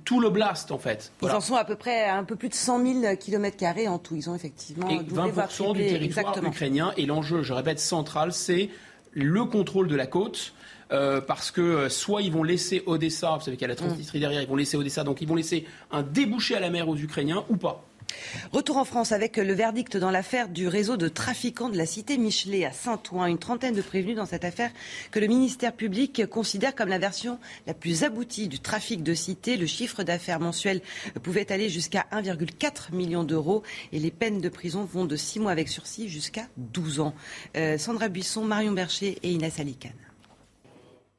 tout 0.04 0.20
l'Oblast, 0.20 0.70
en 0.70 0.78
fait. 0.78 1.12
Ils 1.22 1.30
en 1.30 1.40
sont 1.40 1.56
à 1.56 1.64
peu 1.64 1.76
près 1.76 2.04
à 2.04 2.16
un 2.16 2.24
peu 2.24 2.36
plus 2.36 2.48
de 2.48 2.54
100 2.54 3.02
000 3.02 3.16
km 3.16 3.64
en 3.88 3.98
tout. 3.98 4.16
Ils 4.16 4.28
ont 4.28 4.34
effectivement 4.34 4.88
et 4.88 4.98
20% 4.98 5.74
du 5.74 5.86
territoire 5.86 6.36
ukrainien. 6.44 6.92
Et 6.96 7.06
l'enjeu, 7.06 7.42
je 7.42 7.52
répète, 7.52 7.80
central, 7.80 8.32
c'est 8.32 8.68
le 9.12 9.44
contrôle 9.44 9.88
de 9.88 9.96
la 9.96 10.06
côte. 10.06 10.52
Parce 10.88 11.50
que 11.50 11.88
soit 11.88 12.22
ils 12.22 12.32
vont 12.32 12.42
laisser 12.42 12.82
Odessa, 12.86 13.36
vous 13.36 13.44
savez 13.44 13.56
qu'il 13.56 13.62
y 13.62 13.64
a 13.64 13.68
la 13.68 13.76
Transnistrie 13.76 14.20
derrière, 14.20 14.42
ils 14.42 14.48
vont 14.48 14.56
laisser 14.56 14.76
Odessa, 14.76 15.04
donc 15.04 15.20
ils 15.20 15.28
vont 15.28 15.34
laisser 15.34 15.66
un 15.90 16.02
débouché 16.02 16.54
à 16.54 16.60
la 16.60 16.70
mer 16.70 16.88
aux 16.88 16.96
Ukrainiens 16.96 17.44
ou 17.48 17.56
pas. 17.56 17.84
Retour 18.52 18.76
en 18.76 18.84
France 18.84 19.12
avec 19.12 19.36
le 19.36 19.52
verdict 19.52 19.96
dans 19.96 20.10
l'affaire 20.10 20.48
du 20.48 20.68
réseau 20.68 20.96
de 20.96 21.08
trafiquants 21.08 21.68
de 21.68 21.76
la 21.76 21.86
cité 21.86 22.18
Michelet 22.18 22.64
à 22.64 22.72
Saint-Ouen. 22.72 23.26
Une 23.26 23.38
trentaine 23.38 23.74
de 23.74 23.82
prévenus 23.82 24.16
dans 24.16 24.26
cette 24.26 24.44
affaire 24.44 24.70
que 25.10 25.18
le 25.18 25.26
ministère 25.26 25.72
public 25.72 26.26
considère 26.26 26.74
comme 26.74 26.88
la 26.88 26.98
version 26.98 27.38
la 27.66 27.74
plus 27.74 28.04
aboutie 28.04 28.48
du 28.48 28.60
trafic 28.60 29.02
de 29.02 29.14
cité. 29.14 29.56
Le 29.56 29.66
chiffre 29.66 30.02
d'affaires 30.02 30.40
mensuel 30.40 30.80
pouvait 31.22 31.50
aller 31.52 31.68
jusqu'à 31.68 32.06
1,4 32.12 32.94
million 32.94 33.24
d'euros 33.24 33.62
et 33.92 33.98
les 33.98 34.10
peines 34.10 34.40
de 34.40 34.48
prison 34.48 34.84
vont 34.84 35.04
de 35.04 35.16
6 35.16 35.40
mois 35.40 35.52
avec 35.52 35.68
sursis 35.68 36.08
jusqu'à 36.08 36.46
12 36.56 37.00
ans. 37.00 37.14
Euh, 37.56 37.78
Sandra 37.78 38.08
Buisson, 38.08 38.44
Marion 38.44 38.72
Bercher 38.72 39.18
et 39.22 39.30
Inès 39.30 39.58
Alicane. 39.58 39.92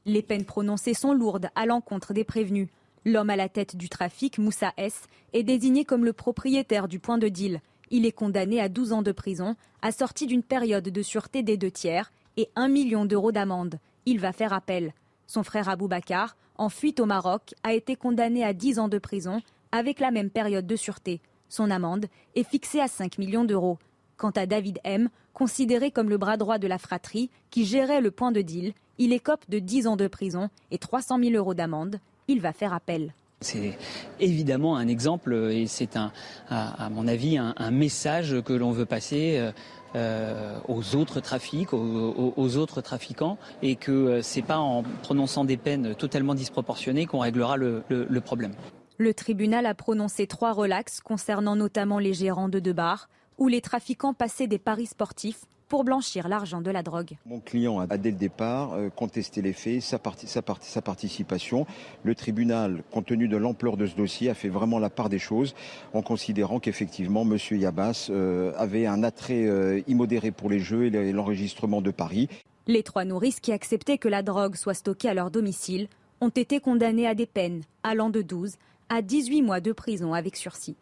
Les 0.08 0.22
peines 0.22 0.46
prononcées 0.46 0.94
sont 0.94 1.14
lourdes 1.14 1.50
à 1.56 1.66
l'encontre 1.66 2.14
des 2.14 2.24
prévenus. 2.24 2.70
L'homme 3.06 3.32
à 3.32 3.36
la 3.36 3.50
tête 3.50 3.76
du 3.76 3.90
trafic, 3.90 4.38
Moussa 4.38 4.72
S, 4.78 5.08
est 5.34 5.42
désigné 5.42 5.84
comme 5.84 6.06
le 6.06 6.14
propriétaire 6.14 6.88
du 6.88 7.00
point 7.00 7.18
de 7.18 7.28
deal. 7.28 7.60
Il 7.90 8.06
est 8.06 8.12
condamné 8.12 8.62
à 8.62 8.70
12 8.70 8.94
ans 8.94 9.02
de 9.02 9.12
prison, 9.12 9.56
assorti 9.82 10.28
d'une 10.28 10.44
période 10.44 10.88
de 10.88 11.02
sûreté 11.02 11.42
des 11.42 11.58
deux 11.58 11.72
tiers 11.72 12.12
et 12.38 12.50
1 12.56 12.68
million 12.68 13.06
d'euros 13.06 13.32
d'amende. 13.32 13.80
Il 14.06 14.20
va 14.20 14.32
faire 14.32 14.54
appel. 14.54 14.94
Son 15.26 15.42
frère 15.42 15.70
Abou 15.70 15.88
Bakar, 15.88 16.36
en 16.58 16.70
fuite 16.70 17.00
au 17.00 17.06
Maroc, 17.06 17.56
a 17.64 17.74
été 17.74 17.96
condamné 17.96 18.44
à 18.44 18.54
10 18.54 18.78
ans 18.78 18.90
de 18.90 19.00
prison 19.00 19.42
avec 19.72 20.00
la 20.00 20.12
même 20.12 20.30
période 20.30 20.68
de 20.68 20.76
sûreté. 20.76 21.20
Son 21.50 21.72
amende 21.72 22.06
est 22.36 22.48
fixée 22.48 22.80
à 22.80 22.88
5 22.88 23.18
millions 23.18 23.44
d'euros. 23.44 23.80
Quant 24.18 24.32
à 24.32 24.46
David 24.46 24.80
M, 24.84 25.10
considéré 25.34 25.92
comme 25.92 26.10
le 26.10 26.18
bras 26.18 26.38
droit 26.38 26.58
de 26.58 26.68
la 26.68 26.78
fratrie 26.78 27.30
qui 27.50 27.66
gérait 27.66 28.02
le 28.02 28.12
point 28.12 28.32
de 28.32 28.42
deal, 28.42 28.74
il 28.98 29.12
écope 29.14 29.44
de 29.50 29.60
10 29.60 29.88
ans 29.88 29.98
de 29.98 30.08
prison 30.08 30.50
et 30.72 30.78
300 30.78 31.20
000 31.20 31.36
euros 31.36 31.54
d'amende 31.54 32.00
il 32.28 32.42
va 32.42 32.54
faire 32.54 32.74
appel. 32.74 33.14
C'est 33.42 33.78
évidemment 34.20 34.78
un 34.78 34.88
exemple 34.88 35.34
et 35.52 35.68
c'est 35.68 35.98
à, 35.98 36.90
mon 36.90 37.08
avis 37.08 37.38
un, 37.38 37.72
message 37.72 38.42
que 38.44 38.54
l'on 38.54 38.72
veut 38.72 38.86
passer 38.86 39.52
euh, 39.96 40.58
aux 40.68 40.96
autres 40.96 41.20
trafics, 41.20 41.72
aux, 41.74 42.58
autres 42.58 42.82
trafiquants, 42.82 43.38
et 43.62 43.76
que 43.76 43.92
euh, 43.92 44.22
ce 44.22 44.40
n'est 44.40 44.46
pas 44.46 44.58
en 44.58 44.84
prononçant 45.04 45.46
des 45.46 45.58
peines 45.58 45.96
totalement 45.96 46.34
disproportionnées 46.34 47.06
qu'on 47.06 47.20
réglera 47.20 47.56
le, 47.56 47.84
le, 47.90 48.22
problème. 48.22 48.54
Le 48.98 49.14
tribunal 49.14 49.66
a 49.66 49.74
prononcé 49.74 50.28
trois 50.28 50.54
relax 50.54 51.02
concernant 51.02 51.56
notamment 51.56 52.00
les 52.00 52.14
gérants 52.14 52.50
de 52.50 52.60
deux 52.60 52.74
bars, 52.74 53.10
où 53.38 53.48
les 53.48 53.62
trafiquants 53.62 54.14
passaient 54.14 54.48
des 54.48 54.60
paris 54.60 54.86
sportifs 54.86 55.46
pour 55.68 55.84
blanchir 55.84 56.28
l'argent 56.28 56.62
de 56.62 56.72
la 56.72 56.84
drogue. 56.84 57.18
Mon 57.26 57.40
client 57.40 57.80
a 57.80 57.98
dès 57.98 58.12
le 58.12 58.18
départ 58.18 58.74
euh, 58.74 58.90
contesté 58.90 59.42
les 59.42 59.54
faits, 59.54 59.82
sa, 59.82 60.00
sa, 60.26 60.82
participation. 60.82 61.66
Le 62.04 62.16
tribunal, 62.16 62.84
compte 62.92 63.08
tenu 63.08 63.28
de 63.28 63.38
l'ampleur 63.38 63.78
de 63.78 63.88
ce 63.88 63.96
dossier, 63.96 64.30
a 64.30 64.36
fait 64.36 64.50
vraiment 64.50 64.80
la 64.80 64.90
part 64.90 65.10
des 65.10 65.20
choses 65.20 65.56
en 65.94 66.02
considérant 66.02 66.60
qu'effectivement 66.60 67.24
M. 67.24 67.38
Yabas 67.52 68.08
euh, 68.10 68.54
avait 68.58 68.86
un 68.86 69.04
attrait 69.04 69.46
euh, 69.46 69.82
immodéré 69.88 70.32
pour 70.32 70.50
les 70.50 70.60
jeux 70.60 70.86
et 70.86 71.12
l'enregistrement 71.12 71.82
de 71.82 71.92
Paris. 71.92 72.30
Les 72.68 72.84
trois 72.84 73.06
nourrices 73.06 73.40
qui 73.40 73.52
acceptaient 73.52 73.98
que 73.98 74.08
la 74.08 74.24
drogue 74.24 74.56
soit 74.56 74.74
stockée 74.74 75.10
à 75.10 75.14
leur 75.14 75.32
domicile 75.32 75.88
ont 76.22 76.30
été 76.30 76.60
condamnées 76.60 77.08
à 77.08 77.16
des 77.16 77.26
peines 77.28 77.62
allant 77.84 78.10
de 78.10 78.22
12 78.22 78.56
à 78.90 79.02
18 79.02 79.42
mois 79.42 79.60
de 79.60 79.72
prison 79.72 80.14
avec 80.14 80.36
sursis. 80.36 80.76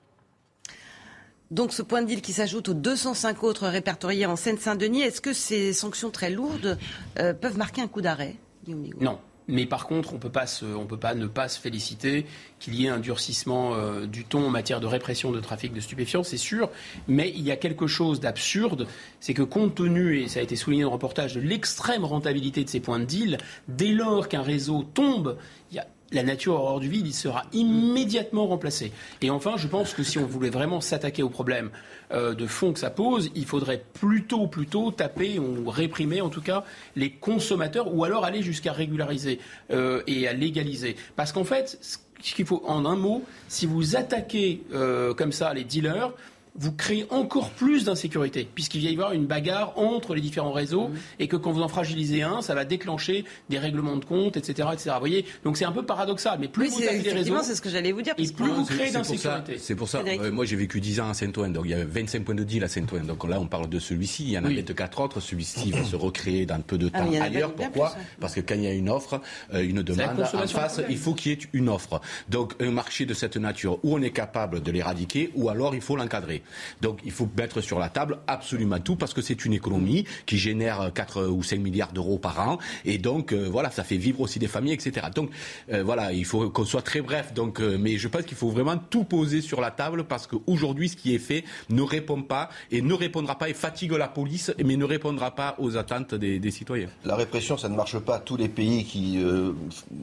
Donc 1.52 1.74
ce 1.74 1.82
point 1.82 2.02
de 2.02 2.08
deal 2.08 2.22
qui 2.22 2.34
s'ajoute 2.34 2.70
aux 2.70 2.74
205 2.74 3.44
autres 3.44 3.68
répertoriés 3.68 4.26
en 4.26 4.36
Seine-Saint-Denis, 4.36 5.02
est-ce 5.02 5.22
que 5.22 5.34
ces 5.34 5.74
sanctions 5.74 6.10
très 6.10 6.30
lourdes 6.30 6.78
euh, 7.20 7.34
peuvent 7.34 7.58
marquer 7.58 7.82
un 7.82 7.88
coup 7.88 8.02
d'arrêt 8.02 8.36
Non. 8.68 9.20
Mais 9.48 9.66
par 9.66 9.88
contre, 9.88 10.14
on 10.14 10.16
ne 10.16 10.22
peut 10.22 10.98
pas 10.98 11.16
ne 11.16 11.28
pas 11.28 11.48
se 11.48 11.60
féliciter 11.60 12.26
qu'il 12.60 12.76
y 12.76 12.86
ait 12.86 12.90
un 12.90 13.00
durcissement 13.00 13.76
euh, 13.76 14.06
du 14.06 14.24
ton 14.24 14.48
en 14.48 14.50
matière 14.50 14.80
de 14.80 14.88
répression 14.88 15.32
de 15.32 15.40
trafic 15.40 15.74
de 15.74 15.82
stupéfiants, 15.82 16.24
c'est 16.24 16.38
sûr. 16.38 16.70
Mais 17.08 17.32
il 17.36 17.42
y 17.42 17.52
a 17.52 17.58
quelque 17.58 17.88
chose 17.88 18.20
d'absurde, 18.20 18.88
c'est 19.20 19.34
que 19.34 19.42
compte 19.42 19.76
tenu, 19.76 20.22
et 20.22 20.28
ça 20.28 20.40
a 20.40 20.44
été 20.44 20.56
souligné 20.56 20.84
dans 20.84 20.90
le 20.90 20.94
reportage, 20.94 21.36
de 21.36 21.42
l'extrême 21.42 22.06
rentabilité 22.06 22.64
de 22.64 22.70
ces 22.70 22.80
points 22.80 23.00
de 23.00 23.06
deal, 23.06 23.38
dès 23.68 23.92
lors 23.92 24.30
qu'un 24.30 24.44
réseau 24.44 24.84
tombe, 24.84 25.38
il 25.72 25.76
y 25.76 25.80
a 25.80 25.88
la 26.14 26.24
nature 26.24 26.56
hors 26.56 26.80
du 26.80 26.88
vide, 26.88 27.08
il 27.08 27.14
sera 27.14 27.44
immédiatement 27.52 28.48
remplacé. 28.48 28.92
Et 29.22 29.30
enfin, 29.30 29.56
je 29.58 29.68
pense 29.68 29.94
que 29.94 30.04
si 30.04 30.18
on 30.20 30.26
voulait 30.26 30.50
vraiment 30.50 30.80
s'attaquer 30.80 31.24
au 31.24 31.30
problème 31.30 31.72
euh, 32.12 32.34
de 32.34 32.46
fond 32.46 32.74
que 32.74 32.80
ça 32.80 32.90
pose, 32.90 33.32
il 33.36 33.46
faudrait 33.46 33.84
plutôt, 33.94 34.48
plutôt 34.48 34.92
taper 34.92 35.40
ou 35.40 35.70
réprimer 35.70 36.22
en 36.22 36.30
tout 36.30 36.42
cas 36.42 36.64
les 36.96 37.12
consommateurs 37.12 37.94
ou 37.94 38.04
alors 38.04 38.26
aller 38.26 38.42
jusqu'à 38.42 38.72
régulariser 38.72 39.40
euh, 39.72 40.04
et 40.08 40.28
à 40.28 40.34
légaliser. 40.34 40.96
Parce 41.16 41.32
qu'en 41.32 41.44
fait, 41.44 41.80
ce 41.82 42.34
qu'il 42.34 42.46
faut, 42.46 42.64
en 42.66 42.86
un 42.86 42.96
mot, 42.96 43.24
si 43.48 43.66
vous 43.66 43.96
attaquez 43.96 44.64
euh, 44.74 45.14
comme 45.14 45.32
ça 45.32 45.54
les 45.54 45.64
dealers, 45.64 46.12
vous 46.56 46.72
créez 46.72 47.06
encore 47.10 47.50
plus 47.50 47.86
d'insécurité, 47.86 48.48
puisqu'il 48.54 48.84
va 48.84 48.90
y 48.90 48.94
avoir 48.94 49.14
une 49.14 49.26
bagarre 49.26 49.78
entre 49.78 50.14
les 50.14 50.22
différents 50.22 50.52
réseaux, 50.52 50.90
mmh. 50.90 50.96
et 51.20 51.28
que 51.28 51.36
quand 51.36 51.52
vous 51.52 51.62
en 51.62 51.68
fragilisez 51.68 52.22
un, 52.22 52.42
ça 52.42 52.54
va 52.54 52.66
déclencher 52.66 53.26
des 53.50 53.58
règlements 53.58 53.98
de 53.98 54.06
compte, 54.06 54.38
etc. 54.38 54.70
etc. 54.74 54.92
Vous 54.94 55.00
voyez 55.00 55.26
Donc 55.44 55.58
c'est 55.58 55.66
un 55.66 55.72
peu 55.72 55.84
paradoxal, 55.84 56.38
mais 56.40 56.48
plus 56.48 56.70
vous 56.70 56.84
attaquez 56.84 57.02
les 57.02 57.14
réseaux, 57.14 57.42
c'est 57.42 57.56
ce 57.56 57.62
que 57.62 57.70
j'allais 57.70 57.92
vous 57.92 58.02
dire, 58.02 58.14
et 58.18 58.28
plus 58.28 58.52
vous 58.52 58.66
créez 58.66 58.92
d'insécurité. 58.92 59.58
C'est 59.58 59.76
pour 59.76 59.90
ça, 59.90 60.04
euh, 60.06 60.32
moi 60.32 60.46
j'ai 60.46 60.56
vécu 60.56 60.80
10 60.80 61.00
ans 61.02 61.10
à 61.10 61.14
Saint-Ouen, 61.14 61.50
donc 61.50 61.66
il 61.66 61.72
y 61.72 61.76
a 61.76 61.84
25 61.86 62.24
points 62.24 62.36
de 62.36 62.44
deal 62.44 62.64
à 62.64 62.68
Saint-Ouen, 62.68 63.04
donc 63.06 63.28
là 63.28 63.40
on 63.40 63.48
parle 63.48 63.70
de 63.70 63.80
celui-ci, 63.80 64.24
il 64.24 64.32
y 64.32 64.38
en 64.38 64.46
a 64.46 64.48
oui. 64.48 64.56
24 64.56 65.02
autres, 65.02 65.20
celui-ci 65.20 65.72
va 65.72 65.84
se 65.84 65.96
recréer 65.96 66.46
dans 66.46 66.62
peu 66.62 66.78
de 66.78 66.90
ah, 66.94 67.00
temps 67.00 67.22
ailleurs. 67.22 67.54
Pourquoi 67.54 67.96
Parce 68.20 68.36
que 68.36 68.42
quand 68.42 68.56
il 68.56 68.64
y 68.64 68.68
a 68.68 68.74
une 68.74 68.90
offre, 68.90 69.22
euh, 69.54 69.64
une 69.64 69.82
demande, 69.82 70.22
en 70.22 70.48
face, 70.48 70.82
il 70.90 70.98
faut 70.98 71.14
qu'il 71.14 71.32
y 71.32 71.36
ait 71.36 71.40
une 71.54 71.70
offre. 71.70 72.02
Donc 72.30 72.54
un 72.60 72.72
marché 72.72 73.06
de 73.06 73.14
cette 73.14 73.38
nature, 73.38 73.80
où 73.84 73.96
on 73.96 74.02
est 74.02 74.12
capable 74.12 74.62
de 74.62 74.72
l'éradiquer, 74.72 75.32
ou 75.36 75.50
alors 75.50 75.76
il 75.76 75.82
faut 75.82 75.96
l'encadrer. 75.96 76.43
Donc 76.82 77.00
il 77.06 77.12
faut 77.12 77.30
mettre 77.38 77.62
sur 77.62 77.80
la 77.80 77.90
table 77.90 78.20
absolument 78.28 78.80
tout 78.80 78.96
parce 78.96 79.14
que 79.14 79.22
c'est 79.22 79.46
une 79.46 79.54
économie 79.54 80.06
qui 80.26 80.38
génère 80.38 80.92
4 80.94 81.28
ou 81.28 81.44
5 81.44 81.60
milliards 81.60 81.94
d'euros 81.94 82.18
par 82.18 82.40
an 82.40 82.58
et 82.86 82.98
donc 82.98 83.34
euh, 83.34 83.48
voilà, 83.50 83.70
ça 83.70 83.84
fait 83.84 83.98
vivre 83.98 84.22
aussi 84.22 84.40
des 84.40 84.48
familles, 84.48 84.74
etc. 84.74 85.08
Donc 85.14 85.30
euh, 85.72 85.84
voilà, 85.84 86.14
il 86.14 86.26
faut 86.26 86.50
qu'on 86.50 86.66
soit 86.66 86.82
très 86.82 87.02
bref. 87.02 87.34
Donc, 87.34 87.60
euh, 87.60 87.78
mais 87.80 87.98
je 87.98 88.08
pense 88.08 88.24
qu'il 88.24 88.38
faut 88.38 88.50
vraiment 88.50 88.78
tout 88.78 89.04
poser 89.04 89.42
sur 89.42 89.62
la 89.62 89.72
table 89.72 90.06
parce 90.06 90.28
qu'aujourd'hui, 90.28 90.90
ce 90.90 90.96
qui 90.96 91.14
est 91.14 91.20
fait 91.20 91.44
ne 91.70 91.82
répond 91.82 92.22
pas 92.22 92.50
et 92.72 92.82
ne 92.82 92.94
répondra 92.94 93.38
pas 93.38 93.50
et 93.50 93.54
fatigue 93.54 93.92
la 93.94 94.08
police, 94.08 94.54
mais 94.64 94.76
ne 94.76 94.86
répondra 94.86 95.36
pas 95.36 95.56
aux 95.60 95.78
attentes 95.78 96.16
des, 96.16 96.52
citoyens. 96.52 96.90
La 97.06 97.16
répression, 97.16 97.58
ça 97.58 97.70
ne 97.70 97.76
marche 97.76 97.98
pas. 98.00 98.20
Tous 98.20 98.38
les 98.38 98.50
pays 98.50 98.86
qui 98.86 99.20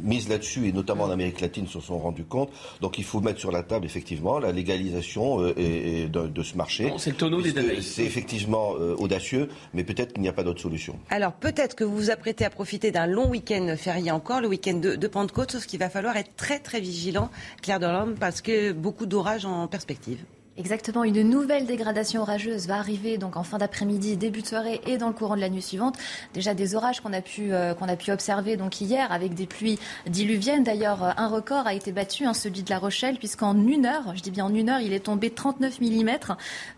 misent 0.03 0.29
là-dessus 0.29 0.67
et 0.69 0.73
notamment 0.73 1.05
en 1.05 1.11
Amérique 1.11 1.41
latine 1.41 1.67
se 1.67 1.81
sont 1.81 1.99
rendus 1.99 2.25
compte. 2.25 2.51
Donc 2.81 2.99
il 2.99 3.05
faut 3.05 3.21
mettre 3.21 3.39
sur 3.39 3.53
la 3.53 3.62
table 3.62 3.87
effectivement 3.87 4.39
la 4.39 4.53
légalisation 4.53 5.47
et, 5.57 6.09
de, 6.09 6.27
de, 6.32 6.43
ce 6.43 6.57
marché 6.57 6.93
c'est 6.98 7.11
le 7.11 7.16
tonneau 7.16 7.43
des 7.43 7.82
C'est 7.82 8.05
effectivement 8.05 8.74
euh, 8.78 8.94
audacieux, 8.97 9.48
mais 9.74 9.85
peut-être 9.85 10.12
qu'il 10.12 10.23
n'y 10.23 10.28
a 10.28 10.32
pas 10.32 10.43
d'autre 10.43 10.61
solution. 10.61 10.98
Alors 11.11 11.32
peut-être 11.32 11.74
que 11.74 11.85
vous 11.85 11.97
vous 11.97 12.11
apprêtez 12.11 12.44
à 12.44 12.51
profiter 12.51 12.90
d'un 12.90 13.07
long 13.07 13.28
week-end 13.28 13.74
férié 13.77 14.11
encore, 14.11 14.40
le 14.40 14.48
week-end 14.48 14.74
de, 14.74 14.97
de, 14.97 15.09
Pentecôte, 15.09 15.52
sauf 15.52 15.66
qu'il 15.66 15.78
va 15.78 15.90
falloir 15.90 16.16
être 16.16 16.35
très 16.36 16.59
très 16.59 16.81
vigilant, 16.81 17.31
Claire 17.62 17.81
Delorme, 17.81 18.15
parce 18.15 18.40
que 18.40 18.73
beaucoup 18.73 19.07
d'orages 19.07 19.44
en 19.44 19.66
perspective. 19.66 20.19
Exactement, 20.57 21.05
une 21.05 21.23
nouvelle 21.23 21.65
dégradation 21.65 22.23
orageuse 22.23 22.67
va 22.67 22.75
arriver 22.75 23.19
donc 23.19 23.37
en 23.37 23.45
fin 23.45 23.57
d'après-midi, 23.57 24.17
début 24.17 24.43
de 24.43 24.47
soirée 24.47 24.81
et 24.85 24.99
dans 24.99 25.07
le 25.07 25.15
courant 25.15 25.37
de 25.37 25.41
la 25.41 25.49
nuit 25.49 25.63
suivante. 25.63 25.97
Déjà 26.35 26.55
des 26.55 26.75
orages 26.75 27.01
qu'on 27.01 27.13
a 27.13 27.23
pu 27.23 27.53
euh, 27.53 27.73
qu'on 27.73 27.89
a 27.89 27.95
pu 27.95 28.11
observer 28.11 28.57
donc 28.57 28.81
hier 28.81 29.13
avec 29.13 29.35
des 29.35 29.47
pluies 29.47 29.79
diluviennes. 30.07 30.65
D'ailleurs, 30.65 31.15
un 31.17 31.29
record 31.29 31.69
a 31.69 31.73
été 31.73 31.93
battu, 31.93 32.27
hein, 32.27 32.35
celui 32.35 32.65
de 32.65 32.71
La 32.71 32.81
Rochelle, 32.81 33.17
puisqu'en 33.17 33.57
une 33.57 33.87
heure, 33.87 34.13
je 34.17 34.23
dis 34.23 34.33
bien 34.33 34.45
en 34.45 34.53
une 34.53 34.69
heure, 34.69 34.81
il 34.81 34.93
est 34.93 35.05
tombé 35.07 35.31
39 35.31 35.81
mm. 35.81 36.11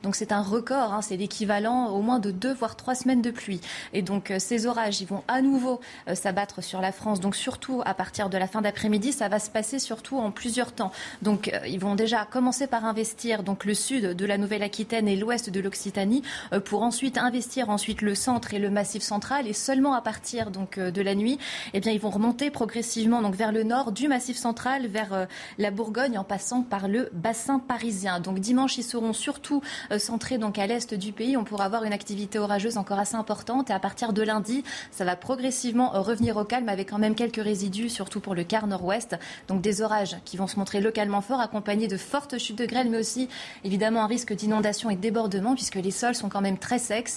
Donc 0.03 0.17
c'est 0.17 0.33
un 0.33 0.43
record, 0.43 0.93
hein, 0.93 1.01
c'est 1.01 1.17
l'équivalent 1.17 1.89
au 1.89 2.03
moins 2.03 2.19
de 2.19 2.31
deux 2.31 2.53
voire 2.53 2.77
trois 2.77 2.95
semaines 2.95 3.23
de 3.23 3.31
pluie. 3.31 3.63
Et 3.95 4.03
donc 4.03 4.31
euh, 4.31 4.39
ces 4.39 4.67
orages, 4.67 5.01
ils 5.01 5.09
vont 5.09 5.25
à 5.29 5.41
nouveau 5.41 5.81
euh, 6.09 6.15
s'abattre 6.15 6.63
sur 6.63 6.83
la 6.83 6.93
France. 6.93 7.21
Donc 7.21 7.35
surtout 7.35 7.83
à 7.87 7.95
partir 7.95 8.29
de 8.29 8.37
la 8.37 8.47
fin 8.47 8.61
d'après-midi, 8.61 9.13
ça 9.13 9.29
va 9.29 9.39
se 9.39 9.51
passer 9.51 9.79
surtout 9.79 10.19
en 10.19 10.31
plusieurs 10.31 10.73
temps. 10.73 10.93
Donc 11.23 11.51
ils 11.67 11.81
vont 11.81 11.95
déjà 11.95 12.27
commencer 12.27 12.67
par 12.67 12.85
investir 12.85 13.43
donc 13.43 13.65
le 13.65 13.72
le 13.73 13.77
sud 13.77 14.15
de 14.15 14.27
la 14.27 14.37
Nouvelle-Aquitaine 14.37 15.09
et 15.09 15.17
l'ouest 15.17 15.49
de 15.49 15.59
l'Occitanie 15.59 16.21
euh, 16.53 16.61
pour 16.61 16.83
ensuite 16.83 17.17
investir 17.17 17.71
ensuite 17.71 18.03
le 18.03 18.15
centre 18.15 18.53
et 18.53 18.59
le 18.59 18.69
massif 18.69 19.03
central 19.03 19.49
et 19.49 19.55
seulement 19.55 19.95
à 19.95 20.03
partir 20.03 20.51
donc 20.51 20.77
euh, 20.77 20.91
de 20.91 21.01
la 21.01 21.15
nuit, 21.15 21.39
eh 21.73 21.81
bien 21.81 21.91
ils 21.91 21.99
vont 21.99 22.11
remonter 22.11 22.51
progressivement 22.51 23.23
donc 23.23 23.35
vers 23.35 23.51
le 23.51 23.63
nord 23.63 23.93
du 23.93 24.09
massif 24.09 24.37
central 24.37 24.89
vers 24.89 25.15
euh, 25.15 25.25
la 25.57 25.71
Bourgogne 25.71 26.19
en 26.19 26.23
passant 26.23 26.61
par 26.61 26.87
le 26.87 27.09
bassin 27.15 27.61
parisien. 27.61 28.21
Donc 28.21 28.41
dimanche 28.41 28.77
ils 28.77 28.83
seront 28.83 29.15
surtout 29.15 29.63
centrés 29.97 30.37
donc 30.37 30.59
à 30.59 30.67
l'est 30.67 30.93
du 30.93 31.13
pays. 31.13 31.39
On 31.39 31.45
pourra 31.45 31.65
avoir 31.65 31.85
une 31.85 31.95
activité 31.95 32.39
orageuse 32.39 32.77
encore 32.77 32.99
assez 32.99 33.17
importante 33.17 33.71
et 33.71 33.73
à 33.73 33.79
partir 33.79 34.13
de 34.13 34.21
lundi, 34.21 34.65
ça 34.91 35.07
va 35.07 35.17
progressivement 35.17 35.93
revenir 36.03 36.37
au 36.37 36.45
calme 36.45 36.69
avec 36.69 36.91
quand 36.91 36.99
même 36.99 37.15
quelques 37.15 37.43
résidus 37.43 37.89
surtout 37.89 38.21
pour 38.21 38.35
le 38.35 38.45
quart 38.45 38.67
nord-ouest. 38.67 39.17
Donc 39.49 39.63
des 39.63 39.81
orages 39.81 40.19
qui 40.27 40.37
vont 40.37 40.47
se 40.47 40.59
montrer 40.59 40.83
localement 40.83 41.23
forts 41.23 41.41
accompagnés 41.41 41.89
de 41.89 41.97
fortes 41.97 42.37
chutes 42.37 42.59
de 42.59 42.67
grêle 42.67 42.91
mais 42.91 42.99
aussi 42.99 43.31
évidemment 43.65 44.03
un 44.03 44.07
risque 44.07 44.33
d'inondation 44.33 44.91
et 44.91 44.97
de 44.97 45.01
débordement 45.01 45.55
puisque 45.55 45.77
les 45.77 45.91
sols 45.91 46.15
sont 46.15 46.29
quand 46.29 46.41
même 46.41 46.59
très 46.59 46.79
secs. 46.79 47.09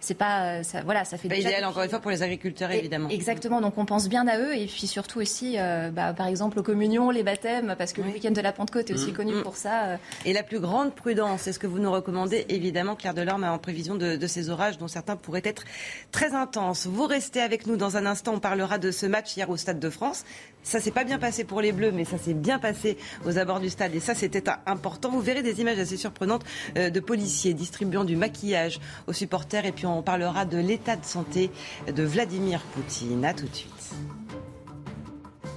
C'est 0.00 0.14
pas, 0.14 0.62
ça, 0.62 0.82
voilà, 0.82 1.04
ça 1.04 1.18
fait 1.18 1.28
pas 1.28 1.36
idéal 1.36 1.64
encore 1.64 1.82
une 1.82 1.90
fois 1.90 2.00
pour 2.00 2.10
les 2.10 2.22
agriculteurs 2.22 2.70
évidemment. 2.70 3.08
exactement. 3.08 3.60
Donc 3.60 3.78
on 3.78 3.84
pense 3.84 4.08
bien 4.08 4.26
à 4.26 4.38
eux 4.38 4.54
et 4.56 4.66
puis 4.66 4.86
surtout 4.86 5.20
aussi, 5.20 5.56
bah, 5.92 6.12
par 6.12 6.26
exemple 6.26 6.58
aux 6.58 6.62
communions, 6.62 7.10
les 7.10 7.22
baptêmes, 7.22 7.74
parce 7.78 7.92
que 7.92 8.02
le 8.02 8.10
week-end 8.10 8.30
de 8.30 8.40
la 8.40 8.52
Pentecôte 8.52 8.90
est 8.90 8.94
aussi 8.94 9.10
mmh. 9.10 9.14
connu 9.14 9.34
mmh. 9.34 9.42
pour 9.42 9.56
ça. 9.56 9.98
Et 10.24 10.32
la 10.32 10.42
plus 10.42 10.60
grande 10.60 10.94
prudence, 10.94 11.46
est 11.46 11.52
ce 11.52 11.58
que 11.58 11.66
vous 11.66 11.78
nous 11.78 11.90
recommandez 11.90 12.46
évidemment, 12.48 12.96
Claire 12.96 13.14
Delorme, 13.14 13.44
en 13.44 13.58
prévision 13.58 13.94
de, 13.94 14.16
de 14.16 14.26
ces 14.26 14.50
orages 14.50 14.78
dont 14.78 14.88
certains 14.88 15.16
pourraient 15.16 15.42
être 15.44 15.64
très 16.10 16.34
intenses. 16.34 16.86
Vous 16.86 17.06
restez 17.06 17.40
avec 17.40 17.66
nous 17.66 17.76
dans 17.76 17.96
un 17.96 18.06
instant. 18.06 18.34
On 18.34 18.40
parlera 18.40 18.78
de 18.78 18.90
ce 18.90 19.06
match 19.06 19.36
hier 19.36 19.48
au 19.50 19.56
Stade 19.56 19.80
de 19.80 19.90
France. 19.90 20.24
Ça 20.62 20.80
s'est 20.80 20.92
pas 20.92 21.04
bien 21.04 21.18
passé 21.18 21.44
pour 21.44 21.60
les 21.60 21.72
Bleus, 21.72 21.90
mais 21.92 22.04
ça 22.04 22.18
s'est 22.18 22.34
bien 22.34 22.58
passé 22.58 22.96
aux 23.26 23.36
abords 23.36 23.58
du 23.58 23.68
stade. 23.68 23.94
Et 23.94 24.00
ça, 24.00 24.14
c'était 24.14 24.44
important. 24.66 25.10
Vous 25.10 25.20
verrez 25.20 25.42
des 25.42 25.60
images 25.60 25.78
assez 25.82 25.96
surprenantes 25.96 26.44
euh, 26.76 26.90
de 26.90 27.00
policiers 27.00 27.54
distribuant 27.54 28.04
du 28.04 28.16
maquillage 28.16 28.80
aux 29.06 29.12
supporters. 29.12 29.66
Et 29.66 29.72
puis 29.72 29.86
on 29.86 30.02
parlera 30.02 30.44
de 30.44 30.58
l'état 30.58 30.96
de 30.96 31.04
santé 31.04 31.50
de 31.94 32.02
Vladimir 32.02 32.60
Poutine. 32.74 33.24
À 33.24 33.34
tout 33.34 33.46
de 33.46 33.54
suite. 33.54 34.21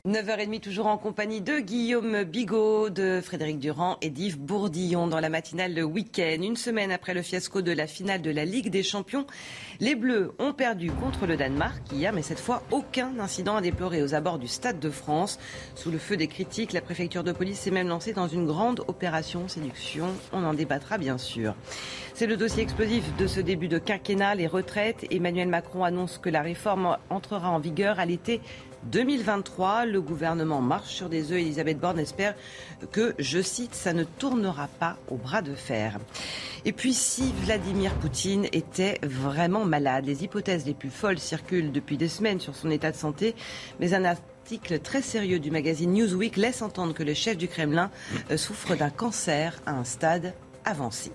9h30, 0.06 0.60
toujours 0.60 0.86
en 0.86 1.00
compagnie 1.00 1.42
de 1.42 1.58
Guillaume 1.58 2.26
Bigot, 2.26 2.92
de 2.92 3.22
Frédéric 3.24 3.58
Durand 3.58 3.98
et 4.04 4.12
d'Yves 4.12 4.38
Bourdillon 4.38 5.08
dans 5.08 5.20
la 5.20 5.30
matinale 5.30 5.74
le 5.74 5.84
week-end. 5.84 6.44
Une 6.44 6.56
semaine 6.56 6.92
après 6.92 7.16
le 7.16 7.24
fiasco 7.24 7.64
de 7.64 7.72
la 7.72 7.88
finale 7.88 8.22
de 8.22 8.30
la 8.30 8.46
Ligue 8.46 8.70
des 8.70 8.84
Champions, 8.84 9.26
les 9.80 9.96
Bleus 9.96 10.32
ont 10.38 10.54
perdu 10.54 10.92
contre 10.92 11.26
le 11.26 11.38
Danemark 11.38 11.82
hier, 11.92 12.14
mais 12.14 12.22
cette 12.22 12.40
fois, 12.40 12.62
aucun 12.70 13.18
incident 13.18 13.56
à 13.56 13.62
déplorer 13.62 14.04
aux 14.04 14.14
abords 14.14 14.38
du 14.38 14.48
Stade 14.48 14.80
de 14.80 14.92
France. 14.92 15.40
Sous 15.74 15.90
le 15.90 15.98
feu 15.98 16.18
des 16.18 16.28
critiques, 16.28 16.74
la 16.74 16.82
préfecture 16.82 17.24
de 17.24 17.32
police 17.32 17.62
s'est 17.62 17.72
même 17.72 17.88
lancée 17.88 18.14
dans 18.14 18.28
une 18.28 18.46
grande 18.46 18.82
opération 18.88 19.48
séduction. 19.48 20.10
On 20.32 20.44
en 20.44 20.54
débattra 20.54 21.00
bien 21.00 21.18
sûr. 21.18 21.56
C'est 22.14 22.28
le 22.28 22.38
dossier 22.38 22.62
explosif 22.62 23.04
de 23.18 23.26
ce 23.26 23.40
début 23.40 23.70
de 23.70 23.80
quinquennat, 23.80 24.36
les 24.36 24.46
retraites. 24.46 25.08
Emmanuel 25.10 25.48
Macron 25.48 25.84
annonce 25.84 26.20
que 26.20 26.30
la 26.30 26.44
réforme 26.44 26.96
entrera 27.10 27.50
en 27.50 27.58
vigueur 27.58 28.00
à 28.00 28.06
l'été 28.06 28.40
2023. 28.92 29.86
Le 29.86 30.02
gouvernement 30.02 30.62
marche 30.62 30.94
sur 30.94 31.10
des 31.10 31.32
œufs. 31.32 31.40
Elisabeth 31.40 31.80
Borne 31.80 32.00
espère 32.00 32.36
que, 32.92 33.16
je 33.20 33.42
cite, 33.42 33.76
ça 33.76 33.94
ne 33.94 34.04
tournera 34.04 34.68
pas 34.68 34.98
au 35.10 35.16
bras 35.16 35.42
de 35.42 35.54
fer. 35.54 36.00
Et 36.66 36.72
puis 36.72 36.94
si 36.94 37.34
Vladimir 37.44 37.94
Poutine 37.96 38.48
était 38.52 39.00
vraiment 39.04 39.66
malade, 39.66 40.06
les 40.06 40.24
hypothèses 40.24 40.66
les 40.66 40.74
plus 40.74 40.90
folles 40.90 41.20
circulent 41.20 41.72
depuis 41.72 41.98
des 41.98 42.10
semaines 42.10 42.40
sur 42.40 42.56
son 42.56 42.72
état 42.72 42.92
de 42.92 42.98
santé, 42.98 43.36
mais 43.80 43.94
un 43.94 44.06
article 44.06 44.80
très 44.80 45.02
sérieux 45.02 45.40
du 45.40 45.52
magazine 45.52 45.92
Newsweek 45.92 46.38
laisse 46.38 46.62
entendre 46.62 46.94
que 46.94 47.04
le 47.04 47.14
chef 47.14 47.38
du 47.38 47.48
Kremlin 47.48 47.92
euh, 48.32 48.38
souffre 48.38 48.76
d'un 48.76 48.90
cancer 48.90 49.60
à 49.66 49.72
un 49.72 49.84
stade 49.84 50.34
avancé. 50.66 51.12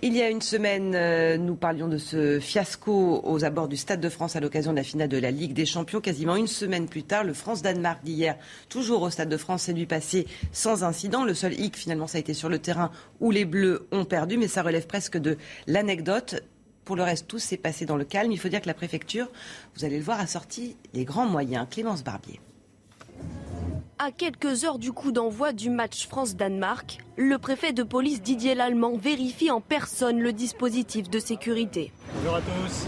Il 0.00 0.14
y 0.14 0.22
a 0.22 0.30
une 0.30 0.42
semaine, 0.42 0.94
euh, 0.94 1.36
nous 1.38 1.56
parlions 1.56 1.88
de 1.88 1.98
ce 1.98 2.38
fiasco 2.38 3.20
aux 3.24 3.44
abords 3.44 3.66
du 3.66 3.76
Stade 3.76 4.00
de 4.00 4.08
France 4.08 4.36
à 4.36 4.40
l'occasion 4.40 4.70
de 4.70 4.76
la 4.76 4.84
finale 4.84 5.08
de 5.08 5.18
la 5.18 5.32
Ligue 5.32 5.54
des 5.54 5.66
Champions. 5.66 6.00
Quasiment 6.00 6.36
une 6.36 6.46
semaine 6.46 6.86
plus 6.86 7.02
tard, 7.02 7.24
le 7.24 7.32
France-Danemark 7.32 8.04
d'hier, 8.04 8.36
toujours 8.68 9.02
au 9.02 9.10
Stade 9.10 9.28
de 9.28 9.36
France, 9.36 9.62
s'est 9.62 9.72
lui 9.72 9.86
passé 9.86 10.28
sans 10.52 10.84
incident. 10.84 11.24
Le 11.24 11.34
seul 11.34 11.58
hic, 11.58 11.76
finalement, 11.76 12.06
ça 12.06 12.18
a 12.18 12.20
été 12.20 12.32
sur 12.32 12.48
le 12.48 12.60
terrain 12.60 12.92
où 13.18 13.32
les 13.32 13.44
Bleus 13.44 13.88
ont 13.90 14.04
perdu, 14.04 14.38
mais 14.38 14.46
ça 14.46 14.62
relève 14.62 14.86
presque 14.86 15.18
de 15.18 15.36
l'anecdote. 15.66 16.44
Pour 16.84 16.94
le 16.94 17.02
reste, 17.02 17.26
tout 17.26 17.40
s'est 17.40 17.56
passé 17.56 17.84
dans 17.84 17.96
le 17.96 18.04
calme. 18.04 18.30
Il 18.30 18.38
faut 18.38 18.48
dire 18.48 18.60
que 18.60 18.68
la 18.68 18.74
préfecture, 18.74 19.28
vous 19.74 19.84
allez 19.84 19.98
le 19.98 20.04
voir, 20.04 20.20
a 20.20 20.28
sorti 20.28 20.76
les 20.94 21.04
grands 21.04 21.26
moyens. 21.26 21.66
Clémence 21.68 22.04
Barbier. 22.04 22.38
À 23.98 24.12
quelques 24.12 24.64
heures 24.64 24.78
du 24.78 24.92
coup 24.92 25.10
d'envoi 25.10 25.52
du 25.52 25.70
match 25.70 26.06
France-Danemark, 26.06 26.98
le 27.16 27.36
préfet 27.38 27.72
de 27.72 27.82
police 27.82 28.22
Didier 28.22 28.54
Lallemand 28.54 28.96
vérifie 28.96 29.50
en 29.50 29.60
personne 29.60 30.20
le 30.20 30.32
dispositif 30.32 31.10
de 31.10 31.18
sécurité. 31.18 31.92
Bonjour 32.14 32.36
à 32.36 32.40
tous. 32.40 32.86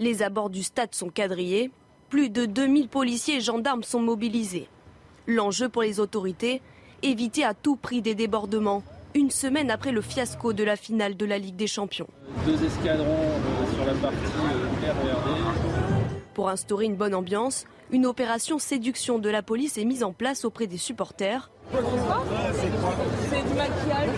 Les 0.00 0.22
abords 0.22 0.50
du 0.50 0.62
stade 0.62 0.94
sont 0.94 1.10
quadrillés. 1.10 1.70
Plus 2.08 2.28
de 2.28 2.44
2000 2.44 2.88
policiers 2.88 3.36
et 3.36 3.40
gendarmes 3.40 3.84
sont 3.84 4.00
mobilisés. 4.00 4.68
L'enjeu 5.28 5.68
pour 5.68 5.82
les 5.82 6.00
autorités, 6.00 6.60
éviter 7.02 7.44
à 7.44 7.54
tout 7.54 7.76
prix 7.76 8.02
des 8.02 8.16
débordements, 8.16 8.82
une 9.14 9.30
semaine 9.30 9.70
après 9.70 9.92
le 9.92 10.00
fiasco 10.00 10.52
de 10.52 10.64
la 10.64 10.76
finale 10.76 11.16
de 11.16 11.24
la 11.24 11.38
Ligue 11.38 11.56
des 11.56 11.66
Champions. 11.66 12.08
Deux 12.46 12.64
escadrons 12.64 13.06
euh, 13.06 13.74
sur 13.74 13.84
la 13.84 13.94
partie 13.94 14.16
euh, 14.16 15.61
Pour 16.34 16.48
instaurer 16.48 16.86
une 16.86 16.96
bonne 16.96 17.14
ambiance, 17.14 17.64
une 17.90 18.06
opération 18.06 18.58
séduction 18.58 19.18
de 19.18 19.28
la 19.28 19.42
police 19.42 19.76
est 19.76 19.84
mise 19.84 20.02
en 20.02 20.12
place 20.12 20.44
auprès 20.44 20.66
des 20.66 20.78
supporters. 20.78 21.50
C'est 21.70 21.78
du 23.48 23.54
maquillage. 23.54 24.08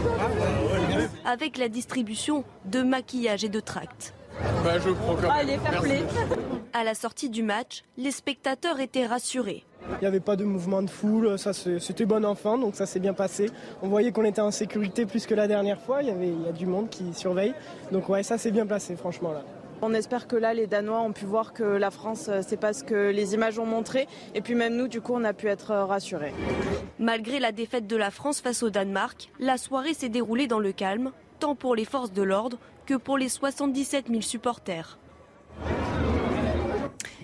Avec 1.25 1.59
la 1.59 1.69
distribution 1.69 2.45
de 2.67 2.83
maquillage 2.83 3.45
et 3.45 3.49
de 3.49 3.61
tracts. 3.61 4.15
Bah, 4.65 4.79
je 4.79 4.91
Allez, 5.29 5.59
fair 5.59 5.81
play. 5.81 6.03
À 6.73 6.85
la 6.85 6.95
sortie 6.95 7.31
du 7.31 7.43
match, 7.43 7.83
les 7.97 8.11
spectateurs 8.11 8.81
étaient 8.81 9.07
rassurés. 9.07 9.65
Il 9.91 9.99
n'y 10.01 10.07
avait 10.07 10.21
pas 10.21 10.37
de 10.37 10.45
mouvement 10.45 10.83
de 10.83 10.89
foule, 10.89 11.39
ça 11.39 11.53
c'était 11.53 12.07
bon 12.07 12.25
enfant, 12.25 12.57
donc 12.57 12.75
ça 12.75 12.87
s'est 12.87 13.01
bien 13.01 13.13
passé. 13.13 13.51
On 13.83 13.89
voyait 13.89 14.13
qu'on 14.13 14.25
était 14.25 14.41
en 14.41 14.51
sécurité 14.51 15.05
plus 15.05 15.27
que 15.27 15.35
la 15.35 15.47
dernière 15.47 15.81
fois, 15.81 16.03
il 16.03 16.09
y, 16.09 16.11
avait, 16.11 16.29
il 16.29 16.43
y 16.43 16.49
a 16.49 16.53
du 16.53 16.67
monde 16.67 16.89
qui 16.89 17.13
surveille. 17.13 17.55
Donc 17.93 18.09
ouais, 18.09 18.23
ça 18.23 18.39
s'est 18.39 18.51
bien 18.51 18.67
passé 18.67 18.97
franchement 18.97 19.33
là. 19.33 19.43
On 19.83 19.93
espère 19.93 20.27
que 20.27 20.37
là, 20.37 20.55
les 20.55 20.67
Danois 20.67 21.01
ont 21.01 21.13
pu 21.13 21.25
voir 21.25 21.53
que 21.53 21.63
la 21.63 21.91
France, 21.91 22.29
euh, 22.29 22.41
c'est 22.47 22.57
pas 22.57 22.73
ce 22.73 22.85
que 22.85 23.11
les 23.11 23.35
images 23.35 23.59
ont 23.59 23.67
montré. 23.67 24.07
Et 24.35 24.41
puis 24.41 24.55
même 24.55 24.77
nous, 24.77 24.89
du 24.89 25.01
coup, 25.01 25.13
on 25.15 25.25
a 25.25 25.33
pu 25.33 25.49
être 25.49 25.73
euh, 25.73 25.85
rassurés. 25.85 26.33
Malgré 26.99 27.41
la 27.41 27.53
défaite 27.53 27.87
de 27.87 27.97
la 27.97 28.11
France 28.11 28.41
face 28.41 28.63
au 28.63 28.71
Danemark, 28.71 29.31
la 29.41 29.59
soirée 29.59 29.95
s'est 29.95 30.09
déroulée 30.09 30.47
dans 30.47 30.59
le 30.59 30.73
calme, 30.73 31.13
tant 31.39 31.55
pour 31.55 31.75
les 31.75 31.85
forces 31.85 32.13
de 32.13 32.23
l'ordre 32.23 32.59
que 32.87 32.95
pour 32.95 33.19
les 33.19 33.29
77 33.29 34.07
000 34.09 34.21
supporters. 34.21 34.99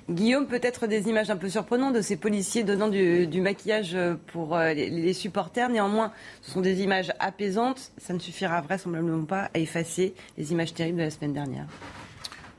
Guillaume, 0.09 0.47
peut-être 0.47 0.89
des 0.89 1.09
images 1.09 1.31
un 1.31 1.37
peu 1.37 1.49
surprenantes 1.49 1.95
de 1.95 2.01
ces 2.01 2.17
policiers 2.17 2.65
donnant 2.65 2.89
du, 2.89 3.41
maquillage 3.41 3.95
euh, 3.95 4.17
pour 4.33 4.59
les, 4.59 4.91
les, 4.91 5.13
supporters. 5.13 5.69
Néanmoins, 5.69 6.13
ce 6.43 6.51
sont 6.51 6.61
des 6.61 6.83
images 6.83 7.13
apaisantes. 7.21 7.93
Ça 7.97 8.13
ne 8.13 8.19
suffira 8.19 8.61
vraisemblablement 8.61 9.25
pas 9.25 9.51
à 9.55 9.59
effacer 9.59 10.15
les 10.37 10.51
images 10.51 10.75
terribles 10.75 10.99
de 10.99 11.05
la 11.05 11.11
semaine 11.11 11.33
dernière. 11.33 11.67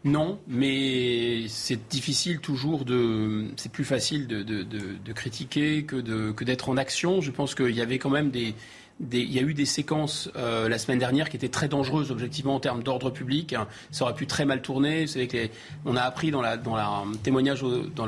Non, 0.04 0.40
mais 0.48 1.48
c'est 1.48 1.88
difficile 1.88 2.40
toujours 2.40 2.86
de. 2.86 3.52
C'est 3.56 3.72
plus 3.72 3.84
facile 3.84 4.26
de, 4.28 4.42
de, 4.42 4.64
de, 4.64 4.98
de 5.04 5.14
critiquer 5.14 5.84
que 5.84 6.44
d'être 6.44 6.70
en 6.70 6.78
action. 6.78 7.22
Je 7.22 7.30
pense 7.30 7.54
qu'il 7.54 7.76
y 7.76 7.82
avait 7.82 8.00
quand 8.00 8.10
même 8.10 8.32
des, 8.32 8.56
il 9.12 9.32
y 9.32 9.40
a 9.40 9.42
eu 9.42 9.54
des 9.54 9.66
séquences 9.66 10.30
euh, 10.36 10.70
la 10.70 10.78
semaine 10.78 11.00
dernière 11.00 11.30
qui 11.30 11.38
étaient 11.38 11.50
très 11.50 11.68
dangereuses 11.68 12.12
objectivement 12.12 12.56
en 12.56 12.60
termes 12.60 12.84
d'ordre 12.84 13.10
public. 13.10 13.56
Ça 13.92 14.06
aurait 14.06 14.14
pu 14.14 14.28
très 14.28 14.46
mal 14.46 14.62
tourner. 14.62 15.06
Que 15.06 15.48
on 15.86 15.96
a 15.96 16.02
appris 16.02 16.32
dans 16.32 16.42
la, 16.42 16.58
dans 16.58 16.76
la 16.76 17.04
témoignage, 17.24 17.64
dans 17.96 18.06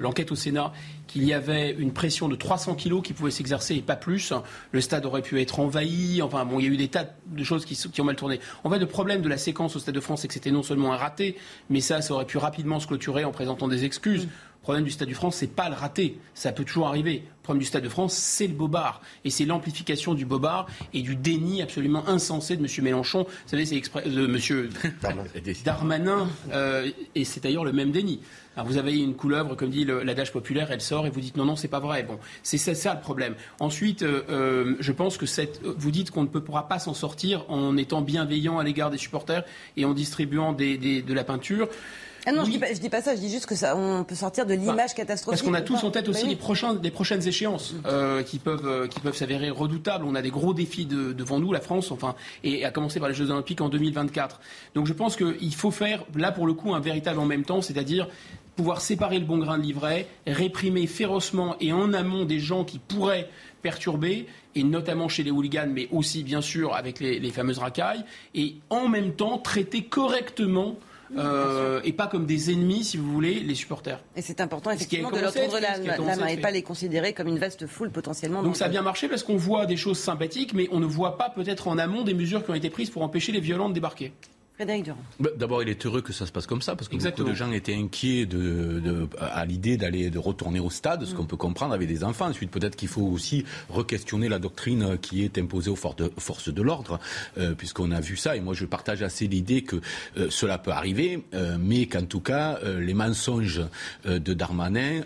l'enquête 0.00 0.32
au 0.32 0.36
Sénat 0.36 0.72
qu'il 1.06 1.24
y 1.24 1.32
avait 1.32 1.70
une 1.72 1.92
pression 1.92 2.28
de 2.28 2.36
300 2.36 2.74
kilos 2.74 3.02
qui 3.02 3.12
pouvait 3.12 3.30
s'exercer 3.30 3.74
et 3.76 3.82
pas 3.82 3.96
plus. 3.96 4.32
Le 4.72 4.80
stade 4.80 5.04
aurait 5.06 5.22
pu 5.22 5.40
être 5.40 5.60
envahi. 5.60 6.22
Enfin 6.22 6.44
bon, 6.44 6.58
il 6.58 6.66
y 6.66 6.68
a 6.68 6.72
eu 6.72 6.76
des 6.76 6.88
tas 6.88 7.06
de 7.26 7.44
choses 7.44 7.64
qui, 7.64 7.76
qui 7.76 8.00
ont 8.00 8.04
mal 8.04 8.16
tourné. 8.16 8.40
En 8.64 8.70
fait, 8.70 8.78
le 8.78 8.86
problème 8.86 9.22
de 9.22 9.28
la 9.28 9.38
séquence 9.38 9.76
au 9.76 9.78
Stade 9.78 9.94
de 9.94 10.00
France, 10.00 10.22
c'est 10.22 10.28
que 10.28 10.34
c'était 10.34 10.50
non 10.50 10.62
seulement 10.62 10.92
un 10.92 10.96
raté, 10.96 11.36
mais 11.70 11.80
ça, 11.80 12.02
ça 12.02 12.14
aurait 12.14 12.24
pu 12.24 12.38
rapidement 12.38 12.80
se 12.80 12.86
clôturer 12.86 13.24
en 13.24 13.32
présentant 13.32 13.68
des 13.68 13.84
excuses. 13.84 14.24
Le 14.24 14.62
problème 14.62 14.84
du 14.84 14.90
Stade 14.90 15.08
de 15.08 15.14
France, 15.14 15.36
c'est 15.36 15.54
pas 15.54 15.68
le 15.68 15.74
raté. 15.74 16.18
Ça 16.32 16.52
peut 16.52 16.64
toujours 16.64 16.88
arriver. 16.88 17.24
Le 17.44 17.46
problème 17.46 17.60
du 17.60 17.66
Stade 17.66 17.84
de 17.84 17.90
France, 17.90 18.14
c'est 18.14 18.46
le 18.46 18.54
bobard. 18.54 19.02
Et 19.26 19.28
c'est 19.28 19.44
l'amplification 19.44 20.14
du 20.14 20.24
bobard 20.24 20.66
et 20.94 21.02
du 21.02 21.14
déni 21.14 21.60
absolument 21.60 22.08
insensé 22.08 22.56
de 22.56 22.62
M. 22.62 22.68
Mélenchon. 22.82 23.24
Vous 23.24 23.48
savez, 23.50 23.66
c'est 23.66 23.82
de 24.08 24.24
M. 24.24 24.70
Darmanin. 25.62 26.26
Euh, 26.54 26.90
et 27.14 27.24
c'est 27.24 27.42
d'ailleurs 27.42 27.66
le 27.66 27.74
même 27.74 27.90
déni. 27.90 28.20
Alors 28.56 28.66
vous 28.66 28.78
avez 28.78 28.98
une 28.98 29.14
couleuvre, 29.14 29.56
comme 29.56 29.68
dit 29.68 29.84
l'adage 29.84 30.32
populaire, 30.32 30.70
elle 30.70 30.80
sort 30.80 31.06
et 31.06 31.10
vous 31.10 31.20
dites 31.20 31.36
non, 31.36 31.44
non, 31.44 31.54
c'est 31.54 31.68
pas 31.68 31.80
vrai. 31.80 32.02
Bon, 32.04 32.18
c'est 32.42 32.56
ça, 32.56 32.94
le 32.94 33.00
problème. 33.00 33.34
Ensuite, 33.60 34.02
euh, 34.02 34.22
euh, 34.30 34.76
je 34.80 34.92
pense 34.92 35.18
que 35.18 35.26
cette, 35.26 35.60
vous 35.62 35.90
dites 35.90 36.10
qu'on 36.10 36.22
ne 36.22 36.28
pourra 36.28 36.66
pas 36.66 36.78
s'en 36.78 36.94
sortir 36.94 37.44
en 37.50 37.76
étant 37.76 38.00
bienveillant 38.00 38.58
à 38.58 38.64
l'égard 38.64 38.90
des 38.90 38.96
supporters 38.96 39.44
et 39.76 39.84
en 39.84 39.92
distribuant 39.92 40.54
de 40.54 41.12
la 41.12 41.24
peinture. 41.24 41.68
Ah 42.26 42.32
non, 42.32 42.44
je, 42.44 42.50
dis 42.50 42.58
pas, 42.58 42.72
dis 42.72 42.88
pas 42.88 43.02
ça, 43.02 43.14
je 43.14 43.20
dis 43.20 43.30
juste 43.30 43.46
que 43.46 43.54
ça, 43.54 43.76
on 43.76 44.04
peut 44.04 44.14
sortir 44.14 44.46
de 44.46 44.54
l'image 44.54 44.94
catastrophique. 44.94 45.42
Parce 45.42 45.42
qu'on 45.42 45.54
a 45.54 45.60
tous 45.60 45.84
en 45.84 45.90
tête 45.90 46.08
aussi 46.08 46.26
les, 46.26 46.36
prochains, 46.36 46.74
prochaines 46.92 47.26
échéances 47.26 47.74
euh, 47.86 48.22
qui 48.22 48.38
peuvent, 48.38 48.66
euh, 48.66 48.86
qui 48.86 49.00
peuvent 49.00 49.16
s'avérer 49.16 49.50
redoutables. 49.50 50.04
On 50.06 50.14
a 50.14 50.22
des 50.22 50.30
gros 50.30 50.54
défis 50.54 50.86
devant 50.86 51.38
nous, 51.38 51.52
la 51.52 51.60
France, 51.60 51.90
enfin, 51.90 52.14
et 52.42 52.64
à 52.64 52.70
commencer 52.70 52.98
par 52.98 53.08
les 53.08 53.14
Jeux 53.14 53.30
Olympiques 53.30 53.60
en 53.60 53.68
2024. 53.68 54.40
Donc 54.74 54.86
je 54.86 54.92
pense 54.92 55.16
qu'il 55.16 55.54
faut 55.54 55.70
faire, 55.70 56.04
là 56.14 56.32
pour 56.32 56.46
le 56.46 56.54
coup, 56.54 56.74
un 56.74 56.80
véritable 56.80 57.18
en 57.18 57.26
même 57.26 57.44
temps, 57.44 57.60
c'est-à-dire 57.60 58.08
pouvoir 58.56 58.80
séparer 58.80 59.18
le 59.18 59.24
bon 59.24 59.38
grain 59.38 59.58
de 59.58 59.62
livret, 59.62 60.06
réprimer 60.26 60.86
férocement 60.86 61.56
et 61.60 61.72
en 61.72 61.92
amont 61.92 62.24
des 62.24 62.38
gens 62.38 62.64
qui 62.64 62.78
pourraient 62.78 63.28
perturber, 63.62 64.26
et 64.54 64.62
notamment 64.62 65.08
chez 65.08 65.24
les 65.24 65.30
hooligans, 65.30 65.70
mais 65.72 65.88
aussi 65.90 66.22
bien 66.22 66.40
sûr 66.40 66.74
avec 66.74 67.00
les, 67.00 67.18
les 67.18 67.30
fameuses 67.30 67.58
racailles, 67.58 68.04
et 68.34 68.56
en 68.70 68.88
même 68.88 69.12
temps 69.12 69.38
traiter 69.38 69.82
correctement 69.82 70.76
euh, 71.16 71.80
et 71.84 71.92
pas 71.92 72.06
comme 72.06 72.26
des 72.26 72.50
ennemis, 72.52 72.84
si 72.84 72.96
vous 72.96 73.10
voulez, 73.12 73.40
les 73.40 73.54
supporters. 73.54 74.00
Et 74.16 74.22
c'est 74.22 74.40
important 74.40 74.70
effectivement 74.70 75.10
de 75.10 75.20
leur 75.20 75.32
tendre 75.32 75.58
la, 75.60 75.78
la 75.78 76.16
main 76.16 76.26
et 76.26 76.36
pas 76.36 76.50
les 76.50 76.62
considérer 76.62 77.12
comme 77.12 77.28
une 77.28 77.38
vaste 77.38 77.66
foule 77.66 77.90
potentiellement. 77.90 78.42
Donc 78.42 78.56
ça 78.56 78.66
a 78.66 78.68
bien 78.68 78.82
marché 78.82 79.08
parce 79.08 79.22
qu'on 79.22 79.36
voit 79.36 79.66
des 79.66 79.76
choses 79.76 79.98
sympathiques, 79.98 80.54
mais 80.54 80.68
on 80.72 80.80
ne 80.80 80.86
voit 80.86 81.16
pas 81.16 81.30
peut-être 81.30 81.68
en 81.68 81.78
amont 81.78 82.02
des 82.02 82.14
mesures 82.14 82.44
qui 82.44 82.50
ont 82.50 82.54
été 82.54 82.70
prises 82.70 82.90
pour 82.90 83.02
empêcher 83.02 83.32
les 83.32 83.40
violents 83.40 83.68
de 83.68 83.74
débarquer. 83.74 84.12
Frédéric 84.56 84.84
Durand. 84.84 84.98
Bah, 85.18 85.30
d'abord, 85.36 85.64
il 85.64 85.68
est 85.68 85.84
heureux 85.84 86.00
que 86.00 86.12
ça 86.12 86.26
se 86.26 86.32
passe 86.32 86.46
comme 86.46 86.62
ça, 86.62 86.76
parce 86.76 86.88
que 86.88 86.96
beaucoup 86.96 87.24
de 87.24 87.34
gens 87.34 87.50
étaient 87.50 87.74
inquiets 87.74 88.24
de, 88.24 89.08
à 89.18 89.44
l'idée 89.44 89.76
d'aller 89.76 90.10
de 90.10 90.18
retourner 90.20 90.60
au 90.60 90.70
stade, 90.70 91.04
ce 91.04 91.12
mm. 91.12 91.16
qu'on 91.16 91.24
peut 91.24 91.36
comprendre 91.36 91.74
avec 91.74 91.88
des 91.88 92.04
enfants. 92.04 92.26
Ensuite, 92.26 92.52
peut-être 92.52 92.76
qu'il 92.76 92.86
faut 92.86 93.02
aussi 93.02 93.44
re-questionner 93.68 94.28
la 94.28 94.38
doctrine 94.38 94.96
qui 94.98 95.24
est 95.24 95.38
imposée 95.38 95.70
aux 95.70 95.76
forces 95.76 96.54
de, 96.54 96.62
l'ordre, 96.62 97.00
euh, 97.36 97.54
puisqu'on 97.54 97.90
a 97.90 98.00
vu 98.00 98.16
ça. 98.16 98.36
Et 98.36 98.40
moi, 98.40 98.54
je 98.54 98.64
partage 98.64 99.02
assez 99.02 99.26
l'idée 99.26 99.62
que 99.62 99.80
euh, 100.16 100.28
cela 100.30 100.58
peut 100.58 100.70
arriver, 100.70 101.24
euh, 101.34 101.56
mais 101.58 101.86
qu'en 101.86 102.04
tout 102.04 102.20
cas, 102.20 102.60
les 102.78 102.94
mensonges 102.94 103.62
de 104.04 104.34
Darmanin 104.34 105.02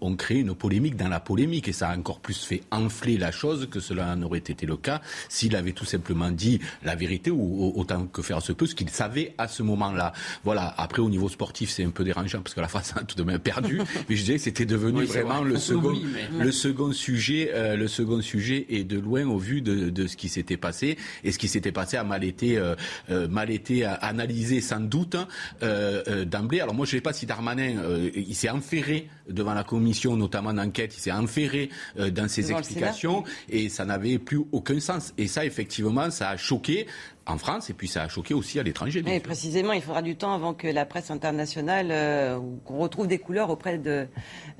ont 0.00 0.16
créé 0.16 0.40
une 0.40 0.54
polémique 0.54 0.96
dans 0.96 1.08
la 1.08 1.20
polémique, 1.20 1.68
et 1.68 1.72
ça 1.72 1.90
a 1.90 1.96
encore 1.96 2.18
plus 2.18 2.44
fait 2.44 2.62
enfler 2.72 3.16
la 3.16 3.30
chose 3.30 3.68
que 3.70 3.78
cela 3.78 4.16
n'aurait 4.16 4.38
été 4.38 4.66
le 4.66 4.76
cas 4.76 5.00
s'il 5.28 5.54
avait 5.54 5.72
tout 5.72 5.84
simplement 5.84 6.30
dit 6.30 6.60
la 6.82 6.96
vérité, 6.96 7.30
ou 7.30 7.72
autant 7.76 8.06
que 8.06 8.22
faire 8.22 8.42
se 8.42 8.52
peut, 8.52 8.66
ce 8.66 8.74
qu'il 8.74 8.87
savait 8.90 9.34
à 9.38 9.48
ce 9.48 9.62
moment-là. 9.62 10.12
Voilà. 10.44 10.74
Après, 10.78 11.00
au 11.00 11.10
niveau 11.10 11.28
sportif, 11.28 11.70
c'est 11.70 11.84
un 11.84 11.90
peu 11.90 12.04
dérangeant 12.04 12.40
parce 12.42 12.54
que 12.54 12.60
la 12.60 12.68
France 12.68 12.92
a 12.96 13.04
tout 13.04 13.16
de 13.16 13.22
même 13.22 13.38
perdu. 13.38 13.80
mais 14.08 14.16
je 14.16 14.22
disais 14.22 14.36
que 14.36 14.42
c'était 14.42 14.66
devenu 14.66 15.04
vraiment 15.04 15.42
le 15.42 15.58
second, 15.58 15.94
le 16.38 16.52
second 16.52 16.92
sujet, 16.92 17.50
euh, 17.54 17.76
le 17.76 17.88
second 17.88 18.20
sujet 18.20 18.66
et 18.68 18.84
de 18.84 18.98
loin 18.98 19.26
au 19.26 19.38
vu 19.38 19.60
de, 19.60 19.90
de 19.90 20.06
ce 20.06 20.16
qui 20.16 20.28
s'était 20.28 20.56
passé. 20.56 20.96
Et 21.24 21.32
ce 21.32 21.38
qui 21.38 21.48
s'était 21.48 21.72
passé 21.72 21.96
a 21.96 22.04
mal 22.04 22.24
été, 22.24 22.58
euh, 22.58 22.74
euh 23.10 23.28
mal 23.28 23.50
été 23.50 23.84
analysé 23.84 24.60
sans 24.60 24.80
doute 24.80 25.14
hein, 25.14 25.28
euh, 25.62 26.02
euh, 26.08 26.24
d'emblée. 26.24 26.60
Alors 26.60 26.74
moi, 26.74 26.86
je 26.86 26.92
ne 26.92 26.98
sais 26.98 27.02
pas 27.02 27.12
si 27.12 27.26
Darmanin, 27.26 27.82
il 28.14 28.34
s'est 28.34 28.50
enferré 28.50 29.08
devant 29.28 29.54
la 29.54 29.64
commission, 29.64 30.16
notamment 30.16 30.52
d'enquête, 30.52 30.94
il 30.96 31.00
s'est 31.00 31.12
enferré 31.12 31.70
dans 31.96 32.28
ses 32.28 32.50
explications 32.50 33.24
et 33.48 33.68
ça 33.68 33.84
n'avait 33.84 34.18
plus 34.18 34.40
aucun 34.52 34.80
sens. 34.80 35.12
Et 35.18 35.26
ça, 35.26 35.44
effectivement, 35.44 36.10
ça 36.10 36.30
a 36.30 36.36
choqué 36.36 36.86
en 37.28 37.38
France 37.38 37.70
et 37.70 37.74
puis 37.74 37.88
ça 37.88 38.02
a 38.02 38.08
choqué 38.08 38.34
aussi 38.34 38.58
à 38.58 38.62
l'étranger. 38.62 39.02
Et 39.06 39.20
précisément, 39.20 39.72
il 39.72 39.82
faudra 39.82 40.02
du 40.02 40.16
temps 40.16 40.32
avant 40.32 40.54
que 40.54 40.66
la 40.66 40.86
presse 40.86 41.10
internationale, 41.10 41.88
euh, 41.90 42.38
qu'on 42.64 42.78
retrouve 42.78 43.06
des 43.06 43.18
couleurs 43.18 43.50
auprès 43.50 43.78
de, 43.78 44.08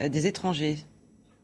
euh, 0.01 0.09
des 0.09 0.27
étrangers. 0.27 0.79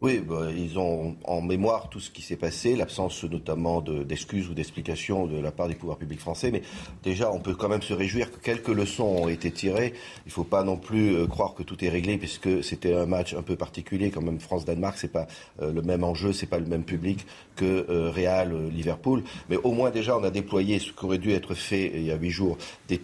Oui, 0.04 0.18
bah, 0.18 0.48
ils 0.54 0.78
ont 0.78 1.16
en 1.24 1.40
mémoire 1.40 1.88
tout 1.88 1.98
ce 1.98 2.10
qui 2.10 2.20
s'est 2.20 2.36
passé, 2.36 2.76
l'absence 2.76 3.24
notamment 3.24 3.80
d'excuses 3.80 4.50
ou 4.50 4.52
d'explications 4.52 5.26
de 5.26 5.38
la 5.38 5.50
part 5.50 5.66
des 5.66 5.76
pouvoirs 5.76 5.96
publics 5.96 6.20
français. 6.20 6.50
Mais 6.50 6.60
déjà, 7.02 7.32
on 7.32 7.38
peut 7.38 7.54
quand 7.54 7.70
même 7.70 7.80
se 7.80 7.94
réjouir 7.94 8.30
que 8.30 8.36
quelques 8.36 8.68
leçons 8.68 9.04
ont 9.04 9.28
été 9.30 9.50
tirées. 9.50 9.94
Il 10.26 10.28
ne 10.28 10.32
faut 10.32 10.44
pas 10.44 10.62
non 10.62 10.76
plus 10.76 11.14
euh, 11.14 11.26
croire 11.26 11.54
que 11.54 11.62
tout 11.62 11.82
est 11.82 11.88
réglé, 11.88 12.18
puisque 12.18 12.62
c'était 12.62 12.92
un 12.92 13.06
match 13.06 13.32
un 13.32 13.40
peu 13.40 13.56
particulier 13.56 14.10
quand 14.10 14.20
même. 14.20 14.40
France-Danemark, 14.40 14.98
c'est 14.98 15.10
pas 15.10 15.26
euh, 15.62 15.72
le 15.72 15.80
même 15.80 16.04
enjeu, 16.04 16.34
c'est 16.34 16.48
pas 16.48 16.58
le 16.58 16.66
même 16.66 16.84
public 16.84 17.24
que 17.56 17.86
euh, 17.88 18.10
Real-Liverpool. 18.10 19.22
Mais 19.48 19.56
au 19.56 19.72
moins 19.72 19.90
déjà, 19.90 20.18
on 20.18 20.24
a 20.24 20.30
déployé 20.30 20.80
ce 20.80 20.92
qui 20.92 21.02
aurait 21.02 21.16
dû 21.16 21.32
être 21.32 21.54
fait 21.54 21.90
il 21.94 22.04
y 22.04 22.10
a 22.10 22.16
huit 22.16 22.30
jours, 22.30 22.58
des 22.88 22.98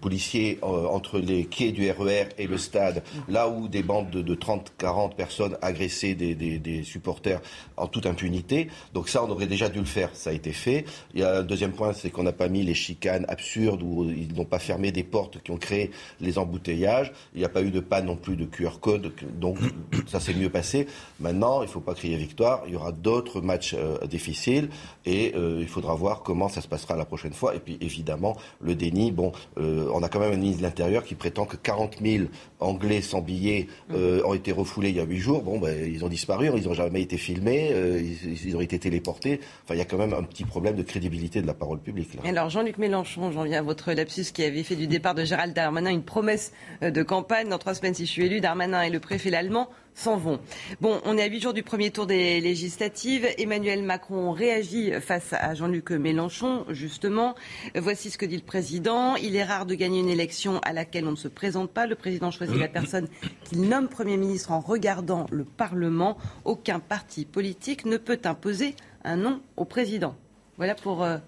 policiers 0.00 0.58
entre 0.62 1.18
les 1.18 1.44
quais 1.44 1.72
du 1.72 1.90
RER 1.90 2.22
e 2.22 2.28
et 2.38 2.46
le 2.46 2.56
stade, 2.56 3.02
là 3.28 3.50
où 3.50 3.68
des 3.68 3.82
bandes 3.82 4.08
de, 4.08 4.22
de 4.22 4.34
30-40 4.34 5.16
personnes 5.16 5.58
agressées 5.60 5.81
des, 5.88 6.82
supporters 6.84 7.40
en 7.76 7.86
toute 7.86 8.06
impunité. 8.06 8.68
Donc 8.94 9.08
ça, 9.08 9.24
on 9.24 9.30
aurait 9.30 9.46
déjà 9.46 9.68
dû 9.68 9.78
le 9.78 9.84
faire. 9.84 10.10
Ça 10.14 10.30
a 10.30 10.32
été 10.32 10.52
fait. 10.52 10.84
Il 11.14 11.20
y 11.20 11.24
a 11.24 11.38
un 11.38 11.42
deuxième 11.42 11.72
point, 11.72 11.92
c'est 11.92 12.10
qu'on 12.10 12.22
n'a 12.22 12.32
pas 12.32 12.48
mis 12.48 12.62
les 12.62 12.74
chicanes 12.74 13.24
absurdes 13.28 13.82
où 13.82 14.10
ils 14.10 14.34
n'ont 14.34 14.44
pas 14.44 14.58
fermé 14.58 14.92
des 14.92 15.02
portes 15.02 15.42
qui 15.42 15.50
ont 15.50 15.56
créé 15.56 15.90
les 16.20 16.38
embouteillages. 16.38 17.12
Il 17.34 17.38
n'y 17.38 17.44
a 17.44 17.48
pas 17.48 17.62
eu 17.62 17.70
de 17.70 17.80
panne 17.80 18.06
non 18.06 18.16
plus 18.16 18.36
de 18.36 18.44
QR 18.44 18.78
code. 18.80 19.12
Donc 19.38 19.58
ça 20.06 20.20
s'est 20.20 20.34
mieux 20.34 20.50
passé. 20.50 20.86
Maintenant, 21.20 21.62
il 21.62 21.66
ne 21.66 21.70
faut 21.70 21.80
pas 21.80 21.94
crier 21.94 22.16
victoire. 22.16 22.62
Il 22.66 22.72
y 22.72 22.76
aura 22.76 22.92
d'autres 22.92 23.40
matchs 23.40 23.74
euh, 23.78 24.06
difficiles 24.06 24.68
et 25.04 25.32
euh, 25.36 25.58
il 25.60 25.68
faudra 25.68 25.94
voir 25.94 26.22
comment 26.22 26.48
ça 26.48 26.60
se 26.60 26.68
passera 26.68 26.96
la 26.96 27.04
prochaine 27.04 27.32
fois. 27.32 27.54
Et 27.54 27.58
puis 27.58 27.78
évidemment, 27.80 28.36
le 28.60 28.74
déni. 28.74 29.12
Bon, 29.12 29.32
euh, 29.58 29.88
on 29.92 30.02
a 30.02 30.08
quand 30.08 30.20
même 30.20 30.32
un 30.32 30.36
ministre 30.36 30.58
de 30.58 30.66
l'Intérieur 30.66 31.04
qui 31.04 31.14
prétend 31.14 31.44
que 31.44 31.56
40 31.56 31.96
000 32.02 32.24
Anglais 32.60 33.02
sans 33.02 33.20
billets 33.20 33.66
ont 33.90 34.34
été 34.34 34.52
refoulés 34.52 34.90
il 34.90 34.96
y 34.96 35.00
a 35.00 35.04
huit 35.04 35.18
jours. 35.18 35.42
Bon, 35.42 35.58
ben, 35.58 35.71
ils 35.86 36.04
ont 36.04 36.08
disparu, 36.08 36.50
ils 36.56 36.64
n'ont 36.64 36.74
jamais 36.74 37.02
été 37.02 37.16
filmés, 37.16 37.70
euh, 37.72 38.00
ils, 38.00 38.56
ont 38.56 38.60
été 38.60 38.78
téléportés. 38.78 39.40
Enfin, 39.64 39.74
il 39.74 39.78
y 39.78 39.80
a 39.80 39.84
quand 39.84 39.98
même 39.98 40.12
un 40.12 40.22
petit 40.22 40.44
problème 40.44 40.76
de 40.76 40.82
crédibilité 40.82 41.42
de 41.42 41.46
la 41.46 41.54
parole 41.54 41.80
publique. 41.80 42.08
Alors, 42.24 42.50
Jean-Luc 42.50 42.78
Mélenchon, 42.78 43.32
j'en 43.32 43.44
viens 43.44 43.60
à 43.60 43.62
votre 43.62 43.92
lapsus 43.92 44.32
qui 44.32 44.44
avait 44.44 44.62
fait 44.62 44.76
du 44.76 44.86
départ 44.86 45.14
de 45.14 45.24
Gérald 45.24 45.54
Darmanin 45.54 45.90
une 45.90 46.04
promesse 46.04 46.52
euh, 46.82 46.90
de 46.90 47.02
campagne. 47.02 47.48
Dans 47.48 47.58
trois 47.58 47.74
semaines, 47.74 47.94
si 47.94 48.06
je 48.06 48.10
suis 48.10 48.26
élu, 48.26 48.40
Darmanin 48.40 48.82
et 48.82 48.90
le 48.90 49.00
préfet 49.00 49.30
l'allemand 49.30 49.68
s'en 49.94 50.16
vont. 50.16 50.40
Bon, 50.80 51.00
on 51.04 51.16
est 51.16 51.22
à 51.22 51.26
huit 51.26 51.40
jours 51.40 51.52
du 51.52 51.62
premier 51.62 51.90
tour 51.90 52.06
des 52.06 52.40
législatives. 52.40 53.26
Emmanuel 53.38 53.82
Macron 53.82 54.32
réagit 54.32 54.92
face 55.00 55.32
à 55.32 55.54
Jean-Luc 55.54 55.90
Mélenchon, 55.90 56.64
justement. 56.70 57.34
Voici 57.74 58.10
ce 58.10 58.18
que 58.18 58.26
dit 58.26 58.36
le 58.36 58.42
président. 58.42 59.16
Il 59.16 59.36
est 59.36 59.44
rare 59.44 59.66
de 59.66 59.74
gagner 59.74 60.00
une 60.00 60.08
élection 60.08 60.58
à 60.60 60.72
laquelle 60.72 61.06
on 61.06 61.12
ne 61.12 61.16
se 61.16 61.28
présente 61.28 61.70
pas. 61.70 61.86
Le 61.86 61.94
président 61.94 62.30
choisit 62.30 62.56
la 62.56 62.68
personne 62.68 63.08
qu'il 63.44 63.62
nomme 63.62 63.88
Premier 63.88 64.16
ministre 64.16 64.52
en 64.52 64.60
regardant 64.60 65.26
le 65.30 65.44
Parlement. 65.44 66.16
Aucun 66.44 66.80
parti 66.80 67.24
politique 67.24 67.84
ne 67.84 67.96
peut 67.96 68.20
imposer 68.24 68.74
un 69.04 69.16
nom 69.16 69.40
au 69.56 69.64
président. 69.64 70.16
Voilà 70.56 70.74
pour 70.74 71.02
euh, 71.02 71.18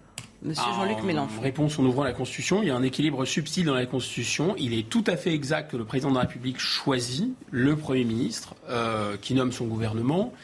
Monsieur 0.44 0.62
ah, 0.66 0.74
Jean-Luc 0.76 1.02
Mélenchon. 1.02 1.40
Réponse 1.40 1.78
en 1.78 1.84
ouvrant 1.84 2.04
la 2.04 2.12
Constitution. 2.12 2.60
Il 2.60 2.68
y 2.68 2.70
a 2.70 2.76
un 2.76 2.82
équilibre 2.82 3.24
subtil 3.24 3.64
dans 3.64 3.74
la 3.74 3.86
Constitution. 3.86 4.54
Il 4.58 4.74
est 4.74 4.86
tout 4.86 5.02
à 5.06 5.16
fait 5.16 5.32
exact 5.32 5.70
que 5.70 5.78
le 5.78 5.86
président 5.86 6.10
de 6.10 6.16
la 6.16 6.20
République 6.20 6.58
choisit 6.58 7.34
le 7.50 7.76
Premier 7.76 8.04
ministre 8.04 8.54
euh, 8.68 9.16
qui 9.16 9.32
nomme 9.32 9.52
son 9.52 9.64
gouvernement. 9.64 10.34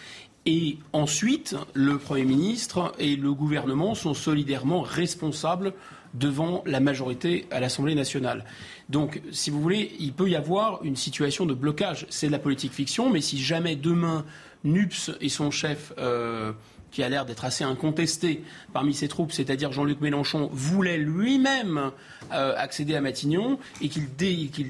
Et 0.46 0.78
ensuite, 0.94 1.54
le 1.74 1.98
Premier 1.98 2.24
ministre 2.24 2.94
et 2.98 3.14
le 3.14 3.34
gouvernement 3.34 3.94
sont 3.94 4.14
solidairement 4.14 4.80
responsables 4.80 5.74
devant 6.14 6.62
la 6.64 6.80
majorité 6.80 7.46
à 7.50 7.60
l'Assemblée 7.60 7.94
nationale. 7.94 8.46
Donc, 8.88 9.20
si 9.32 9.50
vous 9.50 9.60
voulez, 9.60 9.92
il 10.00 10.14
peut 10.14 10.30
y 10.30 10.34
avoir 10.34 10.82
une 10.82 10.96
situation 10.96 11.44
de 11.44 11.52
blocage. 11.52 12.06
C'est 12.08 12.28
de 12.28 12.32
la 12.32 12.38
politique 12.38 12.72
fiction, 12.72 13.10
mais 13.10 13.20
si 13.20 13.38
jamais 13.38 13.76
demain 13.76 14.24
NUPS 14.64 15.10
et 15.20 15.28
son 15.28 15.50
chef 15.50 15.92
euh, 15.98 16.52
qui 16.90 17.02
a 17.02 17.08
l'air 17.08 17.24
d'être 17.24 17.44
assez 17.44 17.64
incontesté 17.64 18.42
parmi 18.72 18.94
ses 18.94 19.08
troupes, 19.08 19.32
c'est-à-dire 19.32 19.72
Jean-Luc 19.72 20.00
Mélenchon, 20.00 20.48
voulait 20.52 20.98
lui-même 20.98 21.90
euh, 22.32 22.54
accéder 22.56 22.94
à 22.94 23.00
Matignon 23.00 23.58
et 23.80 23.88
qu'il 23.88 24.08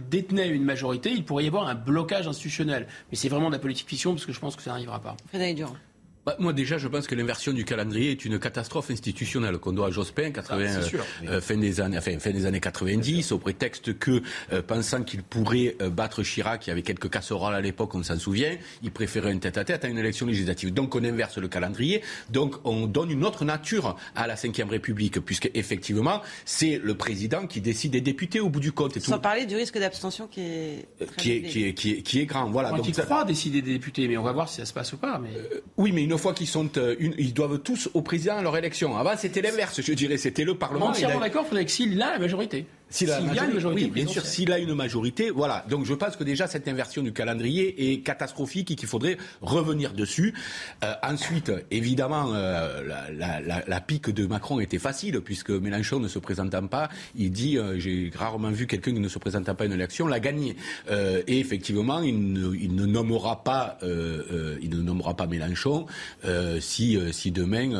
détenait 0.08 0.48
une 0.48 0.64
majorité, 0.64 1.10
il 1.10 1.24
pourrait 1.24 1.44
y 1.44 1.48
avoir 1.48 1.68
un 1.68 1.74
blocage 1.74 2.28
institutionnel. 2.28 2.86
Mais 3.10 3.16
c'est 3.16 3.28
vraiment 3.28 3.48
de 3.48 3.54
la 3.54 3.58
politique 3.58 3.88
fiction 3.88 4.12
parce 4.12 4.26
que 4.26 4.32
je 4.32 4.40
pense 4.40 4.56
que 4.56 4.62
ça 4.62 4.70
n'arrivera 4.70 5.00
pas. 5.00 5.16
Bah, 6.26 6.36
moi, 6.38 6.52
déjà, 6.52 6.76
je 6.76 6.86
pense 6.86 7.06
que 7.06 7.14
l'inversion 7.14 7.52
du 7.52 7.64
calendrier 7.64 8.10
est 8.10 8.24
une 8.26 8.38
catastrophe 8.38 8.90
institutionnelle 8.90 9.56
qu'on 9.56 9.72
doit 9.72 9.86
à 9.86 9.90
Jospin, 9.90 10.30
80, 10.30 10.66
ah, 10.68 10.78
euh, 10.78 11.28
euh, 11.28 11.40
fin, 11.40 11.56
des 11.56 11.80
années, 11.80 11.98
fin, 12.02 12.18
fin 12.18 12.30
des 12.30 12.44
années 12.44 12.60
90, 12.60 13.32
au 13.32 13.38
prétexte 13.38 13.98
que, 13.98 14.20
euh, 14.52 14.60
pensant 14.60 15.02
qu'il 15.02 15.22
pourrait 15.22 15.76
battre 15.90 16.22
Chirac, 16.22 16.66
il 16.66 16.70
y 16.70 16.72
avait 16.72 16.82
quelques 16.82 17.08
casseroles 17.08 17.54
à 17.54 17.62
l'époque, 17.62 17.94
on 17.94 18.02
s'en 18.02 18.18
souvient, 18.18 18.54
il 18.82 18.90
préférait 18.90 19.32
une 19.32 19.40
tête-à-tête 19.40 19.82
-à, 19.84 19.88
une 19.88 19.96
élection 19.96 20.26
législative. 20.26 20.74
Donc, 20.74 20.94
on 20.94 21.02
inverse 21.02 21.38
le 21.38 21.48
calendrier. 21.48 22.02
Donc, 22.28 22.56
on 22.64 22.86
donne 22.86 23.10
une 23.10 23.24
autre 23.24 23.46
nature 23.46 23.96
à 24.14 24.26
la 24.26 24.34
Ve 24.34 24.68
République, 24.68 25.20
puisque 25.20 25.50
effectivement, 25.54 26.20
c'est 26.44 26.78
le 26.84 26.94
président 26.96 27.46
qui 27.46 27.62
décide 27.62 27.92
des 27.92 28.02
députés 28.02 28.40
au 28.40 28.50
bout 28.50 28.60
du 28.60 28.72
compte. 28.72 28.94
Et 28.98 29.00
Sans 29.00 29.18
parler 29.18 29.46
du 29.46 29.56
risque 29.56 29.78
d'abstention 29.78 30.26
qui 30.26 30.42
est, 30.42 30.88
qui 31.16 31.32
est, 31.32 31.42
qui, 31.42 31.64
est, 31.64 31.74
qui, 31.74 31.92
est, 31.92 32.02
qui, 32.02 32.20
est, 32.20 32.26
grand. 32.26 32.50
Voilà. 32.50 32.72
Donc, 32.72 32.86
il 32.86 32.94
croit 32.94 33.24
décider 33.24 33.62
des 33.62 33.72
députés, 33.72 34.06
mais 34.06 34.18
on 34.18 34.22
va 34.22 34.32
voir 34.32 34.50
si 34.50 34.56
ça 34.56 34.66
se 34.66 34.74
passe 34.74 34.92
ou 34.92 34.98
pas. 34.98 35.18
Mais... 35.18 35.30
oui, 35.78 35.92
mais 35.92 36.04
une 36.09 36.09
fois 36.18 36.34
qu'ils 36.34 36.46
sont, 36.46 36.68
euh, 36.76 36.96
ils 37.18 37.34
doivent 37.34 37.58
tous 37.58 37.90
au 37.94 38.02
président 38.02 38.36
à 38.36 38.42
leur 38.42 38.56
élection. 38.56 38.96
Avant, 38.96 39.16
c'était 39.16 39.42
l'inverse, 39.42 39.80
je 39.80 39.92
dirais. 39.92 40.16
C'était 40.16 40.44
le 40.44 40.54
Parlement. 40.54 40.86
Entièrement 40.86 41.20
d'accord, 41.20 41.42
il 41.44 41.48
faudrait 41.48 41.64
que 41.64 41.70
s'il 41.70 42.00
a 42.02 42.12
la 42.12 42.18
majorité. 42.18 42.66
S'il 42.90 43.10
a, 43.12 43.20
une 43.20 43.26
majorité, 43.26 43.84
oui, 43.84 43.90
bien 43.90 44.06
sûr, 44.06 44.26
s'il 44.26 44.52
a 44.52 44.58
une 44.58 44.74
majorité, 44.74 45.30
voilà. 45.30 45.64
Donc 45.68 45.84
je 45.84 45.94
pense 45.94 46.16
que 46.16 46.24
déjà 46.24 46.46
cette 46.46 46.66
inversion 46.68 47.02
du 47.02 47.12
calendrier 47.12 47.92
est 47.92 48.00
catastrophique 48.00 48.70
et 48.70 48.74
qu'il 48.74 48.88
faudrait 48.88 49.16
revenir 49.40 49.92
dessus. 49.92 50.34
Euh, 50.84 50.92
ensuite, 51.02 51.52
évidemment, 51.70 52.32
euh, 52.34 52.82
la, 53.12 53.40
la, 53.40 53.62
la, 53.66 53.80
pique 53.80 54.10
de 54.10 54.26
Macron 54.26 54.60
était 54.60 54.78
facile 54.78 55.20
puisque 55.20 55.50
Mélenchon 55.50 56.00
ne 56.00 56.08
se 56.08 56.18
présentant 56.18 56.66
pas, 56.66 56.88
il 57.16 57.30
dit 57.30 57.58
euh, 57.58 57.78
j'ai 57.78 58.10
rarement 58.14 58.50
vu 58.50 58.66
quelqu'un 58.66 58.92
qui 58.92 59.00
ne 59.00 59.08
se 59.08 59.18
présentant 59.18 59.54
pas 59.54 59.64
à 59.64 59.66
une 59.68 59.72
élection 59.72 60.06
l'a 60.06 60.20
gagné. 60.20 60.56
Euh, 60.90 61.22
et 61.26 61.38
effectivement, 61.38 62.00
il 62.02 62.32
ne, 62.32 62.54
il 62.54 62.74
ne 62.74 62.86
nommera 62.86 63.44
pas, 63.44 63.78
il 63.82 64.70
ne 64.70 64.82
nommera 64.82 65.16
pas 65.16 65.26
Mélenchon 65.26 65.86
si, 66.60 66.98
si 67.12 67.30
demain, 67.30 67.70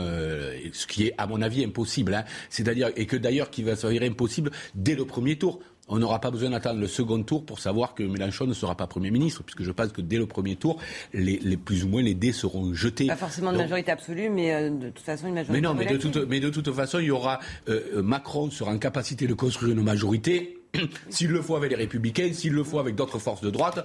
ce 0.73 0.87
qui 0.87 1.09
est 1.09 1.15
à 1.19 1.27
mon 1.27 1.43
avis 1.43 1.65
impossible. 1.65 2.15
Hein, 2.15 2.25
C'est-à-dire 2.49 2.91
et 2.97 3.07
que 3.07 3.17
d'ailleurs 3.17 3.51
qui 3.51 3.63
va 3.63 3.77
se 3.77 3.87
impossible 4.01 4.51
dès 4.75 4.95
le 4.95 5.00
premier 5.05 5.37
tour. 5.37 5.61
On 5.91 5.99
n'aura 5.99 6.21
pas 6.21 6.31
besoin 6.31 6.51
d'attendre 6.51 6.79
le 6.79 6.87
second 6.87 7.21
tour 7.25 7.45
pour 7.45 7.59
savoir 7.59 7.95
que 7.95 8.05
Mélenchon 8.05 8.47
ne 8.47 8.55
sera 8.55 8.77
pas 8.77 8.87
Premier 8.87 9.11
ministre, 9.11 9.43
puisque 9.43 9.65
je 9.65 9.73
pense 9.73 9.89
que 9.93 10.01
dès 10.01 10.19
le 10.19 10.27
premier 10.27 10.55
tour, 10.55 10.79
les, 11.13 11.39
plus 11.57 11.85
ou 11.85 11.89
moins 11.89 12.01
les 12.01 12.15
dés 12.15 12.33
seront 12.33 12.73
jetés. 12.73 13.09
Pas 13.09 13.17
forcément 13.17 13.53
de 13.53 13.59
majorité 13.59 13.91
absolue, 13.91 14.31
mais 14.31 14.55
euh, 14.55 14.71
de 14.71 14.91
toute 14.91 15.05
façon 15.05 15.27
une 15.27 15.35
majorité. 15.35 15.61
Mais 15.61 15.67
non, 15.67 15.75
mais 15.75 15.87
de, 15.87 15.97
toute, 15.97 16.17
mais 16.29 16.39
de 16.39 16.49
toute 16.49 16.71
façon, 16.73 17.01
il 17.01 17.07
y 17.07 17.11
aura 17.11 17.41
euh, 17.69 18.03
Macron 18.03 18.51
sera 18.51 18.71
en 18.71 18.79
capacité 18.79 19.27
de 19.27 19.35
construire 19.35 19.73
une 19.73 19.83
majorité 19.83 20.59
s'il 21.11 21.31
le 21.31 21.43
faut 21.43 21.57
avec 21.57 21.71
les 21.71 21.77
Républicains, 21.77 22.33
s'il 22.33 22.53
le 22.53 22.63
faut 22.63 22.79
avec 22.79 22.95
d'autres 22.95 23.19
forces 23.19 23.41
de 23.41 23.51
droite, 23.51 23.85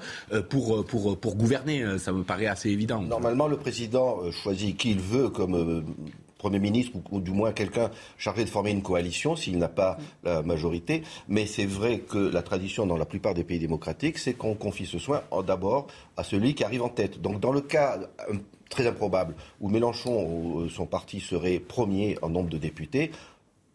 pour, 0.49 0.85
pour, 0.85 1.19
pour 1.19 1.35
gouverner. 1.35 1.83
Ça 1.97 2.11
me 2.11 2.23
paraît 2.23 2.45
assez 2.45 2.69
évident. 2.69 3.01
Normalement, 3.01 3.47
le 3.47 3.57
président 3.57 4.19
choisit 4.31 4.77
qui 4.77 4.91
il 4.91 4.99
veut 4.99 5.29
comme 5.29 5.83
Premier 6.37 6.59
ministre 6.59 6.97
ou, 7.11 7.19
du 7.19 7.31
moins 7.31 7.53
quelqu'un 7.53 7.89
chargé 8.17 8.43
de 8.43 8.49
former 8.49 8.71
une 8.71 8.81
coalition 8.81 9.35
s'il 9.35 9.57
n'a 9.57 9.67
pas 9.67 9.97
la 10.23 10.41
majorité. 10.43 11.03
Mais 11.27 11.45
c'est 11.45 11.65
vrai 11.65 11.99
que 11.99 12.17
la 12.17 12.43
tradition 12.43 12.85
dans 12.85 12.97
la 12.97 13.05
plupart 13.05 13.33
des 13.33 13.43
pays 13.43 13.59
démocratiques, 13.59 14.17
c'est 14.17 14.33
qu'on 14.33 14.53
confie 14.53 14.85
ce 14.85 14.99
soin 14.99 15.21
d'abord 15.45 15.87
à 16.17 16.23
celui 16.23 16.53
qui 16.55 16.63
arrive 16.63 16.83
en 16.83 16.89
tête. 16.89 17.21
Donc 17.21 17.39
dans 17.39 17.51
le 17.51 17.61
cas 17.61 17.99
euh, 18.29 18.35
très 18.69 18.87
improbable 18.87 19.35
où 19.61 19.69
Mélenchon 19.69 20.27
ou 20.27 20.59
euh, 20.61 20.69
son 20.69 20.85
parti 20.85 21.19
serait 21.19 21.59
premier 21.59 22.17
en 22.21 22.29
nombre 22.29 22.49
de 22.49 22.57
députés, 22.57 23.11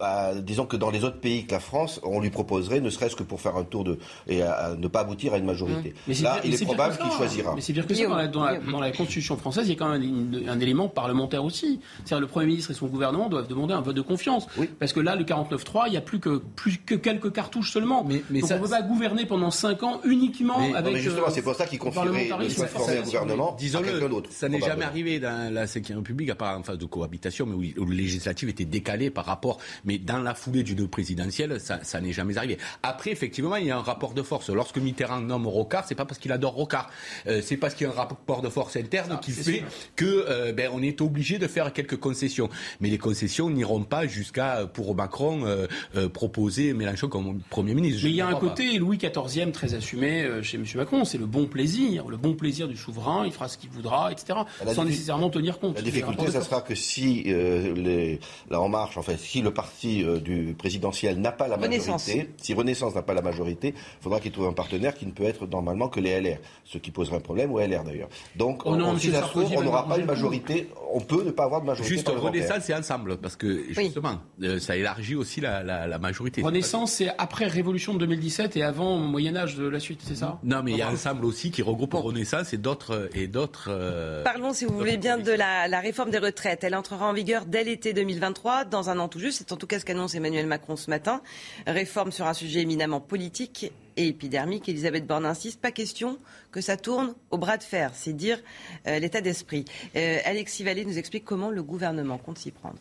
bah, 0.01 0.33
disons 0.35 0.65
que 0.65 0.77
dans 0.77 0.91
les 0.91 1.05
autres 1.05 1.20
pays 1.20 1.45
que 1.45 1.53
la 1.53 1.61
France, 1.61 2.01
on 2.03 2.20
lui 2.20 2.31
proposerait, 2.31 2.81
ne 2.81 2.89
serait-ce 2.89 3.15
que 3.15 3.23
pour 3.23 3.41
faire 3.41 3.57
un 3.57 3.65
tour 3.65 3.85
de 3.85 3.99
et 4.27 4.41
à, 4.41 4.75
ne 4.79 4.89
pas 4.89 5.01
aboutir 5.01 5.35
à 5.35 5.39
une 5.39 5.45
majorité. 5.45 5.95
Mmh. 6.09 6.23
Là, 6.23 6.41
il 6.43 6.55
est, 6.55 6.65
probable 6.65 6.97
qu'il 6.97 7.11
choisira. 7.11 7.55
Mais 7.55 7.61
c'est 7.61 7.75
pire 7.75 7.87
que 7.87 7.95
ça. 7.95 8.27
Dans 8.29 8.81
la, 8.81 8.91
Constitution 8.93 9.37
française, 9.37 9.67
il 9.67 9.73
y 9.73 9.77
a 9.77 9.79
quand 9.79 9.91
même 9.91 10.43
un, 10.49 10.59
élément 10.59 10.89
parlementaire 10.89 11.45
aussi. 11.45 11.81
C'est-à-dire 11.99 12.20
le 12.20 12.27
Premier 12.27 12.47
ministre 12.47 12.70
et 12.70 12.75
son 12.75 12.87
gouvernement 12.87 13.29
doivent 13.29 13.47
demander 13.47 13.75
un 13.75 13.83
vote 13.83 13.95
de 13.95 14.01
confiance. 14.01 14.47
Parce 14.79 14.95
que 14.95 15.01
là, 15.01 15.17
le 15.17 15.25
49-3, 15.25 15.85
il 15.89 15.91
n'y 15.91 15.97
a 15.99 16.01
plus 16.01 16.19
que, 16.19 16.39
plus 16.39 16.79
que 16.79 16.95
quelques 16.95 17.33
cartouches 17.33 17.70
seulement. 17.70 18.03
Mais, 18.03 18.41
Donc 18.41 18.49
ça, 18.49 18.55
on 18.55 18.59
ne 18.59 18.65
peut 18.65 18.70
pas 18.70 18.83
gouverner 18.83 19.27
pendant 19.27 19.51
5 19.51 19.83
ans 19.83 20.01
uniquement 20.05 20.59
avec. 20.75 20.95
Mais 20.95 21.01
justement, 21.01 21.29
c'est 21.29 21.43
pour 21.43 21.55
ça 21.55 21.67
qu'il 21.67 21.79
confierait 21.79 22.29
le 22.39 22.49
soin 22.49 22.65
de 22.65 22.70
former 22.70 22.97
un 22.97 23.03
gouvernement 23.03 23.57
à 23.57 23.83
quelqu'un 23.83 24.09
d'autre. 24.09 24.31
Ça 24.33 24.49
n'est 24.49 24.61
jamais 24.61 24.85
arrivé 24.85 25.20
dans 25.20 25.53
la 25.53 25.67
Ve 25.67 25.97
République, 25.97 26.31
à 26.31 26.35
part 26.35 26.59
en 26.59 26.62
phase 26.62 26.79
de 26.79 26.87
cohabitation, 26.87 27.45
mais 27.45 27.75
où, 27.77 27.85
le 27.85 27.95
législatif 27.95 28.49
était 28.49 28.65
décalé 28.65 29.11
par 29.11 29.27
rapport 29.27 29.59
mais 29.90 29.90
dans 29.99 30.19
la 30.19 30.35
foulée 30.35 30.62
d'une 30.62 30.89
présidentielle, 30.89 31.59
ça, 31.60 32.01
n'est 32.01 32.12
jamais 32.12 32.39
arrivé. 32.39 32.59
Après, 32.83 33.10
effectivement, 33.10 33.57
il 33.57 33.67
y 33.67 33.70
a 33.70 33.77
un 33.77 33.83
rapport 33.83 34.15
de 34.15 34.23
force. 34.23 34.51
Lorsque 34.51 34.78
Mitterrand 34.78 35.20
nomme 35.20 35.47
Rocard, 35.47 35.85
c'est 35.86 35.94
pas 35.94 36.05
parce 36.05 36.19
qu'il 36.19 36.33
adore 36.33 36.55
Rocard, 36.55 36.91
euh, 37.27 37.41
c'est 37.43 37.57
parce 37.57 37.75
qu'il 37.75 37.86
y 37.86 37.91
a 37.91 37.93
un 37.93 37.97
rapport 37.97 38.43
de 38.43 38.49
force 38.49 38.77
interne 38.77 39.19
qui 39.20 39.33
fait 39.33 39.65
que 39.97 40.05
euh, 40.28 40.52
ben, 40.52 40.70
on 40.73 40.83
est 40.83 41.01
obligé 41.01 41.39
de 41.39 41.47
faire 41.47 41.73
quelques 41.73 41.97
concessions. 41.97 42.49
Mais 42.81 42.89
les 42.89 42.99
concessions 42.99 43.51
n'iront 43.51 43.83
pas 43.83 44.07
jusqu'à 44.07 44.67
pour 44.73 44.94
Macron 44.94 45.44
euh, 45.44 46.09
proposer 46.09 46.73
Mélenchon 46.73 47.09
comme 47.09 47.41
premier 47.51 47.75
ministre. 47.75 48.02
Mais 48.05 48.10
il 48.10 48.17
y 48.17 48.20
a 48.20 48.28
un 48.28 48.35
côté 48.35 48.78
Louis 48.78 48.99
XIVe 48.99 49.51
très 49.52 49.75
assumé 49.75 50.28
chez 50.43 50.57
M. 50.57 50.65
Macron, 50.75 51.05
c'est 51.05 51.19
le 51.19 51.27
bon 51.27 51.47
plaisir, 51.47 52.09
le 52.09 52.17
bon 52.17 52.35
plaisir 52.35 52.69
du 52.69 52.77
souverain. 52.77 53.25
Il 53.27 53.33
fera 53.33 53.49
ce 53.49 53.59
qu'il 53.59 53.70
voudra, 53.70 54.12
etc. 54.12 54.41
sans 54.75 54.85
nécessairement 54.85 55.31
tenir 55.31 55.59
compte. 55.59 55.77
La 55.77 55.83
difficulté, 55.83 56.31
ça 56.31 56.43
sera 56.43 56.60
que 56.60 56.75
si 56.75 57.23
les, 57.25 58.20
la 58.51 58.60
En 58.60 58.69
Marche, 58.69 58.97
en 58.97 59.02
fait, 59.02 59.19
si 59.19 59.43
le 59.43 59.52
parti 59.52 59.80
euh, 59.86 60.20
du 60.20 60.55
présidentiel 60.59 61.20
n'a 61.20 61.33
pas 61.33 61.49
la 61.49 61.57
majorité, 61.57 62.31
si 62.36 62.55
Renaissance 62.55 62.94
n'a 62.94 63.02
pas 63.02 63.15
la 63.15 63.23
majorité, 63.23 63.75
il 63.76 64.02
faudra 64.02 64.20
qu'il 64.20 64.33
trouve 64.33 64.47
un 64.47 64.52
partenaire 64.52 64.94
qui 64.94 65.07
ne 65.07 65.12
peut 65.12 65.25
être 65.25 65.47
normalement 65.47 65.89
que 65.89 66.00
les 66.00 66.20
LR, 66.20 66.39
ce 66.65 66.78
qui 66.78 66.91
poserait 66.91 67.17
un 67.17 67.20
problème 67.20 67.52
aux 67.52 67.60
LR 67.60 67.84
d'ailleurs. 67.84 68.09
Donc, 68.36 68.62
oh 68.65 68.75
on, 68.75 68.99
si 68.99 69.10
on 69.57 69.62
n'aura 69.62 69.86
pas 69.89 69.99
une 69.99 70.07
majorité, 70.07 70.68
on 70.92 71.00
peut 71.00 71.25
ne 71.25 71.31
pas 71.31 71.44
avoir 71.44 71.60
de 71.60 71.67
majorité. 71.67 71.94
Juste 71.94 72.09
Renaissance, 72.09 72.62
c'est 72.65 72.75
ensemble, 72.75 73.17
parce 73.18 73.36
que 73.36 73.73
justement, 73.73 74.18
euh, 74.42 74.59
ça 74.59 74.76
élargit 74.76 75.15
aussi 75.15 75.41
la, 75.41 75.99
majorité. 75.99 76.42
Renaissance, 76.42 76.92
c'est 76.92 77.10
après 77.18 77.47
Révolution 77.47 77.94
de 77.94 77.99
2017 78.00 78.57
et 78.57 78.62
avant 78.62 78.97
Moyen 78.99 79.36
Âge 79.36 79.57
de 79.57 79.68
la 79.68 79.81
suite, 79.81 80.00
c'est 80.05 80.15
ça? 80.15 80.39
Non, 80.42 80.62
mais 80.62 80.73
il 80.73 80.78
y 80.78 80.83
a 80.83 80.91
ensemble 80.91 81.25
aussi 81.25 81.50
qui 81.50 81.62
regroupe 81.62 81.94
Renaissance 81.94 82.52
et 82.52 82.59
d'autres 82.59 83.09
et 83.15 83.26
d'autres. 83.26 83.68
Euh, 83.68 84.23
Parlons, 84.23 84.52
si 84.52 84.65
vous 84.65 84.76
voulez 84.76 84.97
bien, 84.97 85.18
de 85.18 85.33
la, 85.33 85.68
la 85.68 85.81
réforme 85.81 86.10
des 86.10 86.18
retraites. 86.18 86.65
Elle 86.65 86.75
entrera 86.75 87.07
en 87.07 87.12
vigueur 87.12 87.44
dès 87.47 87.65
l'été 87.65 87.92
2023, 87.92 88.65
dans 88.65 88.91
un 88.91 88.99
an 88.99 89.09
tout 89.09 89.18
juste. 89.18 89.39
C'est 89.39 89.52
en 89.52 89.57
tout 89.57 89.67
cas 89.70 89.78
ce 89.78 89.84
qu'annonce 89.84 90.16
Emmanuel 90.16 90.47
Macron 90.47 90.74
ce 90.74 90.90
matin. 90.90 91.23
Réforme 91.66 92.10
sur 92.10 92.26
un 92.26 92.34
sujet 92.34 92.60
éminemment 92.60 93.00
politique 93.00 93.73
et 93.97 94.08
épidermique. 94.08 94.68
Elisabeth 94.68 95.07
Borne 95.07 95.24
insiste, 95.24 95.60
pas 95.60 95.70
question 95.70 96.18
que 96.50 96.60
ça 96.60 96.76
tourne 96.76 97.15
au 97.31 97.39
bras 97.39 97.57
de 97.57 97.62
fer. 97.62 97.92
C'est 97.94 98.12
dire 98.12 98.40
euh, 98.89 98.99
l'état 98.99 99.20
d'esprit. 99.20 99.65
Euh, 99.94 100.18
Alexis 100.24 100.65
Vallée 100.65 100.84
nous 100.84 100.99
explique 100.99 101.24
comment 101.24 101.50
le 101.50 101.62
gouvernement 101.62 102.18
compte 102.18 102.39
s'y 102.39 102.50
prendre. 102.50 102.78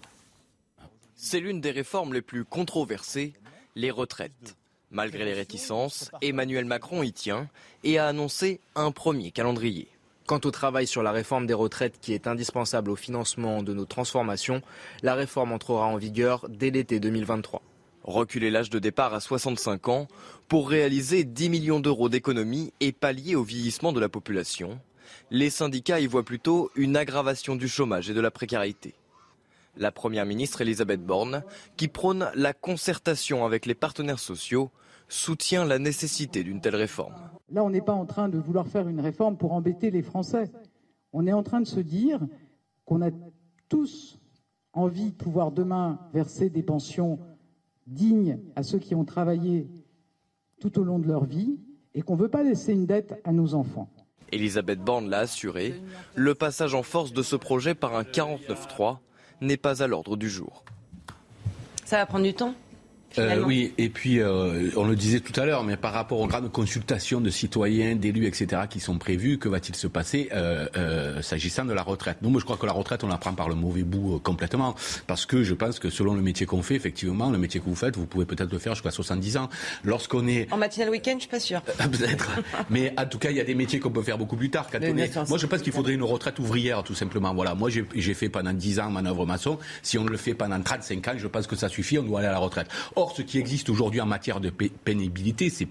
C'est 1.15 1.39
l'une 1.39 1.61
des 1.61 1.71
réformes 1.71 2.13
les 2.13 2.23
plus 2.23 2.43
controversées, 2.43 3.33
les 3.75 3.91
retraites. 3.91 4.55
Malgré 4.89 5.23
les 5.23 5.33
réticences, 5.33 6.09
Emmanuel 6.21 6.65
Macron 6.65 7.03
y 7.03 7.13
tient 7.13 7.47
et 7.83 7.99
a 7.99 8.07
annoncé 8.07 8.59
un 8.73 8.91
premier 8.91 9.29
calendrier. 9.29 9.87
Quant 10.29 10.41
au 10.45 10.51
travail 10.51 10.85
sur 10.85 11.01
la 11.01 11.11
réforme 11.11 11.47
des 11.47 11.55
retraites 11.55 11.97
qui 11.99 12.13
est 12.13 12.27
indispensable 12.27 12.91
au 12.91 12.95
financement 12.95 13.63
de 13.63 13.73
nos 13.73 13.85
transformations, 13.85 14.61
la 15.01 15.15
réforme 15.15 15.53
entrera 15.53 15.87
en 15.87 15.97
vigueur 15.97 16.47
dès 16.49 16.69
l'été 16.69 16.99
2023. 16.99 17.63
Reculer 18.03 18.51
l'âge 18.51 18.69
de 18.69 18.77
départ 18.77 19.15
à 19.15 19.21
65 19.21 19.87
ans 19.87 20.07
pour 20.47 20.69
réaliser 20.69 21.23
10 21.23 21.49
millions 21.49 21.79
d'euros 21.79 22.09
d'économies 22.09 22.71
et 22.79 22.91
pallier 22.91 23.33
au 23.33 23.41
vieillissement 23.41 23.91
de 23.91 23.99
la 23.99 24.07
population. 24.07 24.79
Les 25.31 25.49
syndicats 25.49 25.99
y 25.99 26.05
voient 26.05 26.21
plutôt 26.21 26.69
une 26.75 26.95
aggravation 26.95 27.55
du 27.55 27.67
chômage 27.67 28.11
et 28.11 28.13
de 28.13 28.21
la 28.21 28.29
précarité. 28.29 28.93
La 29.77 29.91
Première 29.91 30.27
ministre 30.27 30.61
Elisabeth 30.61 31.03
Borne, 31.03 31.43
qui 31.75 31.87
prône 31.87 32.29
la 32.35 32.53
concertation 32.53 33.47
avec 33.47 33.65
les 33.65 33.73
partenaires 33.73 34.19
sociaux, 34.19 34.69
soutient 35.07 35.65
la 35.65 35.79
nécessité 35.79 36.43
d'une 36.43 36.61
telle 36.61 36.75
réforme. 36.75 37.15
Là, 37.51 37.63
on 37.63 37.69
n'est 37.69 37.81
pas 37.81 37.93
en 37.93 38.05
train 38.05 38.29
de 38.29 38.37
vouloir 38.37 38.67
faire 38.67 38.87
une 38.87 38.99
réforme 38.99 39.37
pour 39.37 39.53
embêter 39.53 39.91
les 39.91 40.03
Français. 40.03 40.51
On 41.13 41.25
est 41.25 41.33
en 41.33 41.43
train 41.43 41.61
de 41.61 41.67
se 41.67 41.79
dire 41.79 42.19
qu'on 42.85 43.01
a 43.01 43.09
tous 43.67 44.19
envie 44.73 45.11
de 45.11 45.15
pouvoir 45.15 45.51
demain 45.51 45.99
verser 46.13 46.49
des 46.49 46.63
pensions 46.63 47.19
dignes 47.87 48.39
à 48.55 48.63
ceux 48.63 48.77
qui 48.77 48.93
ont 48.93 49.05
travaillé 49.05 49.67
tout 50.59 50.79
au 50.79 50.83
long 50.83 50.99
de 50.99 51.07
leur 51.07 51.25
vie 51.25 51.57
et 51.95 52.01
qu'on 52.01 52.15
ne 52.15 52.21
veut 52.21 52.29
pas 52.29 52.43
laisser 52.43 52.73
une 52.73 52.85
dette 52.85 53.19
à 53.23 53.31
nos 53.31 53.55
enfants. 53.55 53.89
Elisabeth 54.31 54.79
Borne 54.79 55.09
l'a 55.09 55.19
assuré, 55.19 55.73
le 56.13 56.35
passage 56.35 56.75
en 56.75 56.83
force 56.83 57.13
de 57.13 57.23
ce 57.23 57.35
projet 57.35 57.73
par 57.73 57.95
un 57.95 58.03
49-3 58.03 58.97
n'est 59.41 59.57
pas 59.57 59.81
à 59.81 59.87
l'ordre 59.87 60.17
du 60.17 60.29
jour. 60.29 60.63
Ça 61.85 61.97
va 61.97 62.05
prendre 62.05 62.25
du 62.25 62.33
temps? 62.35 62.53
Euh, 63.17 63.43
oui, 63.43 63.73
et 63.77 63.89
puis 63.89 64.19
euh, 64.19 64.69
on 64.75 64.85
le 64.85 64.95
disait 64.95 65.19
tout 65.19 65.37
à 65.39 65.45
l'heure, 65.45 65.63
mais 65.63 65.77
par 65.77 65.93
rapport 65.93 66.19
aux 66.19 66.27
grandes 66.27 66.51
consultations 66.51 67.21
de 67.21 67.29
citoyens, 67.29 67.95
d'élus, 67.95 68.27
etc., 68.27 68.63
qui 68.69 68.79
sont 68.79 68.97
prévues, 68.97 69.39
que 69.39 69.49
va-t-il 69.49 69.75
se 69.75 69.87
passer 69.87 70.29
euh, 70.33 70.67
euh 70.77 71.21
s'agissant 71.21 71.65
de 71.65 71.73
la 71.73 71.81
retraite? 71.81 72.17
Non, 72.21 72.29
moi 72.29 72.39
je 72.39 72.45
crois 72.45 72.57
que 72.57 72.65
la 72.65 72.71
retraite, 72.71 73.03
on 73.03 73.07
la 73.07 73.17
prend 73.17 73.33
par 73.33 73.49
le 73.49 73.55
mauvais 73.55 73.83
bout 73.83 74.15
euh, 74.15 74.19
complètement, 74.19 74.75
parce 75.07 75.25
que 75.25 75.43
je 75.43 75.53
pense 75.53 75.79
que 75.79 75.89
selon 75.89 76.13
le 76.13 76.21
métier 76.21 76.45
qu'on 76.45 76.61
fait, 76.61 76.75
effectivement, 76.75 77.29
le 77.31 77.37
métier 77.37 77.59
que 77.59 77.65
vous 77.65 77.75
faites, 77.75 77.97
vous 77.97 78.05
pouvez 78.05 78.25
peut-être 78.25 78.51
le 78.51 78.59
faire 78.59 78.75
jusqu'à 78.75 78.91
70 78.91 79.37
ans. 79.37 79.49
Lorsqu'on 79.83 80.27
est 80.27 80.51
en 80.51 80.57
matinale 80.57 80.89
week-end, 80.89 81.15
je 81.15 81.21
suis 81.21 81.29
pas 81.29 81.39
sûr. 81.39 81.61
peut-être, 81.61 82.29
mais 82.69 82.93
en 82.97 83.05
tout 83.05 83.17
cas, 83.17 83.31
il 83.31 83.37
y 83.37 83.41
a 83.41 83.43
des 83.43 83.55
métiers 83.55 83.79
qu'on 83.79 83.91
peut 83.91 84.03
faire 84.03 84.17
beaucoup 84.17 84.37
plus 84.37 84.51
tard. 84.51 84.67
Quand 84.71 84.79
on 84.81 84.97
est... 84.97 85.29
Moi, 85.29 85.37
je 85.37 85.45
pense 85.47 85.61
qu'il 85.61 85.73
faudrait 85.73 85.93
une 85.93 86.03
retraite 86.03 86.37
ouvrière, 86.39 86.83
tout 86.83 86.95
simplement. 86.95 87.33
Voilà, 87.33 87.55
moi 87.55 87.69
j'ai 87.69 88.13
fait 88.13 88.29
pendant 88.29 88.53
10 88.53 88.79
ans 88.79 88.89
manœuvre 88.91 89.25
maçon. 89.25 89.57
Si 89.81 89.97
on 89.97 90.05
le 90.05 90.17
fait 90.17 90.33
pendant 90.33 90.61
35 90.61 91.07
ans, 91.07 91.13
je 91.17 91.27
pense 91.27 91.47
que 91.47 91.55
ça 91.55 91.69
suffit. 91.69 91.97
On 91.97 92.03
doit 92.03 92.19
aller 92.19 92.27
à 92.27 92.33
la 92.33 92.37
retraite. 92.37 92.67
Or, 92.99 93.13
ce 93.15 93.21
qui 93.21 93.37
existe 93.37 93.69
aujourd'hui 93.69 94.01
en 94.01 94.05
matière 94.05 94.41
de 94.41 94.49
pénibilité, 94.49 95.49
c'est 95.49 95.65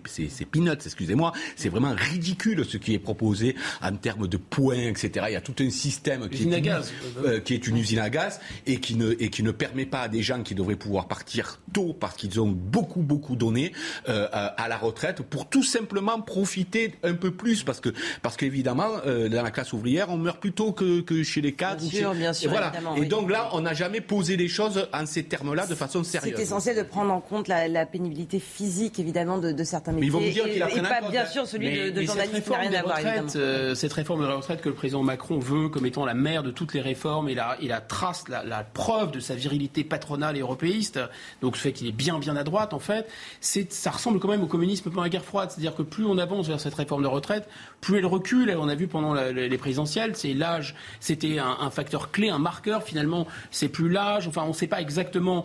peanuts, 0.46 0.70
excusez-moi, 0.72 1.32
c'est 1.56 1.68
vraiment 1.68 1.94
ridicule 1.94 2.64
ce 2.64 2.78
qui 2.78 2.94
est 2.94 2.98
proposé 2.98 3.54
en 3.82 3.94
termes 3.96 4.28
de 4.28 4.38
points, 4.38 4.88
etc. 4.88 5.26
Il 5.28 5.34
y 5.34 5.36
a 5.36 5.42
tout 5.42 5.56
un 5.60 5.68
système 5.68 6.30
qui 6.30 6.44
est, 6.44 6.58
une, 6.58 6.82
euh, 7.22 7.40
qui 7.40 7.52
est, 7.52 7.66
une, 7.66 7.76
usine 7.76 7.98
à 7.98 8.08
gaz 8.08 8.40
et 8.66 8.80
qui, 8.80 8.94
ne, 8.94 9.12
et 9.18 9.28
qui 9.28 9.42
ne 9.42 9.50
permet 9.50 9.84
pas 9.84 10.00
à 10.00 10.08
des 10.08 10.22
gens 10.22 10.42
qui 10.42 10.54
devraient 10.54 10.76
pouvoir 10.76 11.06
partir 11.06 11.60
tôt 11.74 11.94
parce 11.98 12.16
qu'ils 12.16 12.40
ont 12.40 12.48
beaucoup, 12.48 13.02
beaucoup 13.02 13.36
donné 13.36 13.72
euh, 14.08 14.26
à 14.32 14.66
la 14.68 14.78
retraite 14.78 15.20
pour 15.20 15.50
tout 15.50 15.62
simplement 15.62 16.22
profiter 16.22 16.94
un 17.02 17.14
peu 17.14 17.30
plus 17.30 17.62
parce 17.62 17.80
que 17.80 17.90
parce 18.22 18.38
qu'évidemment, 18.38 18.88
euh, 19.06 19.28
dans 19.28 19.42
la 19.42 19.50
classe 19.50 19.74
ouvrière, 19.74 20.08
on 20.08 20.16
meurt 20.16 20.40
plus 20.40 20.52
tôt 20.52 20.72
que, 20.72 21.02
que 21.02 21.22
chez 21.22 21.42
les 21.42 21.52
cadres. 21.52 21.82
Bien 21.82 22.00
sûr, 22.00 22.14
bien 22.14 22.32
sûr. 22.32 22.48
Et, 22.48 22.54
voilà. 22.54 22.72
et 22.96 23.04
donc 23.04 23.30
là, 23.30 23.50
on 23.52 23.60
n'a 23.60 23.74
jamais 23.74 24.00
posé 24.00 24.38
les 24.38 24.48
choses 24.48 24.88
en 24.94 25.04
ces 25.04 25.24
termes-là 25.24 25.66
de 25.66 25.74
façon 25.74 26.02
sérieuse. 26.02 26.34
C'est 26.36 26.42
essentiel 26.42 26.76
de 26.76 26.82
prendre 26.82 27.12
en 27.12 27.17
compte 27.20 27.48
la, 27.48 27.68
la 27.68 27.86
pénibilité 27.86 28.38
physique, 28.38 28.98
évidemment, 28.98 29.38
de, 29.38 29.64
certains 29.64 29.92
métiers. 29.92 30.06
ils 30.06 30.12
vont 30.12 30.20
vous 30.20 30.30
dire 30.30 30.44
qu'il 30.44 30.62
a 30.62 30.70
et, 30.70 30.80
pas, 30.82 31.10
bien 31.10 31.26
sûr, 31.26 31.46
celui 31.46 31.70
de, 31.70 31.90
de 31.90 32.02
journaliste 32.02 32.48
n'a 32.48 32.58
rien 32.58 32.72
à 32.72 32.82
voir, 32.82 32.98
euh, 33.36 33.74
cette 33.74 33.92
réforme 33.92 34.22
de 34.22 34.26
la 34.26 34.34
retraite 34.34 34.60
que 34.60 34.68
le 34.68 34.74
président 34.74 35.02
Macron 35.02 35.38
veut 35.38 35.68
comme 35.68 35.86
étant 35.86 36.04
la 36.04 36.14
mère 36.14 36.42
de 36.42 36.50
toutes 36.50 36.74
les 36.74 36.80
réformes, 36.80 37.28
et 37.28 37.34
la, 37.34 37.56
il 37.60 37.72
a 37.72 37.80
trace 37.80 38.24
la, 38.28 38.64
preuve 38.64 39.10
de 39.10 39.20
sa 39.20 39.34
virilité 39.34 39.84
patronale 39.84 40.36
et 40.36 40.40
européiste, 40.40 41.00
donc 41.40 41.56
le 41.56 41.60
fait 41.60 41.72
qu'il 41.72 41.86
est 41.86 41.92
bien, 41.92 42.18
bien 42.18 42.36
à 42.36 42.44
droite, 42.44 42.74
en 42.74 42.78
fait, 42.78 43.08
ça 43.40 43.90
ressemble 43.90 44.18
quand 44.18 44.28
même 44.28 44.42
au 44.42 44.46
communisme 44.46 44.90
pendant 44.90 45.02
la 45.02 45.08
guerre 45.08 45.24
froide. 45.24 45.50
C'est-à-dire 45.50 45.74
que 45.74 45.82
plus 45.82 46.04
on 46.04 46.18
avance 46.18 46.48
vers 46.48 46.60
cette 46.60 46.74
réforme 46.74 47.02
de 47.02 47.08
retraite, 47.08 47.48
plus 47.80 47.98
elle 47.98 48.06
recule. 48.06 48.54
On 48.58 48.68
a 48.68 48.74
vu 48.74 48.86
pendant 48.86 49.14
les 49.14 49.58
présidentielles, 49.58 50.16
c'est 50.16 50.34
l'âge, 50.34 50.74
c'était 51.00 51.38
un, 51.38 51.56
un 51.60 51.70
facteur 51.70 52.10
clé, 52.10 52.28
un 52.28 52.38
marqueur. 52.38 52.82
Finalement, 52.82 53.26
c'est 53.50 53.68
plus 53.68 53.88
l'âge. 53.88 54.28
Enfin, 54.28 54.42
on 54.44 54.48
ne 54.48 54.52
sait 54.52 54.66
pas 54.66 54.80
exactement 54.80 55.44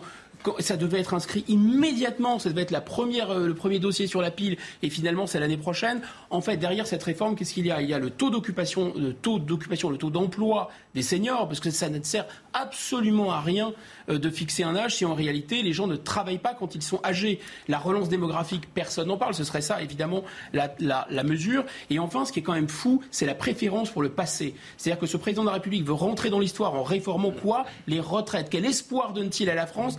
ça 0.58 0.76
devait 0.76 1.00
être 1.00 1.14
inscrit 1.14 1.44
immédiatement, 1.48 2.38
ça 2.38 2.50
devait 2.50 2.62
être 2.62 2.72
euh, 2.74 3.46
le 3.46 3.54
premier 3.54 3.78
dossier 3.78 4.06
sur 4.06 4.20
la 4.20 4.30
pile, 4.30 4.56
et 4.82 4.90
finalement 4.90 5.26
c'est 5.26 5.40
l'année 5.40 5.56
prochaine. 5.56 6.00
En 6.30 6.40
fait, 6.40 6.56
derrière 6.56 6.86
cette 6.86 7.02
réforme, 7.02 7.34
qu'est-ce 7.36 7.54
qu'il 7.54 7.66
y 7.66 7.70
a? 7.70 7.82
Il 7.82 7.88
y 7.88 7.94
a 7.94 7.98
le 7.98 8.10
taux 8.10 8.30
d'occupation, 8.30 8.92
le 8.96 9.12
taux 9.12 10.10
d'emploi 10.10 10.70
des 10.94 11.02
seniors, 11.02 11.48
parce 11.48 11.60
que 11.60 11.70
ça 11.70 11.88
ne 11.88 12.02
sert 12.02 12.26
absolument 12.52 13.32
à 13.32 13.40
rien 13.40 13.72
euh, 14.08 14.18
de 14.18 14.30
fixer 14.30 14.62
un 14.62 14.76
âge 14.76 14.96
si 14.96 15.04
en 15.04 15.14
réalité 15.14 15.62
les 15.62 15.72
gens 15.72 15.86
ne 15.86 15.96
travaillent 15.96 16.38
pas 16.38 16.54
quand 16.54 16.74
ils 16.74 16.82
sont 16.82 17.00
âgés. 17.04 17.40
La 17.68 17.78
relance 17.78 18.08
démographique, 18.08 18.68
personne 18.72 19.08
n'en 19.08 19.16
parle. 19.16 19.34
Ce 19.34 19.44
serait 19.44 19.60
ça, 19.60 19.82
évidemment, 19.82 20.24
la, 20.52 21.24
mesure. 21.24 21.64
Et 21.90 21.98
enfin, 21.98 22.24
ce 22.24 22.32
qui 22.32 22.40
est 22.40 22.42
quand 22.42 22.52
même 22.52 22.68
fou, 22.68 23.02
c'est 23.10 23.26
la 23.26 23.34
préférence 23.34 23.90
pour 23.90 24.02
le 24.02 24.10
passé. 24.10 24.54
C'est-à-dire 24.76 25.00
que 25.00 25.06
ce 25.06 25.16
président 25.16 25.42
de 25.42 25.48
la 25.48 25.54
République 25.54 25.84
veut 25.84 25.92
rentrer 25.92 26.30
dans 26.30 26.38
l'histoire 26.38 26.74
en 26.74 26.82
réformant 26.82 27.30
quoi? 27.30 27.64
Les 27.86 28.00
retraites. 28.00 28.48
Quel 28.50 28.64
espoir 28.64 29.12
donne-t-il 29.12 29.48
à 29.50 29.54
la 29.54 29.66
France 29.66 29.96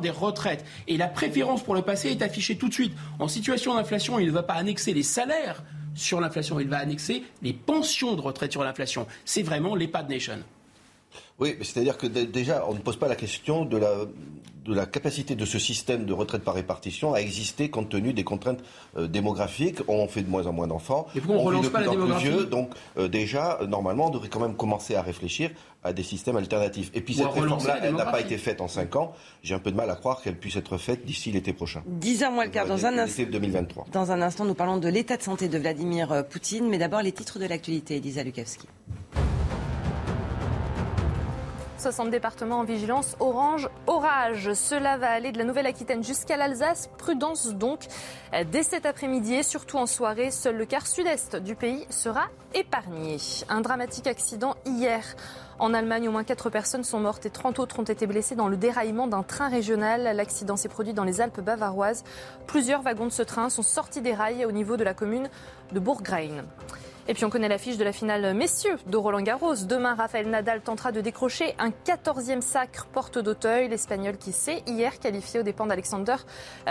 des 0.00 0.10
retraites 0.10 0.64
Et 0.88 0.96
la 0.96 1.08
préférence 1.08 1.62
pour 1.62 1.74
le 1.74 1.82
passé 1.82 2.10
est 2.10 2.22
affichée 2.22 2.56
tout 2.56 2.68
de 2.68 2.74
suite. 2.74 2.92
En 3.18 3.28
situation 3.28 3.74
d'inflation, 3.74 4.18
il 4.18 4.26
ne 4.26 4.32
va 4.32 4.42
pas 4.42 4.54
annexer 4.54 4.92
les 4.92 5.02
salaires 5.02 5.62
sur 5.94 6.20
l'inflation, 6.20 6.58
il 6.58 6.68
va 6.68 6.78
annexer 6.78 7.22
les 7.42 7.52
pensions 7.52 8.14
de 8.14 8.20
retraite 8.20 8.52
sur 8.52 8.64
l'inflation. 8.64 9.06
C'est 9.24 9.42
vraiment 9.42 9.76
l'EPAD 9.76 10.08
Nation. 10.10 10.38
Oui, 11.38 11.56
c'est-à-dire 11.60 11.96
que 11.98 12.06
déjà, 12.06 12.64
on 12.68 12.74
ne 12.74 12.78
pose 12.78 12.96
pas 12.96 13.08
la 13.08 13.16
question 13.16 13.64
de 13.64 13.76
la, 13.76 13.90
de 14.64 14.74
la 14.74 14.86
capacité 14.86 15.34
de 15.34 15.44
ce 15.44 15.58
système 15.58 16.06
de 16.06 16.12
retraite 16.12 16.42
par 16.42 16.54
répartition 16.54 17.12
à 17.12 17.18
exister 17.18 17.70
compte 17.70 17.88
tenu 17.88 18.12
des 18.12 18.24
contraintes 18.24 18.60
euh, 18.96 19.06
démographiques. 19.06 19.78
On 19.88 20.06
fait 20.08 20.22
de 20.22 20.30
moins 20.30 20.46
en 20.46 20.52
moins 20.52 20.66
d'enfants. 20.66 21.06
Et 21.14 21.20
pourquoi 21.20 21.42
on, 21.42 21.44
relance 21.44 21.68
pas 21.68 21.80
la 21.80 21.88
démographie? 21.88 22.28
vieux, 22.28 22.44
Donc 22.46 22.70
euh, 22.96 23.08
déjà, 23.08 23.58
normalement, 23.68 24.06
on 24.06 24.10
devrait 24.10 24.28
quand 24.28 24.40
même 24.40 24.56
commencer 24.56 24.94
à 24.94 25.02
réfléchir 25.02 25.50
à 25.84 25.92
des 25.92 26.02
systèmes 26.02 26.36
alternatifs. 26.36 26.90
Et 26.94 27.02
puis 27.02 27.14
cette 27.14 27.26
réforme-là, 27.26 27.78
elle 27.82 27.94
n'a 27.94 28.06
pas 28.06 28.20
été 28.20 28.38
faite 28.38 28.60
en 28.60 28.68
5 28.68 28.96
ans. 28.96 29.12
J'ai 29.42 29.54
un 29.54 29.58
peu 29.58 29.70
de 29.70 29.76
mal 29.76 29.90
à 29.90 29.94
croire 29.94 30.22
qu'elle 30.22 30.36
puisse 30.36 30.56
être 30.56 30.78
faite 30.78 31.04
d'ici 31.04 31.30
l'été 31.30 31.52
prochain. 31.52 31.82
10 31.86 32.24
ans 32.24 32.32
moins 32.32 32.46
le 32.46 32.50
quart. 32.50 32.66
Dans 32.66 32.86
un, 32.86 32.96
instant, 32.98 33.24
2023. 33.30 33.86
dans 33.92 34.10
un 34.10 34.22
instant, 34.22 34.46
nous 34.46 34.54
parlons 34.54 34.78
de 34.78 34.88
l'état 34.88 35.18
de 35.18 35.22
santé 35.22 35.48
de 35.48 35.58
Vladimir 35.58 36.10
euh, 36.10 36.22
Poutine. 36.22 36.68
Mais 36.68 36.78
d'abord, 36.78 37.02
les 37.02 37.12
titres 37.12 37.38
de 37.38 37.46
l'actualité, 37.46 37.96
Elisa 37.96 38.22
Lukavski. 38.22 38.66
60 41.76 42.10
départements 42.10 42.60
en 42.60 42.64
vigilance 42.64 43.14
orange 43.20 43.68
orage. 43.86 44.54
Cela 44.54 44.96
va 44.96 45.10
aller 45.10 45.32
de 45.32 45.38
la 45.38 45.44
Nouvelle-Aquitaine 45.44 46.02
jusqu'à 46.02 46.38
l'Alsace. 46.38 46.88
Prudence 46.96 47.52
donc. 47.54 47.80
Dès 48.50 48.62
cet 48.62 48.86
après-midi 48.86 49.34
et 49.34 49.42
surtout 49.42 49.76
en 49.76 49.84
soirée, 49.84 50.30
seul 50.30 50.56
le 50.56 50.64
quart 50.64 50.86
sud-est 50.86 51.36
du 51.36 51.54
pays 51.54 51.84
sera 51.90 52.28
épargné. 52.54 53.18
Un 53.50 53.60
dramatique 53.60 54.06
accident 54.06 54.54
hier. 54.64 55.04
En 55.58 55.72
Allemagne, 55.72 56.08
au 56.08 56.12
moins 56.12 56.24
4 56.24 56.50
personnes 56.50 56.84
sont 56.84 57.00
mortes 57.00 57.26
et 57.26 57.30
30 57.30 57.58
autres 57.58 57.78
ont 57.78 57.84
été 57.84 58.06
blessées 58.06 58.34
dans 58.34 58.48
le 58.48 58.56
déraillement 58.56 59.06
d'un 59.06 59.22
train 59.22 59.48
régional. 59.48 60.16
L'accident 60.16 60.56
s'est 60.56 60.68
produit 60.68 60.94
dans 60.94 61.04
les 61.04 61.20
Alpes 61.20 61.40
bavaroises. 61.40 62.04
Plusieurs 62.46 62.82
wagons 62.82 63.06
de 63.06 63.12
ce 63.12 63.22
train 63.22 63.48
sont 63.50 63.62
sortis 63.62 64.00
des 64.00 64.14
rails 64.14 64.44
au 64.44 64.52
niveau 64.52 64.76
de 64.76 64.84
la 64.84 64.94
commune 64.94 65.28
de 65.72 65.80
Bourg-Grain. 65.80 66.44
Et 67.06 67.12
puis 67.12 67.26
on 67.26 67.30
connaît 67.30 67.48
l'affiche 67.48 67.76
de 67.76 67.84
la 67.84 67.92
finale 67.92 68.32
messieurs 68.32 68.78
de 68.86 68.96
Roland 68.96 69.20
Garros. 69.20 69.54
Demain, 69.68 69.94
Rafael 69.94 70.26
Nadal 70.28 70.62
tentera 70.62 70.90
de 70.90 71.02
décrocher 71.02 71.54
un 71.58 71.68
14e 71.68 72.40
sacre 72.40 72.86
porte 72.86 73.18
d'Auteuil. 73.18 73.68
L'Espagnol 73.68 74.16
qui 74.16 74.32
s'est 74.32 74.62
hier 74.66 74.98
qualifié 74.98 75.40
aux 75.40 75.42
dépens 75.42 75.66
d'Alexander 75.66 76.16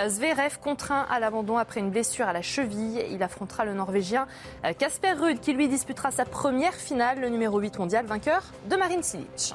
Zverev, 0.07 0.57
contraint 0.59 1.05
à 1.07 1.19
l'abandon 1.19 1.57
après 1.57 1.81
une 1.81 1.91
blessure 1.91 2.27
à 2.27 2.33
la 2.33 2.41
cheville. 2.41 3.05
Il 3.11 3.21
affrontera 3.21 3.63
le 3.63 3.75
Norvégien 3.75 4.25
Casper 4.79 5.13
Ruud 5.13 5.39
qui 5.39 5.53
lui 5.53 5.67
disputera 5.67 6.09
sa 6.09 6.25
première 6.25 6.73
finale, 6.73 7.19
le 7.19 7.29
numéro 7.29 7.59
8 7.59 7.77
mondial, 7.77 8.05
vainqueur 8.05 8.41
de 8.69 8.75
Marine 8.75 9.03
Silic. 9.03 9.53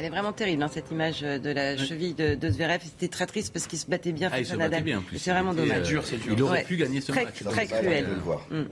Elle 0.00 0.06
est 0.06 0.10
vraiment 0.10 0.32
terrible, 0.32 0.62
hein, 0.62 0.70
cette 0.72 0.90
image 0.90 1.20
de 1.20 1.50
la 1.50 1.76
cheville 1.76 2.14
de, 2.14 2.34
de 2.34 2.48
Zverev. 2.48 2.80
C'était 2.82 3.08
très 3.08 3.26
triste 3.26 3.52
parce 3.52 3.66
qu'il 3.66 3.78
se 3.78 3.84
battait 3.84 4.12
bien 4.12 4.30
ah, 4.32 4.38
face 4.38 4.50
à 4.50 4.56
Nadal. 4.56 4.82
C'est 5.14 5.30
vraiment 5.30 5.52
dommage. 5.52 5.88
dur, 5.88 6.02
c'est 6.06 6.16
dur. 6.16 6.32
Il 6.34 6.42
aurait 6.42 6.64
pu 6.64 6.78
gagner 6.78 7.02
ce 7.02 7.12
très, 7.12 7.26
match. 7.26 7.42
Très 7.42 7.66
cruel. 7.66 8.06
Mm. 8.50 8.62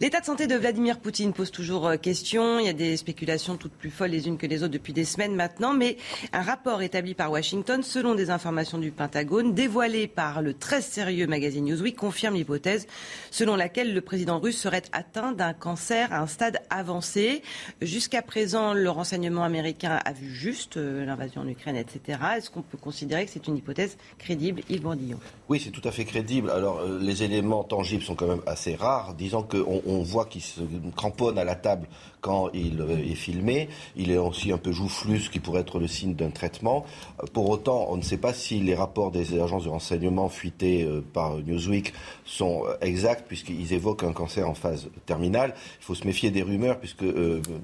L'état 0.00 0.20
de 0.20 0.24
santé 0.24 0.46
de 0.46 0.54
Vladimir 0.54 0.98
Poutine 0.98 1.34
pose 1.34 1.50
toujours 1.50 1.88
euh, 1.88 1.96
question. 1.96 2.58
Il 2.58 2.64
y 2.64 2.70
a 2.70 2.72
des 2.72 2.96
spéculations 2.96 3.58
toutes 3.58 3.74
plus 3.74 3.90
folles 3.90 4.12
les 4.12 4.26
unes 4.28 4.38
que 4.38 4.46
les 4.46 4.62
autres 4.62 4.72
depuis 4.72 4.94
des 4.94 5.04
semaines 5.04 5.34
maintenant. 5.34 5.74
Mais 5.74 5.98
un 6.32 6.40
rapport 6.40 6.80
établi 6.80 7.12
par 7.12 7.30
Washington, 7.30 7.82
selon 7.82 8.14
des 8.14 8.30
informations 8.30 8.78
du 8.78 8.92
Pentagone, 8.92 9.52
dévoilé 9.52 10.06
par 10.06 10.40
le 10.40 10.54
très 10.54 10.80
sérieux 10.80 11.26
magazine 11.26 11.66
Newsweek, 11.66 11.96
confirme 11.96 12.34
l'hypothèse 12.36 12.86
selon 13.30 13.56
laquelle 13.56 13.92
le 13.92 14.00
président 14.00 14.40
russe 14.40 14.56
serait 14.56 14.84
atteint 14.92 15.32
d'un 15.32 15.52
cancer 15.52 16.10
à 16.14 16.20
un 16.20 16.26
stade 16.26 16.60
avancé. 16.70 17.42
Jusqu'à 17.82 18.22
présent, 18.22 18.72
le 18.72 18.88
renseignement 18.88 19.44
américain 19.44 20.00
a 20.02 20.12
vu 20.14 20.30
juste 20.30 20.61
euh, 20.76 21.04
l'invasion 21.04 21.42
en 21.42 21.48
Ukraine, 21.48 21.76
etc. 21.76 22.18
Est-ce 22.36 22.50
qu'on 22.50 22.62
peut 22.62 22.78
considérer 22.78 23.24
que 23.24 23.30
c'est 23.30 23.46
une 23.46 23.56
hypothèse 23.56 23.96
crédible, 24.18 24.62
Yves 24.68 24.82
Bourdillon 24.82 25.18
Oui, 25.48 25.60
c'est 25.62 25.70
tout 25.70 25.86
à 25.86 25.90
fait 25.90 26.04
crédible. 26.04 26.50
Alors, 26.50 26.80
euh, 26.80 26.98
les 27.00 27.22
éléments 27.22 27.64
tangibles 27.64 28.02
sont 28.02 28.14
quand 28.14 28.26
même 28.26 28.42
assez 28.46 28.74
rares. 28.74 29.14
Disons 29.14 29.42
qu'on 29.42 29.82
on 29.86 30.02
voit 30.02 30.26
qu'il 30.26 30.42
se 30.42 30.60
cramponne 30.96 31.38
à 31.38 31.44
la 31.44 31.54
table 31.54 31.86
quand 32.22 32.48
il 32.54 32.80
euh, 32.80 32.96
est 32.96 33.14
filmé. 33.14 33.68
Il 33.94 34.10
est 34.10 34.16
aussi 34.16 34.50
un 34.50 34.56
peu 34.56 34.72
joufflu, 34.72 35.20
ce 35.20 35.28
qui 35.28 35.40
pourrait 35.40 35.60
être 35.60 35.78
le 35.78 35.86
signe 35.86 36.14
d'un 36.14 36.30
traitement. 36.30 36.86
Pour 37.34 37.50
autant, 37.50 37.88
on 37.90 37.98
ne 37.98 38.02
sait 38.02 38.16
pas 38.16 38.32
si 38.32 38.60
les 38.60 38.74
rapports 38.74 39.10
des 39.10 39.38
agences 39.38 39.64
de 39.64 39.68
renseignement 39.68 40.30
fuités 40.30 40.88
par 41.12 41.36
Newsweek 41.36 41.92
sont 42.24 42.62
exacts, 42.80 43.26
puisqu'ils 43.28 43.74
évoquent 43.74 44.04
un 44.04 44.12
cancer 44.12 44.48
en 44.48 44.54
phase 44.54 44.88
terminale. 45.04 45.54
Il 45.80 45.84
faut 45.84 45.94
se 45.94 46.06
méfier 46.06 46.30
des 46.30 46.42
rumeurs, 46.42 46.78
puisque 46.78 47.04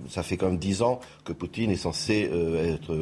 ça 0.08 0.22
fait 0.22 0.36
quand 0.36 0.46
même 0.46 0.58
dix 0.58 0.82
ans 0.82 1.00
que 1.24 1.32
Poutine 1.32 1.70
est 1.70 1.76
censé 1.76 2.30
être 2.64 2.94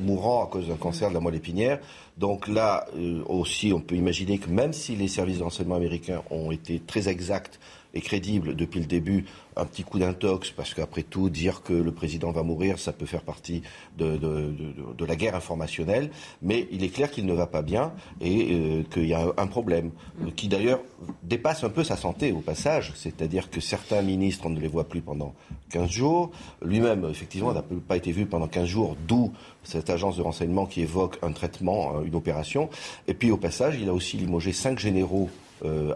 mourant 0.00 0.44
à 0.44 0.46
cause 0.48 0.68
d'un 0.68 0.76
cancer 0.76 1.08
de 1.08 1.14
la 1.14 1.20
moelle 1.20 1.36
épinière. 1.36 1.78
Donc 2.16 2.46
là 2.46 2.86
euh, 2.96 3.22
aussi, 3.26 3.72
on 3.72 3.80
peut 3.80 3.96
imaginer 3.96 4.38
que 4.38 4.48
même 4.48 4.72
si 4.72 4.94
les 4.94 5.08
services 5.08 5.38
de 5.38 5.42
renseignement 5.42 5.74
américains 5.74 6.22
ont 6.30 6.52
été 6.52 6.80
très 6.80 7.08
exacts 7.08 7.58
et 7.94 8.00
crédible 8.00 8.54
depuis 8.56 8.80
le 8.80 8.86
début, 8.86 9.24
un 9.56 9.64
petit 9.64 9.84
coup 9.84 9.98
d'intox, 9.98 10.50
parce 10.50 10.74
qu'après 10.74 11.02
tout, 11.02 11.30
dire 11.30 11.62
que 11.62 11.72
le 11.72 11.92
président 11.92 12.32
va 12.32 12.42
mourir, 12.42 12.78
ça 12.78 12.92
peut 12.92 13.06
faire 13.06 13.22
partie 13.22 13.62
de, 13.96 14.16
de, 14.16 15.04
la 15.04 15.16
guerre 15.16 15.36
informationnelle, 15.36 16.10
mais 16.42 16.66
il 16.72 16.82
est 16.82 16.88
clair 16.88 17.10
qu'il 17.10 17.26
ne 17.26 17.34
va 17.34 17.46
pas 17.46 17.62
bien 17.62 17.92
et 18.20 18.52
euh, 18.52 18.82
qu'il 18.90 19.06
y 19.06 19.14
a 19.14 19.32
un 19.36 19.46
problème, 19.46 19.90
qui 20.34 20.48
d'ailleurs 20.48 20.80
dépasse 21.22 21.62
un 21.62 21.68
peu 21.68 21.84
sa 21.84 21.96
santé 21.96 22.32
au 22.32 22.40
passage, 22.40 22.92
c'est-à-dire 22.96 23.50
que 23.50 23.60
certains 23.60 24.02
ministres, 24.02 24.46
on 24.46 24.50
ne 24.50 24.60
les 24.60 24.68
voit 24.68 24.88
plus 24.88 25.02
pendant 25.02 25.34
15 25.70 25.90
jours, 25.90 26.30
lui-même, 26.64 27.06
effectivement, 27.10 27.52
n'a 27.52 27.62
pas 27.62 27.96
été 27.96 28.12
vu 28.12 28.26
pendant 28.26 28.48
15 28.48 28.66
jours, 28.66 28.96
d'où 29.06 29.32
cette 29.62 29.90
agence 29.90 30.16
de 30.16 30.22
renseignement 30.22 30.66
qui 30.66 30.80
évoque 30.80 31.18
un 31.22 31.32
traitement, 31.32 32.02
une 32.02 32.14
opération, 32.14 32.70
et 33.06 33.14
puis 33.14 33.30
au 33.30 33.36
passage, 33.36 33.76
il 33.80 33.88
a 33.88 33.92
aussi 33.92 34.16
limogé 34.16 34.52
cinq 34.52 34.78
généraux 34.78 35.28
euh, 35.28 35.43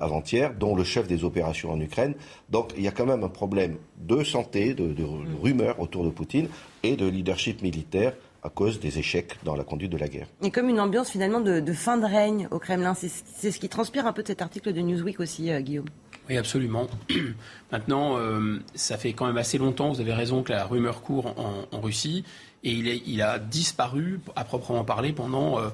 avant-hier, 0.01 0.55
dont 0.55 0.75
le 0.75 0.85
chef 0.85 1.07
des 1.07 1.25
opérations 1.25 1.71
en 1.71 1.81
Ukraine. 1.81 2.15
Donc 2.51 2.73
il 2.77 2.83
y 2.83 2.89
a 2.89 2.91
quand 2.91 3.07
même 3.07 3.23
un 3.23 3.29
problème 3.29 3.77
de 3.99 4.25
santé, 4.25 4.75
de, 4.75 4.93
de, 4.93 5.05
rumeurs 5.43 5.81
autour 5.81 6.05
de 6.05 6.11
Poutine 6.11 6.49
et 6.83 6.97
de 6.97 7.07
leadership 7.07 7.63
militaire 7.63 8.15
à 8.43 8.51
cause 8.51 8.81
des 8.81 8.99
échecs 8.99 9.37
dans 9.45 9.57
la 9.57 9.65
conduite 9.65 9.91
de 9.91 9.97
la 9.97 10.09
guerre. 10.09 10.29
Et 10.43 10.51
comme 10.51 10.69
une 10.69 10.81
ambiance 10.81 11.11
finalement 11.11 11.41
de, 11.41 11.73
fin 11.73 11.99
de 11.99 12.05
règne 12.05 12.49
au 12.51 12.59
Kremlin, 12.59 12.95
c'est 12.95 13.51
ce 13.51 13.59
qui 13.59 13.69
transpire 13.69 14.07
un 14.07 14.13
peu 14.13 14.23
de 14.23 14.29
cet 14.29 14.43
article 14.43 14.73
de 14.73 14.81
Newsweek 14.81 15.21
aussi, 15.21 15.51
euh, 15.51 15.61
Guillaume. 15.61 15.89
Oui, 16.29 16.37
absolument. 16.37 16.87
Maintenant, 17.73 18.19
euh, 18.19 18.59
ça 18.75 18.97
fait 18.97 19.13
quand 19.13 19.27
même 19.27 19.39
assez 19.39 19.59
longtemps, 19.59 19.93
vous 19.93 20.01
avez 20.01 20.13
raison, 20.13 20.43
que 20.43 20.53
la 20.53 20.65
rumeur 20.67 21.03
court 21.03 21.35
en, 21.73 21.81
Russie, 21.81 22.25
et 22.65 22.71
il, 22.71 22.89
est, 22.89 23.03
il, 23.07 23.23
a 23.23 23.39
disparu, 23.39 24.21
à 24.37 24.45
proprement 24.45 24.85
parler, 24.85 25.13
pendant 25.13 25.59
euh, 25.59 25.69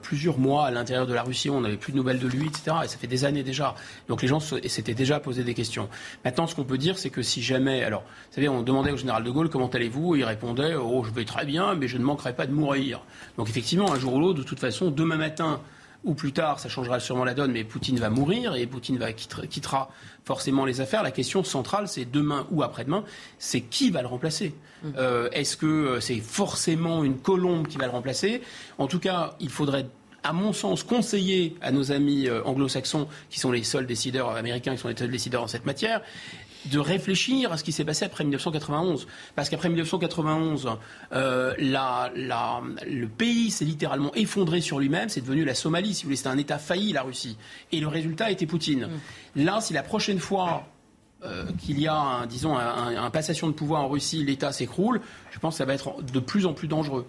plusieurs 0.00 0.38
mois 0.38 0.66
à 0.66 0.70
l'intérieur 0.70 1.06
de 1.06 1.14
la 1.14 1.22
Russie, 1.22 1.50
on 1.50 1.60
n'avait 1.60 1.76
plus 1.76 1.92
de 1.92 1.96
nouvelles 1.96 2.18
de 2.18 2.26
lui, 2.26 2.46
etc. 2.46 2.76
Et 2.84 2.88
ça 2.88 2.98
fait 2.98 3.06
des 3.06 3.24
années 3.24 3.42
déjà. 3.42 3.74
Donc 4.08 4.22
les 4.22 4.28
gens 4.28 4.40
s'étaient 4.40 4.94
déjà 4.94 5.20
posé 5.20 5.44
des 5.44 5.54
questions. 5.54 5.88
Maintenant, 6.24 6.46
ce 6.46 6.54
qu'on 6.54 6.64
peut 6.64 6.78
dire, 6.78 6.98
c'est 6.98 7.10
que 7.10 7.22
si 7.22 7.42
jamais, 7.42 7.82
alors, 7.84 8.02
vous 8.02 8.34
savez, 8.34 8.48
on 8.48 8.62
demandait 8.62 8.90
au 8.90 8.96
général 8.96 9.24
de 9.24 9.30
Gaulle 9.30 9.48
comment 9.48 9.68
allez-vous, 9.68 10.16
il 10.16 10.24
répondait, 10.24 10.74
oh, 10.74 11.04
je 11.04 11.12
vais 11.12 11.24
très 11.24 11.46
bien, 11.46 11.74
mais 11.74 11.88
je 11.88 11.98
ne 11.98 12.04
manquerai 12.04 12.34
pas 12.34 12.46
de 12.46 12.52
mourir. 12.52 13.00
Donc 13.36 13.48
effectivement, 13.48 13.92
un 13.92 13.98
jour 13.98 14.14
ou 14.14 14.20
l'autre, 14.20 14.38
de 14.38 14.44
toute 14.44 14.60
façon, 14.60 14.90
demain 14.90 15.16
matin, 15.16 15.60
ou 16.04 16.14
plus 16.14 16.32
tard, 16.32 16.58
ça 16.58 16.68
changera 16.68 16.98
sûrement 16.98 17.24
la 17.24 17.34
donne, 17.34 17.52
mais 17.52 17.62
Poutine 17.62 17.98
va 17.98 18.10
mourir 18.10 18.56
et 18.56 18.66
Poutine 18.66 18.98
va 18.98 19.12
quittera 19.12 19.88
forcément 20.24 20.64
les 20.64 20.80
affaires. 20.80 21.02
La 21.02 21.12
question 21.12 21.44
centrale, 21.44 21.86
c'est 21.86 22.04
demain 22.04 22.46
ou 22.50 22.62
après-demain, 22.62 23.04
c'est 23.38 23.60
qui 23.60 23.90
va 23.90 24.02
le 24.02 24.08
remplacer? 24.08 24.54
Euh, 24.96 25.28
est-ce 25.32 25.56
que 25.56 25.66
euh, 25.66 26.00
c'est 26.00 26.20
forcément 26.20 27.04
une 27.04 27.18
colombe 27.18 27.66
qui 27.68 27.78
va 27.78 27.86
le 27.86 27.92
remplacer? 27.92 28.42
En 28.78 28.86
tout 28.86 28.98
cas, 28.98 29.36
il 29.40 29.50
faudrait 29.50 29.86
à 30.22 30.32
mon 30.32 30.52
sens, 30.52 30.82
conseiller 30.82 31.56
à 31.60 31.72
nos 31.72 31.92
amis 31.92 32.28
euh, 32.28 32.42
anglo-saxons, 32.44 33.08
qui 33.30 33.40
sont 33.40 33.50
les 33.50 33.64
seuls 33.64 33.86
décideurs 33.86 34.30
américains, 34.30 34.72
qui 34.72 34.78
sont 34.78 34.88
les 34.88 34.96
seuls 34.96 35.10
décideurs 35.10 35.42
en 35.42 35.48
cette 35.48 35.66
matière, 35.66 36.00
de 36.66 36.78
réfléchir 36.78 37.50
à 37.50 37.56
ce 37.56 37.64
qui 37.64 37.72
s'est 37.72 37.84
passé 37.84 38.04
après 38.04 38.22
1991. 38.22 39.08
Parce 39.34 39.48
qu'après 39.48 39.68
1991, 39.68 40.70
euh, 41.12 41.54
le 41.58 43.06
pays 43.06 43.50
s'est 43.50 43.64
littéralement 43.64 44.14
effondré 44.14 44.60
sur 44.60 44.78
lui-même. 44.78 45.08
C'est 45.08 45.22
devenu 45.22 45.44
la 45.44 45.54
Somalie, 45.54 45.92
si 45.92 46.02
vous 46.02 46.08
voulez. 46.08 46.16
C'était 46.16 46.28
un 46.28 46.38
État 46.38 46.58
failli, 46.58 46.92
la 46.92 47.02
Russie. 47.02 47.36
Et 47.72 47.80
le 47.80 47.88
résultat 47.88 48.30
était 48.30 48.46
Poutine. 48.46 48.88
Mm. 49.34 49.44
Là, 49.44 49.60
si 49.60 49.72
la 49.72 49.82
prochaine 49.82 50.20
fois 50.20 50.68
qu'il 51.58 51.80
y 51.80 51.86
a, 51.86 51.94
un, 51.94 52.26
disons, 52.26 52.56
un, 52.56 53.10
passation 53.10 53.46
de 53.46 53.52
pouvoir 53.52 53.82
en 53.82 53.88
Russie, 53.88 54.24
l'État 54.24 54.52
s'écroule, 54.52 55.00
je 55.30 55.38
pense 55.38 55.54
que 55.54 55.58
ça 55.58 55.64
va 55.64 55.74
être 55.74 56.02
de 56.02 56.20
plus 56.20 56.46
en 56.46 56.52
plus 56.52 56.68
dangereux. 56.68 57.06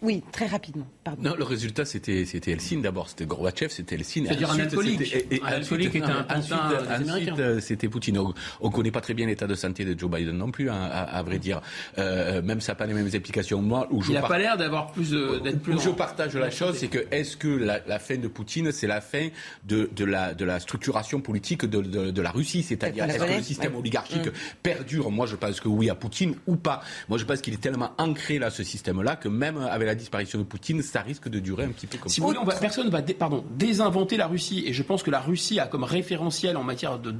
oui, 0.00 0.22
très 0.32 0.46
rapidement. 0.46 0.86
Pardon. 1.04 1.22
Non, 1.22 1.34
le 1.36 1.44
résultat, 1.44 1.84
c'était 1.84 2.22
Helsinki 2.22 2.82
d'abord. 2.82 3.08
C'était 3.08 3.26
Gorbatchev, 3.26 3.70
c'était 3.70 3.96
Helsinki. 3.96 4.26
C'est-à-dire 4.26 4.50
un 4.50 4.58
alcoolique. 4.58 5.06
C'était, 5.06 5.40
un 5.42 5.46
alcoolique 5.46 5.94
était 5.94 6.06
un 6.06 6.26
ensuite, 6.28 7.60
c'était 7.60 7.88
Poutine. 7.88 8.18
On 8.60 8.68
ne 8.68 8.72
connaît 8.72 8.90
pas 8.90 9.00
très 9.00 9.14
bien 9.14 9.26
l'état 9.26 9.46
de 9.46 9.54
santé 9.54 9.84
de 9.84 9.98
Joe 9.98 10.10
Biden 10.10 10.36
non 10.36 10.50
plus, 10.50 10.70
hein, 10.70 10.82
à, 10.82 11.22
vrai 11.22 11.38
dire. 11.38 11.60
Euh, 11.98 12.42
même 12.42 12.60
ça 12.60 12.72
n'a 12.72 12.76
pas 12.76 12.86
les 12.86 12.94
mêmes 12.94 13.10
implications. 13.12 13.60
Moi, 13.60 13.86
où 13.90 14.02
Il 14.08 14.14
n'a 14.14 14.22
pas 14.22 14.38
l'air 14.38 14.56
d'avoir 14.56 14.92
plus 14.92 15.10
d'être 15.10 15.60
plus. 15.60 15.74
Où 15.74 15.78
je 15.78 15.90
partage 15.90 16.34
la 16.36 16.50
chose, 16.50 16.76
c'est 16.78 16.88
que 16.88 17.06
est-ce 17.10 17.36
que 17.36 17.48
la, 17.48 17.98
fin 17.98 18.16
de 18.16 18.28
Poutine, 18.28 18.72
c'est 18.72 18.86
la 18.86 19.00
fin 19.00 19.28
de, 19.64 19.90
de, 19.94 20.04
la, 20.04 20.34
de 20.34 20.44
la 20.44 20.60
structuration 20.60 21.20
politique 21.20 21.64
de, 21.64 21.80
de, 22.10 22.22
la 22.22 22.30
Russie 22.30 22.62
C'est-à-dire, 22.62 23.06
que 23.32 23.38
le 23.38 23.42
système 23.42 23.76
oligarchique 23.76 24.26
mm. 24.26 24.32
perdure 24.62 25.10
Moi, 25.10 25.26
je 25.26 25.36
pense 25.36 25.60
que 25.60 25.68
oui 25.68 25.90
à 25.90 25.94
Poutine 25.94 26.34
ou 26.46 26.56
pas. 26.56 26.82
Moi, 27.08 27.18
je 27.18 27.24
pense 27.24 27.40
qu'il 27.40 27.54
est 27.54 27.60
tellement 27.60 27.92
ancré 27.98 28.38
là, 28.38 28.50
ce 28.50 28.62
système-là, 28.62 29.16
que 29.16 29.28
même 29.28 29.58
avec 29.58 29.86
la 29.86 29.94
disparition 29.94 30.38
de 30.38 30.44
Poutine, 30.44 30.82
ça 30.82 31.00
risque 31.02 31.28
de 31.28 31.38
durer 31.38 31.64
un 31.64 31.70
petit 31.70 31.86
peu 31.86 31.98
comme 31.98 32.08
si 32.08 32.20
Vous 32.20 32.28
voulez, 32.28 32.38
personne 32.60 32.86
ne 32.86 32.90
va 32.90 33.02
pardon, 33.02 33.44
désinventer 33.50 34.16
la 34.16 34.26
Russie. 34.26 34.64
Et 34.66 34.72
je 34.72 34.82
pense 34.82 35.02
que 35.02 35.10
la 35.10 35.20
Russie 35.20 35.60
a 35.60 35.66
comme 35.66 35.84
référentiel 35.84 36.56
en 36.56 36.64
matière 36.64 36.98
de, 36.98 37.14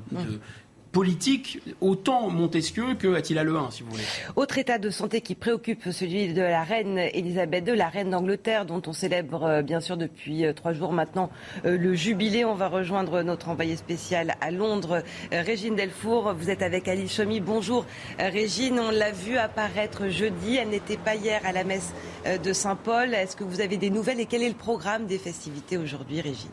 politique 0.93 1.61
autant 1.81 2.29
Montesquieu 2.29 2.95
que 2.95 3.15
Attila 3.15 3.43
Le 3.43 3.57
1, 3.57 3.71
si 3.71 3.83
vous 3.83 3.91
voulez. 3.91 4.05
Autre 4.37 4.59
état 4.59 4.79
de 4.79 4.91
santé 4.91 5.23
qui 5.23 5.35
préoccupe 5.35 5.91
celui 5.91 6.35
de 6.35 6.43
la 6.43 6.63
reine 6.63 6.99
Elisabeth 6.99 7.67
II, 7.67 7.77
la 7.77 7.89
reine 7.89 8.11
d'Angleterre, 8.11 8.67
dont 8.67 8.83
on 8.87 8.93
célèbre 8.93 9.45
euh, 9.45 9.63
bien 9.63 9.81
sûr 9.81 9.97
depuis 9.97 10.45
euh, 10.45 10.53
trois 10.53 10.75
jours 10.75 10.93
maintenant 10.93 11.31
euh, 11.65 11.79
le 11.79 11.95
jubilé. 11.95 12.45
On 12.45 12.55
va 12.55 12.69
rejoindre 12.69 13.23
notre 13.23 13.49
envoyé 13.49 13.77
spécial 13.77 14.35
à 14.41 14.51
Londres, 14.51 15.03
Régine 15.33 15.77
Delfour. 15.77 16.35
Vous 16.35 16.51
êtes 16.51 16.63
avec 16.63 16.87
Ali 16.89 17.09
Chomi. 17.09 17.41
Bonjour 17.41 17.87
Régine, 18.19 18.79
on 18.79 18.91
l'a 18.91 19.13
vu 19.13 19.39
apparaître 19.39 20.09
jeudi. 20.09 20.57
Elle 20.57 20.69
n'était 20.69 20.99
pas 20.99 21.15
hier 21.15 21.41
à 21.45 21.53
la 21.53 21.65
messe 21.65 21.95
de 22.43 22.53
Saint-Paul. 22.53 23.15
Est-ce 23.15 23.35
que 23.35 23.45
vous 23.45 23.61
avez 23.61 23.79
des 23.79 23.91
nouvelles 23.91 24.21
et 24.21 24.27
quel 24.27 24.43
est 24.43 24.49
le 24.49 24.55
programme 24.55 25.07
des 25.07 25.19
festivités 25.19 25.79
aujourd'hui, 25.79 26.21
Régine? 26.21 26.51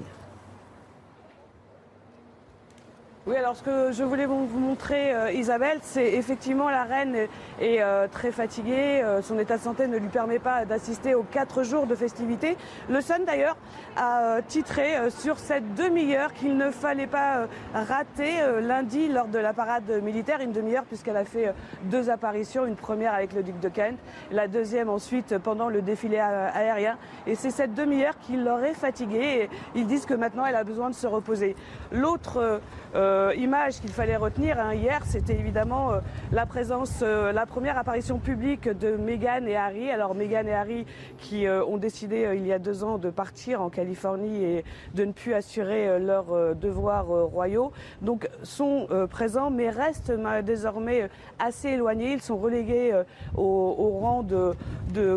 Oui, 3.29 3.35
alors 3.35 3.55
ce 3.55 3.61
que 3.61 3.91
je 3.91 4.03
voulais 4.03 4.25
vous 4.25 4.47
montrer, 4.57 5.13
euh, 5.13 5.31
Isabelle, 5.31 5.77
c'est 5.83 6.13
effectivement 6.13 6.67
la 6.67 6.81
reine 6.81 7.15
est, 7.61 7.79
euh, 7.79 8.07
très 8.11 8.31
fatiguée. 8.31 9.03
Euh, 9.03 9.21
son 9.21 9.37
état 9.37 9.57
de 9.57 9.61
santé 9.61 9.87
ne 9.87 9.97
lui 9.97 10.07
permet 10.07 10.39
pas 10.39 10.65
d'assister 10.65 11.13
aux 11.13 11.21
quatre 11.21 11.61
jours 11.61 11.85
de 11.85 11.93
festivités. 11.93 12.57
Le 12.89 13.01
Sun, 13.01 13.25
d'ailleurs, 13.27 13.55
a 13.97 14.41
titré 14.47 15.11
sur 15.11 15.37
cette 15.37 15.75
demi-heure 15.75 16.33
qu'il 16.33 16.57
ne 16.57 16.71
fallait 16.71 17.05
pas 17.05 17.45
rater 17.75 18.33
lundi 18.61 19.09
lors 19.09 19.27
de 19.27 19.37
la 19.37 19.53
parade 19.53 20.01
militaire, 20.01 20.41
une 20.41 20.51
demi-heure 20.51 20.85
puisqu'elle 20.85 21.17
a 21.17 21.25
fait 21.25 21.53
deux 21.83 22.09
apparitions, 22.09 22.65
une 22.65 22.77
première 22.77 23.13
avec 23.13 23.33
le 23.33 23.43
duc 23.43 23.59
de 23.59 23.69
Kent, 23.69 23.99
la 24.31 24.47
deuxième 24.47 24.89
ensuite 24.89 25.37
pendant 25.37 25.69
le 25.69 25.83
défilé 25.83 26.17
aérien. 26.17 26.97
Et 27.27 27.35
c'est 27.35 27.51
cette 27.51 27.75
demi-heure 27.75 28.17
qui 28.21 28.37
l'aurait 28.37 28.73
fatiguée. 28.73 29.43
Et 29.43 29.49
ils 29.75 29.85
disent 29.85 30.05
que 30.05 30.15
maintenant 30.15 30.45
elle 30.45 30.55
a 30.55 30.63
besoin 30.63 30.89
de 30.89 30.95
se 30.95 31.07
reposer. 31.07 31.55
L'autre 31.91 32.61
euh, 32.95 33.33
image 33.37 33.79
qu'il 33.81 33.91
fallait 33.91 34.15
retenir 34.15 34.59
hein, 34.59 34.73
hier, 34.73 35.01
c'était 35.05 35.35
évidemment 35.35 35.91
euh, 35.91 35.99
la 36.31 36.47
présence, 36.47 37.01
euh, 37.03 37.31
la 37.31 37.45
première 37.45 37.77
apparition 37.77 38.17
publique 38.17 38.67
de 38.67 38.95
Meghan 38.97 39.45
et 39.45 39.55
Harry. 39.55 39.91
Alors 39.91 40.15
Meghan 40.15 40.47
et 40.47 40.53
Harry 40.53 40.85
qui 41.19 41.47
ont 41.47 41.77
décidé 41.77 42.33
il 42.35 42.47
y 42.47 42.53
a 42.53 42.59
deux 42.59 42.83
ans 42.83 42.97
de 42.97 43.09
partir 43.09 43.61
en 43.61 43.69
Californie 43.69 44.43
et 44.43 44.65
de 44.95 45.05
ne 45.05 45.11
plus 45.11 45.33
assurer 45.33 45.99
leurs 45.99 46.55
devoirs 46.55 47.07
royaux, 47.07 47.71
donc 48.01 48.29
sont 48.43 48.87
présents 49.09 49.49
mais 49.49 49.69
restent 49.69 50.13
désormais 50.43 51.09
assez 51.37 51.69
éloignés. 51.69 52.13
Ils 52.13 52.21
sont 52.21 52.37
relégués 52.37 52.93
au, 53.35 53.99
rang 53.99 54.23
de, 54.23 54.55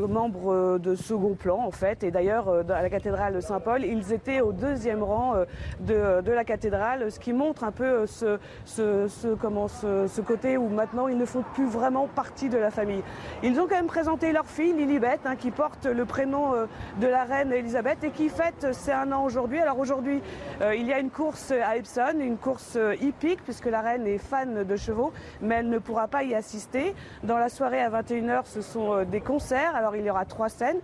membres 0.07 0.79
de 0.79 0.95
second 0.95 1.35
plan 1.35 1.65
en 1.65 1.71
fait. 1.71 2.03
Et 2.03 2.11
d'ailleurs 2.11 2.49
à 2.49 2.83
la 2.83 2.91
cathédrale 2.91 3.41
Saint-Paul, 3.43 3.85
ils 3.85 4.13
étaient 4.13 4.41
au 4.41 4.53
deuxième 4.53 5.03
rang 5.03 5.35
de, 5.81 6.21
de 6.21 6.33
la 6.33 6.45
cathédrale, 6.45 7.11
ce 7.11 7.19
qui 7.19 7.33
montre 7.33 7.62
un 7.65 7.73
peu 7.73 8.07
ce, 8.07 8.39
ce, 8.65 10.21
côté 10.21 10.57
où 10.57 10.69
maintenant 10.69 11.09
ils 11.09 11.19
ne 11.19 11.25
font 11.25 11.43
plus 11.55 11.67
vraiment 11.67 12.07
partie 12.07 12.49
de 12.49 12.59
la 12.59 12.71
famille. 12.71 13.03
Ils 13.43 13.59
ont 13.61 13.67
quand 13.67 13.77
même 13.77 13.87
présenté 13.87 14.33
leur 14.33 14.47
fille 14.47 14.73
Lilibet, 14.73 15.19
hein, 15.25 15.37
qui 15.37 15.51
porte 15.51 15.87
le 15.87 16.05
prénom 16.05 16.55
euh, 16.55 16.67
de 17.01 17.07
la 17.07 17.25
reine 17.25 17.53
Elisabeth 17.53 18.05
et 18.05 18.11
qui 18.11 18.29
fête 18.29 18.73
ses 18.73 18.93
un 18.93 19.11
an 19.13 19.25
aujourd'hui. 19.25 19.59
Alors 19.59 19.79
aujourd'hui, 19.79 20.21
euh, 20.61 20.75
il 20.75 20.87
y 20.87 20.93
a 20.93 20.99
une 20.99 21.11
course 21.11 21.51
à 21.51 21.77
Epsom, 21.77 22.21
une 22.21 22.37
course 22.37 22.75
euh, 22.77 22.95
hippique, 23.01 23.43
puisque 23.43 23.67
la 23.67 23.81
reine 23.81 24.07
est 24.07 24.19
fan 24.19 24.65
de 24.65 24.77
chevaux, 24.77 25.13
mais 25.41 25.57
elle 25.57 25.69
ne 25.69 25.79
pourra 25.79 26.09
pas 26.09 26.23
y 26.23 26.35
assister. 26.35 26.95
Dans 27.23 27.39
la 27.39 27.49
soirée 27.49 27.81
à 27.81 27.91
21h, 27.91 28.43
ce 28.45 28.61
sont 28.61 29.05
des 29.05 29.21
concerts. 29.21 29.75
Alors 29.75 29.97
il 29.97 30.05
y 30.05 30.11
aura 30.11 30.25
trois 30.25 30.49
scènes 30.49 30.81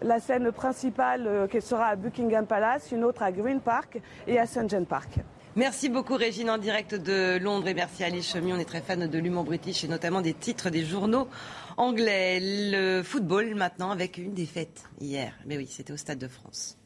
la 0.00 0.20
scène 0.20 0.52
principale 0.52 1.48
qui 1.50 1.60
sera 1.60 1.86
à 1.86 1.96
Buckingham 1.96 2.46
Palace, 2.46 2.92
une 2.92 3.02
autre 3.02 3.22
à 3.24 3.32
Green 3.32 3.60
Park 3.60 4.00
et 4.28 4.38
à 4.38 4.46
St. 4.46 4.70
John 4.70 4.86
Park. 4.86 5.18
Merci 5.58 5.88
beaucoup 5.88 6.14
Régine 6.14 6.50
en 6.50 6.58
direct 6.58 6.94
de 6.94 7.36
Londres 7.42 7.66
et 7.66 7.74
merci 7.74 8.04
Ali 8.04 8.22
Chemi. 8.22 8.52
On 8.52 8.60
est 8.60 8.64
très 8.64 8.80
fan 8.80 9.08
de 9.08 9.18
l'humour 9.18 9.42
british 9.42 9.82
et 9.82 9.88
notamment 9.88 10.20
des 10.20 10.32
titres 10.32 10.70
des 10.70 10.84
journaux 10.84 11.26
anglais. 11.76 12.38
Le 12.40 13.02
football 13.02 13.56
maintenant 13.56 13.90
avec 13.90 14.18
une 14.18 14.34
défaite 14.34 14.84
hier. 15.00 15.32
Mais 15.46 15.56
oui, 15.56 15.66
c'était 15.68 15.92
au 15.92 15.96
Stade 15.96 16.20
de 16.20 16.28
France. 16.28 16.78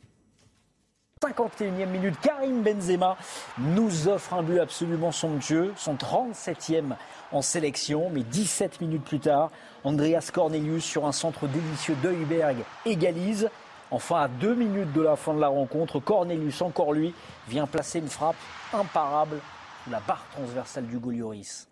51e 1.22 1.86
minute, 1.86 2.14
Karim 2.22 2.62
Benzema 2.62 3.18
nous 3.58 4.08
offre 4.08 4.32
un 4.32 4.42
but 4.42 4.58
absolument 4.58 5.12
somptueux, 5.12 5.74
son 5.76 5.94
37e 5.94 6.96
en 7.30 7.42
sélection, 7.42 8.08
mais 8.10 8.22
17 8.22 8.80
minutes 8.80 9.04
plus 9.04 9.20
tard, 9.20 9.50
Andreas 9.84 10.30
Cornelius 10.32 10.82
sur 10.82 11.04
un 11.04 11.12
centre 11.12 11.46
délicieux 11.46 11.96
d'Heuberg 12.02 12.56
égalise. 12.86 13.50
Enfin, 13.92 14.22
à 14.22 14.28
deux 14.28 14.54
minutes 14.54 14.94
de 14.94 15.02
la 15.02 15.16
fin 15.16 15.34
de 15.34 15.40
la 15.40 15.48
rencontre, 15.48 16.00
Cornelius, 16.00 16.62
encore 16.62 16.94
lui, 16.94 17.12
vient 17.46 17.66
placer 17.66 17.98
une 17.98 18.08
frappe 18.08 18.36
imparable 18.72 19.36
la 19.90 20.00
barre 20.00 20.24
transversale 20.32 20.86
du 20.86 20.98
Golioris. 20.98 21.68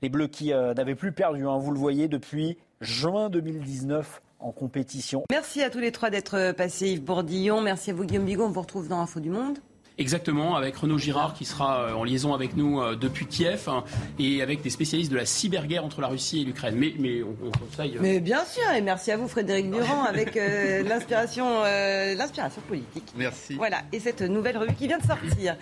Les 0.00 0.08
Bleus 0.08 0.28
qui 0.28 0.54
euh, 0.54 0.72
n'avaient 0.72 0.94
plus 0.94 1.12
perdu, 1.12 1.46
hein, 1.46 1.58
vous 1.58 1.70
le 1.70 1.78
voyez, 1.78 2.08
depuis 2.08 2.56
juin 2.80 3.28
2019 3.28 4.22
en 4.40 4.52
compétition. 4.52 5.24
Merci 5.30 5.62
à 5.62 5.68
tous 5.68 5.80
les 5.80 5.92
trois 5.92 6.08
d'être 6.08 6.52
passés, 6.52 6.92
Yves 6.92 7.04
Bourdillon. 7.04 7.60
Merci 7.60 7.90
à 7.90 7.94
vous, 7.94 8.04
Guillaume 8.04 8.24
Bigot. 8.24 8.44
On 8.44 8.50
vous 8.50 8.62
retrouve 8.62 8.88
dans 8.88 9.00
Info 9.00 9.20
du 9.20 9.30
Monde. 9.30 9.58
Exactement, 9.96 10.56
avec 10.56 10.76
Renaud 10.76 10.98
Girard 10.98 11.34
qui 11.34 11.44
sera 11.44 11.82
euh, 11.82 11.92
en 11.92 12.02
liaison 12.02 12.34
avec 12.34 12.56
nous 12.56 12.80
euh, 12.80 12.96
depuis 12.96 13.26
Kiev 13.26 13.68
hein, 13.68 13.84
et 14.18 14.42
avec 14.42 14.60
des 14.60 14.70
spécialistes 14.70 15.12
de 15.12 15.16
la 15.16 15.24
cyberguerre 15.24 15.84
entre 15.84 16.00
la 16.00 16.08
Russie 16.08 16.42
et 16.42 16.44
l'Ukraine. 16.44 16.74
Mais, 16.76 16.94
mais 16.98 17.22
on, 17.22 17.52
conseille. 17.52 17.96
Euh, 17.96 18.00
mais 18.00 18.18
bien 18.18 18.44
sûr, 18.44 18.68
et 18.72 18.80
merci 18.80 19.12
à 19.12 19.16
vous 19.16 19.28
Frédéric 19.28 19.70
Durand 19.70 20.02
avec 20.02 20.34
l'inspiration, 20.84 21.62
l'inspiration 21.62 22.60
politique. 22.62 23.12
Merci. 23.16 23.54
Voilà, 23.54 23.82
et 23.92 24.00
cette 24.00 24.22
nouvelle 24.22 24.58
revue 24.58 24.74
qui 24.74 24.88
vient 24.88 24.98
de 24.98 25.06
sortir. 25.06 25.56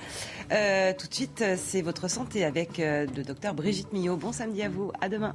tout 0.49 1.09
de 1.09 1.15
suite, 1.15 1.45
c'est 1.57 1.83
votre 1.83 2.09
santé 2.09 2.45
avec 2.45 2.79
le 2.79 3.23
docteur 3.23 3.53
Brigitte 3.53 3.93
Millot. 3.93 4.17
Bon 4.17 4.33
samedi 4.33 4.63
à 4.63 4.71
vous, 4.71 4.93
à 5.03 5.11
demain. 5.11 5.35